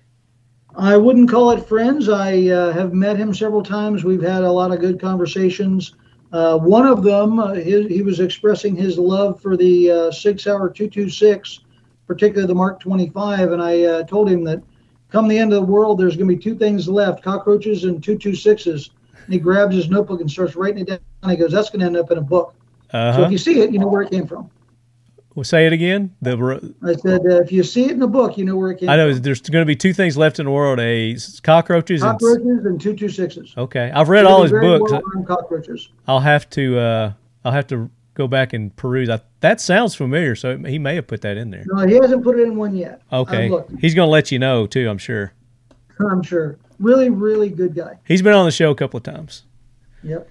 I 0.76 0.96
wouldn't 0.96 1.30
call 1.30 1.50
it 1.50 1.66
friends. 1.66 2.08
I 2.08 2.48
uh, 2.48 2.72
have 2.72 2.92
met 2.92 3.16
him 3.16 3.34
several 3.34 3.62
times. 3.62 4.04
We've 4.04 4.22
had 4.22 4.42
a 4.42 4.50
lot 4.50 4.72
of 4.72 4.80
good 4.80 5.00
conversations. 5.00 5.94
Uh, 6.32 6.58
one 6.58 6.86
of 6.86 7.02
them, 7.02 7.38
uh, 7.38 7.52
his, 7.52 7.86
he 7.88 8.02
was 8.02 8.20
expressing 8.20 8.74
his 8.74 8.98
love 8.98 9.40
for 9.40 9.56
the 9.56 9.90
uh, 9.90 10.10
Sig 10.10 10.40
Sauer 10.40 10.70
226, 10.70 11.60
particularly 12.06 12.46
the 12.46 12.54
Mark 12.54 12.80
25, 12.80 13.52
and 13.52 13.62
I 13.62 13.82
uh, 13.84 14.02
told 14.04 14.28
him 14.28 14.44
that 14.44 14.62
come 15.10 15.28
the 15.28 15.38
end 15.38 15.52
of 15.52 15.66
the 15.66 15.72
world, 15.72 15.98
there's 15.98 16.16
going 16.16 16.28
to 16.28 16.34
be 16.36 16.42
two 16.42 16.54
things 16.54 16.88
left: 16.88 17.22
cockroaches 17.22 17.84
and 17.84 18.02
226s. 18.02 18.90
And 19.24 19.32
he 19.32 19.38
grabs 19.38 19.74
his 19.74 19.88
notebook 19.88 20.20
and 20.20 20.30
starts 20.30 20.56
writing 20.56 20.82
it 20.82 20.88
down. 20.88 20.98
And 21.22 21.30
he 21.30 21.36
goes, 21.36 21.52
"That's 21.52 21.70
going 21.70 21.80
to 21.80 21.86
end 21.86 21.96
up 21.96 22.10
in 22.10 22.18
a 22.18 22.22
book." 22.22 22.54
Uh 22.92 23.16
So 23.16 23.24
if 23.24 23.30
you 23.30 23.38
see 23.38 23.60
it, 23.60 23.72
you 23.72 23.78
know 23.78 23.86
where 23.86 24.02
it 24.02 24.10
came 24.10 24.26
from. 24.26 24.50
Well, 25.34 25.44
say 25.44 25.66
it 25.66 25.72
again. 25.72 26.14
The 26.20 26.36
ro- 26.36 26.60
I 26.82 26.92
said, 26.92 27.22
uh, 27.24 27.40
if 27.40 27.50
you 27.50 27.62
see 27.62 27.84
it 27.86 27.92
in 27.92 28.00
the 28.00 28.06
book, 28.06 28.36
you 28.36 28.44
know 28.44 28.56
where 28.56 28.72
it 28.72 28.80
came 28.80 28.90
I 28.90 28.96
know 28.96 29.10
from. 29.12 29.22
there's 29.22 29.40
going 29.40 29.62
to 29.62 29.66
be 29.66 29.76
two 29.76 29.94
things 29.94 30.16
left 30.16 30.38
in 30.38 30.44
the 30.44 30.50
world: 30.52 30.78
a 30.78 31.16
cockroaches 31.42 32.02
and. 32.02 32.18
Cockroaches 32.18 32.66
and 32.66 32.78
226s. 32.80 33.56
Okay, 33.56 33.90
I've 33.94 34.08
read 34.10 34.26
all 34.26 34.42
his 34.42 34.52
books. 34.52 34.90
well-armed 34.90 35.26
cockroaches. 35.26 35.88
I'll 36.06 36.20
have 36.20 36.50
to. 36.50 36.78
Uh, 36.78 37.12
I'll 37.44 37.52
have 37.52 37.66
to 37.68 37.90
go 38.22 38.28
back 38.28 38.52
and 38.52 38.74
peruse. 38.76 39.08
I, 39.08 39.20
that 39.40 39.60
sounds 39.60 39.94
familiar, 39.94 40.34
so 40.34 40.56
he 40.58 40.78
may 40.78 40.94
have 40.94 41.06
put 41.06 41.22
that 41.22 41.36
in 41.36 41.50
there. 41.50 41.64
No, 41.66 41.86
he 41.86 41.94
hasn't 41.94 42.22
put 42.22 42.38
it 42.38 42.44
in 42.44 42.56
one 42.56 42.76
yet. 42.76 43.02
Okay, 43.12 43.50
he's 43.80 43.94
going 43.94 44.06
to 44.06 44.10
let 44.10 44.30
you 44.30 44.38
know 44.38 44.66
too. 44.66 44.88
I'm 44.88 44.98
sure. 44.98 45.32
I'm 46.10 46.22
sure. 46.22 46.58
Really, 46.78 47.10
really 47.10 47.48
good 47.48 47.74
guy. 47.74 47.98
He's 48.06 48.22
been 48.22 48.32
on 48.32 48.44
the 48.44 48.52
show 48.52 48.70
a 48.70 48.74
couple 48.74 48.98
of 48.98 49.04
times. 49.04 49.44
Yep. 50.02 50.28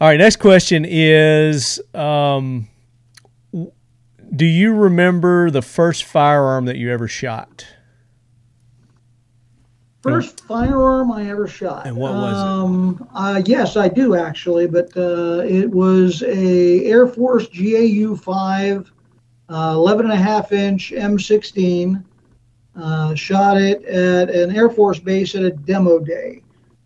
All 0.00 0.08
right, 0.08 0.18
next 0.18 0.36
question 0.36 0.86
is 0.88 1.80
um, 1.94 2.68
Do 3.52 4.46
you 4.46 4.74
remember 4.74 5.50
the 5.50 5.62
first 5.62 6.04
firearm 6.04 6.64
that 6.66 6.76
you 6.76 6.90
ever 6.90 7.06
shot? 7.06 7.66
First 10.02 10.40
firearm 10.46 11.12
I 11.12 11.28
ever 11.28 11.46
shot. 11.46 11.86
And 11.86 11.96
what 11.96 12.14
was 12.14 12.32
it? 12.32 12.46
um, 12.46 13.08
Uh, 13.14 13.42
yes, 13.44 13.76
I 13.76 13.88
do 13.88 14.14
actually, 14.14 14.66
but 14.66 14.96
uh, 14.96 15.42
it 15.44 15.70
was 15.70 16.22
a 16.22 16.84
Air 16.86 17.06
Force 17.06 17.46
GAU 17.48 18.16
5, 18.16 18.92
uh, 19.50 19.72
11 19.74 20.06
and 20.06 20.14
a 20.14 20.16
half 20.16 20.52
inch 20.52 20.92
M16. 20.92 22.02
Uh, 22.80 23.14
shot 23.14 23.58
it 23.58 23.84
at 23.84 24.30
an 24.30 24.56
Air 24.56 24.70
Force 24.70 24.98
base 24.98 25.34
at 25.34 25.42
a 25.42 25.50
demo 25.50 25.98
day. 25.98 26.42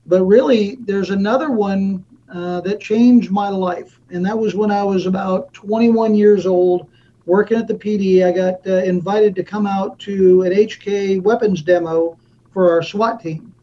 But 0.06 0.24
really, 0.24 0.76
there's 0.80 1.10
another 1.10 1.50
one 1.50 2.04
uh, 2.32 2.62
that 2.62 2.80
changed 2.80 3.30
my 3.30 3.48
life, 3.48 4.00
and 4.10 4.26
that 4.26 4.36
was 4.36 4.54
when 4.56 4.70
I 4.72 4.82
was 4.82 5.06
about 5.06 5.52
21 5.52 6.14
years 6.16 6.46
old, 6.46 6.88
working 7.26 7.58
at 7.58 7.68
the 7.68 7.74
PD. 7.74 8.24
I 8.26 8.32
got 8.32 8.66
uh, 8.66 8.82
invited 8.82 9.36
to 9.36 9.44
come 9.44 9.66
out 9.66 9.98
to 10.00 10.42
an 10.42 10.52
HK 10.52 11.22
weapons 11.22 11.62
demo 11.62 12.18
for 12.54 12.70
our 12.70 12.82
SWAT 12.82 13.20
team. 13.20 13.54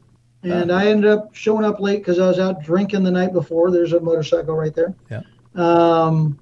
And 0.43 0.71
I 0.71 0.87
ended 0.87 1.09
up 1.09 1.35
showing 1.35 1.65
up 1.65 1.79
late 1.79 1.99
because 1.99 2.19
I 2.19 2.27
was 2.27 2.39
out 2.39 2.63
drinking 2.63 3.03
the 3.03 3.11
night 3.11 3.31
before. 3.31 3.69
There's 3.69 3.93
a 3.93 3.99
motorcycle 3.99 4.55
right 4.55 4.73
there. 4.73 4.95
Yeah. 5.09 5.21
Um, 5.55 6.39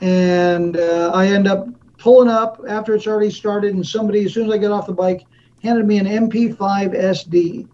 and 0.00 0.76
uh, 0.76 1.12
I 1.14 1.28
end 1.28 1.46
up 1.46 1.68
pulling 1.96 2.28
up 2.28 2.60
after 2.68 2.94
it's 2.94 3.06
already 3.06 3.30
started, 3.30 3.74
and 3.74 3.86
somebody, 3.86 4.24
as 4.24 4.34
soon 4.34 4.46
as 4.46 4.52
I 4.52 4.58
get 4.58 4.72
off 4.72 4.86
the 4.86 4.92
bike, 4.92 5.24
handed 5.62 5.86
me 5.86 5.98
an 5.98 6.06
MP5 6.06 6.58
SD. 6.58 7.68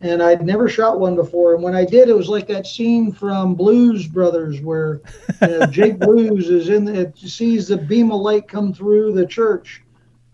And 0.00 0.22
I'd 0.22 0.44
never 0.44 0.68
shot 0.68 1.00
one 1.00 1.14
before. 1.14 1.54
And 1.54 1.62
when 1.62 1.74
I 1.74 1.84
did, 1.84 2.08
it 2.08 2.16
was 2.16 2.28
like 2.28 2.48
that 2.48 2.66
scene 2.66 3.12
from 3.12 3.54
Blues 3.54 4.06
Brothers 4.06 4.60
where 4.60 5.00
you 5.40 5.48
know, 5.48 5.66
Jake 5.70 5.98
Blues 5.98 6.50
is 6.50 6.68
in 6.68 6.84
the, 6.84 7.12
sees 7.16 7.68
the 7.68 7.78
beam 7.78 8.10
of 8.10 8.20
light 8.20 8.46
come 8.46 8.74
through 8.74 9.12
the 9.12 9.24
church 9.24 9.82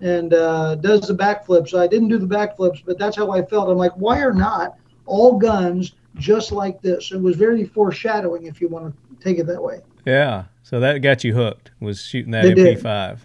and 0.03 0.35
uh, 0.35 0.75
does 0.75 1.07
the 1.07 1.15
backflips. 1.15 1.79
I 1.79 1.87
didn't 1.87 2.09
do 2.09 2.19
the 2.19 2.27
backflips, 2.27 2.83
but 2.85 2.99
that's 2.99 3.17
how 3.17 3.31
I 3.31 3.45
felt. 3.45 3.71
I'm 3.71 3.79
like, 3.79 3.93
why 3.93 4.21
are 4.21 4.35
not 4.35 4.77
all 5.07 5.39
guns 5.39 5.93
just 6.17 6.51
like 6.51 6.83
this? 6.83 7.13
It 7.13 7.23
was 7.23 7.37
very 7.37 7.65
foreshadowing, 7.65 8.47
if 8.47 8.61
you 8.61 8.69
want 8.69 8.93
to 8.93 9.25
take 9.25 9.39
it 9.39 9.47
that 9.47 9.63
way. 9.63 9.81
Yeah, 10.05 10.45
so 10.65 10.81
that 10.81 10.99
got 10.99 11.23
you 11.23 11.35
hooked. 11.35 11.71
Was 11.81 12.03
shooting 12.03 12.33
that 12.33 12.45
It 12.45 12.57
did. 12.57 12.79
MP5, 12.79 13.21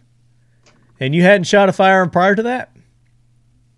and 1.00 1.16
you 1.16 1.24
hadn't 1.24 1.46
shot 1.46 1.68
a 1.68 1.74
firearm 1.74 2.12
prior 2.12 2.36
to 2.36 2.44
that. 2.44 2.72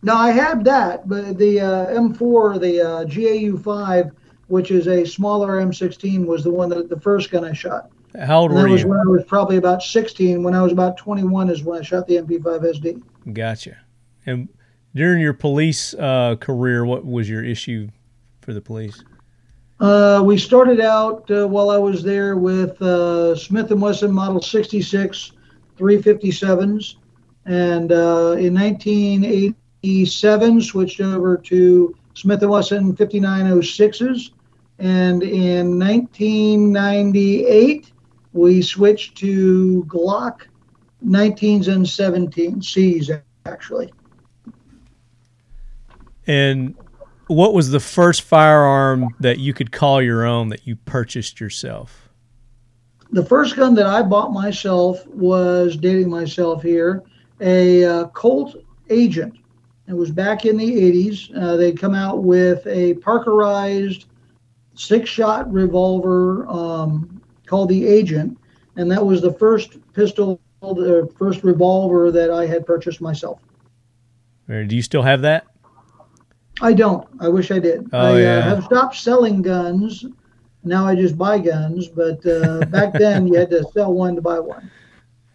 No, 0.02 0.16
I 0.16 0.32
had 0.32 0.64
that, 0.66 1.08
but 1.08 1.38
the 1.38 1.60
uh, 1.62 1.86
M4, 1.88 2.60
the 2.60 2.82
uh, 2.82 3.06
GAU5, 3.06 4.12
which 4.48 4.72
is 4.72 4.88
a 4.88 5.06
smaller 5.06 5.62
M16, 5.62 6.26
was 6.26 6.44
the 6.44 6.52
one 6.52 6.70
that 6.70 6.90
the 6.90 7.00
first 7.00 7.32
gun 7.32 7.46
I 7.46 7.54
shot. 7.54 7.92
How 8.18 8.42
old 8.42 8.52
And 8.52 8.60
that 8.60 8.64
were 8.64 8.70
was 8.70 8.82
you? 8.82 8.88
when 8.88 9.00
I 9.00 9.04
was 9.06 9.24
probably 9.26 9.58
about 9.58 9.84
16. 9.84 10.42
When 10.42 10.56
I 10.56 10.64
was 10.64 10.72
about 10.72 10.98
21 10.98 11.50
is 11.50 11.64
when 11.64 11.80
I 11.80 11.84
shot 11.84 12.08
the 12.08 12.16
MP5 12.18 12.64
SD. 12.64 13.04
Gotcha. 13.34 13.78
And 14.26 14.48
during 14.96 15.22
your 15.22 15.34
police 15.34 15.94
uh, 15.94 16.36
career, 16.40 16.86
what 16.86 17.06
was 17.06 17.30
your 17.30 17.44
issue 17.44 17.90
for 18.42 18.54
the 18.54 18.62
police? 18.62 19.04
Uh, 19.80 20.22
we 20.26 20.38
started 20.38 20.82
out 20.82 21.30
uh, 21.32 21.48
while 21.48 21.70
I 21.70 21.78
was 21.78 22.04
there 22.04 22.36
with 22.36 22.82
uh, 22.82 23.34
Smith 23.36 23.72
& 23.72 23.74
Wesson 23.74 24.12
Model 24.12 24.42
66 24.42 25.32
357s, 25.78 26.96
and 27.46 27.92
uh, 27.94 28.36
in 28.38 28.54
1987 28.54 30.62
switched 30.62 31.00
over 31.00 31.38
to 31.38 31.96
Smith 32.16 32.42
& 32.42 32.44
Wesson 32.44 32.94
5906s, 32.96 34.32
and 34.80 35.24
in 35.24 35.80
1998 35.80 37.92
we 38.34 38.62
switched 38.62 39.18
to 39.18 39.84
Glock 39.88 40.42
19s 41.06 41.68
and 41.68 41.86
17Cs 41.86 43.22
actually. 43.46 43.92
And 46.28 46.76
what 47.28 47.54
was 47.54 47.72
the 47.72 47.80
first 47.80 48.22
firearm 48.22 49.16
that 49.20 49.40
you 49.40 49.54
could 49.54 49.72
call 49.72 50.02
your 50.02 50.26
own 50.26 50.50
that 50.50 50.68
you 50.68 50.76
purchased 50.76 51.40
yourself? 51.40 52.10
the 53.12 53.26
first 53.26 53.56
gun 53.56 53.74
that 53.76 53.88
I 53.88 54.02
bought 54.02 54.32
myself 54.32 55.06
was 55.08 55.76
dating 55.76 56.10
myself 56.10 56.62
here, 56.62 57.04
a 57.42 57.84
uh, 57.84 58.08
Colt 58.10 58.56
Agent. 58.90 59.36
It 59.88 59.94
was 59.94 60.12
back 60.12 60.46
in 60.46 60.58
the 60.58 60.72
80s. 60.72 61.36
Uh, 61.36 61.58
they'd 61.58 61.80
come 61.80 61.96
out 61.96 62.24
with 62.24 62.66
a 62.68 62.94
Parkerized 62.96 64.06
six 64.76 65.10
shot 65.10 65.52
revolver 65.52 66.48
um, 66.48 67.19
called 67.50 67.70
the 67.70 67.88
Agent, 67.88 68.38
and 68.76 68.90
that 68.92 69.04
was 69.04 69.22
the 69.22 69.34
first 69.34 69.78
pistol, 69.94 70.40
the 70.62 71.12
first 71.18 71.44
revolver 71.44 72.12
that 72.12 72.30
I 72.30 72.46
had 72.46 72.66
purchased 72.66 73.02
myself. 73.02 73.42
Do 74.48 74.76
you 74.76 74.82
still 74.82 75.02
have 75.02 75.22
that? 75.22 75.46
I 76.62 76.74
don't. 76.74 77.08
I 77.20 77.30
wish 77.30 77.52
I 77.52 77.60
did. 77.60 77.88
Oh, 77.94 78.16
I 78.16 78.22
yeah. 78.22 78.38
uh, 78.38 78.56
have 78.56 78.64
stopped 78.66 78.96
selling 78.96 79.42
guns. 79.42 80.06
Now 80.64 80.86
I 80.86 80.96
just 80.96 81.18
buy 81.18 81.40
guns, 81.40 81.88
but 81.88 82.26
uh, 82.26 82.66
back 82.68 82.94
then 82.94 83.28
you 83.28 83.36
had 83.36 83.50
to 83.52 83.64
sell 83.74 83.94
one 83.94 84.16
to 84.16 84.22
buy 84.22 84.40
one. 84.40 84.70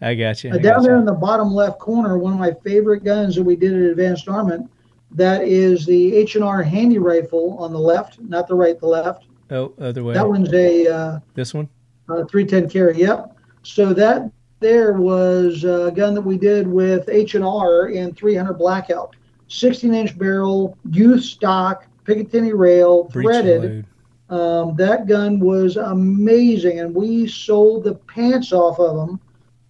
I 0.01 0.13
got 0.13 0.43
you. 0.43 0.51
Uh, 0.51 0.57
down 0.57 0.83
there 0.83 0.97
in 0.97 1.05
the 1.05 1.13
bottom 1.13 1.53
left 1.53 1.79
corner, 1.79 2.17
one 2.17 2.33
of 2.33 2.39
my 2.39 2.53
favorite 2.63 3.03
guns 3.03 3.35
that 3.35 3.43
we 3.43 3.55
did 3.55 3.73
at 3.73 3.91
Advanced 3.91 4.27
Armament, 4.27 4.69
that 5.11 5.43
is 5.43 5.85
the 5.85 6.15
H&R 6.15 6.61
Handi-Rifle 6.61 7.57
on 7.57 7.71
the 7.71 7.79
left, 7.79 8.19
not 8.19 8.47
the 8.47 8.55
right, 8.55 8.77
the 8.79 8.85
left. 8.85 9.25
Oh, 9.49 9.73
other 9.79 10.03
way. 10.03 10.13
That 10.13 10.27
one's 10.27 10.53
a 10.53 10.87
uh, 10.87 11.19
This 11.33 11.53
one. 11.53 11.69
Uh, 12.09 12.25
310 12.25 12.69
carry. 12.69 12.97
Yep. 12.97 13.35
So 13.63 13.93
that 13.93 14.31
there 14.59 14.93
was 14.93 15.63
a 15.63 15.91
gun 15.95 16.13
that 16.13 16.21
we 16.21 16.37
did 16.37 16.67
with 16.67 17.09
H&R 17.09 17.89
in 17.89 18.13
300 18.13 18.53
Blackout, 18.53 19.15
16-inch 19.49 20.17
barrel, 20.17 20.77
youth 20.91 21.23
stock, 21.23 21.85
Picatinny 22.05 22.57
rail, 22.57 23.05
Breech 23.05 23.25
threaded. 23.25 23.85
Um, 24.29 24.75
that 24.75 25.07
gun 25.07 25.39
was 25.39 25.77
amazing, 25.77 26.79
and 26.79 26.95
we 26.95 27.27
sold 27.27 27.83
the 27.83 27.95
pants 27.95 28.51
off 28.53 28.79
of 28.79 28.95
them. 28.95 29.19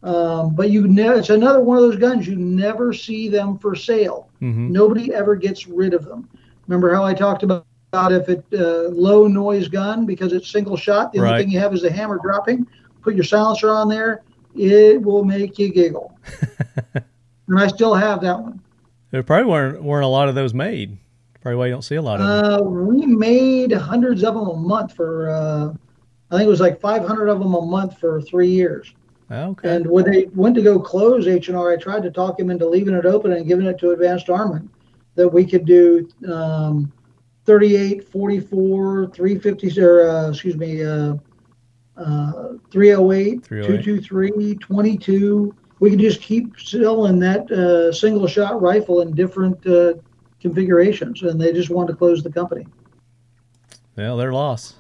Um, 0.04 0.54
but 0.54 0.70
you 0.70 0.86
it's 0.88 1.32
another 1.32 1.62
one 1.62 1.78
of 1.78 1.84
those 1.84 1.98
guns 1.98 2.28
you 2.28 2.36
never 2.36 2.94
see 2.94 3.28
them 3.28 3.58
for 3.58 3.74
sale. 3.76 4.30
Mhm. 4.40 4.70
Nobody 4.70 5.12
ever 5.14 5.36
gets 5.36 5.68
rid 5.68 5.96
of 5.96 6.06
them. 6.06 6.30
Remember 6.68 6.94
how 6.94 7.04
I 7.04 7.14
talked 7.16 7.42
about, 7.42 7.66
about 7.96 8.12
if 8.12 8.30
it 8.30 8.44
uh, 8.54 8.90
low 8.90 9.28
noise 9.28 9.68
gun 9.68 10.06
because 10.06 10.34
it's 10.34 10.52
single 10.52 10.76
shot. 10.78 11.14
The 11.14 11.22
Right. 11.22 11.32
only 11.32 11.44
thing 11.44 11.52
you 11.52 11.60
have 11.60 11.74
is 11.74 11.82
the 11.82 11.92
hammer 11.92 12.20
dropping. 12.22 12.68
Put 13.02 13.16
your 13.16 13.24
silencer 13.24 13.70
on 13.72 13.88
there, 13.88 14.22
it 14.56 15.02
will 15.02 15.24
make 15.24 15.58
you 15.58 15.72
giggle. 15.72 16.18
and 16.94 17.60
I 17.60 17.68
still 17.68 17.94
have 17.94 18.22
that 18.22 18.40
one. 18.40 18.60
There 19.12 19.24
probably 19.24 19.50
weren't 19.52 19.84
weren't 19.84 20.04
a 20.04 20.10
lot 20.10 20.28
of 20.28 20.36
those 20.36 20.54
made. 20.54 20.98
Probably 21.42 21.58
why 21.58 21.66
you 21.68 21.74
don't 21.74 21.84
see 21.84 21.96
a 21.96 22.02
lot 22.02 22.20
of 22.20 22.28
them. 22.28 22.54
Uh, 22.54 22.62
we 22.64 23.06
made 23.06 23.72
hundreds 23.72 24.24
of 24.24 24.34
them 24.34 24.48
a 24.48 24.56
month 24.56 24.94
for, 24.96 25.30
uh, 25.30 25.74
I 26.32 26.38
think 26.38 26.48
it 26.48 26.50
was 26.50 26.60
like 26.60 26.82
500 26.82 27.28
of 27.28 27.40
them 27.40 27.54
a 27.54 27.62
month 27.62 28.00
for 28.00 28.20
three 28.22 28.50
years. 28.50 28.94
Okay. 29.32 29.76
And 29.76 29.86
when 29.86 30.10
they 30.10 30.26
went 30.34 30.56
to 30.56 30.64
go 30.64 30.80
close 30.80 31.28
H 31.28 31.50
and 31.50 31.56
R, 31.58 31.72
I 31.72 31.78
tried 31.78 32.02
to 32.04 32.10
talk 32.12 32.40
him 32.40 32.50
into 32.50 32.68
leaving 32.68 32.96
it 32.96 33.06
open 33.06 33.32
and 33.34 33.46
giving 33.48 33.68
it 33.68 33.78
to 33.80 33.92
Advanced 33.92 34.30
Armament 34.30 34.70
that 35.14 35.30
we 35.30 35.46
could 35.46 35.66
do 35.66 36.10
um, 36.28 36.92
38, 37.46 38.10
44, 38.10 39.08
350, 39.14 39.82
or 39.82 40.10
uh, 40.10 40.30
excuse 40.30 40.58
me, 40.58 40.84
uh, 40.84 41.16
uh, 41.98 42.54
308, 42.72 43.46
308. 43.46 43.84
223, 43.84 44.56
22. 44.56 45.56
We 45.80 45.90
can 45.90 46.00
just 46.00 46.22
keep 46.22 46.60
selling 46.60 47.20
that 47.20 47.50
uh, 47.52 47.92
single 47.92 48.28
shot 48.28 48.62
rifle 48.62 49.02
in 49.02 49.14
different 49.14 49.66
uh, 49.68 49.94
configurations, 50.42 51.22
and 51.24 51.40
they 51.40 51.54
just 51.54 51.70
want 51.70 51.90
to 51.90 51.96
close 51.96 52.24
the 52.24 52.32
company. 52.32 52.66
Well, 53.96 54.18
they're 54.18 54.34
lost. 54.34 54.76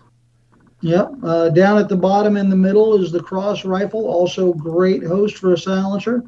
Yep. 0.81 1.11
Uh, 1.23 1.49
down 1.49 1.77
at 1.77 1.89
the 1.89 1.95
bottom 1.95 2.37
in 2.37 2.49
the 2.49 2.55
middle 2.55 3.01
is 3.01 3.11
the 3.11 3.21
cross 3.21 3.65
rifle, 3.65 4.05
also 4.05 4.53
great 4.53 5.03
host 5.03 5.37
for 5.37 5.53
a 5.53 5.57
silencer. 5.57 6.23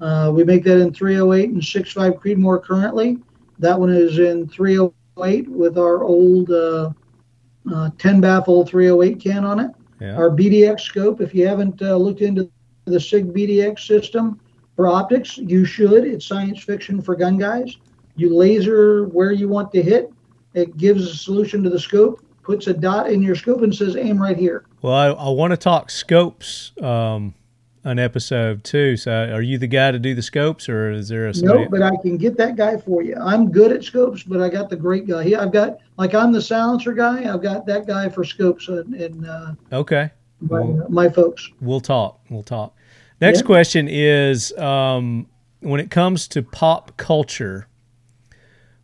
Uh, 0.00 0.30
we 0.34 0.44
make 0.44 0.64
that 0.64 0.80
in 0.80 0.92
308 0.92 1.50
and 1.50 1.64
65 1.64 2.14
Creedmoor 2.14 2.62
currently. 2.62 3.18
That 3.58 3.78
one 3.78 3.90
is 3.90 4.18
in 4.18 4.48
308 4.48 4.92
with 5.16 5.78
our 5.78 6.04
old 6.04 6.50
uh, 6.50 6.90
uh, 7.72 7.90
10 7.98 8.20
baffle 8.20 8.66
308 8.66 9.20
can 9.20 9.44
on 9.44 9.60
it. 9.60 9.70
Yeah. 10.00 10.14
Our 10.14 10.30
BDX 10.30 10.80
scope, 10.80 11.20
if 11.20 11.34
you 11.34 11.46
haven't 11.46 11.80
uh, 11.80 11.96
looked 11.96 12.20
into 12.20 12.50
the 12.84 13.00
SIG 13.00 13.32
BDX 13.32 13.80
system 13.80 14.38
for 14.76 14.88
optics, 14.88 15.38
you 15.38 15.64
should. 15.64 16.04
It's 16.04 16.26
science 16.26 16.62
fiction 16.62 17.00
for 17.00 17.16
gun 17.16 17.38
guys. 17.38 17.78
You 18.16 18.36
laser 18.36 19.06
where 19.06 19.32
you 19.32 19.48
want 19.48 19.72
to 19.72 19.82
hit, 19.82 20.12
it 20.54 20.76
gives 20.76 21.10
a 21.10 21.14
solution 21.14 21.62
to 21.62 21.70
the 21.70 21.80
scope, 21.80 22.22
puts 22.42 22.66
a 22.66 22.74
dot 22.74 23.10
in 23.10 23.22
your 23.22 23.34
scope, 23.34 23.62
and 23.62 23.74
says 23.74 23.96
aim 23.96 24.20
right 24.20 24.36
here. 24.36 24.64
Well, 24.82 24.94
I, 24.94 25.06
I 25.08 25.28
want 25.30 25.52
to 25.52 25.56
talk 25.56 25.90
scopes 25.90 26.72
um, 26.82 27.34
an 27.86 28.00
episode 28.00 28.64
too. 28.64 28.96
So, 28.96 29.12
are 29.32 29.40
you 29.40 29.58
the 29.58 29.68
guy 29.68 29.92
to 29.92 29.98
do 29.98 30.14
the 30.14 30.22
scopes, 30.22 30.68
or 30.68 30.90
is 30.90 31.08
there 31.08 31.28
a? 31.28 31.32
No, 31.36 31.68
but 31.70 31.82
I 31.82 31.92
can 32.02 32.16
get 32.16 32.36
that 32.36 32.56
guy 32.56 32.76
for 32.76 33.00
you. 33.00 33.14
I'm 33.16 33.50
good 33.50 33.70
at 33.70 33.84
scopes, 33.84 34.24
but 34.24 34.42
I 34.42 34.48
got 34.48 34.68
the 34.68 34.76
great 34.76 35.06
guy. 35.06 35.22
He, 35.22 35.36
I've 35.36 35.52
got 35.52 35.78
like 35.96 36.12
I'm 36.12 36.32
the 36.32 36.42
silencer 36.42 36.92
guy. 36.92 37.32
I've 37.32 37.42
got 37.42 37.64
that 37.66 37.86
guy 37.86 38.08
for 38.08 38.24
scopes 38.24 38.66
and, 38.68 38.92
and 38.94 39.26
uh, 39.26 39.52
okay, 39.72 40.10
my, 40.40 40.64
my 40.88 41.08
folks. 41.08 41.48
we'll 41.60 41.80
talk. 41.80 42.20
We'll 42.28 42.42
talk. 42.42 42.74
Next 43.20 43.40
Yeah. 43.40 43.46
question 43.46 43.88
is 43.88 44.52
um, 44.58 45.28
when 45.60 45.78
it 45.80 45.90
comes 45.90 46.26
to 46.28 46.42
pop 46.42 46.96
culture, 46.96 47.68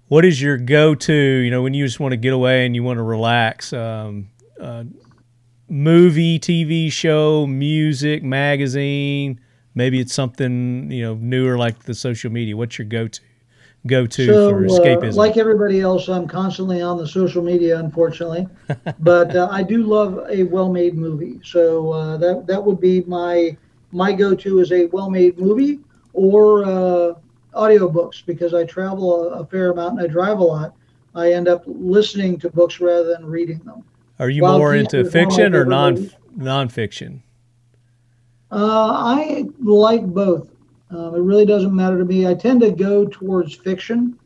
what 0.07 0.25
is 0.25 0.41
your 0.41 0.59
go-to? 0.59 1.13
You 1.13 1.51
know, 1.51 1.63
when 1.63 1.75
you 1.75 1.85
just 1.85 1.99
want 1.99 2.13
to 2.13 2.17
get 2.17 2.33
away 2.33 2.65
and 2.67 2.75
you 2.77 2.85
want 2.85 2.99
to 2.99 3.03
relax. 3.03 3.73
Um, 3.73 4.29
uh, 4.61 4.85
movie, 5.73 6.39
TV 6.39 6.93
show, 6.93 7.47
music, 7.47 8.23
magazine. 8.23 9.41
Maybe 9.75 10.01
it's 10.01 10.13
something 10.13 10.91
you 10.91 11.03
know 11.03 11.15
newer 11.15 11.57
like 11.57 11.85
the 11.85 11.95
social 11.95 12.31
media. 12.31 12.57
What's 12.57 12.79
your 12.79 12.87
go-to? 12.87 13.21
Go-to 13.87 14.27
So, 14.27 14.51
for 14.51 14.65
uh, 14.65 14.69
escapism. 14.69 15.15
like 15.15 15.37
everybody 15.39 15.81
else, 15.81 16.09
I'm 16.09 16.29
constantly 16.29 16.83
on 16.83 16.99
the 16.99 17.07
social 17.09 17.43
media, 17.43 17.79
unfortunately. 17.79 18.47
but 19.01 19.35
uh, 19.35 19.49
I 19.51 19.65
do 19.65 19.83
love 19.83 20.25
a 20.31 20.45
well-made 20.45 20.95
movie. 20.95 21.41
So 21.43 21.91
uh, 21.91 22.17
that 22.19 22.47
that 22.47 22.63
would 22.63 22.81
be 22.81 23.01
my 23.03 23.57
my 23.91 24.13
go-to 24.13 24.61
is 24.61 24.71
a 24.73 24.87
well-made 24.87 25.39
movie 25.39 25.81
or 26.13 26.65
uh, 26.65 27.15
audiobooks 27.55 28.25
because 28.25 28.53
I 28.53 28.65
travel 28.65 29.33
a, 29.33 29.41
a 29.41 29.47
fair 29.47 29.71
amount 29.71 29.99
and 29.99 30.03
I 30.03 30.13
drive 30.13 30.39
a 30.39 30.45
lot. 30.45 30.75
I 31.15 31.33
end 31.33 31.49
up 31.49 31.63
listening 31.67 32.39
to 32.41 32.51
books 32.51 32.79
rather 32.81 33.09
than 33.09 33.25
reading 33.27 33.59
them. 33.61 33.85
Are 34.19 34.29
you 34.31 34.43
Wild 34.43 34.59
more 34.59 34.75
into 34.75 34.99
is 35.01 35.13
one 35.15 35.23
of 35.23 35.29
my 35.29 35.35
fiction 35.37 35.55
or 35.55 35.65
non 35.65 35.97
nonfiction? 36.37 37.21
Uh, 38.51 38.93
I 38.93 39.45
like 39.61 40.07
both. 40.07 40.49
Um, 40.91 41.15
it 41.15 41.21
really 41.21 41.47
doesn't 41.47 41.75
matter 41.75 41.99
to 41.99 42.05
me. 42.05 42.27
I 42.27 42.35
tend 42.35 42.61
to 42.61 42.71
go 42.71 43.07
towards 43.07 43.55
fiction 43.55 44.19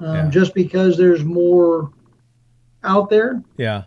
um, 0.00 0.14
Yeah. 0.14 0.30
just 0.30 0.54
because 0.54 0.96
there's 0.96 1.22
more 1.24 1.90
out 2.82 3.10
there. 3.10 3.42
Yeah. 3.58 3.84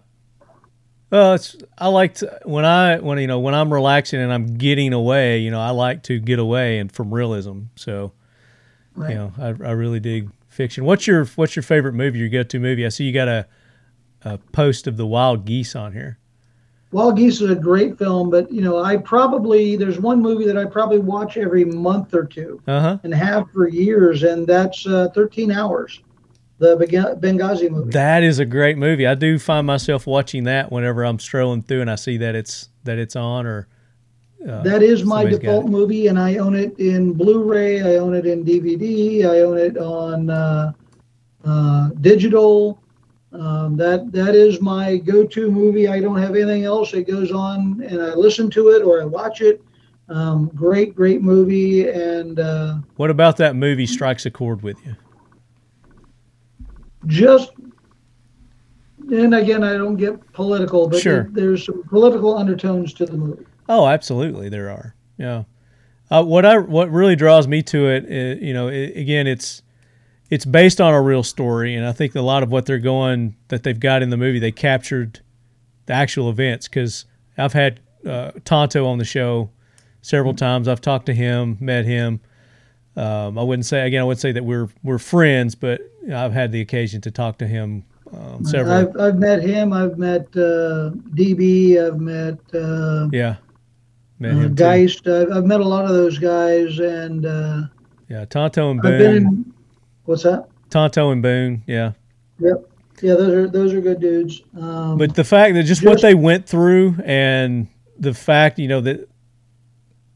Well, 1.09 1.33
it's 1.33 1.55
I 1.77 1.87
like 1.89 2.15
to 2.15 2.39
when 2.43 2.65
I 2.65 2.99
when 2.99 3.17
you 3.19 3.27
know 3.27 3.39
when 3.39 3.53
I'm 3.53 3.71
relaxing 3.73 4.19
and 4.19 4.31
I'm 4.33 4.55
getting 4.57 4.93
away. 4.93 5.39
You 5.39 5.51
know, 5.51 5.59
I 5.59 5.69
like 5.71 6.03
to 6.03 6.19
get 6.19 6.39
away 6.39 6.79
and 6.79 6.91
from 6.91 7.13
realism. 7.13 7.63
So, 7.75 8.13
Right. 8.95 9.09
you 9.11 9.15
know, 9.15 9.33
I, 9.39 9.47
I 9.47 9.71
really 9.71 9.99
dig 9.99 10.29
fiction. 10.49 10.85
What's 10.85 11.05
your 11.07 11.25
What's 11.25 11.55
your 11.55 11.63
favorite 11.63 11.93
movie? 11.93 12.19
Your 12.19 12.29
go 12.29 12.43
to 12.43 12.59
movie? 12.59 12.85
I 12.85 12.89
see 12.89 13.03
you 13.05 13.13
got 13.13 13.27
a 13.27 13.47
a 14.25 14.37
post 14.37 14.87
of 14.87 14.97
the 14.97 15.05
wild 15.05 15.45
geese 15.45 15.75
on 15.75 15.93
here. 15.93 16.17
Wild 16.91 17.17
Geese 17.17 17.41
is 17.41 17.49
a 17.49 17.55
great 17.55 17.97
film, 17.97 18.29
but 18.29 18.51
you 18.51 18.61
know, 18.61 18.83
I 18.83 18.97
probably 18.97 19.75
there's 19.75 19.99
one 19.99 20.21
movie 20.21 20.45
that 20.45 20.57
I 20.57 20.65
probably 20.65 20.99
watch 20.99 21.37
every 21.37 21.65
month 21.65 22.13
or 22.13 22.23
two 22.23 22.61
Uh 22.67 22.79
huh. 22.79 22.97
and 23.03 23.11
have 23.11 23.49
for 23.49 23.67
years, 23.67 24.21
and 24.21 24.45
that's 24.45 24.85
uh, 24.85 25.09
13 25.15 25.51
Hours, 25.51 26.01
the 26.59 26.77
Beng- 26.77 27.19
Benghazi 27.19 27.71
movie. 27.71 27.89
That 27.93 28.21
is 28.21 28.37
a 28.37 28.45
great 28.45 28.77
movie. 28.77 29.07
I 29.07 29.15
do 29.15 29.39
find 29.39 29.65
myself 29.65 30.05
watching 30.05 30.43
that 30.43 30.71
whenever 30.71 31.03
I'm 31.03 31.17
strolling 31.17 31.63
through 31.63 31.81
and 31.81 31.89
I 31.89 31.95
see 31.95 32.17
that 32.17 32.35
it's 32.35 32.69
that 32.83 32.99
it's 32.99 33.15
on 33.15 33.47
or. 33.47 33.67
Uh, 34.47 34.61
that 34.61 34.83
is 34.83 35.03
my 35.03 35.23
default 35.23 35.65
movie, 35.65 36.07
and 36.07 36.19
I 36.19 36.35
own 36.37 36.53
it 36.53 36.77
in 36.77 37.13
Blu-ray. 37.13 37.81
I 37.81 37.95
own 37.95 38.13
it 38.13 38.27
in 38.27 38.43
DVD. 38.45 39.25
I 39.25 39.39
own 39.39 39.57
it 39.57 39.77
on 39.79 40.29
uh, 40.29 40.73
uh, 41.43 41.89
digital. 42.01 42.82
Um, 43.33 43.75
that 43.77 44.11
that 44.11 44.35
is 44.35 44.61
my 44.61 44.97
go-to 44.97 45.49
movie. 45.49 45.87
I 45.87 45.99
don't 45.99 46.19
have 46.19 46.35
anything 46.35 46.65
else. 46.65 46.93
It 46.93 47.07
goes 47.07 47.31
on, 47.31 47.81
and 47.81 47.99
I 48.01 48.13
listen 48.13 48.49
to 48.51 48.69
it 48.69 48.83
or 48.83 49.01
I 49.01 49.05
watch 49.05 49.41
it. 49.41 49.61
Um, 50.09 50.51
great, 50.53 50.93
great 50.95 51.21
movie, 51.21 51.89
and 51.89 52.39
uh, 52.39 52.75
What 52.97 53.09
about 53.09 53.37
that 53.37 53.55
movie 53.55 53.87
strikes 53.87 54.25
a 54.25 54.31
chord 54.31 54.61
with 54.61 54.77
you? 54.85 54.95
just. 57.07 57.51
And 59.11 59.35
again, 59.35 59.63
I 59.63 59.73
don't 59.73 59.97
get 59.97 60.31
political, 60.31 60.87
but 60.87 61.01
Sure. 61.01 61.27
there's 61.31 61.65
some 61.65 61.83
political 61.89 62.37
undertones 62.37 62.93
to 62.93 63.05
the 63.05 63.17
movie. 63.17 63.45
Oh, 63.67 63.85
absolutely, 63.87 64.47
there 64.47 64.69
are. 64.69 64.95
Yeah. 65.17 65.43
Uh, 66.09 66.23
what 66.23 66.45
I 66.45 66.57
what 66.57 66.89
really 66.89 67.15
draws 67.15 67.47
me 67.47 67.61
to 67.63 67.87
it, 67.89 68.41
you 68.41 68.53
know, 68.53 68.69
i 68.69 68.73
again, 68.73 69.27
it's 69.27 69.61
it's 70.33 70.45
based 70.45 70.81
on 70.81 70.95
a 70.95 71.01
real 71.01 71.21
story, 71.21 71.75
and 71.75 71.85
I 71.85 71.91
think 71.91 72.15
a 72.15 72.21
lot 72.21 72.41
of 72.41 72.49
what 72.49 72.65
they're 72.65 72.79
going 72.79 73.35
that 73.49 73.61
they've 73.61 73.79
got 73.79 74.01
in 74.01 74.09
the 74.09 74.17
movie, 74.17 74.39
they 74.39 74.51
captured 74.51 75.19
the 75.85 75.93
actual 75.93 76.27
events. 76.27 76.67
Because 76.67 77.05
I've 77.37 77.53
had 77.53 77.79
uh, 78.03 78.31
Tonto 78.43 78.87
on 78.87 78.97
the 78.97 79.05
show 79.05 79.51
several 80.01 80.33
times. 80.33 80.67
I've 80.67 80.81
talked 80.81 81.05
to 81.05 81.13
him, 81.13 81.57
met 81.59 81.85
him. 81.85 82.19
Um, 82.95 83.37
I 83.37 83.43
wouldn't 83.43 83.67
say 83.67 83.85
again, 83.85 84.01
I 84.01 84.05
wouldn't 84.05 84.21
say 84.21 84.31
that 84.31 84.43
we're 84.43 84.69
we're 84.81 84.97
friends, 84.97 85.53
but 85.53 85.81
I've 86.11 86.33
had 86.33 86.51
the 86.51 86.61
occasion 86.61 86.99
to 87.01 87.11
talk 87.11 87.37
to 87.37 87.45
him 87.45 87.83
um, 88.11 88.43
several. 88.43 88.73
I've, 88.73 88.99
I've 88.99 89.19
met 89.19 89.43
him. 89.43 89.71
I've 89.71 89.99
met 89.99 90.21
uh, 90.35 90.89
DB. 91.13 91.77
I've 91.79 91.99
met 91.99 92.39
uh, 92.55 93.07
yeah, 93.11 93.35
met 94.17 94.45
uh. 94.45 94.47
Geist. 94.47 95.07
I've, 95.07 95.31
I've 95.31 95.45
met 95.45 95.59
a 95.59 95.67
lot 95.67 95.85
of 95.85 95.91
those 95.91 96.17
guys, 96.17 96.79
and 96.79 97.23
uh, 97.23 97.61
Yeah, 98.09 98.25
Tonto 98.25 98.71
and 98.71 98.79
I've 98.79 98.97
been 98.97 99.15
in. 99.15 99.52
What's 100.05 100.23
that? 100.23 100.47
Tonto 100.69 101.11
and 101.11 101.21
Boone. 101.21 101.63
Yeah. 101.67 101.93
Yep. 102.39 102.69
Yeah, 103.01 103.15
those 103.15 103.33
are 103.33 103.47
those 103.47 103.73
are 103.73 103.81
good 103.81 103.99
dudes. 103.99 104.41
Um, 104.59 104.97
But 104.97 105.15
the 105.15 105.23
fact 105.23 105.55
that 105.55 105.63
just, 105.63 105.83
what 105.83 106.01
they 106.01 106.13
went 106.13 106.47
through 106.47 106.95
and 107.03 107.67
the 107.97 108.13
fact, 108.13 108.59
you 108.59 108.67
know, 108.67 108.81
that 108.81 109.09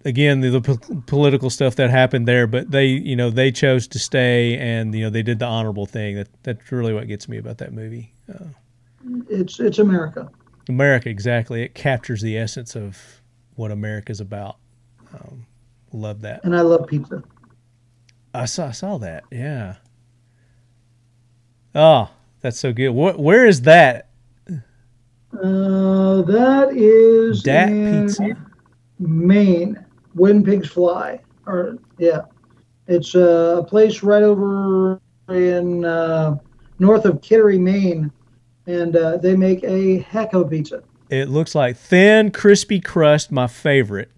again, 0.05 0.39
the, 0.41 0.49
the 0.49 0.61
po- 0.61 1.01
political 1.05 1.49
stuff 1.49 1.75
that 1.75 1.89
happened 1.89 2.27
there, 2.27 2.47
but 2.47 2.71
they, 2.71 2.85
you 2.85 3.15
know, 3.15 3.29
they 3.29 3.51
chose 3.51 3.87
to 3.89 3.99
stay 3.99 4.57
and, 4.57 4.95
you 4.95 5.01
know, 5.03 5.09
they 5.09 5.23
did 5.23 5.39
the 5.39 5.45
honorable 5.45 5.85
thing. 5.85 6.15
That 6.15 6.29
That's 6.43 6.71
really 6.71 6.93
what 6.93 7.07
gets 7.07 7.27
me 7.27 7.37
about 7.37 7.57
that 7.57 7.73
movie. 7.73 8.13
Uh, 8.33 8.45
it's 9.29 9.59
it's 9.59 9.79
America. 9.79 10.29
America, 10.69 11.09
exactly. 11.09 11.63
It 11.63 11.73
captures 11.73 12.21
the 12.21 12.37
essence 12.37 12.75
of 12.75 13.21
what 13.55 13.71
America's 13.71 14.21
about. 14.21 14.57
Um, 15.13 15.45
love 15.93 16.21
that. 16.21 16.43
and 16.43 16.55
I 16.55 16.61
love 16.61 16.87
pizza. 16.87 17.23
I 18.41 18.45
saw, 18.45 18.67
I 18.67 18.71
saw 18.71 18.97
that. 18.99 19.23
Yeah. 19.31 19.75
Oh, 21.75 22.09
that's 22.41 22.59
so 22.59 22.73
good. 22.73 22.89
What, 22.89 23.19
where 23.19 23.45
is 23.45 23.61
that? 23.63 24.09
Uh, 25.33 26.21
that 26.23 26.69
is 26.73 27.43
Dat 27.43 27.67
Pizza. 27.69 28.29
Maine. 28.99 29.83
When 30.13 30.43
pigs 30.43 30.67
fly, 30.69 31.19
or 31.45 31.77
yeah, 31.99 32.21
it's 32.87 33.13
a 33.13 33.63
place 33.67 34.01
right 34.01 34.23
over 34.23 34.99
in 35.29 35.85
uh, 35.85 36.37
north 36.79 37.05
of 37.05 37.21
Kittery, 37.21 37.59
Maine, 37.59 38.11
and 38.65 38.95
uh, 38.95 39.17
they 39.17 39.35
make 39.35 39.63
a 39.63 39.99
heck 39.99 40.33
of 40.33 40.41
a 40.41 40.45
pizza. 40.45 40.81
It 41.11 41.29
looks 41.29 41.53
like 41.53 41.77
thin, 41.77 42.31
crispy 42.31 42.79
crust. 42.79 43.31
My 43.31 43.45
favorite. 43.45 44.09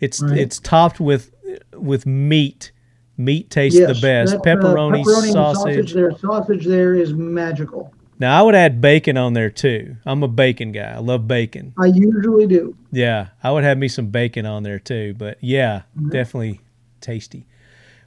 It's 0.00 0.20
Right. 0.20 0.36
it's 0.36 0.58
topped 0.58 0.98
with 0.98 1.32
with 1.74 2.06
meat. 2.06 2.72
Meat 3.18 3.50
tastes 3.50 3.78
Yes, 3.78 3.88
the 3.88 4.00
best. 4.00 4.32
that, 4.32 4.40
uh, 4.40 4.42
Pepperoni, 4.42 5.02
pepperoni 5.02 5.24
and 5.24 5.32
sausage. 5.32 5.92
Their 5.92 6.16
sausage 6.18 6.66
there 6.66 6.94
is 6.94 7.14
magical. 7.14 7.92
Now 8.18 8.38
I 8.38 8.42
would 8.42 8.54
add 8.54 8.80
bacon 8.80 9.16
on 9.16 9.32
there 9.34 9.50
too. 9.50 9.96
I'm 10.06 10.22
a 10.22 10.28
bacon 10.28 10.72
guy. 10.72 10.94
I 10.94 10.98
love 10.98 11.26
bacon. 11.28 11.74
I 11.78 11.86
usually 11.86 12.46
do. 12.46 12.74
Yeah, 12.90 13.28
I 13.42 13.50
would 13.50 13.64
have 13.64 13.78
me 13.78 13.88
some 13.88 14.06
bacon 14.08 14.46
on 14.46 14.62
there 14.62 14.78
too. 14.78 15.14
But 15.18 15.38
yeah, 15.40 15.82
definitely 16.10 16.60
tasty. 17.00 17.46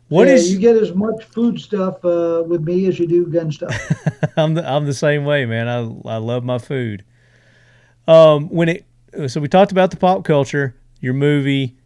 What 0.10 0.28
yeah, 0.28 0.34
is? 0.34 0.52
you 0.52 0.60
get 0.60 0.76
as 0.76 0.94
much 0.96 1.24
food 1.26 1.60
stuff 1.60 2.04
uh, 2.04 2.44
with 2.46 2.62
me 2.62 2.88
as 2.88 2.98
you 2.98 3.06
do 3.06 3.28
gun 3.28 3.52
stuff. 3.52 3.76
I'm 4.38 4.56
the, 4.56 4.68
I'm 4.68 4.88
the 4.88 4.94
same 4.94 5.26
way, 5.26 5.46
man. 5.46 5.68
I 5.68 5.80
I 6.10 6.18
love 6.18 6.44
my 6.44 6.58
food. 6.58 7.04
Um, 8.08 8.50
when 8.50 8.70
it 8.70 8.86
so 9.28 9.40
we 9.40 9.48
talked 9.48 9.72
about 9.72 9.92
the 9.92 9.98
pop 9.98 10.24
culture, 10.24 10.76
your 11.00 11.14
movie. 11.14 11.78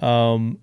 Um, 0.00 0.58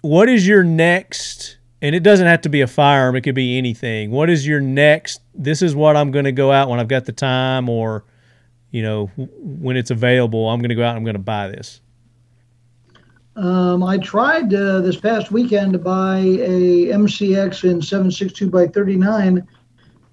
what 0.00 0.28
is 0.28 0.46
your 0.46 0.62
next? 0.62 1.58
And 1.82 1.94
it 1.94 2.02
doesn't 2.02 2.26
have 2.26 2.42
to 2.42 2.48
be 2.48 2.60
a 2.60 2.66
firearm; 2.66 3.16
it 3.16 3.22
could 3.22 3.34
be 3.34 3.56
anything. 3.56 4.10
What 4.10 4.28
is 4.28 4.46
your 4.46 4.60
next? 4.60 5.22
This 5.34 5.62
is 5.62 5.74
what 5.74 5.96
I'm 5.96 6.10
going 6.10 6.26
to 6.26 6.32
go 6.32 6.52
out 6.52 6.68
when 6.68 6.78
I've 6.78 6.88
got 6.88 7.06
the 7.06 7.12
time, 7.12 7.68
or 7.68 8.04
you 8.70 8.82
know, 8.82 9.10
when 9.16 9.76
it's 9.76 9.90
available. 9.90 10.48
I'm 10.48 10.60
going 10.60 10.70
to 10.70 10.74
go 10.74 10.84
out. 10.84 10.90
and 10.90 10.98
I'm 10.98 11.04
going 11.04 11.14
to 11.14 11.20
buy 11.20 11.48
this. 11.48 11.80
Um, 13.36 13.82
I 13.82 13.96
tried 13.98 14.52
uh, 14.52 14.80
this 14.80 14.96
past 15.00 15.30
weekend 15.30 15.72
to 15.72 15.78
buy 15.78 16.18
a 16.18 16.88
MCX 16.88 17.64
in 17.64 17.80
762 17.80 18.50
by 18.50 18.66
39, 18.66 19.46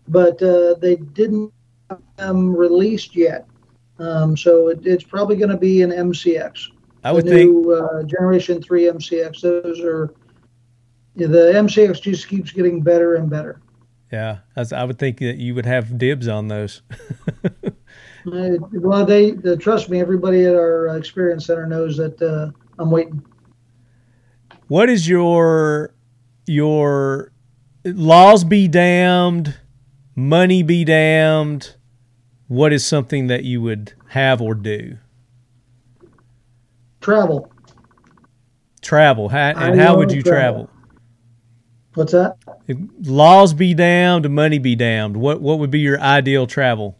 but 0.07 0.41
uh, 0.41 0.75
they 0.75 0.95
didn't 0.95 1.51
have 1.89 1.99
them 2.15 2.55
released 2.55 3.15
yet. 3.15 3.45
Um, 3.99 4.37
so 4.37 4.69
it, 4.69 4.85
it's 4.85 5.03
probably 5.03 5.35
going 5.35 5.49
to 5.49 5.57
be 5.57 5.81
an 5.81 5.89
MCX. 5.89 6.69
I 7.07 7.11
would 7.11 7.25
the 7.25 7.31
think. 7.31 7.51
new 7.51 7.71
uh, 7.71 8.03
Generation 8.03 8.61
3 8.61 8.83
MCX. 8.83 9.39
Those 9.41 9.79
are 9.79 10.13
the 11.15 11.25
MCX 11.25 12.01
just 12.01 12.27
keeps 12.27 12.51
getting 12.51 12.81
better 12.81 13.15
and 13.15 13.29
better. 13.29 13.61
Yeah, 14.11 14.39
as 14.57 14.73
I 14.73 14.83
would 14.83 14.99
think 14.99 15.19
that 15.19 15.37
you 15.37 15.55
would 15.55 15.65
have 15.65 15.97
dibs 15.97 16.27
on 16.27 16.47
those. 16.49 16.81
Uh, 18.27 18.57
well, 18.73 19.05
they, 19.05 19.31
the, 19.31 19.55
trust 19.55 19.87
me, 19.87 20.01
everybody 20.01 20.43
at 20.43 20.53
our 20.53 20.89
uh, 20.89 20.95
experience 20.97 21.45
center 21.45 21.65
knows 21.65 21.95
that 21.95 22.21
uh, 22.21 22.51
I'm 22.77 22.91
waiting. 22.91 23.23
what 24.67 24.89
is 24.89 25.07
your 25.07 25.95
your 26.45 27.31
laws 27.85 28.43
be 28.43 28.67
damned, 28.67 29.57
money 30.13 30.61
be 30.61 30.83
damned? 30.83 31.75
What 32.49 32.73
is 32.73 32.85
something 32.85 33.27
that 33.27 33.45
you 33.45 33.61
would 33.61 33.93
have 34.09 34.41
or 34.41 34.55
do? 34.55 34.97
Travel. 37.07 37.49
Travel, 38.81 39.29
how, 39.29 39.51
and 39.51 39.79
I 39.79 39.81
how 39.81 39.95
would 39.95 40.11
you 40.11 40.21
travel? 40.21 40.65
travel. 40.65 40.69
What's 41.93 42.11
that? 42.11 42.35
If 42.67 42.77
laws 43.03 43.53
be 43.53 43.73
damned, 43.73 44.29
money 44.29 44.59
be 44.59 44.75
damned. 44.75 45.15
What 45.15 45.39
what 45.39 45.59
would 45.59 45.71
be 45.71 45.79
your 45.79 46.01
ideal 46.01 46.47
travel 46.47 46.97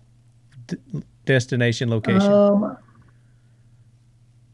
d- 0.67 0.77
destination 1.25 1.89
location? 1.89 2.31
Um, 2.31 2.77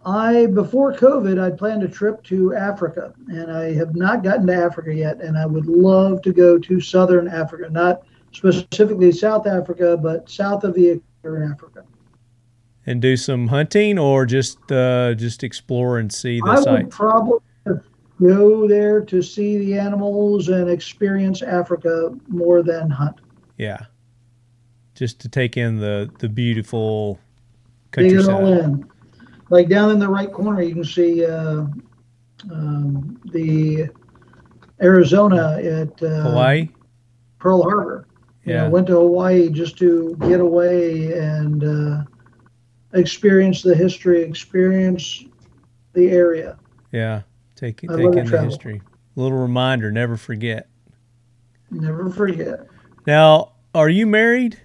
I 0.03 0.47
before 0.47 0.91
COVID, 0.91 1.39
I'd 1.39 1.59
planned 1.59 1.83
a 1.83 1.87
trip 1.87 2.23
to 2.23 2.55
Africa, 2.55 3.13
and 3.27 3.51
I 3.51 3.75
have 3.75 3.95
not 3.95 4.23
gotten 4.23 4.47
to 4.47 4.55
Africa 4.55 4.91
yet. 4.91 5.21
And 5.21 5.37
I 5.37 5.45
would 5.45 5.67
love 5.67 6.23
to 6.23 6.33
go 6.33 6.57
to 6.57 6.81
Southern 6.81 7.27
Africa, 7.27 7.69
not 7.69 8.01
specifically 8.31 9.11
South 9.11 9.45
Africa, 9.45 9.97
but 9.97 10.27
south 10.27 10.63
of 10.63 10.73
the 10.73 10.89
equator 10.89 11.43
in 11.43 11.51
Africa. 11.51 11.83
And 12.85 13.01
do 13.01 13.15
some 13.17 13.47
hunting, 13.47 13.97
or 13.97 14.25
just 14.25 14.71
uh, 14.71 15.13
just 15.13 15.43
explore 15.43 15.99
and 15.99 16.11
see 16.11 16.39
the 16.39 16.49
I 16.49 16.59
would 16.59 16.91
probably 16.91 17.39
go 18.21 18.67
there 18.67 19.01
to 19.01 19.21
see 19.21 19.57
the 19.57 19.77
animals 19.77 20.49
and 20.49 20.69
experience 20.69 21.41
Africa 21.41 22.15
more 22.27 22.61
than 22.61 22.89
hunt. 22.89 23.21
Yeah, 23.57 23.79
just 24.95 25.19
to 25.21 25.29
take 25.29 25.57
in 25.57 25.77
the 25.77 26.11
the 26.19 26.29
beautiful 26.29 27.19
Take 27.93 28.11
it 28.11 28.25
all 28.27 28.47
in. 28.47 28.89
Like 29.49 29.69
down 29.69 29.91
in 29.91 29.99
the 29.99 30.09
right 30.09 30.31
corner, 30.31 30.63
you 30.63 30.73
can 30.73 30.83
see 30.83 31.23
uh, 31.23 31.65
um, 32.51 33.19
the 33.25 33.89
Arizona 34.81 35.59
at 35.61 36.01
uh, 36.01 36.23
Hawaii. 36.23 36.69
Pearl 37.37 37.61
Harbor. 37.61 38.07
You 38.45 38.53
Yeah. 38.53 38.63
know, 38.63 38.69
went 38.71 38.87
to 38.87 38.93
Hawaii 38.93 39.49
just 39.49 39.77
to 39.77 40.17
get 40.21 40.39
away 40.39 41.13
and 41.13 41.63
uh, 41.63 42.03
experience 42.93 43.61
the 43.61 43.75
history, 43.75 44.21
experience 44.21 45.23
the 45.93 46.09
area. 46.09 46.57
Yeah, 46.91 47.21
take 47.55 47.77
take 47.77 47.91
in 47.91 47.97
the 47.97 48.23
travel. 48.23 48.49
history. 48.49 48.81
little 49.15 49.37
reminder, 49.37 49.91
never 49.91 50.17
forget. 50.17 50.67
Never 51.71 52.09
forget. 52.09 52.67
Now, 53.07 53.53
are 53.73 53.89
you 53.89 54.05
married? 54.05 54.59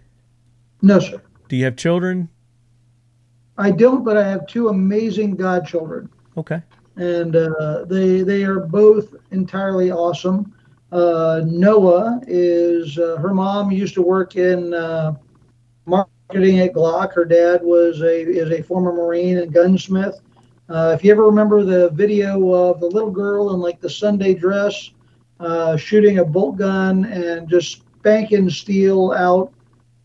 No, 0.82 1.00
sir. 1.00 1.22
Do 1.48 1.56
you 1.56 1.64
have 1.64 1.76
children? 1.76 2.28
I 3.56 3.70
don't, 3.70 4.04
but 4.04 4.16
I 4.16 4.28
have 4.28 4.46
two 4.46 4.68
amazing 4.68 5.34
godchildren. 5.36 6.08
Okay. 6.36 6.62
and 6.96 7.34
uh, 7.34 7.84
they 7.86 8.22
they 8.22 8.44
are 8.44 8.60
both 8.60 9.14
entirely 9.32 9.90
awesome. 9.90 10.54
Uh, 10.92 11.42
Noah 11.44 12.20
is 12.26 12.98
uh, 12.98 13.16
her 13.16 13.34
mom 13.34 13.70
used 13.70 13.94
to 13.94 14.02
work 14.02 14.36
in 14.36 14.72
uh, 14.74 15.14
marketing 16.28 16.60
at 16.60 16.72
Glock. 16.74 17.12
Her 17.14 17.24
dad 17.24 17.62
was 17.62 18.00
a 18.02 18.20
is 18.22 18.50
a 18.50 18.62
former 18.62 18.92
Marine 18.92 19.38
and 19.38 19.52
gunsmith. 19.52 20.20
Uh, 20.68 20.92
if 20.94 21.02
you 21.02 21.10
ever 21.10 21.24
remember 21.24 21.64
the 21.64 21.88
video 21.90 22.52
of 22.52 22.80
the 22.80 22.86
little 22.86 23.10
girl 23.10 23.54
in 23.54 23.60
like 23.60 23.80
the 23.80 23.88
Sunday 23.88 24.34
dress 24.34 24.90
uh, 25.40 25.76
shooting 25.76 26.18
a 26.18 26.24
bolt 26.24 26.58
gun 26.58 27.06
and 27.06 27.48
just 27.48 27.82
spanking 28.00 28.50
steel 28.50 29.12
out 29.12 29.52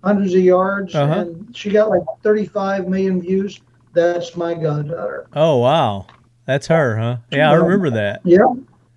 hundreds 0.03 0.33
of 0.33 0.39
yards, 0.41 0.95
Uh-huh. 0.95 1.19
and 1.21 1.55
she 1.55 1.69
got 1.69 1.89
like 1.89 2.03
35 2.23 2.87
million 2.87 3.21
views. 3.21 3.59
That's 3.93 4.35
my 4.37 4.53
goddaughter. 4.53 5.27
Oh 5.35 5.57
wow, 5.57 6.07
that's 6.45 6.67
her, 6.67 6.95
huh? 6.97 7.17
Yeah, 7.31 7.51
I 7.51 7.55
remember 7.55 7.89
that. 7.91 8.21
Yeah. 8.23 8.45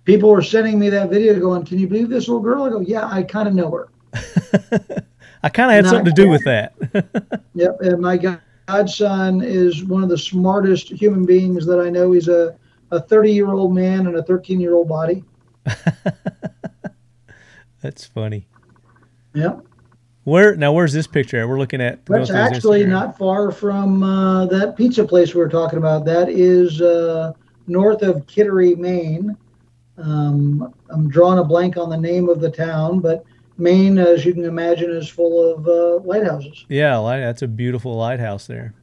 People 0.05 0.29
were 0.29 0.41
sending 0.41 0.79
me 0.79 0.89
that 0.89 1.09
video 1.09 1.37
going, 1.37 1.65
Can 1.65 1.79
you 1.79 1.87
believe 1.87 2.07
this 2.07 2.29
little 2.29 2.41
girl? 2.41 2.63
I 2.63 2.69
go, 2.69 2.79
Yeah, 2.79 3.05
I 3.05 3.23
kind 3.23 3.49
of 3.49 3.53
know 3.53 3.69
her. 3.71 3.89
I 5.43 5.49
kind 5.49 5.69
of 5.69 5.75
had 5.75 5.83
Not 5.85 5.91
something 5.91 6.15
to 6.15 6.21
do 6.21 6.29
with 6.29 6.43
that. 6.45 6.73
Yep. 7.53 7.81
And 7.81 7.99
my 7.99 8.17
godson 8.17 9.41
is 9.41 9.83
one 9.83 10.03
of 10.03 10.09
the 10.09 10.17
smartest 10.17 10.89
human 10.89 11.25
beings 11.25 11.65
that 11.65 11.79
I 11.79 11.89
know. 11.89 12.11
He's 12.11 12.27
a, 12.27 12.55
a 12.91 13.01
30 13.01 13.31
year 13.31 13.51
old 13.51 13.73
man 13.73 14.05
and 14.05 14.15
a 14.15 14.21
13 14.21 14.59
year 14.59 14.75
old 14.75 14.87
body. 14.87 15.23
that's 17.81 18.05
funny. 18.05 18.47
Yep. 19.33 19.65
Where 20.27 20.55
now? 20.55 20.73
Where's 20.73 20.91
this 20.91 21.07
picture 21.07 21.39
at? 21.39 21.47
We're 21.47 21.57
looking 21.57 21.79
at. 21.79 22.05
That's 22.05 22.29
actually 22.29 22.83
Instagram. 22.83 22.89
not 22.89 23.17
far 23.17 23.49
from 23.49 24.03
uh, 24.03 24.45
that 24.47 24.75
pizza 24.75 25.05
place 25.05 25.33
we 25.33 25.39
were 25.39 25.47
talking 25.47 25.79
about. 25.79 26.03
That 26.03 26.27
is 26.27 26.81
uh, 26.81 27.31
north 27.65 28.01
of 28.01 28.27
Kittery, 28.27 28.75
Maine. 28.75 29.37
Um, 29.97 30.73
I'm 30.89 31.09
drawing 31.09 31.39
a 31.39 31.45
blank 31.45 31.77
on 31.77 31.89
the 31.89 31.97
name 31.97 32.27
of 32.27 32.41
the 32.41 32.51
town, 32.51 32.99
but 32.99 33.23
Maine, 33.57 33.97
as 33.97 34.23
you 34.25 34.33
can 34.33 34.45
imagine, 34.45 34.91
is 34.91 35.09
full 35.09 35.53
of 35.53 35.67
uh, 35.67 35.97
lighthouses. 36.07 36.65
Yeah, 36.69 36.97
light, 36.97 37.19
that's 37.21 37.41
a 37.41 37.47
beautiful 37.47 37.95
lighthouse 37.95 38.45
there. 38.47 38.73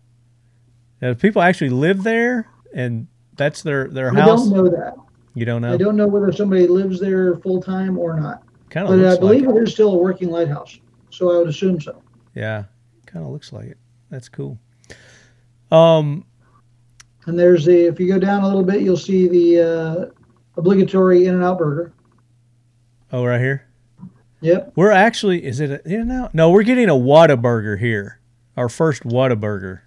Now, 1.00 1.14
people 1.14 1.42
actually 1.42 1.70
live 1.70 2.02
there, 2.02 2.48
and 2.74 3.06
that's 3.36 3.62
their 3.62 3.88
their 3.88 4.10
I 4.10 4.20
house. 4.20 4.46
I 4.46 4.50
don't 4.50 4.50
know 4.56 4.68
that. 4.70 4.94
You 5.34 5.44
don't 5.44 5.62
know. 5.62 5.72
I 5.74 5.76
don't 5.76 5.96
know 5.96 6.06
whether 6.06 6.32
somebody 6.32 6.66
lives 6.66 6.98
there 7.00 7.36
full 7.36 7.60
time 7.60 7.98
or 7.98 8.18
not, 8.18 8.42
Kind 8.70 8.88
of 8.88 8.98
but 8.98 9.04
I 9.06 9.10
like 9.10 9.20
believe 9.20 9.44
it. 9.48 9.56
it 9.56 9.62
is 9.64 9.72
still 9.72 9.92
a 9.92 9.96
working 9.98 10.30
lighthouse. 10.30 10.78
So 11.10 11.32
I 11.32 11.38
would 11.38 11.48
assume 11.48 11.80
so. 11.80 12.02
Yeah, 12.34 12.64
kind 13.06 13.24
of 13.24 13.30
looks 13.32 13.52
like 13.52 13.66
it. 13.66 13.78
That's 14.10 14.28
cool. 14.28 14.58
Um, 15.70 16.24
And 17.26 17.38
there's 17.38 17.64
the 17.64 17.86
if 17.86 17.98
you 18.00 18.06
go 18.08 18.18
down 18.18 18.42
a 18.42 18.46
little 18.48 18.62
bit, 18.64 18.82
you'll 18.82 18.96
see 18.96 19.26
the 19.28 19.60
uh, 19.62 20.06
obligatory 20.56 21.26
In 21.26 21.34
and 21.34 21.44
Out 21.44 21.58
burger. 21.58 21.92
oh, 23.12 23.24
right 23.24 23.40
here. 23.40 23.66
Yep. 24.44 24.72
We're 24.76 24.90
actually 24.90 25.42
is 25.42 25.58
it 25.58 25.70
a, 25.70 25.88
and 25.88 26.12
out? 26.12 26.34
No, 26.34 26.50
we're 26.50 26.64
getting 26.64 26.90
a 26.90 26.94
Whataburger 26.94 27.78
here. 27.78 28.20
Our 28.58 28.68
first 28.68 29.02
Whataburger. 29.02 29.80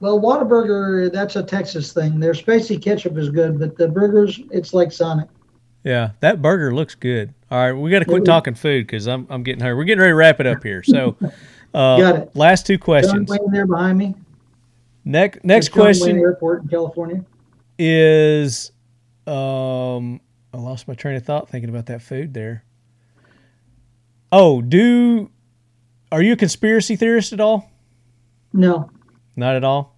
Well, 0.00 0.20
Whataburger, 0.20 1.12
that's 1.12 1.36
a 1.36 1.44
Texas 1.44 1.92
thing. 1.92 2.18
Their 2.18 2.34
spicy 2.34 2.76
ketchup 2.76 3.16
is 3.16 3.30
good, 3.30 3.60
but 3.60 3.76
the 3.76 3.86
burgers, 3.86 4.40
it's 4.50 4.74
like 4.74 4.90
Sonic. 4.90 5.28
Yeah, 5.84 6.10
that 6.18 6.42
burger 6.42 6.74
looks 6.74 6.96
good. 6.96 7.34
All 7.52 7.58
right, 7.58 7.72
we 7.72 7.88
got 7.88 8.00
to 8.00 8.04
quit 8.04 8.24
talking 8.24 8.56
food 8.56 8.84
because 8.84 9.06
I'm 9.06 9.28
I'm 9.30 9.44
getting 9.44 9.60
hungry. 9.60 9.76
We're 9.76 9.84
getting 9.84 10.00
ready 10.00 10.10
to 10.10 10.16
wrap 10.16 10.40
it 10.40 10.46
up 10.48 10.64
here. 10.64 10.82
So, 10.82 11.16
uh, 11.74 11.98
Got 11.98 12.16
it. 12.16 12.30
last 12.34 12.66
two 12.66 12.78
John 12.78 12.84
questions. 12.84 13.30
Wayne 13.30 13.52
there 13.52 13.66
behind 13.66 13.96
me. 13.96 14.16
Next 15.04 15.44
next 15.44 15.68
John 15.68 15.84
Wayne 15.84 15.94
question 15.94 16.18
Airport 16.18 16.62
in 16.62 16.68
California. 16.68 17.24
is 17.78 18.72
um 19.28 20.20
I 20.52 20.56
lost 20.56 20.88
my 20.88 20.94
train 20.94 21.14
of 21.14 21.24
thought 21.24 21.48
thinking 21.48 21.70
about 21.70 21.86
that 21.86 22.02
food 22.02 22.34
there. 22.34 22.64
Oh, 24.32 24.62
do 24.62 25.30
are 26.10 26.22
you 26.22 26.32
a 26.32 26.36
conspiracy 26.36 26.96
theorist 26.96 27.32
at 27.32 27.40
all? 27.40 27.70
No, 28.54 28.90
Not 29.36 29.54
at 29.56 29.64
all. 29.64 29.96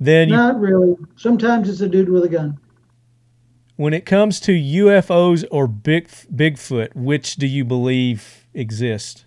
Then 0.00 0.28
you, 0.28 0.36
not 0.36 0.58
really. 0.58 0.96
Sometimes 1.16 1.68
it's 1.68 1.80
a 1.80 1.88
dude 1.88 2.08
with 2.08 2.24
a 2.24 2.28
gun. 2.28 2.58
when 3.76 3.92
it 3.94 4.04
comes 4.06 4.40
to 4.40 4.52
UFOs 4.52 5.44
or 5.50 5.66
big 5.66 6.08
Bigfoot, 6.34 6.94
which 6.94 7.36
do 7.36 7.46
you 7.46 7.64
believe 7.64 8.46
exist? 8.54 9.24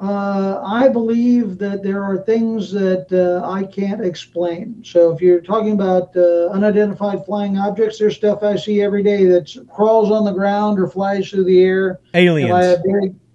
Uh, 0.00 0.60
I 0.64 0.88
believe 0.88 1.58
that 1.58 1.84
there 1.84 2.02
are 2.02 2.18
things 2.18 2.72
that 2.72 3.06
uh, 3.12 3.48
I 3.48 3.62
can't 3.62 4.04
explain. 4.04 4.82
So 4.84 5.12
if 5.14 5.20
you're 5.20 5.40
talking 5.40 5.72
about 5.72 6.16
uh, 6.16 6.48
unidentified 6.48 7.24
flying 7.24 7.56
objects, 7.56 7.98
there's 8.00 8.16
stuff 8.16 8.42
I 8.42 8.56
see 8.56 8.82
every 8.82 9.04
day 9.04 9.26
that 9.26 9.54
crawls 9.72 10.10
on 10.10 10.24
the 10.24 10.32
ground 10.32 10.80
or 10.80 10.88
flies 10.88 11.30
through 11.30 11.44
the 11.44 11.60
air. 11.62 12.00
Aliens. 12.14 12.50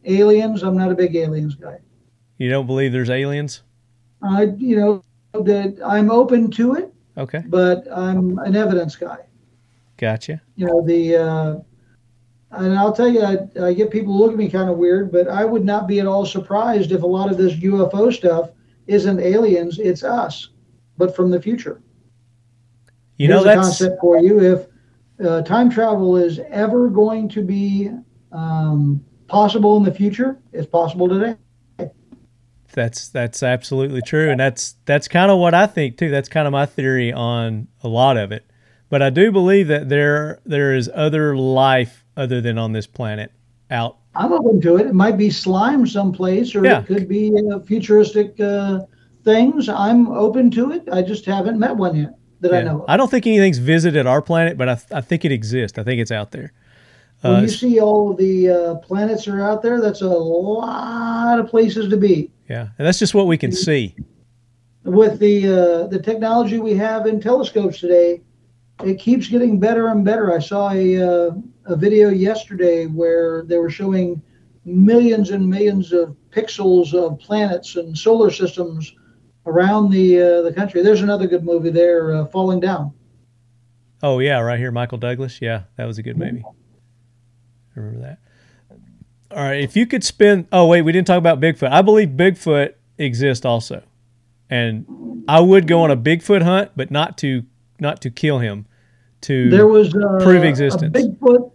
If 0.07 0.13
I 0.13 0.21
have 0.21 0.21
big 0.21 0.21
aliens, 0.21 0.63
I'm 0.63 0.77
not 0.77 0.91
a 0.91 0.95
big 0.95 1.15
aliens 1.15 1.55
guy. 1.55 1.79
You 2.37 2.49
don't 2.49 2.67
believe 2.67 2.91
there's 2.91 3.09
aliens? 3.09 3.63
I, 4.21 4.43
you 4.57 4.77
know, 4.77 5.03
that 5.33 5.77
I'm 5.85 6.09
open 6.11 6.49
to 6.51 6.75
it, 6.75 6.93
Okay. 7.17 7.43
but 7.47 7.87
I'm 7.91 8.37
an 8.39 8.55
evidence 8.55 8.95
guy. 8.95 9.17
Gotcha. 9.97 10.41
You 10.55 10.67
know, 10.67 10.81
the, 10.85 11.15
uh, 11.15 11.55
and 12.51 12.77
I'll 12.77 12.93
tell 12.93 13.07
you, 13.07 13.23
I, 13.23 13.37
I 13.61 13.73
get 13.73 13.91
people 13.91 14.17
look 14.17 14.31
at 14.31 14.37
me 14.37 14.49
kind 14.49 14.69
of 14.69 14.77
weird, 14.77 15.11
but 15.11 15.27
I 15.27 15.45
would 15.45 15.65
not 15.65 15.87
be 15.87 15.99
at 15.99 16.07
all 16.07 16.25
surprised 16.25 16.91
if 16.91 17.03
a 17.03 17.07
lot 17.07 17.31
of 17.31 17.37
this 17.37 17.53
UFO 17.53 18.13
stuff 18.13 18.51
isn't 18.87 19.19
aliens, 19.19 19.79
it's 19.79 20.03
us, 20.03 20.49
but 20.97 21.15
from 21.15 21.29
the 21.29 21.41
future. 21.41 21.81
You 23.17 23.27
know 23.27 23.43
Here's 23.43 23.57
a 23.57 23.61
concept 23.61 24.01
for 24.01 24.19
you. 24.19 24.39
If 24.39 24.67
uh, 25.25 25.41
time 25.41 25.69
travel 25.69 26.15
is 26.17 26.39
ever 26.49 26.89
going 26.89 27.27
to 27.29 27.41
be 27.43 27.89
um, 28.31 29.03
possible 29.27 29.77
in 29.77 29.83
the 29.83 29.93
future, 29.93 30.37
is 30.53 30.65
possible 30.65 31.07
today. 31.09 31.35
that's 32.73 33.09
that's 33.09 33.41
absolutely 33.43 34.01
true, 34.01 34.29
and 34.29 34.39
that's 34.39 34.75
that's 34.85 35.07
kind 35.07 35.31
of 35.31 35.39
what 35.39 35.53
I 35.53 35.67
think 35.67 35.97
too. 35.97 36.09
That's 36.09 36.29
kind 36.29 36.47
of 36.47 36.51
my 36.51 36.65
theory 36.65 37.11
on 37.11 37.67
a 37.83 37.87
lot 37.87 38.17
of 38.17 38.31
it. 38.31 38.45
But 38.89 39.01
I 39.01 39.09
do 39.09 39.31
believe 39.31 39.67
that 39.67 39.89
there 39.89 40.39
there 40.45 40.73
is 40.73 40.89
other 40.93 41.35
life 41.35 42.05
other 42.15 42.41
than 42.41 42.57
on 42.57 42.71
this 42.73 42.87
planet 42.87 43.31
out. 43.69 43.97
I'm 44.15 44.33
open 44.33 44.59
to 44.61 44.77
it. 44.77 44.87
It 44.87 44.93
might 44.93 45.17
be 45.17 45.29
slime 45.29 45.85
someplace, 45.85 46.55
or 46.55 46.65
Yeah. 46.65 46.79
it 46.79 46.87
could 46.87 47.07
be 47.07 47.31
uh, 47.51 47.59
futuristic 47.59 48.39
uh, 48.39 48.81
things. 49.23 49.69
I'm 49.69 50.07
open 50.07 50.49
to 50.51 50.71
it. 50.71 50.87
I 50.91 51.01
just 51.03 51.25
haven't 51.25 51.59
met 51.59 51.75
one 51.75 51.95
yet 51.95 52.13
that 52.41 52.53
I 52.53 52.61
know 52.63 52.79
of. 52.81 52.85
I 52.87 52.97
don't 52.97 53.11
think 53.11 53.27
anything's 53.27 53.59
visited 53.59 54.07
our 54.07 54.21
planet, 54.21 54.57
but 54.57 54.69
I, 54.69 54.79
I 54.91 55.01
think 55.01 55.25
it 55.25 55.31
exists. 55.31 55.77
I 55.77 55.83
think 55.83 55.99
it's 56.01 56.11
out 56.11 56.31
there. 56.31 56.53
When 57.21 57.33
Uh, 57.35 57.41
you 57.41 57.47
see 57.47 57.79
all 57.79 58.11
of 58.11 58.17
the 58.17 58.49
uh, 58.49 58.75
planets 58.75 59.27
are 59.27 59.41
out 59.41 59.61
there, 59.61 59.81
that's 59.81 60.01
a 60.01 60.07
lot 60.07 61.39
of 61.39 61.47
places 61.47 61.89
to 61.89 61.97
be. 61.97 62.31
yeah, 62.49 62.67
and 62.77 62.87
that's 62.87 62.99
just 62.99 63.13
what 63.15 63.27
we 63.27 63.37
can 63.37 63.51
see. 63.51 63.95
With 64.83 65.19
the 65.19 65.47
uh, 65.47 65.87
the 65.87 65.99
technology 65.99 66.59
we 66.59 66.73
have 66.75 67.07
in 67.07 67.19
telescopes 67.19 67.79
today, 67.79 68.21
it 68.83 68.99
keeps 68.99 69.27
getting 69.27 69.59
better 69.59 69.87
and 69.89 70.05
better. 70.05 70.33
I 70.33 70.39
saw 70.39 70.71
a 70.71 70.97
uh, 71.01 71.31
a 71.65 71.75
video 71.75 72.09
yesterday 72.09 72.85
where 72.85 73.43
they 73.43 73.57
were 73.57 73.69
showing 73.69 74.21
millions 74.63 75.31
and 75.31 75.45
millions 75.49 75.91
of 75.91 76.15
pixels 76.29 76.93
of 76.93 77.19
planets 77.19 77.75
and 77.75 77.97
solar 77.97 78.31
systems 78.31 78.93
around 79.45 79.89
the 79.91 80.21
uh, 80.21 80.41
the 80.43 80.53
country. 80.53 80.81
There's 80.81 81.01
another 81.01 81.27
good 81.27 81.43
movie 81.43 81.69
there, 81.71 82.13
uh, 82.15 82.25
Falling 82.27 82.61
Down. 82.61 82.93
Oh 84.03 84.19
yeah, 84.19 84.39
right 84.39 84.59
here, 84.59 84.71
Michael 84.71 84.99
Douglas. 84.99 85.41
Yeah, 85.41 85.63
that 85.75 85.85
was 85.85 85.97
a 85.97 86.03
good 86.03 86.17
movie. 86.17 86.43
I 87.77 87.79
remember 87.79 88.07
that. 88.07 88.19
All 89.29 89.43
right, 89.43 89.61
if 89.61 89.75
you 89.75 89.85
could 89.85 90.03
spend. 90.03 90.47
Oh 90.51 90.67
wait, 90.67 90.81
we 90.81 90.91
didn't 90.91 91.07
talk 91.07 91.17
about 91.17 91.39
Bigfoot. 91.39 91.71
I 91.71 91.81
believe 91.81 92.09
Bigfoot 92.09 92.73
exists 92.97 93.45
also, 93.45 93.83
and 94.49 95.23
I 95.27 95.41
would 95.41 95.67
go 95.67 95.81
on 95.81 95.91
a 95.91 95.97
Bigfoot 95.97 96.41
hunt, 96.41 96.71
but 96.75 96.91
not 96.91 97.17
to 97.19 97.43
not 97.79 98.01
to 98.01 98.09
kill 98.09 98.39
him. 98.39 98.65
To 99.21 99.49
There 99.49 99.67
was 99.67 99.93
uh, 99.93 100.19
Prove 100.23 100.43
existence. 100.43 100.97
A 100.97 101.01
Bigfoot. 101.01 101.51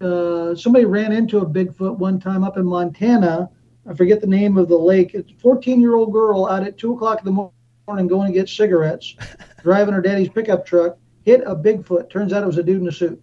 Uh, 0.00 0.54
somebody 0.54 0.84
ran 0.84 1.12
into 1.12 1.38
a 1.38 1.46
Bigfoot 1.46 1.98
one 1.98 2.20
time 2.20 2.44
up 2.44 2.58
in 2.58 2.66
Montana. 2.66 3.50
I 3.88 3.94
forget 3.94 4.20
the 4.20 4.26
name 4.26 4.58
of 4.58 4.68
the 4.68 4.76
lake. 4.78 5.14
It's 5.14 5.30
a 5.30 5.34
14 5.36 5.80
year 5.80 5.94
old 5.94 6.12
girl 6.12 6.46
out 6.46 6.62
at 6.64 6.76
two 6.76 6.94
o'clock 6.94 7.20
in 7.20 7.24
the 7.24 7.50
morning 7.86 8.06
going 8.06 8.26
to 8.26 8.32
get 8.32 8.48
cigarettes, 8.48 9.14
driving 9.62 9.94
her 9.94 10.02
daddy's 10.02 10.28
pickup 10.28 10.66
truck, 10.66 10.98
hit 11.24 11.42
a 11.46 11.56
Bigfoot. 11.56 12.10
Turns 12.10 12.32
out 12.32 12.42
it 12.42 12.46
was 12.46 12.58
a 12.58 12.62
dude 12.62 12.82
in 12.82 12.88
a 12.88 12.92
suit. 12.92 13.22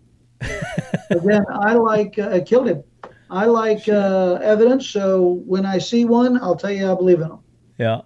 But 1.10 1.24
then 1.24 1.44
I 1.50 1.74
like 1.74 2.18
uh, 2.20 2.40
killed 2.46 2.68
him. 2.68 2.84
I 3.30 3.46
like 3.46 3.88
uh, 3.88 4.40
evidence, 4.42 4.90
so 4.90 5.42
when 5.46 5.66
I 5.66 5.78
see 5.78 6.06
one, 6.06 6.42
I'll 6.42 6.56
tell 6.56 6.72
you 6.72 6.92
I 6.92 6.96
believe 6.96 7.22
in 7.22 7.30
them. 7.30 7.40
yeah. 7.78 8.02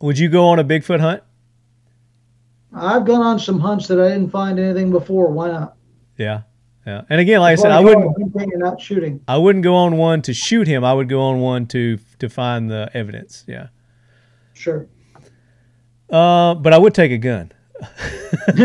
Would 0.00 0.18
you 0.18 0.28
go 0.28 0.48
on 0.48 0.58
a 0.58 0.64
Bigfoot 0.64 1.00
hunt? 1.00 1.22
I've 2.74 3.04
gone 3.06 3.22
on 3.22 3.38
some 3.38 3.60
hunts 3.60 3.86
that 3.88 4.00
I 4.00 4.08
didn't 4.08 4.30
find 4.30 4.58
anything 4.58 4.90
before. 4.90 5.28
Why 5.30 5.50
not? 5.50 5.76
Yeah, 6.18 6.42
yeah. 6.86 7.02
And 7.08 7.20
again, 7.20 7.40
like 7.40 7.52
I 7.52 7.62
said, 7.62 7.70
I 7.70 7.80
wouldn't. 7.80 8.14
not 8.58 8.80
shooting. 8.80 9.20
I 9.28 9.38
wouldn't 9.38 9.62
go 9.62 9.74
on 9.76 9.96
one 9.96 10.20
to 10.22 10.34
shoot 10.34 10.66
him. 10.66 10.84
I 10.84 10.92
would 10.92 11.08
go 11.08 11.20
on 11.20 11.40
one 11.40 11.66
to 11.68 11.98
to 12.18 12.28
find 12.28 12.70
the 12.70 12.90
evidence. 12.92 13.44
Yeah. 13.46 13.68
Sure. 14.52 14.88
Uh, 16.10 16.54
but 16.54 16.72
I 16.72 16.78
would 16.78 16.94
take 16.94 17.12
a 17.12 17.18
gun. 17.18 17.52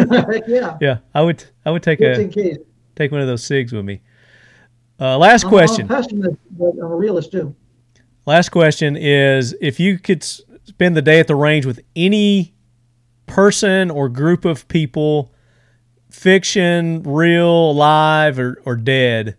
yeah. 0.47 0.77
Yeah, 0.81 0.97
I 1.13 1.21
would. 1.21 1.43
I 1.65 1.71
would 1.71 1.83
take 1.83 1.99
Just 1.99 2.19
a 2.19 2.23
in 2.23 2.31
case. 2.31 2.57
Take 2.99 3.13
one 3.13 3.21
of 3.21 3.27
those 3.27 3.43
SIGs 3.47 3.71
with 3.71 3.85
me. 3.85 4.01
Uh, 4.99 5.17
last 5.17 5.45
I'm- 5.45 5.49
question. 5.51 5.85
I'm 5.89 5.91
a 5.91 6.01
pessimist, 6.01 6.37
but 6.51 6.71
I'm 6.71 6.91
a 6.91 6.95
realist 6.95 7.31
too. 7.31 7.55
Last 8.25 8.49
question 8.49 8.97
is: 8.97 9.55
If 9.61 9.79
you 9.79 9.97
could 9.97 10.21
s- 10.21 10.41
spend 10.65 10.97
the 10.97 11.01
day 11.01 11.21
at 11.21 11.27
the 11.27 11.35
range 11.35 11.65
with 11.65 11.79
any 11.95 12.53
person 13.25 13.89
or 13.89 14.09
group 14.09 14.43
of 14.43 14.67
people, 14.67 15.33
fiction, 16.09 17.01
real, 17.03 17.73
live, 17.73 18.37
or, 18.37 18.61
or 18.65 18.75
dead, 18.75 19.37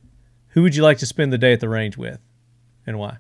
who 0.49 0.63
would 0.63 0.75
you 0.75 0.83
like 0.83 0.97
to 0.99 1.07
spend 1.07 1.31
the 1.31 1.37
day 1.39 1.53
at 1.53 1.61
the 1.61 1.69
range 1.69 1.99
with, 1.99 2.19
and 2.87 2.99
why? 2.99 3.19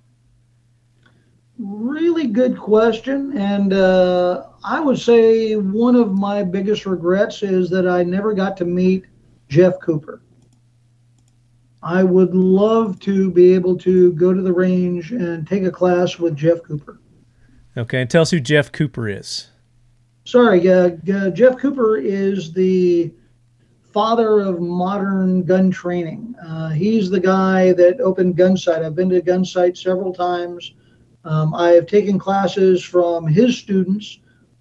Really 1.58 2.28
good 2.28 2.56
question. 2.58 3.36
And 3.36 3.74
uh, 3.74 4.46
I 4.64 4.80
would 4.80 4.98
say 4.98 5.56
one 5.56 5.96
of 5.96 6.14
my 6.14 6.42
biggest 6.42 6.86
regrets 6.86 7.42
is 7.42 7.68
that 7.68 7.86
I 7.86 8.02
never 8.04 8.32
got 8.32 8.56
to 8.56 8.64
meet 8.64 9.04
Jeff 9.50 9.78
Cooper. 9.80 10.22
I 11.82 12.02
would 12.02 12.34
love 12.34 12.98
to 13.00 13.30
be 13.30 13.54
able 13.54 13.76
to 13.78 14.12
go 14.12 14.34
to 14.34 14.42
the 14.42 14.52
range 14.52 15.12
and 15.12 15.46
take 15.46 15.64
a 15.64 15.70
class 15.70 16.18
with 16.18 16.36
Jeff 16.36 16.62
Cooper. 16.62 17.00
Okay, 17.76 18.02
and 18.02 18.10
tell 18.10 18.22
us 18.22 18.30
who 18.30 18.40
Jeff 18.40 18.70
Cooper 18.72 19.08
is. 19.08 19.48
Sorry, 20.24 20.68
uh, 20.68 20.90
uh, 21.12 21.30
Jeff 21.30 21.58
Cooper 21.58 21.96
is 21.96 22.52
the 22.52 23.12
father 23.92 24.40
of 24.40 24.60
modern 24.60 25.42
gun 25.42 25.70
training. 25.70 26.34
Uh, 26.44 26.70
he's 26.70 27.10
the 27.10 27.20
guy 27.20 27.72
that 27.72 28.00
opened 28.00 28.36
Gunsite. 28.36 28.84
I've 28.84 28.94
been 28.94 29.08
to 29.10 29.20
Gunsite 29.22 29.76
several 29.76 30.12
times. 30.12 30.74
Um, 31.24 31.54
I 31.54 31.70
have 31.70 31.86
taken 31.86 32.18
classes 32.18 32.82
from 32.82 33.26
his 33.26 33.58
students. 33.58 34.20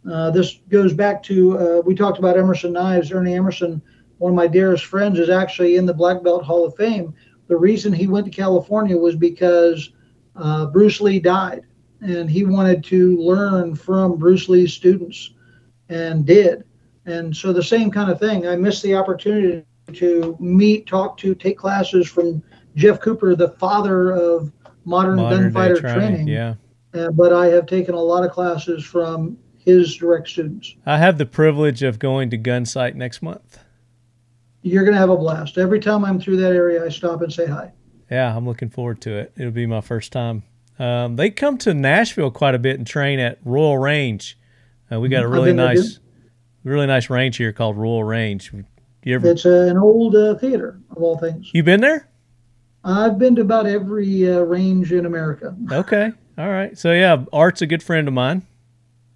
Uh, 0.10 0.32
this 0.32 0.60
goes 0.70 0.94
back 0.94 1.22
to, 1.24 1.58
uh, 1.60 1.82
we 1.86 1.94
talked 1.94 2.20
about 2.20 2.38
Emerson 2.38 2.74
Knives. 2.74 3.12
Ernie 3.12 3.36
Emerson, 3.36 3.82
one 4.20 4.32
of 4.32 4.36
my 4.36 4.48
dearest 4.48 4.86
friends, 4.86 5.18
is 5.18 5.30
actually 5.30 5.76
in 5.76 5.86
the 5.86 5.94
Black 5.94 6.24
Belt 6.24 6.44
Hall 6.44 6.66
of 6.66 6.76
Fame. 6.76 7.14
The 7.48 7.58
reason 7.58 7.92
he 7.92 8.08
went 8.08 8.26
to 8.26 8.32
California 8.32 8.96
was 8.96 9.16
because 9.16 9.92
uh, 10.36 10.68
Bruce 10.68 11.02
Lee 11.02 11.20
died, 11.20 11.64
and 12.02 12.30
he 12.30 12.46
wanted 12.46 12.84
to 12.86 13.18
learn 13.18 13.76
from 13.76 14.18
Bruce 14.18 14.48
Lee's 14.48 14.74
students 14.74 15.32
and 15.90 16.26
did. 16.26 16.64
And 17.06 17.36
so 17.36 17.52
the 17.52 17.64
same 17.64 17.90
kind 17.90 18.12
of 18.12 18.20
thing. 18.20 18.48
I 18.48 18.56
missed 18.56 18.84
the 18.84 18.96
opportunity 18.96 19.66
to 19.94 20.38
meet, 20.40 20.86
talk 20.86 21.18
to, 21.18 21.34
take 21.34 21.58
classes 21.58 22.08
from 22.08 22.44
Jeff 22.76 23.00
Cooper, 23.02 23.36
the 23.36 23.50
father 23.50 24.12
of 24.12 24.52
modern, 24.86 25.16
Modern 25.16 25.52
gunfighter 25.52 25.80
training. 25.80 26.28
Yeah, 26.28 26.56
Uh, 26.94 27.10
but 27.12 27.34
I 27.34 27.48
have 27.48 27.66
taken 27.66 27.96
a 27.96 28.00
lot 28.00 28.24
of 28.24 28.32
classes 28.32 28.84
from 28.84 29.38
his 29.58 29.96
direct 29.96 30.28
students. 30.28 30.76
I 30.86 30.98
have 30.98 31.18
the 31.18 31.26
privilege 31.26 31.84
of 31.84 32.00
going 32.00 32.30
to 32.30 32.38
Gunsite 32.38 32.96
next 32.96 33.22
month. 33.22 33.60
You're 34.62 34.84
going 34.84 34.94
to 34.94 35.00
have 35.00 35.10
a 35.10 35.18
blast. 35.18 35.58
Every 35.58 35.80
time 35.80 36.04
I'm 36.04 36.20
through 36.20 36.38
that 36.38 36.52
area, 36.52 36.84
I 36.84 36.90
stop 36.90 37.22
and 37.22 37.32
say 37.32 37.46
hi. 37.46 37.72
Yeah, 38.12 38.36
I'm 38.36 38.46
looking 38.46 38.70
forward 38.70 39.02
to 39.02 39.18
it. 39.18 39.32
It'll 39.38 39.52
be 39.52 39.66
my 39.66 39.82
first 39.82 40.12
time. 40.12 40.44
Um, 40.80 41.16
they 41.16 41.30
come 41.30 41.58
to 41.60 41.74
Nashville 41.74 42.32
quite 42.32 42.56
a 42.56 42.60
bit 42.60 42.78
and 42.78 42.88
train 42.88 43.20
at 43.20 43.38
Royal 43.44 43.78
Range. 43.78 44.38
Uh, 44.92 45.00
we 45.00 45.10
got 45.10 45.24
a 45.24 45.28
really 45.28 45.54
nice, 45.54 46.00
really 46.64 46.88
nice 46.88 47.10
range 47.10 47.38
here 47.38 47.52
called 47.54 47.78
Royal 47.78 48.04
Range. 48.04 48.52
You 49.04 49.16
ever 49.16 49.30
It's 49.30 49.46
uh, 49.46 49.68
an 49.70 49.78
old 49.78 50.16
uh, 50.16 50.36
theater, 50.36 50.80
of 50.92 51.04
all 51.04 51.18
things. 51.18 51.52
you 51.54 51.64
been 51.64 51.82
there? 51.82 52.08
I've 52.84 53.20
been 53.20 53.36
to 53.36 53.42
about 53.42 53.66
every 53.66 54.32
uh, 54.32 54.40
range 54.40 54.92
in 54.92 55.06
America. 55.06 55.56
Okay, 55.72 56.12
all 56.38 56.50
right. 56.50 56.78
So 56.78 56.94
yeah, 56.94 57.26
Art's 57.32 57.62
a 57.62 57.68
good 57.68 57.84
friend 57.84 58.08
of 58.08 58.14
mine. 58.14 58.46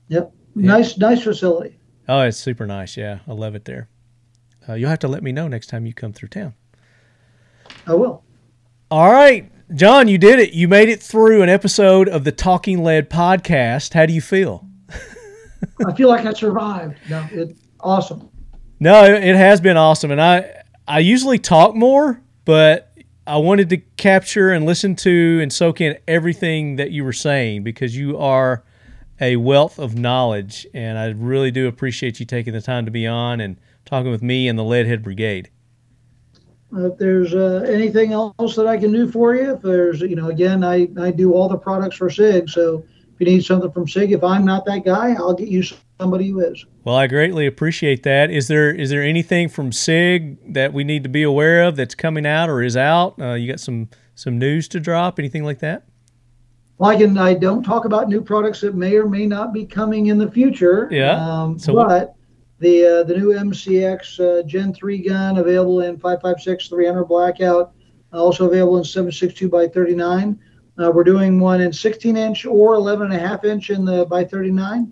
Yep. 0.10 0.34
Nice, 0.56 0.98
nice 0.98 1.24
facility. 1.24 1.80
Oh, 2.08 2.22
it's 2.22 2.38
super 2.38 2.68
nice. 2.68 2.98
Yeah, 2.98 3.20
I 3.28 3.32
love 3.32 3.56
it 3.56 3.66
there. 3.66 3.88
Uh, 4.68 4.74
you'll 4.74 4.90
have 4.90 5.00
to 5.00 5.08
let 5.08 5.24
me 5.24 5.32
know 5.32 5.48
next 5.48 5.68
time 5.68 5.86
you 5.86 5.94
come 5.94 6.14
through 6.14 6.30
town. 6.30 6.54
I 7.86 7.94
will. 7.94 8.24
All 8.90 9.12
right, 9.12 9.52
John, 9.74 10.08
you 10.08 10.18
did 10.18 10.40
it. 10.40 10.54
You 10.54 10.68
made 10.68 10.90
it 10.90 11.02
through 11.02 11.42
an 11.42 11.50
episode 11.50 12.08
of 12.08 12.24
the 12.24 12.32
Talking 12.32 12.84
Lead 12.84 13.10
podcast. 13.10 13.94
How 13.94 14.06
do 14.06 14.14
you 14.14 14.22
feel? 14.22 14.68
I 15.86 15.94
feel 15.94 16.10
like 16.10 16.26
I 16.26 16.34
survived. 16.34 16.98
No, 17.10 17.28
it 17.32 17.58
awesome. 17.80 18.30
No, 18.80 19.04
it 19.04 19.24
it 19.24 19.36
has 19.36 19.62
been 19.62 19.78
awesome, 19.78 20.12
and 20.12 20.22
I 20.22 20.64
I 20.88 21.00
usually 21.00 21.40
talk 21.40 21.76
more, 21.76 22.22
but 22.46 22.94
I 23.26 23.38
wanted 23.38 23.70
to 23.70 23.78
capture 23.78 24.52
and 24.52 24.66
listen 24.66 24.96
to 24.98 25.40
and 25.42 25.52
soak 25.52 25.80
in 25.82 25.98
everything 26.08 26.76
that 26.76 26.92
you 26.92 27.04
were 27.04 27.14
saying 27.14 27.64
because 27.64 27.96
you 27.96 28.18
are 28.18 28.64
a 29.22 29.38
wealth 29.38 29.80
of 29.80 29.98
knowledge, 29.98 30.68
and 30.74 30.98
I 30.98 31.08
really 31.12 31.52
do 31.52 31.68
appreciate 31.68 32.20
you 32.20 32.26
taking 32.26 32.54
the 32.54 32.62
time 32.62 32.86
to 32.86 32.92
be 32.92 33.08
on 33.08 33.40
and 33.40 33.58
talking 33.86 34.12
with 34.12 34.22
me 34.22 34.48
and 34.48 34.58
the 34.58 34.64
Leadhead 34.64 35.04
Brigade. 35.04 35.50
If 36.76 36.98
there's 36.98 37.36
uh, 37.36 37.66
anything 37.68 38.14
else 38.14 38.56
that 38.56 38.66
I 38.66 38.78
can 38.78 38.92
do 38.92 39.12
for 39.12 39.36
you, 39.36 39.54
if 39.54 39.62
there's, 39.62 40.02
you 40.02 40.16
know, 40.16 40.30
again, 40.30 40.64
I, 40.64 40.88
I 41.00 41.12
do 41.12 41.34
all 41.34 41.48
the 41.48 41.58
products 41.58 41.98
for 41.98 42.10
SIG. 42.10 42.50
So 42.50 42.84
if 43.14 43.20
you 43.20 43.28
need 43.28 43.46
something 43.46 43.72
from 43.72 43.88
SIG, 43.88 44.12
if 44.12 44.24
I'm 44.24 44.44
not 44.44 44.66
that 44.66 44.84
guy, 44.84 45.14
I'll 45.14 45.36
get 45.36 45.50
you 45.50 45.64
somebody 46.00 46.30
who 46.30 46.40
is. 46.40 46.66
Well, 46.84 46.96
I 46.96 47.06
greatly 47.06 47.46
appreciate 47.46 48.02
that. 48.04 48.32
Is 48.32 48.48
there 48.48 48.74
is 48.74 48.90
there 48.90 49.04
anything 49.04 49.50
from 49.50 49.72
SIG 49.72 50.54
that 50.54 50.74
we 50.74 50.84
need 50.84 51.04
to 51.04 51.10
be 51.10 51.22
aware 51.22 51.64
of 51.64 51.76
that's 51.76 51.96
coming 51.96 52.26
out 52.26 52.50
or 52.50 52.64
is 52.64 52.76
out? 52.76 53.22
Uh, 53.22 53.34
you 53.34 53.48
got 53.48 53.60
some 53.60 53.90
some 54.16 54.40
news 54.40 54.68
to 54.70 54.80
drop? 54.80 55.20
Anything 55.20 55.44
like 55.44 55.60
that? 55.60 55.84
Well, 56.80 56.90
I 56.90 56.98
can. 56.98 57.18
I 57.18 57.36
don't 57.36 57.64
talk 57.64 57.86
about 57.86 58.10
new 58.10 58.22
products 58.22 58.62
that 58.62 58.76
may 58.76 58.96
or 58.96 59.08
may 59.08 59.28
not 59.28 59.54
be 59.54 59.66
coming 59.66 60.08
in 60.08 60.18
the 60.18 60.30
future. 60.30 60.90
Yeah. 60.92 61.14
Um, 61.14 61.60
so 61.60 61.74
but 61.76 62.16
the 62.64 63.02
uh, 63.02 63.04
the 63.04 63.16
new 63.16 63.34
MCX 63.34 64.20
uh, 64.20 64.44
Gen 64.44 64.74
3 64.74 64.98
gun 65.00 65.38
available 65.38 65.82
in 65.82 65.98
556 65.98 66.70
300 66.70 67.04
blackout, 67.06 67.74
also 68.12 68.48
available 68.48 68.78
in 68.78 68.84
762 68.84 69.50
by 69.50 69.68
39. 69.68 70.40
Uh, 70.80 70.92
we're 70.92 71.04
doing 71.04 71.40
one 71.40 71.62
in 71.62 71.72
16 71.72 72.18
inch 72.18 72.46
or 72.46 72.74
11 72.74 73.12
and 73.12 73.16
a 73.16 73.28
half 73.28 73.44
inch 73.44 73.70
in 73.70 73.86
the 73.86 74.06
by 74.06 74.24
39 74.24 74.92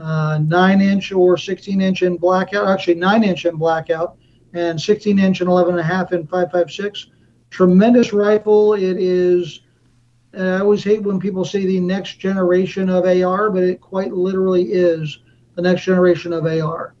uh, 0.00 0.38
9 0.38 0.80
inch 0.80 1.12
or 1.12 1.36
16 1.36 1.80
inch 1.80 2.02
in 2.02 2.16
blackout, 2.16 2.68
actually 2.68 2.94
9 2.94 3.22
inch 3.22 3.44
in 3.44 3.56
blackout, 3.56 4.16
and 4.54 4.80
16 4.80 5.18
inch 5.18 5.40
and 5.40 5.50
11 5.50 5.72
and 5.72 5.80
a 5.80 5.84
half 5.84 6.12
in 6.12 6.26
556. 6.26 7.08
Tremendous 7.50 8.12
rifle. 8.12 8.74
It 8.74 8.96
is, 8.96 9.60
I 10.36 10.60
always 10.60 10.82
hate 10.82 11.02
when 11.02 11.20
people 11.20 11.44
say 11.44 11.66
the 11.66 11.80
next 11.80 12.18
generation 12.18 12.88
of 12.88 13.04
AR, 13.04 13.50
but 13.50 13.62
it 13.62 13.80
quite 13.80 14.12
literally 14.12 14.72
is 14.72 15.18
the 15.54 15.62
next 15.62 15.82
generation 15.82 16.32
of 16.32 16.46
AR. 16.46 16.94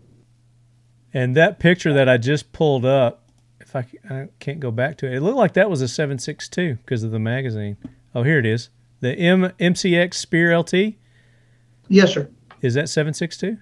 And 1.12 1.36
that 1.36 1.58
picture 1.58 1.92
that 1.92 2.08
I 2.08 2.16
just 2.16 2.52
pulled 2.52 2.84
up, 2.84 3.22
if 3.60 3.74
I, 3.74 3.86
I 4.08 4.28
can't 4.38 4.60
go 4.60 4.70
back 4.70 4.96
to 4.98 5.06
it, 5.06 5.14
it 5.14 5.20
looked 5.20 5.36
like 5.36 5.54
that 5.54 5.70
was 5.70 5.82
a 5.82 5.88
762 5.88 6.76
because 6.76 7.02
of 7.02 7.10
the 7.10 7.18
magazine. 7.18 7.76
Oh, 8.14 8.22
here 8.22 8.38
it 8.38 8.46
is. 8.46 8.70
The 9.00 9.12
M 9.12 9.52
MCX 9.58 10.14
Spear 10.14 10.58
LT. 10.58 10.74
Yes, 11.88 12.12
sir. 12.12 12.28
Is 12.60 12.74
that 12.74 12.88
762? 12.88 13.58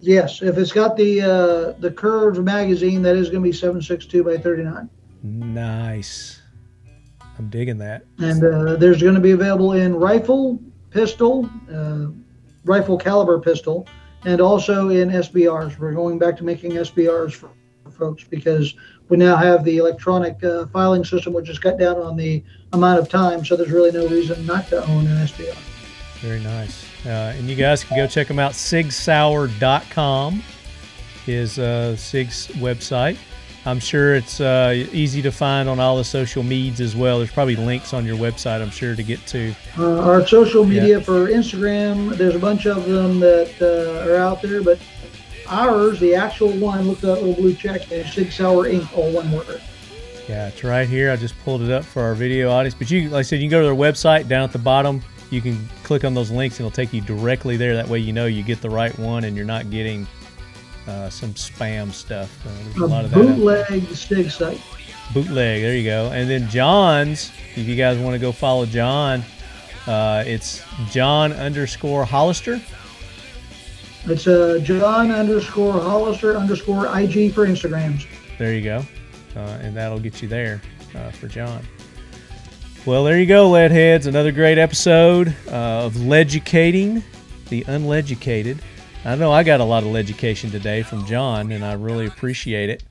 Yes, 0.00 0.42
if 0.42 0.58
it's 0.58 0.72
got 0.72 0.96
the 0.96 1.22
uh, 1.22 1.80
the 1.80 1.90
curved 1.90 2.42
magazine, 2.42 3.02
that 3.02 3.16
is 3.16 3.30
going 3.30 3.42
to 3.42 3.48
be 3.48 3.52
762 3.52 4.24
by 4.24 4.36
39. 4.36 4.88
Nice. 5.22 6.42
I'm 7.38 7.48
digging 7.48 7.78
that. 7.78 8.04
And 8.18 8.44
uh, 8.44 8.76
there's 8.76 9.02
going 9.02 9.14
to 9.14 9.20
be 9.20 9.32
available 9.32 9.72
in 9.72 9.94
rifle, 9.94 10.60
pistol, 10.90 11.48
uh, 11.72 12.06
rifle 12.64 12.98
caliber 12.98 13.40
pistol, 13.40 13.88
and 14.24 14.40
also 14.40 14.88
in 14.88 15.08
SBRs. 15.10 15.78
We're 15.78 15.92
going 15.92 16.18
back 16.18 16.36
to 16.38 16.44
making 16.44 16.72
SBRs 16.72 17.32
for, 17.32 17.50
folks 17.90 18.24
because 18.24 18.74
we 19.08 19.16
now 19.16 19.36
have 19.36 19.62
the 19.64 19.76
electronic 19.78 20.42
uh, 20.42 20.66
filing 20.66 21.04
system, 21.04 21.32
which 21.32 21.46
has 21.48 21.58
cut 21.58 21.78
down 21.78 21.96
on 21.98 22.16
the 22.16 22.42
amount 22.72 22.98
of 22.98 23.08
time. 23.08 23.44
So 23.44 23.56
there's 23.56 23.70
really 23.70 23.92
no 23.92 24.08
reason 24.08 24.44
not 24.46 24.66
to 24.68 24.84
own 24.88 25.06
an 25.06 25.26
SBR. 25.26 25.56
Very 26.20 26.40
nice. 26.40 26.84
Uh, 27.06 27.34
and 27.36 27.48
you 27.48 27.54
guys 27.54 27.84
can 27.84 27.96
go 27.96 28.06
check 28.06 28.28
them 28.28 28.38
out. 28.38 28.52
SigSauer.com 28.52 30.42
is 31.26 31.58
uh, 31.58 31.94
Sig's 31.96 32.48
website. 32.48 33.18
I'm 33.66 33.80
sure 33.80 34.14
it's 34.14 34.40
uh, 34.40 34.86
easy 34.92 35.22
to 35.22 35.32
find 35.32 35.68
on 35.68 35.80
all 35.80 35.96
the 35.96 36.04
social 36.04 36.42
medias 36.42 36.80
as 36.80 36.94
well. 36.94 37.18
There's 37.18 37.32
probably 37.32 37.56
links 37.56 37.94
on 37.94 38.04
your 38.04 38.16
website, 38.16 38.60
I'm 38.60 38.70
sure, 38.70 38.94
to 38.94 39.02
get 39.02 39.26
to. 39.28 39.54
Uh, 39.78 40.00
our 40.00 40.26
social 40.26 40.64
media 40.64 40.98
yeah. 40.98 41.04
for 41.04 41.28
Instagram, 41.28 42.14
there's 42.16 42.34
a 42.34 42.38
bunch 42.38 42.66
of 42.66 42.84
them 42.84 43.20
that 43.20 43.52
uh, 43.62 44.10
are 44.10 44.16
out 44.16 44.42
there, 44.42 44.62
but 44.62 44.78
ours, 45.48 45.98
the 46.00 46.14
actual 46.14 46.50
one, 46.50 46.86
look 46.88 46.98
at 46.98 47.02
that 47.02 47.22
little 47.22 47.34
blue 47.34 47.54
check, 47.54 47.90
is 47.90 48.12
Sig 48.12 48.32
Sauer 48.32 48.68
Inc., 48.68 48.92
all 48.96 49.10
one 49.10 49.32
word. 49.32 49.62
Yeah, 50.28 50.48
it's 50.48 50.62
right 50.62 50.88
here. 50.88 51.10
I 51.10 51.16
just 51.16 51.38
pulled 51.44 51.62
it 51.62 51.70
up 51.70 51.84
for 51.84 52.02
our 52.02 52.14
video 52.14 52.50
audience. 52.50 52.74
But 52.74 52.90
you, 52.90 53.08
like 53.10 53.20
I 53.20 53.22
said, 53.22 53.36
you 53.36 53.42
can 53.42 53.50
go 53.50 53.60
to 53.60 53.66
their 53.66 53.74
website 53.74 54.28
down 54.28 54.42
at 54.42 54.52
the 54.52 54.58
bottom 54.58 55.02
you 55.30 55.42
can 55.42 55.68
click 55.82 56.04
on 56.04 56.14
those 56.14 56.30
links 56.30 56.58
and 56.58 56.66
it'll 56.66 56.74
take 56.74 56.92
you 56.92 57.00
directly 57.00 57.56
there. 57.56 57.74
That 57.74 57.88
way, 57.88 57.98
you 57.98 58.12
know 58.12 58.26
you 58.26 58.42
get 58.42 58.60
the 58.60 58.70
right 58.70 58.96
one 58.98 59.24
and 59.24 59.36
you're 59.36 59.44
not 59.44 59.70
getting 59.70 60.06
uh, 60.86 61.08
some 61.10 61.34
spam 61.34 61.92
stuff. 61.92 62.30
Uh, 62.46 62.82
a, 62.82 62.84
a 62.84 62.86
lot 62.86 63.04
of 63.04 63.12
bootleg 63.12 63.84
site. 63.90 64.60
Bootleg. 65.12 65.62
There 65.62 65.76
you 65.76 65.84
go. 65.84 66.10
And 66.12 66.28
then 66.28 66.48
John's. 66.48 67.30
If 67.56 67.66
you 67.68 67.76
guys 67.76 67.98
want 67.98 68.14
to 68.14 68.18
go 68.18 68.32
follow 68.32 68.66
John, 68.66 69.22
uh, 69.86 70.24
it's 70.26 70.64
John 70.90 71.32
underscore 71.32 72.04
Hollister. 72.04 72.60
It's 74.06 74.26
uh, 74.26 74.60
John 74.62 75.10
underscore 75.10 75.72
Hollister 75.80 76.36
underscore 76.36 76.86
IG 76.98 77.32
for 77.32 77.46
Instagrams. 77.46 78.06
There 78.38 78.52
you 78.52 78.62
go. 78.62 78.84
Uh, 79.36 79.58
and 79.62 79.76
that'll 79.76 79.98
get 79.98 80.20
you 80.20 80.28
there 80.28 80.60
uh, 80.94 81.10
for 81.10 81.26
John. 81.28 81.62
Well, 82.86 83.04
there 83.04 83.18
you 83.18 83.26
go, 83.26 83.48
leadheads. 83.48 84.06
Another 84.06 84.30
great 84.30 84.58
episode 84.58 85.34
uh, 85.48 85.84
of 85.86 85.96
Leaducating 85.96 87.02
the 87.48 87.64
Unleaducated. 87.66 88.60
I 89.06 89.16
know 89.16 89.32
I 89.32 89.42
got 89.42 89.60
a 89.60 89.64
lot 89.64 89.84
of 89.84 89.94
education 89.96 90.50
today 90.50 90.82
from 90.82 91.04
John, 91.04 91.52
and 91.52 91.62
I 91.62 91.74
really 91.74 92.06
appreciate 92.06 92.70
it. 92.70 92.82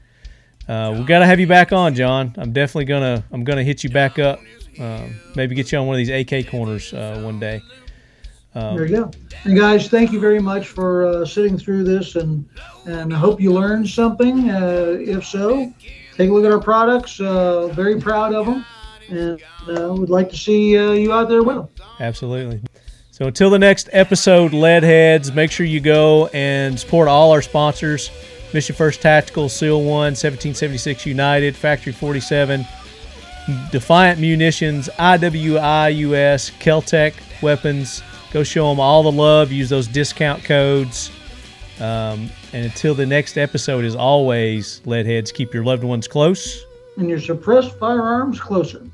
Uh, 0.67 0.95
we 0.97 1.03
got 1.05 1.19
to 1.19 1.25
have 1.25 1.39
you 1.39 1.47
back 1.47 1.73
on, 1.73 1.95
John. 1.95 2.35
I'm 2.37 2.53
definitely 2.53 2.85
gonna 2.85 3.23
I'm 3.31 3.43
gonna 3.43 3.63
hit 3.63 3.83
you 3.83 3.89
back 3.89 4.19
up. 4.19 4.39
Um, 4.79 5.15
maybe 5.35 5.55
get 5.55 5.71
you 5.71 5.79
on 5.79 5.87
one 5.87 5.99
of 5.99 6.05
these 6.05 6.09
AK 6.09 6.49
corners 6.49 6.93
uh, 6.93 7.19
one 7.23 7.39
day. 7.39 7.61
Um, 8.55 8.77
there 8.77 8.85
you 8.85 8.95
go. 8.95 9.11
And 9.45 9.57
guys, 9.57 9.89
thank 9.89 10.11
you 10.11 10.19
very 10.19 10.39
much 10.39 10.67
for 10.67 11.07
uh, 11.07 11.25
sitting 11.25 11.57
through 11.57 11.83
this, 11.83 12.15
and 12.15 12.47
and 12.85 13.11
I 13.11 13.17
hope 13.17 13.41
you 13.41 13.51
learned 13.51 13.89
something. 13.89 14.51
Uh, 14.51 14.97
if 14.99 15.25
so, 15.25 15.73
take 16.15 16.29
a 16.29 16.33
look 16.33 16.45
at 16.45 16.51
our 16.51 16.61
products. 16.61 17.19
Uh, 17.19 17.67
very 17.69 17.99
proud 17.99 18.33
of 18.33 18.45
them 18.45 18.63
and 19.09 19.41
uh, 19.67 19.93
would 19.93 20.09
like 20.09 20.29
to 20.29 20.37
see 20.37 20.77
uh, 20.77 20.91
you 20.91 21.13
out 21.13 21.29
there 21.29 21.43
with 21.43 21.57
them. 21.57 21.67
Absolutely. 21.99 22.61
So 23.23 23.27
until 23.27 23.49
the 23.49 23.59
next 23.59 23.87
episode, 23.93 24.51
lead 24.51 24.83
heads, 24.83 25.31
make 25.31 25.49
sure 25.49 25.65
you 25.65 25.79
go 25.79 26.27
and 26.33 26.77
support 26.77 27.07
all 27.07 27.31
our 27.31 27.41
sponsors: 27.41 28.11
Mission 28.53 28.75
First 28.75 29.01
Tactical, 29.01 29.47
SEAL 29.47 29.79
One, 29.79 30.11
1776 30.11 31.05
United, 31.05 31.55
Factory 31.55 31.93
47, 31.93 32.65
Defiant 33.71 34.19
Munitions, 34.19 34.89
IWI 34.99 35.95
US, 35.99 36.49
Keltec 36.59 37.13
Weapons. 37.41 38.03
Go 38.33 38.43
show 38.43 38.67
them 38.67 38.81
all 38.81 39.03
the 39.03 39.11
love. 39.13 39.53
Use 39.53 39.69
those 39.69 39.87
discount 39.87 40.43
codes. 40.43 41.09
Um, 41.79 42.29
and 42.51 42.65
until 42.65 42.93
the 42.93 43.05
next 43.05 43.37
episode, 43.37 43.85
as 43.85 43.95
always, 43.95 44.81
lead 44.83 45.05
heads, 45.05 45.31
keep 45.31 45.53
your 45.53 45.63
loved 45.63 45.85
ones 45.85 46.09
close 46.09 46.65
and 46.97 47.09
your 47.09 47.19
suppressed 47.19 47.77
firearms 47.79 48.39
closer. 48.39 48.85